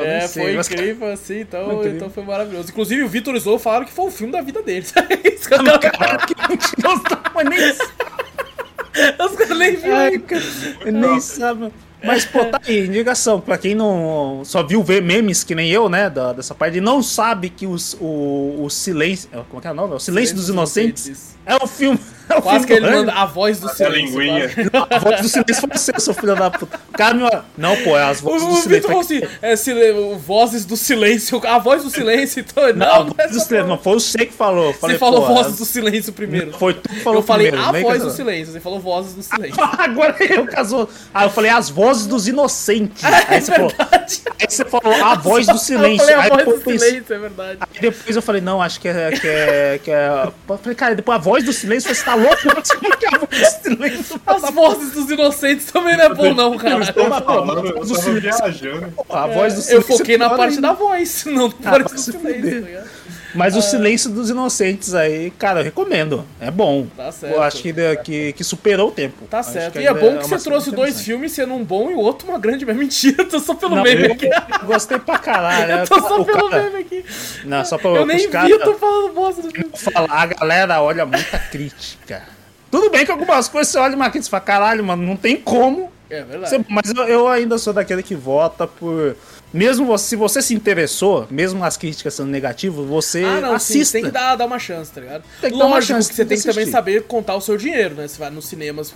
É, 0.04 0.20
não 0.22 0.28
foi 0.28 0.52
mas- 0.56 0.70
incrível, 0.70 1.12
assim, 1.12 1.40
então, 1.40 1.84
então 1.86 2.08
foi 2.08 2.22
maravilhoso. 2.24 2.70
Inclusive, 2.70 3.02
o 3.02 3.08
Vitor 3.08 3.34
e 3.34 3.38
o 3.38 3.40
Zou 3.40 3.58
falaram 3.58 3.84
que 3.84 3.92
foi 3.92 4.06
o 4.06 4.10
filme 4.10 4.32
da 4.32 4.40
vida 4.40 4.62
deles. 4.62 4.92
Isso 5.24 5.48
que 5.48 5.54
eu 5.54 5.78
quero- 5.78 5.98
Cara, 5.98 6.18
que 6.18 6.34
mentiroso, 6.48 7.02
mas 7.34 7.48
nem 7.48 7.58
Os 9.24 9.36
caras 9.36 9.58
nem 9.58 9.76
viram. 9.76 11.00
Nem 11.00 11.20
sabe. 11.20 11.72
Mas, 12.02 12.24
pô, 12.24 12.44
tá 12.46 12.60
aí, 12.66 12.86
indicação. 12.86 13.40
Pra 13.40 13.58
quem 13.58 13.74
não 13.74 14.42
só 14.44 14.62
viu 14.62 14.82
ver 14.82 15.02
memes 15.02 15.44
que 15.44 15.54
nem 15.54 15.70
eu, 15.70 15.88
né, 15.88 16.08
da- 16.08 16.32
dessa 16.32 16.54
parte, 16.54 16.78
e 16.78 16.80
não 16.80 17.02
sabe 17.02 17.50
que 17.50 17.66
os, 17.66 17.94
o, 18.00 18.62
o 18.64 18.70
silêncio. 18.70 19.28
Como 19.48 19.58
é 19.58 19.60
que 19.60 19.68
é 19.68 19.70
o 19.70 19.74
nome? 19.74 19.94
O 19.94 19.98
Silêncio 20.00 20.34
dos 20.34 20.48
Inocentes 20.48 21.36
é 21.44 21.56
o 21.56 21.66
filme. 21.66 21.98
O 22.30 22.42
Quase 22.42 22.64
que 22.66 22.72
ele 22.74 22.88
manda 22.88 23.12
a 23.12 23.26
voz 23.26 23.58
do 23.58 23.68
A 23.68 23.74
silêncio. 23.74 24.20
linguinha. 24.20 24.48
quase. 24.70 24.70
A 24.94 24.98
voz 25.00 25.20
do 25.20 25.28
silêncio 25.28 25.60
foi 25.60 25.70
você, 25.78 25.92
seu 25.98 26.14
filho 26.14 26.36
da 26.36 26.48
puta. 26.50 26.78
O 26.88 26.92
cara 26.96 27.14
me... 27.14 27.28
Não, 27.58 27.76
pô, 27.82 27.98
é 27.98 28.04
as 28.04 28.20
O, 28.20 28.24
vozes 28.24 28.42
do 28.42 28.46
o 28.46 28.54
Vitor 28.54 28.62
silêncio. 28.62 28.88
falou 28.88 29.00
assim, 29.00 29.20
é, 29.42 29.92
o- 29.92 30.16
vozes 30.18 30.64
do 30.64 30.76
silêncio, 30.76 31.40
a 31.44 31.58
voz 31.58 31.82
do 31.82 31.90
silêncio, 31.90 32.40
então, 32.40 32.62
Não, 32.68 32.74
não, 32.74 32.86
a 32.94 33.04
não, 33.04 33.14
é 33.18 33.26
do 33.28 33.40
silêncio. 33.40 33.66
Não 33.68 33.78
foi 33.78 33.94
você 33.94 34.26
que 34.26 34.32
falou. 34.32 34.66
Eu 34.68 34.74
Falei, 34.74 34.94
Você 34.96 35.00
falou 35.00 35.26
pô, 35.26 35.34
vozes 35.34 35.58
do 35.58 35.64
silêncio 35.64 36.12
primeiro. 36.12 36.52
Foi 36.52 36.74
tu 36.74 36.88
que 36.88 37.00
falou 37.00 37.18
eu 37.18 37.22
falei 37.26 37.50
primeiro, 37.50 37.76
a 37.76 37.80
voz 37.80 38.02
do 38.02 38.10
silêncio, 38.10 38.52
você 38.52 38.60
falou 38.60 38.78
vozes 38.80 39.14
do 39.14 39.22
silêncio. 39.24 39.62
Agora 39.64 40.14
eu 40.20 40.46
casou. 40.46 40.88
Ah, 41.12 41.24
eu 41.24 41.30
falei 41.30 41.50
as 41.50 41.68
vozes 41.68 42.06
dos 42.06 42.28
inocentes. 42.28 43.02
Aí 43.04 43.40
você 43.40 43.52
falou, 43.52 43.70
verdade. 43.76 44.22
aí 44.40 44.46
você 44.48 44.64
falou 44.64 44.94
a 45.04 45.14
voz 45.16 45.46
do 45.46 45.52
Eu 45.54 45.58
silêncio. 45.58 45.98
falei 45.98 46.14
a 46.14 46.20
Aí 46.22 46.28
voz 46.28 46.38
depois 46.38 46.56
do 46.56 46.70
eu 46.70 46.72
pensei- 46.74 46.88
silêncio, 46.90 47.14
é 47.14 47.18
verdade. 47.18 47.58
Aí 47.60 47.80
depois 47.80 48.16
eu 48.16 48.22
falei, 48.22 48.40
não, 48.40 48.62
acho 48.62 48.80
que 48.80 48.86
é. 48.88 49.10
Que 49.10 49.26
é, 49.28 49.80
que 49.82 49.90
é... 49.90 50.28
Eu 50.48 50.58
falei, 50.58 50.74
cara, 50.76 50.94
depois 50.94 51.16
a 51.18 51.20
voz 51.20 51.44
do 51.44 51.52
silêncio, 51.52 51.92
você 51.92 52.04
tá 52.04 52.14
louco? 52.20 52.78
Como 52.80 52.96
que 52.96 53.06
é 53.06 53.08
a 53.08 53.18
voz 53.18 53.30
do 53.30 53.62
silêncio? 53.62 54.20
As 54.26 54.50
vozes 54.54 54.92
dos 54.92 55.10
inocentes 55.10 55.66
também 55.72 55.96
não 55.96 56.04
é 56.04 56.14
bom 56.14 56.34
não, 56.34 56.56
cara. 56.56 56.84
Eu 56.84 56.92
tava 56.94 57.22
falando, 57.22 57.66
a 57.66 57.70
eu 57.70 57.74
voz 57.76 57.88
do 57.88 57.94
tava 57.94 58.04
silêncio. 58.06 58.44
viajando. 58.44 58.94
A 59.08 59.26
voz 59.26 59.54
do 59.66 59.72
Eu 59.72 59.82
foquei 59.82 60.16
na 60.18 60.30
parte 60.30 60.60
da 60.60 60.72
voz, 60.72 61.24
não 61.26 61.48
na 61.48 61.54
Ah, 61.64 61.70
parte 61.70 61.84
vai 61.88 61.94
do 61.94 62.00
se 62.00 62.12
silêncio, 62.12 62.34
fuder. 62.42 62.60
tá 62.62 62.66
ligado? 62.68 62.99
Mas 63.34 63.56
o 63.56 63.62
silêncio 63.62 64.10
dos 64.10 64.28
inocentes 64.30 64.94
aí, 64.94 65.30
cara, 65.32 65.60
eu 65.60 65.64
recomendo. 65.64 66.24
É 66.40 66.50
bom. 66.50 66.86
Tá 66.96 67.12
certo. 67.12 67.34
Eu 67.34 67.42
acho 67.42 67.62
que, 67.62 67.72
que, 68.04 68.32
que 68.32 68.44
superou 68.44 68.88
o 68.88 68.92
tempo. 68.92 69.24
Tá 69.26 69.38
Acho 69.40 69.52
certo. 69.52 69.72
que 69.74 69.80
E 69.80 69.86
é 69.86 69.94
bom 69.94 70.18
que 70.18 70.26
uma 70.26 70.38
você 70.38 70.44
trouxe 70.44 70.70
dois 70.70 71.00
filmes, 71.00 71.32
sendo 71.32 71.54
um 71.54 71.64
bom 71.64 71.90
e 71.90 71.94
o 71.94 71.98
outro 71.98 72.28
uma 72.28 72.38
grande 72.38 72.64
mentira. 72.66 73.24
Tô 73.30 73.38
só 73.38 73.54
pelo 73.54 73.76
Não, 73.76 73.82
meme 73.82 74.06
eu 74.06 74.12
aqui. 74.12 74.28
gostei 74.64 74.98
pra 74.98 75.18
caralho. 75.18 75.72
Eu 75.72 75.86
tô 75.86 76.00
só 76.00 76.24
pelo 76.24 76.48
cara- 76.50 76.62
meme 76.64 76.76
aqui. 76.78 77.04
Não, 77.44 77.64
só 77.64 77.78
pra 77.78 77.90
Eu 77.90 78.06
nem 78.06 78.18
vi, 78.28 78.50
eu 78.50 78.58
tô 78.60 78.74
falando 78.74 79.12
bosta 79.14 79.42
do 79.42 79.50
filme. 79.50 79.70
falar, 79.76 80.06
a 80.10 80.26
galera 80.26 80.82
olha 80.82 81.06
muita 81.06 81.38
crítica. 81.50 82.22
Tudo 82.70 82.90
bem 82.90 83.04
que 83.04 83.10
algumas 83.12 83.48
coisas 83.48 83.72
você 83.72 83.78
olha 83.78 83.96
uma 83.96 84.10
crítica 84.10 84.28
e 84.28 84.30
fala, 84.30 84.40
caralho, 84.42 84.84
mano, 84.84 85.02
não 85.04 85.16
tem 85.16 85.36
como. 85.36 85.90
É 86.08 86.22
verdade. 86.22 86.50
Você- 86.56 86.64
mas 86.68 86.92
eu, 86.94 87.04
eu 87.04 87.28
ainda 87.28 87.56
sou 87.58 87.72
daquele 87.72 88.02
que 88.02 88.14
vota 88.16 88.66
por. 88.66 89.16
Mesmo 89.52 89.84
você, 89.86 90.08
se 90.10 90.16
você 90.16 90.40
se 90.40 90.54
interessou, 90.54 91.26
mesmo 91.30 91.64
as 91.64 91.76
críticas 91.76 92.14
sendo 92.14 92.28
negativas, 92.28 92.86
você 92.86 93.24
Ah, 93.24 93.40
não, 93.40 93.48
sim, 93.58 93.80
assista. 93.80 93.98
tem 93.98 94.04
que 94.04 94.10
dar, 94.12 94.36
dar 94.36 94.46
uma 94.46 94.58
chance, 94.58 94.92
tá 94.92 95.00
ligado? 95.00 95.24
Tem 95.40 95.50
que 95.50 95.58
dar 95.58 95.64
uma 95.66 95.74
Lógico 95.76 95.94
chance, 95.94 96.08
que 96.08 96.14
você 96.14 96.24
tem 96.24 96.38
que 96.38 96.44
também 96.44 96.66
saber 96.66 97.02
contar 97.04 97.34
o 97.34 97.40
seu 97.40 97.56
dinheiro, 97.56 97.94
né? 97.96 98.06
Você 98.06 98.18
vai 98.18 98.30
nos 98.30 98.46
cinemas. 98.46 98.92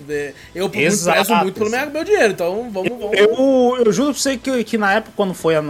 Eu 0.55 0.71
Exato, 0.73 1.17
prezo 1.27 1.35
muito 1.43 1.59
pelo 1.59 1.71
meu, 1.71 1.91
meu 1.91 2.05
dinheiro, 2.05 2.33
então 2.33 2.71
vamos, 2.73 2.89
vamos. 2.89 3.19
Eu, 3.19 3.83
eu 3.85 3.93
juro 3.93 4.13
pra 4.13 4.21
você 4.21 4.37
que, 4.37 4.63
que 4.65 4.79
na 4.79 4.93
época, 4.95 5.13
quando 5.17 5.35
foi 5.35 5.57
a, 5.57 5.63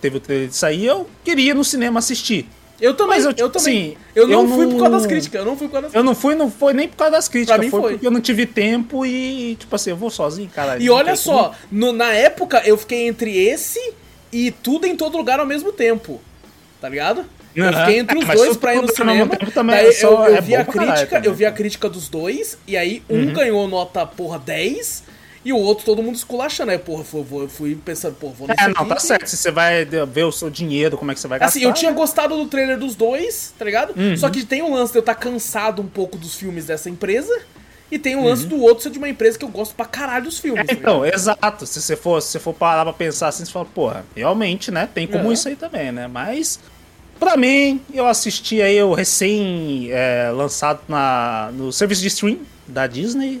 teve 0.00 0.18
o 0.18 0.20
trailer 0.20 0.48
de 0.48 0.56
sair, 0.56 0.86
eu 0.86 1.08
queria 1.24 1.50
ir 1.50 1.54
no 1.54 1.64
cinema 1.64 1.98
assistir. 1.98 2.48
Eu 2.80 2.94
também, 2.94 3.16
Mas 3.16 3.24
eu, 3.26 3.34
eu, 3.36 3.50
também. 3.50 3.88
assim, 3.92 3.96
eu 4.14 4.26
não 4.26 4.42
eu 4.44 4.48
fui 4.48 4.66
por 4.66 4.72
causa 4.76 4.84
não- 4.88 4.90
das 4.98 5.06
críticas, 5.06 5.38
eu 5.40 5.44
não 5.44 5.54
fui 5.56 5.66
por 5.68 5.72
causa 5.72 5.86
das 5.88 5.94
Eu 5.94 6.02
não 6.02 6.14
fui, 6.14 6.34
não 6.34 6.50
foi 6.50 6.72
nem 6.72 6.88
por 6.88 6.96
causa 6.96 7.12
das 7.12 7.28
críticas, 7.28 7.56
Pra 7.56 7.62
mim 7.64 7.70
foi, 7.70 7.80
foi. 7.80 7.92
porque 7.92 8.06
eu 8.06 8.10
não 8.10 8.22
tive 8.22 8.46
tempo 8.46 9.04
e, 9.04 9.54
tipo 9.56 9.76
assim, 9.76 9.90
eu 9.90 9.96
vou 9.96 10.08
sozinho, 10.08 10.48
cara. 10.48 10.78
E 10.82 10.88
olha 10.88 11.14
só, 11.14 11.52
no- 11.70 11.92
na 11.92 12.10
época 12.14 12.62
eu 12.64 12.78
fiquei 12.78 13.06
entre 13.06 13.36
esse 13.36 13.92
e 14.32 14.50
tudo 14.50 14.86
em 14.86 14.96
todo 14.96 15.16
lugar 15.16 15.40
ao 15.40 15.46
mesmo 15.46 15.72
tempo. 15.72 16.20
Tá 16.80 16.88
ligado? 16.88 17.24
Eu 17.54 17.66
fiquei 17.72 17.98
entre 17.98 18.16
os 18.18 18.28
É, 18.28 18.34
dois 18.34 18.56
pra 18.56 18.74
ir 18.74 18.80
no 18.80 18.88
cinema. 18.94 19.36
daí 19.66 19.86
é 19.88 19.92
só- 19.92 20.08
eu, 20.26 20.30
eu 20.30 20.36
é 20.36 20.40
vi 20.40 20.54
a 20.54 20.64
caralho 20.64 20.92
crítica, 20.92 21.20
eu 21.24 21.34
vi 21.34 21.44
a 21.44 21.48
cara. 21.48 21.56
crítica 21.56 21.88
dos 21.88 22.08
dois, 22.08 22.56
e 22.66 22.76
aí 22.76 23.02
um 23.10 23.32
ganhou 23.32 23.66
nota, 23.66 24.06
porra, 24.06 24.38
10, 24.38 25.02
e 25.44 25.52
o 25.52 25.56
outro 25.56 25.84
todo 25.84 26.00
mundo 26.02 26.14
esculachando. 26.14 26.70
Aí, 26.70 26.78
porra, 26.78 27.02
fui, 27.02 27.22
vou- 27.22 27.48
fui 27.48 27.74
pensando, 27.84 28.14
pô, 28.14 28.28
vou 28.30 28.46
nesse 28.46 28.62
É, 28.62 28.68
não, 28.68 28.86
tá 28.86 28.98
certo. 29.00 29.26
Se 29.26 29.36
você 29.36 29.50
vai 29.50 29.84
ver 29.84 30.24
o 30.24 30.30
seu 30.32 30.48
dinheiro, 30.48 30.96
como 30.96 31.10
é 31.10 31.14
que 31.14 31.20
você 31.20 31.26
vai 31.26 31.38
gastar. 31.40 31.58
Assim, 31.58 31.66
eu 31.66 31.72
tinha 31.74 31.90
né? 31.90 31.96
gostado 31.96 32.36
do 32.36 32.46
trailer 32.46 32.78
dos 32.78 32.94
dois, 32.94 33.52
tá 33.58 33.64
ligado? 33.64 33.98
Uhum. 33.98 34.16
Só 34.16 34.30
que 34.30 34.44
tem 34.44 34.62
o 34.62 34.72
lance 34.72 34.92
de 34.92 34.98
eu 34.98 35.00
estar 35.00 35.14
cansado 35.16 35.82
um 35.82 35.88
pouco 35.88 36.16
dos 36.16 36.36
filmes 36.36 36.66
dessa 36.66 36.88
empresa. 36.88 37.36
E 37.90 37.98
tem 37.98 38.14
o 38.16 38.24
lance 38.24 38.44
Uhum. 38.44 38.48
do 38.50 38.60
outro 38.62 38.82
ser 38.84 38.90
de 38.90 38.98
uma 38.98 39.08
empresa 39.08 39.38
que 39.38 39.44
eu 39.44 39.48
gosto 39.48 39.74
pra 39.74 39.84
caralho 39.84 40.24
dos 40.26 40.38
filmes. 40.38 40.66
tá 40.66 40.72
Então, 40.74 41.04
exato. 41.04 41.66
Se 41.66 41.80
você 41.82 41.96
for, 41.96 42.20
se 42.22 42.28
você 42.28 42.38
for 42.38 42.54
parar 42.54 42.84
pra 42.84 42.92
pensar 42.92 43.28
assim, 43.28 43.44
você 43.44 43.50
fala, 43.50 43.64
porra, 43.64 44.04
realmente, 44.14 44.70
né? 44.70 44.88
Tem 44.92 45.06
como 45.06 45.24
Aham. 45.24 45.32
isso 45.32 45.48
aí 45.48 45.56
também, 45.56 45.90
né? 45.90 46.06
Mas, 46.06 46.60
pra 47.18 47.36
mim, 47.36 47.80
eu 47.92 48.06
assisti 48.06 48.62
aí 48.62 48.80
o 48.82 48.94
recém 48.94 49.88
é, 49.90 50.30
lançado 50.32 50.80
na, 50.88 51.50
no 51.52 51.72
serviço 51.72 52.00
de 52.02 52.06
stream 52.08 52.38
da 52.66 52.86
Disney, 52.86 53.40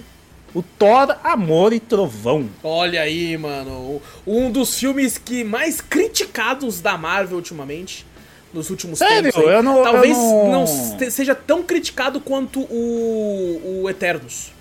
o 0.52 0.62
Thor, 0.64 1.16
Amor 1.22 1.72
e 1.72 1.78
Trovão. 1.78 2.48
Olha 2.64 3.02
aí, 3.02 3.36
mano. 3.36 4.02
Um 4.26 4.50
dos 4.50 4.76
filmes 4.76 5.16
que 5.16 5.44
mais 5.44 5.80
criticados 5.80 6.80
da 6.80 6.98
Marvel 6.98 7.36
ultimamente. 7.36 8.04
Nos 8.52 8.68
últimos 8.70 8.98
Sério? 8.98 9.32
tempos. 9.32 9.48
aí. 9.48 9.54
Eu 9.56 9.62
não- 9.62 9.82
Talvez 9.82 10.16
eu 10.16 10.22
não- 10.24 10.50
não 10.52 10.66
se- 10.66 11.10
seja 11.10 11.34
tão 11.34 11.62
criticado 11.62 12.20
quanto 12.20 12.60
o, 12.62 13.82
o 13.84 13.90
Eternos. 13.90 14.52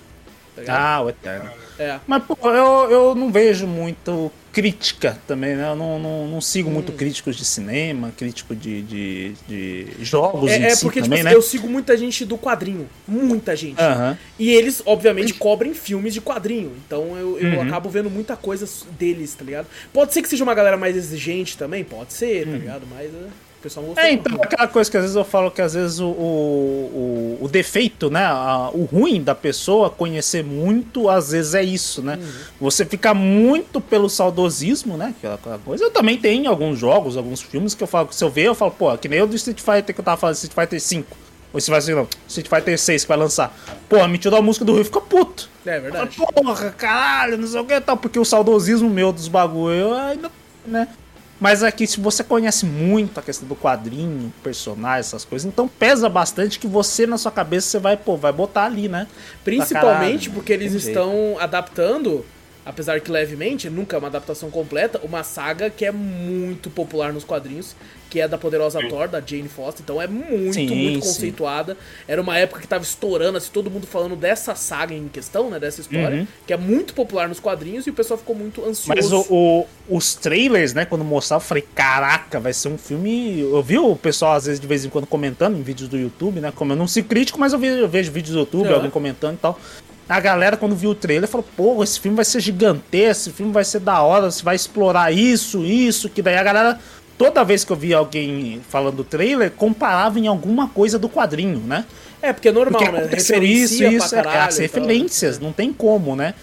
Tá? 0.65 0.95
Ah, 0.95 1.01
o 1.01 1.09
Eterno. 1.09 1.49
É. 1.79 1.97
Mas, 2.05 2.21
pô, 2.23 2.35
eu, 2.49 2.91
eu 2.91 3.15
não 3.15 3.31
vejo 3.31 3.65
muito 3.65 4.29
crítica 4.51 5.17
também, 5.25 5.55
né? 5.55 5.69
Eu 5.71 5.75
não, 5.77 5.97
não, 5.97 6.27
não 6.27 6.41
sigo 6.41 6.69
Hum. 6.69 6.73
muito 6.73 6.91
críticos 6.91 7.37
de 7.37 7.45
cinema, 7.45 8.11
crítico 8.17 8.53
de, 8.53 8.81
de, 8.81 9.33
de 9.47 9.87
jogos 10.01 10.51
É, 10.51 10.57
é 10.63 10.75
si 10.75 10.81
porque, 10.83 11.01
também, 11.01 11.19
tipo, 11.19 11.29
né? 11.29 11.35
eu 11.35 11.41
sigo 11.41 11.69
muita 11.69 11.95
gente 11.95 12.25
do 12.25 12.37
quadrinho. 12.37 12.89
Muita 13.07 13.55
gente. 13.55 13.79
Aham. 13.81 14.17
E 14.37 14.49
eles, 14.51 14.83
obviamente, 14.85 15.33
cobrem 15.33 15.73
filmes 15.73 16.13
de 16.13 16.19
quadrinho. 16.19 16.73
Então 16.85 17.15
eu, 17.15 17.39
eu 17.39 17.53
Uhum. 17.53 17.61
acabo 17.61 17.89
vendo 17.89 18.09
muita 18.09 18.35
coisa 18.35 18.67
deles, 18.99 19.33
tá 19.33 19.45
ligado? 19.45 19.67
Pode 19.93 20.13
ser 20.13 20.21
que 20.21 20.27
seja 20.27 20.43
uma 20.43 20.53
galera 20.53 20.75
mais 20.75 20.97
exigente 20.97 21.57
também, 21.57 21.85
pode 21.85 22.11
ser, 22.11 22.45
tá 22.45 22.51
ligado? 22.57 22.85
Mas 22.93 23.05
é, 23.13 23.17
o 23.17 23.29
pessoal 23.61 23.85
não. 23.85 23.93
Uhum. 23.93 23.99
É, 23.99 24.11
então, 24.11 24.35
aquela 24.41 24.67
coisa 24.67 24.89
que 24.89 24.97
às 24.97 25.03
vezes 25.03 25.15
eu 25.15 25.23
falo 25.25 25.51
que 25.51 25.61
às 25.61 25.73
vezes 25.73 25.99
o, 25.99 26.07
o, 26.07 27.37
o, 27.41 27.47
defeito, 27.47 28.09
né? 28.09 28.25
a- 28.25 28.69
o 28.73 28.83
ruim 28.85 29.21
da 29.21 29.35
pessoa 29.35 29.89
conhecer 29.89 30.43
muito, 30.43 31.09
às 31.09 31.31
vezes 31.31 31.53
é 31.53 31.63
isso, 31.63 32.01
né? 32.01 32.19
Você 32.59 32.85
fica 32.85 33.13
muito 33.13 33.79
pelo 33.81 34.09
saudosismo, 34.09 34.97
né? 34.97 35.13
Aquela, 35.17 35.35
aquela 35.35 35.59
coisa. 35.59 35.83
Eu 35.83 35.91
também 35.91 36.17
tenho 36.17 36.49
alguns 36.49 36.77
jogos, 36.79 37.17
alguns 37.17 37.41
filmes 37.41 37.73
que 37.75 37.83
eu 37.83 37.87
falo 37.87 38.07
que 38.07 38.15
se 38.15 38.23
eu 38.23 38.29
ver, 38.29 38.43
eu 38.47 38.55
falo, 38.55 38.71
pô, 38.71 38.97
que 38.97 39.07
nem 39.07 39.21
o 39.21 39.27
do 39.27 39.35
Street 39.35 39.59
Fighter 39.59 39.93
que 39.93 40.01
eu 40.01 40.05
tava 40.05 40.17
falando, 40.17 40.35
Street 40.35 40.53
Fighter 40.53 40.79
5. 40.81 41.17
Ou 41.51 41.59
se 41.59 41.71
vai 41.71 41.81
ser, 41.81 41.95
não, 41.95 42.07
Street 42.27 42.47
Fighter 42.47 42.77
6 42.77 43.03
que 43.03 43.07
vai 43.07 43.17
lançar. 43.17 43.57
Pô, 43.89 44.07
me 44.07 44.17
tirou 44.19 44.37
a 44.37 44.41
música 44.41 44.63
do 44.63 44.73
Rio 44.75 44.85
fica 44.85 45.01
puto. 45.01 45.49
É 45.65 45.79
verdade. 45.79 46.15
Porra, 46.15 46.69
caralho, 46.71 47.37
não 47.37 47.47
sei 47.47 47.59
o 47.59 47.65
que 47.65 47.73
e 47.73 47.81
tal, 47.81 47.97
porque 47.97 48.19
o 48.19 48.25
saudosismo 48.25 48.89
meu 48.89 49.11
dos 49.11 49.27
bagulho 49.27 49.73
eu 49.75 49.93
ainda, 49.95 50.31
né? 50.65 50.87
Mas 51.39 51.63
aqui, 51.63 51.87
se 51.87 51.99
você 51.99 52.23
conhece 52.23 52.65
muito 52.65 53.19
a 53.19 53.23
questão 53.23 53.47
do 53.47 53.55
quadrinho, 53.55 54.33
personagem, 54.43 54.99
essas 54.99 55.23
coisas, 55.23 55.47
então 55.47 55.67
pesa 55.67 56.09
bastante 56.09 56.59
que 56.59 56.67
você, 56.67 57.07
na 57.07 57.17
sua 57.17 57.31
cabeça, 57.31 57.67
você 57.67 57.79
vai, 57.79 57.95
pô, 57.95 58.17
vai 58.17 58.33
botar 58.33 58.65
ali, 58.65 58.89
né? 58.89 59.07
Principalmente 59.43 60.25
caralho, 60.25 60.31
porque 60.33 60.51
eles 60.51 60.73
estão 60.73 61.37
adaptando, 61.39 62.25
apesar 62.69 62.99
que 63.01 63.11
levemente, 63.11 63.69
nunca 63.69 63.95
é 63.95 63.99
uma 63.99 64.07
adaptação 64.07 64.51
completa, 64.51 64.99
uma 65.03 65.23
saga 65.23 65.69
que 65.69 65.83
é 65.83 65.91
muito 65.91 66.69
popular 66.69 67.11
nos 67.11 67.23
quadrinhos, 67.23 67.75
que 68.09 68.19
é 68.19 68.27
da 68.27 68.37
poderosa 68.39 68.79
Thor, 68.87 69.07
da 69.07 69.21
Jane 69.21 69.47
Foster. 69.47 69.81
Então 69.83 70.01
é 70.01 70.07
muito, 70.07 70.53
Sim, 70.53 70.67
muito 70.67 70.95
sim. 70.95 70.99
conceituada. 71.07 71.77
Era 72.07 72.19
uma 72.21 72.37
época 72.37 72.59
que 72.61 72.67
tava 72.67 72.83
estourando, 72.83 73.37
assim, 73.37 73.49
todo 73.53 73.69
mundo 73.69 73.85
falando 73.85 74.15
dessa 74.15 74.55
saga 74.55 74.93
em 74.95 75.07
questão, 75.07 75.49
né? 75.49 75.59
Dessa 75.59 75.81
história, 75.81 76.19
Uhum. 76.21 76.27
que 76.47 76.53
é 76.53 76.57
muito 76.57 76.93
popular 76.95 77.27
nos 77.29 77.39
quadrinhos 77.39 77.85
e 77.85 77.91
o 77.91 77.93
pessoal 77.93 78.17
ficou 78.17 78.35
muito 78.35 78.61
ansioso. 78.65 78.87
Mas 78.89 79.11
o, 79.11 79.25
o- 79.29 79.65
os 79.87 80.15
trailers, 80.15 80.73
né, 80.73 80.85
quando 80.85 81.03
mostraram, 81.03 81.41
eu 81.41 81.47
falei, 81.47 81.63
caraca, 81.75 82.39
vai 82.39 82.53
ser 82.53 82.67
um 82.69 82.77
filme. 82.79 83.41
Eu 83.41 83.61
vi 83.61 83.77
o 83.77 83.95
pessoal, 83.95 84.33
às 84.33 84.45
vezes, 84.45 84.59
de 84.59 84.65
vez 84.67 84.83
em 84.85 84.89
quando, 84.89 85.05
comentando 85.05 85.55
em 85.57 85.61
vídeos 85.61 85.87
do 85.87 85.97
YouTube, 85.97 86.39
né? 86.39 86.51
Como 86.55 86.71
eu 86.71 86.75
não 86.75 86.87
sou 86.87 87.03
crítico, 87.03 87.39
mas 87.39 87.53
eu 87.53 87.59
vejo, 87.59 87.77
eu 87.77 87.87
vejo 87.87 88.11
vídeos 88.11 88.33
do 88.33 88.39
YouTube, 88.39 88.73
alguém 88.73 88.89
comentando 88.89 89.35
e 89.35 89.37
tal. 89.39 89.59
A 90.09 90.19
galera, 90.19 90.57
quando 90.57 90.75
viu 90.75 90.89
o 90.89 90.95
trailer, 90.95 91.29
falou, 91.29 91.45
pô, 91.55 91.83
esse 91.83 91.99
filme 91.99 92.15
vai 92.15 92.25
ser 92.25 92.39
gigantesco, 92.39 93.29
esse 93.29 93.31
filme 93.31 93.51
vai 93.53 93.63
ser 93.63 93.79
da 93.79 94.01
hora, 94.01 94.31
você 94.31 94.43
vai 94.43 94.55
explorar 94.55 95.13
isso, 95.13 95.63
isso, 95.63 96.09
que 96.09 96.21
daí 96.21 96.35
a 96.35 96.43
galera. 96.43 96.79
Toda 97.15 97.43
vez 97.43 97.65
que 97.65 97.71
eu 97.71 97.75
via 97.75 97.97
alguém 97.97 98.61
falando 98.69 98.95
do 98.95 99.03
trailer, 99.03 99.51
comparava 99.51 100.17
em 100.17 100.25
alguma 100.27 100.69
coisa 100.69 100.97
do 100.97 101.09
quadrinho, 101.09 101.59
né? 101.59 101.85
É, 102.21 102.31
porque 102.31 102.47
é 102.47 102.51
normal, 102.51 102.79
Porque 102.79 102.91
né? 102.93 102.99
aconteceu 102.99 103.43
isso, 103.43 103.83
isso, 103.83 104.09
pra 104.09 104.19
é, 104.19 104.23
caralho 104.23 104.47
as 104.47 104.57
e 104.57 104.67
tal. 104.69 104.81
referências, 104.81 105.37
não 105.37 105.51
tem 105.51 105.71
como, 105.73 106.15
né? 106.15 106.33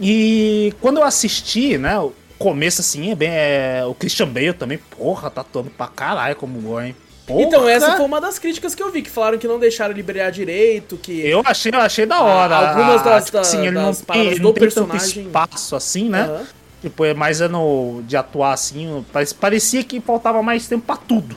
E 0.00 0.72
quando 0.80 0.96
eu 0.96 1.04
assisti, 1.04 1.76
né, 1.78 1.98
o 1.98 2.12
começo 2.38 2.80
assim, 2.80 3.10
é 3.12 3.14
bem. 3.14 3.28
é, 3.30 3.84
o 3.86 3.94
Christian 3.94 4.28
Bale 4.28 4.54
também, 4.54 4.78
porra, 4.96 5.30
tá 5.30 5.42
atuando 5.42 5.70
pra 5.70 5.86
caralho 5.86 6.36
como 6.36 6.58
Gore, 6.60 6.86
hein? 6.88 6.96
Porra! 7.26 7.42
Então, 7.42 7.68
essa 7.68 7.96
foi 7.96 8.04
uma 8.04 8.20
das 8.20 8.38
críticas 8.38 8.74
que 8.74 8.82
eu 8.82 8.90
vi, 8.92 9.00
que 9.02 9.10
falaram 9.10 9.38
que 9.38 9.48
não 9.48 9.58
deixaram 9.58 9.94
brilhar 9.94 10.30
direito, 10.30 10.96
que... 10.98 11.26
Eu 11.26 11.42
achei, 11.44 11.72
eu 11.74 11.80
achei 11.80 12.04
da 12.04 12.20
hora. 12.20 12.54
Algumas 12.70 13.02
das- 13.02 13.24
tipo 13.26 13.38
assim, 13.38 13.60
ele 13.62 13.70
não 13.70 13.86
das 13.86 13.96
tem, 13.98 14.06
paradas 14.06 14.26
ele 14.32 14.40
do 14.40 14.42
não 14.44 14.52
tem 14.52 14.62
personagem- 14.62 15.26
espaço 15.26 15.74
assim, 15.76 16.08
né? 16.10 16.22
Aham. 16.24 16.42
Tipo, 16.82 17.04
é 17.06 17.14
mais 17.14 17.40
é 17.40 17.48
no, 17.48 18.02
de 18.06 18.14
atuar 18.14 18.52
assim. 18.52 19.02
Parecia 19.40 19.82
que 19.82 20.00
faltava 20.02 20.42
mais 20.42 20.66
tempo 20.68 20.84
pra 20.84 20.96
tudo. 20.98 21.34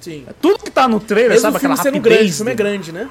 Sim. 0.00 0.24
Tudo 0.40 0.62
que 0.62 0.70
tá 0.70 0.86
no 0.86 1.00
trailer, 1.00 1.30
Mesmo 1.30 1.42
sabe? 1.42 1.56
o 1.56 1.60
filme 1.60 1.74
Aquela 1.74 1.82
sendo 1.94 2.00
grande, 2.02 2.30
o 2.30 2.34
filme 2.34 2.52
é 2.52 2.54
grande, 2.54 2.92
né? 2.92 3.10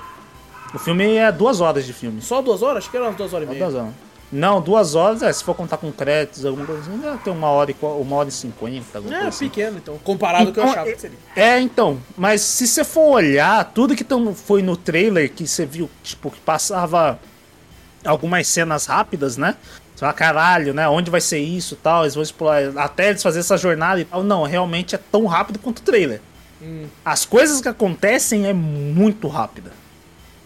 O 0.74 0.80
filme 0.80 1.16
é 1.18 1.30
duas 1.32 1.60
horas 1.60 1.86
de 1.86 1.92
filme. 1.92 2.22
Só 2.22 2.42
duas 2.42 2.62
horas? 2.62 2.78
Acho 2.84 2.90
que 2.90 2.96
era 2.96 3.08
umas 3.08 3.18
duas 3.18 3.34
horas 3.34 3.44
e 3.46 3.48
Só 3.48 3.54
meia. 3.54 3.66
duas 3.66 3.76
horas. 3.82 3.94
Não, 4.34 4.60
duas 4.60 4.96
horas, 4.96 5.22
é, 5.22 5.32
se 5.32 5.44
for 5.44 5.54
contar 5.54 5.78
com 5.78 5.92
créditos, 5.92 6.44
alguma 6.44 6.66
coisa 6.66 6.82
assim, 6.82 6.98
deve 6.98 7.18
ter 7.20 7.30
uma 7.30 7.48
hora 7.50 7.70
e, 7.70 7.76
uma 7.82 8.16
hora 8.16 8.30
e 8.30 8.32
cinquenta, 8.32 9.00
É, 9.12 9.28
assim. 9.28 9.48
pequeno, 9.48 9.78
então. 9.78 9.98
Comparado 10.04 10.48
ao 10.48 10.54
que 10.54 10.60
eu 10.60 10.64
Então, 10.64 10.74
achava 10.74 10.92
que 10.92 11.00
seria. 11.00 11.18
É, 11.36 11.60
então, 11.60 12.00
mas 12.18 12.42
se 12.42 12.66
você 12.68 12.84
for 12.84 13.12
olhar, 13.12 13.64
tudo 13.74 13.96
que 13.96 14.04
tão, 14.04 14.34
foi 14.34 14.64
no 14.64 14.76
trailer 14.76 15.32
que 15.32 15.48
você 15.48 15.68
viu, 15.68 15.88
tipo, 16.02 16.32
que 16.32 16.40
passava 16.40 17.20
algumas 18.04 18.48
cenas 18.48 18.88
rápidas, 18.88 19.38
né? 19.38 19.56
Você 19.94 20.00
fala, 20.00 20.14
caralho, 20.14 20.74
né? 20.74 20.90
Onde 20.90 21.12
vai 21.12 21.22
ser 21.22 21.38
isso 21.40 21.76
e 21.76 21.78
tal? 21.78 22.04
Eles 22.04 22.16
vão 22.16 22.24
explorar. 22.24 22.76
Até 22.78 23.10
eles 23.10 23.22
fazerem 23.22 23.42
essa 23.42 23.58
jornada 23.58 24.02
e 24.02 24.06
tal. 24.06 24.24
Não, 24.24 24.42
realmente 24.44 24.96
é 24.96 24.98
tão 24.98 25.28
rápido 25.28 25.60
quanto 25.60 25.80
o 25.80 25.84
trailer. 25.84 26.20
As 27.06 27.26
coisas 27.26 27.62
que 27.62 27.68
acontecem 27.68 28.48
é 28.48 28.54
muito 28.54 29.28
rápida. 29.28 29.72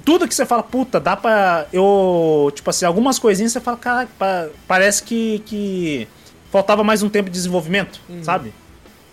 Tudo 0.07 0.25
que 0.25 0.33
você 0.33 0.45
fala, 0.45 0.63
puta, 0.63 1.01
dá 1.01 1.17
pra. 1.17 1.65
Eu. 1.73 2.49
Tipo 2.55 2.69
assim, 2.69 2.85
algumas 2.85 3.19
coisinhas 3.19 3.51
você 3.51 3.59
fala, 3.59 3.75
caraca, 3.75 4.09
pa- 4.17 4.47
parece 4.65 5.03
que, 5.03 5.39
que 5.45 6.07
faltava 6.49 6.81
mais 6.81 7.03
um 7.03 7.09
tempo 7.09 7.25
de 7.29 7.33
desenvolvimento, 7.33 7.99
sabe? 8.23 8.53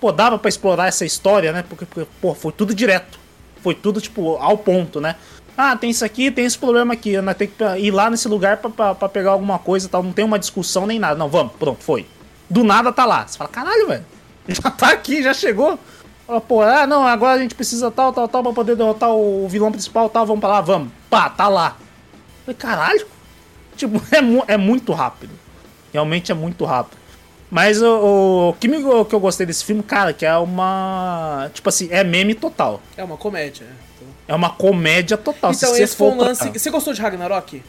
Pô, 0.01 0.13
dava 0.13 0.39
pra 0.39 0.49
explorar 0.49 0.87
essa 0.87 1.05
história, 1.05 1.53
né? 1.53 1.65
Porque, 1.69 1.85
porque, 1.85 2.09
pô, 2.21 2.33
foi 2.33 2.53
tudo 2.53 2.73
direto. 2.73 3.19
Foi 3.61 3.75
tudo, 3.75 4.01
tipo, 4.01 4.37
ao 4.37 4.57
ponto, 4.57 5.01
né? 5.01 5.17
Ah, 5.59 5.75
tem 5.77 5.91
isso 5.91 6.05
aqui, 6.05 6.31
tem 6.31 6.45
esse 6.45 6.57
problema 6.57 6.95
aqui. 6.95 7.21
Nós 7.21 7.37
tem 7.37 7.49
que 7.49 7.65
ir 7.79 7.91
lá 7.91 8.09
nesse 8.09 8.29
lugar 8.29 8.59
pra, 8.59 8.71
pra, 8.71 8.95
pra 8.95 9.09
pegar 9.09 9.33
alguma 9.33 9.59
coisa 9.59 9.87
e 9.87 9.91
tal. 9.91 10.01
Não 10.01 10.13
tem 10.13 10.25
uma 10.25 10.39
discussão 10.39 10.87
nem 10.87 11.01
nada. 11.01 11.17
Não, 11.17 11.29
vamos, 11.29 11.55
pronto, 11.59 11.83
foi. 11.83 12.07
Do 12.49 12.63
nada 12.63 12.93
tá 12.93 13.05
lá. 13.05 13.27
Você 13.27 13.37
fala, 13.37 13.51
caralho, 13.51 13.89
velho. 13.89 14.05
Já 14.47 14.71
tá 14.71 14.91
aqui, 14.91 15.23
já 15.25 15.35
chegou. 15.35 15.77
Fala, 16.27 16.41
pô, 16.41 16.63
ah, 16.63 16.87
não, 16.87 17.07
agora 17.07 17.35
a 17.39 17.43
gente 17.43 17.55
precisa 17.55 17.91
tal, 17.91 18.13
tal, 18.13 18.27
tal, 18.27 18.43
pra 18.43 18.53
poder 18.53 18.77
derrotar 18.77 19.11
o 19.11 19.47
vilão 19.49 19.71
principal, 19.71 20.09
tal, 20.09 20.25
vamos 20.25 20.41
pra 20.41 20.49
lá, 20.49 20.61
vamos. 20.61 20.91
Pá, 21.11 21.29
tá 21.29 21.49
lá. 21.49 21.77
Falei, 22.45 22.57
caralho. 22.57 23.07
Tipo, 23.77 24.01
é, 24.15 24.21
mu- 24.21 24.45
é 24.47 24.57
muito 24.57 24.93
rápido. 24.93 25.33
Realmente 25.93 26.33
é 26.33 26.35
muito 26.35 26.65
rápido. 26.65 26.97
Mas 27.51 27.81
o, 27.83 28.49
o 28.51 28.53
que, 28.59 28.67
me, 28.67 28.83
o 28.83 29.05
que 29.05 29.15
eu 29.15 29.21
gostei 29.21 29.47
desse 29.47 29.65
filme, 29.65 29.83
cara, 29.83 30.13
que 30.13 30.25
é 30.27 30.37
uma. 30.37 31.51
Tipo 31.53 31.69
assim, 31.69 31.89
é 31.91 32.03
meme 32.03 32.35
total. 32.35 32.81
É 32.97 33.05
uma 33.05 33.17
comédia, 33.17 33.65
né? 33.67 33.73
Então, 33.97 34.09
É 34.27 34.35
uma 34.35 34.51
comédia 34.51 35.17
total. 35.17 35.53
então 35.53 35.69
Se 35.71 35.77
você 35.77 35.83
esse 35.85 35.95
foi 35.97 36.09
um 36.09 36.11
for 36.13 36.17
pra- 36.19 36.27
lance. 36.29 36.49
Você 36.59 36.71
gostou 36.71 36.93
de 36.95 37.01
Ragnarok? 37.03 37.63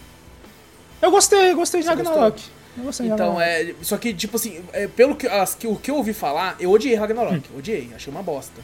Eu 1.01 1.11
gostei, 1.11 1.53
gostei 1.53 1.81
de 1.81 1.87
Você 1.87 1.93
Ragnarok. 1.93 2.41
Eu 2.41 2.49
Então, 3.13 3.39
é. 3.41 3.73
Só 3.81 3.97
que, 3.97 4.13
tipo 4.13 4.35
assim, 4.37 4.63
é, 4.73 4.87
pelo 4.87 5.15
que, 5.15 5.27
as, 5.27 5.55
que 5.55 5.67
o 5.67 5.75
que 5.75 5.89
eu 5.91 5.95
ouvi 5.95 6.13
falar, 6.13 6.55
eu 6.59 6.71
odiei 6.71 6.95
Ragnarok. 6.95 7.35
Hum. 7.37 7.57
Odiei, 7.57 7.89
achei 7.95 8.11
uma 8.11 8.21
bosta. 8.23 8.61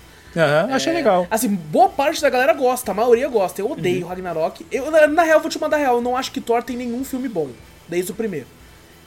Achei 0.74 0.92
É, 0.94 0.96
legal. 0.96 1.28
Assim, 1.30 1.50
boa 1.50 1.90
parte 1.90 2.22
da 2.22 2.30
galera 2.30 2.54
gosta, 2.54 2.92
a 2.92 2.94
maioria 2.94 3.28
gosta. 3.28 3.62
Eu 3.62 3.66
Uhum. 3.66 3.74
odeio 3.74 4.08
Ragnarok. 4.08 4.66
Eu, 4.72 4.90
na, 4.90 5.08
na 5.08 5.24
real, 5.24 5.40
vou 5.42 5.50
te 5.50 5.60
mandar 5.60 5.78
real, 5.78 5.96
eu 5.96 6.02
não 6.02 6.16
acho 6.16 6.32
que 6.32 6.40
Thor 6.40 6.64
tem 6.64 6.78
nenhum 6.78 7.04
filme 7.04 7.28
bom, 7.28 7.50
desde 7.88 8.12
o 8.12 8.16
primeiro. 8.16 8.48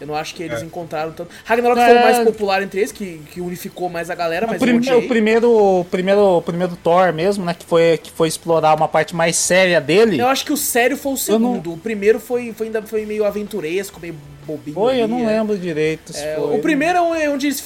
Eu 0.00 0.08
não 0.08 0.14
acho 0.16 0.34
que 0.34 0.42
eles 0.42 0.60
É. 0.60 0.64
encontraram 0.64 1.12
tanto. 1.12 1.30
Ragnarok 1.44 1.78
É. 1.80 1.86
foi 1.86 1.96
o 1.96 2.00
mais 2.02 2.18
popular 2.18 2.62
entre 2.62 2.80
eles, 2.80 2.90
que, 2.92 3.20
que 3.30 3.40
unificou 3.40 3.88
mais 3.88 4.10
a 4.10 4.14
galera, 4.14 4.46
mas 4.46 4.56
o, 4.56 4.64
prime- 4.64 4.86
eu 4.88 4.98
o 4.98 5.08
primeiro, 5.08 5.50
o 5.80 5.84
primeiro, 5.84 6.20
o 6.38 6.42
primeiro 6.42 6.76
Thor 6.76 7.12
mesmo, 7.12 7.44
né? 7.44 7.54
Que 7.54 7.64
foi, 7.64 7.96
que 7.98 8.10
foi 8.10 8.26
explorar 8.28 8.74
uma 8.74 8.88
parte 8.88 9.14
mais 9.14 9.36
séria 9.36 9.80
dele. 9.80 10.18
Eu 10.20 10.26
acho 10.26 10.44
que 10.44 10.52
o 10.52 10.56
sério 10.56 10.96
foi 10.96 11.12
o 11.12 11.16
Eu 11.28 11.38
não- 11.38 11.52
segundo. 11.52 11.72
O 11.74 11.78
primeiro 11.78 12.18
foi, 12.18 12.52
foi 12.52 12.66
ainda 12.66 12.82
foi 12.82 13.06
meio 13.06 13.24
aventuresco, 13.24 14.00
meio 14.00 14.16
bobinho. 14.44 14.74
Foi, 14.74 14.98
eu 15.00 15.04
ali, 15.04 15.12
não 15.12 15.20
é. 15.30 15.38
lembro 15.38 15.56
direito. 15.56 16.12
se 16.12 16.18
É, 16.22 16.34
foi, 16.36 16.58
o 16.58 16.60
primeiro 16.60 16.98
é 17.14 17.30
onde 17.30 17.46
eles 17.46 17.64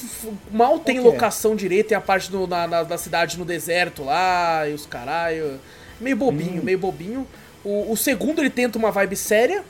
mal 0.51 0.77
tem 0.79 0.97
é? 0.97 1.01
locação 1.01 1.55
direito, 1.55 1.87
tem 1.87 1.97
a 1.97 2.01
parte 2.01 2.31
do- 2.31 2.45
na, 2.47 2.67
na- 2.67 2.83
da 2.83 2.97
cidade 2.97 3.37
no 3.39 3.43
deserto 3.43 4.03
lá, 4.03 4.67
e 4.69 4.73
os 4.73 4.85
caralho. 4.85 5.59
Meio 5.99 6.15
Hum. 6.15 6.19
bobinho, 6.19 6.63
meio 6.63 6.77
bobinho. 6.77 7.27
O, 7.65 7.91
o 7.91 7.97
segundo 7.97 8.39
ele 8.39 8.49
tenta 8.51 8.77
uma 8.77 8.91
vibe 8.91 9.15
séria. 9.15 9.63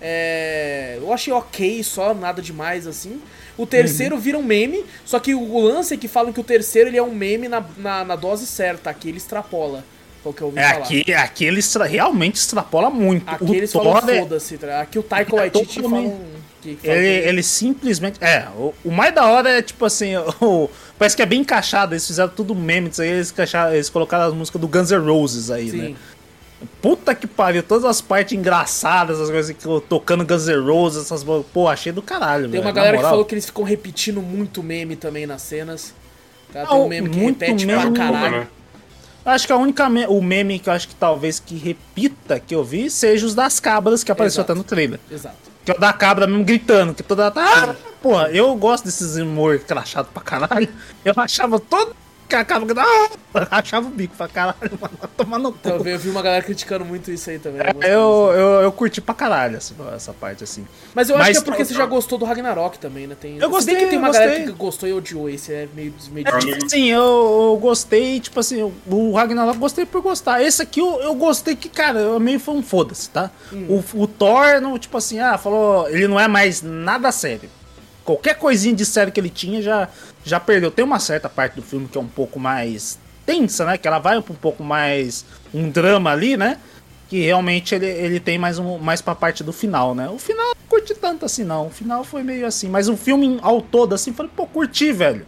É, 0.00 0.96
eu 1.00 1.12
achei 1.12 1.32
ok 1.32 1.82
só, 1.84 2.14
nada 2.14 2.40
demais 2.42 2.86
assim. 2.86 3.20
O 3.56 3.66
terceiro 3.66 4.14
Uhum. 4.14 4.20
vira 4.20 4.38
um 4.38 4.42
meme, 4.42 4.84
só 5.04 5.18
que 5.20 5.34
o 5.34 5.58
lance 5.60 5.92
é 5.92 5.96
que 5.96 6.08
falam 6.08 6.32
que 6.32 6.40
o 6.40 6.44
terceiro 6.44 6.88
ele 6.88 6.96
é 6.96 7.02
um 7.02 7.12
meme 7.14 7.48
na, 7.48 7.62
na, 7.76 8.04
na 8.04 8.16
dose 8.16 8.46
certa, 8.46 8.88
aqui 8.90 9.08
ele 9.10 9.18
extrapola. 9.18 9.84
Foi 10.22 10.32
o 10.32 10.34
que 10.34 10.42
eu 10.42 10.46
ouvi 10.48 10.58
É, 10.58 10.68
falar. 10.72 10.84
aqui, 10.84 11.12
aqui 11.14 11.44
ele 11.44 11.58
extra- 11.60 11.84
realmente 11.84 12.36
extrapola 12.36 12.90
muito. 12.90 13.28
Aqui 13.28 13.44
o 13.44 13.54
eles 13.54 13.72
falam 13.72 13.96
é- 13.98 14.18
foda-se. 14.20 14.56
tá? 14.58 14.80
Aqui 14.80 14.98
o 14.98 15.02
Taika 15.02 15.34
Waititi 15.36 15.76
totalmente- 15.76 16.08
falam 16.10 16.40
que, 16.60 16.68
Ele, 16.68 16.76
que- 17.22 17.28
ele 17.28 17.42
simplesmente. 17.42 18.22
É, 18.22 18.46
o, 18.54 18.74
o 18.84 18.90
mais 18.90 19.14
da 19.14 19.26
hora 19.26 19.48
é 19.50 19.62
tipo 19.62 19.82
assim. 19.84 20.12
O, 20.42 20.68
parece 20.98 21.16
que 21.16 21.22
é 21.22 21.26
bem 21.26 21.40
encaixado. 21.40 21.94
Eles 21.94 22.06
fizeram 22.06 22.28
tudo 22.28 22.54
meme 22.54 22.90
disso 22.90 23.00
aí. 23.00 23.08
Eles, 23.08 23.30
encaixaram, 23.30 23.72
eles 23.74 23.88
colocaram 23.88 24.26
as 24.26 24.34
músicas 24.34 24.60
do 24.60 24.68
Guns 24.68 24.90
N' 24.90 24.98
Roses 25.06 25.50
aí, 25.50 25.70
Sim. 25.70 25.76
né? 25.78 25.94
Puta 26.82 27.14
que 27.14 27.26
pariu, 27.26 27.62
todas 27.62 27.84
as 27.84 28.00
partes 28.00 28.36
engraçadas, 28.38 29.20
as 29.20 29.30
coisas 29.30 29.56
que 29.56 29.64
eu 29.66 29.80
tocando 29.80 30.24
Guns 30.26 30.46
N' 30.46 30.60
Roses, 30.60 31.04
essas. 31.04 31.24
Pô, 31.52 31.68
achei 31.68 31.90
do 31.92 32.02
caralho, 32.02 32.50
Tem 32.50 32.60
uma 32.60 32.72
galera 32.72 32.96
que 32.98 33.02
falou 33.02 33.24
que 33.24 33.34
eles 33.34 33.46
ficam 33.46 33.64
repetindo 33.64 34.20
muito 34.20 34.62
meme 34.62 34.94
também 34.96 35.26
nas 35.26 35.42
cenas. 35.42 35.94
Tá? 36.52 36.66
Tem 36.66 36.76
um 36.76 36.88
meme 36.88 37.08
que 37.08 37.18
muito 37.18 37.40
repete 37.40 37.66
meme. 37.66 37.90
pra 37.92 37.92
caralho. 37.92 38.38
né? 38.40 38.48
Acho 39.24 39.46
que 39.46 39.52
a 39.52 39.56
única 39.56 39.88
me- 39.88 40.06
o 40.06 40.20
meme 40.22 40.58
que 40.58 40.68
eu 40.68 40.72
acho 40.72 40.88
que 40.88 40.94
talvez 40.94 41.38
que 41.38 41.54
repita 41.56 42.40
que 42.40 42.54
eu 42.54 42.64
vi 42.64 42.90
seja 42.90 43.26
os 43.26 43.34
das 43.34 43.60
cabras 43.60 44.02
que 44.02 44.10
apareceu 44.10 44.40
Exato. 44.40 44.52
até 44.52 44.58
no 44.58 44.64
trailer. 44.64 44.98
Exato. 45.10 45.36
Que 45.64 45.70
é 45.72 45.74
o 45.74 45.78
da 45.78 45.92
cabra 45.92 46.26
mesmo 46.26 46.42
gritando, 46.44 46.94
que 46.94 47.02
toda 47.02 47.30
tá. 47.30 47.70
Ah, 47.70 47.74
porra, 48.02 48.30
eu 48.30 48.54
gosto 48.56 48.84
desses 48.84 49.16
humor 49.16 49.58
crachado 49.60 50.08
pra 50.12 50.22
caralho. 50.22 50.68
Eu 51.04 51.12
achava 51.16 51.60
todo 51.60 51.94
que 52.30 52.36
a 52.36 52.44
cabra 52.44 52.64
gritava, 52.66 52.88
ah, 53.34 53.58
achava 53.58 53.86
o 53.88 53.90
bico 53.90 54.14
pra 54.16 54.28
caralho, 54.28 54.78
mano, 54.80 54.94
tomar 55.16 55.38
no 55.38 55.52
cu. 55.52 55.68
Eu 55.68 55.82
vi- 55.82 55.90
eu 55.90 55.98
vi 55.98 56.08
uma 56.08 56.22
galera 56.22 56.42
criticando 56.42 56.84
muito 56.84 57.10
isso 57.10 57.28
aí 57.28 57.38
também. 57.38 57.60
É, 57.60 57.72
gostei 57.72 57.92
eu, 57.92 58.32
eu, 58.34 58.48
eu 58.62 58.72
curti 58.72 59.00
pra 59.00 59.14
caralho 59.14 59.56
essa, 59.56 59.74
essa 59.94 60.12
parte 60.12 60.44
assim. 60.44 60.66
Mas 60.94 61.10
eu 61.10 61.16
acho 61.16 61.24
mas- 61.24 61.36
que 61.38 61.42
é 61.42 61.46
porque 61.46 61.64
você 61.64 61.74
já 61.74 61.84
gostou 61.86 62.16
do 62.18 62.24
Ragnarok 62.24 62.78
também, 62.78 63.06
né? 63.06 63.16
Tem... 63.20 63.36
Eu 63.38 63.50
gostei, 63.50 63.74
que 63.76 63.86
tem 63.86 63.98
uma 63.98 64.10
galera 64.10 64.40
que 64.44 64.52
gostou 64.52 64.88
e 64.88 64.92
odiou. 64.92 65.28
Esse 65.28 65.52
é 65.52 65.68
meio 65.74 65.92
meio 66.12 66.26
É, 66.28 66.38
tipo 66.38 66.64
assim, 66.64 66.86
eu, 66.90 67.50
eu 67.52 67.58
gostei, 67.60 68.20
tipo 68.20 68.38
assim, 68.40 68.72
o 68.86 69.12
Ragnarok 69.12 69.58
gostei 69.58 69.84
por 69.84 70.00
gostar. 70.00 70.42
Esse 70.42 70.62
aqui 70.62 70.80
eu, 70.80 71.00
eu 71.00 71.14
gostei 71.14 71.56
que, 71.56 71.68
cara, 71.68 71.98
eu 71.98 72.20
meio 72.20 72.38
foi 72.40 72.54
um 72.54 72.62
foda-se, 72.62 73.10
tá? 73.10 73.30
Hum. 73.52 73.82
O, 73.94 74.02
o 74.02 74.06
Thor, 74.06 74.60
não, 74.60 74.78
tipo 74.78 74.96
assim, 74.96 75.18
ah, 75.18 75.36
falou, 75.36 75.88
ele 75.88 76.06
não 76.06 76.18
é 76.18 76.28
mais 76.28 76.62
nada 76.62 77.10
sério. 77.12 77.50
Qualquer 78.16 78.34
coisinha 78.34 78.74
de 78.74 78.84
sério 78.84 79.12
que 79.12 79.20
ele 79.20 79.30
tinha 79.30 79.62
já, 79.62 79.88
já 80.24 80.40
perdeu. 80.40 80.70
Tem 80.70 80.84
uma 80.84 80.98
certa 80.98 81.28
parte 81.28 81.54
do 81.54 81.62
filme 81.62 81.88
que 81.88 81.96
é 81.96 82.00
um 82.00 82.08
pouco 82.08 82.38
mais 82.40 82.98
tensa, 83.24 83.64
né? 83.64 83.78
Que 83.78 83.86
ela 83.86 83.98
vai 83.98 84.18
um 84.18 84.22
pouco 84.22 84.64
mais 84.64 85.24
um 85.54 85.70
drama 85.70 86.10
ali, 86.10 86.36
né? 86.36 86.58
Que 87.08 87.20
realmente 87.22 87.74
ele, 87.74 87.86
ele 87.86 88.20
tem 88.20 88.38
mais, 88.38 88.58
um, 88.58 88.78
mais 88.78 89.00
pra 89.00 89.14
parte 89.14 89.44
do 89.44 89.52
final, 89.52 89.94
né? 89.94 90.08
O 90.08 90.18
final 90.18 90.46
eu 90.46 90.54
não 90.56 90.68
curti 90.68 90.94
tanto 90.94 91.24
assim, 91.24 91.44
não. 91.44 91.66
O 91.66 91.70
final 91.70 92.02
foi 92.04 92.22
meio 92.22 92.46
assim. 92.46 92.68
Mas 92.68 92.88
o 92.88 92.96
filme 92.96 93.38
ao 93.42 93.60
todo, 93.60 93.94
assim, 93.94 94.12
falei, 94.12 94.30
pô, 94.34 94.46
curti, 94.46 94.92
velho. 94.92 95.26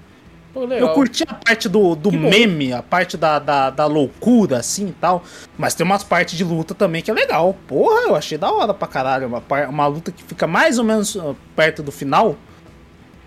Pô. 0.53 0.65
Eu 0.65 0.91
curti 0.91 1.25
a 1.27 1.35
parte 1.35 1.69
do, 1.69 1.95
do 1.95 2.11
Que 2.11 2.17
bom. 2.17 2.29
meme, 2.29 2.73
a 2.75 2.83
parte 2.83 3.17
da, 3.17 3.39
da, 3.39 3.71
da 3.71 3.87
loucura, 3.87 4.59
assim 4.59 4.89
e 4.89 4.93
tal. 4.93 5.25
Mas 5.57 5.75
tem 5.75 5.85
umas 5.85 6.05
partes 6.05 6.37
de 6.37 6.45
luta 6.45 6.75
também 6.75 7.01
que 7.03 7.11
é 7.11 7.15
legal. 7.15 7.57
Porra, 7.67 8.03
eu 8.03 8.15
achei 8.15 8.37
da 8.37 8.53
hora 8.53 8.75
pra 8.75 8.87
caralho. 8.87 9.29
Uma, 9.29 9.43
uma 9.69 9.87
luta 9.87 10.13
que 10.13 10.23
fica 10.23 10.47
mais 10.47 10.79
ou 10.79 10.85
menos 10.85 11.15
uh, 11.15 11.35
perto 11.57 11.83
do 11.83 11.91
final. 11.91 12.37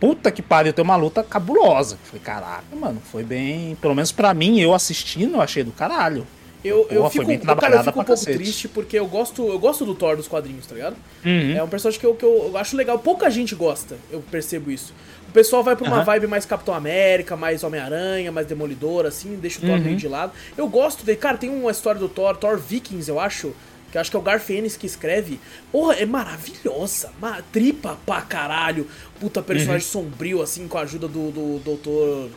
Puta 0.06 0.30
que 0.30 0.42
pariu, 0.44 0.72
tem 0.72 0.84
uma 0.86 0.96
luta 0.96 1.24
cabulosa. 1.24 1.98
Falei, 2.04 2.22
caraca, 2.24 2.64
mano, 2.80 3.02
foi 3.12 3.24
bem. 3.24 3.76
Pelo 3.82 3.96
menos 3.96 4.12
pra 4.12 4.36
mim, 4.36 4.60
eu 4.60 4.72
assistindo, 4.72 5.34
eu 5.38 5.42
achei 5.42 5.64
do 5.64 5.72
caralho. 5.72 6.28
Eu, 6.64 6.86
eu 6.92 6.98
Porra, 7.02 7.10
foi 7.10 7.26
fico, 7.26 7.46
cara, 7.56 7.76
eu 7.76 7.80
fico 7.80 7.90
um 7.90 8.04
pouco 8.04 8.10
cacete. 8.12 8.38
triste 8.38 8.68
porque 8.68 9.00
eu 9.00 9.08
gosto, 9.08 9.48
eu 9.48 9.58
gosto 9.58 9.84
do 9.84 9.96
Thor 9.96 10.16
dos 10.16 10.28
quadrinhos, 10.28 10.68
tá 10.68 10.76
ligado? 10.76 10.96
Uhum. 11.26 11.58
É 11.58 11.64
um 11.64 11.68
personagem 11.68 12.00
que 12.00 12.06
eu, 12.06 12.14
que 12.14 12.24
eu 12.26 12.56
acho 12.56 12.76
legal. 12.78 13.00
Pouca 13.00 13.30
gente 13.32 13.56
gosta, 13.56 13.98
eu 14.12 14.22
percebo 14.32 14.70
isso. 14.70 14.94
O 15.28 15.32
pessoal 15.32 15.64
vai 15.64 15.76
pra 15.76 15.88
uma 15.88 15.98
Aham. 15.98 16.06
vibe 16.06 16.28
mais 16.28 16.46
Capitão 16.46 16.74
América, 16.76 17.36
mais 17.36 17.64
Homem-Aranha, 17.64 18.32
mais 18.32 18.46
Demolidor, 18.46 19.08
assim, 19.08 19.36
deixa 19.42 19.58
o 19.58 19.62
Thor 19.62 19.72
Uhum. 19.78 19.82
meio 19.82 19.96
de 19.98 20.08
lado. 20.08 20.32
Eu 20.56 20.68
gosto 20.68 21.04
dele. 21.04 21.18
Cara, 21.18 21.36
tem 21.38 21.50
uma 21.50 21.72
história 21.72 22.00
do 22.00 22.08
Thor, 22.10 22.38
Thor 22.38 22.58
Vikings, 22.60 23.10
eu 23.10 23.20
acho. 23.20 23.54
Que 23.96 23.98
eu 23.98 24.02
acho 24.02 24.12
que 24.12 24.18
é 24.18 24.20
o 24.20 24.22
Garth 24.22 24.50
Ennis 24.50 24.76
que 24.76 24.86
escreve. 24.86 25.40
Porra, 25.72 25.94
é 25.94 26.06
maravilhosa. 26.06 27.14
Ma 27.18 27.42
tripa 27.42 27.98
pra 28.06 28.22
caralho. 28.24 28.90
Puta 29.22 29.42
personagem 29.42 29.88
Uhum. 29.88 30.04
sombrio, 30.10 30.42
assim, 30.42 30.68
com 30.68 30.78
a 30.78 30.82
ajuda 30.82 31.08
do, 31.08 31.32
do 31.32 31.60
doutor. 31.64 32.30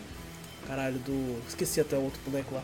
Caralho, 0.69 0.99
do. 1.01 1.37
Esqueci 1.49 1.81
até 1.81 1.97
o 1.97 2.03
outro 2.03 2.21
boneco 2.25 2.55
lá. 2.55 2.63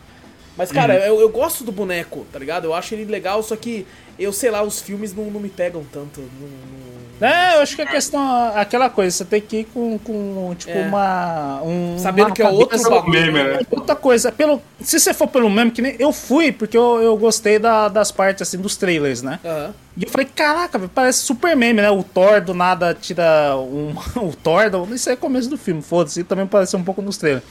Mas, 0.57 0.71
cara, 0.71 0.95
Uhum. 0.95 1.01
eu, 1.01 1.21
eu 1.21 1.29
gosto 1.29 1.65
do 1.65 1.73
boneco, 1.73 2.25
tá 2.33 2.39
ligado? 2.39 2.65
Eu 2.67 2.75
acho 2.75 2.95
ele 2.95 3.05
legal, 3.05 3.43
só 3.43 3.57
que 3.57 3.87
eu 4.19 4.33
sei 4.33 4.51
lá, 4.51 4.63
os 4.63 4.81
filmes 4.81 5.13
não, 5.15 5.25
não 5.25 5.41
me 5.41 5.49
pegam 5.49 5.85
tanto. 5.93 6.21
Não, 6.21 6.49
não- 6.49 6.95
É, 7.29 7.57
eu 7.57 7.61
acho 7.63 7.75
que 7.77 7.83
a 7.83 7.87
questão 7.87 8.21
é 8.57 8.61
aquela 8.61 8.91
coisa, 8.91 9.17
você 9.17 9.25
tem 9.25 9.41
que 9.41 9.59
ir 9.59 9.65
com, 9.73 9.97
com 9.99 10.55
tipo, 10.59 10.77
É. 10.77 10.83
uma. 10.87 11.61
Um, 11.63 11.97
Sabendo 11.99 12.27
uma 12.29 12.35
que 12.35 12.43
é 12.43 12.49
outro 12.49 12.83
bagulho. 12.91 13.11
meme, 13.33 13.43
né? 13.43 13.61
Outra 13.71 13.95
coisa, 13.97 14.31
pelo, 14.33 14.61
se 14.81 14.99
você 15.01 15.15
for 15.15 15.29
pelo 15.29 15.49
meme, 15.49 15.71
que 15.71 15.81
nem 15.83 15.97
eu 15.99 16.13
fui, 16.13 16.51
porque 16.53 16.77
eu, 16.77 17.01
eu 17.01 17.17
gostei 17.17 17.59
da- 17.59 17.89
das 17.89 18.11
partes 18.13 18.43
assim 18.43 18.59
dos 18.59 18.77
trailers, 18.77 19.23
né? 19.23 19.39
Aham. 19.45 19.75
E 19.97 20.03
eu 20.05 20.11
falei, 20.11 20.27
caraca, 20.35 20.79
parece 20.93 21.21
super 21.21 21.55
meme, 21.57 21.81
né? 21.81 21.89
O 21.91 22.03
Thor 22.03 22.41
do 22.41 22.53
nada 22.53 22.93
tira 23.01 23.57
um. 23.57 23.95
O 24.21 24.35
Thor, 24.35 24.69
do, 24.69 24.93
isso 24.95 25.09
aí 25.09 25.15
é 25.15 25.17
começo 25.17 25.49
do 25.49 25.57
filme, 25.57 25.83
foda-se, 25.83 26.25
também 26.25 26.47
pareceu 26.49 26.79
um 26.81 26.85
pouco 26.85 27.01
nos 27.01 27.17
trailers. 27.17 27.45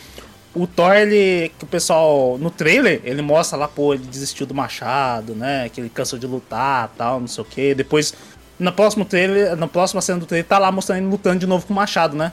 O 0.56 0.68
Thor, 0.68 0.94
ele. 0.94 1.52
Que 1.58 1.64
o 1.64 1.68
pessoal. 1.68 2.38
No 2.38 2.52
trailer, 2.52 3.02
ele 3.04 3.22
mostra 3.22 3.58
lá, 3.58 3.68
pô, 3.68 3.94
ele 3.94 4.06
desistiu 4.06 4.46
do 4.46 4.54
machado, 4.54 5.34
né? 5.34 5.70
Que 5.70 5.82
ele 5.82 5.90
cansou 5.90 6.20
de 6.20 6.28
lutar 6.28 6.92
tal, 6.98 7.20
não 7.20 7.28
sei 7.28 7.42
o 7.44 7.46
quê. 7.46 7.74
Depois. 7.74 8.14
no 8.60 8.72
próximo 8.72 9.04
trailer, 9.04 9.56
na 9.56 9.68
próxima 9.68 10.02
cena 10.02 10.20
do 10.20 10.26
trailer, 10.26 10.48
tá 10.48 10.60
lá 10.60 10.72
mostrando 10.72 11.00
ele 11.00 11.08
lutando 11.08 11.40
de 11.40 11.48
novo 11.48 11.66
com 11.66 11.74
o 11.74 11.76
machado, 11.76 12.16
né? 12.16 12.32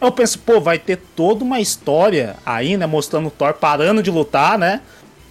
Eu 0.00 0.10
penso, 0.10 0.38
pô, 0.38 0.60
vai 0.60 0.78
ter 0.78 0.96
toda 1.14 1.44
uma 1.44 1.60
história 1.60 2.36
aí, 2.44 2.76
né? 2.76 2.86
Mostrando 2.86 3.28
o 3.28 3.30
Thor 3.30 3.54
parando 3.54 4.02
de 4.02 4.10
lutar, 4.10 4.58
né? 4.58 4.80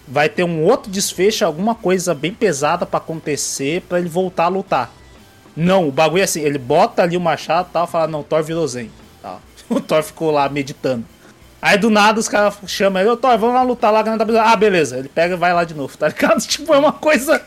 Vai 0.06 0.28
ter 0.28 0.44
um 0.44 0.64
outro 0.64 0.90
desfecho, 0.90 1.44
alguma 1.44 1.74
coisa 1.74 2.14
bem 2.14 2.32
pesada 2.32 2.86
para 2.86 2.98
acontecer 2.98 3.82
para 3.82 3.98
ele 3.98 4.08
voltar 4.08 4.44
a 4.44 4.48
lutar. 4.48 4.92
Não, 5.56 5.88
o 5.88 5.92
bagulho 5.92 6.20
é 6.20 6.24
assim, 6.24 6.40
ele 6.40 6.58
bota 6.58 7.02
ali 7.02 7.16
o 7.16 7.20
machado 7.20 7.68
e 7.68 7.72
tal, 7.72 7.86
fala, 7.86 8.06
não, 8.06 8.22
Thor 8.22 8.42
virou 8.42 8.66
zen. 8.66 8.90
O 9.68 9.80
Thor 9.80 10.02
ficou 10.02 10.32
lá 10.32 10.48
meditando. 10.48 11.04
Aí 11.62 11.76
do 11.76 11.90
nada 11.90 12.18
os 12.18 12.28
caras 12.28 12.54
chamam 12.66 13.02
ele, 13.02 13.10
ô 13.10 13.16
Thor, 13.16 13.36
vamos 13.38 13.54
lá 13.54 13.62
lutar 13.62 13.92
lá, 13.92 14.02
Ah, 14.44 14.56
beleza. 14.56 14.96
Ele 14.96 15.08
pega 15.08 15.34
e 15.34 15.36
vai 15.36 15.52
lá 15.52 15.64
de 15.64 15.74
novo, 15.74 15.96
tá 15.96 16.08
ligado? 16.08 16.40
Tipo, 16.46 16.72
é 16.72 16.78
uma 16.78 16.92
coisa 16.92 17.42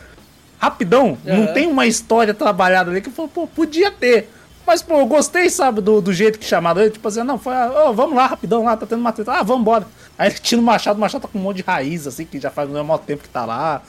rapidão. 0.58 1.18
Uhum. 1.24 1.46
Não 1.46 1.52
tem 1.52 1.66
uma 1.66 1.86
história 1.86 2.32
trabalhada 2.32 2.90
ali 2.90 3.00
que 3.00 3.10
pô, 3.10 3.28
podia 3.46 3.90
ter. 3.90 4.30
Mas, 4.66 4.80
pô, 4.80 4.98
eu 4.98 5.06
gostei, 5.06 5.50
sabe, 5.50 5.80
do, 5.80 6.00
do 6.00 6.12
jeito 6.12 6.38
que 6.38 6.44
chamaram 6.44 6.80
ele. 6.80 6.90
Tipo 6.90 7.08
assim, 7.08 7.22
não, 7.22 7.38
foi, 7.38 7.52
oh, 7.86 7.92
vamos 7.92 8.16
lá, 8.16 8.26
rapidão 8.26 8.64
lá, 8.64 8.76
tá 8.76 8.86
tendo 8.86 9.00
uma 9.00 9.12
treta. 9.12 9.32
Ah, 9.32 9.42
vamos 9.42 9.62
embora. 9.62 9.86
Aí 10.16 10.28
ele 10.30 10.38
tira 10.38 10.60
o 10.60 10.64
machado, 10.64 10.96
o 10.96 11.00
machado 11.00 11.22
tá 11.22 11.28
com 11.28 11.38
um 11.38 11.42
monte 11.42 11.56
de 11.56 11.62
raiz, 11.62 12.06
assim, 12.06 12.24
que 12.24 12.40
já 12.40 12.50
faz 12.50 12.70
o 12.70 12.72
mesmo 12.72 12.98
tempo 12.98 13.22
que 13.22 13.28
tá 13.28 13.44
lá. 13.44 13.82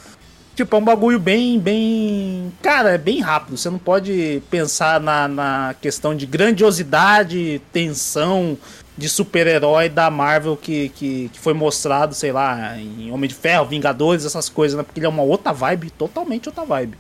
Tipo, 0.56 0.76
é 0.76 0.80
um 0.80 0.84
bagulho 0.84 1.19
bem, 1.19 1.60
bem. 1.60 2.52
Cara, 2.61 2.91
é 2.91 2.97
bem 2.97 3.22
rápido. 3.22 3.57
Você 3.57 3.69
não 3.69 3.77
pode 3.77 4.41
pensar 4.49 4.99
na, 4.99 5.27
na 5.27 5.76
questão 5.81 6.15
de 6.15 6.26
grandiosidade, 6.26 7.61
tensão 7.72 8.57
de 8.97 9.09
super-herói 9.09 9.89
da 9.89 10.09
Marvel 10.09 10.55
que, 10.55 10.89
que, 10.89 11.30
que, 11.34 11.39
foi 11.39 11.53
mostrado, 11.53 12.15
sei 12.15 12.31
lá, 12.31 12.77
em 12.77 13.11
Homem 13.11 13.27
de 13.27 13.35
Ferro, 13.35 13.65
Vingadores, 13.65 14.26
essas 14.26 14.47
coisas, 14.47 14.77
né? 14.77 14.84
Porque 14.84 14.99
ele 14.99 15.07
é 15.07 15.09
uma 15.09 15.23
outra 15.23 15.51
vibe, 15.51 15.89
totalmente 15.91 16.47
outra 16.47 16.63
vibe. 16.63 16.97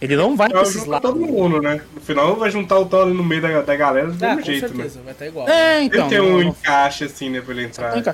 Ele 0.00 0.14
não 0.14 0.36
vai 0.36 0.50
precisar. 0.50 1.00
todo 1.00 1.18
mundo, 1.18 1.60
né? 1.60 1.80
No 1.94 2.00
final 2.02 2.36
vai 2.36 2.50
juntar 2.50 2.78
o 2.78 2.84
Thor 2.84 3.06
no 3.06 3.24
meio 3.24 3.40
da, 3.40 3.62
da 3.62 3.76
galera 3.76 4.08
do 4.08 4.24
ah, 4.24 4.28
mesmo 4.36 4.44
jeito, 4.44 4.68
né? 4.68 4.84
certeza, 4.84 4.98
né? 4.98 5.04
Vai 5.06 5.12
estar 5.14 5.26
igual. 5.26 5.48
É, 5.48 5.82
então. 5.82 6.00
Ele 6.00 6.08
tem 6.10 6.20
um 6.20 6.32
não... 6.32 6.42
encaixe 6.42 7.04
assim, 7.04 7.30
né, 7.30 7.40
pra 7.40 7.54
ele 7.54 7.64
entrar. 7.64 8.04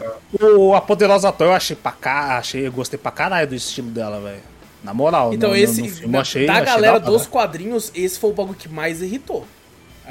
O, 0.40 0.74
a 0.74 0.80
Poderosa 0.80 1.32
Thor 1.32 1.48
eu 1.48 1.52
achei 1.52 1.74
pra 1.74 1.90
cá, 1.90 2.38
achei, 2.38 2.66
eu 2.66 2.72
gostei 2.72 2.98
pra 2.98 3.10
caralho 3.10 3.48
do 3.48 3.54
estilo 3.54 3.90
dela, 3.90 4.20
velho. 4.20 4.52
Na 4.82 4.92
moral, 4.92 5.32
então 5.32 5.50
no, 5.50 5.56
esse, 5.56 5.80
no 5.80 5.88
filme, 5.88 6.12
da, 6.12 6.20
achei, 6.20 6.44
da 6.44 6.54
achei 6.54 6.66
galera 6.66 6.98
da 6.98 7.06
dos 7.06 7.24
quadrinhos, 7.24 7.92
esse 7.94 8.18
foi 8.18 8.30
o 8.30 8.32
bagulho 8.32 8.56
que 8.56 8.68
mais 8.68 9.00
irritou. 9.00 9.46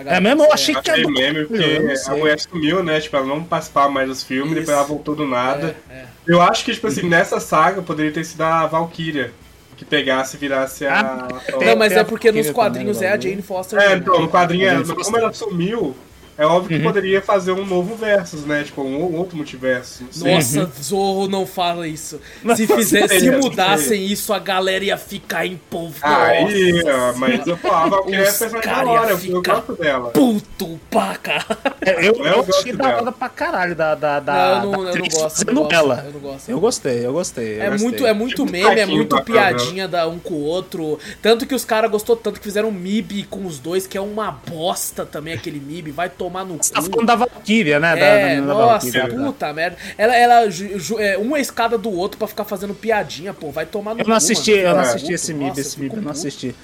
É 0.06 0.20
mesmo? 0.20 0.44
Eu 0.44 0.54
achei 0.54 0.76
que 0.76 0.90
era. 0.90 1.08
meme, 1.10 1.46
porque 1.46 1.94
a 2.08 2.16
mulher 2.16 2.40
sumiu, 2.40 2.84
né? 2.84 3.00
Tipo, 3.00 3.18
ela 3.18 3.26
não 3.26 3.44
participava 3.44 3.90
mais 3.90 4.08
dos 4.08 4.24
filmes, 4.24 4.52
Isso. 4.52 4.60
depois 4.62 4.78
ela 4.78 4.88
voltou 4.88 5.16
do 5.16 5.28
nada. 5.28 5.76
É, 5.90 5.94
é. 5.94 6.06
Eu 6.26 6.42
acho 6.42 6.64
que, 6.64 6.74
tipo 6.74 6.88
assim, 6.88 7.08
nessa 7.08 7.40
saga 7.40 7.82
poderia 7.82 8.12
ter 8.12 8.24
sido 8.24 8.42
a 8.42 8.66
Valkyria 8.68 9.32
que 9.76 9.86
pegasse 9.86 10.36
e 10.36 10.40
virasse 10.40 10.86
a. 10.86 11.00
Ah, 11.00 11.28
não, 11.66 11.76
mas 11.76 11.94
é 11.94 12.04
porque 12.04 12.32
nos 12.32 12.52
quadrinhos 12.52 12.98
também, 12.98 13.12
é 13.12 13.14
a 13.14 13.20
Jane 13.20 13.42
Foster. 13.42 13.80
É, 13.80 13.96
então, 13.96 14.22
no 14.22 14.30
quadrinho 14.30 14.68
é. 14.68 14.84
Como 14.84 15.18
ela 15.18 15.34
sumiu, 15.34 15.96
é 16.38 16.46
óbvio 16.46 16.70
que 16.70 16.76
uhum. 16.76 16.92
poderia 16.92 17.22
fazer 17.22 17.52
um 17.52 17.66
novo 17.66 17.96
Versus, 17.96 18.46
né? 18.46 18.64
Tipo, 18.64 18.82
um, 18.82 19.16
outro 19.16 19.36
multiverso. 19.36 20.04
Nossa, 20.16 20.62
uhum. 20.62 20.70
Zorro 20.82 21.28
não 21.28 21.46
fala 21.46 21.88
isso. 21.88 22.20
Se 22.56 22.66
fizesse, 22.68 23.20
se 23.20 23.32
mudassem 23.32 24.06
isso, 24.06 24.34
a 24.34 24.40
galera 24.40 24.84
ia 24.84 24.98
ficar 24.98 25.46
em 25.46 25.60
povo. 25.70 25.96
Aí, 26.02 26.84
mas 27.18 27.46
eu 27.46 27.58
falava 27.58 28.04
que 28.04 28.16
é 28.16 28.24
personagem 28.24 28.62
da 28.62 28.92
hora, 28.92 29.12
eu 29.12 29.42
gosto 29.42 29.74
dela. 29.74 30.10
Puto 30.12 30.80
pra 30.90 31.16
caralho. 31.16 31.58
É, 31.82 32.08
eu, 32.08 32.14
eu, 32.14 32.46
achei 32.48 32.74
da 32.74 32.98
hora 32.98 33.12
pra 33.12 33.30
caralho 33.30 33.76
da. 33.76 33.96
da, 33.96 34.20
da 34.20 34.62
não, 34.62 34.64
eu 34.64 34.72
não, 34.72 34.90
eu 34.90 34.96
não 34.96 35.08
gosto. 35.08 35.48
Eu 35.48 35.54
não 35.54 35.64
gosto, 35.64 35.74
ela. 35.74 36.04
eu 36.06 36.14
não 36.14 36.20
gosto. 36.20 36.50
Eu 36.50 36.60
gostei, 36.60 37.06
eu 37.06 37.14
gostei. 37.14 37.58
Eu 37.58 37.62
é, 37.62 37.70
gostei. 37.70 37.88
Muito, 37.90 38.08
é 38.08 38.14
muito 38.14 38.36
tipo 38.46 38.52
meme, 38.52 38.80
é 38.80 38.86
muito 38.86 39.24
piadinha 39.24 39.88
da 39.88 40.08
um 40.08 40.20
com 40.20 40.36
o 40.36 40.44
outro. 40.44 41.00
Tanto 41.22 41.46
que 41.46 41.56
os 41.56 41.66
caras 41.66 41.92
gostou 41.92 42.16
tanto 42.16 42.40
que 42.40 42.44
fizeram 42.44 42.70
um 42.70 42.72
MIB 42.72 43.24
com 43.24 43.46
os 43.46 43.60
dois, 43.60 43.86
que 43.86 43.98
é 43.98 44.02
uma 44.02 44.32
bosta 44.32 45.06
também 45.06 45.34
aquele 45.34 45.60
MIB. 45.60 45.92
Vai 45.92 46.10
tomar 46.22 46.46
no 46.46 46.58
Você 46.58 46.72
tá 46.72 46.82
falando 46.84 47.08
da 47.08 47.16
Valkyria, 47.16 47.80
né? 47.80 48.00
É, 48.00 48.42
da, 48.42 48.46
da, 48.46 48.54
nossa, 48.54 48.92
da 48.92 49.08
puta 49.08 49.52
merda. 49.54 49.78
Ela, 49.98 50.16
ela 50.16 50.50
é, 51.00 51.18
uma 51.18 51.40
escada 51.40 51.80
do 51.80 51.92
outro 51.92 52.20
pra 52.20 52.28
ficar 52.28 52.46
fazendo 52.46 52.76
piadinha, 52.76 53.34
pô. 53.34 53.50
Vai 53.50 53.66
tomar 53.66 53.96
no 53.96 54.02
Eu 54.02 54.08
não 54.08 54.16
assisti, 54.16 54.52
mano. 54.52 54.64
eu 54.64 54.74
não 54.76 54.82
assisti 54.82 55.14
esse 55.14 55.34
MIB, 55.34 55.60
esse 55.60 55.80
MIB 55.80 55.96
eu 55.96 56.02
não 56.04 56.12
assisti. 56.12 56.56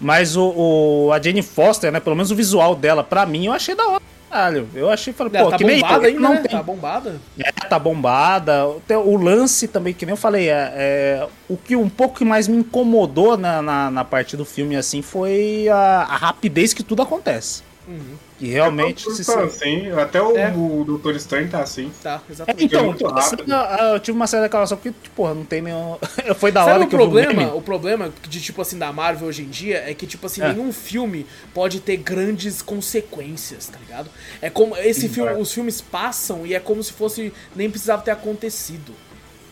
Mas 0.00 0.36
o, 0.36 0.54
o, 0.56 1.12
a 1.12 1.20
Jane 1.20 1.42
Foster, 1.42 1.92
né? 1.92 2.00
Pelo 2.00 2.16
menos 2.16 2.30
o 2.30 2.34
visual 2.34 2.74
dela, 2.74 3.04
pra 3.04 3.26
mim, 3.26 3.46
eu 3.46 3.52
achei 3.52 3.74
da 3.74 3.86
hora. 3.86 4.02
Caralho, 4.30 4.68
eu 4.74 4.90
achei, 4.90 5.12
falei, 5.12 5.40
pô, 5.40 5.50
tá 5.50 5.58
que 5.58 5.64
nem 5.64 5.80
bombada 5.80 6.06
ainda, 6.06 6.20
não 6.20 6.32
né? 6.32 6.40
tem. 6.40 6.50
Tá 6.50 6.62
bombada. 6.62 7.20
É, 7.38 7.52
tá 7.52 7.78
bombada. 7.78 8.66
O 9.04 9.16
lance 9.16 9.68
também, 9.68 9.92
que 9.94 10.06
nem 10.06 10.14
eu 10.14 10.16
falei, 10.16 10.48
é, 10.48 10.72
é 10.74 11.28
o 11.48 11.56
que 11.56 11.76
um 11.76 11.88
pouco 11.88 12.24
mais 12.24 12.48
me 12.48 12.56
incomodou 12.56 13.36
na, 13.36 13.62
na, 13.62 13.90
na 13.90 14.04
parte 14.04 14.36
do 14.36 14.44
filme, 14.44 14.74
assim, 14.74 15.02
foi 15.02 15.68
a, 15.68 16.06
a 16.08 16.16
rapidez 16.16 16.72
que 16.72 16.82
tudo 16.82 17.02
acontece. 17.02 17.62
Uhum. 17.86 18.16
Que 18.38 18.46
realmente. 18.48 19.08
É, 19.08 19.12
se 19.12 19.24
tá 19.24 19.42
assim, 19.42 19.90
até 19.92 20.20
o, 20.20 20.36
é. 20.36 20.52
o 20.54 20.84
Doutor 20.84 21.14
Estranho 21.14 21.48
tá 21.48 21.60
assim. 21.60 21.90
Tá, 22.02 22.20
exatamente. 22.28 22.62
É, 22.62 22.66
então, 22.66 22.94
é 22.94 23.94
eu 23.94 24.00
tive 24.00 24.16
uma 24.16 24.26
certa 24.26 24.44
declaração 24.44 24.76
porque, 24.76 24.92
porra, 25.14 25.34
não 25.34 25.44
tem 25.44 25.62
nenhum. 25.62 25.96
Foi 26.36 26.50
da 26.50 26.64
Sabe 26.64 26.74
hora 26.74 26.84
o 26.84 26.88
que 26.88 26.96
problema, 26.96 27.42
eu 27.42 27.56
O 27.56 27.62
problema 27.62 28.12
de, 28.28 28.40
tipo 28.40 28.60
assim, 28.60 28.78
da 28.78 28.92
Marvel 28.92 29.28
hoje 29.28 29.42
em 29.42 29.48
dia 29.48 29.84
é 29.88 29.94
que, 29.94 30.06
tipo 30.06 30.26
assim, 30.26 30.42
é. 30.42 30.52
nenhum 30.52 30.72
filme 30.72 31.26
pode 31.52 31.80
ter 31.80 31.96
grandes 31.96 32.60
consequências, 32.60 33.68
tá 33.68 33.78
ligado? 33.78 34.10
É 34.42 34.50
como. 34.50 34.76
Esse 34.76 35.08
filme, 35.08 35.32
os 35.34 35.52
filmes 35.52 35.80
passam 35.80 36.44
e 36.44 36.54
é 36.54 36.60
como 36.60 36.82
se 36.82 36.92
fosse. 36.92 37.32
Nem 37.54 37.70
precisava 37.70 38.02
ter 38.02 38.10
acontecido 38.10 38.92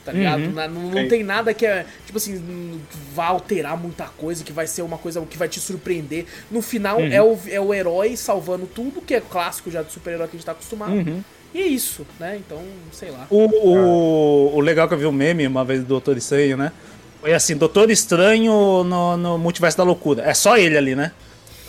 tá 0.05 0.13
ligado? 0.13 0.43
Uhum. 0.43 0.53
Não, 0.53 0.91
não 0.91 1.09
tem 1.09 1.23
nada 1.23 1.55
que 1.55 1.65
é, 1.65 1.87
tipo 2.05 2.19
assim, 2.19 2.81
vai 3.15 3.29
alterar 3.29 3.77
muita 3.77 4.05
coisa, 4.05 4.45
que 4.45 4.53
vai 4.53 4.67
ser 4.67 4.83
uma 4.83 4.99
coisa 4.99 5.21
que 5.23 5.39
vai 5.39 5.49
te 5.49 5.61
surpreender. 5.61 6.27
No 6.51 6.63
final 6.63 6.99
uhum. 6.99 7.13
é, 7.13 7.23
o, 7.23 7.39
é 7.49 7.61
o 7.61 7.73
herói 7.73 8.17
salvando 8.17 8.67
tudo, 8.67 9.01
que 9.01 9.15
é 9.15 9.21
clássico 9.21 9.71
já 9.71 9.83
do 9.83 9.91
super-herói 9.91 10.29
que 10.29 10.37
a 10.37 10.39
gente 10.39 10.47
tá 10.47 10.53
acostumado. 10.53 10.93
Uhum. 10.93 11.23
E 11.55 11.61
é 11.61 11.67
isso, 11.67 12.07
né? 12.19 12.41
Então, 12.45 12.63
sei 12.93 13.11
lá. 13.11 13.27
O, 13.29 13.45
o, 13.45 14.57
o 14.57 14.61
legal 14.61 14.89
que 14.89 14.95
eu 14.95 14.99
vi 14.99 15.07
um 15.07 15.13
meme 15.13 15.47
uma 15.47 15.65
vez 15.65 15.81
do 15.81 15.87
Doutor 15.87 16.17
Estranho, 16.17 16.57
né? 16.57 16.73
Foi 17.21 17.33
assim, 17.35 17.57
Doutor 17.57 17.91
Estranho 17.91 18.83
no, 18.85 19.17
no 19.17 19.39
Multiverso 19.39 19.77
da 19.77 19.85
Loucura. 19.85 20.23
É 20.23 20.35
só 20.35 20.57
ele 20.57 20.77
ali, 20.77 20.97
né? 20.97 21.13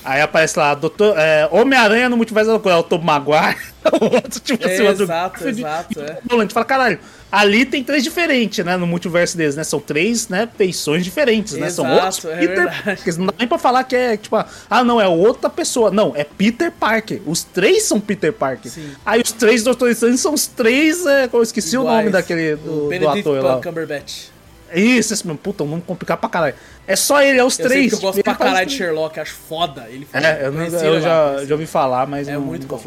Aí 0.03 0.21
aparece 0.21 0.59
lá, 0.59 0.73
Doutor, 0.75 1.17
é, 1.17 1.47
Homem-Aranha 1.51 2.09
no 2.09 2.17
Multiverso 2.17 2.47
da 2.47 2.53
Loucura. 2.53 2.75
É 2.75 2.77
o 2.77 2.84
Tom 2.84 2.99
Maguire. 2.99 3.57
o 4.01 4.05
outro, 4.05 4.39
tipo 4.39 4.65
assim, 4.65 4.84
é, 4.84 4.89
outro... 4.89 5.03
Exato, 5.03 5.47
exato. 5.47 6.01
É. 6.01 6.19
A 6.30 6.49
fala, 6.49 6.65
caralho, 6.65 6.99
ali 7.31 7.65
tem 7.65 7.84
três 7.84 8.03
diferentes, 8.03 8.63
né? 8.63 8.77
No 8.77 8.85
multiverso 8.85 9.38
deles, 9.38 9.55
né? 9.55 9.63
São 9.63 9.80
três, 9.80 10.27
né? 10.27 10.47
Feições 10.57 11.03
diferentes, 11.03 11.53
né? 11.53 11.69
São 11.69 11.89
outros 11.89 12.23
é 12.25 12.38
Peter 12.38 12.84
Parker. 12.84 13.17
Não 13.17 13.25
dá 13.27 13.34
nem 13.39 13.47
pra 13.47 13.57
falar 13.57 13.84
que 13.85 13.95
é, 13.95 14.17
tipo, 14.17 14.35
ah, 14.35 14.84
não, 14.84 14.99
é 14.99 15.07
outra 15.07 15.49
pessoa. 15.49 15.89
Não, 15.89 16.13
é 16.15 16.23
Peter 16.23 16.71
Parker. 16.71 17.21
Os 17.25 17.43
três 17.43 17.84
são 17.84 17.99
Peter 17.99 18.34
Parker. 18.34 18.71
Sim. 18.71 18.91
Aí 19.05 19.21
os 19.21 19.31
três 19.31 19.63
Doutores 19.63 19.97
Estranhos 19.97 20.19
são 20.19 20.34
os 20.34 20.47
três, 20.47 21.05
é, 21.05 21.30
eu 21.31 21.41
esqueci 21.41 21.75
Iguais. 21.75 21.88
o 21.88 21.97
nome 21.97 22.09
daquele, 22.09 22.55
do, 22.55 22.89
do 22.89 23.09
ator 23.09 23.43
lá. 23.43 23.61
Cumberbatch. 23.61 24.32
Isso, 24.74 25.14
esse 25.14 25.26
mesmo. 25.26 25.38
Puta, 25.38 25.64
um 25.64 25.68
nome 25.68 25.82
complicado 25.82 26.20
pra 26.20 26.30
caralho. 26.30 26.56
É 26.88 26.95
só 26.95 27.22
ele, 27.22 27.40
é 27.40 27.44
os 27.44 27.58
eu 27.60 27.68
três. 27.68 27.94
eu 27.94 28.00
gosto 28.00 28.24
pra 28.24 28.36
caralho 28.36 28.68
de 28.68 28.76
Sherlock, 28.76 29.20
acho 29.20 29.34
foda. 29.34 29.88
Ele 29.90 30.08
é, 30.14 30.48
eu, 30.48 30.54
eu 30.54 31.02
já, 31.02 31.45
já 31.45 31.54
ouvi 31.54 31.66
falar, 31.66 32.08
mas 32.08 32.28
é 32.28 32.34
não, 32.34 32.41
muito 32.41 32.68
bom. 32.68 32.82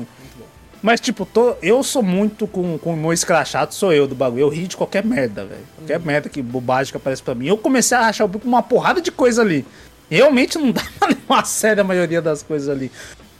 Mas, 0.82 1.00
tipo, 1.00 1.26
tô, 1.26 1.56
eu 1.62 1.82
sou 1.82 2.02
muito 2.02 2.46
com, 2.46 2.78
com 2.78 2.92
o 2.92 2.96
meu 2.96 3.12
escrachado, 3.12 3.74
sou 3.74 3.92
eu 3.92 4.06
do 4.06 4.14
bagulho. 4.14 4.42
Eu 4.42 4.48
rio 4.48 4.68
de 4.68 4.76
qualquer 4.76 5.04
merda, 5.04 5.44
velho. 5.44 5.62
Qualquer 5.76 5.98
hum. 5.98 6.02
merda, 6.04 6.28
que 6.28 6.40
bobagem 6.42 6.92
que 6.92 6.96
aparece 6.96 7.22
pra 7.22 7.34
mim. 7.34 7.46
Eu 7.46 7.56
comecei 7.56 7.96
a 7.96 8.02
achar 8.02 8.28
uma 8.44 8.62
porrada 8.62 9.00
de 9.00 9.10
coisa 9.10 9.42
ali. 9.42 9.66
Realmente 10.10 10.58
não 10.58 10.70
dá 10.72 10.82
pra 10.98 11.08
levar 11.08 11.40
a 11.40 11.44
sério 11.44 11.80
a 11.80 11.84
maioria 11.84 12.22
das 12.22 12.42
coisas 12.42 12.68
ali. 12.68 12.90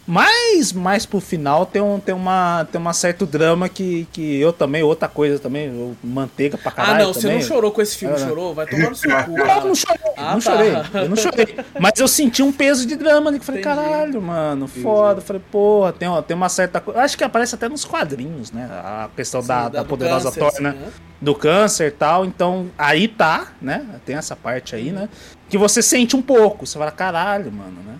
Mas 0.07 0.73
mais 0.73 1.05
pro 1.05 1.21
final 1.21 1.67
tem, 1.67 1.83
um, 1.83 1.99
tem, 1.99 2.15
uma, 2.15 2.67
tem 2.71 2.81
uma 2.81 2.93
certo 2.93 3.27
drama 3.27 3.69
que, 3.69 4.07
que 4.13 4.41
eu 4.41 4.53
também, 4.53 4.83
outra 4.83 5.09
coisa 5.09 5.39
também, 5.39 5.67
eu, 5.67 5.97
manteiga 6.03 6.57
pra 6.57 6.71
caralho. 6.71 6.95
Ah, 6.95 6.99
não, 7.07 7.13
também. 7.13 7.23
você 7.23 7.35
não 7.35 7.41
chorou 7.41 7.73
com 7.73 7.83
esse 7.83 7.97
filme, 7.97 8.15
é. 8.15 8.19
chorou? 8.19 8.55
Vai 8.55 8.67
tomar 8.67 8.91
no 8.91 8.95
seu 8.95 9.11
cu. 9.25 9.33
Não, 9.33 9.67
não 9.67 9.75
chorei, 9.75 10.13
ah, 10.17 10.33
não 10.33 10.41
tá. 10.41 10.41
chorei, 10.41 10.73
eu 10.95 11.09
não 11.09 11.17
chorei. 11.17 11.57
Mas 11.81 11.93
eu 11.97 12.07
senti 12.07 12.41
um 12.41 12.53
peso 12.53 12.87
de 12.87 12.95
drama 12.95 13.31
ali, 13.31 13.41
que 13.41 13.45
falei, 13.45 13.61
Entendi. 13.61 13.77
caralho, 13.77 14.23
mano, 14.23 14.69
foda. 14.69 15.21
Falei, 15.21 15.43
porra, 15.51 15.93
tem, 15.93 16.09
tem 16.23 16.37
uma 16.37 16.49
certa 16.49 16.81
coisa. 16.81 17.01
Acho 17.01 17.19
que 17.19 17.25
aparece 17.25 17.57
até 17.57 17.69
nos 17.69 17.85
quadrinhos, 17.85 18.53
né? 18.53 18.69
A 18.71 19.09
questão 19.17 19.43
Sim, 19.43 19.49
da, 19.49 19.63
da, 19.63 19.69
da 19.81 19.85
poderosa 19.85 20.31
Thor, 20.31 20.53
né? 20.61 20.71
né? 20.71 20.89
Do 21.21 21.35
câncer 21.35 21.89
e 21.89 21.91
tal. 21.91 22.25
Então, 22.25 22.71
aí 22.79 23.09
tá, 23.09 23.49
né? 23.61 23.85
Tem 24.05 24.15
essa 24.15 24.37
parte 24.37 24.77
aí, 24.77 24.93
né? 24.93 25.09
Que 25.49 25.59
você 25.59 25.83
sente 25.83 26.15
um 26.15 26.23
pouco. 26.23 26.65
Você 26.65 26.79
fala, 26.79 26.93
caralho, 26.93 27.51
mano, 27.51 27.83
né? 27.85 27.97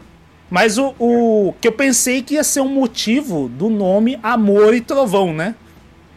Mas 0.51 0.79
o, 0.79 0.95
o 0.99 1.55
que 1.61 1.69
eu 1.69 1.73
pensei 1.73 2.23
que 2.23 2.35
ia 2.35 2.45
ser 2.45 2.61
um 2.61 2.69
motivo 2.69 3.49
do 3.49 3.69
nome 3.69 4.19
Amor 4.23 4.75
e 4.75 4.81
Trovão, 4.81 5.33
né? 5.33 5.55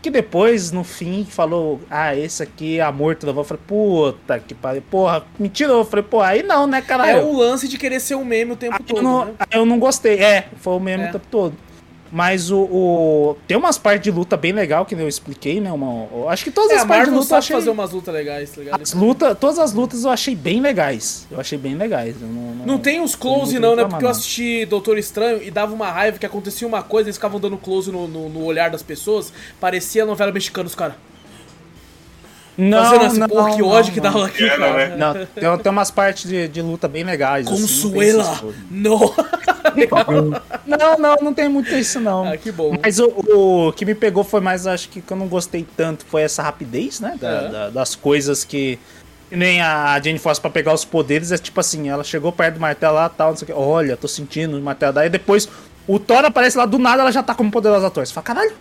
Que 0.02 0.10
depois, 0.10 0.72
no 0.72 0.84
fim, 0.84 1.26
falou, 1.30 1.82
ah, 1.90 2.16
esse 2.16 2.42
aqui 2.42 2.80
é 2.80 2.82
Amor 2.82 3.14
e 3.14 3.16
Trovão. 3.16 3.42
Eu 3.42 3.46
falei, 3.46 3.64
puta 3.68 4.40
que 4.40 4.54
pariu. 4.54 4.82
Porra, 4.90 5.26
me 5.38 5.50
tirou. 5.50 5.80
Eu 5.80 5.86
falei, 5.86 6.06
pô, 6.08 6.22
aí 6.22 6.42
não, 6.44 6.68
né, 6.68 6.82
cara? 6.82 7.10
É 7.10 7.22
o 7.22 7.36
lance 7.36 7.68
de 7.68 7.78
querer 7.78 8.00
ser 8.00 8.16
um 8.16 8.24
meme 8.24 8.54
o 8.54 8.56
tempo 8.56 8.76
aí 8.76 8.86
todo. 8.86 8.98
Eu 8.98 9.04
não, 9.04 9.26
né? 9.26 9.34
eu 9.52 9.66
não 9.66 9.80
gostei. 9.80 10.20
É, 10.20 10.48
foi 10.58 10.74
o 10.74 10.80
meme 10.80 11.04
é. 11.04 11.10
o 11.10 11.12
tempo 11.12 11.26
todo. 11.30 11.56
Mas 12.12 12.50
o, 12.50 12.60
o- 12.62 13.38
Tem 13.48 13.56
umas 13.56 13.78
partes 13.78 14.04
de 14.04 14.12
luta 14.12 14.36
bem 14.36 14.52
legal 14.52 14.86
que 14.86 14.96
eu 14.96 15.08
expliquei, 15.08 15.60
né? 15.62 15.72
Uma, 15.72 16.08
acho 16.32 16.44
que 16.44 16.52
todas 16.52 16.72
É, 16.72 16.76
as 16.78 16.86
partes 16.86 17.12
de 17.14 17.20
luta 17.20 17.34
eu 17.34 17.38
achei. 17.38 17.56
fazer 17.56 17.70
umas 17.70 17.92
lutas 17.92 18.14
legais, 18.14 18.50
tá 18.52 18.62
ligado? 18.62 18.82
As 18.82 18.94
luta, 18.94 19.36
todas 19.36 19.60
as 19.60 19.74
lutas 19.74 20.04
eu 20.04 20.10
achei 20.10 20.36
bem 20.36 20.60
legais. 20.62 21.28
Eu 21.30 21.40
achei 21.40 21.58
bem 21.58 21.76
legais. 21.76 22.16
Não, 22.20 22.28
não, 22.28 22.66
Não 22.66 22.78
tem 22.80 23.00
uns 23.00 23.16
close 23.16 23.52
muito 23.54 23.62
não, 23.62 23.76
né? 23.76 23.84
Porque 23.84 23.98
eu 23.98 24.02
não. 24.02 24.10
assisti 24.10 24.66
Doutor 24.66 24.98
Estranho 24.98 25.42
e 25.44 25.52
dava 25.52 25.74
uma 25.74 25.92
raiva 25.92 26.18
que 26.18 26.26
acontecia 26.26 26.68
uma 26.68 26.82
coisa, 26.82 27.08
eles 27.10 27.18
ficavam 27.18 27.40
dando 27.40 27.58
close 27.58 27.92
no, 27.92 28.08
no, 28.08 28.28
no 28.30 28.44
olhar 28.44 28.70
das 28.70 28.82
pessoas, 28.82 29.32
parecia 29.60 30.06
novela 30.06 30.32
mexicana, 30.32 30.68
os 30.68 30.76
caras. 30.76 30.96
Não, 32.62 32.84
Fazendo 32.84 33.06
assim, 33.06 33.20
não, 33.20 33.28
porra, 33.30 33.52
que 33.56 33.62
não, 33.62 33.68
ódio 33.70 33.94
que 33.94 34.02
dava 34.02 34.26
aqui, 34.26 34.44
Era, 34.44 34.58
cara. 34.58 34.88
né? 34.90 34.96
Não, 34.98 35.14
tem, 35.54 35.64
tem 35.64 35.72
umas 35.72 35.90
partes 35.92 36.30
de, 36.30 36.48
de 36.48 36.62
luta 36.62 36.88
bem 36.88 37.04
legais. 37.04 37.48
assim, 37.48 37.56
Consuela! 37.62 38.24
coisas. 38.38 38.56
não! 38.70 39.00
Não, 40.66 40.98
não, 40.98 41.16
não 41.22 41.34
tem 41.34 41.48
muito 41.50 41.70
isso, 41.76 42.00
não. 42.00 42.28
ah, 42.28 42.38
que 42.38 42.52
bom. 42.52 42.76
Mas 42.82 43.00
o, 43.00 43.08
o 43.68 43.74
que 43.74 43.86
me 43.86 43.94
pegou 43.96 44.24
foi 44.24 44.40
mais, 44.42 44.66
acho 44.68 44.90
que 44.90 45.02
que 45.02 45.12
eu 45.14 45.18
não 45.18 45.28
gostei 45.28 45.66
tanto, 45.78 46.06
foi 46.06 46.22
essa 46.24 46.42
rapidez, 46.42 47.00
né? 47.00 47.16
da- 47.20 47.28
É. 47.30 47.48
da- 47.50 47.70
das 47.70 47.96
coisas 47.96 48.44
que. 48.44 48.80
que 49.30 49.36
Nem 49.36 49.62
a 49.62 50.00
Jane 50.04 50.18
Foster 50.20 50.42
pra 50.42 50.50
pegar 50.52 50.74
os 50.74 50.84
poderes, 50.86 51.32
é 51.32 51.38
tipo 51.38 51.60
assim, 51.60 51.90
ela 51.90 52.04
chegou 52.04 52.32
perto 52.32 52.56
do 52.56 52.60
martelo 52.60 52.96
lá 52.96 53.10
tal, 53.10 53.30
não 53.30 53.38
sei 53.38 53.44
o 53.46 53.48
que. 53.48 53.54
Olha, 53.54 53.96
tô 53.98 54.08
sentindo 54.08 54.58
o 54.58 54.62
martelo. 54.62 54.94
Daí 54.94 55.10
depois 55.10 55.48
o 55.88 56.00
Thor 56.00 56.26
aparece 56.26 56.58
lá 56.58 56.66
do 56.66 56.78
nada, 56.80 57.02
ela 57.04 57.12
já 57.12 57.22
tá 57.24 57.34
como 57.36 57.52
poderosa 57.52 57.90
Thor. 57.90 58.06
Você 58.06 58.14
fala, 58.14 58.24
caralho, 58.26 58.54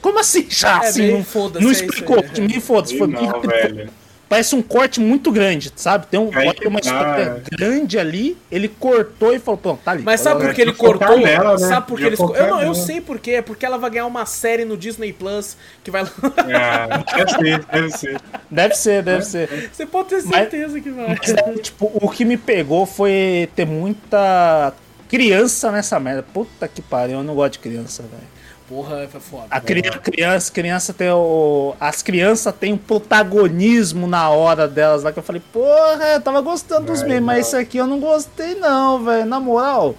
como 0.00 0.18
assim? 0.18 0.46
Já, 0.48 0.82
É, 0.84 0.88
assim, 0.88 1.12
não, 1.12 1.24
foda-se, 1.24 1.62
não 1.64 1.70
é 1.70 1.72
isso 1.74 1.84
explicou, 1.84 2.22
porque 2.22 2.40
meio 2.40 2.60
foda-se, 2.60 2.96
foi 2.98 3.06
bem 3.08 3.16
Não, 3.22 3.26
rápido. 3.26 3.50
velho. 3.50 3.90
Parece 4.28 4.54
um 4.54 4.62
corte 4.62 5.00
muito 5.00 5.32
grande, 5.32 5.72
sabe? 5.74 6.06
Tem, 6.06 6.20
um, 6.20 6.30
Aí 6.32 6.44
pode 6.46 6.60
ter 6.60 6.68
uma 6.68 6.80
tá, 6.80 6.86
história 6.88 7.42
é. 7.50 7.56
grande 7.56 7.98
ali, 7.98 8.38
ele 8.48 8.68
cortou 8.68 9.34
e 9.34 9.40
falou, 9.40 9.58
pronto, 9.58 9.80
tá 9.84 9.90
ali. 9.90 10.04
Mas 10.04 10.20
sabe 10.20 10.44
por 10.44 10.54
que 10.54 10.62
ele 10.62 10.72
cortou? 10.72 11.18
nela, 11.18 11.58
né? 11.58 11.66
Sabe 11.66 11.88
por 11.88 11.98
que 11.98 12.04
eles. 12.04 12.20
Eu, 12.20 12.46
não, 12.46 12.62
eu 12.62 12.72
sei 12.72 13.00
por 13.00 13.18
quê. 13.18 13.32
É 13.32 13.42
porque 13.42 13.66
ela 13.66 13.76
vai 13.76 13.90
ganhar 13.90 14.06
uma 14.06 14.24
série 14.26 14.64
no 14.64 14.76
Disney 14.76 15.12
Plus 15.12 15.56
que 15.82 15.90
vai. 15.90 16.02
Ah, 16.02 17.02
deve 17.16 17.30
ser, 17.32 17.64
deve 17.64 17.90
ser. 17.90 18.20
Deve 18.48 18.74
ser, 18.76 19.02
deve 19.02 19.22
ser. 19.24 19.70
Você 19.72 19.84
pode 19.84 20.10
ter 20.10 20.22
Mas- 20.22 20.26
certeza 20.36 20.80
que 20.80 20.90
vai. 20.90 21.08
Mas 21.08 21.60
tipo, 21.60 21.90
o 21.92 22.08
que 22.08 22.24
me 22.24 22.36
pegou 22.36 22.86
foi 22.86 23.48
ter 23.56 23.66
muita 23.66 24.72
criança 25.08 25.72
nessa 25.72 25.98
merda. 25.98 26.22
Puta 26.22 26.68
que 26.68 26.80
pariu, 26.80 27.18
eu 27.18 27.24
não 27.24 27.34
gosto 27.34 27.54
de 27.54 27.58
criança, 27.58 28.04
velho. 28.04 28.39
Porra, 28.70 29.08
foi 29.10 29.20
foda. 29.20 29.46
A 29.50 29.60
cri- 29.60 29.82
criança, 29.82 30.52
criança 30.52 30.92
tem 30.94 31.10
o. 31.10 31.74
As 31.80 32.02
crianças 32.02 32.54
têm 32.54 32.72
um 32.72 32.78
protagonismo 32.78 34.06
na 34.06 34.30
hora 34.30 34.68
delas 34.68 35.02
lá 35.02 35.12
que 35.12 35.18
eu 35.18 35.22
falei, 35.24 35.42
porra, 35.52 36.04
eu 36.14 36.20
tava 36.20 36.40
gostando 36.40 36.86
dos 36.86 37.02
memes, 37.02 37.20
mas 37.22 37.46
isso 37.48 37.56
aqui 37.56 37.78
eu 37.78 37.86
não 37.88 37.98
gostei, 37.98 38.54
não, 38.54 39.04
velho. 39.04 39.26
Na 39.26 39.40
moral. 39.40 39.96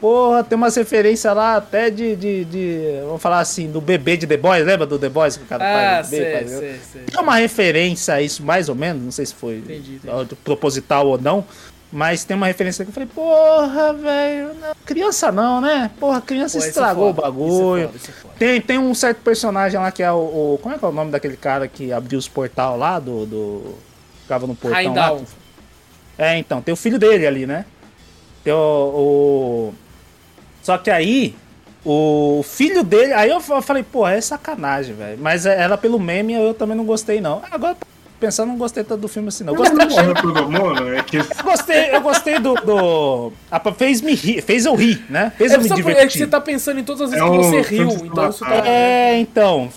Porra, 0.00 0.42
tem 0.42 0.56
umas 0.56 0.74
referências 0.76 1.36
lá 1.36 1.56
até 1.56 1.90
de, 1.90 2.16
de, 2.16 2.44
de- 2.46 3.00
Vamos 3.04 3.20
falar 3.20 3.40
assim, 3.40 3.70
do 3.70 3.82
bebê 3.82 4.16
de 4.16 4.26
The 4.26 4.38
Boys, 4.38 4.64
lembra 4.64 4.86
do 4.86 4.98
The 4.98 5.10
Boys 5.10 5.36
que 5.36 5.44
o 5.44 5.46
cara 5.46 5.62
Ah, 5.62 5.96
faz 5.96 6.08
bebê, 6.08 6.24
sei, 6.24 6.32
faz- 6.32 6.50
sei, 6.58 6.80
sei. 6.92 7.02
tem 7.02 7.20
uma 7.22 7.36
referência 7.36 8.14
a 8.14 8.22
isso, 8.22 8.42
mais 8.42 8.70
ou 8.70 8.74
menos, 8.74 9.02
não 9.02 9.10
sei 9.12 9.26
se 9.26 9.34
foi 9.34 9.56
Entendi, 9.58 10.00
entendi. 10.02 10.34
proposital 10.36 11.06
ou 11.06 11.18
não, 11.20 11.44
mas 11.92 12.22
tem 12.24 12.36
uma 12.36 12.46
referência 12.46 12.84
que 12.84 12.90
eu 12.90 12.94
falei, 12.94 13.08
porra, 13.12 13.92
velho, 13.94 14.50
criança 14.86 15.32
não, 15.32 15.60
né? 15.60 15.90
Porra, 15.98 16.20
criança 16.20 16.58
Pô, 16.58 16.64
é 16.64 16.68
estragou 16.68 17.06
foda, 17.14 17.18
o 17.18 17.22
bagulho. 17.22 17.76
É 17.78 17.86
foda, 17.86 17.96
isso 17.96 18.10
é 18.10 18.14
foda. 18.14 18.34
Tem, 18.38 18.60
tem 18.60 18.78
um 18.78 18.94
certo 18.94 19.18
personagem 19.22 19.78
lá 19.80 19.90
que 19.90 20.02
é 20.02 20.12
o, 20.12 20.16
o- 20.54 20.58
Como 20.62 20.74
é 20.74 20.78
que 20.78 20.84
é 20.84 20.88
o 20.88 20.92
nome 20.92 21.10
daquele 21.10 21.36
cara 21.36 21.66
que 21.66 21.92
abriu 21.92 22.18
os 22.18 22.28
portal 22.28 22.76
lá 22.76 22.98
do. 22.98 23.26
do 23.26 23.74
ficava 24.22 24.46
no 24.46 24.54
portão 24.54 24.94
lá? 24.94 25.08
Heimdall. 25.08 25.24
É, 26.16 26.36
então, 26.38 26.60
tem 26.62 26.72
o 26.72 26.76
filho 26.76 26.98
dele 26.98 27.26
ali, 27.26 27.46
né? 27.46 27.64
Tem 28.44 28.52
o. 28.52 28.56
o- 28.56 29.74
Só 30.62 30.78
que 30.78 30.90
aí. 30.90 31.34
O 31.84 32.42
filho 32.44 32.84
dele. 32.84 33.14
Aí 33.14 33.30
eu 33.30 33.40
fa- 33.40 33.62
falei, 33.62 33.82
pô, 33.82 34.06
é 34.06 34.20
sacanagem, 34.20 34.94
velho. 34.94 35.18
Mas 35.18 35.46
era 35.46 35.78
pelo 35.78 35.98
meme 35.98 36.34
eu 36.34 36.52
também 36.52 36.76
não 36.76 36.84
gostei, 36.84 37.20
não. 37.22 37.42
Agora, 37.50 37.74
pensando, 38.20 38.50
não 38.50 38.58
gostei 38.58 38.84
tanto 38.84 39.00
do 39.00 39.08
filme 39.08 39.28
assim, 39.28 39.42
não. 39.42 39.54
Eu 39.54 39.56
gostei, 39.56 39.86
é 40.96 41.02
que 41.02 41.16
eu 41.16 41.24
gostei, 41.42 41.94
eu 41.96 42.00
gostei 42.02 42.38
do. 42.38 42.54
do... 42.54 43.32
fez 43.76 44.00
me 44.00 44.14
rir, 44.14 44.42
fez 44.42 44.66
eu 44.66 44.74
rir, 44.74 45.04
né? 45.08 45.32
Fez 45.36 45.50
É, 45.50 45.56
eu 45.56 45.60
me 45.60 45.68
divertir. 45.68 46.02
é 46.02 46.06
que 46.06 46.18
você 46.18 46.26
tá 46.26 46.40
pensando 46.40 46.78
em 46.78 46.84
todas 46.84 47.02
as 47.02 47.10
vezes 47.10 47.26
É 47.26 47.30
que 47.30 47.36
você 47.44 47.60
riu, 47.62 47.90
então 48.04 48.32
tá. 48.32 48.66
É, 48.66 49.18
então, 49.18 49.70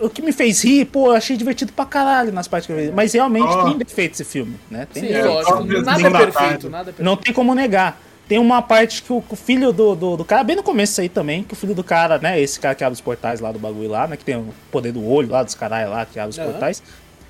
o 0.00 0.08
que 0.08 0.22
me 0.22 0.32
fez 0.32 0.62
rir, 0.64 0.86
pô, 0.86 1.08
eu 1.08 1.16
achei 1.16 1.36
divertido 1.36 1.72
pra 1.72 1.84
caralho 1.84 2.32
nas 2.32 2.48
partes 2.48 2.66
que 2.66 2.72
eu 2.72 2.76
vi. 2.76 2.90
Mas 2.90 3.12
realmente 3.12 3.48
Ó. 3.48 3.64
tem 3.64 3.78
defeito 3.78 4.14
esse 4.14 4.24
filme, 4.24 4.56
né? 4.70 4.88
Tem 4.92 5.04
Sim, 5.04 5.22
lógico. 5.22 5.64
Nada 5.82 6.06
é 6.06 6.10
perfeito, 6.10 6.70
nada 6.70 6.90
é 6.90 6.92
perfeito. 6.92 7.02
Não 7.04 7.16
tem 7.16 7.32
como 7.32 7.54
negar. 7.54 8.00
Tem 8.28 8.38
uma 8.38 8.60
parte 8.60 9.02
que 9.02 9.12
o, 9.12 9.22
filho 9.36 9.72
do, 9.72 9.94
do, 9.94 10.16
do 10.16 10.24
cara, 10.24 10.42
bem 10.42 10.56
no 10.56 10.62
começo 10.62 11.00
aí 11.00 11.08
também, 11.08 11.44
que 11.44 11.52
o 11.52 11.56
filho 11.56 11.74
do 11.76 11.84
cara, 11.84 12.18
né, 12.18 12.40
esse 12.40 12.58
cara 12.58 12.74
que 12.74 12.82
abre 12.82 12.94
os 12.94 13.00
portais 13.00 13.38
lá 13.38 13.52
do 13.52 13.58
bagulho 13.58 13.88
lá, 13.88 14.08
né, 14.08 14.16
que 14.16 14.24
tem 14.24 14.34
o 14.34 14.52
poder 14.70 14.90
do 14.90 15.06
olho 15.06 15.30
lá, 15.30 15.44
dos 15.44 15.54
caralho 15.54 15.90
lá, 15.90 16.04
que 16.04 16.18
abre 16.18 16.30
os 16.30 16.38
Aham. 16.38 16.50
portais. 16.50 16.82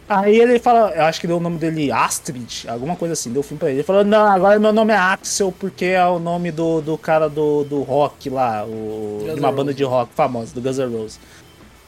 Aí 0.09 0.39
ele 0.39 0.61
fala, 0.61 0.93
eu 0.95 1.05
acho 1.05 1.21
que 1.21 1.27
deu 1.27 1.39
o 1.39 1.41
nome 1.41 1.59
dele 1.59 1.91
Astrid, 1.91 2.65
alguma 2.69 2.95
coisa 2.95 3.15
assim, 3.15 3.33
deu 3.33 3.41
o 3.41 3.43
filme 3.43 3.59
pra 3.59 3.69
ele. 3.69 3.79
Ele 3.79 3.85
falou, 3.85 4.05
não, 4.05 4.25
agora 4.25 4.59
meu 4.59 4.73
nome 4.73 4.93
é 4.93 4.97
Axel, 4.97 5.53
porque 5.59 5.87
é 5.87 6.07
o 6.07 6.21
nome 6.21 6.53
do, 6.53 6.81
do 6.81 6.97
cara 6.97 7.29
do, 7.29 7.65
do 7.65 7.83
rock 7.83 8.31
lá, 8.31 8.65
o, 8.65 9.25
Guns 9.27 9.39
uma 9.39 9.51
banda 9.51 9.75
de 9.75 9.83
rock 9.83 10.13
famosa, 10.15 10.55
do 10.55 10.61
Guns 10.63 10.79
N' 10.79 10.97
Roses. 10.97 11.21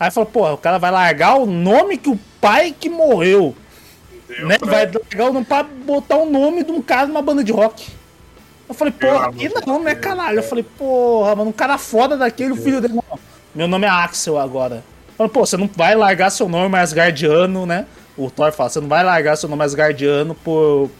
Aí 0.01 0.11
falou, 0.11 0.29
porra, 0.29 0.53
o 0.53 0.59
cara 0.59 0.79
vai 0.79 0.91
largar 0.91 1.37
o 1.37 1.47
nome 1.47 1.97
que 1.97 2.11
o 2.11 2.19
pai 2.41 2.75
que 2.77 2.89
morreu, 2.89 3.55
né, 4.41 4.59
vai 4.61 4.87
largar 4.87 5.31
o 5.31 5.33
nome 5.33 5.47
pra 5.47 5.63
botar 5.63 6.17
o 6.17 6.29
nome 6.29 6.65
de 6.65 6.73
um 6.73 6.83
cara 6.83 7.07
numa 7.07 7.23
banda 7.23 7.45
de 7.45 7.53
rock. 7.53 7.89
Eu 8.69 8.75
falei, 8.75 8.93
porra, 8.93 9.29
aqui 9.29 9.49
não, 9.65 9.81
né, 9.83 9.95
caralho? 9.95 10.41
Eu 10.41 10.43
falei, 10.43 10.65
porra, 10.65 11.37
mano, 11.37 11.51
um 11.51 11.53
cara 11.53 11.79
foda 11.79 12.17
daquele, 12.17 12.53
o 12.53 12.57
filho 12.57 12.81
dele. 12.81 12.95
Não, 12.95 13.19
meu 13.55 13.69
nome 13.69 13.87
é 13.87 13.91
Axel 13.91 14.37
agora. 14.37 14.83
Eu 15.09 15.15
falei, 15.17 15.33
pô, 15.33 15.47
você 15.47 15.57
não 15.57 15.71
vai 15.75 15.95
largar 15.95 16.31
seu 16.31 16.49
nome 16.49 16.77
Asgardiano, 16.77 17.65
né? 17.65 17.87
O 18.19 18.31
Thor 18.31 18.53
fala, 18.53 18.69
você 18.69 18.81
não 18.81 18.89
vai 18.89 19.05
largar 19.05 19.37
seu 19.37 19.49
nome 19.49 19.63
Asgardiano 19.63 20.35
por, 20.35 20.91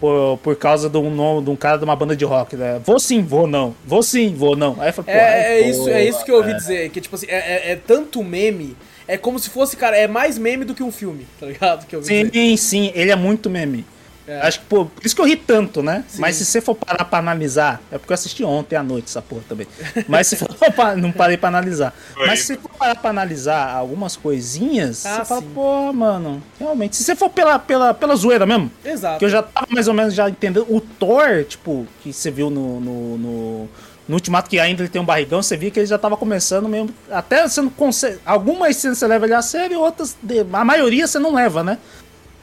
por, 0.00 0.38
por 0.42 0.56
causa 0.56 0.88
de 0.88 0.96
um, 0.96 1.10
nome, 1.10 1.44
de 1.44 1.50
um 1.50 1.56
cara 1.56 1.76
de 1.78 1.84
uma 1.84 1.96
banda 1.96 2.14
de 2.14 2.24
rock, 2.24 2.56
né? 2.56 2.80
Vou 2.84 2.98
sim, 3.00 3.22
vou 3.22 3.46
não. 3.46 3.74
Vou 3.84 4.02
sim, 4.02 4.34
vou 4.34 4.54
não. 4.56 4.76
Aí 4.80 4.88
eu 4.88 4.92
falei, 4.92 5.12
É, 5.14 5.18
porra, 5.18 5.30
é 5.32 5.60
isso, 5.70 5.88
é 5.88 6.04
isso 6.04 6.24
que 6.24 6.30
eu 6.30 6.36
ouvi 6.36 6.54
dizer, 6.54 6.90
que 6.90 7.00
tipo 7.00 7.16
assim, 7.16 7.26
é, 7.28 7.36
é- 7.36 7.72
é 7.72 7.76
tanto 7.76 8.22
meme, 8.22 8.76
é 9.08 9.16
como 9.18 9.38
se 9.38 9.50
fosse, 9.50 9.76
cara, 9.76 9.96
é 9.96 10.06
mais 10.06 10.38
meme 10.38 10.64
do 10.64 10.74
que 10.74 10.82
um 10.82 10.92
filme, 10.92 11.26
tá 11.40 11.46
ligado? 11.46 11.86
Que 11.86 11.96
eu 11.96 12.00
ouvi 12.00 12.24
dizer. 12.24 12.32
Sim, 12.32 12.56
sim, 12.56 12.92
ele 12.94 13.10
é 13.10 13.16
muito 13.16 13.50
meme. 13.50 13.84
É. 14.26 14.40
Acho 14.40 14.60
que, 14.60 14.66
pô, 14.66 14.86
por 14.86 15.04
isso 15.04 15.14
que 15.14 15.20
eu 15.20 15.26
ri 15.26 15.36
tanto, 15.36 15.82
né? 15.82 16.02
Sim. 16.08 16.20
Mas 16.20 16.36
se 16.36 16.44
você 16.46 16.60
for 16.60 16.74
parar 16.74 17.04
pra 17.04 17.18
analisar, 17.18 17.82
é 17.92 17.98
porque 17.98 18.12
eu 18.12 18.14
assisti 18.14 18.42
ontem 18.42 18.74
à 18.74 18.82
noite 18.82 19.04
essa 19.08 19.20
porra 19.20 19.42
também. 19.48 19.66
Mas 20.08 20.28
se 20.28 20.36
for 20.36 20.48
pra, 20.74 20.96
não 20.96 21.12
parei 21.12 21.36
pra 21.36 21.48
analisar. 21.50 21.94
Foi. 22.14 22.26
Mas 22.26 22.40
se 22.40 22.56
for 22.56 22.70
parar 22.70 22.94
pra 22.96 23.10
analisar 23.10 23.74
algumas 23.74 24.16
coisinhas, 24.16 25.04
Ah, 25.04 25.18
você 25.18 25.24
fala, 25.26 25.40
sim. 25.42 25.50
pô, 25.54 25.92
mano, 25.92 26.42
realmente. 26.58 26.96
Se 26.96 27.04
você 27.04 27.14
for 27.14 27.28
pela, 27.28 27.58
pela, 27.58 27.92
pela 27.92 28.16
zoeira 28.16 28.46
mesmo, 28.46 28.70
Exato. 28.84 29.18
que 29.18 29.24
eu 29.24 29.28
já 29.28 29.42
tava 29.42 29.66
mais 29.70 29.88
ou 29.88 29.94
menos 29.94 30.14
já 30.14 30.28
entendendo. 30.28 30.66
O 30.70 30.80
Thor, 30.80 31.44
tipo, 31.44 31.86
que 32.02 32.12
você 32.12 32.30
viu 32.30 32.48
no, 32.48 32.80
no, 32.80 33.18
no, 33.18 33.68
no 34.08 34.14
Ultimato, 34.14 34.48
que 34.48 34.58
ainda 34.58 34.82
ele 34.82 34.88
tem 34.88 35.00
um 35.02 35.04
barrigão, 35.04 35.42
você 35.42 35.56
via 35.56 35.70
que 35.70 35.78
ele 35.80 35.86
já 35.86 35.98
tava 35.98 36.16
começando 36.16 36.68
mesmo. 36.68 36.90
Até 37.10 37.46
você 37.46 37.60
não 37.60 37.70
consegue. 37.70 38.18
Algumas 38.24 38.76
cenas 38.76 38.98
você 38.98 39.06
leva 39.06 39.26
ele 39.26 39.34
a 39.34 39.42
sério, 39.42 39.80
outras. 39.80 40.16
de- 40.22 40.46
A 40.52 40.64
maioria 40.64 41.06
você 41.06 41.18
não 41.18 41.34
leva, 41.34 41.62
né? 41.62 41.78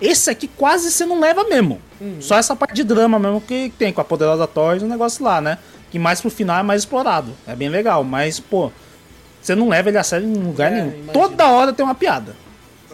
Esse 0.02 0.30
aqui 0.30 0.48
quase 0.48 0.92
você 0.92 1.06
não 1.06 1.20
leva 1.20 1.44
mesmo. 1.44 1.80
Só 2.20 2.36
essa 2.38 2.56
parte 2.56 2.74
de 2.74 2.84
drama 2.84 3.20
mesmo 3.20 3.40
que 3.40 3.72
tem 3.78 3.94
com 3.94 4.02
a 4.02 4.04
poderosa 4.04 4.48
Thor 4.48 4.76
e 4.78 4.80
o 4.80 4.88
negócio 4.88 5.24
lá, 5.24 5.40
né? 5.40 5.58
Que 5.92 6.00
mais 6.00 6.20
pro 6.20 6.30
final 6.32 6.60
é 6.60 6.64
mais 6.64 6.82
explorado. 6.82 7.32
É 7.48 7.56
bem 7.56 7.70
legal, 7.70 8.04
mas, 8.04 8.40
pô, 8.40 8.72
você 9.42 9.54
não 9.54 9.70
leva 9.70 9.90
ele 9.90 9.98
a 10.00 10.04
sério 10.04 10.28
em 10.28 10.34
lugar 10.34 10.72
É, 10.72 10.76
nenhum. 10.76 10.88
imagino. 10.88 11.14
Toda 11.14 11.48
hora 11.48 11.72
tem 11.74 11.86
uma 11.86 11.94
piada. 11.94 12.36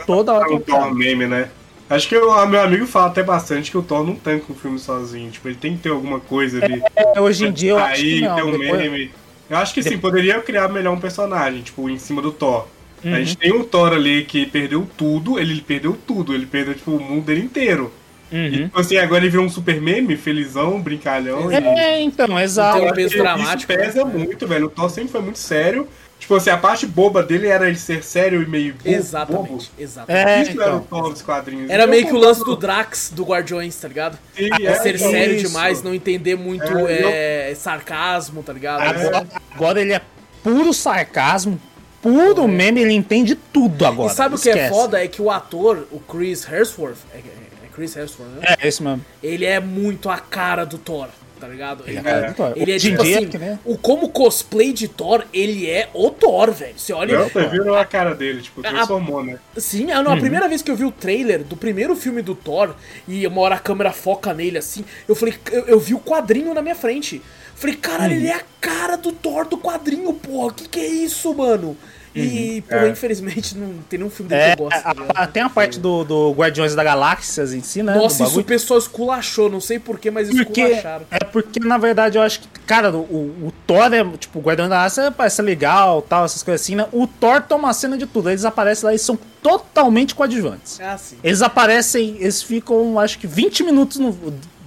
Toda 0.06 0.34
hora 0.34 0.44
É 0.44 0.48
tem 0.48 0.56
um 0.56 0.60
uma 0.60 0.66
Thor 0.66 0.80
piada. 0.82 0.94
meme, 0.96 1.26
né? 1.28 1.50
Acho 1.90 2.10
que 2.10 2.18
o 2.18 2.46
meu 2.48 2.60
amigo 2.62 2.86
fala 2.86 3.08
até 3.08 3.24
bastante 3.24 3.72
que 3.72 3.78
o 3.78 3.82
Thor 3.82 4.04
não 4.06 4.16
tanca 4.16 4.52
um 4.52 4.56
filme 4.56 4.78
sozinho. 4.78 5.32
Tipo, 5.32 5.48
ele 5.48 5.56
tem 5.56 5.78
que 5.78 5.84
ter 5.84 5.90
alguma 5.90 6.20
coisa 6.20 6.64
ali. 6.64 6.84
É, 6.96 7.22
hoje 7.22 7.48
em 7.48 7.52
dia 7.54 7.72
eu 7.72 7.78
acho 7.78 8.02
aí 8.02 8.20
que 8.20 8.22
não. 8.28 8.36
tem 8.36 8.44
um 8.44 8.52
depois- 8.60 8.82
meme. 8.82 9.12
Eu 9.50 9.56
acho 9.58 9.74
que 9.74 9.82
sim, 9.82 9.98
poderia 9.98 10.42
criar 10.42 10.68
melhor 10.68 10.94
um 10.94 11.00
personagem, 11.00 11.62
tipo, 11.62 11.90
em 11.90 11.98
cima 11.98 12.22
do 12.22 12.34
Thor. 12.34 12.68
Uhum. 13.04 13.14
A 13.14 13.20
gente 13.20 13.38
tem 13.38 13.54
um 13.54 13.64
Thor 13.64 13.94
ali 13.94 14.24
que 14.26 14.46
perdeu 14.46 14.88
tudo, 14.98 15.40
ele 15.40 15.62
perdeu 15.62 15.98
tudo, 16.08 16.34
ele 16.34 16.46
perdeu, 16.46 16.74
tipo, 16.74 16.92
o 16.92 17.00
mundo 17.00 17.26
dele 17.26 17.42
inteiro. 17.42 17.92
E, 18.32 18.36
Uhum. 18.36 18.52
tipo 18.66 18.80
assim, 18.80 18.98
agora 18.98 19.22
ele 19.24 19.30
virou 19.30 19.46
um 19.46 19.50
super 19.50 19.80
meme, 19.80 20.18
felizão, 20.18 20.82
brincalhão. 20.82 21.50
e- 21.52 21.56
É, 21.56 22.02
então, 22.02 22.38
exato. 22.40 22.80
Um 22.80 22.86
acho 22.86 22.94
peso 22.96 23.18
dramático, 23.18 23.72
Isso 23.72 23.82
pesa 23.82 24.04
né? 24.04 24.12
muito, 24.14 24.48
velho. 24.48 24.66
O 24.66 24.70
Thor 24.70 24.90
sempre 24.90 25.12
foi 25.12 25.22
muito 25.22 25.40
sério. 25.40 25.88
Tipo 26.20 26.34
assim, 26.36 26.50
a 26.50 26.58
parte 26.58 26.86
boba 26.88 27.22
dele 27.22 27.48
era 27.48 27.68
ele 27.68 27.78
ser 27.78 28.04
sério 28.04 28.42
e 28.42 28.46
meio 28.48 28.74
bo 28.74 28.84
bobo. 28.84 28.96
Exatamente, 28.98 29.72
exatamente. 29.78 30.28
É, 30.28 30.42
Isso 30.42 30.62
era 30.62 30.74
o 30.74 30.78
então. 30.80 31.00
Thor 31.02 31.14
dos 31.14 31.22
quadrinhos. 31.22 31.70
Era 31.70 31.84
Então, 31.84 31.92
meio 31.92 32.08
que 32.08 32.14
o 32.14 32.18
lance 32.18 32.44
do 32.44 32.56
Drax 32.56 33.12
do 33.16 33.24
Guardiões, 33.24 33.76
tá 33.80 33.88
ligado? 33.88 34.18
Sim, 34.36 34.50
É 34.62 34.66
é, 34.66 34.74
ser 34.76 34.96
então, 34.96 35.12
sério 35.12 35.36
isso. 35.36 35.48
demais, 35.48 35.84
não 35.84 35.94
entender 35.94 36.36
muito 36.36 36.66
É, 36.88 37.52
é, 37.52 37.56
sarcasmo, 37.56 38.42
tá 38.42 38.52
ligado? 38.52 38.82
Agora, 38.82 39.28
agora 39.54 39.80
ele 39.82 39.94
é 39.94 40.02
puro 40.44 40.74
sarcasmo, 40.74 41.62
puro 42.02 42.48
meme, 42.48 42.82
ele 42.82 42.94
entende 42.94 43.36
tudo 43.36 43.86
agora. 43.86 44.12
E 44.12 44.16
sabe 44.16 44.36
o 44.36 44.40
que 44.40 44.50
é 44.50 44.70
foda? 44.70 45.04
É 45.04 45.08
que 45.08 45.22
o 45.22 45.30
ator, 45.32 45.88
o 45.92 46.00
Chris 46.00 46.48
Hemsworth, 46.48 46.98
é, 47.14 47.18
é 47.18 47.68
Chris 47.74 47.96
Hemsworth, 47.96 48.30
né? 48.30 48.56
É, 48.62 48.68
isso 48.68 48.84
mesmo. 48.84 49.04
Ele 49.22 49.46
é 49.46 49.60
muito 49.60 50.10
a 50.10 50.18
cara 50.18 50.66
do 50.66 50.78
Thor. 50.78 51.08
tá 51.40 51.48
ligado? 51.48 51.84
Ele 51.86 51.98
é 51.98 52.00
a 52.00 52.04
cara 52.04 52.28
do 52.30 52.34
Thor. 52.34 52.54
Ele 52.56 52.72
é 52.72 52.78
tipo 52.80 53.04
dia, 53.04 53.18
assim, 53.18 53.28
que, 53.28 53.38
né? 53.38 53.60
o 53.64 53.78
como 53.78 54.10
cosplay 54.10 54.74
de 54.74 54.88
Thor, 54.88 55.24
ele 55.32 55.70
é 55.70 55.90
o 55.94 56.10
Thor, 56.10 56.52
velho. 56.52 56.74
Você 56.76 56.94
olha. 56.94 57.20
Não, 57.20 57.30
você 57.30 57.48
viu 57.48 57.76
a 57.76 57.86
cara 57.86 58.16
dele, 58.16 58.42
tipo, 58.42 58.62
transformou, 58.62 59.24
né? 59.24 59.38
Sim, 59.56 59.92
a, 59.92 60.02
não, 60.02 60.14
a 60.14 60.18
primeira 60.18 60.48
vez 60.48 60.64
que 60.64 60.72
eu 60.72 60.76
vi 60.76 60.86
o 60.86 60.92
trailer 60.92 61.44
do 61.44 61.56
primeiro 61.56 61.96
filme 61.96 62.22
do 62.24 62.34
Thor 62.34 62.76
e 63.08 63.28
uma 63.28 63.42
hora 63.42 63.56
a 63.56 63.60
câmera 63.60 63.92
foca 63.92 64.34
nele 64.34 64.58
assim, 64.58 64.84
eu 65.08 65.16
falei, 65.16 65.36
eu, 65.52 65.66
eu 65.68 65.80
vi 65.80 65.94
o 65.94 66.00
quadrinho 66.00 66.54
na 66.54 66.62
minha 66.62 66.76
frente. 66.76 67.22
Falei, 67.58 67.76
caralho, 67.76 68.14
ele 68.14 68.28
é 68.28 68.36
a 68.36 68.42
cara 68.62 68.96
do 68.96 69.12
Thor 69.12 69.46
do 69.48 69.58
quadrinho, 69.58 70.14
porra. 70.14 70.54
Que 70.54 70.68
que 70.70 70.80
é 70.80 70.86
isso, 70.88 71.34
mano? 71.34 71.76
E, 72.16 72.64
porra, 72.68 72.88
É. 72.88 72.90
infelizmente 72.90 73.56
não 73.56 73.76
tem 73.88 74.00
nenhum 74.00 74.10
filme 74.10 74.30
dele 74.30 74.42
É, 74.42 74.56
que 74.56 74.62
eu 74.62 74.66
gosto. 74.66 74.82
tá 74.82 74.90
a- 74.90 74.94
ligado? 74.94 75.12
a- 75.18 75.28
tem 75.28 75.44
a 75.44 75.50
parte 75.50 75.80
do, 75.80 76.04
do 76.04 76.32
Guardiões 76.32 76.74
da 76.74 76.84
Galáxias 76.84 77.54
em 77.54 77.62
si, 77.62 77.84
né? 77.84 77.94
Nossa, 77.94 78.24
isso 78.24 78.40
o 78.40 78.44
pessoal 78.44 78.80
esculachou, 78.80 79.50
não 79.52 79.62
sei 79.62 79.78
porquê, 79.78 80.10
mas 80.10 80.28
Porque, 80.30 80.62
esculacharam. 80.62 81.06
é 81.12 81.20
porque, 81.20 81.60
na 81.60 81.78
verdade, 81.78 82.18
eu 82.18 82.24
acho 82.24 82.40
que, 82.40 82.48
cara, 82.66 82.92
o, 82.92 83.02
o 83.48 83.54
Thor 83.68 83.94
é, 83.94 84.04
tipo, 84.18 84.40
o 84.40 84.42
Guardião 84.42 84.68
da 84.68 84.78
Galáxia 84.78 85.12
parece 85.12 85.42
legal, 85.44 86.02
tal, 86.02 86.26
essas 86.26 86.42
coisas 86.42 86.62
assim, 86.62 86.76
né? 86.76 86.88
O 86.92 87.06
Thor 87.06 87.40
toma 87.42 87.70
a 87.70 87.74
cena 87.74 87.96
de 87.96 88.08
tudo. 88.08 88.30
Eles 88.32 88.46
aparecem 88.46 88.86
lá 88.86 88.96
e 88.96 89.00
são 89.00 89.18
totalmente 89.44 90.16
coadjuvantes. 90.16 90.80
Ah, 90.82 90.98
sim. 90.98 91.18
Eles 91.24 91.44
aparecem, 91.44 92.18
eles 92.20 92.42
ficam, 92.42 92.98
acho 93.00 93.20
que 93.20 93.28
20 93.28 93.64
minutos, 93.64 93.98
no, 93.98 94.18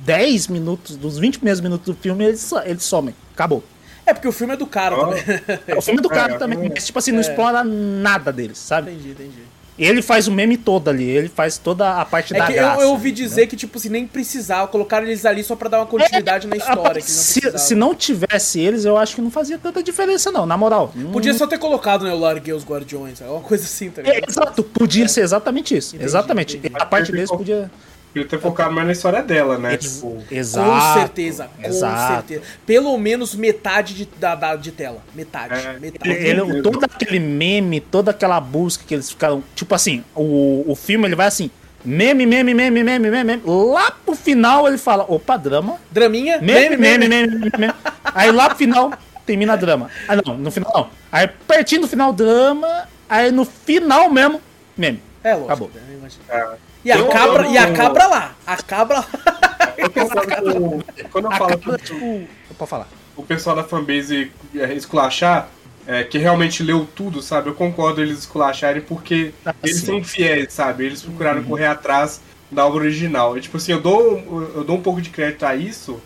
10 0.04 0.48
minutos, 0.48 0.96
dos 0.96 1.18
20 1.18 1.38
primeiros 1.38 1.60
minutos 1.60 1.94
do 1.94 2.00
filme, 2.00 2.24
eles, 2.24 2.50
eles 2.64 2.82
somem. 2.82 3.14
Acabou. 3.34 3.62
É 4.06 4.14
porque 4.14 4.26
o 4.28 4.32
filme 4.32 4.54
é 4.54 4.56
do 4.56 4.66
cara 4.66 4.96
Ó. 4.96 5.06
também. 5.06 5.22
É 5.68 5.74
o 5.76 5.82
filme 5.82 6.00
do 6.00 6.08
cara 6.08 6.34
É, 6.34 6.38
também, 6.38 6.58
é. 6.66 6.68
mas, 6.68 6.86
tipo 6.86 6.98
assim, 6.98 7.12
não 7.12 7.20
explora 7.20 7.62
nada 7.62 8.32
deles, 8.32 8.58
sabe? 8.58 8.90
entendi, 8.92 9.10
entendi. 9.10 9.50
Ele 9.78 10.02
faz 10.02 10.28
o 10.28 10.32
meme 10.32 10.58
todo 10.58 10.88
ali, 10.90 11.08
ele 11.08 11.28
faz 11.30 11.56
toda 11.56 11.98
a 12.00 12.04
parte 12.04 12.34
É 12.34 12.38
da 12.38 12.46
que 12.46 12.52
eu, 12.52 12.56
graça. 12.56 12.82
eu 12.82 12.90
ouvi 12.90 13.10
dizer 13.10 13.46
que, 13.46 13.56
tipo, 13.56 13.78
se 13.78 13.88
nem 13.88 14.06
precisava, 14.06 14.68
colocaram 14.68 15.06
eles 15.06 15.24
ali 15.24 15.42
só 15.42 15.56
pra 15.56 15.70
dar 15.70 15.78
uma 15.78 15.86
continuidade 15.86 16.46
na 16.46 16.56
história. 16.56 17.00
Que 17.00 17.08
não 17.10 17.16
se, 17.16 17.58
se 17.58 17.74
não 17.74 17.94
tivesse 17.94 18.60
eles, 18.60 18.84
eu 18.84 18.98
acho 18.98 19.14
que 19.14 19.22
não 19.22 19.30
fazia 19.30 19.56
tanta 19.56 19.82
diferença, 19.82 20.30
não, 20.30 20.44
na 20.44 20.54
moral. 20.54 20.92
Podia 21.12 21.32
só 21.32 21.46
ter 21.46 21.56
colocado, 21.56 22.04
né, 22.04 22.10
eu 22.10 22.18
larguei 22.18 22.52
os 22.52 22.62
Guardiões, 22.62 23.22
alguma 23.22 23.40
coisa 23.40 23.64
assim, 23.64 23.88
tá 23.90 24.02
É, 24.02 24.16
ligado? 24.16 24.28
exato, 24.30 24.62
podia 24.64 25.08
ser 25.08 25.22
exatamente 25.22 25.74
isso. 25.74 25.94
Entendi, 25.94 26.04
exatamente. 26.10 26.56
entendi. 26.58 26.74
A 26.78 26.84
parte 26.84 27.10
deles 27.10 27.30
podia. 27.30 27.70
Podia 28.12 28.28
ter 28.28 28.40
focado 28.40 28.72
mais 28.74 28.86
na 28.86 28.92
história 28.92 29.22
dela, 29.22 29.56
né? 29.56 29.74
Ex- 29.74 29.94
Tipo, 29.96 30.22
exato. 30.30 30.68
Com 30.94 31.00
certeza, 31.00 31.48
com 31.56 31.68
exato. 31.68 32.12
certeza. 32.28 32.42
Pelo 32.66 32.98
menos 32.98 33.34
metade 33.34 33.94
de, 33.94 34.04
da, 34.18 34.34
da- 34.34 34.56
de 34.56 34.72
tela. 34.72 35.00
Metade, 35.14 35.54
É. 35.54 35.78
metade. 35.78 36.10
Ele, 36.10 36.40
ele- 36.40 36.62
todo 36.62 36.82
aquele 36.84 37.20
meme, 37.20 37.80
toda 37.80 38.10
aquela 38.10 38.40
busca 38.40 38.82
que 38.86 38.94
eles 38.94 39.10
ficaram. 39.10 39.44
Tipo 39.54 39.74
assim, 39.74 40.02
o, 40.14 40.64
o 40.66 40.74
filme 40.74 41.06
ele 41.06 41.14
vai 41.14 41.26
assim. 41.28 41.50
Meme, 41.84 42.26
meme, 42.26 42.52
meme, 42.52 42.82
meme, 42.82 43.10
meme, 43.10 43.24
meme. 43.24 43.42
Lá 43.46 43.90
pro 43.90 44.14
final 44.14 44.66
ele 44.68 44.76
fala, 44.76 45.04
opa, 45.08 45.36
drama. 45.38 45.78
Draminha, 45.90 46.38
Meme, 46.40 46.76
meme, 46.76 47.08
meme, 47.08 47.28
meme, 47.38 47.50
meme. 47.58 47.72
Aí 48.04 48.30
lá 48.32 48.48
pro 48.48 48.58
final 48.58 48.92
termina 49.24 49.56
drama. 49.56 49.88
Ah, 50.08 50.16
não, 50.16 50.36
no 50.36 50.50
final 50.50 50.70
não. 50.74 50.90
Aí 51.12 51.26
pertinho 51.46 51.82
do 51.82 51.88
final, 51.88 52.12
drama. 52.12 52.88
Aí 53.08 53.30
no 53.30 53.44
final 53.44 54.10
mesmo, 54.10 54.42
meme. 54.76 55.00
É, 55.24 55.30
lógico. 55.34 55.46
Acabou. 55.52 55.70
né, 55.74 56.08
é. 56.28 56.48
E 56.84 56.90
a, 56.90 57.08
cabra, 57.08 57.46
e 57.48 57.58
a 57.58 57.72
cabra 57.72 58.06
lá. 58.06 58.34
A 58.46 58.56
cabra. 58.56 59.04
Eu 59.76 59.90
Quando 61.10 61.26
eu 61.26 61.30
falo 61.32 61.58
cabra, 61.58 61.78
que 61.78 61.84
tipo. 61.84 62.28
Pode 62.56 62.70
falar. 62.70 62.88
o 63.16 63.22
pessoal 63.22 63.56
da 63.56 63.64
fanbase 63.64 64.30
é, 64.54 64.74
esculachar, 64.74 65.48
é, 65.86 66.04
que 66.04 66.18
realmente 66.18 66.62
leu 66.62 66.86
tudo, 66.94 67.20
sabe? 67.22 67.48
Eu 67.48 67.54
concordo 67.54 68.00
eles 68.00 68.18
esculacharem 68.20 68.82
porque 68.82 69.32
Ah, 69.44 69.54
eles 69.62 69.78
sim. 69.80 69.86
são 69.86 70.04
fiéis, 70.04 70.52
sabe? 70.52 70.84
Eles 70.86 71.02
procuraram 71.02 71.42
correr 71.44 71.66
atrás 71.66 72.20
da 72.50 72.66
obra 72.66 72.80
original. 72.84 73.36
E, 73.36 73.40
tipo 73.40 73.56
assim, 73.56 73.72
eu 73.72 73.80
dou, 73.80 74.52
eu 74.54 74.64
dou 74.64 74.76
um 74.76 74.82
pouco 74.82 75.00
de 75.00 75.10
crédito 75.10 75.44
a 75.44 75.54
isso, 75.54 76.00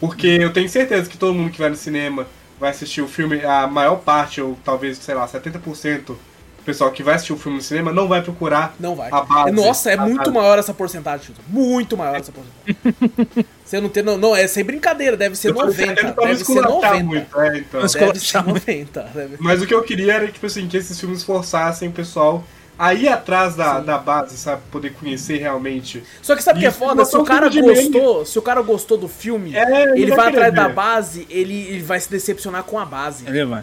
porque 0.00 0.26
eu 0.26 0.52
tenho 0.52 0.68
certeza 0.68 1.08
que 1.10 1.18
todo 1.18 1.34
mundo 1.34 1.50
que 1.52 1.58
vai 1.60 1.70
no 1.70 1.76
cinema 1.76 2.26
vai 2.58 2.70
assistir 2.70 3.02
o 3.02 3.08
filme, 3.08 3.44
a 3.44 3.66
maior 3.66 3.96
parte, 3.96 4.40
ou 4.40 4.58
talvez, 4.64 4.98
sei 4.98 5.14
lá, 5.14 5.26
70% 5.26 6.14
do 6.60 6.64
pessoal 6.64 6.90
que 6.92 7.02
vai 7.02 7.14
assistir 7.14 7.32
o 7.32 7.36
filme 7.38 7.56
no 7.58 7.62
cinema 7.64 7.92
não 7.92 8.06
vai 8.06 8.22
procurar 8.22 8.74
Não 8.78 8.94
vai. 8.94 9.08
a 9.10 9.20
base. 9.22 9.50
Nossa, 9.52 9.90
é 9.90 9.94
a- 9.94 10.02
muito 10.06 10.30
a- 10.30 10.32
maior 10.32 10.58
essa 10.58 10.72
porcentagem. 10.74 11.34
Muito 11.48 11.96
maior 11.96 12.16
essa 12.16 12.30
porcentagem. 12.32 13.46
Você 13.64 13.80
não 13.80 13.88
tem. 13.88 14.02
Não, 14.02 14.16
não, 14.18 14.34
é 14.36 14.46
sem 14.46 14.64
brincadeira, 14.64 15.16
deve 15.16 15.36
ser 15.36 15.48
Eu 15.50 15.54
tô 15.54 15.66
90. 15.66 15.76
defendendo 15.94 16.14
pra 16.14 16.24
não 16.24 16.32
Deve 16.32 16.44
ser 16.44 16.52
esculachar 16.52 16.70
90. 16.92 17.04
muito, 17.04 17.40
é, 17.40 17.58
então. 17.58 17.80
Mas- 17.80 17.92
Deve 17.92 18.04
ser 18.04 18.16
Esculachar 18.16 18.44
muito. 18.44 18.54
90. 18.66 19.02
Deve... 19.14 19.36
Mas 19.40 19.62
o 19.62 19.66
que 19.66 19.74
eu 19.74 19.82
queria 19.82 20.12
era, 20.14 20.28
tipo 20.28 20.46
assim, 20.46 20.66
que 20.68 20.76
esses 20.76 20.98
filmes 20.98 21.22
forçassem 21.22 21.88
o 21.88 21.92
pessoal 21.92 22.44
a 22.78 22.94
ir 22.94 23.08
atrás 23.08 23.54
da, 23.54 23.78
da 23.80 23.98
base, 23.98 24.36
sabe? 24.38 24.62
Poder 24.72 24.94
conhecer 24.94 25.36
realmente. 25.38 26.02
Só 26.22 26.34
que 26.34 26.42
sabe 26.42 26.58
o 26.58 26.60
que 26.60 26.66
é 26.66 26.70
Isso, 26.70 26.78
foda? 26.78 27.04
Se 27.04 27.16
o 27.16 27.24
cara 27.24 27.48
gostou, 27.48 28.24
se 28.26 28.38
o 28.38 28.42
cara 28.42 28.62
gostou 28.62 28.96
do 28.98 29.06
filme, 29.08 29.54
É, 29.54 29.82
ele 29.92 30.02
ele 30.02 30.06
vai 30.08 30.16
vai 30.16 30.28
atrás 30.28 30.54
da 30.54 30.66
ver. 30.68 30.74
base, 30.74 31.26
ele, 31.30 31.54
ele 31.68 31.82
vai 31.82 32.00
se 32.00 32.10
decepcionar 32.10 32.62
com 32.64 32.78
a 32.78 32.84
base. 32.84 33.24
Ele 33.26 33.44
vai. 33.44 33.62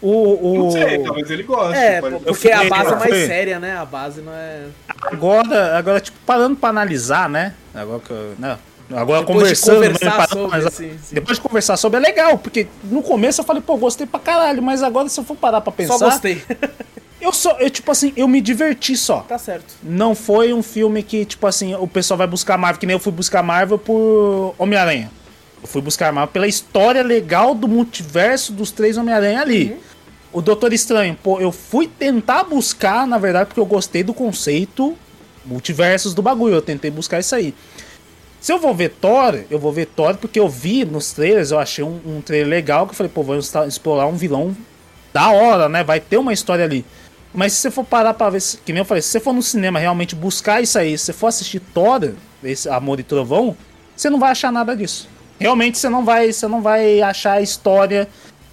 O, 0.00 0.10
o... 0.52 0.58
Não 0.64 0.70
sei, 0.70 0.98
talvez 1.00 1.28
ele 1.30 1.42
goste. 1.42 1.76
É, 1.76 2.00
pode- 2.00 2.20
porque 2.20 2.50
a 2.52 2.58
fui- 2.60 2.68
base 2.68 2.92
é 2.92 2.96
mais 2.96 3.26
séria, 3.26 3.58
né? 3.58 3.76
A 3.76 3.84
base 3.84 4.20
não 4.20 4.32
é. 4.32 4.62
Agora, 5.02 5.76
agora, 5.76 6.00
tipo, 6.00 6.16
parando 6.24 6.56
pra 6.56 6.68
analisar, 6.70 7.28
né? 7.28 7.54
Agora 7.74 8.00
que 8.00 8.10
eu, 8.10 8.34
né? 8.38 8.58
Agora 8.90 9.20
Depois 9.20 9.26
de 9.26 9.26
conversando, 9.44 9.74
conversar 9.76 10.04
né, 10.06 10.10
parando 10.12 10.28
sobre, 10.30 10.46
analisar. 10.46 10.70
sim, 10.70 10.98
sim. 11.02 11.14
depois 11.14 11.36
de 11.36 11.42
conversar 11.42 11.76
sobre 11.76 11.98
é 11.98 12.02
legal, 12.02 12.38
porque 12.38 12.66
no 12.84 13.02
começo 13.02 13.40
eu 13.40 13.44
falei, 13.44 13.62
pô, 13.62 13.76
gostei 13.76 14.06
pra 14.06 14.18
caralho, 14.18 14.62
mas 14.62 14.82
agora 14.82 15.08
se 15.10 15.20
eu 15.20 15.24
for 15.24 15.36
parar 15.36 15.60
pra 15.60 15.70
pensar, 15.70 15.98
Só 15.98 16.06
gostei. 16.08 16.42
eu 17.20 17.30
só, 17.32 17.56
eu 17.58 17.68
tipo 17.68 17.90
assim, 17.90 18.14
eu 18.16 18.26
me 18.26 18.40
diverti 18.40 18.96
só. 18.96 19.18
tá 19.28 19.36
certo. 19.36 19.74
Não 19.82 20.14
foi 20.14 20.54
um 20.54 20.62
filme 20.62 21.02
que, 21.02 21.26
tipo 21.26 21.46
assim, 21.46 21.74
o 21.74 21.86
pessoal 21.86 22.16
vai 22.16 22.26
buscar 22.26 22.56
Marvel, 22.56 22.80
que 22.80 22.86
nem 22.86 22.94
eu 22.94 23.00
fui 23.00 23.12
buscar 23.12 23.42
Marvel 23.42 23.78
por 23.78 24.54
Homem-Aranha. 24.56 25.10
Eu 25.60 25.68
fui 25.68 25.82
buscar 25.82 26.10
Marvel 26.10 26.32
pela 26.32 26.46
história 26.46 27.02
legal 27.02 27.54
do 27.54 27.68
multiverso 27.68 28.52
dos 28.54 28.70
três 28.70 28.96
Homem-Aranha 28.96 29.42
ali. 29.42 29.76
O 30.32 30.42
Doutor 30.42 30.72
Estranho, 30.72 31.16
pô, 31.22 31.40
eu 31.40 31.50
fui 31.50 31.88
tentar 31.88 32.44
buscar, 32.44 33.06
na 33.06 33.18
verdade, 33.18 33.46
porque 33.46 33.60
eu 33.60 33.66
gostei 33.66 34.02
do 34.02 34.12
conceito 34.12 34.96
multiversos 35.44 36.14
do 36.14 36.22
bagulho. 36.22 36.54
Eu 36.54 36.62
tentei 36.62 36.90
buscar 36.90 37.18
isso 37.18 37.34
aí. 37.34 37.54
Se 38.40 38.52
eu 38.52 38.58
vou 38.58 38.74
ver 38.74 38.90
Thor, 39.00 39.40
eu 39.50 39.58
vou 39.58 39.72
ver 39.72 39.86
Thor 39.86 40.16
porque 40.16 40.38
eu 40.38 40.48
vi 40.48 40.84
nos 40.84 41.12
trailers, 41.12 41.50
eu 41.50 41.58
achei 41.58 41.82
um, 41.82 42.00
um 42.06 42.20
trailer 42.20 42.48
legal, 42.48 42.86
que 42.86 42.92
eu 42.92 42.96
falei, 42.96 43.10
pô, 43.12 43.22
vamos 43.22 43.52
explorar 43.66 44.06
um 44.06 44.16
vilão 44.16 44.56
da 45.12 45.30
hora, 45.30 45.68
né? 45.68 45.82
Vai 45.82 45.98
ter 45.98 46.18
uma 46.18 46.32
história 46.32 46.64
ali. 46.64 46.84
Mas 47.34 47.52
se 47.54 47.60
você 47.60 47.70
for 47.70 47.84
parar 47.84 48.14
pra 48.14 48.30
ver, 48.30 48.40
que 48.64 48.72
nem 48.72 48.80
eu 48.80 48.84
falei, 48.84 49.02
se 49.02 49.08
você 49.08 49.20
for 49.20 49.32
no 49.32 49.42
cinema 49.42 49.78
realmente 49.78 50.14
buscar 50.14 50.62
isso 50.62 50.78
aí, 50.78 50.96
se 50.96 51.06
você 51.06 51.12
for 51.12 51.26
assistir 51.26 51.60
Thor, 51.60 52.12
esse 52.44 52.68
Amor 52.68 53.00
e 53.00 53.02
Trovão, 53.02 53.56
você 53.96 54.08
não 54.08 54.20
vai 54.20 54.30
achar 54.30 54.52
nada 54.52 54.76
disso. 54.76 55.08
Realmente 55.38 55.78
você 55.78 55.88
não 55.88 56.04
vai, 56.04 56.32
você 56.32 56.46
não 56.46 56.62
vai 56.62 57.00
achar 57.00 57.34
a 57.34 57.40
história 57.40 58.08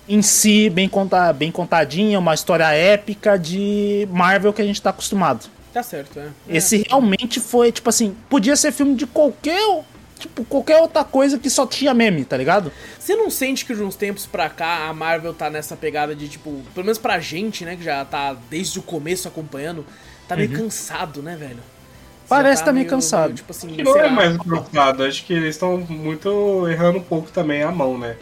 em 0.07 0.21
si 0.21 0.69
bem, 0.69 0.87
conta, 0.87 1.31
bem 1.33 1.51
contadinha, 1.51 2.19
uma 2.19 2.33
história 2.33 2.71
épica 2.73 3.37
de 3.37 4.07
Marvel 4.11 4.53
que 4.53 4.61
a 4.61 4.65
gente 4.65 4.81
tá 4.81 4.89
acostumado. 4.91 5.47
Tá 5.73 5.83
certo, 5.83 6.19
é. 6.19 6.29
Esse 6.47 6.85
realmente 6.87 7.39
foi, 7.39 7.71
tipo 7.71 7.89
assim, 7.89 8.15
podia 8.29 8.55
ser 8.55 8.71
filme 8.71 8.95
de 8.95 9.05
qualquer, 9.05 9.83
tipo, 10.17 10.45
qualquer 10.45 10.79
outra 10.79 11.03
coisa 11.03 11.37
que 11.37 11.49
só 11.49 11.67
tinha 11.67 11.93
meme, 11.93 12.23
tá 12.23 12.37
ligado? 12.37 12.71
Você 12.97 13.15
não 13.15 13.29
sente 13.29 13.65
que 13.65 13.75
de 13.75 13.83
uns 13.83 13.95
tempos 13.95 14.25
pra 14.25 14.49
cá 14.49 14.87
a 14.87 14.93
Marvel 14.93 15.33
tá 15.33 15.49
nessa 15.49 15.75
pegada 15.75 16.15
de, 16.15 16.29
tipo, 16.29 16.61
pelo 16.73 16.85
menos 16.85 16.97
pra 16.97 17.19
gente, 17.19 17.65
né, 17.65 17.75
que 17.75 17.83
já 17.83 18.05
tá 18.05 18.35
desde 18.49 18.79
o 18.79 18.81
começo 18.81 19.27
acompanhando, 19.27 19.85
tá 20.27 20.35
meio 20.37 20.51
cansado, 20.51 21.21
né, 21.21 21.35
velho? 21.35 21.55
Você 21.57 22.33
Uhum. 22.33 22.39
Parece 22.41 22.59
já 22.61 22.65
tá 22.65 22.73
meio 22.73 22.87
cansado. 22.87 23.33
tipo 23.33 23.51
assim, 23.51 23.67
Que 23.67 23.83
não 23.83 23.97
é 23.97 24.09
mais 24.09 24.37
preocupado, 24.37 25.03
acho 25.03 25.25
que 25.25 25.33
eles 25.33 25.55
estão 25.55 25.77
muito 25.77 26.67
errando 26.69 26.99
um 26.99 27.03
pouco 27.03 27.29
também 27.31 27.61
a 27.61 27.71
mão, 27.71 27.97
né? 27.97 28.15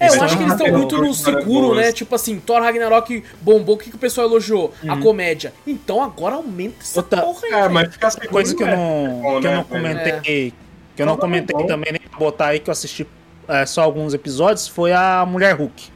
É, 0.00 0.06
eu 0.08 0.12
Eles 0.12 0.22
acho 0.22 0.36
que 0.36 0.42
eles 0.42 0.52
estão 0.54 0.66
tão 0.68 0.78
muito 0.78 0.98
no 0.98 1.06
histórias 1.06 1.44
seguro, 1.44 1.74
né? 1.74 1.92
Tipo 1.92 2.14
assim, 2.16 2.40
Thor 2.40 2.60
Ragnarok 2.60 3.22
bombou, 3.40 3.76
o 3.76 3.78
que, 3.78 3.90
que 3.90 3.96
o 3.96 3.98
pessoal 3.98 4.26
elogiou? 4.26 4.72
Uhum. 4.82 4.92
A 4.92 4.96
comédia. 5.00 5.52
Então 5.66 6.02
agora 6.02 6.34
aumenta 6.36 6.76
essa 6.80 6.98
Outra- 7.00 7.22
porra 7.22 7.40
aí. 7.44 7.52
É, 7.52 7.68
mas 7.68 7.92
ficar 7.92 8.10
sem 8.10 8.28
Coisa 8.28 8.54
que 8.54 8.62
eu 8.62 8.66
não, 8.66 9.20
bom, 9.22 9.40
que 9.40 9.46
eu 9.46 9.50
né, 9.50 9.56
não 9.56 9.64
velho? 9.64 9.66
comentei, 9.82 10.52
que 10.96 11.02
eu 11.02 11.06
não 11.06 11.16
comentei 11.16 11.66
também, 11.66 11.92
nem 11.92 12.00
pra 12.08 12.18
botar 12.18 12.46
aí 12.48 12.60
que 12.60 12.68
eu 12.68 12.72
assisti 12.72 13.06
é, 13.46 13.64
só 13.66 13.82
alguns 13.82 14.14
episódios, 14.14 14.66
foi 14.66 14.92
a 14.92 15.24
Mulher 15.26 15.54
Hulk 15.56 15.92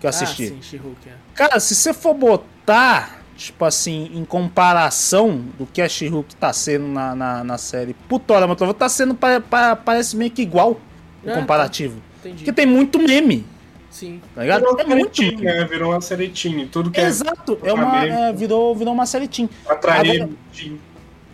que 0.00 0.06
eu 0.06 0.10
assisti. 0.10 0.44
Ah, 0.44 0.48
sim, 0.48 0.62
She-Hulk, 0.62 1.08
é. 1.08 1.12
Cara, 1.34 1.58
se 1.60 1.74
você 1.74 1.92
for 1.94 2.12
botar, 2.14 3.22
tipo 3.36 3.64
assim, 3.64 4.10
em 4.14 4.24
comparação 4.24 5.44
do 5.58 5.66
que 5.66 5.80
a 5.82 5.88
She-Hulk 5.88 6.34
tá 6.36 6.52
sendo 6.52 6.86
na, 6.88 7.14
na, 7.14 7.44
na 7.44 7.58
série 7.58 7.94
pro 8.08 8.18
Thor, 8.18 8.42
Amor 8.42 8.54
e 8.54 8.56
Trovão, 8.56 8.74
tá 8.74 8.88
sendo, 8.88 9.14
pa- 9.14 9.40
pa- 9.40 9.76
parece 9.76 10.16
meio 10.16 10.30
que 10.30 10.42
igual 10.42 10.80
o 11.24 11.30
É, 11.30 11.34
comparativo. 11.34 12.00
Entendi. 12.22 12.36
Porque 12.44 12.52
tem 12.52 12.66
muito 12.66 12.98
meme, 12.98 13.44
Sim. 13.90 14.20
tá 14.34 14.42
ligado? 14.42 14.60
Virou 14.60 14.78
É 14.80 14.84
uma 14.84 14.96
muito 14.96 15.16
seretinha, 15.16 15.44
meme. 15.52 15.58
né? 15.60 15.64
Virou 15.66 15.90
uma 15.92 16.00
seretinha. 16.00 16.68
Tudo 16.70 16.90
que 16.90 17.00
é 17.00 17.04
Exato, 17.04 17.58
é 17.64 17.72
uma, 17.72 18.00
meme. 18.00 18.08
é, 18.10 18.32
virou, 18.32 18.74
virou 18.74 18.94
uma 18.94 19.06
série 19.06 19.26
teen. 19.28 19.48
atrair. 19.68 20.22
Agora- 20.22 20.30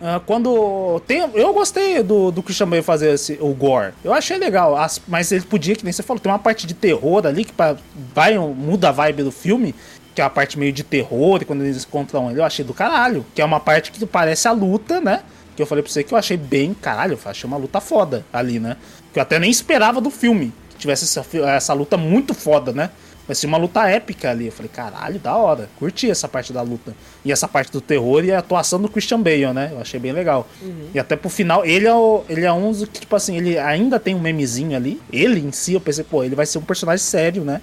Ah, 0.00 0.20
quando 0.24 1.00
tem, 1.08 1.28
eu 1.34 1.52
gostei 1.52 2.04
do, 2.04 2.30
do 2.30 2.40
Christian 2.40 2.68
Bale 2.68 2.82
fazer 2.82 3.14
esse, 3.14 3.36
o 3.40 3.48
gore. 3.52 3.92
Eu 4.04 4.12
achei 4.14 4.36
legal, 4.38 4.76
as- 4.76 5.02
mas 5.08 5.32
ele 5.32 5.44
podia, 5.44 5.74
que 5.74 5.82
nem 5.82 5.92
você 5.92 6.04
falou, 6.04 6.20
tem 6.20 6.30
uma 6.30 6.38
parte 6.38 6.68
de 6.68 6.74
terror 6.74 7.26
ali 7.26 7.44
que 7.44 7.52
pra, 7.52 7.76
vai 8.14 8.38
muda 8.38 8.90
a 8.90 8.92
vibe 8.92 9.24
do 9.24 9.32
filme, 9.32 9.74
que 10.14 10.20
é 10.20 10.24
a 10.24 10.30
parte 10.30 10.56
meio 10.56 10.72
de 10.72 10.84
terror, 10.84 11.40
e 11.42 11.44
quando 11.44 11.64
eles 11.64 11.84
encontram 11.84 12.30
ele, 12.30 12.38
eu 12.38 12.44
achei 12.44 12.64
do 12.64 12.72
caralho, 12.72 13.26
que 13.34 13.42
é 13.42 13.44
uma 13.44 13.58
parte 13.58 13.90
que 13.90 14.06
parece 14.06 14.46
a 14.46 14.52
luta, 14.52 15.00
né? 15.00 15.22
Que 15.56 15.62
eu 15.62 15.66
falei 15.66 15.82
pra 15.82 15.90
você 15.92 16.04
que 16.04 16.14
eu 16.14 16.18
achei 16.18 16.36
bem, 16.36 16.74
caralho, 16.74 17.14
eu 17.24 17.30
achei 17.30 17.48
uma 17.48 17.56
luta 17.56 17.80
foda 17.80 18.24
ali, 18.32 18.60
né? 18.60 18.76
Que 19.12 19.18
eu 19.18 19.22
até 19.24 19.40
nem 19.40 19.50
esperava 19.50 20.00
do 20.00 20.10
filme. 20.12 20.52
Tivesse 20.78 21.04
essa, 21.04 21.24
essa 21.46 21.72
luta 21.72 21.96
muito 21.96 22.34
foda, 22.34 22.72
né? 22.72 22.90
Vai 23.26 23.34
ser 23.34 23.46
uma 23.46 23.58
luta 23.58 23.86
épica 23.86 24.30
ali. 24.30 24.46
Eu 24.46 24.52
falei, 24.52 24.70
caralho, 24.74 25.18
da 25.18 25.36
hora. 25.36 25.68
Curti 25.78 26.10
essa 26.10 26.26
parte 26.26 26.50
da 26.50 26.62
luta. 26.62 26.94
E 27.22 27.30
essa 27.30 27.46
parte 27.46 27.70
do 27.70 27.80
terror 27.80 28.24
e 28.24 28.32
a 28.32 28.38
atuação 28.38 28.80
do 28.80 28.88
Christian 28.88 29.20
Bale, 29.20 29.52
né? 29.52 29.68
Eu 29.70 29.80
achei 29.82 30.00
bem 30.00 30.12
legal. 30.12 30.48
Uhum. 30.62 30.88
E 30.94 30.98
até 30.98 31.14
pro 31.14 31.28
final, 31.28 31.62
ele 31.62 31.86
é, 31.86 31.92
o, 31.92 32.24
ele 32.26 32.46
é 32.46 32.52
um 32.52 32.72
que, 32.72 33.00
tipo 33.00 33.14
assim, 33.14 33.36
ele 33.36 33.58
ainda 33.58 34.00
tem 34.00 34.14
um 34.14 34.18
memezinho 34.18 34.74
ali. 34.74 34.98
Ele 35.12 35.40
em 35.40 35.52
si, 35.52 35.74
eu 35.74 35.80
pensei, 35.80 36.04
pô, 36.04 36.24
ele 36.24 36.34
vai 36.34 36.46
ser 36.46 36.56
um 36.56 36.62
personagem 36.62 37.04
sério, 37.04 37.44
né? 37.44 37.60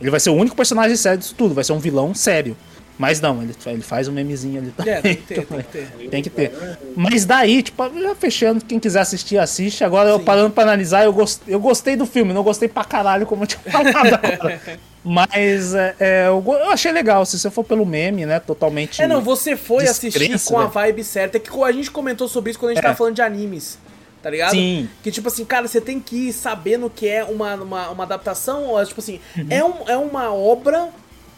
Ele 0.00 0.10
vai 0.10 0.18
ser 0.18 0.30
o 0.30 0.34
único 0.34 0.56
personagem 0.56 0.96
sério 0.96 1.18
disso 1.18 1.34
tudo, 1.38 1.54
vai 1.54 1.62
ser 1.62 1.72
um 1.72 1.78
vilão 1.78 2.12
sério. 2.12 2.56
Mas 2.96 3.20
não, 3.20 3.42
ele, 3.42 3.54
ele 3.66 3.82
faz 3.82 4.06
um 4.06 4.12
memezinho 4.12 4.60
ali 4.60 4.70
também. 4.70 4.94
É, 4.94 5.02
tem 5.02 5.16
que 5.16 5.22
ter, 5.22 5.46
tem 5.46 5.62
que 5.62 5.64
ter. 5.64 6.08
Tem 6.10 6.22
que 6.22 6.30
ter. 6.30 6.52
Mas 6.94 7.24
daí, 7.24 7.62
tipo, 7.62 7.82
já 8.00 8.14
fechando, 8.14 8.64
quem 8.64 8.78
quiser 8.78 9.00
assistir, 9.00 9.36
assiste. 9.36 9.82
Agora, 9.82 10.10
Sim. 10.10 10.14
eu 10.14 10.20
parando 10.20 10.50
pra 10.50 10.62
analisar, 10.62 11.04
eu, 11.04 11.12
gost, 11.12 11.40
eu 11.48 11.58
gostei 11.58 11.96
do 11.96 12.06
filme, 12.06 12.32
não 12.32 12.44
gostei 12.44 12.68
pra 12.68 12.84
caralho, 12.84 13.26
como 13.26 13.42
eu 13.42 13.46
tinha 13.48 13.60
falado 13.70 14.14
agora. 14.14 14.60
Mas 15.02 15.74
é, 15.74 15.94
é, 15.98 16.28
eu, 16.28 16.42
eu, 16.46 16.70
achei 16.70 16.92
legal, 16.92 17.26
se 17.26 17.38
você 17.38 17.50
for 17.50 17.64
pelo 17.64 17.84
meme, 17.84 18.24
né? 18.24 18.38
Totalmente. 18.38 19.02
É, 19.02 19.08
não, 19.08 19.20
você 19.20 19.56
foi 19.56 19.86
assistir 19.86 20.40
com 20.44 20.58
a 20.58 20.66
vibe 20.66 21.02
certa. 21.02 21.36
É 21.36 21.40
que 21.40 21.50
a 21.62 21.72
gente 21.72 21.90
comentou 21.90 22.28
sobre 22.28 22.50
isso 22.50 22.60
quando 22.60 22.70
a 22.70 22.74
gente 22.74 22.80
é. 22.80 22.86
tava 22.86 22.96
falando 22.96 23.14
de 23.14 23.22
animes. 23.22 23.78
Tá 24.22 24.30
ligado? 24.30 24.52
Sim. 24.52 24.88
Que 25.02 25.10
tipo 25.10 25.28
assim, 25.28 25.44
cara, 25.44 25.68
você 25.68 25.82
tem 25.82 26.00
que 26.00 26.28
ir 26.28 26.32
sabendo 26.32 26.88
que 26.88 27.06
é 27.06 27.22
uma, 27.24 27.56
uma, 27.56 27.90
uma 27.90 28.04
adaptação, 28.04 28.64
ou 28.68 28.86
tipo 28.86 29.00
assim, 29.00 29.20
uhum. 29.36 29.46
é, 29.50 29.62
um, 29.62 29.74
é 29.86 29.96
uma 29.98 30.32
obra 30.32 30.88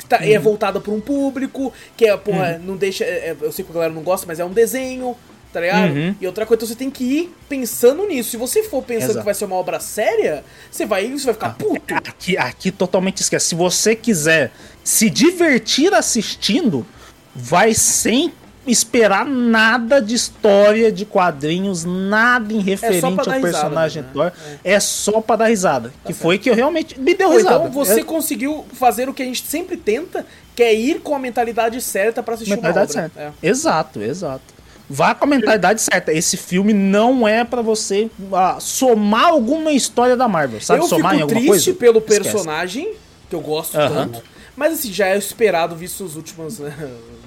que 0.06 0.10
tá, 0.10 0.24
é 0.24 0.28
uhum. 0.28 0.34
é 0.34 0.38
voltada 0.38 0.80
para 0.80 0.92
um 0.92 1.00
público, 1.00 1.72
que 1.96 2.06
é, 2.06 2.16
porra, 2.16 2.54
uhum. 2.54 2.66
não 2.66 2.76
deixa. 2.76 3.04
É, 3.04 3.30
é, 3.30 3.36
eu 3.40 3.52
sei 3.52 3.64
que 3.64 3.70
a 3.72 3.74
galera 3.74 3.92
não 3.92 4.02
gosta, 4.02 4.26
mas 4.26 4.38
é 4.38 4.44
um 4.44 4.52
desenho, 4.52 5.16
tá 5.52 5.60
ligado? 5.60 5.92
Uhum. 5.92 6.14
E 6.20 6.26
outra 6.26 6.46
coisa, 6.46 6.58
então 6.58 6.68
você 6.68 6.78
tem 6.78 6.90
que 6.90 7.04
ir 7.04 7.34
pensando 7.48 8.06
nisso. 8.06 8.30
Se 8.30 8.36
você 8.36 8.62
for 8.62 8.82
pensando 8.82 9.10
Exato. 9.10 9.18
que 9.18 9.24
vai 9.24 9.34
ser 9.34 9.44
uma 9.44 9.56
obra 9.56 9.80
séria, 9.80 10.44
você 10.70 10.86
vai, 10.86 11.10
você 11.10 11.24
vai 11.24 11.34
ficar 11.34 11.48
ah, 11.48 11.50
puto. 11.50 11.94
Aqui, 11.94 12.38
aqui 12.38 12.70
totalmente 12.70 13.20
esquece. 13.20 13.48
Se 13.48 13.54
você 13.54 13.96
quiser 13.96 14.52
se 14.84 15.10
divertir 15.10 15.92
assistindo, 15.92 16.86
vai 17.34 17.74
sem 17.74 18.32
esperar 18.66 19.24
nada 19.26 20.00
de 20.00 20.14
história 20.14 20.90
de 20.90 21.04
quadrinhos, 21.04 21.84
nada 21.84 22.52
em 22.52 22.58
é 22.58 22.62
referente 22.62 23.04
é 23.04 23.34
ao 23.34 23.40
personagem 23.40 24.02
né? 24.02 24.08
Thor. 24.12 24.32
É. 24.64 24.74
é. 24.74 24.80
só 24.80 25.20
pra 25.20 25.36
dar 25.36 25.46
risada. 25.46 25.88
Tá 25.88 25.94
que 26.06 26.12
certo. 26.12 26.22
foi 26.22 26.38
que 26.38 26.50
eu 26.50 26.54
realmente 26.54 26.98
me 26.98 27.14
deu 27.14 27.30
risada. 27.30 27.66
Então 27.66 27.70
você 27.70 28.02
conseguiu 28.02 28.64
fazer 28.72 29.08
o 29.08 29.14
que 29.14 29.22
a 29.22 29.26
gente 29.26 29.42
sempre 29.42 29.76
tenta, 29.76 30.26
que 30.54 30.62
é 30.62 30.74
ir 30.74 31.00
com 31.00 31.14
a 31.14 31.18
mentalidade 31.18 31.80
certa 31.80 32.22
para 32.22 32.34
assistir 32.34 32.54
mentalidade 32.54 32.92
uma 32.92 33.04
obra. 33.04 33.12
Certa. 33.14 33.34
É. 33.42 33.48
Exato, 33.48 34.02
exato. 34.02 34.56
Vá 34.88 35.14
com 35.14 35.24
a 35.24 35.28
mentalidade 35.28 35.82
certa. 35.82 36.12
Esse 36.12 36.36
filme 36.36 36.72
não 36.72 37.26
é 37.26 37.44
para 37.44 37.60
você 37.60 38.08
uh, 38.20 38.60
somar 38.60 39.26
alguma 39.26 39.72
história 39.72 40.16
da 40.16 40.28
Marvel, 40.28 40.60
sabe? 40.60 40.80
Eu 40.80 40.88
somar 40.88 41.12
fico 41.12 41.18
em 41.18 41.22
alguma 41.22 41.40
triste 41.40 41.72
coisa? 41.72 41.74
pelo 41.74 42.00
personagem, 42.00 42.84
Esquece. 42.84 43.00
que 43.28 43.34
eu 43.34 43.40
gosto 43.40 43.76
uh 43.76 43.80
-huh. 43.80 43.88
tanto. 43.88 44.22
Mas 44.56 44.72
assim, 44.72 44.92
já 44.92 45.08
é 45.08 45.18
esperado 45.18 45.74
visto 45.74 46.04
os 46.04 46.16
últimos. 46.16 46.60
Né, 46.60 46.72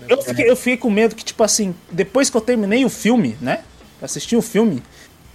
eu, 0.10 0.22
fiquei, 0.22 0.50
eu 0.50 0.56
fiquei 0.56 0.78
com 0.78 0.90
medo 0.90 1.16
que, 1.16 1.24
tipo 1.24 1.44
assim, 1.44 1.74
depois 1.92 2.30
que 2.30 2.38
eu 2.38 2.42
terminei 2.42 2.84
o 2.84 2.90
filme, 2.90 3.38
né? 3.40 3.62
Assisti 4.02 4.36
o 4.36 4.42
filme, 4.42 4.82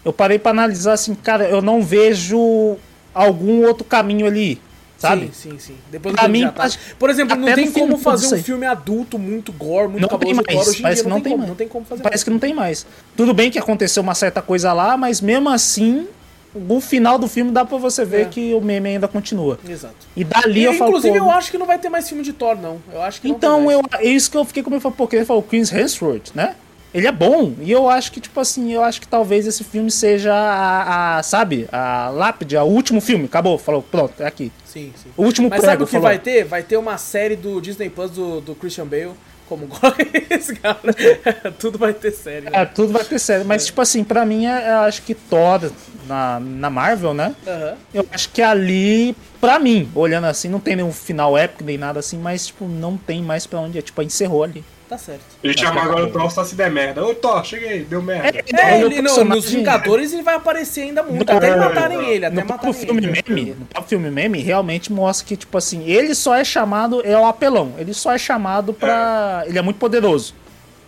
eu 0.05 0.12
parei 0.12 0.38
para 0.38 0.51
analisar 0.51 0.94
assim, 0.94 1.14
cara, 1.14 1.48
eu 1.48 1.62
não 1.62 1.82
vejo 1.82 2.76
algum 3.14 3.64
outro 3.64 3.84
caminho 3.84 4.26
ali. 4.26 4.60
Sabe? 4.96 5.30
Sim, 5.34 5.51
sim, 5.51 5.59
sim. 5.59 5.76
Depois 5.90 6.14
pra 6.14 6.28
mim, 6.28 6.48
tá... 6.48 6.68
Por 6.98 7.10
exemplo, 7.10 7.36
não 7.36 7.55
tem 7.55 7.70
como 7.70 7.98
fazer 7.98 8.34
um 8.34 8.42
filme 8.42 8.64
adulto 8.64 9.18
muito 9.18 9.52
gore, 9.52 9.88
muito 9.88 10.02
não 10.02 10.09
cabuloso 10.09 10.42
tem 10.42 10.56
mais. 10.56 10.80
Parece 10.80 11.02
que 11.02 11.09
não, 11.09 11.20
tem, 11.20 11.32
como, 11.32 11.46
não 11.46 11.55
tem 11.55 11.68
como 11.68 11.84
fazer. 11.84 12.02
Parece 12.02 12.20
mais. 12.20 12.24
que 12.24 12.30
não 12.30 12.38
tem 12.38 12.55
mais. 12.55 12.86
Tudo 13.16 13.34
bem 13.34 13.51
que 13.51 13.59
aconteceu 13.59 14.02
uma 14.02 14.14
certa 14.14 14.40
coisa 14.40 14.72
lá, 14.72 14.96
mas 14.96 15.20
mesmo 15.20 15.51
assim, 15.51 16.09
no 16.55 16.81
final 16.81 17.18
do 17.18 17.26
filme 17.26 17.51
dá 17.51 17.64
pra 17.64 17.78
você 17.78 18.05
ver 18.05 18.22
é. 18.22 18.24
que 18.26 18.55
o 18.55 18.60
meme 18.60 18.90
ainda 18.90 19.09
continua. 19.09 19.59
Exato. 19.68 19.94
E 20.16 20.22
dali 20.22 20.60
e, 20.60 20.64
eu 20.64 20.74
falo. 20.74 20.90
Inclusive, 20.90 21.16
eu 21.16 21.31
acho 21.31 21.51
que 21.51 21.59
não 21.59 21.66
vai 21.66 21.78
ter 21.78 21.89
mais 21.89 22.09
filme 22.09 22.22
de 22.22 22.32
Thor, 22.32 22.56
não. 22.56 22.81
Eu 22.93 23.02
acho 23.02 23.20
que 23.20 23.28
Então, 23.28 23.70
eu, 23.70 23.82
é 23.94 24.05
isso 24.05 24.31
que 24.31 24.36
eu 24.36 24.44
fiquei 24.44 24.62
como 24.62 24.76
eu 24.76 24.81
falei, 24.81 24.97
porque 24.97 25.16
ele 25.16 25.24
falou 25.24 25.43
Chris 25.43 25.72
Hemsworth, 25.72 26.35
né? 26.35 26.55
Ele 26.94 27.09
é 27.09 27.12
bom. 27.12 27.55
E 27.60 27.72
eu 27.72 27.89
acho 27.89 28.12
que, 28.12 28.20
tipo 28.20 28.39
assim, 28.39 28.72
eu 28.72 28.85
acho 28.85 29.01
que 29.01 29.09
talvez 29.09 29.48
esse 29.48 29.64
filme 29.64 29.90
seja 29.90 30.32
a, 30.32 31.18
a 31.18 31.22
sabe, 31.24 31.66
a 31.72 32.09
lápide, 32.10 32.56
o 32.56 32.62
último 32.62 33.01
filme. 33.01 33.24
Acabou, 33.24 33.59
falou, 33.59 33.82
pronto, 33.82 34.22
é 34.22 34.26
aqui. 34.26 34.52
Sim, 34.64 34.93
sim. 34.94 35.09
O 35.16 35.24
último 35.24 35.48
Mas 35.51 35.59
prego, 35.59 35.72
sabe 35.72 35.82
o 35.82 35.86
que 35.86 35.93
falou. 35.93 36.06
vai 36.06 36.18
ter? 36.20 36.44
Vai 36.44 36.62
ter 36.62 36.76
uma 36.76 36.97
série 36.97 37.35
do 37.35 37.60
Disney 37.60 37.90
Plus 37.90 38.12
do, 38.12 38.40
do 38.40 38.55
Christian 38.55 38.86
Bale 38.86 39.10
como 39.48 39.68
esse 40.31 40.55
cara. 40.55 40.78
tudo 41.59 41.78
vai 41.78 41.93
ter 41.93 42.12
série. 42.12 42.47
Né? 42.47 42.51
É, 42.52 42.64
tudo 42.64 42.93
vai 42.93 43.05
ter 43.05 43.18
série. 43.18 43.43
Mas, 43.43 43.62
é. 43.62 43.66
tipo 43.66 43.81
assim, 43.81 44.05
pra 44.05 44.24
mim, 44.24 44.47
é, 44.47 44.70
eu 44.70 44.78
acho 44.78 45.02
que 45.02 45.14
Thor 45.14 45.70
na, 46.06 46.40
na 46.40 46.70
Marvel, 46.70 47.14
né? 47.14 47.35
Uhum. 47.47 47.74
Eu 47.93 48.06
acho 48.12 48.31
que 48.31 48.43
ali, 48.43 49.16
pra 49.40 49.59
mim, 49.59 49.89
olhando 49.94 50.24
assim, 50.24 50.48
não 50.48 50.60
tem 50.60 50.76
nenhum 50.76 50.93
final 50.93 51.36
épico 51.36 51.64
nem 51.64 51.78
nada 51.78 52.01
assim, 52.01 52.18
mas, 52.18 52.47
tipo, 52.47 52.66
não 52.66 52.97
tem 52.97 53.22
mais 53.22 53.47
pra 53.47 53.60
onde. 53.60 53.81
Tipo, 53.82 54.02
encerrou 54.02 54.44
ali. 54.44 54.64
Tá 54.89 54.98
certo. 54.98 55.22
Ele 55.43 55.56
chama 55.56 55.82
agora 55.82 56.05
o 56.05 56.10
Thor 56.10 56.31
só 56.31 56.44
se 56.44 56.55
der 56.55 56.70
merda. 56.70 57.05
Ô 57.05 57.14
Thor, 57.14 57.43
cheguei, 57.44 57.85
deu 57.85 58.02
merda. 58.02 58.39
É, 58.39 58.74
é 58.74 58.81
ele, 58.82 59.01
não, 59.01 59.24
nos 59.24 59.51
Vingadores 59.51 60.12
ele 60.12 60.22
vai 60.22 60.35
aparecer 60.35 60.82
ainda 60.82 61.02
muito, 61.02 61.31
no, 61.31 61.36
até 61.36 61.56
matarem 61.56 62.06
ele, 62.06 62.26
até 62.26 62.43
no 62.43 62.47
matarem 62.47 62.72
filme 62.74 63.06
ele. 63.06 63.22
Meme, 63.26 63.56
no 63.59 63.66
próprio 63.66 63.89
filme 63.89 64.10
meme, 64.10 64.40
realmente 64.40 64.93
mostra 64.93 65.26
que, 65.26 65.36
tipo 65.36 65.56
assim, 65.56 65.85
ele 65.85 66.14
só 66.14 66.35
é 66.35 66.44
chamado, 66.44 67.01
é 67.05 67.18
o 67.18 67.24
apelão, 67.24 67.72
ele 67.78 67.94
só 67.94 68.12
é 68.12 68.18
chamado 68.18 68.74
pra... 68.74 69.43
É. 69.47 69.48
Ele 69.48 69.59
é 69.59 69.62
muito 69.62 69.78
poderoso. 69.78 70.35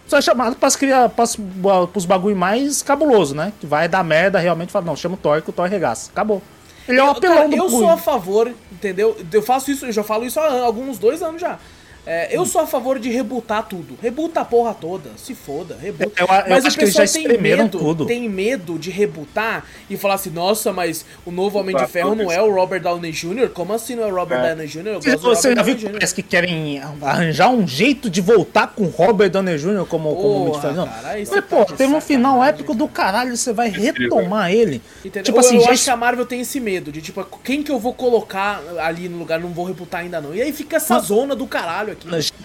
Só 0.07 0.19
é 0.19 0.23
chamado 0.23 0.57
para 0.57 0.71
criar 0.73 1.11
os 1.95 2.05
bagulho 2.05 2.37
mais 2.37 2.83
cabuloso, 2.83 3.35
né? 3.35 3.53
Que 3.61 3.67
vai 3.67 3.89
dar 3.89 4.05
merda 4.05 4.39
realmente, 4.39 4.71
fala, 4.71 4.85
não, 4.85 4.97
chama 4.97 5.15
o 5.15 5.19
Thor 5.19 5.43
que 5.43 5.51
o 5.51 5.53
Thor 5.53 5.69
regaça. 5.69 6.11
Acabou. 6.13 6.41
Ele 6.89 7.01
é 7.01 7.03
o 7.03 7.11
apelão 7.11 7.37
cara, 7.37 7.49
do 7.49 7.57
Eu 7.57 7.69
sou 7.69 7.89
a 7.89 7.97
favor, 7.97 8.53
entendeu? 8.71 9.17
Eu 9.33 9.43
faço 9.43 9.71
isso, 9.71 9.87
eu 9.87 9.93
já 9.93 10.05
falo 10.05 10.25
isso 10.25 10.39
há 10.39 10.63
alguns 10.63 10.99
dois 10.99 11.23
anos 11.23 11.41
já. 11.41 11.59
É, 12.07 12.29
eu 12.31 12.47
sou 12.47 12.61
a 12.61 12.67
favor 12.69 13.01
de 13.01 13.11
rebutar 13.11 13.65
tudo. 13.65 13.99
Rebuta 14.01 14.41
a 14.41 14.45
porra 14.45 14.73
toda. 14.73 15.11
Se 15.17 15.35
foda, 15.35 15.77
rebuta. 15.81 16.13
Eu, 16.17 16.27
eu 16.27 16.45
mas 16.49 16.65
o 16.65 16.79
pessoal 16.79 17.07
tem 17.09 17.37
medo, 17.37 17.79
tudo. 17.79 18.07
tem 18.07 18.29
medo 18.29 18.79
de 18.79 18.91
rebutar 18.91 19.65
e 19.91 19.97
falar 19.97 20.15
assim, 20.15 20.31
nossa, 20.31 20.73
mas 20.73 21.05
o 21.25 21.33
novo 21.33 21.59
Homem 21.59 21.75
de 21.75 21.87
Ferro 21.89 22.15
não 22.15 22.31
é 22.31 22.41
o 22.41 22.55
Robert 22.55 22.81
Downey 22.81 23.11
Jr.? 23.11 23.49
Como 23.53 23.73
assim 23.73 23.97
não 23.97 24.05
é 24.05 24.07
o 24.07 24.15
Robert 24.15 24.39
é. 24.39 24.49
Downey 24.51 24.69
Jr.? 24.69 24.87
Eu 24.87 25.01
gosto 25.01 25.21
você 25.21 25.55
já 25.55 25.63
viu 25.63 25.77
parece 25.91 26.15
que 26.15 26.23
querem 26.23 26.81
arranjar 27.03 27.51
um 27.51 27.67
jeito 27.67 28.09
de 28.09 28.21
voltar 28.21 28.69
com 28.69 28.85
o 28.85 28.89
Robert 28.89 29.31
Downey 29.31 29.59
Jr. 29.59 29.85
como, 29.89 30.11
porra, 30.11 30.23
como 30.23 30.41
Homem 30.43 30.53
de 30.53 30.61
Ferro? 30.61 30.77
Não. 30.77 30.87
Cara, 30.87 31.19
mas, 31.19 31.29
tá 31.29 31.43
pô, 31.43 31.65
teve 31.65 31.93
um 31.93 32.01
final 32.01 32.45
épico 32.45 32.73
do 32.73 32.87
caralho, 32.87 33.37
você 33.37 33.53
vai 33.53 33.69
retomar 33.69 34.53
ele. 34.53 34.81
Entendeu? 35.05 35.25
Tipo 35.25 35.41
assim, 35.41 35.57
eu, 35.57 35.63
já... 35.63 35.71
acho 35.73 35.85
que 35.85 35.91
a 35.91 35.97
Marvel 35.97 36.25
tem 36.25 36.41
esse 36.41 36.61
medo 36.61 36.93
de, 36.93 37.03
tipo, 37.03 37.25
quem 37.43 37.65
que 37.65 37.73
eu 37.73 37.81
vou 37.81 37.93
colocar 37.93 38.63
ali 38.79 39.09
no 39.09 39.19
lugar, 39.19 39.41
não 39.41 39.49
vou 39.49 39.65
rebutar 39.65 40.03
ainda 40.03 40.21
não. 40.21 40.33
E 40.33 40.41
aí 40.41 40.53
fica 40.53 40.77
essa 40.77 40.95
mas... 40.95 41.07
zona 41.07 41.35
do 41.35 41.47
caralho 41.49 41.93
aqui. 41.93 41.96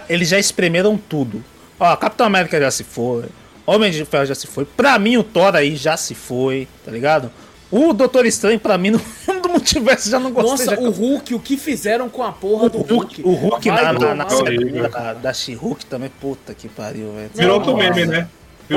Eles 0.10 0.30
já 0.30 0.40
espremeram 0.40 0.98
tudo. 0.98 1.44
Ó, 1.80 1.95
Capitão 1.95 2.26
América 2.26 2.60
já 2.60 2.72
se 2.72 2.84
foi. 2.84 3.26
Homem 3.65 3.91
de 3.91 4.03
Ferro 4.06 4.26
já 4.26 4.36
se 4.36 4.48
foi. 4.48 4.65
Pra 4.65 4.98
mim, 4.99 5.18
o 5.18 5.23
Thor 5.23 5.56
aí 5.56 5.76
já 5.76 5.95
se 5.95 6.14
foi, 6.14 6.68
tá 6.86 6.91
ligado? 6.91 7.32
O 7.72 7.94
Doutor 7.94 8.26
Estranho, 8.26 8.60
pra 8.60 8.78
mim, 8.78 8.91
no 8.91 8.99
filme 8.99 9.40
do 9.40 9.48
multiverso 9.48 10.10
já 10.10 10.19
não 10.19 10.32
gostei. 10.32 10.65
Nossa, 10.65 10.76
já... 10.76 10.82
o 10.82 10.91
Hulk, 10.91 11.34
o 11.34 11.40
que 11.40 11.56
fizeram 11.56 12.10
com 12.10 12.22
a 12.22 12.32
porra 12.32 12.65
o 12.65 12.69
do 12.69 12.80
Hulk. 12.80 13.22
O 13.23 13.32
Hulk 13.32 13.72
na, 13.72 13.94
na, 13.94 14.15
na 14.15 14.30
série 14.30 14.82
da, 14.90 15.14
da 15.14 15.34
She-Hulk 15.34 15.86
também, 15.86 16.11
puta 16.19 16.53
que 16.53 16.68
pariu, 16.68 17.14
velho. 17.14 17.32
Virou 17.34 17.56
outro 17.56 17.78
meme, 17.78 18.06
né? 18.06 18.28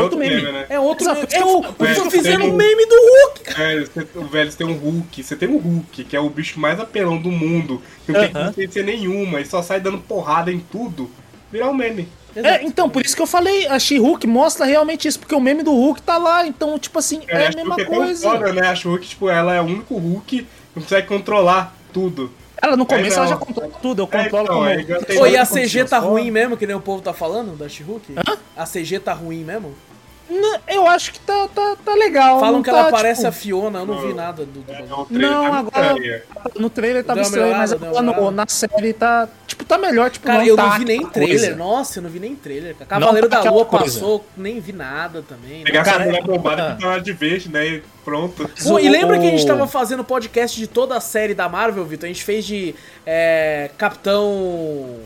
Outro 0.02 0.18
meme. 0.18 0.36
meme. 0.36 0.52
né? 0.52 0.66
É 0.68 0.80
outro 0.80 1.06
meme. 1.06 1.26
É 1.30 1.44
o, 1.44 1.58
o 1.60 2.10
fizeram 2.10 2.46
um 2.46 2.52
meme 2.52 2.86
do 2.86 2.94
Hulk, 2.94 3.40
cara. 3.42 3.72
É, 3.72 3.84
velho, 4.30 4.50
você 4.50 4.58
tem 4.58 4.66
um 4.66 4.74
Hulk. 4.74 5.22
Você 5.22 5.36
tem 5.36 5.48
um 5.48 5.58
Hulk, 5.58 6.04
que 6.04 6.16
é 6.16 6.20
o 6.20 6.28
bicho 6.28 6.58
mais 6.58 6.78
apelão 6.80 7.18
do 7.18 7.30
mundo. 7.30 7.82
Que 8.04 8.12
não 8.12 8.20
uh 8.20 8.24
-huh. 8.24 8.32
tem 8.32 8.44
consciência 8.46 8.82
nenhuma 8.82 9.40
e 9.40 9.44
só 9.44 9.62
sai 9.62 9.80
dando 9.80 9.98
porrada 9.98 10.52
em 10.52 10.58
tudo. 10.58 11.10
Virar 11.50 11.70
um 11.70 11.74
meme. 11.74 12.08
É, 12.36 12.64
então, 12.64 12.90
por 12.90 13.04
isso 13.04 13.14
que 13.14 13.22
eu 13.22 13.26
falei, 13.26 13.66
a 13.68 13.78
She-Hulk 13.78 14.26
mostra 14.26 14.66
realmente 14.66 15.06
isso, 15.06 15.20
porque 15.20 15.34
o 15.34 15.40
meme 15.40 15.62
do 15.62 15.72
Hulk 15.72 16.02
tá 16.02 16.18
lá, 16.18 16.44
então, 16.44 16.76
tipo 16.78 16.98
assim, 16.98 17.22
é, 17.28 17.44
é 17.44 17.46
a 17.46 17.52
mesma 17.52 17.76
é 17.78 17.84
coisa. 17.84 18.26
É 18.26 18.30
foda, 18.30 18.52
né? 18.52 18.68
A 18.68 18.74
She-Hulk, 18.74 19.06
tipo, 19.06 19.28
ela 19.30 19.54
é 19.54 19.60
o 19.60 19.64
único 19.64 19.96
Hulk 19.96 20.24
que 20.26 20.46
consegue 20.74 21.06
controlar 21.06 21.76
tudo. 21.92 22.32
Ela 22.64 22.78
no 22.78 22.86
começo 22.86 23.18
ela 23.18 23.26
já 23.26 23.36
controla 23.36 23.70
tudo, 23.82 24.02
eu 24.02 24.06
controlo 24.06 24.66
é, 24.66 24.80
então, 24.80 24.98
como... 25.02 25.20
Oi, 25.20 25.30
e 25.32 25.36
a 25.36 25.44
CG 25.44 25.84
tá 25.84 25.98
ruim 25.98 26.30
mesmo, 26.30 26.56
que 26.56 26.66
nem 26.66 26.74
o 26.74 26.80
povo 26.80 27.02
tá 27.02 27.12
falando 27.12 27.54
da 27.56 27.68
She-Hulk? 27.68 28.14
A 28.56 28.64
CG 28.64 29.00
tá 29.00 29.12
ruim 29.12 29.44
mesmo? 29.44 29.74
Eu 30.66 30.86
acho 30.88 31.12
que 31.12 31.20
tá, 31.20 31.48
tá, 31.48 31.76
tá 31.84 31.94
legal. 31.94 32.40
Falam 32.40 32.62
que 32.62 32.70
tá, 32.70 32.78
ela 32.78 32.90
parece 32.90 33.20
tipo... 33.20 33.28
a 33.28 33.32
Fiona, 33.32 33.78
eu 33.80 33.86
não, 33.86 33.98
vi 34.06 34.14
nada 34.14 34.44
do, 34.44 34.60
do 34.60 34.72
é, 34.72 34.84
Não, 35.10 35.50
tá 35.50 35.56
agora. 35.58 36.22
No 36.56 36.70
trailer 36.70 37.04
tava 37.04 37.20
estranho, 37.20 37.56
mas 37.56 37.72
agora 37.72 38.02
no, 38.02 38.30
na 38.30 38.46
série 38.48 38.92
tá. 38.92 39.28
Tipo, 39.46 39.64
tá 39.64 39.76
melhor. 39.76 40.10
Tipo, 40.10 40.26
Cara, 40.26 40.38
não 40.38 40.46
eu 40.46 40.56
tá 40.56 40.66
não 40.66 40.78
vi 40.78 40.84
nem 40.84 41.06
trailer. 41.06 41.40
Coisa. 41.40 41.56
Nossa, 41.56 41.98
eu 41.98 42.02
não 42.02 42.10
vi 42.10 42.20
nem 42.20 42.34
trailer. 42.34 42.74
Cavaleiro 42.88 43.28
tá 43.28 43.42
da 43.42 43.50
Lua 43.50 43.66
coisa. 43.66 43.84
passou, 43.84 44.24
nem 44.36 44.60
vi 44.60 44.72
nada 44.72 45.22
também. 45.22 45.62
Pegar 45.64 45.82
essa 45.82 45.98
mulher 45.98 46.22
bombada 46.22 46.76
que 46.76 46.82
tá 46.82 46.98
de 46.98 47.12
verde, 47.12 47.50
né? 47.50 47.66
E 47.66 47.82
pronto. 48.04 48.50
Pô, 48.62 48.78
e 48.78 48.88
lembra 48.88 49.18
que 49.18 49.26
a 49.26 49.30
gente 49.30 49.46
tava 49.46 49.66
fazendo 49.66 50.02
podcast 50.02 50.58
de 50.58 50.66
toda 50.66 50.96
a 50.96 51.00
série 51.00 51.34
da 51.34 51.48
Marvel, 51.48 51.84
Vitor? 51.84 52.06
A 52.06 52.12
gente 52.12 52.24
fez 52.24 52.44
de 52.44 52.74
é, 53.04 53.70
Capitão. 53.76 55.00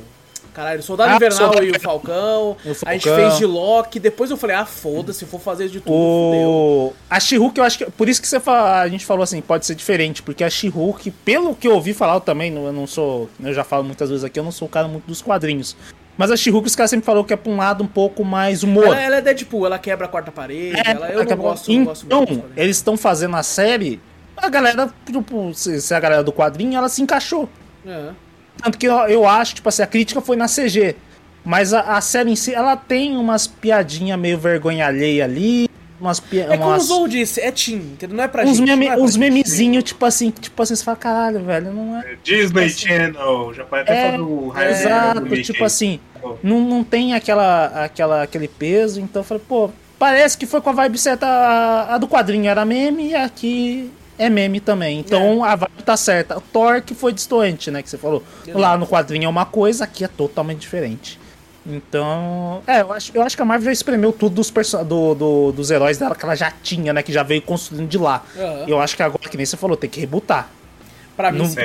Caralho, 0.55 0.83
Soldado 0.83 1.11
Ah, 1.13 1.17
Invernal 1.17 1.39
Soldado 1.39 1.65
e 1.67 1.71
o. 1.71 1.81
Falcão. 1.81 2.57
O 2.65 2.71
A 2.87 2.93
gente 2.93 3.05
Falcão. 3.09 3.17
fez 3.29 3.39
de 3.39 3.47
Loki. 3.47 4.01
Depois 4.01 4.31
eu 4.31 4.37
falei, 4.37 4.57
ah, 4.57 4.65
foda-se, 4.67 5.25
for 5.25 5.41
fazer 5.41 5.69
de 5.69 5.81
tudo, 5.81 5.93
fudeu. 5.93 6.49
O... 6.49 6.93
A 7.09 7.21
She-Hulk, 7.21 7.59
eu 7.59 7.65
acho 7.65 7.79
que. 7.79 7.91
Por 7.91 8.09
isso 8.09 8.21
que 8.21 8.29
você 8.29 8.41
fala, 8.41 8.81
a 8.81 8.89
gente 8.89 9.07
falou 9.07 9.23
assim, 9.23 9.41
pode 9.41 9.67
ser 9.67 9.75
diferente, 9.75 10.23
porque 10.23 10.43
a 10.43 10.51
She-Hulk, 10.51 11.11
pelo 11.11 11.55
que 11.55 11.69
eu 11.69 11.75
ouvi 11.75 11.93
falar, 11.95 12.15
eu 12.15 12.21
também, 12.21 12.55
eu 12.55 12.73
não 12.73 12.87
sou. 12.87 13.29
Eu 13.43 13.53
já 13.55 13.63
falo 13.65 13.85
muitas 13.85 14.09
vezes 14.11 14.25
aqui, 14.25 14.39
eu 14.39 14.45
não 14.45 14.53
sou 14.53 14.67
o 14.67 14.71
cara 14.71 14.89
muito 14.89 15.05
dos 15.07 15.23
quadrinhos. 15.23 15.77
Mas 16.17 16.33
a 16.33 16.37
She-Hulk, 16.37 16.67
os 16.67 16.75
caras 16.75 16.91
sempre 16.91 17.07
falaram 17.07 17.25
que 17.25 17.33
é 17.33 17.37
pra 17.37 17.53
um 17.53 17.57
lado 17.57 17.85
um 17.85 17.87
pouco 17.87 18.25
mais 18.25 18.65
humor. 18.65 18.87
Ela, 18.87 19.01
ela 19.01 19.17
é 19.17 19.21
Deadpool, 19.21 19.67
ela 19.67 19.79
quebra 19.79 20.07
a 20.07 20.09
quarta 20.09 20.33
parede. 20.33 20.77
ela, 20.85 21.11
eu 21.11 21.25
não 21.25 21.37
gosto, 21.37 21.71
não 21.73 21.85
gosto 21.85 22.07
Então, 22.07 22.19
muito. 22.29 22.45
eles 22.57 22.77
estão 22.77 22.97
fazendo 22.97 23.37
a 23.37 23.43
série, 23.45 24.01
a 24.37 24.49
galera, 24.49 24.93
tipo, 25.07 25.55
se, 25.55 25.81
se 25.81 25.95
a 25.95 26.01
galera 26.01 26.25
do 26.25 26.33
quadrinho, 26.33 26.77
ela 26.77 26.89
se 26.89 27.01
encaixou. 27.03 27.49
É. 27.87 28.11
Tanto 28.63 28.77
que 28.79 28.87
eu, 28.87 28.95
eu 29.09 29.27
acho, 29.29 29.57
tipo 29.57 29.69
assim, 29.69 29.83
a 29.83 29.87
crítica 29.87 30.21
foi 30.21 30.37
na 30.37 30.47
CG. 30.47 30.97
Mas 31.45 31.73
a, 31.73 31.97
a 31.97 32.01
série 32.01 32.31
em 32.31 32.37
si, 32.37 32.53
ela 32.55 32.77
tem 32.77 33.17
umas 33.17 33.47
piadinhas 33.47 34.19
meio 34.19 34.39
vergonha 34.39 34.87
alheia 34.87 35.25
ali. 35.25 35.69
Umas 36.01 36.21
pi- 36.21 36.41
É 36.41 36.57
como 36.57 36.71
o 36.75 36.79
Zou 36.81 37.09
disse, 37.09 37.41
é 37.41 37.51
teen, 37.51 37.77
entendeu? 37.79 38.17
Não 38.17 38.23
é 38.25 38.29
pra 38.29 38.45
uns, 38.45 38.59
gente. 38.59 38.69
meme, 38.69 38.87
é 38.87 38.95
pra 38.95 39.03
uns 39.03 39.17
memezinhos, 39.17 39.83
tipo 39.83 40.05
assim, 40.07 40.31
tipo 40.31 40.63
assim, 40.63 40.77
você 40.77 40.85
fala, 40.85 40.97
caralho, 40.97 41.41
velho, 41.45 41.73
não 41.73 41.99
é. 41.99 42.17
Disney 42.23 42.69
Channel, 42.71 43.53
já 43.55 43.65
pode 43.65 43.83
até 43.83 43.93
É, 43.95 44.05
falar 44.13 44.17
do 44.19 44.49
Raio 44.49 44.71
exato, 44.71 45.21
do 45.25 45.43
tipo 45.43 45.65
assim, 45.65 45.99
não, 46.41 46.61
não 46.61 46.85
tem 46.85 47.15
aquela, 47.15 47.85
aquela, 47.85 48.23
aquele 48.23 48.47
peso, 48.47 49.01
então 49.01 49.21
eu 49.23 49.25
falei, 49.25 49.43
pô, 49.49 49.71
parece 49.99 50.39
que 50.39 50.47
foi 50.47 50.61
com 50.61 50.71
a 50.71 50.73
vibe 50.73 50.99
certa, 50.99 51.27
a, 51.27 51.95
a 51.97 51.99
do 51.99 52.07
quadrinho 52.07 52.47
era 52.49 52.65
meme 52.65 53.09
e 53.09 53.15
aqui 53.17 53.91
é 54.19 54.29
meme 54.29 54.61
também, 54.61 54.99
então 55.01 55.45
a 55.45 55.55
vibe 55.57 55.83
tá 55.85 55.97
certa. 55.97 56.37
O 56.37 56.41
Thor 56.41 56.83
que 56.83 56.95
foi 56.95 57.13
distoante, 57.13 57.71
né, 57.71 57.83
que 57.83 57.89
você 57.89 57.97
falou, 57.99 58.23
lá 58.49 58.77
no 58.77 58.87
quadrinho 58.87 59.25
é 59.27 59.29
uma 59.29 59.47
coisa, 59.47 59.85
aqui 59.85 60.05
é 60.05 60.09
totalmente 60.09 60.59
diferente. 60.59 61.19
Então, 61.67 62.63
é, 62.67 62.81
eu 62.81 62.93
acho, 62.93 63.13
eu 63.15 63.23
acho 63.23 63.37
que 63.37 63.43
a 63.43 63.45
Marvel 63.45 63.67
já 63.67 63.73
espremeu 63.73 64.11
tudo 64.13 64.37
dos, 64.37 64.51
do, 64.51 65.15
do- 65.15 65.53
dos 65.53 65.71
heróis 65.71 65.99
dela 65.99 66.15
que 66.15 66.25
ela 66.25 66.35
já 66.35 66.51
tinha, 66.51 66.93
né, 66.93 67.03
que 67.03 67.13
já 67.13 67.23
veio 67.23 67.43
construindo 67.43 67.89
de 67.89 67.99
lá. 67.99 68.25
Aham. 68.37 68.65
Eu 68.67 68.81
acho 68.81 68.97
que 68.97 69.03
agora, 69.03 69.29
que 69.29 69.37
nem 69.37 69.45
você 69.47 69.57
falou, 69.57 69.77
tem 69.77 69.89
que 69.91 70.01
rebutar. 70.01 70.51
Pra 71.17 71.31
mim, 71.31 71.39
Não, 71.41 71.47
sim. 71.47 71.57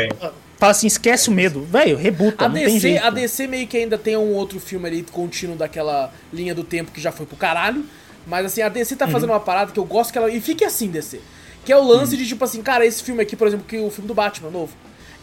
Fala 0.58 0.72
assim, 0.72 0.88
esquece 0.88 1.30
o 1.30 1.32
medo, 1.32 1.62
velho, 1.64 1.98
rebuta, 1.98 2.46
A 2.46 2.48
não 2.48 2.56
tem 2.56 2.66
DC, 2.66 2.80
jeito. 2.80 3.06
a 3.06 3.10
DC 3.10 3.48
meio 3.48 3.68
que 3.68 3.78
ainda 3.78 3.98
tem 3.98 4.16
um 4.16 4.34
outro 4.34 4.60
filme 4.60 4.88
ali 4.88 5.04
contínuo 5.04 5.56
daquela 5.58 6.12
linha 6.32 6.56
do 6.56 6.64
tempo 6.64 6.92
que 6.92 7.02
já 7.02 7.12
foi 7.12 7.26
pro 7.26 7.36
caralho. 7.36 7.84
Mas 8.26 8.46
assim, 8.46 8.62
a 8.62 8.70
DC 8.70 8.94
Uhum. 8.94 8.98
tá 8.98 9.08
fazendo 9.08 9.30
uma 9.32 9.40
parada 9.42 9.72
que 9.74 9.80
eu 9.80 9.84
gosto 9.84 10.12
que 10.14 10.18
ela. 10.18 10.30
E 10.30 10.40
fique 10.40 10.64
assim, 10.64 10.88
DC. 10.90 11.20
Que 11.66 11.72
é 11.72 11.78
o 11.78 11.84
lance 11.84 12.14
Uhum. 12.16 12.22
de 12.22 12.28
tipo 12.28 12.44
assim, 12.44 12.62
cara, 12.62 12.86
esse 12.86 13.02
filme 13.04 13.22
aqui, 13.22 13.36
por 13.36 13.48
exemplo, 13.48 13.66
que 13.68 13.78
o 13.80 13.90
filme 13.90 14.08
do 14.08 14.14
Batman 14.14 14.50
novo. 14.50 14.74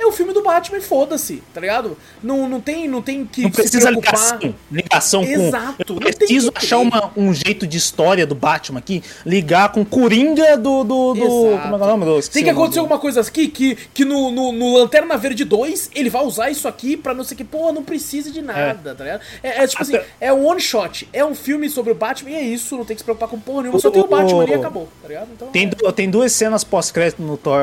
É 0.01 0.07
o 0.07 0.13
filme 0.13 0.33
do 0.33 0.43
Batman 0.43 0.79
e 0.79 0.81
foda-se, 0.81 1.43
tá 1.53 1.61
ligado? 1.61 1.97
Não, 2.23 2.49
não, 2.49 2.59
tem, 2.61 2.89
não 2.89 3.03
tem 3.03 3.27
que 3.27 3.43
Não 3.43 3.51
se 3.51 3.57
precisa 3.57 3.89
preocupar. 3.89 4.39
ligação, 4.41 4.55
ligação 4.73 5.27
com. 5.27 5.31
Exato, 5.31 5.85
Eu 5.87 5.95
não 5.97 6.01
tem 6.01 6.13
preciso 6.15 6.51
achar 6.55 6.79
uma- 6.79 7.13
um 7.17 7.35
jeito 7.35 7.67
de 7.67 7.77
história 7.77 8.27
do 8.27 8.35
Batman 8.35 8.79
aqui, 8.79 9.03
ligar 9.27 9.71
com 9.73 9.83
o 9.83 9.85
Coringa 9.87 10.57
do. 10.57 10.83
do, 10.85 11.15
do 11.15 11.21
como 11.21 11.55
é 11.55 11.59
que 11.59 11.65
é 11.65 11.77
o 11.77 11.79
nome? 11.99 12.05
Do- 12.07 12.29
Tem 12.31 12.43
que 12.45 12.49
o 12.49 12.53
acontecer 12.53 12.75
do- 12.77 12.81
alguma 12.81 12.99
coisa 12.99 13.21
aqui 13.21 13.49
que, 13.49 13.75
que 13.93 14.05
no, 14.07 14.31
no, 14.31 14.53
no 14.53 14.79
Lanterna 14.79 15.17
Verde 15.19 15.45
2 15.45 15.91
ele 15.95 16.09
vai 16.09 16.25
usar 16.25 16.49
isso 16.51 16.67
aqui 16.67 16.97
pra 16.97 17.13
não 17.13 17.23
sei 17.23 17.35
o 17.35 17.39
que. 17.39 17.45
Pô, 17.45 17.71
não 17.73 17.83
precisa 17.85 18.31
de 18.31 18.41
nada, 18.41 18.95
tá 18.95 19.05
ligado? 19.05 19.21
É, 19.43 19.65
é 19.65 19.67
tipo 19.67 19.83
assim, 19.83 19.97
Até- 19.97 20.07
é 20.21 20.33
um 20.33 20.47
one 20.47 20.61
shot. 20.61 21.07
É 21.13 21.23
um 21.25 21.35
filme 21.35 21.69
sobre 21.69 21.93
o 21.93 21.95
Batman 21.95 22.31
e 22.31 22.35
é 22.37 22.43
isso. 22.43 22.75
Não 22.77 22.85
tem 22.87 22.95
que 22.97 23.01
se 23.01 23.05
preocupar 23.05 23.29
com 23.29 23.39
porra 23.39 23.63
nenhuma. 23.63 23.77
O- 23.79 23.81
Só 23.83 23.91
tem 23.91 24.01
o 24.03 24.07
Batman 24.07 24.43
ali 24.45 24.53
e 24.53 24.57
o- 24.57 24.61
acabou, 24.61 24.89
tá 25.03 25.09
ligado? 25.09 25.29
Então, 25.35 25.49
Tem, 25.49 25.71
é. 25.85 25.93
tem 25.93 26.09
duas 26.11 26.33
cenas 26.33 26.65
pós-crédito 26.65 27.21
no 27.23 27.37
Thor, 27.37 27.61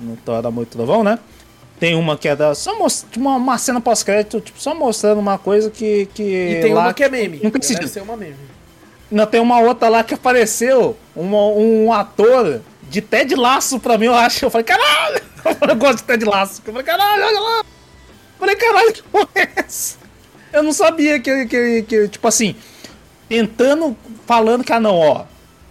no 0.00 0.16
Thor 0.24 0.40
da 0.40 0.50
Moito 0.50 0.70
Trovão, 0.70 1.04
né? 1.04 1.18
Tem 1.78 1.94
uma 1.94 2.16
que 2.16 2.26
é 2.28 2.34
da. 2.34 2.54
Só 2.54 2.78
most, 2.78 3.04
tipo, 3.10 3.20
uma, 3.20 3.36
uma 3.36 3.58
cena 3.58 3.80
pós-crédito, 3.80 4.40
tipo, 4.40 4.60
só 4.60 4.74
mostrando 4.74 5.18
uma 5.18 5.38
coisa 5.38 5.70
que. 5.70 6.06
que 6.14 6.22
E 6.22 6.60
tem 6.62 6.72
lá, 6.74 6.82
uma 6.84 6.94
que 6.94 7.04
é 7.04 7.08
meme. 7.08 7.36
Não 7.36 7.50
Deve 7.50 7.58
precisa. 7.58 7.86
ser 7.86 8.00
uma 8.02 8.16
meme. 8.16 8.36
Não, 9.10 9.26
tem 9.26 9.40
uma 9.40 9.60
outra 9.60 9.88
lá 9.88 10.02
que 10.02 10.14
apareceu, 10.14 10.96
uma- 11.14 11.46
um 11.48 11.92
ator 11.92 12.60
de 12.88 13.00
Ted 13.00 13.34
Laço 13.34 13.78
pra 13.78 13.96
mim, 13.98 14.06
eu 14.06 14.14
acho. 14.14 14.44
Eu 14.44 14.50
falei, 14.50 14.64
caralho! 14.64 15.20
Eu 15.68 15.76
gosto 15.76 15.98
de 15.98 16.04
Ted 16.04 16.24
Laço. 16.24 16.60
Eu 16.66 16.72
falei, 16.72 16.84
caralho, 16.86 17.24
olha 17.24 17.40
lá! 17.40 17.58
Eu 17.60 17.64
falei, 18.40 18.56
caralho, 18.56 18.92
que 18.92 19.02
porra 19.04 19.28
é 19.36 19.48
essa? 19.56 19.96
Eu 20.52 20.62
não 20.62 20.72
sabia 20.72 21.20
que, 21.20 21.46
que, 21.46 21.82
que 21.82 22.08
tipo 22.08 22.26
assim, 22.26 22.56
tentando, 23.28 23.96
falando 24.26 24.64
que, 24.64 24.72
ah, 24.72 24.80
não, 24.80 24.96
ó, 24.96 25.24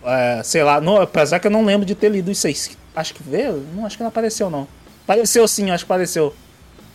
é, 0.06 0.42
sei 0.44 0.64
lá, 0.64 0.80
não, 0.80 1.02
apesar 1.02 1.40
que 1.40 1.48
eu 1.48 1.52
não 1.52 1.66
lembro 1.66 1.86
de 1.86 1.96
ter 1.96 2.10
lido 2.10 2.32
isso 2.32 2.48
aí. 2.48 2.56
Acho 2.96 3.14
que 3.14 3.24
veio? 3.24 3.66
Não, 3.76 3.86
acho 3.86 3.98
que 3.98 4.04
não 4.04 4.10
apareceu, 4.10 4.50
não. 4.50 4.68
Apareceu 5.06 5.48
sim, 5.48 5.72
acho 5.72 5.86
que 5.86 5.92
apareceu. 5.92 6.36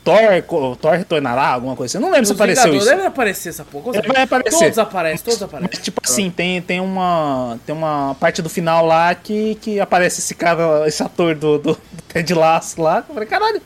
Thor, 0.02 0.76
Thor 0.76 0.92
retornará, 0.92 1.48
alguma 1.48 1.76
coisa 1.76 1.90
assim. 1.90 1.98
Eu 1.98 2.08
não 2.08 2.10
lembro 2.10 2.26
se 2.26 2.32
Os 2.32 2.38
apareceu 2.38 2.64
Vingadores 2.64 2.86
isso. 2.86 2.96
deve 2.96 3.06
aparecer 3.06 3.48
essa 3.50 3.64
porra. 3.64 3.96
Ele 3.98 4.08
vai 4.08 4.22
aparecer. 4.22 4.58
Todos 4.58 4.78
aparecem, 4.78 5.24
todos 5.24 5.42
aparecem. 5.42 5.70
Mas, 5.72 5.84
tipo 5.84 6.00
assim, 6.02 6.30
tem, 6.30 6.60
tem, 6.62 6.80
uma, 6.80 7.58
tem 7.66 7.74
uma 7.74 8.16
parte 8.18 8.40
do 8.40 8.48
final 8.48 8.84
lá 8.86 9.14
que, 9.14 9.56
que 9.56 9.78
aparece 9.78 10.20
esse 10.20 10.34
cara, 10.34 10.86
esse 10.88 11.02
ator 11.02 11.34
do, 11.34 11.58
do, 11.58 11.72
do 11.74 12.02
Ted 12.08 12.32
Lasso 12.34 12.80
lá. 12.80 13.04
Eu 13.06 13.14
falei, 13.14 13.28
caralho, 13.28 13.60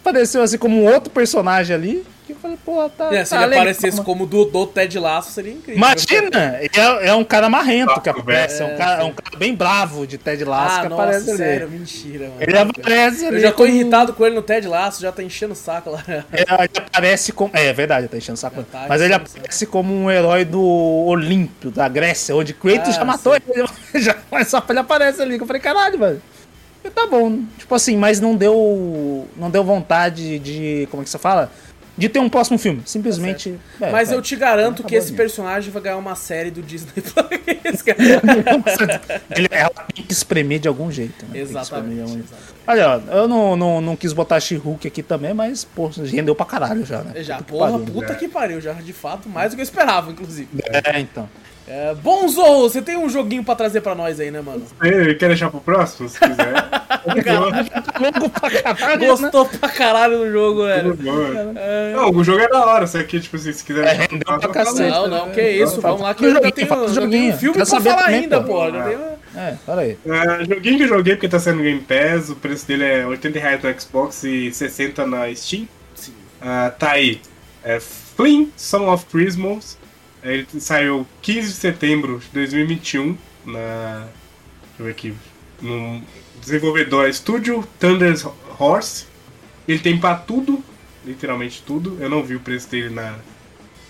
apareceu 0.00 0.42
assim 0.42 0.58
como 0.58 0.80
um 0.80 0.92
outro 0.92 1.10
personagem 1.10 1.74
ali. 1.74 2.06
Que 2.30 2.36
eu 2.36 2.40
falei, 2.40 2.58
pô, 2.64 2.88
tá. 2.88 3.14
É, 3.14 3.24
se 3.24 3.30
tá 3.30 3.36
ele 3.38 3.46
legal, 3.46 3.60
aparecesse 3.62 4.00
como 4.02 4.26
do, 4.26 4.44
do 4.44 4.66
Ted 4.66 4.98
Laço, 4.98 5.32
seria 5.32 5.52
incrível. 5.52 5.76
Imagina! 5.76 6.58
ele 6.60 6.70
É, 6.76 7.08
é 7.08 7.14
um 7.14 7.24
cara 7.24 7.48
marrento 7.48 8.00
que 8.00 8.04
Saco, 8.08 8.20
aparece. 8.20 8.62
É, 8.62 8.64
um 8.64 8.76
cara, 8.76 9.02
é 9.02 9.04
um 9.04 9.12
cara 9.12 9.36
bem 9.36 9.54
bravo 9.54 10.06
de 10.06 10.18
Ted 10.18 10.44
Lasso 10.44 10.78
Ah, 10.78 10.82
que 10.82 10.88
nossa, 10.88 11.02
aparece 11.02 11.36
sério, 11.36 11.66
ali. 11.66 11.78
mentira, 11.78 12.28
mano. 12.28 12.36
Ele 12.40 12.58
aparece 12.58 13.26
ali. 13.26 13.36
Eu 13.36 13.40
já 13.42 13.50
tô 13.50 13.56
como- 13.58 13.68
irritado 13.68 14.12
com 14.12 14.26
ele 14.26 14.34
no 14.34 14.42
Ted 14.42 14.66
Laço, 14.68 15.00
já 15.02 15.10
tá 15.12 15.22
enchendo 15.22 15.52
o 15.52 15.56
saco 15.56 15.90
lá. 15.90 16.02
É, 16.08 16.40
ele 16.42 16.46
aparece 16.76 17.32
como. 17.32 17.50
É, 17.54 17.66
é 17.66 17.72
verdade, 17.72 18.08
tá 18.08 18.16
enchendo 18.16 18.34
o 18.36 18.40
saco. 18.40 18.62
tá 18.64 18.86
Mas 18.88 19.00
ele 19.02 19.14
aparece 19.14 19.66
como 19.66 19.92
um 19.94 20.10
herói 20.10 20.44
do 20.44 20.62
Olímpio, 20.62 21.70
da 21.70 21.88
Grécia, 21.88 22.34
onde 22.36 22.54
Kratos 22.54 22.90
Ah, 22.94 22.98
já 22.98 23.04
matou 23.04 23.34
sim. 23.34 23.40
ele. 23.54 23.68
Já, 24.02 24.16
mas 24.30 24.48
só 24.48 24.62
ele 24.68 24.78
aparece 24.78 25.20
ali. 25.20 25.36
que 25.36 25.42
Eu 25.42 25.46
falei, 25.46 25.60
caralho, 25.60 25.98
velho. 25.98 26.22
E 26.84 26.88
tá 26.88 27.06
bom. 27.06 27.40
Tipo 27.58 27.74
assim, 27.74 27.96
mas 27.96 28.20
não 28.20 28.34
deu. 28.34 29.26
Não 29.36 29.50
deu 29.50 29.62
vontade 29.62 30.38
de. 30.38 30.88
Como 30.90 31.02
é 31.02 31.04
que 31.04 31.10
você 31.10 31.18
fala? 31.18 31.50
De 32.00 32.08
ter 32.08 32.18
um 32.18 32.28
próximo 32.30 32.56
filme. 32.58 32.82
Simplesmente. 32.86 33.58
é, 33.80 33.90
Mas 33.90 34.08
vai. 34.08 34.16
eu 34.16 34.22
te 34.22 34.34
garanto 34.34 34.82
que 34.82 34.94
esse 34.94 35.12
personagem 35.12 35.70
vai 35.70 35.82
ganhar 35.82 35.98
uma 35.98 36.14
série 36.16 36.50
do 36.50 36.62
Disney 36.62 36.92
Plus. 37.02 37.82
cara. 37.82 37.98
Ele, 39.36 39.48
ela 39.50 39.70
tem 39.94 40.04
que 40.04 40.12
espremer 40.12 40.58
de 40.58 40.66
algum 40.66 40.90
jeito. 40.90 41.24
Né? 41.26 41.32
Que 41.32 41.38
Exatamente. 41.40 41.94
de 41.94 42.00
algum 42.00 42.12
jeito. 42.14 42.26
exatamente. 42.26 42.60
Olha, 42.66 43.02
eu 43.12 43.28
não, 43.28 43.54
não, 43.56 43.80
não 43.80 43.96
quis 43.96 44.12
botar 44.12 44.40
She-Hulk 44.40 44.86
aqui 44.88 45.02
também, 45.02 45.34
mas, 45.34 45.64
pô, 45.64 45.88
rendeu 45.88 46.34
pra 46.34 46.46
caralho 46.46 46.84
já, 46.86 47.02
né? 47.02 47.22
Já, 47.22 47.36
Puta 47.36 47.44
que 47.44 47.50
porra, 47.52 47.70
pariu. 47.72 47.86
puta 47.86 48.14
que 48.14 48.28
pariu, 48.28 48.60
já 48.60 48.72
de 48.72 48.92
fato, 48.92 49.28
mais 49.28 49.50
do 49.52 49.56
que 49.56 49.60
eu 49.60 49.64
esperava, 49.64 50.10
inclusive. 50.10 50.48
É, 50.64 51.00
então. 51.00 51.28
É, 51.72 51.94
bom, 51.94 52.26
Zorro, 52.26 52.62
você 52.68 52.82
tem 52.82 52.96
um 52.96 53.08
joguinho 53.08 53.44
pra 53.44 53.54
trazer 53.54 53.80
pra 53.80 53.94
nós 53.94 54.18
aí, 54.18 54.28
né, 54.28 54.40
mano? 54.40 54.64
Você 54.80 55.14
quer 55.14 55.28
deixar 55.28 55.50
pro 55.50 55.60
próximo, 55.60 56.08
se 56.08 56.18
quiser? 56.18 56.52
Longo 58.00 58.28
pra 58.28 58.50
caralho, 58.50 59.00
né? 59.00 59.06
Gostou 59.06 59.46
pra 59.46 59.68
caralho 59.68 60.18
do 60.18 60.32
jogo, 60.32 60.64
velho. 60.66 60.96
Tudo 60.96 61.04
bom. 61.04 61.52
Não, 61.94 62.10
o 62.10 62.24
jogo 62.24 62.40
é 62.40 62.48
da 62.48 62.66
hora, 62.66 62.88
só 62.88 63.00
que, 63.04 63.20
tipo 63.20 63.36
assim, 63.36 63.52
se 63.52 63.62
quiser 63.64 63.84
deixar 63.84 64.08
pra 64.24 64.40
falo. 64.40 64.52
cacete. 64.52 64.90
Não, 64.90 65.06
não, 65.06 65.30
que 65.30 65.48
isso, 65.48 65.80
vamos 65.80 66.00
lá 66.00 66.12
que 66.12 66.24
eu 66.24 66.28
ainda 66.36 66.50
tenho, 66.50 66.88
joguinho. 66.88 67.34
um 67.34 67.38
filme 67.38 67.54
pra 67.56 67.64
saber 67.64 67.90
falar 67.90 68.02
também, 68.06 68.20
ainda, 68.22 68.40
pô. 68.40 68.46
pô. 68.54 68.70
já 68.72 68.84
tenho- 68.84 69.00
É, 69.36 69.54
aí. 69.68 69.98
É, 70.06 70.44
joguinho 70.44 70.76
que 70.76 70.82
eu 70.82 70.88
joguei 70.88 71.14
porque 71.14 71.28
tá 71.28 71.38
saindo 71.38 71.62
Game 71.62 71.80
Pass, 71.82 72.30
o 72.30 72.34
preço 72.34 72.66
dele 72.66 72.82
é 72.84 73.06
80 73.06 73.38
reais 73.38 73.62
no 73.62 73.80
Xbox 73.80 74.24
e 74.24 74.50
60 74.52 75.06
na 75.06 75.32
Steam. 75.36 75.68
Sim. 75.94 76.12
Ah, 76.42 76.72
tá 76.76 76.90
aí. 76.92 77.20
É 77.62 77.78
Flynn, 77.78 78.46
Song 78.56 78.86
of 78.86 79.06
Christmas. 79.06 79.78
Ele 80.22 80.46
saiu 80.58 81.06
15 81.22 81.48
de 81.48 81.54
setembro 81.54 82.18
de 82.18 82.28
2021 82.32 83.16
na. 83.46 84.06
Deixa 84.06 84.78
eu 84.80 84.84
ver 84.86 84.90
aqui. 84.92 85.14
No 85.62 86.02
desenvolvedor 86.40 87.12
Studio 87.12 87.66
Thunder 87.78 88.14
Horse. 88.58 89.06
Ele 89.68 89.78
tem 89.78 89.98
pra 89.98 90.14
tudo, 90.14 90.62
literalmente 91.04 91.62
tudo. 91.66 91.96
Eu 92.00 92.08
não 92.10 92.22
vi 92.22 92.34
o 92.34 92.40
preço 92.40 92.68
dele 92.68 92.90
na, 92.90 93.14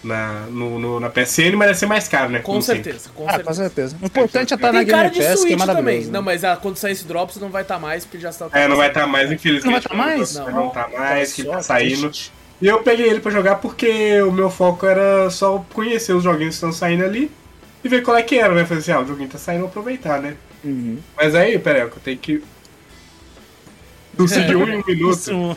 na, 0.04 0.32
no, 0.50 0.78
no- 0.78 1.00
na 1.00 1.08
PSN, 1.08 1.56
mas 1.56 1.68
deve 1.68 1.78
ser 1.78 1.86
mais 1.86 2.06
caro, 2.08 2.30
né? 2.30 2.40
Com 2.40 2.60
certeza, 2.60 3.08
com 3.14 3.24
Ah, 3.26 3.32
certeza. 3.32 3.48
com 3.48 3.54
certeza. 3.54 3.96
O 4.02 4.06
importante 4.06 4.52
é 4.52 4.56
estar 4.56 4.72
na 4.72 4.82
Game 4.82 5.10
de 5.10 5.20
Pass, 5.22 5.44
que 5.44 5.52
é 5.52 5.56
maravilhoso. 5.56 5.66
também. 5.76 6.00
né? 6.04 6.08
Não, 6.12 6.22
mas 6.22 6.44
ah, 6.44 6.56
quando 6.56 6.76
sair 6.76 6.92
esse 6.92 7.04
Drops 7.04 7.36
não 7.36 7.48
vai 7.50 7.62
estar 7.62 7.78
mais, 7.78 8.04
porque 8.04 8.18
já 8.20 8.30
está. 8.30 8.48
É, 8.52 8.68
não 8.68 8.76
vai 8.76 8.88
estar 8.88 9.06
mais, 9.06 9.30
infelizmente. 9.32 9.64
Não 9.66 9.72
vai 9.72 9.80
tá 9.82 9.94
mais? 9.94 10.34
Não, 10.34 10.50
não 10.50 10.68
tá 10.70 10.88
mais, 10.88 11.32
que 11.32 11.44
tá 11.44 11.62
saindo. 11.62 12.08
triste. 12.10 12.32
E 12.60 12.66
eu 12.66 12.82
peguei 12.82 13.08
ele 13.08 13.20
pra 13.20 13.30
jogar 13.30 13.56
porque 13.56 14.20
o 14.22 14.30
meu 14.30 14.50
foco 14.50 14.84
era 14.86 15.30
só 15.30 15.64
conhecer 15.72 16.12
os 16.12 16.22
joguinhos 16.24 16.54
que 16.54 16.56
estão 16.56 16.72
saindo 16.72 17.04
ali 17.04 17.30
e 17.82 17.88
ver 17.88 18.02
qual 18.02 18.16
é 18.16 18.22
que 18.22 18.36
era, 18.38 18.54
né? 18.54 18.64
Falei 18.66 18.82
assim, 18.82 18.92
ah, 18.92 19.00
o 19.00 19.06
joguinho 19.06 19.28
tá 19.30 19.38
saindo, 19.38 19.60
vou 19.60 19.68
aproveitar, 19.68 20.20
né? 20.20 20.36
Uhum. 20.62 20.98
Mas 21.16 21.34
aí, 21.34 21.58
peraí, 21.58 21.80
eu 21.82 21.90
tenho 21.90 22.18
que. 22.18 22.42
De 24.14 24.22
um 24.56 24.68
em 24.68 24.76
um 24.76 24.84
minuto. 24.86 25.56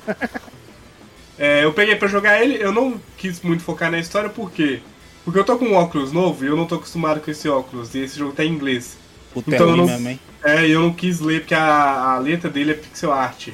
É, 1.38 1.64
eu 1.66 1.74
peguei 1.74 1.96
pra 1.96 2.08
jogar 2.08 2.42
ele, 2.42 2.62
eu 2.64 2.72
não 2.72 3.00
quis 3.18 3.42
muito 3.42 3.64
focar 3.64 3.92
na 3.92 4.00
história, 4.00 4.30
por 4.30 4.52
quê? 4.52 4.80
Porque 5.26 5.40
eu 5.40 5.44
tô 5.44 5.58
com 5.58 5.66
um 5.66 5.74
óculos 5.76 6.12
novo 6.12 6.44
e 6.46 6.48
eu 6.48 6.56
não 6.56 6.66
tô 6.66 6.76
acostumado 6.76 7.20
com 7.20 7.32
esse 7.32 7.50
óculos, 7.50 7.94
e 7.96 8.00
esse 8.00 8.18
jogo 8.20 8.34
tá 8.34 8.46
em 8.46 8.50
inglês. 8.54 8.98
Puta, 9.34 9.54
Então 9.54 9.68
é 9.68 9.72
eu 9.72 9.78
não- 9.78 9.86
mesmo, 9.88 10.10
hein? 10.10 10.20
É, 10.44 10.68
e 10.68 10.72
eu 10.72 10.82
não 10.82 10.94
quis 10.94 11.20
ler 11.20 11.40
porque 11.42 11.56
a, 11.56 12.14
a 12.14 12.18
letra 12.20 12.50
dele 12.50 12.72
é 12.72 12.76
pixel 12.76 13.12
art. 13.12 13.50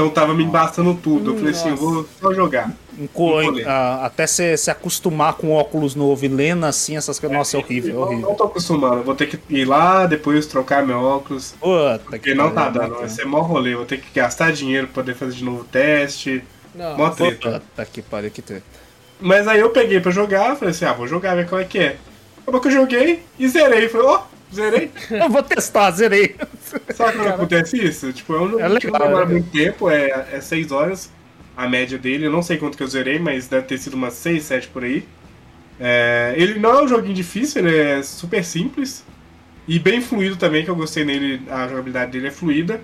Então 0.00 0.10
tava 0.10 0.32
me 0.34 0.42
embastando 0.44 0.94
tudo. 0.94 1.32
Eu 1.32 1.36
falei 1.36 1.50
assim, 1.52 1.68
eu 1.68 1.76
Nossa. 1.76 1.82
vou 1.84 2.08
só 2.20 2.32
jogar. 2.34 2.72
Co- 3.12 3.38
ah, 3.66 4.06
até 4.06 4.26
se, 4.26 4.56
se 4.56 4.70
acostumar 4.70 5.34
com 5.34 5.52
óculos 5.52 5.94
novo 5.94 6.24
e 6.24 6.28
lendo 6.28 6.64
assim 6.64 6.96
essas 6.96 7.18
coisas. 7.20 7.36
Nossa, 7.36 7.56
é 7.56 7.60
horrível, 7.60 7.90
é 7.90 7.94
Não, 7.94 8.02
horrível. 8.02 8.28
não 8.28 8.34
tô 8.34 8.44
acostumando. 8.44 8.96
Eu 8.96 9.02
Vou 9.04 9.14
ter 9.14 9.26
que 9.26 9.38
ir 9.50 9.64
lá, 9.66 10.06
depois 10.06 10.46
trocar 10.46 10.86
meu 10.86 10.98
óculos. 10.98 11.54
Puta 11.60 12.00
Porque 12.08 12.34
não 12.34 12.50
tá 12.50 12.70
pariu, 12.70 12.80
dando. 12.80 12.98
Vai 13.00 13.08
ser 13.08 13.24
mó 13.26 13.40
rolê. 13.42 13.74
Vou 13.74 13.84
ter 13.84 14.00
que 14.00 14.08
gastar 14.18 14.52
dinheiro 14.52 14.86
pra 14.86 15.02
poder 15.02 15.14
fazer 15.14 15.32
de 15.32 15.44
novo 15.44 15.60
o 15.60 15.64
teste. 15.64 16.42
Não, 16.74 16.96
Mó 16.96 17.10
treta. 17.10 17.60
Puta 17.60 17.84
que 17.84 18.00
pariu, 18.02 18.30
que 18.30 18.40
treta. 18.42 18.64
Mas 19.20 19.46
aí 19.46 19.60
eu 19.60 19.68
peguei 19.70 20.00
pra 20.00 20.10
jogar, 20.10 20.56
falei 20.56 20.70
assim, 20.72 20.86
ah, 20.86 20.94
vou 20.94 21.06
jogar, 21.06 21.34
ver 21.34 21.46
qual 21.46 21.60
é 21.60 21.64
que 21.64 21.78
é. 21.78 21.96
Acabou 22.42 22.58
que 22.60 22.68
eu 22.68 22.72
joguei 22.72 23.22
e 23.38 23.46
zerei. 23.48 23.86
Falei, 23.88 24.06
ó, 24.06 24.20
zerei. 24.54 24.90
Eu 25.10 25.28
vou 25.28 25.42
testar, 25.42 25.90
zerei. 25.92 26.36
Sabe 26.94 27.16
quando 27.16 27.28
acontece 27.28 27.76
isso? 27.84 28.12
Tipo, 28.12 28.34
é 28.34 28.40
um 28.42 28.50
jogo 28.50 28.62
É 28.62 28.68
que 28.78 28.86
não 28.88 28.98
legal, 28.98 29.08
demora 29.08 29.24
é. 29.24 29.28
muito 29.28 29.50
tempo, 29.50 29.88
é, 29.90 30.28
é 30.32 30.40
6 30.40 30.72
horas 30.72 31.10
a 31.56 31.68
média 31.68 31.98
dele. 31.98 32.26
Eu 32.26 32.32
não 32.32 32.42
sei 32.42 32.56
quanto 32.58 32.76
que 32.76 32.82
eu 32.82 32.86
zerei, 32.88 33.18
mas 33.18 33.48
deve 33.48 33.66
ter 33.66 33.78
sido 33.78 33.94
umas 33.94 34.14
6, 34.14 34.42
7 34.44 34.68
por 34.68 34.84
aí. 34.84 35.06
É, 35.78 36.34
ele 36.36 36.58
não 36.58 36.70
é 36.80 36.82
um 36.84 36.88
joguinho 36.88 37.14
difícil, 37.14 37.66
ele 37.66 37.76
é 37.78 38.02
super 38.02 38.44
simples. 38.44 39.04
E 39.68 39.78
bem 39.78 40.00
fluido 40.00 40.36
também, 40.36 40.64
que 40.64 40.70
eu 40.70 40.76
gostei 40.76 41.04
nele, 41.04 41.42
a 41.50 41.68
jogabilidade 41.68 42.12
dele 42.12 42.28
é 42.28 42.30
fluida. 42.30 42.80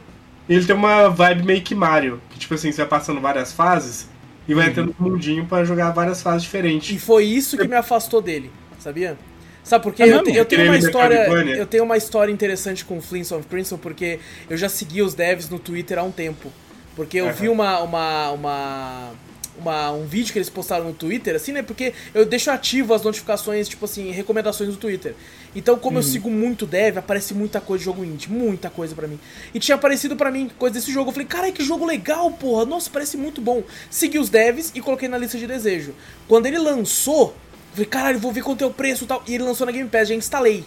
E 0.48 0.55
ele 0.55 0.66
tem 0.66 0.76
uma 0.76 1.09
vibe 1.09 1.44
meio 1.44 1.62
que 1.62 1.74
Mario, 1.74 2.22
que 2.30 2.38
tipo 2.38 2.55
assim, 2.55 2.70
você 2.72 2.78
vai 2.82 2.88
passando 2.88 3.20
várias 3.20 3.52
fases 3.52 4.09
e 4.48 4.55
vai 4.55 4.68
entrando 4.68 4.94
no 4.98 5.10
mundinho 5.10 5.47
pra 5.47 5.64
jogar 5.64 5.90
várias 5.90 6.22
fases 6.22 6.44
E 6.88 6.97
diferentes. 6.97 6.97
foi 6.98 7.24
isso 7.24 7.59
que 7.59 7.68
me 7.68 7.76
afastou 7.76 8.22
dele, 8.22 8.52
sabia? 8.78 9.18
Sabe 9.66 9.82
por 9.82 9.93
quê? 9.93 10.05
É 10.05 10.06
eu, 10.06 10.22
eu 10.24 10.44
tenho 10.44 10.62
uma 10.64 10.76
história, 10.78 11.26
eu 11.56 11.66
tenho 11.66 11.82
uma 11.82 11.97
história 11.97 12.30
interessante 12.32 12.84
com 12.84 13.01
Flint's 13.02 13.32
of 13.32 13.48
Crimson 13.48 13.76
porque 13.76 14.20
eu 14.48 14.56
já 14.56 14.68
segui 14.68 15.02
os 15.02 15.12
devs 15.12 15.48
no 15.48 15.59
Twitter 15.59 15.98
há 15.98 16.05
um 16.05 16.12
tempo. 16.12 16.52
Porque 16.94 17.18
eu 17.18 17.24
Aham. 17.26 17.32
vi 17.34 17.48
uma, 17.48 17.80
uma, 17.80 18.30
uma, 18.30 19.10
uma- 19.59 19.90
um 19.93 20.06
vídeo 20.06 20.32
que 20.32 20.38
eles 20.38 20.48
postaram 20.48 20.84
no 20.84 20.93
Twitter, 20.94 21.34
assim, 21.34 21.51
né? 21.51 21.62
Porque 21.62 21.93
eu 22.14 22.24
deixo 22.24 22.48
ativo 22.48 22.94
as 22.94 23.02
notificações, 23.02 23.68
tipo 23.68 23.84
assim, 23.86 24.12
recomendações 24.12 24.70
do 24.70 24.76
Twitter. 24.76 25.14
Então, 25.55 25.76
como 25.78 25.98
eu 25.98 26.02
sigo 26.02 26.30
muito 26.30 26.64
dev, 26.64 26.98
aparece 26.98 27.34
muita 27.34 27.60
coisa 27.60 27.80
de 27.80 27.84
jogo 27.86 28.05
indie, 28.05 28.30
muita 28.30 28.70
coisa 28.70 28.94
pra 28.94 29.09
mim. 29.09 29.18
E 29.52 29.59
tinha 29.59 29.74
aparecido 29.74 30.14
pra 30.14 30.30
mim 30.30 30.48
coisa 30.56 30.74
desse 30.74 30.93
jogo. 30.93 31.09
Eu 31.10 31.12
falei, 31.12 31.26
caralho, 31.26 31.52
que 31.52 31.64
jogo 31.64 31.84
legal, 31.84 32.30
porra. 32.30 32.64
Nossa, 32.64 32.88
parece 32.88 33.16
muito 33.16 33.40
bom. 33.40 33.62
Segui 33.90 34.18
os 34.18 34.30
devs 34.30 34.70
e 34.76 34.80
coloquei 34.80 35.09
na 35.09 35.18
lista 35.18 35.36
de 35.36 35.47
desejo. 35.47 35.93
Quando 36.28 36.47
ele 36.47 36.59
lançou, 36.59 37.34
falei, 37.77 37.86
caralho, 37.86 38.19
vou 38.19 38.32
ver 38.32 38.43
quanto 38.43 38.65
é 38.65 38.66
o 38.66 38.70
preço 38.70 39.05
e 39.05 39.07
tal. 39.07 39.23
E 39.27 39.35
ele 39.35 39.44
lançou 39.44 39.66
na 39.66 39.73
Game 39.73 39.89
Pass, 39.89 40.09
já 40.09 40.15
instalei. 40.15 40.65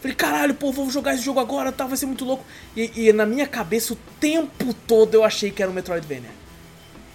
Falei, 0.00 0.16
caralho, 0.16 0.54
pô, 0.54 0.72
vou 0.72 0.90
jogar 0.90 1.14
esse 1.14 1.22
jogo 1.22 1.38
agora, 1.38 1.70
tal, 1.70 1.88
vai 1.88 1.96
ser 1.96 2.06
muito 2.06 2.24
louco. 2.24 2.44
E, 2.76 3.08
e 3.08 3.12
na 3.12 3.24
minha 3.24 3.46
cabeça, 3.46 3.92
o 3.92 3.98
tempo 4.18 4.74
todo 4.86 5.14
eu 5.14 5.22
achei 5.22 5.50
que 5.50 5.62
era 5.62 5.70
um 5.70 5.74
Metroidvania. 5.74 6.42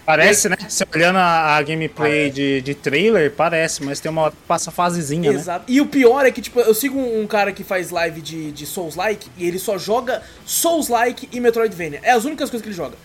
Parece, 0.06 0.48
né? 0.48 0.56
Você 0.66 0.86
olhando 0.94 1.18
a, 1.18 1.54
a 1.54 1.62
gameplay 1.62 2.30
de, 2.30 2.62
de 2.62 2.74
trailer, 2.74 3.30
parece, 3.30 3.84
mas 3.84 4.00
tem 4.00 4.10
uma 4.10 4.32
passa 4.46 4.70
fasezinha, 4.70 5.30
né? 5.30 5.38
Exato. 5.38 5.64
E 5.68 5.82
o 5.82 5.86
pior 5.86 6.24
é 6.24 6.30
que, 6.30 6.40
tipo, 6.40 6.58
eu 6.60 6.72
sigo 6.72 6.98
um, 6.98 7.20
um 7.20 7.26
cara 7.26 7.52
que 7.52 7.62
faz 7.62 7.90
live 7.90 8.22
de, 8.22 8.50
de 8.50 8.64
Souls-like 8.64 9.28
e 9.36 9.46
ele 9.46 9.58
só 9.58 9.76
joga 9.76 10.22
Souls-like 10.46 11.28
e 11.30 11.38
Metroidvania. 11.40 12.00
É 12.02 12.12
as 12.12 12.24
únicas 12.24 12.48
coisas 12.48 12.62
que 12.62 12.68
ele 12.68 12.74
joga. 12.74 12.96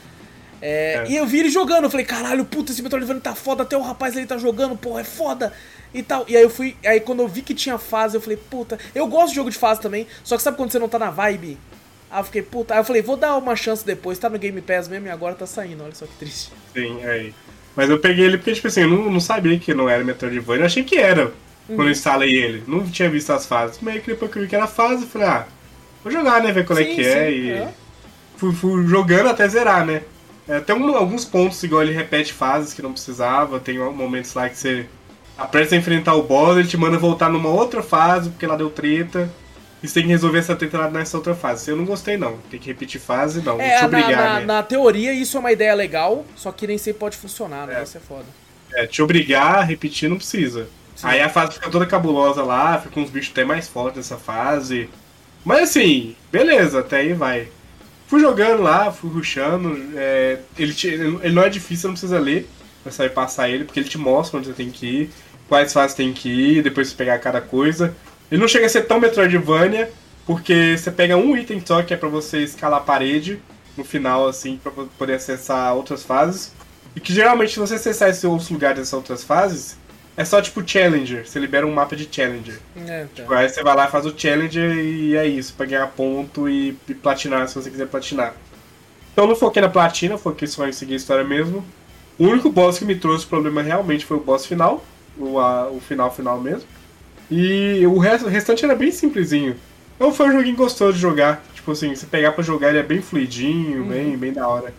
É, 0.62 1.04
É. 1.06 1.06
E 1.10 1.18
eu 1.18 1.26
vi 1.26 1.42
ele 1.42 1.50
jogando, 1.50 1.84
eu 1.84 1.90
falei, 1.90 2.06
caralho, 2.06 2.46
puta, 2.46 2.72
esse 2.72 2.82
Metroidvania 2.82 3.22
tá 3.22 3.36
foda, 3.36 3.64
até 3.64 3.76
o 3.76 3.82
rapaz 3.82 4.16
ali 4.16 4.26
tá 4.26 4.38
jogando, 4.38 4.78
porra, 4.78 5.02
é 5.02 5.04
foda. 5.04 5.52
E 5.94 6.02
tal. 6.04 6.26
E 6.28 6.36
aí 6.36 6.44
eu 6.44 6.50
fui. 6.50 6.76
Aí 6.86 7.00
quando 7.00 7.22
eu 7.22 7.28
vi 7.28 7.42
que 7.42 7.54
tinha 7.54 7.78
fase, 7.78 8.16
eu 8.18 8.22
falei, 8.22 8.38
puta, 8.38 8.80
eu 8.96 9.08
gosto 9.08 9.30
de 9.30 9.36
jogo 9.36 9.50
de 9.52 9.58
fase 9.58 9.82
também. 9.82 10.08
Só 10.24 10.36
que 10.38 10.44
sabe 10.44 10.58
quando 10.58 10.72
você 10.72 10.80
não 10.80 10.90
tá 10.90 10.98
na 11.00 11.10
vibe? 11.12 11.58
Aí 12.10 12.20
eu 12.20 12.24
fiquei, 12.26 12.42
puta. 12.42 12.74
Aí 12.74 12.80
eu 12.80 12.84
falei, 12.86 13.02
vou 13.02 13.18
dar 13.18 13.38
uma 13.38 13.56
chance 13.56 13.86
depois, 13.86 14.18
tá 14.20 14.30
no 14.30 14.40
Game 14.40 14.62
Pass 14.62 14.88
mesmo 14.88 15.08
e 15.08 15.10
agora 15.12 15.36
tá 15.36 15.46
saindo, 15.48 15.84
olha 15.84 15.96
só 15.96 16.06
que 16.06 16.16
triste. 16.16 16.52
Sim, 16.76 17.04
aí. 17.06 17.36
Mas 17.76 17.90
eu 17.90 18.00
peguei 18.00 18.26
ele 18.26 18.38
porque, 18.38 18.54
tipo 18.54 18.68
assim, 18.68 18.82
eu 18.82 18.88
não, 18.88 19.12
não 19.12 19.20
sabia 19.20 19.60
que 19.60 19.74
não 19.74 19.90
era 19.90 20.04
Metroidvania, 20.04 20.62
eu 20.64 20.66
achei 20.66 20.84
que 20.84 20.98
era. 20.98 21.34
Quando 21.76 21.88
eu 21.88 21.92
instalei 21.92 22.32
ele. 22.36 22.64
Não 22.68 22.90
tinha 22.90 23.10
visto 23.10 23.32
as 23.32 23.46
fases. 23.48 23.80
Meio 23.82 24.02
que 24.02 24.12
depois 24.12 24.32
que 24.32 24.38
eu 24.38 24.44
vi 24.44 24.48
que 24.50 24.56
era 24.56 24.68
fase, 24.68 25.04
eu 25.04 25.08
falei, 25.10 25.28
ah, 25.28 25.48
vou 26.04 26.12
jogar, 26.12 26.42
né? 26.44 26.52
Ver 26.52 26.66
qual 26.66 26.78
é 26.80 26.84
Sim, 26.84 26.96
que 26.96 27.02
é. 27.06 27.32
sim, 27.32 27.32
E 27.32 27.52
é. 27.52 27.74
Fui, 28.38 28.54
fui 28.54 28.86
jogando 28.88 29.30
até 29.30 29.48
zerar, 29.48 29.86
né? 29.86 30.04
É, 30.48 30.60
tem 30.60 30.76
um- 30.76 30.96
alguns 30.96 31.26
pontos, 31.26 31.64
igual 31.64 31.82
ele 31.84 31.94
repete 31.94 32.34
fases 32.34 32.74
que 32.74 32.82
não 32.82 32.94
precisava. 32.94 33.60
Tem 33.60 33.78
momentos 33.80 34.34
lá 34.34 34.50
que 34.50 34.58
você 34.58 34.88
apressa 35.38 35.76
a 35.76 35.78
enfrentar 35.78 36.16
o 36.16 36.24
boss, 36.24 36.58
ele 36.58 36.68
te 36.68 36.78
manda 36.78 36.98
voltar 36.98 37.30
numa 37.30 37.50
outra 37.50 37.82
fase, 37.82 38.30
porque 38.30 38.46
lá 38.46 38.56
deu 38.56 38.70
treta. 38.70 39.30
E 39.82 39.88
você 39.88 39.96
tem 39.96 40.04
que 40.04 40.10
resolver 40.10 40.40
essa 40.40 40.56
treta 40.56 40.78
lá 40.78 40.90
nessa 40.90 41.18
outra 41.18 41.36
fase. 41.36 41.70
Eu 41.70 41.76
não 41.76 41.84
gostei, 41.84 42.16
não. 42.16 42.38
Tem 42.50 42.58
que 42.58 42.68
repetir 42.68 43.02
fase, 43.02 43.42
não. 43.42 43.60
É, 43.60 43.76
te 43.76 43.82
na, 43.82 43.88
obrigar, 43.88 44.16
na, 44.16 44.40
né? 44.40 44.46
na 44.46 44.64
teoria 44.64 45.12
isso 45.12 45.36
é 45.36 45.40
uma 45.40 45.52
ideia 45.52 45.74
legal, 45.74 46.26
só 46.38 46.54
que 46.54 46.66
nem 46.66 46.78
sempre 46.78 47.00
pode 47.00 47.18
funcionar, 47.18 47.68
né? 47.68 47.80
É. 47.80 47.84
Isso 47.84 47.98
é 47.98 48.00
foda. 48.00 48.26
É, 48.74 48.88
te 48.88 49.02
obrigar 49.02 49.58
a 49.58 49.64
repetir 49.64 50.10
não 50.10 50.16
precisa. 50.16 50.68
Sim. 50.96 51.08
Aí 51.08 51.20
a 51.20 51.28
fase 51.28 51.56
fica 51.56 51.70
toda 51.70 51.86
cabulosa 51.86 52.44
lá, 52.44 52.80
fica 52.80 52.98
uns 53.00 53.10
bichos 53.10 53.32
até 53.32 53.44
mais 53.44 53.68
fortes 53.68 53.98
nessa 53.98 54.18
fase. 54.18 54.90
Mas 55.44 55.70
assim, 55.70 56.16
beleza, 56.32 56.80
até 56.80 56.98
aí 56.98 57.14
vai. 57.14 57.50
Fui 58.08 58.22
jogando 58.22 58.62
lá, 58.62 58.90
fui 58.90 59.10
rushando. 59.10 59.78
é, 59.98 60.40
ele, 60.58 60.74
ele 61.22 61.34
não 61.34 61.44
é 61.44 61.50
difícil, 61.50 61.90
não 61.90 61.94
precisa 61.94 62.20
ler 62.20 62.48
pra 62.84 62.92
saber 62.92 63.10
passar 63.10 63.50
ele, 63.50 63.64
porque 63.64 63.80
ele 63.80 63.90
te 63.90 63.98
mostra 63.98 64.38
onde 64.38 64.48
você 64.48 64.54
tem 64.54 64.70
que 64.70 64.86
ir, 64.86 65.10
quais 65.48 65.72
fases 65.74 65.96
tem 65.96 66.14
que 66.14 66.30
ir, 66.30 66.62
depois 66.62 66.90
você 66.90 66.96
pegar 66.96 67.18
cada 67.20 67.42
coisa. 67.42 67.96
Ele 68.30 68.42
não 68.42 68.48
chega 68.48 68.66
a 68.66 68.70
ser 68.70 68.84
tão 68.84 69.00
Metroidvania, 69.00 69.92
porque 70.26 70.78
você 70.78 70.92
pega 70.92 71.18
um 71.18 71.36
item 71.38 71.62
só 71.66 71.82
que 71.82 71.94
é 71.94 71.98
pra 71.98 72.10
você 72.10 72.44
escalar 72.44 72.80
a 72.80 72.84
parede 72.84 73.40
no 73.78 73.84
final, 73.84 74.28
assim, 74.28 74.60
pra 74.62 74.72
poder 74.72 75.14
acessar 75.16 75.74
outras 75.76 76.04
fases. 76.04 76.52
E 76.96 77.00
que 77.00 77.14
geralmente, 77.14 77.54
se 77.54 77.60
você 77.60 77.76
acessar 77.76 78.10
esses 78.10 78.24
outros 78.24 78.50
lugares 78.50 78.78
dessas 78.78 78.94
outras 78.94 79.24
fases, 79.24 79.78
é 80.16 80.24
só 80.24 80.42
tipo 80.42 80.68
Challenger. 80.68 81.28
Você 81.28 81.40
libera 81.40 81.66
um 81.66 81.74
mapa 81.74 81.96
de 81.96 82.08
Challenger. 82.10 82.60
É, 82.88 83.08
tá. 83.16 83.38
Aí 83.38 83.50
você 83.50 83.64
vai 83.64 83.76
lá, 83.76 83.88
faz 83.88 84.06
o 84.06 84.14
Challenger 84.16 84.76
e 84.76 85.16
é 85.16 85.26
isso, 85.26 85.54
pra 85.54 85.66
ganhar 85.66 85.88
ponto 85.88 86.48
e, 86.48 86.78
e 86.88 86.94
platinar 86.94 87.48
se 87.48 87.56
você 87.56 87.70
quiser 87.70 87.88
platinar. 87.88 88.36
Então 89.12 89.26
eu 89.26 89.30
não 89.30 89.36
foquei 89.36 89.62
na 89.62 89.70
platina, 89.70 90.18
foquei 90.18 90.48
só 90.48 90.68
em 90.68 90.72
seguir 90.72 90.94
a 90.94 90.98
história 90.98 91.24
mesmo. 91.24 91.66
O 92.20 92.26
único 92.26 92.50
boss 92.50 92.78
que 92.80 92.86
me 92.86 92.96
trouxe 92.96 93.26
problema 93.26 93.62
realmente 93.62 94.06
foi 94.06 94.18
o 94.18 94.20
boss 94.20 94.46
final, 94.46 94.84
o, 95.18 95.40
a- 95.40 95.70
o 95.70 95.80
final 95.80 96.14
final 96.14 96.40
mesmo. 96.40 96.68
E 97.32 97.86
o, 97.88 97.98
resto, 97.98 98.26
o 98.28 98.30
restante 98.30 98.64
era 98.64 98.76
bem 98.76 98.92
simplesinho. 98.92 99.56
Então 99.96 100.14
foi 100.14 100.28
um 100.28 100.32
joguinho 100.32 100.56
gostoso 100.56 100.94
de 100.94 101.00
jogar. 101.00 101.44
Tipo 101.56 101.72
assim, 101.72 101.96
você 101.96 102.06
pegar 102.06 102.34
pra 102.34 102.44
jogar 102.44 102.70
ele 102.70 102.80
é 102.80 102.84
bem 102.84 103.02
fluidinho, 103.02 103.86
bem, 103.86 104.18
bem 104.18 104.34
da 104.34 104.48
hora. 104.48 104.74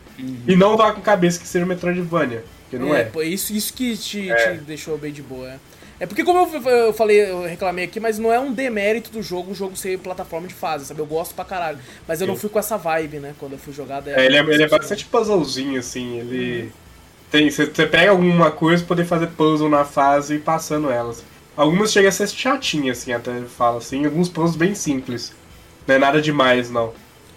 E 0.47 0.55
não 0.55 0.77
vá 0.77 0.93
com 0.93 1.01
cabeça 1.01 1.41
que 1.41 1.49
seja 1.49 1.67
Metroidvania, 1.67 2.45
porque 2.63 2.79
não 2.79 2.95
é. 2.95 3.05
pô, 3.05 3.23
isso, 3.23 3.53
isso 3.53 3.73
que 3.73 3.97
te, 3.97 4.29
te 4.29 4.51
deixou 4.67 4.97
bem 4.99 5.13
de 5.13 5.23
boa. 5.23 5.49
É. 5.49 5.59
É 6.01 6.07
porque, 6.07 6.25
como 6.25 6.41
eu, 6.41 6.71
eu 6.71 6.93
falei, 6.93 7.31
eu 7.31 7.43
reclamei 7.43 7.85
aqui, 7.85 8.01
mas 8.01 8.19
não 8.19 8.33
é 8.33 8.39
um 8.39 8.53
demérito 8.53 9.11
do 9.13 9.23
jogo 9.23 9.53
o 9.53 9.55
jogo 9.55 9.77
ser 9.77 9.97
plataforma 10.01 10.47
de 10.49 10.53
fase, 10.55 10.85
sabe? 10.87 11.01
Eu 11.01 11.07
gosto 11.07 11.35
pra 11.35 11.45
caralho. 11.45 11.79
Mas 12.07 12.21
eu 12.21 12.27
não 12.27 12.35
Sim. 12.35 12.41
fui 12.43 12.51
com 12.51 12.59
essa 12.59 12.77
vibe, 12.77 13.21
né? 13.21 13.33
Quando 13.39 13.53
eu 13.53 13.59
fui 13.59 13.73
jogar. 13.73 14.03
É, 14.09 14.27
ele, 14.27 14.37
é, 14.37 14.41
ele 14.41 14.63
é 14.65 14.69
bastante 14.69 15.05
puzzlezinho, 15.07 15.79
assim, 15.79 16.19
ele. 16.19 16.73
Tem, 17.35 17.51
você, 17.51 17.67
pega 17.67 18.13
alguma 18.13 18.49
coisa 18.53 18.81
pra 18.85 18.95
poder 18.95 19.05
fazer 19.07 19.27
puzzle 19.27 19.69
na 19.69 19.85
fase 19.85 20.35
e 20.35 20.37
ir 20.37 20.41
passando 20.41 20.89
elas. 20.89 21.25
Algumas 21.57 21.91
chegam 21.91 22.09
a 22.09 22.13
ser 22.13 22.29
chatinhas, 22.29 22.99
assim, 22.99 23.13
até 23.13 23.41
fala 23.43 23.79
assim, 23.79 24.05
alguns 24.05 24.29
puzzles 24.29 24.55
bem 24.55 24.73
simples. 24.73 25.33
Não 25.85 25.97
é 25.97 25.99
nada 25.99 26.23
demais, 26.23 26.71
não. 26.71 26.93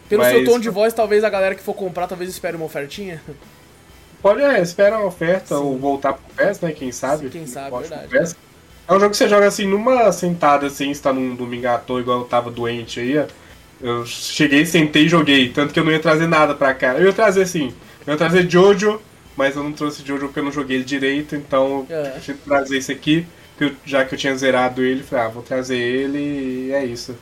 Pelo 0.08 0.22
mas- 0.22 0.34
seu 0.34 0.46
tom 0.46 0.60
de 0.60 0.70
voz, 0.70 0.94
talvez 0.94 1.24
a 1.24 1.30
galera 1.32 1.56
que 1.56 1.64
for 1.64 1.74
comprar, 1.74 2.06
talvez 2.06 2.30
espere 2.30 2.56
uma 2.56 2.66
ofertinha. 2.68 3.20
Pode, 4.22 4.40
é, 4.44 4.62
espera 4.62 5.00
uma 5.00 5.08
oferta 5.08 5.58
ou 5.58 5.76
voltar 5.80 6.14
pro 6.14 6.22
PES, 6.36 6.62
né? 6.62 6.72
Quem 6.74 6.92
sabe? 6.92 7.30
Quem 7.30 7.48
sabe, 7.48 7.72
Pode 7.72 7.90
verdade. 7.90 8.36
É 8.88 8.94
um 8.94 9.00
jogo 9.00 9.10
que 9.10 9.18
você 9.18 9.28
joga 9.28 9.48
assim 9.48 9.66
numa 9.66 10.12
sentada, 10.12 10.68
assim, 10.68 10.94
se 10.94 11.02
tá 11.02 11.12
num 11.12 11.34
domingo 11.34 11.70
à 11.70 11.80
toa, 11.80 12.02
igual 12.02 12.20
eu 12.20 12.26
tava 12.26 12.52
doente 12.52 13.00
aí. 13.00 13.18
ó. 13.18 13.26
Eu 13.82 14.06
cheguei, 14.06 14.64
sentei 14.64 15.06
e 15.06 15.10
joguei. 15.10 15.50
Tanto 15.50 15.74
que 15.74 15.80
eu 15.80 15.84
não 15.84 15.92
ia 15.92 16.00
trazer 16.00 16.28
nada 16.28 16.54
pra 16.54 16.76
cá. 16.76 16.94
Eu 16.94 17.06
ia 17.08 17.14
trazer 17.14 17.42
assim, 17.42 17.74
eu 18.06 18.14
ia 18.14 18.18
trazer 18.18 18.48
Jojo, 18.48 19.02
mas 19.38 19.56
eu 19.56 19.64
não 19.64 19.72
trouxe 19.72 20.04
Jojo 20.06 20.26
porque 20.26 20.40
eu 20.40 20.44
não 20.44 20.52
joguei 20.52 20.78
ele 20.78 20.84
direito, 20.84 21.36
então 21.36 21.86
É. 21.90 22.18
eu 22.28 22.36
trazer 22.46 22.78
esse 22.78 22.92
aqui, 22.92 23.26
que 23.58 23.64
eu- 23.66 23.72
já 23.86 24.04
que 24.04 24.14
eu 24.16 24.18
tinha 24.20 24.36
zerado 24.36 24.84
ele, 24.84 25.04
falei, 25.04 25.26
ah, 25.26 25.30
vou 25.30 25.44
trazer 25.44 25.78
ele 25.78 26.18
e 26.68 26.72
é 26.74 26.84
isso. 26.84 27.16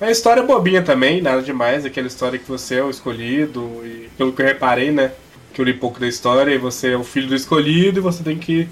É 0.00 0.04
uma 0.06 0.10
história 0.10 0.42
bobinha 0.42 0.82
também, 0.82 1.20
nada 1.22 1.40
demais, 1.42 1.84
aquela 1.84 2.06
história 2.06 2.38
que 2.38 2.48
você 2.48 2.76
é 2.76 2.82
o 2.82 2.90
escolhido, 2.90 3.82
e 3.84 4.10
pelo 4.18 4.32
que 4.32 4.42
eu 4.42 4.46
reparei, 4.46 4.90
né? 4.90 5.12
Que 5.52 5.60
eu 5.60 5.64
li 5.64 5.74
pouco 5.74 6.00
da 6.00 6.06
história, 6.08 6.52
e 6.52 6.58
você 6.58 6.92
é 6.92 6.96
o 6.96 7.04
filho 7.04 7.28
do 7.28 7.34
escolhido 7.34 7.98
e 7.98 8.02
você 8.02 8.22
tem 8.22 8.38
que 8.38 8.66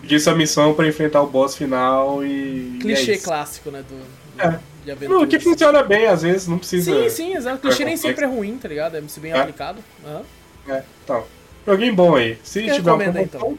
seguir 0.00 0.20
sua 0.20 0.34
missão 0.34 0.72
pra 0.74 0.86
enfrentar 0.88 1.20
o 1.22 1.26
boss 1.26 1.54
final 1.54 2.24
e. 2.24 2.78
Clichê 2.80 3.12
é 3.12 3.18
clássico, 3.18 3.70
né? 3.70 3.84
Do, 3.86 4.42
É. 4.42 4.58
de 4.84 4.90
aventura. 4.92 5.18
Não, 5.18 5.26
que 5.26 5.38
funciona 5.38 5.82
bem, 5.82 6.06
às 6.06 6.22
vezes, 6.22 6.46
não 6.48 6.56
precisa. 6.56 7.02
Sim, 7.02 7.08
sim, 7.10 7.34
exato. 7.36 7.58
Clichê 7.58 7.84
nem 7.84 7.96
sempre 7.96 8.24
é 8.24 8.28
ruim, 8.28 8.56
tá 8.56 8.66
ligado? 8.68 8.96
É 8.96 9.02
se 9.06 9.20
bem 9.20 9.32
É. 9.32 9.38
aplicado. 9.40 9.80
Aham. 10.06 10.22
É, 10.68 10.82
então. 11.04 11.24
Joguinho 11.70 11.94
bom 11.94 12.16
aí. 12.16 12.36
Se 12.42 12.60
tiver 12.60 12.76
recomenda, 12.76 13.22
então? 13.22 13.58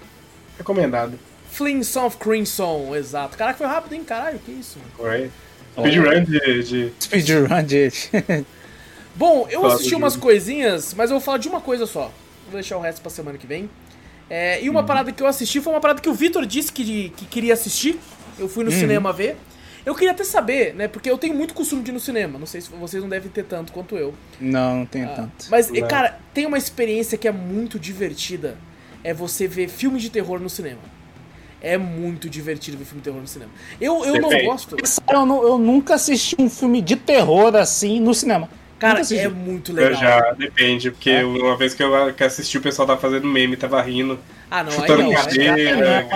recomendado. 0.58 1.18
Flings 1.50 1.96
of 1.96 2.18
Crimson, 2.18 2.94
exato. 2.96 3.38
Caraca, 3.38 3.58
foi 3.58 3.68
rápido, 3.68 3.94
hein? 3.94 4.04
Caralho, 4.04 4.40
que 4.40 4.52
isso? 4.52 4.80
mano. 4.80 5.12
Oi. 5.12 5.32
Speedrun 5.78 6.24
de, 6.26 6.64
de. 6.64 6.94
Speedrun, 7.00 7.48
gente. 7.68 8.10
Bom, 9.16 9.48
eu 9.50 9.62
Fala, 9.62 9.76
assisti 9.76 9.96
umas 9.96 10.16
coisinhas, 10.18 10.94
mas 10.94 11.10
eu 11.10 11.18
vou 11.18 11.22
falar 11.24 11.38
de 11.38 11.48
uma 11.48 11.62
coisa 11.62 11.86
só. 11.86 12.12
vou 12.46 12.54
deixar 12.54 12.78
o 12.78 12.82
resto 12.82 13.02
pra 13.02 13.10
semana 13.10 13.38
que 13.38 13.48
vem. 13.48 13.70
É, 14.30 14.62
e 14.64 14.70
uma 14.70 14.84
parada 14.84 15.12
que 15.12 15.22
eu 15.22 15.28
assisti 15.28 15.60
foi 15.60 15.74
uma 15.74 15.82
parada 15.82 16.02
que 16.02 16.10
o 16.10 16.14
Vitor 16.14 16.46
disse 16.46 16.72
que, 16.72 17.10
que 17.10 17.26
queria 17.26 17.54
assistir. 17.54 18.00
Eu 18.40 18.48
fui 18.48 18.64
no 18.64 18.72
cinema 18.72 19.12
ver. 19.12 19.38
Eu 19.86 19.96
queria 19.96 20.12
até 20.12 20.24
saber, 20.24 20.76
né? 20.76 20.88
Porque 20.88 21.10
eu 21.10 21.18
tenho 21.18 21.34
muito 21.34 21.54
costume 21.54 21.82
de 21.84 21.90
ir 21.92 21.94
no 21.94 22.00
cinema. 22.00 22.38
Não 22.38 22.46
sei 22.46 22.62
se 22.62 22.70
vocês 22.70 23.02
não 23.02 23.10
devem 23.10 23.32
ter 23.32 23.44
tanto 23.44 23.72
quanto 23.72 23.96
eu. 23.98 24.14
Não, 24.40 24.78
não 24.78 24.86
tem 24.86 25.04
Ah, 25.04 25.14
tanto. 25.16 25.48
Mas, 25.50 25.70
Não. 25.72 25.88
cara, 25.88 26.20
tem 26.34 26.46
uma 26.46 26.58
experiência 26.58 27.18
que 27.18 27.28
é 27.28 27.32
muito 27.32 27.80
divertida. 27.80 28.58
É 29.04 29.14
você 29.14 29.48
ver 29.48 29.68
filme 29.70 30.00
de 30.00 30.10
terror 30.10 30.40
no 30.40 30.50
cinema. 30.50 30.80
É 31.62 31.78
muito 31.78 32.30
divertido 32.30 32.78
ver 32.78 32.86
filme 32.86 33.02
de 33.02 33.06
terror 33.06 33.22
no 33.22 33.28
cinema. 33.28 33.52
Eu, 33.80 34.04
eu 34.06 34.20
não 34.20 34.30
gosto. 34.40 34.76
Eu, 35.12 35.26
nu- 35.26 35.44
eu 35.44 35.58
nunca 35.58 35.96
assisti 35.96 36.36
um 36.40 36.50
filme 36.50 36.82
de 36.82 36.96
terror 36.96 37.56
assim 37.56 38.00
no 38.00 38.14
cinema. 38.14 38.50
Cara, 38.80 38.94
Nunca 38.96 39.02
assisti. 39.02 39.26
é 39.26 39.30
muito 39.30 39.72
Eu 39.72 39.76
legal. 39.76 40.02
já, 40.02 40.32
depende, 40.34 40.90
porque 40.92 41.10
É? 41.12 41.24
uma 41.24 41.56
vez 41.56 41.74
que 41.76 41.84
eu 41.84 42.14
que 42.16 42.24
assisti 42.24 42.58
o 42.58 42.62
pessoal 42.62 42.88
tava 42.88 43.00
fazendo 43.00 43.28
meme, 43.28 43.56
tava 43.56 43.80
rindo, 43.82 44.20
Ah, 44.54 44.64
não, 44.64 44.72
aí 44.74 44.80
chutando 44.82 45.04
não. 45.04 45.10
Aí, 45.12 45.16
cadeira, 45.16 46.08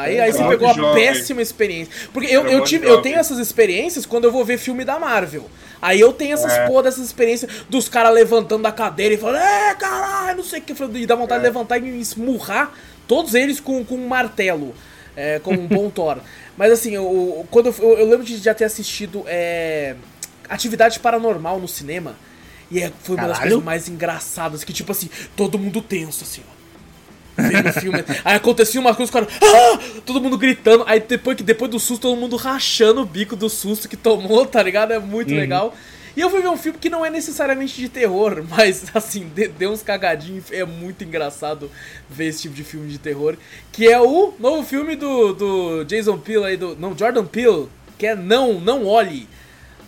aí, 0.00 0.20
aí, 0.20 0.32
você 0.32 0.42
pegou 0.48 0.68
a 0.70 0.94
péssima 0.94 1.42
experiência. 1.42 1.92
Porque 2.14 2.34
eu, 2.34 2.46
eu, 2.46 2.64
tive, 2.64 2.86
eu 2.86 3.02
tenho 3.02 3.18
essas 3.18 3.38
experiências 3.38 4.06
quando 4.06 4.24
eu 4.24 4.32
vou 4.32 4.42
ver 4.42 4.56
filme 4.56 4.86
da 4.86 4.98
Marvel. 4.98 5.50
Aí 5.82 6.00
eu 6.00 6.14
tenho 6.14 6.32
essas 6.32 6.50
É. 6.52 6.66
porra 6.66 6.84
dessas 6.84 7.04
experiências 7.04 7.50
dos 7.68 7.90
caras 7.90 8.14
levantando 8.14 8.62
da 8.62 8.72
cadeira 8.72 9.14
e 9.14 9.18
falando, 9.18 9.42
é, 9.42 9.74
caralho, 9.74 10.38
não 10.38 10.44
sei 10.44 10.60
o 10.60 10.62
que. 10.62 10.72
E 10.98 11.06
dá 11.06 11.14
vontade 11.14 11.40
de 11.42 11.46
É. 11.46 11.50
levantar 11.50 11.76
e 11.76 11.82
me 11.82 12.00
esmurrar 12.00 12.72
todos 13.06 13.34
eles 13.34 13.60
com, 13.60 13.84
com 13.84 13.96
um 13.96 14.08
martelo. 14.08 14.74
É, 15.14 15.38
como 15.40 15.60
um 15.60 15.66
bom 15.66 15.90
Thor. 15.90 16.18
Mas 16.56 16.72
assim, 16.72 16.94
eu, 16.94 17.46
quando 17.50 17.66
eu, 17.80 17.98
eu- 17.98 18.08
lembro 18.08 18.24
de 18.24 18.38
já 18.38 18.54
ter 18.54 18.64
assistido 18.64 19.24
é, 19.26 19.94
Atividade 20.48 20.98
Paranormal 21.00 21.58
no 21.60 21.68
cinema. 21.68 22.14
E 22.70 22.80
é- 22.80 22.90
foi 23.02 23.16
uma 23.16 23.26
das 23.26 23.36
Caralho. 23.38 23.50
coisas 23.56 23.64
mais 23.66 23.88
engraçadas, 23.88 24.64
que 24.64 24.72
tipo 24.72 24.90
assim, 24.92 25.10
todo 25.36 25.58
mundo 25.58 25.82
tenso, 25.82 26.24
assim, 26.24 26.40
ó 26.48 26.59
vendo 27.40 27.68
o 27.68 27.72
filme. 27.72 28.04
Aí 28.24 28.36
acontecia 28.36 28.80
umas 28.80 28.96
coisas, 28.96 29.14
os 29.14 29.20
caras. 29.20 29.34
Ah! 29.42 30.00
Todo 30.04 30.20
mundo 30.20 30.36
gritando. 30.38 30.84
Aí 30.86 31.00
depois, 31.00 31.36
que 31.36 31.42
depois 31.42 31.70
do 31.70 31.78
susto, 31.78 32.02
todo 32.02 32.16
mundo 32.16 32.36
rachando 32.36 33.00
o 33.02 33.06
bico 33.06 33.34
do 33.36 33.48
susto 33.48 33.88
que 33.88 33.96
tomou, 33.96 34.44
tá 34.46 34.62
ligado? 34.62 34.92
É 34.92 34.98
muito 34.98 35.34
legal. 35.34 35.74
E 36.16 36.20
eu 36.20 36.28
fui 36.28 36.42
ver 36.42 36.48
um 36.48 36.56
filme 36.56 36.76
que 36.78 36.90
não 36.90 37.06
é 37.06 37.08
necessariamente 37.10 37.80
de 37.80 37.88
terror, 37.88 38.42
mas 38.50 38.84
assim, 38.94 39.30
de- 39.34 39.46
deu 39.48 39.70
uns 39.70 39.82
cagadinhos. 39.82 40.50
É 40.50 40.64
muito 40.64 41.04
engraçado 41.04 41.70
ver 42.08 42.26
esse 42.26 42.42
tipo 42.42 42.54
de 42.54 42.64
filme 42.64 42.88
de 42.88 42.98
terror. 42.98 43.36
Que 43.70 43.88
é 43.88 44.00
o 44.00 44.34
novo 44.38 44.64
filme 44.66 44.96
do, 44.96 45.32
do 45.32 45.84
Jason 45.84 46.18
Peele 46.18 46.44
aí, 46.44 46.56
do. 46.56 46.74
Não, 46.76 46.96
Jordan 46.98 47.24
Peele, 47.24 47.68
que 47.96 48.06
é 48.06 48.14
Não, 48.16 48.60
Não 48.60 48.86
Olhe. 48.86 49.28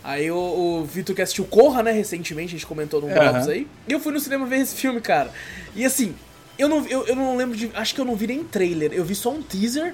Aí 0.03 0.29
o, 0.29 0.35
o 0.37 0.85
Vitor 0.85 1.15
que 1.15 1.21
assistiu 1.21 1.45
Corra, 1.45 1.81
né, 1.81 1.91
recentemente, 1.91 2.49
a 2.49 2.57
gente 2.57 2.65
comentou 2.65 2.99
num. 3.01 3.07
Drops 3.07 3.47
aí. 3.47 3.67
E 3.87 3.93
eu 3.93 3.99
fui 3.99 4.11
no 4.11 4.19
cinema 4.19 4.45
ver 4.45 4.59
esse 4.59 4.75
filme, 4.75 4.99
cara. 4.99 5.31
E 5.75 5.85
assim, 5.85 6.13
eu 6.57 6.67
não, 6.69 6.85
eu, 6.87 7.05
eu 7.07 7.15
não 7.15 7.35
lembro 7.35 7.57
de. 7.57 7.71
Acho 7.73 7.93
que 7.95 8.01
eu 8.01 8.05
não 8.05 8.15
vi 8.15 8.27
nem 8.27 8.43
trailer. 8.43 8.91
Eu 8.93 9.03
vi 9.03 9.15
só 9.15 9.29
um 9.31 9.41
teaser, 9.41 9.93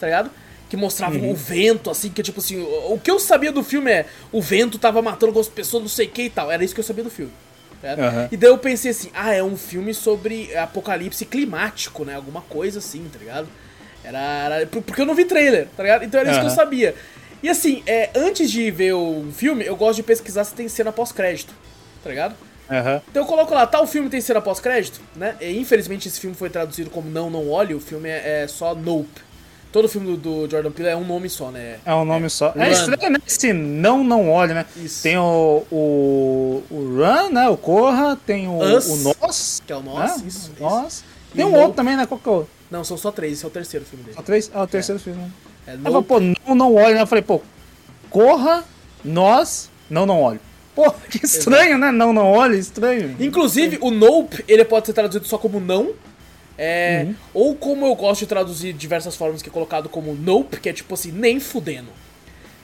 tá 0.00 0.06
ligado? 0.06 0.30
Que 0.68 0.76
mostrava 0.76 1.16
Uhum. 1.16 1.30
o 1.30 1.34
vento, 1.34 1.90
assim, 1.90 2.10
que 2.10 2.22
tipo 2.22 2.40
assim. 2.40 2.58
O, 2.60 2.94
o 2.94 3.00
que 3.00 3.10
eu 3.10 3.18
sabia 3.18 3.50
do 3.52 3.62
filme 3.62 3.90
é 3.90 4.06
o 4.32 4.40
vento 4.42 4.78
tava 4.78 5.00
matando 5.02 5.26
algumas 5.26 5.48
pessoas, 5.48 5.82
não 5.82 5.88
sei 5.88 6.06
o 6.06 6.10
que 6.10 6.22
e 6.22 6.30
tal. 6.30 6.50
Era 6.50 6.64
isso 6.64 6.74
que 6.74 6.80
eu 6.80 6.84
sabia 6.84 7.04
do 7.04 7.10
filme. 7.10 7.32
tá? 7.80 7.92
Aham. 7.92 8.28
E 8.32 8.36
daí 8.36 8.50
eu 8.50 8.58
pensei 8.58 8.90
assim, 8.90 9.10
ah, 9.14 9.32
é 9.34 9.42
um 9.42 9.56
filme 9.56 9.94
sobre 9.94 10.54
apocalipse 10.56 11.24
climático, 11.24 12.04
né? 12.04 12.14
Alguma 12.16 12.42
coisa 12.42 12.78
assim, 12.80 13.06
tá 13.12 13.18
ligado? 13.18 13.48
Era, 14.04 14.18
era- 14.18 14.66
por- 14.66 14.82
porque 14.82 15.00
eu 15.02 15.06
não 15.06 15.14
vi 15.14 15.24
trailer, 15.24 15.68
tá 15.76 15.82
ligado? 15.82 16.04
Então 16.04 16.20
era 16.20 16.30
isso 16.30 16.40
que 16.40 16.46
eu 16.46 16.50
sabia. 16.50 16.94
E 17.42 17.48
assim, 17.48 17.82
é, 17.86 18.10
antes 18.16 18.50
de 18.50 18.70
ver 18.70 18.94
o 18.94 19.26
filme, 19.32 19.64
eu 19.64 19.76
gosto 19.76 19.96
de 19.96 20.02
pesquisar 20.02 20.42
se 20.44 20.54
tem 20.54 20.68
cena 20.68 20.90
pós-crédito, 20.92 21.54
tá 22.02 22.10
ligado? 22.10 22.34
Aham. 22.70 23.00
Então 23.10 23.22
eu 23.22 23.26
coloco 23.26 23.54
lá, 23.54 23.66
tal 23.66 23.86
filme 23.86 24.10
tem 24.10 24.20
cena 24.20 24.40
pós-crédito, 24.40 25.00
né? 25.16 25.36
E, 25.40 25.58
infelizmente 25.58 26.06
esse 26.08 26.20
filme 26.20 26.36
foi 26.36 26.50
traduzido 26.50 26.90
como 26.90 27.08
Não, 27.10 27.30
Não 27.30 27.50
Olhe, 27.50 27.74
o 27.74 27.80
filme 27.80 28.08
é, 28.08 28.42
é 28.42 28.48
só 28.48 28.74
Nope. 28.74 29.28
Todo 29.70 29.86
filme 29.88 30.16
do, 30.16 30.46
do 30.46 30.50
Jordan 30.50 30.70
Peele 30.70 30.88
é 30.90 30.96
um 30.96 31.04
nome 31.04 31.28
só, 31.28 31.50
né? 31.50 31.78
É 31.84 31.94
um 31.94 32.04
nome 32.04 32.30
só. 32.30 32.50
Run. 32.50 32.62
É 32.62 32.70
estranho, 32.72 33.10
né? 33.12 33.18
Esse 33.26 33.52
não, 33.52 34.02
não 34.02 34.30
olha, 34.30 34.54
né? 34.54 34.66
Isso. 34.76 35.02
Tem 35.02 35.18
o, 35.18 35.62
o, 35.70 36.62
o 36.70 36.96
Run, 36.96 37.30
né? 37.30 37.48
O 37.50 37.56
Corra, 37.56 38.16
tem 38.26 38.48
o, 38.48 38.58
Us, 38.58 38.86
o 38.86 38.96
Nós. 38.96 39.62
Que 39.66 39.72
é 39.72 39.76
o 39.76 39.82
Nós, 39.82 40.22
né? 40.22 40.24
isso, 40.26 40.52
Nós. 40.58 41.04
Tem 41.34 41.44
o 41.44 41.48
um 41.48 41.50
Nope. 41.50 41.62
outro 41.62 41.76
também, 41.76 41.96
né? 41.98 42.06
Qual 42.06 42.18
que 42.18 42.26
é 42.26 42.32
o 42.32 42.34
outro? 42.36 42.50
Não, 42.70 42.82
são 42.82 42.96
só 42.96 43.10
três, 43.12 43.34
esse 43.34 43.44
é 43.44 43.48
o 43.48 43.50
terceiro 43.50 43.84
filme 43.84 44.04
dele. 44.04 44.16
Só 44.16 44.22
três? 44.22 44.50
Ah, 44.54 44.62
o 44.62 44.66
terceiro 44.66 44.98
filme. 45.00 45.20
né? 45.20 45.30
É 45.66 45.70
Aí 45.72 45.76
eu 45.76 45.82
falei, 45.82 45.92
Nope. 45.92 46.08
pô, 46.08 46.20
não, 46.48 46.54
não 46.54 46.74
olha, 46.74 46.94
né? 46.94 47.02
Eu 47.02 47.06
falei, 47.06 47.22
pô, 47.22 47.42
Corra, 48.08 48.64
Nós, 49.04 49.70
não, 49.90 50.06
não 50.06 50.22
olhe. 50.22 50.40
Pô, 50.78 50.92
que 51.10 51.26
estranho, 51.26 51.76
né? 51.76 51.90
Não, 51.90 52.12
não 52.12 52.24
olhe, 52.30 52.56
estranho. 52.56 53.16
Inclusive, 53.18 53.78
o 53.80 53.90
Nope, 53.90 54.44
ele 54.46 54.64
pode 54.64 54.86
ser 54.86 54.92
traduzido 54.92 55.26
só 55.26 55.36
como 55.36 55.58
não. 55.58 55.92
É, 56.56 57.02
Uhum. 57.04 57.14
Ou 57.34 57.54
como 57.56 57.84
eu 57.84 57.96
gosto 57.96 58.20
de 58.20 58.26
traduzir 58.26 58.72
de 58.72 58.78
diversas 58.78 59.16
formas, 59.16 59.42
que 59.42 59.48
é 59.48 59.52
colocado 59.52 59.88
como 59.88 60.14
Nope, 60.14 60.60
que 60.60 60.68
é 60.68 60.72
tipo 60.72 60.94
assim, 60.94 61.10
nem 61.10 61.40
fudendo. 61.40 61.88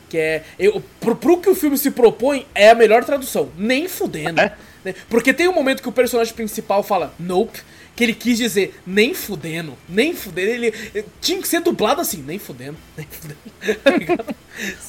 Que 0.08 0.16
é. 0.16 0.44
Eu, 0.56 0.80
pro, 1.00 1.16
pro 1.16 1.38
que 1.38 1.50
o 1.50 1.56
filme 1.56 1.76
se 1.76 1.90
propõe, 1.90 2.46
é 2.54 2.70
a 2.70 2.74
melhor 2.76 3.04
tradução. 3.04 3.48
Nem 3.58 3.88
fudendo. 3.88 4.40
É? 4.40 4.56
né? 4.84 4.94
Porque 5.08 5.32
tem 5.32 5.48
um 5.48 5.52
momento 5.52 5.82
que 5.82 5.88
o 5.88 5.92
personagem 5.92 6.34
principal 6.34 6.84
fala 6.84 7.12
Nope, 7.18 7.62
que 7.96 8.02
ele 8.04 8.14
quis 8.14 8.36
dizer 8.38 8.80
nem 8.86 9.14
fudendo, 9.14 9.74
nem 9.88 10.14
fudendo. 10.14 10.50
Ele, 10.50 10.74
ele 10.94 11.06
tinha 11.20 11.40
que 11.40 11.46
ser 11.48 11.60
dublado 11.60 12.00
assim, 12.00 12.22
nem 12.26 12.38
fudendo, 12.38 12.76
nem 12.96 13.06
fudendo. 13.10 14.24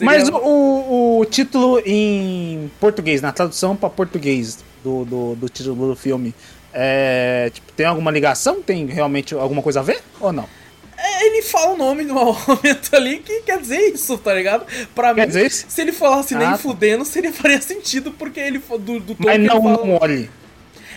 Mas 0.02 0.30
o, 0.30 0.36
o, 0.38 1.20
o 1.20 1.26
título 1.26 1.82
em 1.86 2.70
português, 2.80 3.22
na 3.22 3.32
tradução 3.32 3.76
pra 3.76 3.90
português 3.90 4.64
do, 4.84 5.06
do, 5.06 5.36
do 5.36 5.50
título 5.50 5.88
do 5.90 5.96
filme, 5.96 6.34
é, 6.74 7.50
tipo, 7.54 7.72
tem 7.74 7.86
alguma 7.86 8.12
ligação? 8.12 8.62
Tem 8.62 8.86
realmente 8.86 9.34
alguma 9.34 9.62
coisa 9.62 9.80
a 9.80 9.84
ver 9.84 10.02
ou 10.20 10.32
não? 10.34 10.48
É, 10.98 11.28
ele 11.28 11.42
fala 11.42 11.74
o 11.74 11.78
nome 11.78 12.04
no 12.04 12.14
momento 12.16 12.96
ali 12.96 13.20
que 13.20 13.42
quer 13.42 13.60
dizer 13.60 13.80
isso, 13.94 14.18
tá 14.18 14.34
ligado? 14.34 14.66
Pra 14.94 15.14
Quer 15.14 15.22
mim, 15.22 15.28
dizer 15.28 15.46
isso? 15.48 15.66
se 15.68 15.82
ele 15.82 15.92
falasse 15.92 16.36
nem 16.36 16.48
Ah, 16.48 16.52
tá. 16.52 16.58
fudendo, 16.58 17.04
seria 17.06 17.34
faria 17.34 17.62
sentido, 17.62 18.12
porque 18.12 18.40
ele 18.40 18.60
do, 18.60 19.00
do 19.00 19.16
tom 19.16 19.24
Mas 19.24 19.40
não, 19.42 19.62
fala. 19.62 19.86
não 19.86 19.98
olhe. 20.02 20.30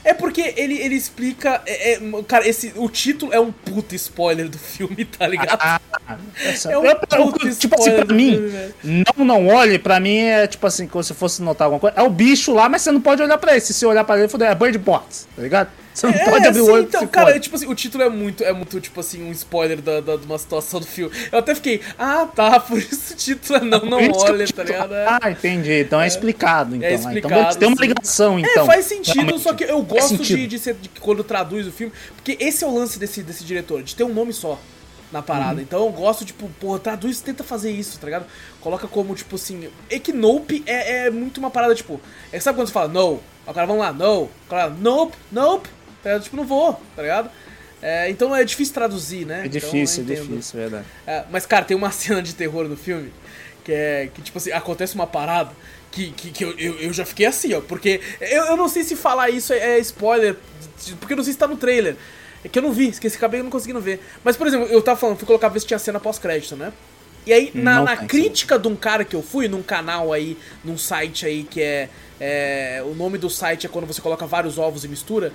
É 0.08 0.14
porque 0.14 0.54
ele, 0.56 0.78
ele 0.78 0.94
explica. 0.94 1.60
é- 1.66 1.94
é- 1.94 2.00
cara, 2.26 2.48
esse, 2.48 2.72
o 2.76 2.88
título 2.88 3.32
é 3.32 3.38
um 3.38 3.52
puta 3.52 3.94
spoiler 3.94 4.48
do 4.48 4.58
filme, 4.58 5.04
tá 5.04 5.26
ligado? 5.26 5.58
Ah, 5.60 5.80
essa- 6.42 6.70
É 6.72 6.78
um 6.78 6.84
eu- 6.84 6.90
eu- 6.90 6.96
puta 7.32 7.50
tipo 7.50 7.74
assim, 7.80 7.90
pra 7.92 8.14
mim, 8.14 8.30
filme, 8.80 9.04
não, 9.16 9.24
não 9.24 9.46
olhe, 9.48 9.78
pra 9.78 10.00
mim 10.00 10.16
é 10.16 10.46
tipo 10.46 10.66
assim, 10.66 10.86
como 10.86 11.04
se 11.04 11.12
fosse 11.12 11.42
notar 11.42 11.66
alguma 11.66 11.78
coisa. 11.80 11.96
É 11.98 12.02
o 12.02 12.08
bicho 12.08 12.52
lá, 12.54 12.68
mas 12.68 12.82
você 12.82 12.90
não 12.90 13.00
pode 13.00 13.22
olhar 13.22 13.36
pra 13.38 13.52
ele. 13.52 13.60
Se 13.60 13.74
você 13.74 13.84
olhar 13.84 14.02
pra 14.04 14.18
ele, 14.18 14.28
é 14.44 14.54
Bird 14.54 14.78
Box, 14.78 15.28
tá 15.36 15.42
ligado? 15.42 15.68
Você 16.00 16.06
não 16.06 16.12
pode 16.30 16.46
abrir 16.46 16.60
sim, 16.62 16.68
o 16.68 16.72
olho 16.72 16.82
então, 16.84 17.00
se 17.00 17.06
cara, 17.08 17.26
fode. 17.32 17.40
tipo 17.40 17.56
assim, 17.56 17.66
o 17.66 17.74
título 17.74 18.04
é 18.04 18.08
muito, 18.08 18.44
é 18.44 18.52
muito, 18.52 18.80
tipo 18.80 19.00
assim, 19.00 19.22
um 19.22 19.32
spoiler 19.32 19.80
da, 19.80 20.00
da- 20.00 20.16
de 20.16 20.24
uma 20.26 20.38
situação 20.38 20.78
do 20.80 20.86
filme. 20.86 21.14
Eu 21.32 21.38
até 21.40 21.54
fiquei, 21.54 21.80
ah, 21.98 22.26
tá, 22.34 22.60
por 22.60 22.78
isso 22.78 23.12
o 23.12 23.16
título 23.16 23.58
é 23.58 23.60
Não, 23.64 23.84
Não 23.84 23.98
Olha, 23.98 24.12
tá 24.12 24.44
título- 24.46 24.66
ligado? 24.66 24.94
É. 24.94 25.06
Ah, 25.22 25.30
entendi. 25.30 25.80
Então 25.80 26.00
é, 26.00 26.06
explicado, 26.06 26.76
então. 26.76 26.88
Ah, 26.88 26.92
explicado, 26.92 27.34
então 27.34 27.58
tem 27.58 27.68
uma 27.68 27.76
sim. 27.76 27.82
ligação, 27.82 28.38
então. 28.38 28.62
é, 28.62 28.66
faz 28.66 28.84
sentido, 28.84 29.14
Realmente. 29.14 29.40
só 29.42 29.52
que 29.52 29.64
eu 29.64 29.82
gosto 29.82 30.16
de, 30.18 30.46
de 30.46 30.58
ser 30.58 30.74
de, 30.74 30.88
quando 31.00 31.24
traduz 31.24 31.66
o 31.66 31.72
filme, 31.72 31.92
porque 32.14 32.36
esse 32.40 32.62
é 32.62 32.66
o 32.66 32.74
lance 32.74 32.98
desse, 32.98 33.22
desse 33.22 33.44
diretor, 33.44 33.82
de 33.82 33.94
ter 33.96 34.04
um 34.04 34.14
nome 34.14 34.32
só 34.32 34.58
na 35.10 35.22
parada. 35.22 35.54
Uhum. 35.56 35.60
Então 35.62 35.84
eu 35.86 35.90
gosto, 35.90 36.24
tipo, 36.24 36.48
porra, 36.60 36.78
traduz, 36.78 37.20
tenta 37.20 37.42
fazer 37.42 37.70
isso, 37.70 37.98
tá 37.98 38.04
ligado? 38.04 38.26
Coloca 38.60 38.86
como, 38.86 39.14
tipo 39.14 39.36
assim. 39.36 39.68
É 39.90 39.98
que 39.98 40.12
Nope 40.12 40.62
é, 40.66 41.06
é 41.06 41.10
muito 41.10 41.38
uma 41.38 41.50
parada, 41.50 41.74
tipo. 41.74 42.00
É, 42.30 42.38
sabe 42.38 42.56
quando 42.58 42.66
você 42.68 42.72
fala 42.74 42.88
no? 42.88 43.18
O 43.46 43.54
cara, 43.54 43.66
vamos 43.66 43.80
lá, 43.82 43.90
no. 43.92 44.24
O 44.24 44.30
cara, 44.50 44.68
nope, 44.68 45.16
nope. 45.32 45.68
Ligado? 46.04 46.22
Tipo, 46.22 46.36
não 46.36 46.44
vou, 46.46 46.80
tá 46.94 47.02
ligado? 47.02 47.30
É, 47.80 48.10
então 48.10 48.34
é 48.34 48.44
difícil 48.44 48.74
traduzir, 48.74 49.24
né? 49.24 49.42
É 49.42 49.46
Então, 49.46 49.60
difícil, 49.60 50.04
eu 50.04 50.12
é 50.12 50.16
difícil, 50.16 50.58
verdade. 50.58 50.84
É, 51.06 51.24
mas, 51.30 51.46
cara, 51.46 51.64
tem 51.64 51.76
uma 51.76 51.90
cena 51.92 52.22
de 52.22 52.34
terror 52.34 52.68
no 52.68 52.76
filme 52.76 53.12
que 53.64 53.72
é 53.72 54.08
que, 54.14 54.22
tipo 54.22 54.38
assim, 54.38 54.50
acontece 54.50 54.94
uma 54.94 55.06
parada 55.06 55.50
que, 55.92 56.10
que, 56.12 56.30
que 56.30 56.44
eu, 56.44 56.58
eu, 56.58 56.74
eu 56.80 56.92
já 56.92 57.04
fiquei 57.04 57.26
assim, 57.26 57.52
ó. 57.52 57.60
Porque 57.60 58.00
eu, 58.20 58.46
eu 58.46 58.56
não 58.56 58.68
sei 58.68 58.82
se 58.82 58.96
falar 58.96 59.28
isso 59.28 59.52
é, 59.52 59.76
é 59.76 59.78
spoiler, 59.80 60.36
porque 60.98 61.12
eu 61.12 61.16
não 61.18 61.24
sei 61.24 61.34
se 61.34 61.38
tá 61.38 61.46
no 61.46 61.56
trailer. 61.56 61.94
É 62.42 62.48
que 62.48 62.58
eu 62.58 62.62
não 62.62 62.72
vi, 62.72 62.88
esqueci, 62.88 63.16
acabei 63.16 63.42
não 63.42 63.50
conseguindo 63.50 63.80
ver. 63.80 64.00
Mas, 64.24 64.36
por 64.36 64.46
exemplo, 64.46 64.68
eu 64.68 64.80
tava 64.80 64.98
falando, 64.98 65.18
fui 65.18 65.26
colocar 65.26 65.48
ver 65.48 65.60
se 65.60 65.66
tinha 65.66 65.78
cena 65.78 66.00
pós-crédito, 66.00 66.56
né? 66.56 66.72
E 67.26 67.32
aí, 67.32 67.50
na, 67.52 67.82
na 67.82 67.96
crítica 67.96 68.58
de 68.58 68.68
um 68.68 68.76
cara 68.76 69.04
que 69.04 69.14
eu 69.14 69.22
fui, 69.22 69.48
num 69.48 69.62
canal 69.62 70.12
aí, 70.14 70.38
num 70.64 70.78
site 70.78 71.26
aí 71.26 71.44
que 71.44 71.60
é, 71.60 71.90
é. 72.18 72.82
O 72.86 72.94
nome 72.94 73.18
do 73.18 73.28
site 73.28 73.66
é 73.66 73.68
quando 73.68 73.86
você 73.86 74.00
coloca 74.00 74.26
vários 74.26 74.56
ovos 74.56 74.84
e 74.84 74.88
mistura. 74.88 75.32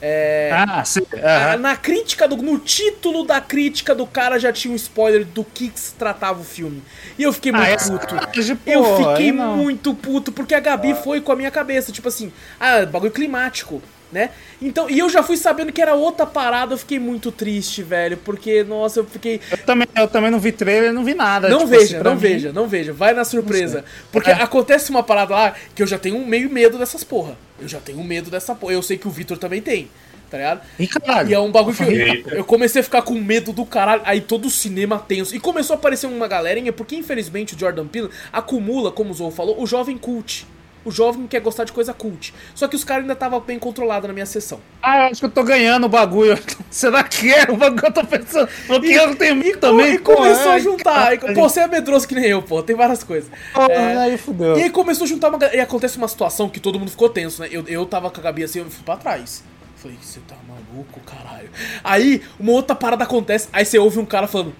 É. 0.00 0.50
Ah, 0.52 0.84
sim. 0.84 1.00
Ah, 1.22 1.52
aham. 1.52 1.56
Na 1.58 1.76
crítica, 1.76 2.28
do, 2.28 2.36
no 2.36 2.58
título 2.58 3.24
da 3.24 3.40
crítica 3.40 3.94
do 3.94 4.06
cara 4.06 4.38
já 4.38 4.52
tinha 4.52 4.72
um 4.72 4.76
spoiler 4.76 5.24
do 5.24 5.44
que, 5.44 5.68
que 5.68 5.80
se 5.80 5.94
tratava 5.94 6.40
o 6.40 6.44
filme. 6.44 6.82
E 7.18 7.22
eu 7.22 7.32
fiquei 7.32 7.52
muito 7.52 7.64
Ah, 7.68 7.76
puto. 7.76 8.14
pô, 8.16 8.70
eu 8.70 8.84
fiquei 8.96 9.32
muito 9.32 9.94
puto, 9.94 10.32
porque 10.32 10.54
a 10.54 10.60
Gabi 10.60 10.94
foi 10.94 11.20
com 11.20 11.32
a 11.32 11.36
minha 11.36 11.50
cabeça, 11.50 11.90
tipo 11.92 12.08
assim, 12.08 12.32
ah, 12.60 12.86
bagulho 12.86 13.10
climático, 13.12 13.82
né? 14.10 14.30
Então, 14.60 14.88
e 14.88 14.98
eu 14.98 15.08
já 15.08 15.22
fui 15.22 15.36
sabendo 15.36 15.72
que 15.72 15.80
era 15.82 15.94
outra 15.94 16.24
parada, 16.26 16.74
eu 16.74 16.78
fiquei 16.78 16.98
muito 16.98 17.30
triste, 17.30 17.82
velho, 17.82 18.16
porque, 18.18 18.64
nossa, 18.64 19.00
eu 19.00 19.04
fiquei. 19.04 19.40
Eu 19.50 19.58
também, 19.58 19.86
eu 19.96 20.08
também 20.08 20.30
não 20.30 20.40
vi 20.40 20.50
trailer, 20.52 20.92
não 20.92 21.04
vi 21.04 21.14
nada. 21.14 21.48
Não 21.48 21.58
tipo 21.58 21.70
veja, 21.70 21.96
assim, 21.96 22.04
não 22.04 22.14
mim- 22.14 22.20
veja, 22.20 22.52
não 22.52 22.66
veja. 22.68 22.92
Vai 22.92 23.12
na 23.14 23.24
surpresa. 23.24 23.84
Porque 24.10 24.30
É. 24.30 24.34
acontece 24.34 24.90
uma 24.90 25.02
parada 25.02 25.34
lá 25.34 25.54
que 25.74 25.82
eu 25.82 25.86
já 25.86 25.98
tenho 25.98 26.18
meio 26.26 26.50
medo 26.50 26.78
dessas 26.78 27.04
porra. 27.04 27.36
Eu 27.60 27.68
já 27.68 27.78
tenho 27.80 28.02
medo 28.04 28.30
dessa 28.30 28.54
porra. 28.54 28.72
Eu 28.72 28.82
sei 28.82 28.96
que 28.96 29.06
o 29.08 29.10
Vitor 29.10 29.36
também 29.38 29.60
tem. 29.60 29.88
tá 30.30 30.36
ligado? 30.36 30.60
E 30.78 30.86
caralho. 30.86 31.30
E 31.30 31.32
é 31.32 31.40
um 31.40 31.50
bagulho 31.50 31.74
que 31.74 31.82
eu, 31.82 32.38
eu 32.38 32.44
comecei 32.44 32.82
a 32.82 32.84
ficar 32.84 33.00
com 33.00 33.14
medo 33.14 33.50
do 33.50 33.64
caralho, 33.64 34.02
aí 34.04 34.20
todo 34.20 34.44
o 34.46 34.50
cinema 34.50 34.98
tenso. 34.98 35.34
E 35.34 35.40
começou 35.40 35.72
a 35.72 35.78
aparecer 35.78 36.06
uma 36.06 36.28
galerinha, 36.28 36.70
porque 36.70 36.94
infelizmente 36.94 37.54
o 37.54 37.58
Jordan 37.58 37.86
Peele 37.86 38.10
acumula, 38.30 38.92
como 38.92 39.10
o 39.10 39.14
Zou 39.14 39.30
falou, 39.30 39.58
o 39.58 39.66
jovem 39.66 39.96
cult. 39.96 40.46
O 40.88 40.90
jovem 40.90 41.26
quer 41.26 41.40
gostar 41.40 41.64
de 41.64 41.72
coisa 41.72 41.92
cult. 41.92 42.32
Só 42.54 42.66
que 42.66 42.74
os 42.74 42.82
caras 42.82 43.02
ainda 43.02 43.12
estavam 43.12 43.38
bem 43.40 43.58
controlados 43.58 44.08
na 44.08 44.14
minha 44.14 44.24
sessão. 44.24 44.58
Ah, 44.82 45.00
eu 45.00 45.04
acho 45.10 45.20
que 45.20 45.26
eu 45.26 45.30
tô 45.30 45.42
ganhando 45.42 45.84
o 45.84 45.88
bagulho. 45.88 46.38
Será 46.70 47.04
que 47.04 47.30
é 47.30 47.42
o 47.50 47.58
bagulho 47.58 47.82
que 47.82 47.86
eu 47.88 47.92
tô 47.92 48.06
pensando? 48.06 48.48
Eu 48.66 48.80
tenho 49.16 49.36
medo 49.36 49.58
também, 49.58 49.96
e 49.96 49.98
começou 49.98 50.44
pô, 50.44 50.50
a 50.50 50.58
juntar. 50.58 51.12
E, 51.12 51.18
caralho. 51.18 51.38
pô, 51.38 51.46
você 51.46 51.60
é 51.60 51.66
medroso 51.66 52.08
que 52.08 52.14
nem 52.14 52.24
eu, 52.24 52.40
pô. 52.40 52.62
Tem 52.62 52.74
várias 52.74 53.04
coisas. 53.04 53.30
Porra, 53.52 53.70
É, 53.70 53.98
Aí 53.98 54.16
fudeu. 54.16 54.58
E 54.58 54.62
aí 54.62 54.70
começou 54.70 55.04
a 55.04 55.08
juntar 55.08 55.28
uma. 55.28 55.38
E 55.52 55.60
acontece 55.60 55.98
uma 55.98 56.08
situação 56.08 56.48
que 56.48 56.58
todo 56.58 56.78
mundo 56.78 56.90
ficou 56.90 57.10
tenso, 57.10 57.42
né? 57.42 57.48
Eu, 57.52 57.64
eu 57.68 57.84
tava 57.84 58.10
com 58.10 58.18
a 58.18 58.22
Gabi 58.22 58.44
assim, 58.44 58.60
eu 58.60 58.70
fui 58.70 58.82
pra 58.82 58.96
trás. 58.96 59.44
Falei, 59.76 59.98
você 60.00 60.20
tá 60.26 60.36
maluco, 60.48 61.00
caralho. 61.00 61.50
Aí, 61.84 62.22
uma 62.40 62.52
outra 62.52 62.74
parada 62.74 63.04
acontece, 63.04 63.48
aí 63.52 63.66
você 63.66 63.78
ouve 63.78 63.98
um 63.98 64.06
cara 64.06 64.26
falando, 64.26 64.54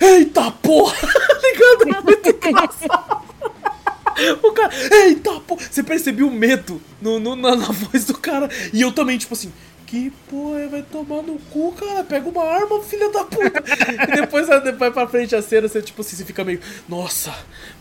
Eita 0.00 0.50
porra! 0.50 0.96
Ligando, 1.42 1.96
é 1.96 2.00
muito 2.00 2.28
engraçado. 2.48 3.23
O 4.42 4.52
cara, 4.52 4.72
eita 5.06 5.32
porra! 5.40 5.62
Você 5.70 5.82
percebeu 5.82 6.28
o 6.28 6.32
medo 6.32 6.80
no, 7.00 7.18
no- 7.18 7.36
na, 7.36 7.56
na 7.56 7.66
voz 7.66 8.04
do 8.04 8.16
cara. 8.18 8.48
E 8.72 8.80
eu 8.80 8.92
também, 8.92 9.18
tipo 9.18 9.34
assim, 9.34 9.52
que 9.86 10.10
porra, 10.28 10.66
vai 10.68 10.82
tomar 10.82 11.22
no 11.22 11.38
cu, 11.50 11.72
cara. 11.72 12.02
Pega 12.04 12.28
uma 12.28 12.44
arma, 12.44 12.82
filha 12.82 13.10
da 13.10 13.24
puta. 13.24 13.62
e 14.08 14.16
depois, 14.20 14.46
depois 14.62 14.92
pra 14.92 15.06
frente 15.08 15.34
a 15.36 15.42
cena, 15.42 15.68
você, 15.68 15.82
tipo 15.82 16.00
assim, 16.00 16.16
você 16.16 16.24
fica 16.24 16.44
meio, 16.44 16.60
nossa, 16.88 17.32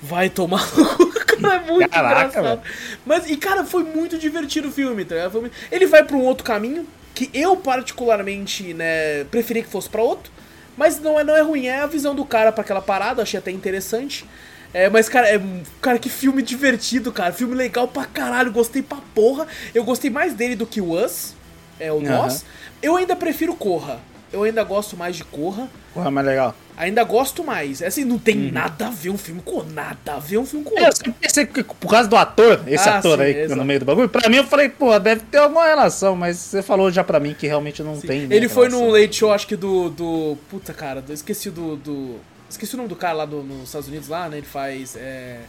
vai 0.01 0.29
tomar 0.29 0.65
no 0.77 0.85
cu. 0.85 1.13
Cara, 1.33 1.55
é 1.55 1.71
muito 1.71 1.89
Caraca, 1.89 2.39
engraçado. 2.39 2.61
Mas, 3.05 3.29
e 3.29 3.35
cara, 3.35 3.65
foi 3.65 3.83
muito 3.83 4.19
divertido 4.19 4.67
o 4.67 4.71
filme, 4.71 5.03
tá 5.03 5.15
ligado? 5.15 5.49
Ele 5.71 5.87
vai 5.87 6.03
pra 6.03 6.15
um 6.15 6.21
outro 6.21 6.43
caminho, 6.43 6.85
que 7.15 7.29
eu 7.33 7.55
particularmente, 7.57 8.73
né, 8.73 9.23
preferi 9.25 9.63
que 9.63 9.69
fosse 9.69 9.89
pra 9.89 10.01
outro. 10.01 10.31
Mas 10.77 10.99
não 10.99 11.19
é, 11.19 11.23
não 11.23 11.35
é 11.35 11.41
ruim, 11.41 11.65
é 11.67 11.81
a 11.81 11.85
visão 11.87 12.13
do 12.15 12.23
cara 12.25 12.51
pra 12.51 12.63
aquela 12.63 12.81
parada, 12.81 13.21
achei 13.23 13.37
até 13.39 13.51
interessante. 13.51 14.25
É, 14.73 14.89
mas, 14.89 15.07
cara, 15.07 15.27
é, 15.29 15.39
cara, 15.81 15.99
que 15.99 16.09
filme 16.09 16.41
divertido, 16.41 17.11
cara. 17.11 17.31
Filme 17.31 17.53
legal 17.55 17.87
pra 17.87 18.05
caralho, 18.05 18.51
gostei 18.51 18.81
pra 18.81 18.97
porra. 19.13 19.45
Eu 19.73 19.83
gostei 19.83 20.09
mais 20.09 20.33
dele 20.33 20.55
do 20.55 20.65
que 20.65 20.81
o 20.81 20.93
Us, 20.93 21.33
é 21.79 21.91
o 21.91 22.01
Nós. 22.01 22.43
Eu 22.81 22.95
ainda 22.95 23.15
prefiro 23.15 23.53
Corra. 23.55 23.99
Eu 24.31 24.41
ainda 24.43 24.63
gosto 24.63 24.97
mais 24.97 25.15
de 25.15 25.23
Corra. 25.23 25.69
Porra, 25.93 26.09
mais 26.09 26.25
legal. 26.25 26.55
Ainda 26.75 27.03
gosto 27.03 27.43
mais. 27.43 27.83
Assim, 27.83 28.03
não 28.03 28.17
tem 28.17 28.35
nada 28.51 28.87
a 28.87 28.89
ver 28.89 29.11
um 29.11 29.17
filme 29.17 29.43
com 29.45 29.61
nada 29.61 30.15
a 30.15 30.17
ver 30.19 30.39
um 30.39 30.45
filme 30.45 30.65
com 30.65 30.75
Eu 30.75 30.85
outro. 30.85 30.97
sempre 30.97 31.13
pensei 31.21 31.45
que 31.45 31.63
por 31.63 31.87
causa 31.91 32.09
do 32.09 32.15
ator, 32.15 32.63
esse 32.65 32.89
Ah, 32.89 32.97
ator 32.97 33.19
sim, 33.19 33.23
aí 33.25 33.33
que 33.35 33.47
tá 33.47 33.55
no 33.55 33.63
meio 33.63 33.79
do 33.81 33.85
bagulho, 33.85 34.09
pra 34.09 34.27
mim 34.27 34.37
eu 34.37 34.43
falei, 34.47 34.69
pô, 34.69 34.97
deve 34.97 35.21
ter 35.21 35.37
alguma 35.37 35.67
relação, 35.67 36.15
mas 36.15 36.37
você 36.37 36.63
falou 36.63 36.91
já 36.91 37.03
pra 37.03 37.19
mim 37.19 37.35
que 37.37 37.45
realmente 37.45 37.83
não 37.83 38.01
tem. 38.01 38.21
né, 38.25 38.35
Ele 38.35 38.49
foi 38.49 38.69
relação. 38.69 38.87
num 38.87 38.91
late 38.99 39.15
show, 39.17 39.31
acho 39.31 39.45
que 39.45 39.55
do. 39.55 39.91
do 39.91 40.35
puta, 40.49 40.73
cara, 40.73 40.99
do- 40.99 41.13
esqueci 41.13 41.51
do, 41.51 41.75
do. 41.75 42.15
Esqueci 42.53 42.73
o 42.73 42.77
nome 42.77 42.89
do 42.89 42.95
cara 42.95 43.13
lá 43.13 43.25
do- 43.25 43.43
nos 43.43 43.63
Estados 43.69 43.87
Unidos, 43.87 44.07
lá, 44.07 44.29
né? 44.29 44.37
Ele 44.37 44.45
faz. 44.45 44.95
É, 44.95 45.39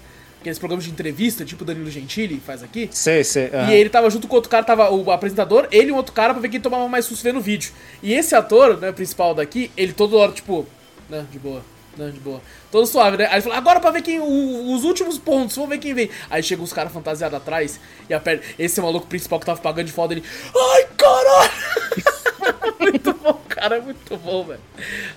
aqueles 0.41 0.59
programas 0.59 0.85
de 0.85 0.91
entrevista, 0.91 1.45
tipo 1.45 1.65
Danilo 1.65 1.91
Gentili 1.91 2.39
faz 2.45 2.63
aqui. 2.63 2.89
Sei, 2.93 3.25
sei. 3.25 3.51
E 3.69 3.73
ele 3.73 3.89
tava 3.89 4.11
junto 4.11 4.29
com 4.29 4.35
outro 4.37 4.51
cara, 4.51 4.63
tava 4.65 4.91
o 4.91 5.11
apresentador, 5.11 5.67
ele 5.71 5.89
e 5.89 5.93
um 5.93 5.97
outro 5.97 6.13
cara 6.13 6.35
pra 6.35 6.43
ver 6.43 6.51
quem 6.51 6.61
tomava 6.61 6.87
mais 6.89 7.07
susto 7.07 7.23
vendo 7.23 7.39
o 7.39 7.43
vídeo. 7.43 7.73
E 8.03 8.13
esse 8.13 8.35
ator, 8.35 8.77
né, 8.79 8.93
principal 8.93 9.35
daqui, 9.35 9.71
ele 9.77 9.93
toda 9.95 10.17
hora, 10.17 10.33
tipo, 10.33 10.67
né, 11.09 11.25
de 11.33 11.39
boa, 11.39 11.63
né, 11.97 12.11
de 12.11 12.21
boa. 12.21 12.43
Todo 12.71 12.87
suave, 12.87 13.17
né? 13.17 13.25
Aí 13.27 13.35
ele 13.37 13.41
falou, 13.43 13.57
agora 13.57 13.81
pra 13.81 13.91
ver 13.91 14.03
quem. 14.03 14.21
o- 14.21 14.75
os 14.75 14.85
últimos 14.85 15.17
pontos, 15.17 15.57
vamos 15.57 15.71
ver 15.71 15.79
quem 15.79 15.95
vem. 15.95 16.11
Aí 16.29 16.43
chega 16.43 16.63
os 16.63 16.73
caras 16.75 16.93
fantasiados 16.93 17.37
atrás 17.39 17.81
e 18.09 18.13
aperta. 18.13 18.45
Esse 18.59 18.81
maluco 18.83 19.07
principal 19.07 19.41
que 19.41 19.47
tava 19.47 19.61
pagando 19.61 19.87
de 19.87 19.93
foda, 19.93 20.13
ele. 20.13 20.23
Ai, 20.75 20.87
caralho! 20.97 21.53
muito 22.79 23.13
bom, 23.15 23.41
cara, 23.49 23.81
muito 23.81 24.17
bom, 24.17 24.45
velho. 24.45 24.61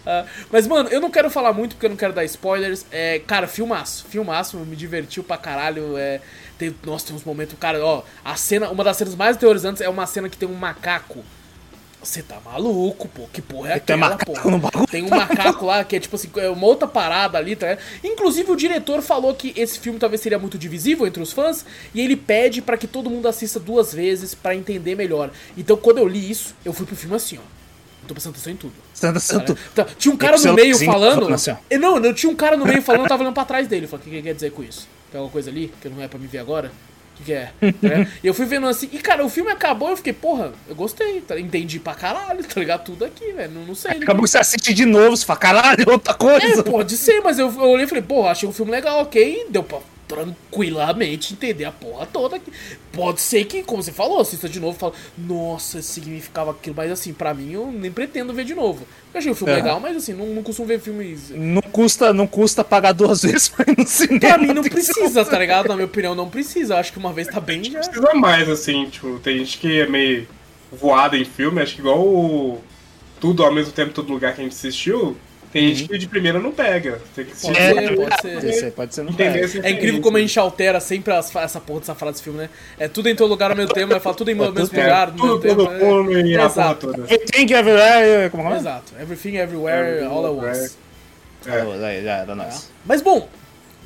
Ah, 0.06 0.26
mas, 0.52 0.68
mano, 0.68 0.90
eu 0.90 1.02
não 1.02 1.12
quero 1.12 1.30
falar 1.30 1.54
muito 1.54 1.76
porque 1.76 1.86
eu 1.86 1.90
não 1.90 1.98
quero 1.98 2.14
dar 2.14 2.24
spoilers. 2.26 2.86
É, 2.92 3.20
cara, 3.20 3.48
filmaço, 3.48 4.06
filmaço, 4.08 4.58
me 4.58 4.76
divertiu 4.76 5.24
pra 5.24 5.38
caralho. 5.38 5.98
É, 5.98 6.22
tem, 6.58 6.76
nossa, 6.86 7.08
tem 7.08 7.16
uns 7.16 7.24
momentos, 7.24 7.58
cara, 7.60 7.84
ó, 7.84 8.04
a 8.24 8.36
cena, 8.36 8.70
uma 8.70 8.84
das 8.84 8.98
cenas 8.98 9.16
mais 9.16 9.38
teorizantes 9.38 9.82
é 9.82 9.90
uma 9.90 10.06
cena 10.06 10.30
que 10.30 10.38
tem 10.38 10.48
um 10.48 10.56
macaco. 10.56 11.24
Você 12.08 12.22
tá 12.22 12.40
maluco, 12.40 13.10
pô? 13.10 13.28
Que 13.34 13.42
porra 13.42 13.74
é 13.74 13.80
Tem 13.80 14.02
aquela, 14.02 14.18
no 14.50 14.60
bagulho? 14.60 14.88
Tem 14.88 15.04
um 15.04 15.10
macaco 15.10 15.66
lá 15.66 15.84
que 15.84 15.94
é 15.94 16.00
tipo 16.00 16.16
assim, 16.16 16.30
é 16.38 16.50
uma 16.50 16.66
outra 16.66 16.88
parada 16.88 17.38
ali, 17.38 17.54
tá? 17.54 17.78
Inclusive 18.02 18.50
o 18.50 18.56
diretor 18.56 19.02
falou 19.02 19.36
que 19.36 19.52
esse 19.58 19.78
filme 19.78 20.00
talvez 20.00 20.22
seria 20.22 20.40
muito 20.40 20.58
divisível 20.58 21.06
entre 21.06 21.22
os 21.22 21.34
fãs 21.34 21.66
e 21.94 22.00
ele 22.00 22.16
pede 22.16 22.62
pra 22.62 22.78
que 22.78 22.88
todo 22.88 23.10
mundo 23.10 23.28
assista 23.28 23.60
duas 23.60 23.94
vezes 23.94 24.34
pra 24.34 24.56
entender 24.56 24.96
melhor. 24.96 25.32
Então 25.58 25.76
quando 25.76 25.98
eu 25.98 26.08
li 26.08 26.32
isso, 26.32 26.56
eu 26.64 26.72
fui 26.72 26.86
pro 26.86 26.96
filme 26.96 27.14
assim, 27.14 27.40
ó. 27.40 28.08
Tô 28.08 28.14
prestando 28.14 28.36
atenção 28.36 28.54
em 28.54 28.56
tudo. 28.56 28.74
Santo, 28.94 29.20
santo. 29.20 29.58
Tá, 29.76 29.84
Tinha 29.84 30.14
um 30.14 30.18
cara 30.18 30.38
no 30.38 30.54
meio 30.54 30.78
falando. 30.80 31.34
assim, 31.34 31.52
Não, 31.78 32.00
não, 32.00 32.14
tinha 32.14 32.32
um 32.32 32.36
cara 32.38 32.56
no 32.56 32.66
meio 32.66 32.82
falando, 32.82 33.02
eu 33.04 33.10
tava 33.10 33.22
olhando 33.22 33.34
pra 33.34 33.44
trás 33.44 33.68
dele. 33.68 33.86
Falei, 33.86 34.06
o 34.06 34.10
que, 34.10 34.16
que 34.16 34.22
quer 34.24 34.34
dizer 34.34 34.52
com 34.54 34.64
isso? 34.64 34.88
Tem 35.12 35.20
alguma 35.20 35.30
coisa 35.34 35.50
ali 35.50 35.74
que 35.82 35.90
não 35.90 36.02
é 36.02 36.08
pra 36.08 36.18
me 36.18 36.26
ver 36.26 36.38
agora? 36.38 36.72
Que, 37.18 37.24
que 37.24 37.34
é? 37.34 37.52
Né? 37.82 38.12
E 38.24 38.28
eu 38.28 38.34
fui 38.34 38.46
vendo 38.46 38.68
assim, 38.68 38.90
e 38.92 38.98
cara, 39.00 39.26
o 39.26 39.30
filme 39.30 39.52
acabou, 39.52 39.90
eu 39.90 39.98
fiquei, 39.98 40.14
porra, 40.14 40.52
eu 40.68 40.76
gostei, 40.76 41.22
tá? 41.22 41.40
entendi 41.40 41.80
pra 41.80 41.94
caralho, 41.96 42.44
tá 42.44 42.60
ligado? 42.60 42.84
Tudo 42.84 43.06
aqui, 43.06 43.32
velho. 43.34 43.52
Não, 43.54 43.66
não 43.66 43.76
sei. 43.76 43.92
Acabou 43.92 44.24
que 44.24 44.30
você 44.30 44.38
assiste 44.38 44.74
de 44.74 44.86
novo, 44.86 45.16
você 45.18 45.26
fala, 45.26 45.40
caralho, 45.40 45.86
outra 45.90 46.14
É, 46.14 46.16
coisa. 46.16 46.64
pode 46.64 46.96
ser, 46.98 47.22
mas 47.22 47.40
eu, 47.40 47.48
eu 47.52 47.70
olhei 47.70 47.86
e 47.86 47.88
falei, 47.88 48.04
porra, 48.04 48.32
achei 48.32 48.48
um 48.48 48.54
filme 48.54 48.72
legal, 48.72 49.02
ok, 49.02 49.48
deu 49.50 49.64
pra 49.64 49.80
tranquilamente 50.08 51.34
entender 51.34 51.66
a 51.66 51.72
porra 51.72 52.06
toda. 52.06 52.38
aqui. 52.38 52.52
Pode 52.92 53.22
ser 53.22 53.46
que, 53.46 53.64
como 53.64 53.84
você 53.84 53.92
falou, 53.92 54.20
assista 54.20 54.48
de 54.50 54.60
novo 54.60 54.76
e 54.76 54.80
fala, 54.80 54.94
nossa, 55.18 55.82
significava 55.82 56.52
aquilo, 56.52 56.76
mas 56.76 56.92
assim, 56.92 57.14
pra 57.14 57.34
mim 57.34 57.52
eu 57.52 57.72
nem 57.72 57.92
pretendo 57.92 58.34
ver 58.34 58.46
de 58.46 58.56
novo. 58.56 58.88
Eu 59.14 59.20
achei 59.20 59.32
o 59.32 59.36
filme 59.36 59.54
Aham. 59.54 59.62
legal, 59.62 59.80
mas 59.80 59.98
assim, 59.98 60.14
não, 60.14 60.28
não 60.28 60.44
costumo 60.44 60.68
ver 60.68 60.80
filmes. 60.80 61.30
Não 61.32 61.62
custa, 61.62 62.14
não 62.14 62.26
custa 62.28 62.64
pagar 62.64 62.94
duas 62.94 63.22
vezes 63.24 63.50
pra 63.50 63.66
ir 63.72 63.78
no 63.78 63.88
cinema. 63.88 64.20
Pra 64.20 64.38
mim 64.38 64.54
não 64.54 64.64
precisa, 64.64 65.26
tá 65.26 65.38
ligado? 65.38 65.68
Na 65.68 65.76
minha 65.76 65.86
opinião, 65.86 66.16
não 66.16 66.30
precisa. 66.30 66.74
Eu 66.74 66.78
acho 66.80 66.92
que 66.92 66.98
uma 67.00 67.14
vez 67.14 67.28
tá 67.28 67.40
bem 67.40 67.64
já. 67.64 67.80
Precisa 67.80 68.14
mais, 68.14 68.50
assim, 68.50 68.90
tipo, 68.90 69.20
tem 69.20 69.38
gente 69.40 69.58
que 69.58 69.82
é 69.82 69.88
meio 69.88 70.28
voada 70.72 71.18
em 71.18 71.26
filme, 71.26 71.62
acho 71.62 71.76
que 71.76 71.82
igual 71.82 72.00
o 72.00 72.62
Tudo 73.20 73.44
ao 73.44 73.52
mesmo 73.54 73.72
tempo, 73.72 73.94
todo 73.94 74.12
lugar 74.14 74.34
que 74.36 74.42
a 74.42 74.44
gente 74.44 74.54
assistiu, 74.54 75.18
tem 75.52 75.74
gente 75.74 75.90
que 75.90 75.98
de 75.98 76.08
primeira 76.08 76.40
não 76.40 76.52
pega. 76.52 77.00
Tem 77.16 77.26
que. 77.26 77.36
Pode 77.42 77.58
É, 77.58 77.74
ser, 77.74 77.96
pode 77.96 78.22
ser. 78.22 78.34
Pode 78.34 78.54
ser, 78.60 78.72
pode 78.72 78.96
ser, 78.96 79.04
não 79.04 79.14
pega. 79.14 79.68
É 79.68 79.72
incrível 79.72 80.02
como 80.02 80.18
a 80.18 80.20
gente 80.20 80.38
altera 80.40 80.80
sempre 80.80 81.14
as, 81.14 81.34
essa 81.36 81.60
porra 81.60 81.80
dessa 81.82 81.96
frase 81.96 82.14
desse 82.14 82.24
filme, 82.24 82.40
né? 82.40 82.50
É 82.80 82.88
tudo 82.88 83.10
em 83.10 83.16
todo 83.16 83.30
lugar 83.30 83.52
ao 83.52 83.58
mesmo 83.58 83.74
tempo, 83.74 83.92
vai 83.92 84.00
falar 84.00 84.16
tudo 84.16 84.30
em 84.32 84.36
mesmo 84.36 84.54
tudo- 84.54 84.66
lugar, 84.72 85.08
É, 85.08 85.12
no 85.12 85.24
mesmo 85.24 85.40
tudo, 85.40 85.56
todo 85.56 85.70
tempo. 85.70 85.86
mundo 85.86 86.12
e 86.28 86.34
é, 86.34 86.36
a 86.36 86.50
porra 86.50 86.52
exato. 86.66 86.88
toda. 86.88 87.04
Everything 87.14 87.54
everywhere, 87.54 88.30
como 88.30 88.54
é? 88.54 88.58
Exato. 88.58 88.94
Everything, 89.00 89.38
everywhere, 89.38 90.06
all 90.06 90.26
at 90.26 90.32
once. 90.34 90.76
É. 91.46 91.52
Ah, 91.52 91.88
aí, 91.88 92.04
já 92.04 92.18
era 92.18 92.36
nós. 92.36 92.70
Mas 92.86 93.02
bom, 93.02 93.28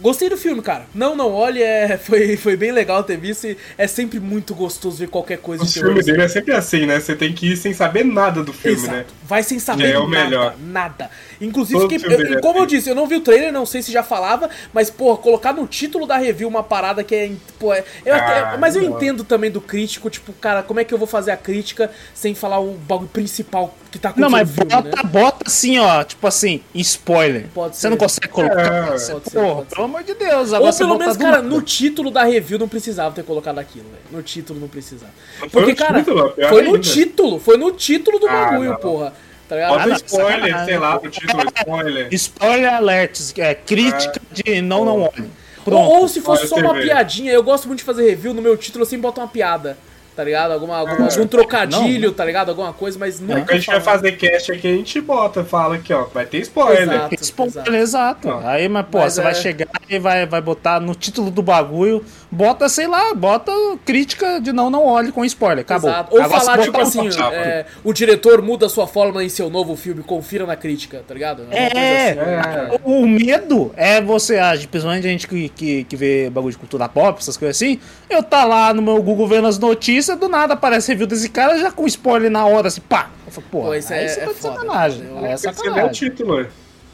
gostei 0.02 0.30
do 0.30 0.36
filme, 0.38 0.62
cara. 0.62 0.86
Não, 0.94 1.16
não, 1.16 1.32
olha, 1.34 1.64
é, 1.64 1.98
foi, 2.02 2.36
foi 2.38 2.56
bem 2.58 2.72
legal 2.72 3.04
ter 3.04 3.18
visto 3.18 3.48
e 3.48 3.58
é 3.78 3.88
sempre 3.88 4.20
muito 4.20 4.54
gostoso 4.56 4.98
ver 4.98 5.08
qualquer 5.10 5.38
coisa 5.38 5.64
terror. 5.66 5.88
filmes 5.90 6.06
dele 6.06 6.22
é 6.24 6.28
sempre 6.28 6.54
assim, 6.54 6.86
né? 6.86 7.00
Você 7.00 7.16
tem 7.16 7.34
que 7.34 7.52
ir 7.52 7.58
sem 7.58 7.74
saber 7.74 8.04
nada 8.04 8.44
do 8.44 8.52
filme, 8.52 8.78
Exato. 8.78 8.94
né? 8.98 9.06
Vai 9.24 9.44
sem 9.44 9.60
saber 9.60 9.92
é 9.92 9.98
o 10.00 10.08
nada, 10.08 10.24
melhor. 10.26 10.56
nada. 10.60 11.10
Inclusive, 11.40 11.80
filme 12.00 12.16
eu- 12.16 12.38
é 12.38 12.42
como 12.42 12.60
eu 12.60 12.64
assim. 12.64 12.76
disse, 12.76 12.90
eu 12.90 12.96
não 12.96 13.08
vi 13.08 13.16
o 13.16 13.22
trailer, 13.22 13.52
não 13.54 13.66
sei 13.66 13.82
se 13.82 13.92
já 13.92 14.04
falava, 14.04 14.50
mas, 14.74 14.90
porra, 14.90 15.18
colocar 15.18 15.54
no 15.54 15.66
título 15.68 16.06
da 16.06 16.18
review 16.18 16.48
uma 16.48 16.64
parada 16.64 17.04
que 17.04 17.16
é. 17.16 17.32
Pô, 17.60 17.74
é- 17.74 17.84
eu 18.06 18.14
até- 18.16 18.40
Ah, 18.40 18.58
mas 18.60 18.76
eu 18.76 18.82
não. 18.84 18.96
entendo 18.98 19.24
também 19.24 19.50
do 19.50 19.62
crítico, 19.62 20.10
tipo, 20.10 20.34
cara, 20.34 20.62
como 20.64 20.80
é 20.80 20.84
que 20.84 20.94
eu 20.94 20.98
vou 20.98 21.08
fazer 21.08 21.32
a 21.32 21.38
crítica 21.38 21.92
sem 22.14 22.34
falar 22.36 22.60
o 22.60 22.74
bagulho 22.74 23.10
principal 23.10 23.76
que 23.92 24.00
tá 24.00 24.14
Não, 24.16 24.28
acontecendo 24.28 24.32
mas 24.32 24.50
no 24.50 24.56
filme, 24.56 24.72
bota, 24.90 25.03
né? 25.03 25.10
bota 25.10 25.44
assim, 25.48 25.78
ó, 25.80 26.03
tipo 26.03 26.26
assim, 26.26 26.61
spoiler. 26.74 27.48
Pode 27.53 27.76
você 27.76 27.82
ser. 27.82 27.90
não 27.90 27.98
consegue 27.98 28.28
colocar. 28.30 28.61
É, 28.61 28.82
pode 28.88 29.02
ser, 29.02 29.11
Porra, 29.14 29.22
pode 29.56 29.70
ser. 29.70 29.76
pelo 29.76 29.86
amor 29.86 30.03
de 30.03 30.14
Deus. 30.14 30.52
Ou 30.53 30.74
pelo 30.74 30.98
menos, 30.98 31.18
cara, 31.18 31.32
nada. 31.38 31.44
no 31.48 31.61
título 31.61 32.10
da 32.10 32.24
review 32.24 32.58
não 32.58 32.68
precisava 32.70 33.14
ter 33.14 33.24
colocado 33.24 33.60
aquilo, 33.60 33.86
velho. 33.86 34.02
No 34.11 34.24
título 34.24 34.60
não 34.60 34.68
precisava. 34.68 35.11
Não 35.42 35.50
foi 35.50 35.64
Porque, 35.64 35.72
no 35.72 35.88
cara, 35.88 36.00
título, 36.00 36.32
pior 36.32 36.50
foi 36.50 36.61
no 36.64 36.78
título, 36.80 37.40
foi 37.40 37.58
no 37.58 37.72
título 37.72 38.20
do 38.20 38.28
Ah, 38.28 38.32
bagulho, 38.45 38.70
não. 38.72 38.78
porra. 38.78 39.14
Tá 39.50 39.56
ligado? 39.56 39.70
Bota 39.72 39.84
Ah, 39.84 39.88
não, 39.88 39.95
spoiler, 39.95 40.66
sei 40.66 40.78
lá, 40.78 40.98
do 40.98 41.10
título, 41.10 41.44
spoiler. 41.58 42.08
Spoiler 42.14 42.74
alerts, 42.74 43.34
é 43.38 43.53
crítica 43.53 44.22
de 44.32 44.61
não, 44.61 44.86
não 44.86 45.02
olhe. 45.02 45.30
Ou, 45.66 45.74
ou 45.78 46.08
se 46.08 46.22
fosse 46.22 46.44
Olha, 46.44 46.50
só 46.50 46.56
uma 46.56 46.74
piadinha, 46.74 47.32
eu 47.34 47.44
gosto 47.44 47.68
muito 47.68 47.80
de 47.80 47.86
fazer 47.86 48.10
review, 48.10 48.34
no 48.34 48.42
meu 48.42 48.56
título 48.56 48.84
eu 48.84 48.86
sempre 48.88 49.02
boto 49.03 49.20
uma 49.22 49.28
piada, 49.28 49.78
tá 50.22 50.25
ligado? 50.25 50.51
Alguma, 50.51 50.77
alguma- 50.77 51.08
É. 51.08 51.11
algum 51.11 51.25
trocadilho, 51.25 52.11
tá 52.11 52.24
ligado? 52.24 52.50
Alguma 52.50 52.72
coisa, 52.72 53.00
mas 53.00 53.19
É 53.19 53.24
nunca 53.24 53.45
que 53.48 53.53
a 53.53 53.56
gente 53.58 53.66
vai 53.66 53.82
fazer 53.82 54.11
cast 54.11 54.51
aqui, 54.51 54.67
a 54.67 54.72
gente 54.75 55.01
bota, 55.01 55.43
fala 55.43 55.75
aqui, 55.75 55.91
ó, 55.91 56.03
vai 56.14 56.27
ter 56.27 56.38
spoiler. 56.41 56.83
Exato. 56.83 57.16
Spoiler, 57.22 57.74
exato. 57.82 58.27
Não. 58.27 58.48
Aí, 58.48 58.69
mas, 58.69 58.85
pô, 58.85 59.00
Mas 59.00 59.14
você 59.14 59.22
é- 59.22 59.24
vai 59.24 59.33
chegar 59.35 59.67
e 59.90 59.98
vai, 59.98 60.25
vai 60.27 60.40
botar 60.41 60.80
no 60.80 60.93
título 60.93 61.32
do 61.32 61.41
bagulho, 61.41 62.06
bota, 62.32 62.69
sei 62.69 62.85
lá, 62.85 63.16
bota 63.16 63.51
crítica 63.83 64.40
de 64.40 64.53
não, 64.53 64.69
não 64.69 64.85
olhe 64.85 65.11
com 65.11 65.25
spoiler. 65.25 65.61
Acabou. 65.61 65.90
Exato. 65.90 66.16
Ou 66.16 66.22
Agora, 66.22 66.40
falar, 66.40 66.58
tipo 66.59 66.80
assim, 66.80 67.09
é, 67.33 67.66
o 67.83 67.91
diretor 67.91 68.41
muda 68.43 68.69
sua 68.69 68.85
forma 68.85 69.24
em 69.24 69.30
seu 69.30 69.50
novo 69.50 69.75
filme, 69.75 70.03
confira 70.03 70.45
na 70.45 70.56
crítica, 70.56 71.03
tá 71.08 71.14
ligado? 71.16 71.38
Coisa 71.45 71.56
É, 71.58 72.09
assim, 72.11 72.19
né? 72.19 72.69
é. 72.75 72.80
o 72.83 73.08
medo 73.08 73.72
é 73.75 74.00
você 74.00 74.38
agir, 74.38 74.67
principalmente 74.67 75.08
a 75.08 75.09
gente 75.09 75.27
que, 75.27 75.50
que, 75.50 75.83
que 75.85 75.95
vê 75.95 76.30
bagulho 76.30 76.51
de 76.51 76.58
cultura 76.59 76.88
pop, 76.88 77.19
essas 77.19 77.35
coisas 77.38 77.58
assim. 77.58 77.80
Eu 78.09 78.22
tá 78.22 78.43
lá 78.45 78.74
no 78.74 78.82
meu 78.82 79.01
Google 79.01 79.27
vendo 79.27 79.48
as 79.48 79.58
notícias, 79.58 80.11
você 80.14 80.16
do 80.20 80.30
nada 80.30 80.54
aparece 80.54 80.92
review 80.92 81.08
desse 81.08 81.30
cara 81.30 81.58
já 81.58 81.72
com 81.72 81.86
spoiler 81.88 82.30
na 82.30 82.46
hora, 82.46 82.68
assim, 82.68 82.82
pá. 82.82 83.10
Eu 83.26 83.32
falei, 83.32 83.50
porra, 83.52 83.68
Pô, 83.70 83.76
isso 83.76 83.94
aí 83.94 84.06
é- 84.06 84.08
você 84.08 84.20
é 84.20 84.26
tá 84.26 84.32
de 84.32 84.38
foda. 84.38 84.56
sacanagem. 84.56 85.06
Eu- 85.08 85.18
Aí 85.20 85.80
é 85.80 85.86
o 85.86 85.92
título, 85.92 86.36
ué. 86.36 86.48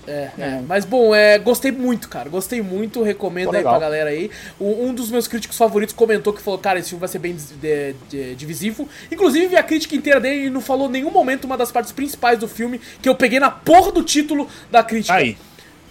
É, 0.08 0.30
é. 0.40 0.62
Mas 0.66 0.86
bom, 0.86 1.14
é, 1.14 1.38
gostei 1.38 1.70
muito, 1.70 2.08
cara. 2.08 2.30
Gostei 2.30 2.62
muito, 2.62 3.04
recomendo 3.04 3.50
Pô, 3.50 3.58
aí 3.58 3.62
pra 3.62 3.78
galera 3.78 4.10
aí. 4.10 4.32
Um, 4.60 4.88
um 4.88 4.94
dos 4.94 5.12
meus 5.12 5.28
críticos 5.28 5.58
favoritos 5.58 5.94
comentou 5.94 6.32
que 6.32 6.42
falou, 6.42 6.58
cara, 6.58 6.80
esse 6.80 6.90
filme 6.90 7.02
vai 7.02 7.10
ser 7.10 7.20
bem 7.20 7.36
de- 7.36 7.94
de- 8.10 8.36
divisivo. 8.36 8.88
Inclusive, 9.12 9.48
vi 9.48 9.58
a 9.58 9.64
crítica 9.64 9.96
inteira 9.96 10.20
dele 10.22 10.46
e 10.46 10.50
não 10.50 10.62
falou 10.62 10.88
em 10.88 10.92
nenhum 10.94 11.12
momento 11.12 11.44
uma 11.44 11.58
das 11.58 11.74
partes 11.74 11.92
principais 11.92 12.40
do 12.40 12.48
filme 12.48 12.80
que 13.02 13.10
eu 13.10 13.16
peguei 13.16 13.38
na 13.38 13.52
porra 13.52 13.92
do 13.92 14.02
título 14.02 14.48
da 14.72 14.82
crítica. 14.82 15.14
Aí. 15.14 15.38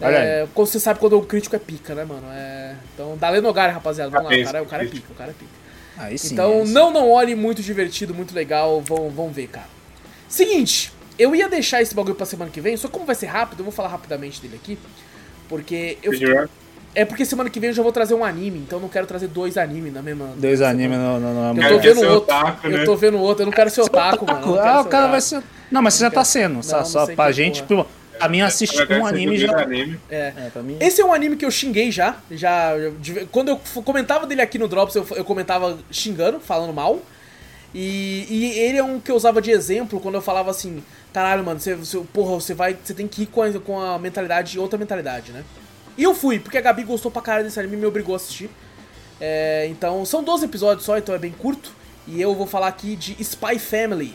É, 0.01 0.47
como 0.55 0.67
você 0.67 0.81
sabe 0.81 0.99
quando 1.01 1.19
o 1.19 1.23
crítico 1.23 1.55
é 1.57 1.59
pica, 1.59 1.95
né, 1.95 2.05
mano? 2.05 2.27
É... 2.33 2.75
Então, 2.95 3.17
Dale 3.19 3.41
Nogari, 3.43 3.73
rapaziada. 3.73 4.11
Vamos 4.11 4.31
lá, 4.31 4.37
o 4.39 4.45
cara, 4.45 4.63
o 4.63 4.67
cara 4.67 4.83
é 4.85 4.87
pica, 4.87 5.13
o 5.13 5.15
cara 5.15 5.31
é 5.31 5.35
pica. 5.35 5.66
Aí 5.99 6.19
sim. 6.19 6.35
Então, 6.35 6.61
aí 6.61 6.67
sim. 6.67 6.73
não, 6.73 6.91
não 6.93 7.11
olhe, 7.11 7.35
muito 7.35 7.63
divertido, 7.63 8.15
muito 8.15 8.35
legal, 8.35 8.81
vão, 8.81 9.09
vão 9.11 9.29
ver, 9.31 9.49
cara. 9.49 9.67
Seguinte, 10.29 10.93
eu 11.19 11.35
ia 11.35 11.49
deixar 11.49 11.81
esse 11.83 11.95
bagulho 11.95 12.15
pra 12.15 12.27
semana 12.27 12.51
que 12.51 12.61
vem, 12.61 12.77
só 12.77 12.89
como 12.89 13.05
vai 13.07 13.15
ser 13.15 13.27
rápido, 13.27 13.61
eu 13.61 13.65
vou 13.65 13.73
falar 13.73 13.89
rapidamente 13.89 14.41
dele 14.41 14.57
aqui. 14.63 14.79
Porque 15.49 15.99
eu. 16.03 16.13
Speedrun. 16.13 16.47
É 16.95 17.05
porque 17.05 17.27
semana 17.27 17.51
que 17.51 17.61
vem 17.61 17.69
eu 17.69 17.75
já 17.75 17.83
vou 17.83 17.93
trazer 17.93 18.15
um 18.15 18.25
anime, 18.25 18.59
então 18.61 18.79
eu 18.79 18.83
não 18.83 18.89
quero 18.89 19.07
trazer 19.07 19.29
dois 19.29 19.59
animes 19.59 19.93
na 19.93 20.01
mesma. 20.01 20.31
Dois 20.37 20.63
animes 20.63 20.97
no, 20.97 21.21
no, 21.21 21.53
no, 21.55 21.63
Eu 21.63 21.69
tô 21.75 21.79
vendo 21.79 22.01
ser 22.01 22.07
outro. 22.07 22.35
otaku, 22.35 22.67
Eu 22.67 22.79
né? 22.79 22.85
tô 22.87 22.97
vendo 22.97 23.19
outro, 23.19 23.43
eu 23.43 23.47
não 23.47 23.53
quero 23.53 23.69
ser 23.69 23.83
otaku, 23.83 24.25
mano. 24.27 24.41
eu 24.41 24.47
não 24.47 24.55
quero 24.55 24.67
Ah, 24.67 24.81
o 24.81 24.85
cara 24.87 25.05
otaku. 25.05 25.11
vai 25.11 25.21
ser. 25.21 25.43
Não, 25.71 25.83
mas 25.83 25.93
você 25.95 26.01
já 26.01 26.07
quero- 26.11 26.15
tá 26.21 26.25
sendo. 26.25 26.63
Só, 26.63 26.79
Não, 26.79 26.85
só 26.87 26.99
não 27.01 27.07
sei 27.07 27.15
pra 27.15 27.27
que 27.27 27.33
gente, 27.35 27.63
porra. 27.65 27.83
tipo, 27.85 27.91
pra 28.19 28.29
mim 28.29 28.41
assistir 28.41 28.87
Vai 28.87 29.01
um 29.01 29.07
anime 29.07 29.39
já. 29.39 29.61
anime. 29.61 29.99
É. 30.11 30.33
É, 30.55 30.63
mim. 30.63 30.77
Esse 30.81 31.01
é 31.01 31.05
um 31.05 31.13
anime 31.13 31.37
que 31.37 31.45
eu 31.45 31.51
xinguei 31.51 31.91
já. 31.91 32.17
já 32.31 32.73
de- 33.01 33.27
quando 33.27 33.49
eu 33.51 33.61
comentava 33.85 34.27
dele 34.27 34.43
aqui 34.43 34.59
no 34.59 34.69
Drops, 34.69 34.95
eu, 34.95 35.07
eu 35.17 35.25
comentava 35.25 35.79
xingando, 35.91 36.41
falando 36.41 36.73
mal. 36.73 37.01
E, 37.75 38.27
e 38.31 38.59
ele 38.61 38.79
é 38.79 38.83
um 38.85 38.99
que 38.99 39.11
eu 39.11 39.17
usava 39.17 39.43
de 39.43 39.51
exemplo 39.51 40.01
quando 40.01 40.15
eu 40.15 40.23
falava 40.23 40.51
assim: 40.51 40.83
caralho, 41.13 41.45
mano, 41.45 41.61
você, 41.61 41.75
você- 41.75 41.99
porra, 42.13 42.35
você 42.35 42.55
vai. 42.55 42.77
Você 42.83 42.95
tem 42.95 43.07
que 43.07 43.23
ir 43.23 43.27
com 43.27 43.43
a, 43.43 43.53
com 43.61 43.79
a 43.81 43.99
mentalidade, 43.99 44.59
outra 44.59 44.79
mentalidade, 44.79 45.33
né? 45.33 45.45
E 45.99 46.03
eu 46.03 46.15
fui, 46.15 46.39
porque 46.39 46.59
a 46.59 46.61
Gabi 46.61 46.85
gostou 46.85 47.11
pra 47.11 47.23
caralho 47.23 47.45
desse 47.45 47.59
anime 47.59 47.77
e 47.77 47.81
me 47.81 47.87
obrigou 47.87 48.15
a 48.15 48.17
assistir. 48.17 48.51
É, 49.21 49.67
então, 49.71 50.05
são 50.05 50.23
12 50.23 50.45
episódios 50.45 50.85
só, 50.85 50.99
então 50.99 51.15
é 51.15 51.19
bem 51.19 51.33
curto. 51.33 51.73
E 52.07 52.21
eu 52.21 52.35
vou 52.35 52.47
falar 52.47 52.69
aqui 52.69 52.95
de 52.97 53.17
Spy 53.23 53.59
Family. 53.59 54.15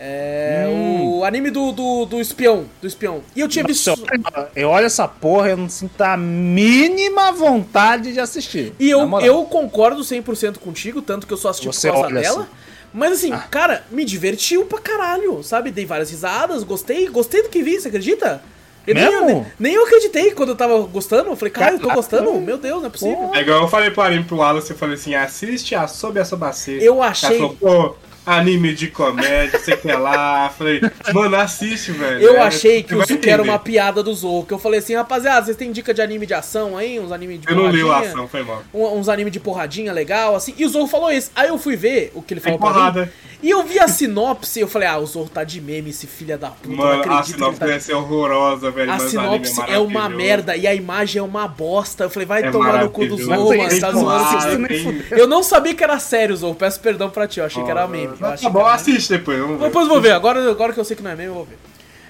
É 0.00 0.66
Hum. 0.68 1.18
o 1.18 1.24
anime 1.24 1.50
do, 1.50 1.72
do, 1.72 2.04
do 2.06 2.20
espião. 2.20 2.64
Do 2.80 2.86
espião. 2.86 3.20
E 3.34 3.40
eu 3.40 3.48
tinha 3.48 3.62
Nossa, 3.64 3.94
visto. 3.94 4.06
eu, 4.12 4.46
eu 4.54 4.68
olho 4.68 4.86
essa 4.86 5.08
porra, 5.08 5.48
eu 5.50 5.56
não 5.56 5.68
sinto 5.68 6.00
a 6.00 6.16
mínima 6.16 7.32
vontade 7.32 8.12
de 8.12 8.20
assistir. 8.20 8.72
E 8.78 8.88
eu, 8.90 9.00
eu 9.20 9.44
concordo 9.44 10.02
100% 10.02 10.58
contigo, 10.58 11.02
tanto 11.02 11.26
que 11.26 11.32
eu 11.32 11.36
só 11.36 11.48
assisti 11.48 11.66
Você 11.66 11.88
por 11.90 12.02
causa 12.02 12.14
dela. 12.14 12.40
assim. 12.42 12.48
Mas 12.94 13.12
assim, 13.12 13.30
cara, 13.50 13.84
me 13.90 14.04
divertiu 14.04 14.64
pra 14.64 14.78
caralho, 14.78 15.42
sabe? 15.42 15.70
Dei 15.70 15.84
várias 15.84 16.10
risadas, 16.10 16.62
gostei, 16.64 17.06
gostei 17.08 17.42
do 17.42 17.48
que 17.48 17.62
vi, 17.62 17.78
você 17.80 17.88
acredita? 17.88 18.40
Eu 18.86 18.94
nem, 18.94 19.04
Mesmo? 19.04 19.26
nem, 19.26 19.46
nem 19.58 19.74
eu 19.74 19.84
acreditei 19.84 20.30
quando 20.30 20.50
eu 20.50 20.56
tava 20.56 20.78
gostando. 20.86 21.28
Eu 21.28 21.36
falei, 21.36 21.52
cara, 21.52 21.72
eu 21.74 21.78
tô 21.78 21.90
gostando? 21.90 22.32
Meu 22.40 22.56
Deus, 22.56 22.80
não 22.80 22.86
é 22.86 22.90
possível. 22.90 23.30
É 23.34 23.40
igual 23.42 23.60
eu 23.62 23.68
falei 23.68 23.90
pro 23.90 24.00
anime 24.02 24.24
pro 24.24 24.38
Wallace, 24.38 24.70
eu 24.70 24.76
falei 24.78 24.94
assim, 24.94 25.14
assiste 25.14 25.74
a 25.74 25.86
Sob 25.86 26.18
a 26.18 26.24
Sobacê. 26.24 26.78
Eu 26.80 27.02
achei- 27.02 27.36
Ela 27.38 27.54
falou, 27.54 27.56
pô, 27.60 27.96
anime 28.28 28.74
de 28.74 28.88
comédia, 28.88 29.58
sei 29.58 29.76
que 29.76 29.90
é 29.90 29.96
lá. 29.96 30.46
Eu 30.46 30.52
Falei, 30.58 30.80
mano, 31.12 31.36
assiste, 31.36 31.92
velho. 31.92 32.20
Eu 32.20 32.36
É, 32.36 32.40
achei 32.42 32.82
que 32.82 32.94
isso 32.94 33.18
que 33.18 33.30
era 33.30 33.42
uma 33.42 33.58
piada 33.58 34.02
do 34.02 34.12
Zorro. 34.14 34.44
Que 34.46 34.52
eu 34.54 34.58
falei 34.58 34.80
assim, 34.80 34.94
rapaziada, 34.94 35.46
vocês 35.46 35.56
têm 35.56 35.72
dica 35.72 35.92
de 35.94 36.02
anime 36.02 36.26
de 36.26 36.34
ação 36.34 36.76
aí? 36.76 36.98
Uns 37.00 37.12
animes 37.12 37.40
de 37.40 37.48
Eu 37.48 37.56
não 37.56 37.68
li 37.70 37.82
porradinha? 37.82 38.10
ação, 38.10 38.28
foi 38.28 38.42
mal. 38.42 38.62
uns 38.74 39.08
animes 39.08 39.32
de 39.32 39.40
porradinha 39.40 39.92
legal, 39.92 40.34
assim. 40.34 40.54
E 40.56 40.64
o 40.64 40.68
Zorro 40.68 40.86
falou 40.88 41.10
isso. 41.12 41.30
Aí 41.34 41.48
eu 41.48 41.58
fui 41.58 41.76
ver 41.76 42.12
o 42.14 42.22
que 42.22 42.34
ele 42.34 42.40
falou 42.40 42.58
Tem 42.58 42.68
pra 42.68 42.92
mim. 43.04 43.08
E 43.40 43.50
eu 43.50 43.62
vi 43.62 43.78
a 43.78 43.86
sinopse 43.86 44.58
e 44.58 44.62
eu 44.62 44.68
falei, 44.68 44.88
ah, 44.88 44.98
o 44.98 45.06
Zorro 45.06 45.28
tá 45.28 45.44
de 45.44 45.60
meme, 45.60 45.90
esse 45.90 46.08
filho 46.08 46.36
da 46.36 46.50
puta. 46.50 46.68
eu 46.68 46.76
não 46.76 46.84
Mano, 46.84 47.12
a 47.12 47.22
sinopse 47.22 47.60
tá 47.60 47.66
de 47.66 47.72
deve 47.72 47.84
ser 47.84 47.94
horrorosa, 47.94 48.70
velho. 48.70 48.90
A 48.90 48.94
anime 48.94 49.10
sinopse 49.10 49.60
é 49.68 49.78
uma 49.78 50.08
merda 50.08 50.56
e 50.56 50.66
a 50.66 50.74
imagem 50.74 51.20
é 51.20 51.22
uma 51.22 51.46
bosta. 51.46 52.04
Eu 52.04 52.10
falei, 52.10 52.26
vai 52.26 52.42
É 52.42 52.50
tomar 52.50 52.82
no 52.82 52.90
cu 52.90 53.06
do. 53.06 53.16
Zorro, 53.16 53.56
mano. 53.56 53.80
Tá 53.80 53.92
zoando. 53.92 54.66
Eu 55.10 55.28
não 55.28 55.42
sabia 55.44 55.72
que 55.72 55.84
era 55.84 55.98
sério, 56.00 56.36
Zorro. 56.36 56.56
Peço 56.56 56.80
perdão 56.80 57.08
pra 57.10 57.28
ti, 57.28 57.38
eu 57.38 57.46
achei 57.46 57.62
que 57.62 57.70
era 57.70 57.86
meme. 57.86 58.16
Tá 58.16 58.50
bom, 58.50 58.66
assiste 58.66 59.10
depois. 59.10 59.38
Vamos 59.38 59.58
ver. 59.60 59.66
Depois 59.66 59.86
eu 59.86 59.92
vou 59.92 60.00
ver, 60.00 60.12
agora, 60.12 60.50
agora 60.50 60.72
que 60.72 60.80
eu 60.80 60.84
sei 60.84 60.96
que 60.96 61.02
não 61.02 61.12
é 61.12 61.14
meme, 61.14 61.28
eu 61.28 61.34
vou 61.34 61.44
ver. 61.44 61.58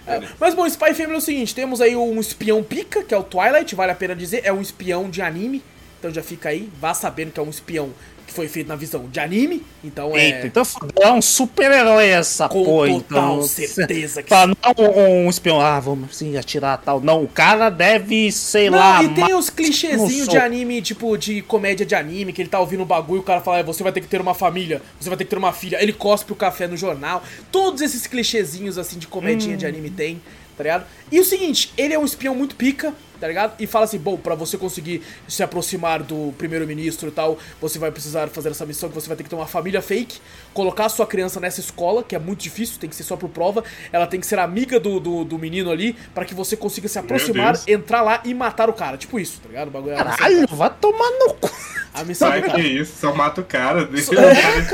É, 0.07 0.23
Mas 0.41 0.55
bom, 0.55 0.67
Spy 0.67 0.95
Family 0.95 1.15
é 1.15 1.19
o 1.19 1.21
seguinte: 1.21 1.55
temos 1.55 1.83
aí 1.83 1.95
um 1.95 2.19
espião 2.19 2.63
pica, 2.63 3.03
que 3.03 3.13
é 3.13 3.19
o 3.19 3.23
Twilight, 3.23 3.75
vale 3.75 3.93
a 3.93 3.95
pena 3.95 4.17
dizer, 4.17 4.41
é 4.43 4.53
um 4.53 4.63
espião 4.63 5.11
de 5.11 5.21
anime. 5.21 5.63
Então 5.99 6.11
já 6.11 6.23
fica 6.23 6.49
aí, 6.49 6.71
vá 6.81 6.95
sabendo 6.95 7.33
que 7.33 7.41
é 7.41 7.43
um 7.43 7.51
espião 7.51 7.91
que 8.29 8.35
foi 8.35 8.47
feito 8.47 8.69
na 8.69 8.77
visão 8.77 9.09
de 9.11 9.19
anime. 9.19 9.65
Então 9.83 10.15
é. 10.17 10.27
Eita, 10.27 10.47
então 10.47 10.65
fodeu, 10.65 10.91
é 11.01 11.13
um 11.13 11.23
super-herói 11.23 12.09
essa 12.09 12.49
Com 12.49 12.63
porra, 12.63 12.89
total 12.89 13.35
então. 13.35 13.43
certeza 13.43 14.23
que 14.23 14.29
Fala, 14.29 14.49
não 14.49 14.85
um, 14.85 15.27
um 15.27 15.31
espião, 15.31 15.61
ah, 15.61 15.81
vamos 15.81 16.15
sim 16.17 16.37
atirar 16.37 16.79
tal. 16.79 17.01
Não, 17.01 17.25
o 17.25 17.29
cara 17.29 17.71
deve, 17.71 18.31
sei 18.31 18.69
Não, 18.69 18.79
lá. 18.79 19.03
e 19.03 19.09
tem 19.09 19.35
os 19.35 19.49
clichêzinhos 19.51 20.29
de 20.29 20.37
anime, 20.37 20.83
tipo, 20.83 21.17
de 21.17 21.41
comédia 21.43 21.87
de 21.87 21.95
anime, 21.95 22.33
que 22.33 22.43
ele 22.43 22.49
tá 22.51 22.61
ouvindo 22.61 22.83
um 22.83 22.87
bagulho 22.87 23.19
e 23.19 23.21
o 23.21 23.25
cara 23.25 23.41
fala, 23.41 23.59
"É, 23.59 23.63
você 23.63 23.83
vai 23.83 23.91
ter 23.93 24.01
que 24.03 24.07
ter 24.09 24.21
uma 24.21 24.35
família, 24.35 24.83
você 25.01 25.09
vai 25.09 25.17
ter 25.17 25.25
que 25.25 25.31
ter 25.31 25.39
uma 25.39 25.53
filha. 25.53 25.83
Ele 25.83 25.93
cospe 25.93 26.33
o 26.33 26.37
café 26.37 26.67
no 26.69 26.77
jornal. 26.77 27.23
Todos 27.51 27.81
esses 27.81 28.07
clichêzinhos, 28.07 28.77
assim, 28.77 28.99
de 28.99 29.07
comedinha 29.07 29.57
de 29.57 29.65
anime 29.65 29.89
tem, 29.91 30.21
tá 30.57 30.63
ligado? 30.63 30.85
E 31.11 31.19
o 31.19 31.25
seguinte, 31.25 31.73
ele 31.79 31.95
é 31.95 31.99
um 31.99 32.05
espião 32.05 32.35
muito 32.35 32.55
pica, 32.55 32.93
tá 33.21 33.29
ligado? 33.29 33.55
E 33.59 33.67
fala 33.67 33.85
assim, 33.85 33.99
bom, 33.99 34.17
pra 34.17 34.35
você 34.35 34.57
conseguir 34.57 35.03
se 35.27 35.43
aproximar 35.43 36.03
do 36.03 36.33
primeiro-ministro 36.39 37.09
e 37.09 37.13
tal, 37.13 37.39
você 37.61 37.79
vai 37.79 37.91
precisar 37.91 38.29
fazer 38.29 38.51
essa 38.51 38.65
missão 38.65 38.89
que 38.89 38.95
você 38.95 39.09
vai 39.09 39.17
ter 39.17 39.23
que 39.23 39.31
ter 39.31 39.37
uma 39.37 39.47
família 39.47 39.83
fake, 39.83 40.19
colocar 40.55 40.87
a 40.87 40.89
sua 40.89 41.07
criança 41.07 41.41
nessa 41.41 41.61
escola, 41.61 42.03
que 42.03 42.15
é 42.15 42.19
muito 42.19 42.41
difícil, 42.41 42.79
tem 42.79 42.89
que 42.89 42.97
ser 42.97 43.05
só 43.05 43.17
por 43.17 43.29
prova, 43.29 43.65
ela 43.93 44.07
tem 44.07 44.21
que 44.21 44.27
ser 44.27 44.39
amiga 44.39 44.79
do, 44.79 45.01
do, 45.01 45.25
do 45.25 45.39
menino 45.39 45.71
ali, 45.71 45.97
pra 46.15 46.25
que 46.25 46.35
você 46.35 46.57
consiga 46.57 46.89
se 46.89 46.99
aproximar, 46.99 47.59
entrar 47.67 48.03
lá 48.03 48.21
e 48.25 48.35
matar 48.35 48.69
o 48.69 48.73
cara. 48.73 48.97
Tipo 48.97 49.19
isso, 49.19 49.41
tá 49.41 49.49
ligado? 49.49 49.69
O 49.69 49.71
bagulho 49.71 49.93
é 49.93 49.97
missão, 49.97 50.17
Caralho, 50.17 50.47
vai 50.49 50.71
tomar 50.81 51.11
no 51.11 51.35
cu. 51.35 51.51
a 51.95 52.05
missão 52.05 52.31
cara. 52.31 52.51
que 52.51 52.61
isso, 52.61 52.99
só 53.01 53.15
mata 53.15 53.41
o 53.41 53.45
cara. 53.45 53.85
Deixa 53.87 54.13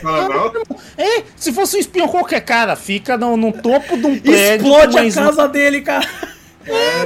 fala 0.00 0.28
não. 0.28 0.52
É, 0.96 1.22
se 1.36 1.52
fosse 1.52 1.76
um 1.76 1.80
espião 1.80 2.08
qualquer 2.08 2.40
cara, 2.40 2.76
fica 2.76 3.16
no, 3.16 3.36
no 3.36 3.52
topo 3.52 3.96
de 3.96 4.06
um 4.06 4.18
prédio. 4.18 4.66
Explode 4.66 4.98
a 4.98 5.12
casa 5.12 5.48
dele, 5.48 5.80
cara. 5.80 6.06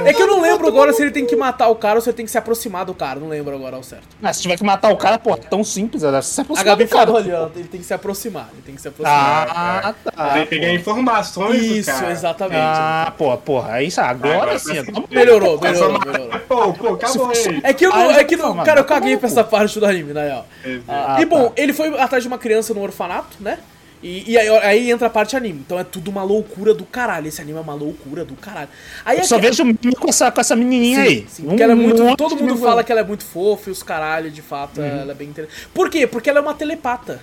É 0.05 0.13
que 0.13 0.21
eu 0.21 0.27
não 0.27 0.41
lembro 0.41 0.67
agora 0.67 0.93
se 0.93 1.01
ele 1.01 1.11
tem 1.11 1.25
que 1.25 1.35
matar 1.35 1.67
o 1.67 1.75
cara 1.75 1.95
ou 1.95 2.01
se 2.01 2.09
ele 2.09 2.15
tem 2.17 2.25
que 2.25 2.31
se 2.31 2.37
aproximar 2.37 2.85
do 2.85 2.93
cara. 2.93 3.19
Não 3.19 3.27
lembro 3.27 3.55
agora 3.55 3.75
ao 3.75 3.83
certo. 3.83 4.07
Ah, 4.21 4.31
se 4.33 4.41
tiver 4.41 4.57
que 4.57 4.63
matar 4.63 4.91
o 4.91 4.97
cara, 4.97 5.17
pô, 5.19 5.33
é 5.33 5.37
tão 5.37 5.63
simples, 5.63 6.03
ela 6.03 6.21
se 6.21 6.39
A 6.39 6.43
aproximar 6.43 6.65
Gabi 6.65 6.85
do 6.85 6.89
cara. 6.89 7.11
Ele 7.55 7.67
tem 7.67 7.79
que 7.79 7.85
se 7.85 7.93
aproximar. 7.93 8.49
Ele 8.53 8.61
tem 8.61 8.75
que 8.75 8.81
se 8.81 8.87
aproximar. 8.87 9.47
Ah, 9.49 9.93
tá. 10.03 10.29
Tem 10.33 10.43
que 10.43 10.49
pegar 10.49 10.73
informações 10.73 11.57
do 11.59 11.65
Isso, 11.77 11.91
cara. 11.91 12.11
exatamente. 12.11 12.61
Ah, 12.61 13.13
porra, 13.17 13.37
porra, 13.37 13.79
é 13.79 13.83
isso 13.83 13.99
agora, 14.01 14.35
Agora 14.35 14.59
sim. 14.59 14.83
tá 14.85 15.03
Melhorou, 15.09 15.59
É 15.61 15.71
melhorou, 15.71 15.99
melhorou. 15.99 16.39
Pô, 16.47 16.73
pô, 16.73 16.93
acabou 16.93 17.29
aí. 17.29 17.61
É 17.63 17.73
que 17.73 17.85
eu 17.85 17.89
não. 17.89 18.09
Ah, 18.09 18.13
É 18.13 18.23
que 18.23 18.35
não, 18.35 18.55
cara, 18.63 18.79
eu 18.81 18.85
caguei 18.85 19.17
pra 19.17 19.27
essa 19.27 19.43
parte 19.43 19.79
do 19.79 19.85
anime, 19.85 20.13
na 20.13 20.21
real. 20.23 20.45
Ah, 20.87 21.17
e 21.21 21.25
bom, 21.25 21.47
tá. 21.49 21.53
ele 21.61 21.73
foi 21.73 21.87
atrás 21.99 22.23
de 22.23 22.27
uma 22.27 22.37
criança 22.37 22.73
no 22.73 22.81
orfanato, 22.81 23.37
né? 23.39 23.59
E, 24.01 24.31
e 24.31 24.37
aí, 24.37 24.47
aí 24.59 24.91
entra 24.91 25.07
a 25.07 25.09
parte 25.09 25.35
anime. 25.35 25.61
Então 25.65 25.77
é 25.77 25.83
tudo 25.83 26.09
uma 26.09 26.23
loucura 26.23 26.73
do 26.73 26.85
caralho. 26.85 27.27
Esse 27.27 27.41
anime 27.41 27.57
é 27.57 27.61
uma 27.61 27.73
loucura 27.73 28.23
do 28.23 28.33
caralho. 28.35 28.69
Aí 29.03 29.17
Eu 29.17 29.23
é 29.23 29.25
só 29.25 29.35
que- 29.37 29.41
vejo 29.49 29.63
com 29.99 30.09
essa, 30.09 30.31
com 30.31 30.39
essa 30.39 30.55
menininha 30.55 31.01
aí. 31.01 31.25
Sim, 31.29 31.43
porque 31.43 31.61
ela 31.61 31.73
é 31.73 31.75
Um 31.75 31.79
muito. 31.79 32.15
Todo 32.15 32.37
mundo 32.37 32.57
fala 32.57 32.83
que 32.83 32.91
ela 32.91 33.01
é 33.01 33.03
muito 33.03 33.25
fofa 33.25 33.69
e 33.69 33.71
os 33.73 33.83
caralho, 33.83 34.31
de 34.31 34.41
fato, 34.41 34.81
ela 34.81 35.11
é 35.11 35.15
bem 35.15 35.27
interessante. 35.29 35.67
Por 35.73 35.89
quê? 35.89 36.07
Porque 36.07 36.29
ela 36.29 36.39
é 36.39 36.41
uma 36.41 36.53
telepata. 36.53 37.19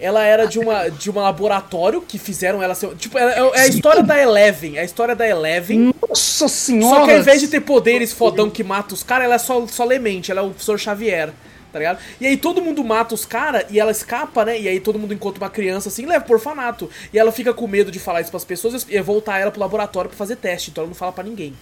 Ela 0.00 0.24
era 0.24 0.46
de 0.46 0.58
uma 0.58 0.88
de 0.88 1.08
um 1.08 1.14
laboratório 1.14 2.02
que 2.02 2.18
fizeram 2.18 2.60
ela 2.60 2.74
ser. 2.74 2.88
Tipo, 2.96 3.16
é, 3.16 3.38
é 3.54 3.60
a 3.60 3.66
história 3.68 4.02
da 4.02 4.20
Eleven. 4.20 4.76
É 4.76 4.80
a 4.80 4.84
história 4.84 5.14
da 5.14 5.26
Eleven. 5.28 5.94
Nossa 6.08 6.48
senhora! 6.48 6.96
Só 6.98 7.04
que 7.04 7.12
ao 7.12 7.18
invés 7.20 7.40
de 7.40 7.46
ter 7.46 7.60
poderes 7.60 8.12
fodão 8.12 8.50
que 8.50 8.64
mata 8.64 8.92
os 8.92 9.04
caras, 9.04 9.26
ela 9.26 9.36
é 9.36 9.38
só, 9.38 9.64
só 9.68 9.84
lemente, 9.84 10.32
ela 10.32 10.40
é 10.40 10.42
o 10.42 10.48
professor 10.50 10.76
Xavier, 10.80 11.30
tá 11.74 11.78
ligado? 11.80 11.98
E 12.20 12.26
aí 12.26 12.36
todo 12.36 12.62
mundo 12.62 12.82
mata 12.84 13.14
os 13.14 13.26
caras 13.26 13.64
e 13.68 13.78
ela 13.80 13.90
escapa, 13.90 14.44
né? 14.44 14.58
E 14.58 14.68
aí 14.68 14.78
todo 14.80 14.96
mundo 14.98 15.12
encontra 15.12 15.42
uma 15.42 15.50
criança 15.50 15.88
assim 15.88 16.06
leva 16.06 16.24
por 16.24 16.34
orfanato. 16.36 16.88
E 17.12 17.18
ela 17.18 17.32
fica 17.32 17.52
com 17.52 17.66
medo 17.66 17.90
de 17.90 17.98
falar 17.98 18.20
isso 18.20 18.30
pras 18.30 18.44
pessoas 18.44 18.86
e 18.88 19.00
voltar 19.02 19.38
ela 19.40 19.50
pro 19.50 19.60
laboratório 19.60 20.08
pra 20.08 20.16
fazer 20.16 20.36
teste, 20.36 20.70
então 20.70 20.82
ela 20.82 20.88
não 20.88 20.94
fala 20.94 21.12
pra 21.12 21.24
ninguém. 21.24 21.52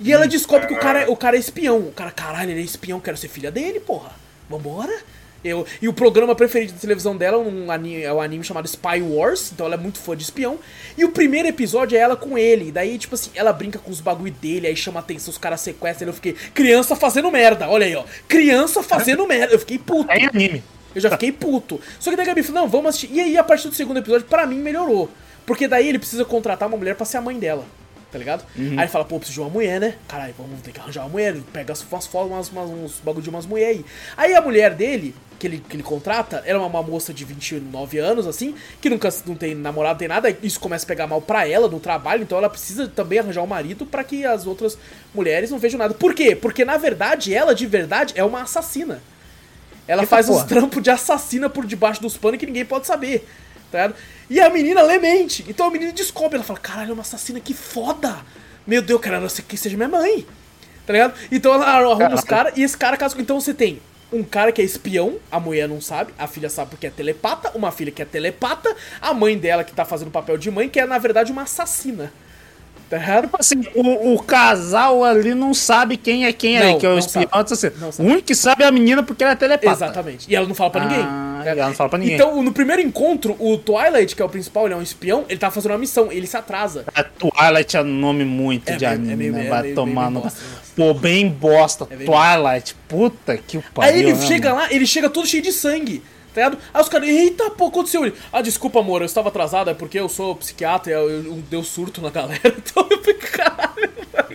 E 0.00 0.10
ela 0.12 0.26
descobre 0.26 0.66
que 0.66 0.74
o 0.74 0.80
cara, 0.80 1.02
é- 1.02 1.08
o 1.08 1.14
cara 1.14 1.36
é 1.36 1.38
espião. 1.38 1.78
O 1.78 1.92
cara, 1.92 2.10
caralho, 2.10 2.50
ele 2.50 2.60
é 2.60 2.64
espião, 2.64 2.98
quero 2.98 3.16
ser 3.16 3.28
filha 3.28 3.50
dele, 3.52 3.78
porra. 3.78 4.10
Vambora. 4.50 4.92
Eu, 5.44 5.66
e 5.80 5.88
o 5.88 5.92
programa 5.92 6.34
preferido 6.34 6.72
da 6.72 6.78
televisão 6.78 7.16
dela 7.16 7.36
é 7.36 7.40
um 7.40 7.70
anime, 7.70 8.02
é 8.02 8.12
um 8.12 8.20
anime 8.20 8.44
chamado 8.44 8.66
Spy 8.66 9.02
Wars, 9.02 9.50
então 9.52 9.66
ela 9.66 9.74
é 9.74 9.78
muito 9.78 9.98
fã 9.98 10.16
de 10.16 10.22
espião. 10.22 10.58
E 10.96 11.04
o 11.04 11.10
primeiro 11.10 11.48
episódio 11.48 11.96
é 11.96 12.00
ela 12.00 12.16
com 12.16 12.38
ele. 12.38 12.70
Daí, 12.70 12.96
tipo 12.96 13.14
assim, 13.14 13.30
ela 13.34 13.52
brinca 13.52 13.78
com 13.78 13.90
os 13.90 14.00
bagulho 14.00 14.32
dele, 14.32 14.68
aí 14.68 14.76
chama 14.76 15.00
atenção, 15.00 15.30
os 15.30 15.38
caras 15.38 15.60
sequestram. 15.60 16.08
Eu 16.08 16.14
fiquei, 16.14 16.32
criança 16.32 16.94
fazendo 16.94 17.30
merda, 17.30 17.68
olha 17.68 17.86
aí, 17.86 17.96
ó. 17.96 18.04
Criança 18.28 18.82
fazendo 18.82 19.26
merda. 19.26 19.54
Eu 19.54 19.58
fiquei 19.58 19.78
puto. 19.78 20.10
É 20.10 20.26
anime. 20.26 20.62
Eu 20.94 21.00
já 21.00 21.10
fiquei 21.10 21.32
puto. 21.32 21.80
Só 21.98 22.10
que 22.10 22.16
daí 22.16 22.24
a 22.24 22.28
Gabi 22.28 22.42
falou, 22.42 22.62
não, 22.62 22.68
vamos 22.68 22.90
assistir. 22.90 23.10
E 23.12 23.20
aí, 23.20 23.36
a 23.36 23.42
partir 23.42 23.68
do 23.68 23.74
segundo 23.74 23.98
episódio, 23.98 24.26
pra 24.26 24.46
mim, 24.46 24.58
melhorou. 24.58 25.10
Porque 25.44 25.66
daí 25.66 25.88
ele 25.88 25.98
precisa 25.98 26.24
contratar 26.24 26.68
uma 26.68 26.76
mulher 26.76 26.94
pra 26.94 27.04
ser 27.06 27.16
a 27.16 27.20
mãe 27.20 27.38
dela. 27.38 27.64
Tá 28.12 28.18
ligado? 28.18 28.44
Aí 28.56 28.84
ele 28.84 28.88
fala, 28.88 29.04
pô, 29.04 29.16
preciso 29.18 29.34
de 29.34 29.40
uma 29.40 29.48
mulher, 29.48 29.80
né? 29.80 29.94
Caralho, 30.06 30.34
vamos 30.36 30.60
ter 30.60 30.70
que 30.70 30.78
arranjar 30.78 31.02
uma 31.02 31.08
mulher. 31.08 31.34
Ele 31.34 31.44
pega 31.52 31.72
as, 31.72 31.82
umas 31.82 32.06
fotos, 32.06 32.50
umas, 32.50 32.68
uns 32.68 33.00
bagulho 33.02 33.22
de 33.22 33.30
umas 33.30 33.46
mulheres 33.46 33.78
aí. 33.78 33.84
Aí 34.16 34.34
a 34.34 34.40
mulher 34.42 34.74
dele, 34.74 35.14
que 35.38 35.46
ele, 35.46 35.64
que 35.66 35.74
ele 35.74 35.82
contrata, 35.82 36.42
era 36.44 36.58
uma, 36.58 36.66
uma 36.66 36.82
moça 36.82 37.12
de 37.12 37.24
29 37.24 37.98
anos, 37.98 38.26
assim, 38.26 38.54
que 38.80 38.90
nunca 38.90 39.08
não 39.26 39.34
tem 39.34 39.54
namorado, 39.54 39.98
tem 39.98 40.08
nada. 40.08 40.36
Isso 40.42 40.60
começa 40.60 40.84
a 40.84 40.88
pegar 40.88 41.06
mal 41.06 41.22
pra 41.22 41.48
ela 41.48 41.68
no 41.68 41.80
trabalho, 41.80 42.22
então 42.22 42.36
ela 42.36 42.50
precisa 42.50 42.86
também 42.86 43.18
arranjar 43.18 43.42
um 43.42 43.46
marido 43.46 43.86
pra 43.86 44.04
que 44.04 44.26
as 44.26 44.46
outras 44.46 44.76
mulheres 45.14 45.50
não 45.50 45.58
vejam 45.58 45.78
nada. 45.78 45.94
Por 45.94 46.14
quê? 46.14 46.36
Porque 46.36 46.64
na 46.64 46.76
verdade, 46.76 47.32
ela 47.32 47.54
de 47.54 47.66
verdade 47.66 48.12
é 48.14 48.22
uma 48.22 48.42
assassina. 48.42 49.02
Ela 49.88 50.06
faz 50.06 50.28
uns 50.28 50.44
trampos 50.44 50.82
de 50.82 50.90
assassina 50.90 51.50
por 51.50 51.66
debaixo 51.66 52.00
dos 52.00 52.16
panos 52.16 52.38
que 52.38 52.46
ninguém 52.46 52.64
pode 52.64 52.86
saber. 52.86 53.26
Tá 53.72 53.78
ligado? 53.78 53.94
E 54.30 54.40
a 54.40 54.50
menina 54.50 54.82
lê 54.82 54.98
mente. 54.98 55.44
Então 55.48 55.66
a 55.66 55.70
menina 55.70 55.90
descobre, 55.92 56.36
ela 56.36 56.44
fala, 56.44 56.58
caralho, 56.58 56.90
é 56.90 56.92
uma 56.92 57.02
assassina 57.02 57.40
que 57.40 57.54
foda. 57.54 58.18
Meu 58.66 58.80
Deus, 58.80 58.98
eu 58.98 59.00
quero 59.00 59.26
que 59.48 59.56
seja 59.56 59.76
minha 59.76 59.88
mãe. 59.88 60.26
Tá 60.86 60.92
ligado? 60.92 61.14
Então 61.30 61.54
ela 61.54 61.66
arruma 61.66 61.98
Caralho. 61.98 62.14
os 62.14 62.24
caras 62.24 62.52
e 62.56 62.62
esse 62.62 62.76
cara 62.76 62.96
casa. 62.96 63.16
Então 63.18 63.40
você 63.40 63.54
tem 63.54 63.80
um 64.12 64.22
cara 64.22 64.52
que 64.52 64.60
é 64.60 64.64
espião, 64.64 65.16
a 65.30 65.40
mulher 65.40 65.66
não 65.66 65.80
sabe, 65.80 66.12
a 66.18 66.26
filha 66.26 66.50
sabe 66.50 66.70
porque 66.70 66.86
é 66.86 66.90
telepata, 66.90 67.50
uma 67.54 67.72
filha 67.72 67.90
que 67.90 68.02
é 68.02 68.04
telepata, 68.04 68.76
a 69.00 69.14
mãe 69.14 69.38
dela 69.38 69.64
que 69.64 69.72
tá 69.72 69.86
fazendo 69.86 70.08
o 70.08 70.10
papel 70.10 70.36
de 70.36 70.50
mãe, 70.50 70.68
que 70.68 70.78
é 70.78 70.86
na 70.86 70.98
verdade 70.98 71.32
uma 71.32 71.42
assassina. 71.42 72.12
Tá 72.92 72.98
ligado? 72.98 73.22
Tipo 73.24 73.36
assim, 73.40 73.62
o, 73.74 74.14
o 74.14 74.22
casal 74.22 75.02
ali 75.02 75.34
não 75.34 75.54
sabe 75.54 75.96
quem 75.96 76.26
é 76.26 76.32
quem 76.32 76.58
Não, 76.58 76.70
ali, 76.72 76.78
que 76.78 76.84
é 76.84 76.90
o 76.90 76.98
espião. 76.98 77.26
assim, 77.32 77.70
o 77.98 78.04
único 78.04 78.22
que 78.24 78.34
sabe 78.34 78.64
é 78.64 78.66
a 78.66 78.70
menina 78.70 79.02
porque 79.02 79.24
ela 79.24 79.32
é 79.32 79.36
telepata. 79.36 79.72
Exatamente. 79.72 80.30
E 80.30 80.36
ela 80.36 80.46
não 80.46 80.54
fala 80.54 80.68
pra 80.70 80.84
ninguém. 80.84 81.00
Ah, 81.02 81.40
né? 81.42 81.50
ela 81.52 81.68
não 81.68 81.74
fala 81.74 81.88
pra 81.88 81.98
ninguém. 81.98 82.14
Então, 82.16 82.42
no 82.42 82.52
primeiro 82.52 82.82
encontro, 82.82 83.34
o 83.38 83.56
Twilight, 83.56 84.14
que 84.14 84.20
é 84.20 84.24
o 84.24 84.28
principal, 84.28 84.66
ele 84.66 84.74
é 84.74 84.76
um 84.76 84.82
espião, 84.82 85.24
ele 85.28 85.38
tá 85.38 85.50
fazendo 85.50 85.72
uma 85.72 85.78
missão, 85.78 86.12
ele 86.12 86.26
se 86.26 86.36
atrasa. 86.36 86.84
A 86.94 87.02
Twilight 87.02 87.76
é 87.78 87.82
nome 87.82 88.26
muito 88.26 88.68
É 88.68 88.76
de 88.76 88.84
meio- 88.84 88.94
anime, 88.94 89.12
é 89.12 89.16
meio- 89.16 89.32
né? 89.32 89.46
é 89.46 89.48
Vai 89.48 89.62
meio- 89.62 89.74
tomar 89.74 90.10
no. 90.10 90.24
nossa. 90.24 90.36
Pô, 90.76 90.92
bem 90.92 91.28
bosta. 91.28 91.86
É 91.90 91.96
Twilight, 91.96 92.74
puta 92.88 93.36
que 93.38 93.56
o 93.58 93.64
pariu. 93.74 93.90
Aí 93.94 93.98
ele 94.00 94.12
né, 94.12 94.26
chega 94.26 94.50
mano? 94.50 94.62
lá, 94.62 94.72
ele 94.72 94.86
chega 94.86 95.08
todo 95.08 95.26
cheio 95.26 95.42
de 95.42 95.52
sangue. 95.52 96.02
Aí 96.72 96.80
os 96.80 96.88
caras, 96.88 97.08
eita, 97.08 97.50
pô, 97.50 97.66
aconteceu 97.66 98.04
ele. 98.04 98.14
Ah, 98.32 98.40
desculpa, 98.40 98.80
amor, 98.80 99.02
eu 99.02 99.06
estava 99.06 99.28
atrasado, 99.28 99.70
é 99.70 99.74
porque 99.74 99.98
eu 99.98 100.08
sou 100.08 100.34
psiquiatra 100.36 100.90
e 100.90 100.94
eu, 100.94 101.10
eu, 101.10 101.34
deu 101.50 101.62
surto 101.62 102.00
na 102.00 102.10
galera. 102.10 102.40
Então 102.72 102.86
eu 102.90 103.02
fico, 103.02 103.20
caralho, 103.32 103.90
tá? 104.10 104.26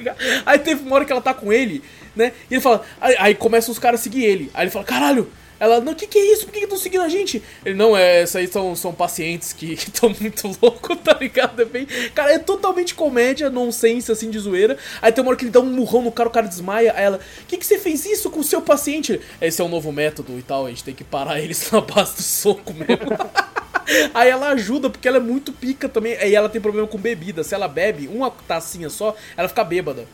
Aí 0.45 0.59
teve 0.59 0.84
uma 0.84 0.95
hora 0.95 1.06
que 1.06 1.11
ela 1.11 1.22
tá 1.22 1.34
com 1.34 1.51
ele, 1.51 1.84
né? 2.16 2.34
E 2.50 2.56
ele 2.56 2.61
fala, 2.61 2.84
aí, 3.00 3.16
aí 3.17 3.35
começam 3.35 3.72
os 3.72 3.80
caras 3.80 4.01
a 4.01 4.03
seguir 4.03 4.24
ele. 4.24 4.51
Aí 4.53 4.66
ele 4.66 4.72
fala, 4.72 4.85
caralho. 4.85 5.32
Ela, 5.60 5.80
não, 5.80 5.94
o 5.94 5.95
que, 5.95 6.08
que 6.08 6.18
é 6.18 6.34
isso? 6.34 6.45
Por 6.45 6.52
que 6.52 6.60
estão 6.60 6.77
seguindo 6.77 7.02
a 7.02 7.10
gente? 7.10 7.42
Ele, 7.66 7.76
não, 7.76 7.95
é, 7.95 8.24
isso 8.24 8.38
aí 8.38 8.48
são, 8.48 8.76
são 8.76 8.94
pacientes 8.94 9.53
que 9.53 9.74
estão 9.74 10.14
muito 10.19 10.48
loucos, 10.61 10.98
tá 11.03 11.14
ligado? 11.19 11.61
É 11.61 11.66
bem, 11.66 11.86
cara, 12.14 12.34
é 12.34 12.40
totalmente 12.40 12.94
comédia, 12.94 13.50
nonsense, 13.50 14.11
assim, 14.11 14.30
de 14.30 14.40
zoeira. 14.40 14.77
Aí 15.02 15.11
tem 15.11 15.24
uma 15.24 15.30
hora 15.30 15.38
que 15.38 15.45
ele 15.45 15.52
dá 15.52 15.60
um 15.60 15.66
murrão 15.66 16.02
no 16.02 16.11
cara, 16.11 16.30
o 16.30 16.32
cara 16.32 16.48
desmaia. 16.48 16.94
Aí 16.95 17.03
ela, 17.03 17.18
o 17.18 17.45
que, 17.45 17.58
que 17.58 17.66
você 17.66 17.77
fez 17.80 18.06
isso 18.06 18.30
com 18.30 18.40
o 18.40 18.44
seu 18.44 18.61
paciente? 18.61 19.14
Ele, 19.14 19.24
Esse 19.42 19.61
é 19.61 19.64
um 19.66 19.69
novo 19.69 19.92
método 19.92 20.38
e 20.38 20.42
tal, 20.42 20.66
a 20.66 20.69
gente 20.69 20.84
tem 20.84 20.94
que 20.94 21.03
parar 21.03 21.40
eles 21.40 21.69
na 21.72 21.82
base 21.82 22.16
do 22.16 22.22
soco 22.22 22.74
mesmo. 22.74 22.88
Aí 24.14 24.30
ela 24.30 24.50
ajuda, 24.50 24.90
porque 24.90 25.08
ela 25.08 25.18
é 25.18 25.22
muito 25.22 25.53
pica 25.53 25.88
também. 25.88 26.18
Aí 26.18 26.36
ela 26.36 26.50
tem 26.50 26.60
problema 26.60 26.88
com 26.88 26.98
bebida. 26.98 27.44
Se 27.44 27.56
ela 27.56 27.68
bebe 27.68 28.08
uma 28.08 28.30
tacinha 28.30 28.90
só, 28.90 29.16
ela 29.36 29.48
fica 29.48 29.64
bêbada. 29.64 30.06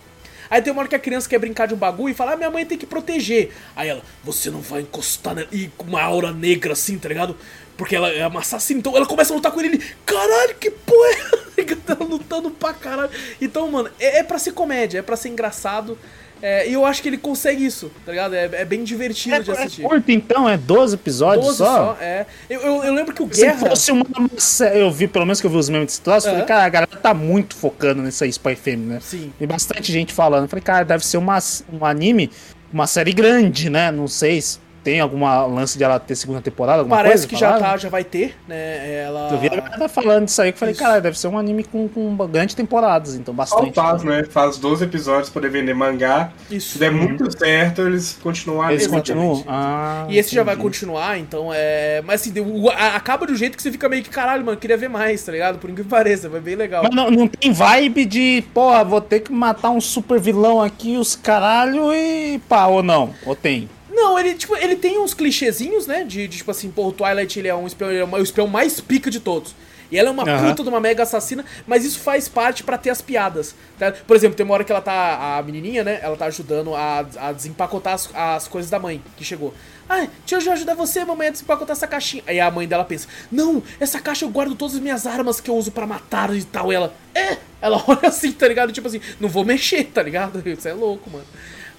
Aí 0.49 0.61
tem 0.61 0.72
uma 0.72 0.81
hora 0.81 0.89
que 0.89 0.95
a 0.95 0.99
criança 0.99 1.30
quer 1.30 1.39
brincar 1.39 1.67
de 1.67 1.73
um 1.73 1.77
bagulho 1.77 2.11
e 2.11 2.15
fala, 2.15 2.33
ah, 2.33 2.35
minha 2.35 2.51
mãe 2.51 2.65
tem 2.65 2.77
que 2.77 2.85
proteger. 2.85 3.51
Aí 3.75 3.89
ela, 3.89 4.01
você 4.23 4.49
não 4.49 4.61
vai 4.61 4.81
encostar 4.81 5.35
nela. 5.35 5.47
E 5.51 5.67
com 5.77 5.85
uma 5.85 6.01
aura 6.01 6.31
negra 6.31 6.73
assim, 6.73 6.97
tá 6.97 7.09
ligado? 7.09 7.35
Porque 7.77 7.95
ela 7.95 8.09
é 8.09 8.25
uma 8.27 8.41
assassina. 8.41 8.80
Então 8.80 8.95
ela 8.95 9.05
começa 9.05 9.33
a 9.33 9.35
lutar 9.35 9.51
com 9.51 9.59
ele. 9.59 9.75
ele 9.75 9.83
caralho, 10.05 10.55
que 10.55 10.72
porra 10.72 11.07
é 11.07 11.11
essa?" 11.11 11.43
Tá 11.83 11.97
lutando 11.99 12.49
pra 12.49 12.73
caralho. 12.73 13.11
Então, 13.41 13.69
mano, 13.69 13.89
é, 13.99 14.19
é 14.19 14.23
pra 14.23 14.39
ser 14.39 14.53
comédia, 14.53 14.99
é 14.99 15.01
pra 15.01 15.17
ser 15.17 15.30
engraçado. 15.30 15.97
É, 16.45 16.67
e 16.69 16.73
eu 16.73 16.85
acho 16.85 17.01
que 17.01 17.07
ele 17.07 17.17
consegue 17.17 17.65
isso, 17.65 17.89
tá 18.05 18.11
ligado? 18.11 18.35
É, 18.35 18.49
é 18.51 18.65
bem 18.65 18.83
divertido 18.83 19.35
É, 19.35 19.39
de 19.39 19.49
é 19.49 19.53
assistir. 19.53 19.81
curto 19.83 20.11
então, 20.11 20.47
é 20.49 20.57
12 20.57 20.95
episódios 20.95 21.45
12 21.45 21.57
só? 21.57 21.65
só, 21.65 21.97
é. 22.01 22.25
Eu, 22.49 22.59
eu, 22.59 22.83
eu 22.83 22.93
lembro 22.93 23.15
que 23.15 23.23
o 23.23 23.33
Se 23.33 23.41
Guerra. 23.45 23.69
fosse 23.69 23.93
uma 23.93 24.05
série, 24.38 24.81
eu 24.81 24.91
vi, 24.91 25.07
pelo 25.07 25.25
menos 25.25 25.39
que 25.39 25.47
eu 25.47 25.51
vi 25.51 25.55
os 25.55 25.69
memes 25.69 25.88
de 25.88 25.93
situações, 25.93 26.25
Aham. 26.33 26.41
falei, 26.41 26.47
cara, 26.47 26.65
a 26.65 26.69
galera 26.69 26.97
tá 27.01 27.13
muito 27.13 27.55
focando 27.55 28.01
nessa 28.01 28.27
Spy 28.27 28.55
Family, 28.57 28.81
né? 28.85 28.99
Sim. 29.01 29.31
Tem 29.39 29.47
bastante 29.47 29.89
gente 29.89 30.11
falando. 30.11 30.49
Falei, 30.49 30.61
cara, 30.63 30.83
deve 30.83 31.05
ser 31.05 31.15
uma, 31.15 31.39
um 31.72 31.85
anime, 31.85 32.30
uma 32.73 32.88
série 32.88 33.13
grande, 33.13 33.69
né? 33.69 33.89
Não 33.89 34.09
sei 34.09 34.41
se 34.41 34.59
tem 34.83 34.99
alguma 34.99 35.45
lance 35.45 35.77
de 35.77 35.83
ela 35.83 35.99
ter 35.99 36.15
segunda 36.15 36.41
temporada, 36.41 36.79
alguma 36.79 36.97
Parece 36.97 37.13
coisa? 37.23 37.27
que 37.27 37.35
já, 37.37 37.47
falaram? 37.53 37.65
tá, 37.71 37.77
já 37.77 37.89
vai 37.89 38.03
ter, 38.03 38.35
né? 38.47 39.01
Ela. 39.03 39.29
Eu 39.31 39.37
vi 39.39 39.47
a 39.47 39.55
galera 39.61 39.87
falando 39.89 40.25
disso 40.25 40.41
aí, 40.41 40.51
que 40.51 40.55
eu 40.57 40.59
falei, 40.59 40.73
Isso. 40.73 40.81
cara, 40.83 40.99
deve 41.01 41.17
ser 41.17 41.27
um 41.27 41.37
anime 41.37 41.63
com, 41.63 41.87
com 41.87 42.15
grandes 42.27 42.53
temporadas, 42.55 43.15
então 43.15 43.33
Só 43.33 43.37
bastante. 43.37 43.71
Taz, 43.73 44.03
né? 44.03 44.23
Faz 44.29 44.57
12 44.57 44.83
episódios 44.83 45.29
pra 45.29 45.41
poder 45.41 45.49
vender 45.49 45.73
mangá. 45.73 46.31
Isso. 46.51 46.73
Se 46.73 46.77
der 46.79 46.91
muito 46.91 47.31
certo, 47.37 47.81
eles 47.81 48.17
continuam 48.21 48.69
Eles 48.69 48.87
continuam? 48.87 49.43
Ah, 49.47 50.05
E 50.09 50.17
esse 50.17 50.35
já 50.35 50.43
vai 50.43 50.55
entendi. 50.55 50.67
continuar, 50.67 51.17
então 51.17 51.49
é. 51.53 52.01
Mas 52.05 52.21
assim, 52.21 52.33
acaba 52.93 53.25
um 53.29 53.35
jeito 53.35 53.55
que 53.55 53.63
você 53.63 53.71
fica 53.71 53.87
meio 53.87 54.03
que 54.03 54.09
caralho, 54.09 54.45
mano, 54.45 54.57
queria 54.57 54.77
ver 54.77 54.89
mais, 54.89 55.23
tá 55.23 55.31
ligado? 55.31 55.57
Por 55.59 55.69
incrível 55.69 55.85
que 55.85 55.89
pareça, 55.89 56.27
vai 56.29 56.41
bem 56.41 56.55
legal. 56.55 56.83
Mas 56.83 56.93
não, 56.95 57.09
não 57.09 57.27
tem 57.27 57.51
vibe 57.51 58.05
de, 58.05 58.43
porra, 58.53 58.83
vou 58.83 59.01
ter 59.01 59.21
que 59.21 59.31
matar 59.31 59.69
um 59.69 59.81
super 59.81 60.19
vilão 60.19 60.61
aqui, 60.61 60.97
os 60.97 61.15
caralho, 61.15 61.93
e 61.93 62.39
pá, 62.49 62.67
ou 62.67 62.83
não? 62.83 63.13
Ou 63.25 63.35
tem? 63.35 63.69
Não, 63.93 64.17
ele, 64.17 64.33
tipo, 64.33 64.55
ele 64.55 64.75
tem 64.75 64.97
uns 64.99 65.13
clichêzinhos, 65.13 65.85
né? 65.85 66.03
De, 66.03 66.27
de, 66.27 66.38
tipo 66.38 66.49
assim, 66.49 66.72
pô, 66.72 66.88
o 66.88 66.91
Twilight 66.91 67.38
ele 67.39 67.47
é 67.47 67.55
um 67.55 67.67
espião, 67.67 67.91
ele 67.91 67.99
é 67.99 68.05
o 68.05 68.23
espião 68.23 68.47
mais 68.47 68.81
pica 68.81 69.11
de 69.11 69.19
todos. 69.19 69.55
E 69.91 69.97
ela 69.97 70.09
é 70.09 70.11
uma 70.11 70.23
Aham. 70.23 70.49
puta 70.49 70.63
de 70.63 70.69
uma 70.69 70.80
mega 70.80 71.03
assassina, 71.03 71.45
mas 71.67 71.85
isso 71.85 71.99
faz 71.99 72.27
parte 72.27 72.63
pra 72.63 72.80
ter 72.80 72.89
as 72.89 72.99
piadas. 72.99 73.53
tá? 73.77 73.91
Por 73.91 74.15
exemplo, 74.15 74.35
tem 74.35 74.43
uma 74.43 74.55
hora 74.55 74.63
que 74.63 74.72
ela 74.72 74.81
tá. 74.81 75.38
A 75.38 75.43
menininha, 75.43 75.83
né? 75.83 75.99
Ela 76.01 76.17
tá 76.17 76.25
ajudando 76.25 76.73
a, 76.73 77.05
a 77.17 77.31
desempacotar 77.31 77.93
as, 77.93 78.09
as 78.15 78.47
coisas 78.47 78.72
da 78.72 78.80
mãe 78.80 79.03
que 79.15 79.23
chegou. 79.23 79.53
Ah, 79.88 80.07
deixa 80.25 80.49
eu 80.49 80.53
ajudar 80.53 80.73
você, 80.73 81.05
mamãe, 81.05 81.27
a 81.27 81.31
desempacotar 81.31 81.75
essa 81.75 81.85
caixinha. 81.85 82.23
Aí 82.25 82.39
a 82.39 82.49
mãe 82.49 82.67
dela 82.67 82.83
pensa: 82.83 83.07
Não, 83.31 83.61
essa 83.80 83.99
caixa 83.99 84.25
eu 84.25 84.30
guardo 84.30 84.55
todas 84.55 84.73
as 84.75 84.81
minhas 84.81 85.05
armas 85.05 85.39
que 85.39 85.51
eu 85.51 85.55
uso 85.55 85.72
pra 85.72 85.85
matar 85.85 86.35
e 86.35 86.43
tal. 86.43 86.72
E 86.72 86.75
ela, 86.75 86.91
é? 87.13 87.38
Ela 87.61 87.80
olha 87.88 88.07
assim, 88.07 88.31
tá 88.31 88.47
ligado? 88.47 88.72
Tipo 88.72 88.88
assim, 88.88 88.99
não 89.19 89.30
vou 89.30 89.45
mexer, 89.45 89.83
tá 89.83 90.01
ligado? 90.01 90.41
Isso 90.49 90.67
é 90.67 90.73
louco, 90.73 91.07
mano. 91.11 91.25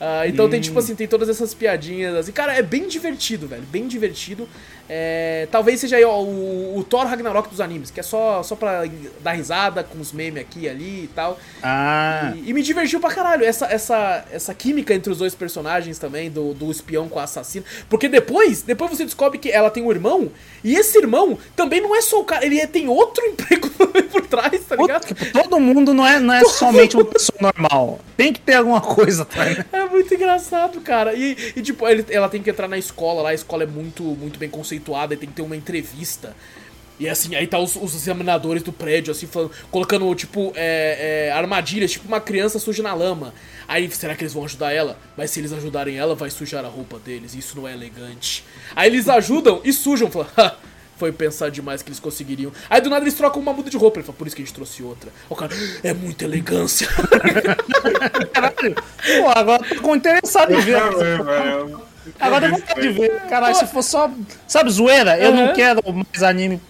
Ah, 0.00 0.26
então 0.26 0.48
tem, 0.50 0.60
tipo 0.60 0.78
assim, 0.78 0.94
tem 0.94 1.06
todas 1.06 1.28
essas 1.28 1.54
piadinhas, 1.54 2.14
assim. 2.16 2.32
Cara, 2.32 2.52
é 2.54 2.62
bem 2.62 2.86
divertido, 2.88 3.46
velho. 3.46 3.62
Bem 3.70 3.86
divertido. 3.86 4.48
É, 4.86 5.48
talvez 5.50 5.80
seja 5.80 5.96
aí, 5.96 6.04
ó, 6.04 6.20
o, 6.20 6.76
o 6.78 6.84
Thor 6.84 7.06
Ragnarok 7.06 7.48
dos 7.48 7.58
animes, 7.60 7.90
que 7.90 8.00
é 8.00 8.02
só, 8.02 8.42
só 8.42 8.54
pra 8.54 8.84
dar 9.22 9.32
risada 9.32 9.82
com 9.82 9.98
os 9.98 10.12
memes 10.12 10.42
aqui 10.42 10.60
e 10.64 10.68
ali 10.68 11.04
e 11.04 11.10
tal. 11.14 11.38
Ah, 11.62 12.34
E, 12.36 12.50
e 12.50 12.52
me 12.52 12.62
divertiu 12.62 13.00
pra 13.00 13.10
caralho 13.10 13.44
essa, 13.46 13.64
essa, 13.66 14.24
essa 14.30 14.52
química 14.52 14.92
entre 14.92 15.10
os 15.10 15.16
dois 15.18 15.34
personagens 15.34 15.98
também, 15.98 16.30
do, 16.30 16.52
do 16.52 16.70
espião 16.70 17.08
com 17.08 17.18
a 17.18 17.22
assassina. 17.22 17.64
Porque 17.88 18.08
depois, 18.08 18.60
depois 18.62 18.90
você 18.90 19.04
descobre 19.06 19.38
que 19.38 19.50
ela 19.50 19.70
tem 19.70 19.82
um 19.82 19.90
irmão, 19.90 20.30
e 20.62 20.74
esse 20.76 20.98
irmão 20.98 21.38
também 21.56 21.80
não 21.80 21.96
é 21.96 22.02
só 22.02 22.20
o 22.20 22.24
cara, 22.24 22.44
ele 22.44 22.60
é- 22.60 22.66
tem 22.66 22.86
outro 22.86 23.24
emprego 23.26 23.70
por 24.10 24.26
trás, 24.26 24.60
tá 24.68 24.76
ligado? 24.76 25.06
que 25.06 25.14
todo 25.32 25.58
mundo 25.58 25.94
não 25.94 26.06
é, 26.06 26.18
não 26.20 26.34
é 26.34 26.44
somente 26.44 26.94
uma 26.94 27.04
pessoa 27.06 27.38
normal. 27.40 28.00
Tem 28.18 28.32
que 28.34 28.40
ter 28.40 28.54
alguma 28.54 28.80
coisa 28.82 29.22
atrás, 29.22 29.56
né? 29.58 29.64
É 29.72 29.83
muito 29.94 30.14
engraçado, 30.14 30.80
cara. 30.80 31.14
E, 31.14 31.36
e, 31.56 31.62
tipo, 31.62 31.86
ele- 31.88 32.04
ela 32.10 32.28
tem 32.28 32.42
que 32.42 32.50
entrar 32.50 32.68
na 32.68 32.78
escola 32.78 33.22
lá, 33.22 33.30
a 33.30 33.34
escola 33.34 33.62
é 33.62 33.66
muito, 33.66 34.02
muito 34.02 34.38
bem 34.38 34.48
conceituada 34.50 35.14
e 35.14 35.16
tem 35.16 35.28
que 35.28 35.34
ter 35.34 35.42
uma 35.42 35.56
entrevista. 35.56 36.34
E 36.98 37.08
assim, 37.08 37.34
aí 37.34 37.44
tá 37.48 37.58
os, 37.58 37.74
os 37.74 37.92
examinadores 37.94 38.62
do 38.62 38.72
prédio, 38.72 39.10
assim, 39.10 39.26
falando, 39.26 39.50
colocando, 39.68 40.14
tipo, 40.14 40.52
é, 40.54 41.26
é, 41.28 41.32
armadilhas, 41.32 41.90
tipo 41.90 42.06
uma 42.06 42.20
criança 42.20 42.60
suja 42.60 42.84
na 42.84 42.94
lama. 42.94 43.34
Aí, 43.66 43.90
será 43.90 44.14
que 44.14 44.22
eles 44.22 44.32
vão 44.32 44.44
ajudar 44.44 44.72
ela? 44.72 44.96
Mas 45.16 45.30
se 45.32 45.40
eles 45.40 45.52
ajudarem 45.52 45.96
ela, 45.96 46.14
vai 46.14 46.30
sujar 46.30 46.64
a 46.64 46.68
roupa 46.68 46.98
deles, 47.00 47.34
isso 47.34 47.56
não 47.56 47.66
é 47.66 47.72
elegante. 47.72 48.44
Aí 48.76 48.88
eles 48.88 49.08
ajudam 49.08 49.60
e 49.64 49.72
sujam, 49.72 50.08
falam, 50.08 50.28
"Ha, 50.38 50.54
foi 50.96 51.12
pensar 51.12 51.50
demais 51.50 51.82
que 51.82 51.88
eles 51.88 52.00
conseguiriam. 52.00 52.52
Aí 52.68 52.80
do 52.80 52.90
nada 52.90 53.04
eles 53.04 53.14
trocam 53.14 53.40
uma 53.40 53.52
muda 53.52 53.70
de 53.70 53.76
roupa, 53.76 53.98
ele 53.98 54.06
fala, 54.06 54.16
por 54.16 54.26
isso 54.26 54.36
que 54.36 54.42
a 54.42 54.44
gente 54.44 54.54
trouxe 54.54 54.82
outra. 54.82 55.10
O 55.28 55.36
cara, 55.36 55.52
é 55.82 55.92
muita 55.92 56.24
elegância. 56.24 56.88
Caralho. 58.32 58.74
Pô, 58.74 59.30
agora 59.34 59.62
tô 59.64 59.80
com 59.80 59.96
interessado 59.96 60.52
em 60.52 60.60
ver. 60.60 60.80
Não. 60.80 61.82
Agora 62.20 62.46
eu 62.46 62.50
vontade 62.52 62.80
de 62.80 62.88
ver. 62.90 63.20
Caralho, 63.28 63.54
se 63.54 63.66
for 63.66 63.82
só. 63.82 64.10
Sabe, 64.46 64.70
zoeira? 64.70 65.18
Eu 65.18 65.32
não 65.32 65.52
quero 65.54 65.80
mais 65.92 66.22
anime. 66.22 66.60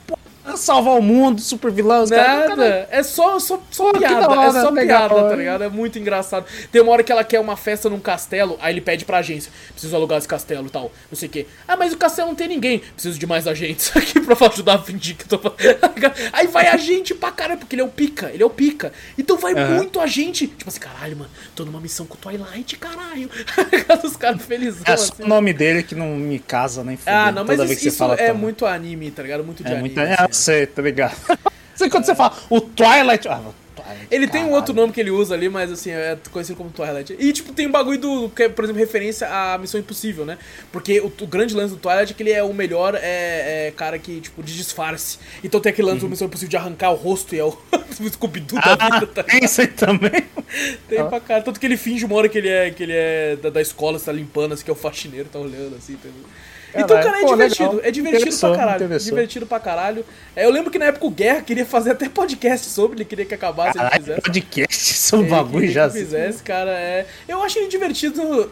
Pô, 0.45 0.57
salvar 0.57 0.99
o 0.99 1.03
mundo, 1.03 1.41
super 1.41 1.71
vilão. 1.71 2.03
os 2.03 2.11
caras- 2.11 2.27
caralho. 2.27 2.49
Nada, 2.57 2.89
é 2.91 3.03
só, 3.03 3.39
só, 3.39 3.61
só 3.71 3.93
Pô, 3.93 3.99
piada, 3.99 4.21
da 4.29 4.31
hora, 4.31 4.59
é 4.59 4.63
só 4.63 4.71
legal, 4.71 5.09
piada, 5.09 5.29
tá 5.31 5.37
ligado? 5.37 5.65
É 5.65 5.69
muito 5.69 5.99
engraçado. 5.99 6.45
Tem 6.71 6.83
uma 6.83 6.93
hora 6.93 7.03
que 7.03 7.11
ela 7.11 7.25
quer 7.25 7.41
uma 7.41 7.57
festa 7.57 7.89
num 7.89 7.99
castelo, 7.99 8.59
aí 8.61 8.75
ele 8.75 8.81
pede 8.81 9.05
pra 9.05 9.19
agência, 9.19 9.51
preciso 9.73 9.97
alugar 9.97 10.19
esse 10.19 10.29
castelo 10.29 10.67
e 10.67 10.71
tal, 10.71 10.93
não 11.11 11.17
sei 11.19 11.29
o 11.29 11.33
quê. 11.33 11.47
Ah, 11.67 11.77
mas 11.77 11.93
o 11.93 11.97
castelo 11.97 12.29
não 12.29 12.35
tem 12.35 12.47
ninguém, 12.49 12.79
preciso 12.81 13.19
de 13.19 13.27
mais 13.27 13.47
agentes 13.49 13.91
aqui 13.97 14.21
pra 14.21 14.37
ajudar 14.49 14.75
a 14.75 14.79
fingir 14.83 15.17
que 15.17 15.33
eu 15.33 15.39
tô... 15.39 15.53
Aí 16.33 16.47
vai 16.47 16.69
agente 16.69 17.15
pra 17.15 17.31
caralho, 17.33 17.59
porque 17.61 17.75
ele 17.75 17.83
é 17.83 17.85
o 17.85 17.89
pica, 17.89 18.31
ele 18.33 18.43
é 18.43 18.47
o 18.47 18.51
pica. 18.51 18.93
Então 19.19 19.37
vai 19.39 19.55
Aham. 19.55 19.77
muito 19.77 19.99
agente. 20.01 20.47
Tipo 20.47 20.69
assim, 20.69 20.81
caralho, 20.81 21.17
mano, 21.17 21.31
tô 21.55 21.65
numa 21.65 21.81
missão 21.81 22.05
com 22.07 22.15
o 22.15 22.19
Twilight, 22.19 22.77
caralho. 22.77 23.31
Os 24.05 24.17
caras 24.17 24.43
felizão, 24.45 24.83
É 24.87 24.97
só 24.97 25.13
assim. 25.13 25.23
o 25.23 25.27
nome 25.27 25.53
dele 25.53 25.83
que 25.83 25.95
não 25.95 26.09
me 26.17 26.39
casa 26.39 26.85
nem 26.85 26.99
Ah, 27.07 27.33
não, 27.33 27.45
mas 27.45 27.57
toda 27.57 27.65
isso, 27.65 27.67
vez 27.69 27.79
que 27.79 27.83
você 27.85 27.89
isso 27.89 27.99
fala 27.99 28.15
é 28.15 28.33
muito 28.33 28.67
anime, 28.67 29.11
tá 29.11 29.23
ligado? 29.23 29.43
Muito 29.45 29.63
de 29.63 29.69
É 29.71 29.73
anime. 29.77 29.89
muito. 29.95 29.99
assim. 30.01 30.13
É, 30.23 30.27
sei, 30.35 30.67
tá 30.67 30.83
ligado? 30.83 31.17
Sei 31.75 31.91
quando 31.91 32.05
você 32.05 32.15
fala 32.15 32.37
o 32.49 32.61
Twilight. 32.61 33.27
Ah, 33.27 33.41
Twilight. 33.75 34.07
Ele 34.09 34.29
tem 34.29 34.43
um 34.43 34.45
Caralho. 34.45 34.57
outro 34.57 34.75
nome 34.75 34.93
que 34.93 35.01
ele 35.01 35.11
usa 35.11 35.35
ali, 35.35 35.49
mas 35.49 35.73
assim, 35.73 35.91
é 35.91 36.17
conhecido 36.31 36.57
como 36.57 36.71
Twilight. 36.71 37.17
E, 37.19 37.33
tipo, 37.33 37.53
tem 37.53 37.67
um 37.67 37.73
bagulho 37.73 37.99
do, 37.99 38.29
que 38.31 38.45
é, 38.45 38.49
por 38.49 38.65
exemplo, 38.65 38.81
referência 38.81 39.29
à 39.29 39.59
Missão 39.59 39.81
Impossível, 39.81 40.25
né? 40.25 40.39
Porque 40.71 41.01
o, 41.01 41.07
o 41.07 41.27
grande 41.27 41.53
lance 41.53 41.75
do 41.75 41.81
Twilight 41.81 42.13
é 42.13 42.15
que 42.15 42.23
ele 42.23 42.31
é 42.31 42.43
o 42.45 42.55
melhor 42.55 42.95
é, 42.95 43.01
é, 43.67 43.73
cara 43.77 43.99
que, 43.99 44.21
tipo, 44.21 44.41
de 44.41 44.57
disfarce. 44.57 45.19
Então 45.43 45.61
tem 45.61 45.71
aquele 45.71 45.89
lance 45.89 46.01
do 46.01 46.09
Missão 46.09 46.29
Impossível 46.29 46.51
de 46.51 46.57
arrancar 46.57 46.91
o 46.93 46.95
rosto 46.95 47.35
e 47.35 47.41
é 47.41 47.45
o, 47.45 47.49
o 48.01 48.09
Scooby-Doo 48.09 48.61
da 48.61 48.77
Ah, 48.79 49.01
vida, 49.01 49.07
tá 49.09 49.23
tem 49.25 49.45
isso 49.45 49.61
aí 49.61 49.67
também. 49.67 50.25
Tem 50.89 51.05
pra 51.09 51.19
cara. 51.19 51.43
Tanto 51.43 51.59
que 51.59 51.67
ele 51.67 51.77
finge 51.77 52.05
uma 52.05 52.15
hora 52.15 52.29
que 52.29 52.39
ele 52.39 52.49
é, 52.49 52.71
que 52.71 52.83
ele 52.85 52.93
é 52.95 53.37
da, 53.43 53.51
da 53.51 53.61
escola, 53.61 53.99
você 53.99 54.05
tá 54.05 54.13
limpando, 54.13 54.53
assim, 54.53 54.63
que 54.65 54.71
é 54.71 54.73
o 54.73 54.77
faxineiro, 54.77 55.29
tá 55.29 55.41
olhando, 55.41 55.75
assim, 55.77 55.95
entendeu? 55.95 56.23
Então, 56.77 56.89
Caralho, 56.89 57.05
cara, 57.05 57.19
é 57.19 57.21
pô, 57.23 57.31
divertido. 57.33 57.69
legal. 57.71 57.85
É 57.85 57.91
divertido 57.91 58.37
pra 58.39 58.57
caralho. 58.57 58.99
Divertido 58.99 59.47
pra 59.47 59.61
caralho. 59.61 60.05
É, 60.35 60.45
eu 60.45 60.51
lembro 60.51 60.71
que 60.71 60.79
na 60.79 60.87
época 60.87 61.07
o 61.07 61.11
Guerra 61.11 61.41
queria 61.43 61.65
fazer 61.65 61.93
até 61.93 62.09
podcast 62.09 62.67
sobre, 62.69 62.97
ele 62.99 63.05
queria 63.05 63.25
que 63.25 63.35
acabasse, 63.35 63.79
ele 63.79 63.85
Caralho, 63.85 64.03
fizesse. 64.03 64.21
podcast 64.23 64.95
sobre 64.95 65.27
Ele 65.27 65.35
bagulho 65.35 65.71
já. 65.71 65.89
que 65.89 65.99
fizesse, 65.99 66.43
cara, 66.43 66.71
é... 66.73 67.07
Eu 67.29 67.43
acho 67.43 67.59
ele 67.59 67.69
divertido. 67.69 68.51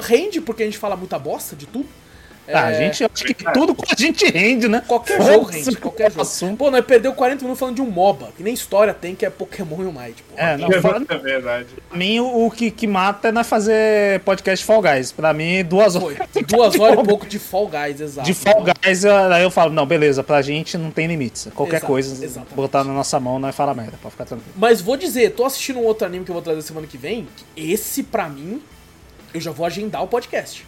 Rende, 0.00 0.40
porque 0.40 0.62
a 0.62 0.66
gente 0.66 0.78
fala 0.78 0.96
muita 0.96 1.18
bosta 1.18 1.54
de 1.56 1.66
tudo. 1.66 1.86
Ah, 2.46 2.64
a 2.66 2.70
É, 2.72 2.74
gente, 2.78 3.04
acho 3.04 3.24
que 3.24 3.34
tudo 3.52 3.74
com 3.74 3.84
a 3.90 3.94
gente 3.96 4.24
rende, 4.26 4.68
né? 4.68 4.82
Qualquer 4.86 5.16
Foda-se 5.18 5.32
jogo 5.34 5.50
rende, 5.50 5.76
qualquer 5.76 6.10
jogo. 6.10 6.22
assunto. 6.22 6.58
Pô, 6.58 6.70
nós 6.70 6.84
perdeu 6.84 7.12
40 7.14 7.40
minutos 7.42 7.58
falando 7.58 7.76
de 7.76 7.82
um 7.82 7.90
MOBA, 7.90 8.28
que 8.36 8.42
nem 8.42 8.52
história 8.52 8.92
tem, 8.92 9.14
que 9.14 9.24
é 9.24 9.30
Pokémon 9.30 9.76
Unite. 9.76 10.22
Pô. 10.22 10.34
É, 10.36 10.56
não, 10.56 10.70
fala, 10.82 11.02
É 11.08 11.16
verdade. 11.18 11.66
pra 11.88 11.96
mim 11.98 12.20
o, 12.20 12.46
o 12.46 12.50
que, 12.50 12.70
que 12.70 12.86
mata 12.86 13.28
é 13.28 13.32
nós 13.32 13.46
fazer 13.46 14.20
podcast 14.20 14.64
Fall 14.64 14.82
Guys. 14.82 15.10
Pra 15.12 15.32
mim, 15.32 15.64
duas 15.64 15.96
Foi. 15.96 16.14
horas. 16.14 16.28
Duas 16.46 16.78
horas 16.78 16.98
e 16.98 17.08
pouco 17.08 17.26
de 17.26 17.38
Fall 17.38 17.68
Guys, 17.68 18.00
exato. 18.00 18.26
De 18.26 18.34
Fall 18.34 18.62
Guys, 18.62 19.04
aí 19.04 19.42
eu 19.42 19.50
falo, 19.50 19.72
não, 19.72 19.86
beleza, 19.86 20.22
pra 20.22 20.42
gente 20.42 20.76
não 20.76 20.90
tem 20.90 21.06
limites. 21.06 21.48
Qualquer 21.54 21.76
Exato, 21.76 21.86
coisa, 21.92 22.24
exatamente. 22.24 22.54
botar 22.54 22.84
na 22.84 22.92
nossa 22.92 23.18
mão, 23.18 23.38
nós 23.38 23.54
fala 23.54 23.72
merda, 23.74 23.94
pode 24.02 24.12
ficar 24.12 24.24
tranquilo. 24.26 24.52
Mas 24.56 24.80
vou 24.80 24.96
dizer, 24.96 25.30
tô 25.30 25.44
assistindo 25.44 25.78
um 25.78 25.84
outro 25.84 26.06
anime 26.06 26.24
que 26.24 26.30
eu 26.30 26.34
vou 26.34 26.42
trazer 26.42 26.60
semana 26.62 26.86
que 26.86 26.98
vem. 26.98 27.26
que 27.54 27.72
esse, 27.72 28.02
pra 28.02 28.28
mim, 28.28 28.60
eu 29.32 29.40
já 29.40 29.50
vou 29.50 29.64
agendar 29.64 30.02
o 30.02 30.06
podcast. 30.06 30.66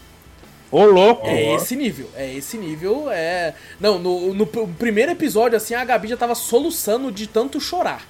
Ô, 0.71 0.85
louco! 0.85 1.27
É 1.29 1.55
esse 1.55 1.77
nível, 1.77 2.09
é 2.17 2.35
esse 2.35 2.57
nível, 2.59 3.07
é... 3.11 3.55
Não, 3.81 3.99
no, 3.99 4.35
no 4.35 4.47
pr- 4.47 4.67
primeiro 4.79 5.13
episódio, 5.13 5.57
assim, 5.57 5.75
a 5.75 5.85
Gabi 5.85 6.09
já 6.09 6.17
tava 6.17 6.35
soluçando 6.35 7.13
de 7.13 7.27
tanto 7.27 7.61
chorar. 7.61 8.05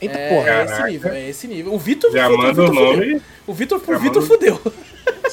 Eita 0.00 0.18
É, 0.18 0.28
porra. 0.28 0.50
é 0.50 0.64
esse 0.64 0.82
nível, 0.92 1.12
é 1.12 1.28
esse 1.28 1.48
nível. 1.48 1.72
O 1.74 1.78
Vitor... 1.78 2.10
Já 2.12 2.28
Vitor- 2.28 2.44
manda 2.44 2.62
o 2.62 2.66
Vitor 2.66 2.74
fudeu. 2.74 2.96
nome. 3.08 3.22
O 3.46 3.54
Vitor, 3.54 3.80
Vitor 4.00 4.22
fudeu. 4.22 4.60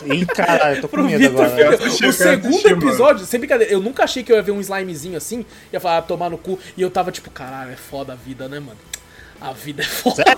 Ih, 0.05 0.25
caralho, 0.27 0.81
tô 0.81 0.87
com 0.87 0.95
Pro 0.97 1.03
medo 1.05 1.17
Vitor 1.17 1.45
agora. 1.45 1.61
Eu 1.61 1.71
fudeu. 1.73 1.87
assisti, 1.87 2.05
O 2.05 2.13
segundo 2.13 2.47
assistir, 2.49 2.75
mano. 2.75 2.87
episódio, 2.87 3.25
sem 3.25 3.39
brincadeira, 3.39 3.73
eu 3.73 3.81
nunca 3.81 4.03
achei 4.03 4.23
que 4.23 4.31
eu 4.31 4.35
ia 4.35 4.41
ver 4.43 4.51
um 4.51 4.61
slimezinho 4.61 5.17
assim, 5.17 5.45
ia 5.71 5.79
falar, 5.79 5.97
ah, 5.97 6.01
tomar 6.03 6.29
no 6.29 6.37
cu, 6.37 6.57
e 6.77 6.81
eu 6.81 6.89
tava 6.91 7.11
tipo, 7.11 7.29
caralho, 7.31 7.71
é 7.71 7.75
foda 7.75 8.13
a 8.13 8.15
vida, 8.15 8.47
né, 8.47 8.59
mano? 8.59 8.77
A 9.43 9.51
vida 9.53 9.81
é 9.83 9.85
foda. 9.85 10.23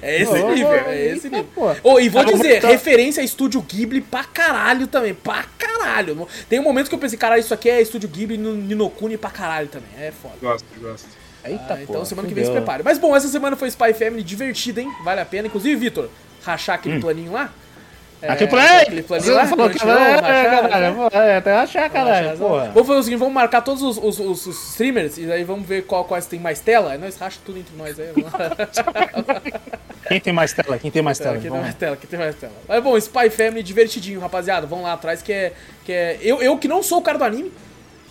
É 0.00 0.22
esse 0.22 0.32
Ô, 0.32 0.50
nível, 0.54 0.68
ô, 0.70 0.74
é 0.74 1.06
esse 1.08 1.28
nível. 1.28 1.46
Oh, 1.82 2.00
e 2.00 2.08
vou 2.08 2.24
vou 2.24 2.32
dizer, 2.32 2.54
botar- 2.56 2.68
referência 2.68 3.20
a 3.20 3.24
Estúdio 3.24 3.60
Ghibli 3.60 4.00
pra 4.00 4.24
caralho 4.24 4.86
também, 4.86 5.12
pra 5.14 5.44
caralho. 5.58 6.26
Tem 6.48 6.58
um 6.58 6.62
momento 6.62 6.88
que 6.88 6.94
eu 6.94 6.98
pensei, 6.98 7.18
caralho, 7.18 7.40
isso 7.40 7.52
aqui 7.52 7.68
é 7.68 7.80
Estúdio 7.82 8.08
Ghibli 8.08 8.38
no 8.38 8.54
Ninokuni 8.54 9.18
pra 9.18 9.28
caralho 9.30 9.68
também, 9.68 9.90
é 10.00 10.10
foda. 10.10 10.34
Gosto, 10.40 10.64
gosto. 10.80 11.06
Eita 11.44 11.74
Ah, 11.74 11.82
então 11.82 11.94
porra, 11.94 12.04
semana 12.06 12.26
que 12.28 12.34
vem 12.34 12.44
se 12.44 12.50
prepare. 12.50 12.82
Mas 12.82 12.98
bom, 12.98 13.14
essa 13.14 13.28
semana 13.28 13.54
foi 13.56 13.68
Spy 13.68 13.92
Family 13.92 14.22
divertida, 14.22 14.80
hein? 14.80 14.90
Vale 15.04 15.20
a 15.20 15.24
pena. 15.26 15.48
Inclusive, 15.48 15.76
Vitor, 15.76 16.08
rachar 16.42 16.76
aquele 16.76 16.98
planinho 17.00 17.32
lá. 17.32 17.52
Aquele 18.28 18.56
É, 18.56 18.76
aquele 18.82 19.02
lá, 19.32 19.44
você 19.46 19.48
falou 19.50 19.70
que 19.70 19.78
Crunchyroll, 19.78 19.98
é, 20.04 20.14
rachar, 20.16 20.70
caralho, 20.70 21.08
é, 21.12 21.36
até 21.36 21.52
achar, 21.54 21.90
caralho. 21.90 22.36
Vamos 22.36 22.86
fazer 22.86 22.98
o 22.98 23.02
seguinte, 23.02 23.18
vamos 23.18 23.34
marcar 23.34 23.62
todos 23.62 23.82
os, 23.82 23.96
os- 23.98 24.18
os- 24.20 24.46
os 24.46 24.68
streamers 24.70 25.18
e 25.18 25.30
aí 25.30 25.42
vamos 25.44 25.66
ver 25.66 25.82
qual, 25.86 26.04
quais 26.04 26.26
tem 26.26 26.38
mais 26.38 26.60
tela. 26.60 26.92
Aí 26.92 26.98
nós 26.98 27.16
racha 27.16 27.38
tudo 27.44 27.58
entre 27.58 27.74
nós 27.76 27.98
aí. 27.98 28.08
Quem 30.08 30.20
tem 30.20 30.32
mais 30.32 30.52
tela? 30.52 30.78
Quem 30.78 30.90
tem 30.90 31.02
mais 31.02 31.18
tela? 31.18 31.36
Aqui 31.36 31.42
tem 31.48 31.60
mais 31.60 31.74
tela, 31.74 31.94
aqui 31.94 32.06
tem 32.06 32.18
mais 32.18 32.34
tela. 32.34 32.52
Mas 32.68 32.82
bom, 32.82 32.96
Spy 32.98 33.30
Family 33.30 33.62
divertidinho, 33.62 34.20
rapaziada. 34.20 34.66
Vamos 34.66 34.84
lá 34.84 34.92
atrás 34.94 35.22
que 35.22 35.32
é. 35.32 35.52
Que 35.84 35.92
é... 35.92 36.18
Eu, 36.20 36.42
eu 36.42 36.58
que 36.58 36.68
não 36.68 36.82
sou 36.82 36.98
o 36.98 37.02
cara 37.02 37.18
do 37.18 37.24
anime. 37.24 37.52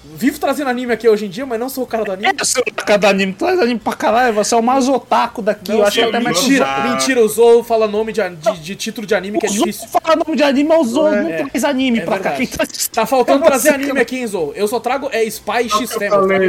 Vivo 0.04 0.40
trazendo 0.40 0.70
anime 0.70 0.92
aqui 0.94 1.08
hoje 1.08 1.26
em 1.28 1.30
dia, 1.30 1.46
mas 1.46 1.60
não 1.60 1.70
sou 1.70 1.84
o 1.84 1.88
cara 1.88 2.04
do 2.04 2.12
anime. 2.12 2.28
É, 2.40 2.44
seu 2.44 2.64
cada 2.86 3.10
anime, 3.10 3.34
traz 3.34 3.60
anime 3.60 3.80
pra 3.80 3.94
caralho, 3.94 4.34
você 4.34 4.56
é 4.56 4.58
o 4.58 4.64
mais 4.64 4.90
otaku 4.90 5.42
daqui, 5.42 5.70
Não, 5.72 5.80
eu 5.80 5.86
acho 5.86 6.00
sou- 6.00 6.10
até 6.10 6.20
mais 6.20 6.38
mentira, 6.42 6.66
Ah. 6.66 6.90
mentira, 6.90 7.24
o 7.24 7.28
Zou 7.28 7.64
fala 7.64 7.88
nome 7.88 8.12
de, 8.12 8.22
de, 8.30 8.60
de 8.60 8.76
título 8.76 9.06
de 9.06 9.14
anime 9.14 9.38
que 9.40 9.46
é 9.46 9.50
O 9.50 9.54
Zou 9.54 9.66
difícil. 9.66 9.88
fala 9.90 10.16
nome 10.16 10.36
de 10.36 10.44
anime, 10.44 10.68
mas 10.70 10.80
o 10.88 10.90
Zou 10.90 11.12
não 11.12 11.30
É. 11.30 11.44
traz 11.46 11.64
anime 11.64 12.00
É 12.00 12.02
pra 12.02 12.18
cá. 12.18 12.30
verdade. 12.32 12.38
Quem 12.38 12.48
traz... 12.48 12.88
Tá 12.88 13.06
faltando 13.06 13.44
É 13.46 13.48
trazer 13.48 13.70
você 13.70 13.76
anime 13.76 13.92
que- 13.94 14.00
aqui, 14.00 14.18
hein, 14.18 14.28
Zou? 14.28 14.52
Eu 14.56 14.68
só 14.68 14.80
trago 14.80 15.08
é 15.12 15.24
Spy 15.24 15.64
que 15.70 15.86
X 15.86 15.92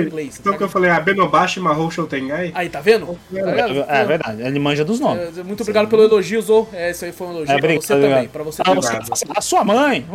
inglês. 0.06 0.38
então 0.40 0.56
que 0.56 0.62
eu 0.62 0.68
falei, 0.68 0.90
Abenobashi 0.90 1.60
Mahou 1.60 1.90
Shoutengai. 1.90 2.52
Aí, 2.54 2.68
tá 2.70 2.80
vendo? 2.80 3.06
Tá 3.06 3.16
vendo? 3.50 3.84
É, 3.86 4.00
é 4.00 4.04
verdade, 4.04 4.42
ele 4.42 4.58
manja 4.58 4.84
dos 4.84 4.98
nomes. 4.98 5.38
É, 5.38 5.42
Muito 5.42 5.60
obrigado 5.60 5.88
pelo 5.88 6.02
elogio, 6.02 6.40
Zou. 6.40 6.68
É, 6.72 6.90
isso 6.90 7.04
aí 7.04 7.12
foi 7.12 7.26
um 7.26 7.30
elogio 7.32 7.54
É, 7.54 7.60
pra 7.60 7.74
você 7.74 7.94
também. 7.94 8.28
Pra 8.28 8.42
você 8.42 8.62
Ah, 8.62 8.64
também. 8.64 8.80
você- 8.82 9.24
a 9.36 9.40
sua 9.40 9.62
mãe. 9.62 10.06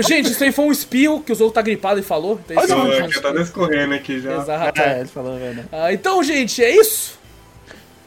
Gente, 0.00 0.30
isso 0.32 0.42
aí 0.42 0.50
foi 0.52 0.64
um 0.64 0.72
espio 0.72 1.20
que 1.20 1.30
o 1.32 1.34
Zou 1.34 1.50
tá 1.50 1.60
gripado 1.62 2.00
e 2.00 2.02
falou. 2.02 2.40
Então, 2.44 2.61
é 2.70 2.76
um- 3.04 3.10
já 3.10 3.20
tá 3.20 3.30
descorrendo 3.32 3.94
aqui 3.94 4.20
já. 4.20 4.36
Exato. 4.38 4.80
É, 4.80 5.00
ele 5.00 5.08
falou 5.08 5.38
verdade. 5.38 5.68
Ah, 5.72 5.92
então, 5.92 6.22
gente, 6.22 6.62
é 6.62 6.70
isso. 6.74 7.20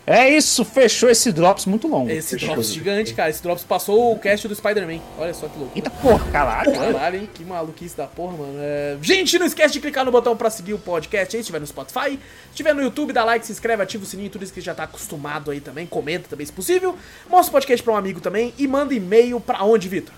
É 0.07 0.29
isso, 0.29 0.63
fechou 0.63 1.09
esse 1.09 1.31
Drops 1.31 1.65
muito 1.65 1.87
longo. 1.87 2.11
Esse 2.11 2.35
Fechou. 2.37 2.49
Drops 2.53 2.71
gigante, 2.71 3.11
cara. 3.15 3.27
Esse 3.27 3.41
Drops 3.41 3.63
passou 3.63 4.11
o 4.13 4.19
cast 4.19 4.47
do 4.47 4.53
Spider-Man. 4.53 4.99
Olha 5.17 5.33
só 5.33 5.47
que 5.47 5.57
louco. 5.57 5.71
Eita 5.75 5.89
porra, 5.89 6.23
caralho. 6.31 6.73
Caralho, 6.73 7.17
hein? 7.21 7.29
Que 7.33 7.43
maluquice 7.43 7.97
da 7.97 8.05
porra, 8.05 8.37
mano. 8.37 8.53
É, 8.59 8.97
Gente, 9.01 9.39
não 9.39 9.47
esquece 9.47 9.73
de 9.73 9.79
clicar 9.79 10.05
no 10.05 10.11
botão 10.11 10.37
pra 10.37 10.51
seguir 10.51 10.75
o 10.75 10.77
podcast 10.77 11.35
aí, 11.35 11.39
se 11.41 11.45
estiver 11.45 11.59
no 11.59 11.65
Spotify. 11.65 12.11
Se 12.11 12.19
estiver 12.51 12.75
no 12.75 12.83
YouTube, 12.83 13.13
dá 13.13 13.25
like, 13.25 13.43
se 13.47 13.51
inscreve, 13.51 13.81
ativa 13.81 14.03
o 14.03 14.05
sininho, 14.05 14.29
tudo 14.29 14.43
isso 14.43 14.53
que 14.53 14.61
já 14.61 14.75
tá 14.75 14.83
acostumado 14.83 15.49
aí 15.49 15.59
também. 15.59 15.87
Comenta 15.87 16.27
também, 16.29 16.45
se 16.45 16.53
possível. 16.53 16.95
Mostra 17.27 17.49
o 17.49 17.53
podcast 17.53 17.81
pra 17.83 17.93
um 17.93 17.97
amigo 17.97 18.21
também. 18.21 18.53
E 18.59 18.67
manda 18.67 18.93
e-mail 18.93 19.39
pra 19.39 19.63
onde, 19.63 19.89
Vitor? 19.89 20.13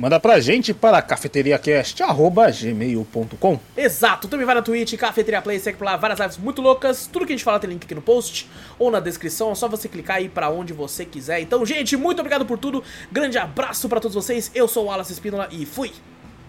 Manda 0.00 0.18
pra 0.18 0.40
gente 0.40 0.72
para 0.72 1.02
cafeteriacast.gmail.com 1.02 3.60
Exato, 3.76 4.28
também 4.28 4.46
vai 4.46 4.54
na 4.54 4.62
Twitch, 4.62 4.96
Cafeteria 4.96 5.42
Play, 5.42 5.58
segue 5.58 5.76
por 5.76 5.84
lá, 5.84 5.98
várias 5.98 6.18
lives 6.18 6.38
muito 6.38 6.62
loucas. 6.62 7.06
Tudo 7.06 7.26
que 7.26 7.34
a 7.34 7.36
gente 7.36 7.44
fala 7.44 7.60
tem 7.60 7.68
link 7.68 7.84
aqui 7.84 7.94
no 7.94 8.00
post 8.00 8.48
ou 8.78 8.90
na 8.90 8.98
descrição, 8.98 9.52
é 9.52 9.54
só 9.54 9.68
você 9.68 9.90
clicar 9.90 10.16
aí 10.16 10.26
pra 10.26 10.48
onde 10.48 10.72
você 10.72 11.04
quiser. 11.04 11.40
Então, 11.40 11.66
gente, 11.66 11.98
muito 11.98 12.20
obrigado 12.20 12.46
por 12.46 12.56
tudo. 12.56 12.82
Grande 13.12 13.36
abraço 13.36 13.90
pra 13.90 14.00
todos 14.00 14.14
vocês. 14.14 14.50
Eu 14.54 14.66
sou 14.66 14.84
o 14.84 14.86
Wallace 14.86 15.12
Espínola 15.12 15.48
e 15.50 15.66
fui. 15.66 15.92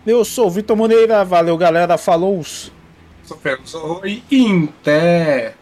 Eu 0.07 0.23
sou 0.23 0.47
o 0.47 0.49
Vitor 0.49 0.77
Moreira, 0.77 1.25
valeu 1.25 1.57
galera, 1.57 1.97
falou! 1.97 2.41
Sou 2.45 2.71
Fernando 3.37 3.67
Zorro 3.67 4.07
e 4.07 4.23
Inté. 4.31 5.55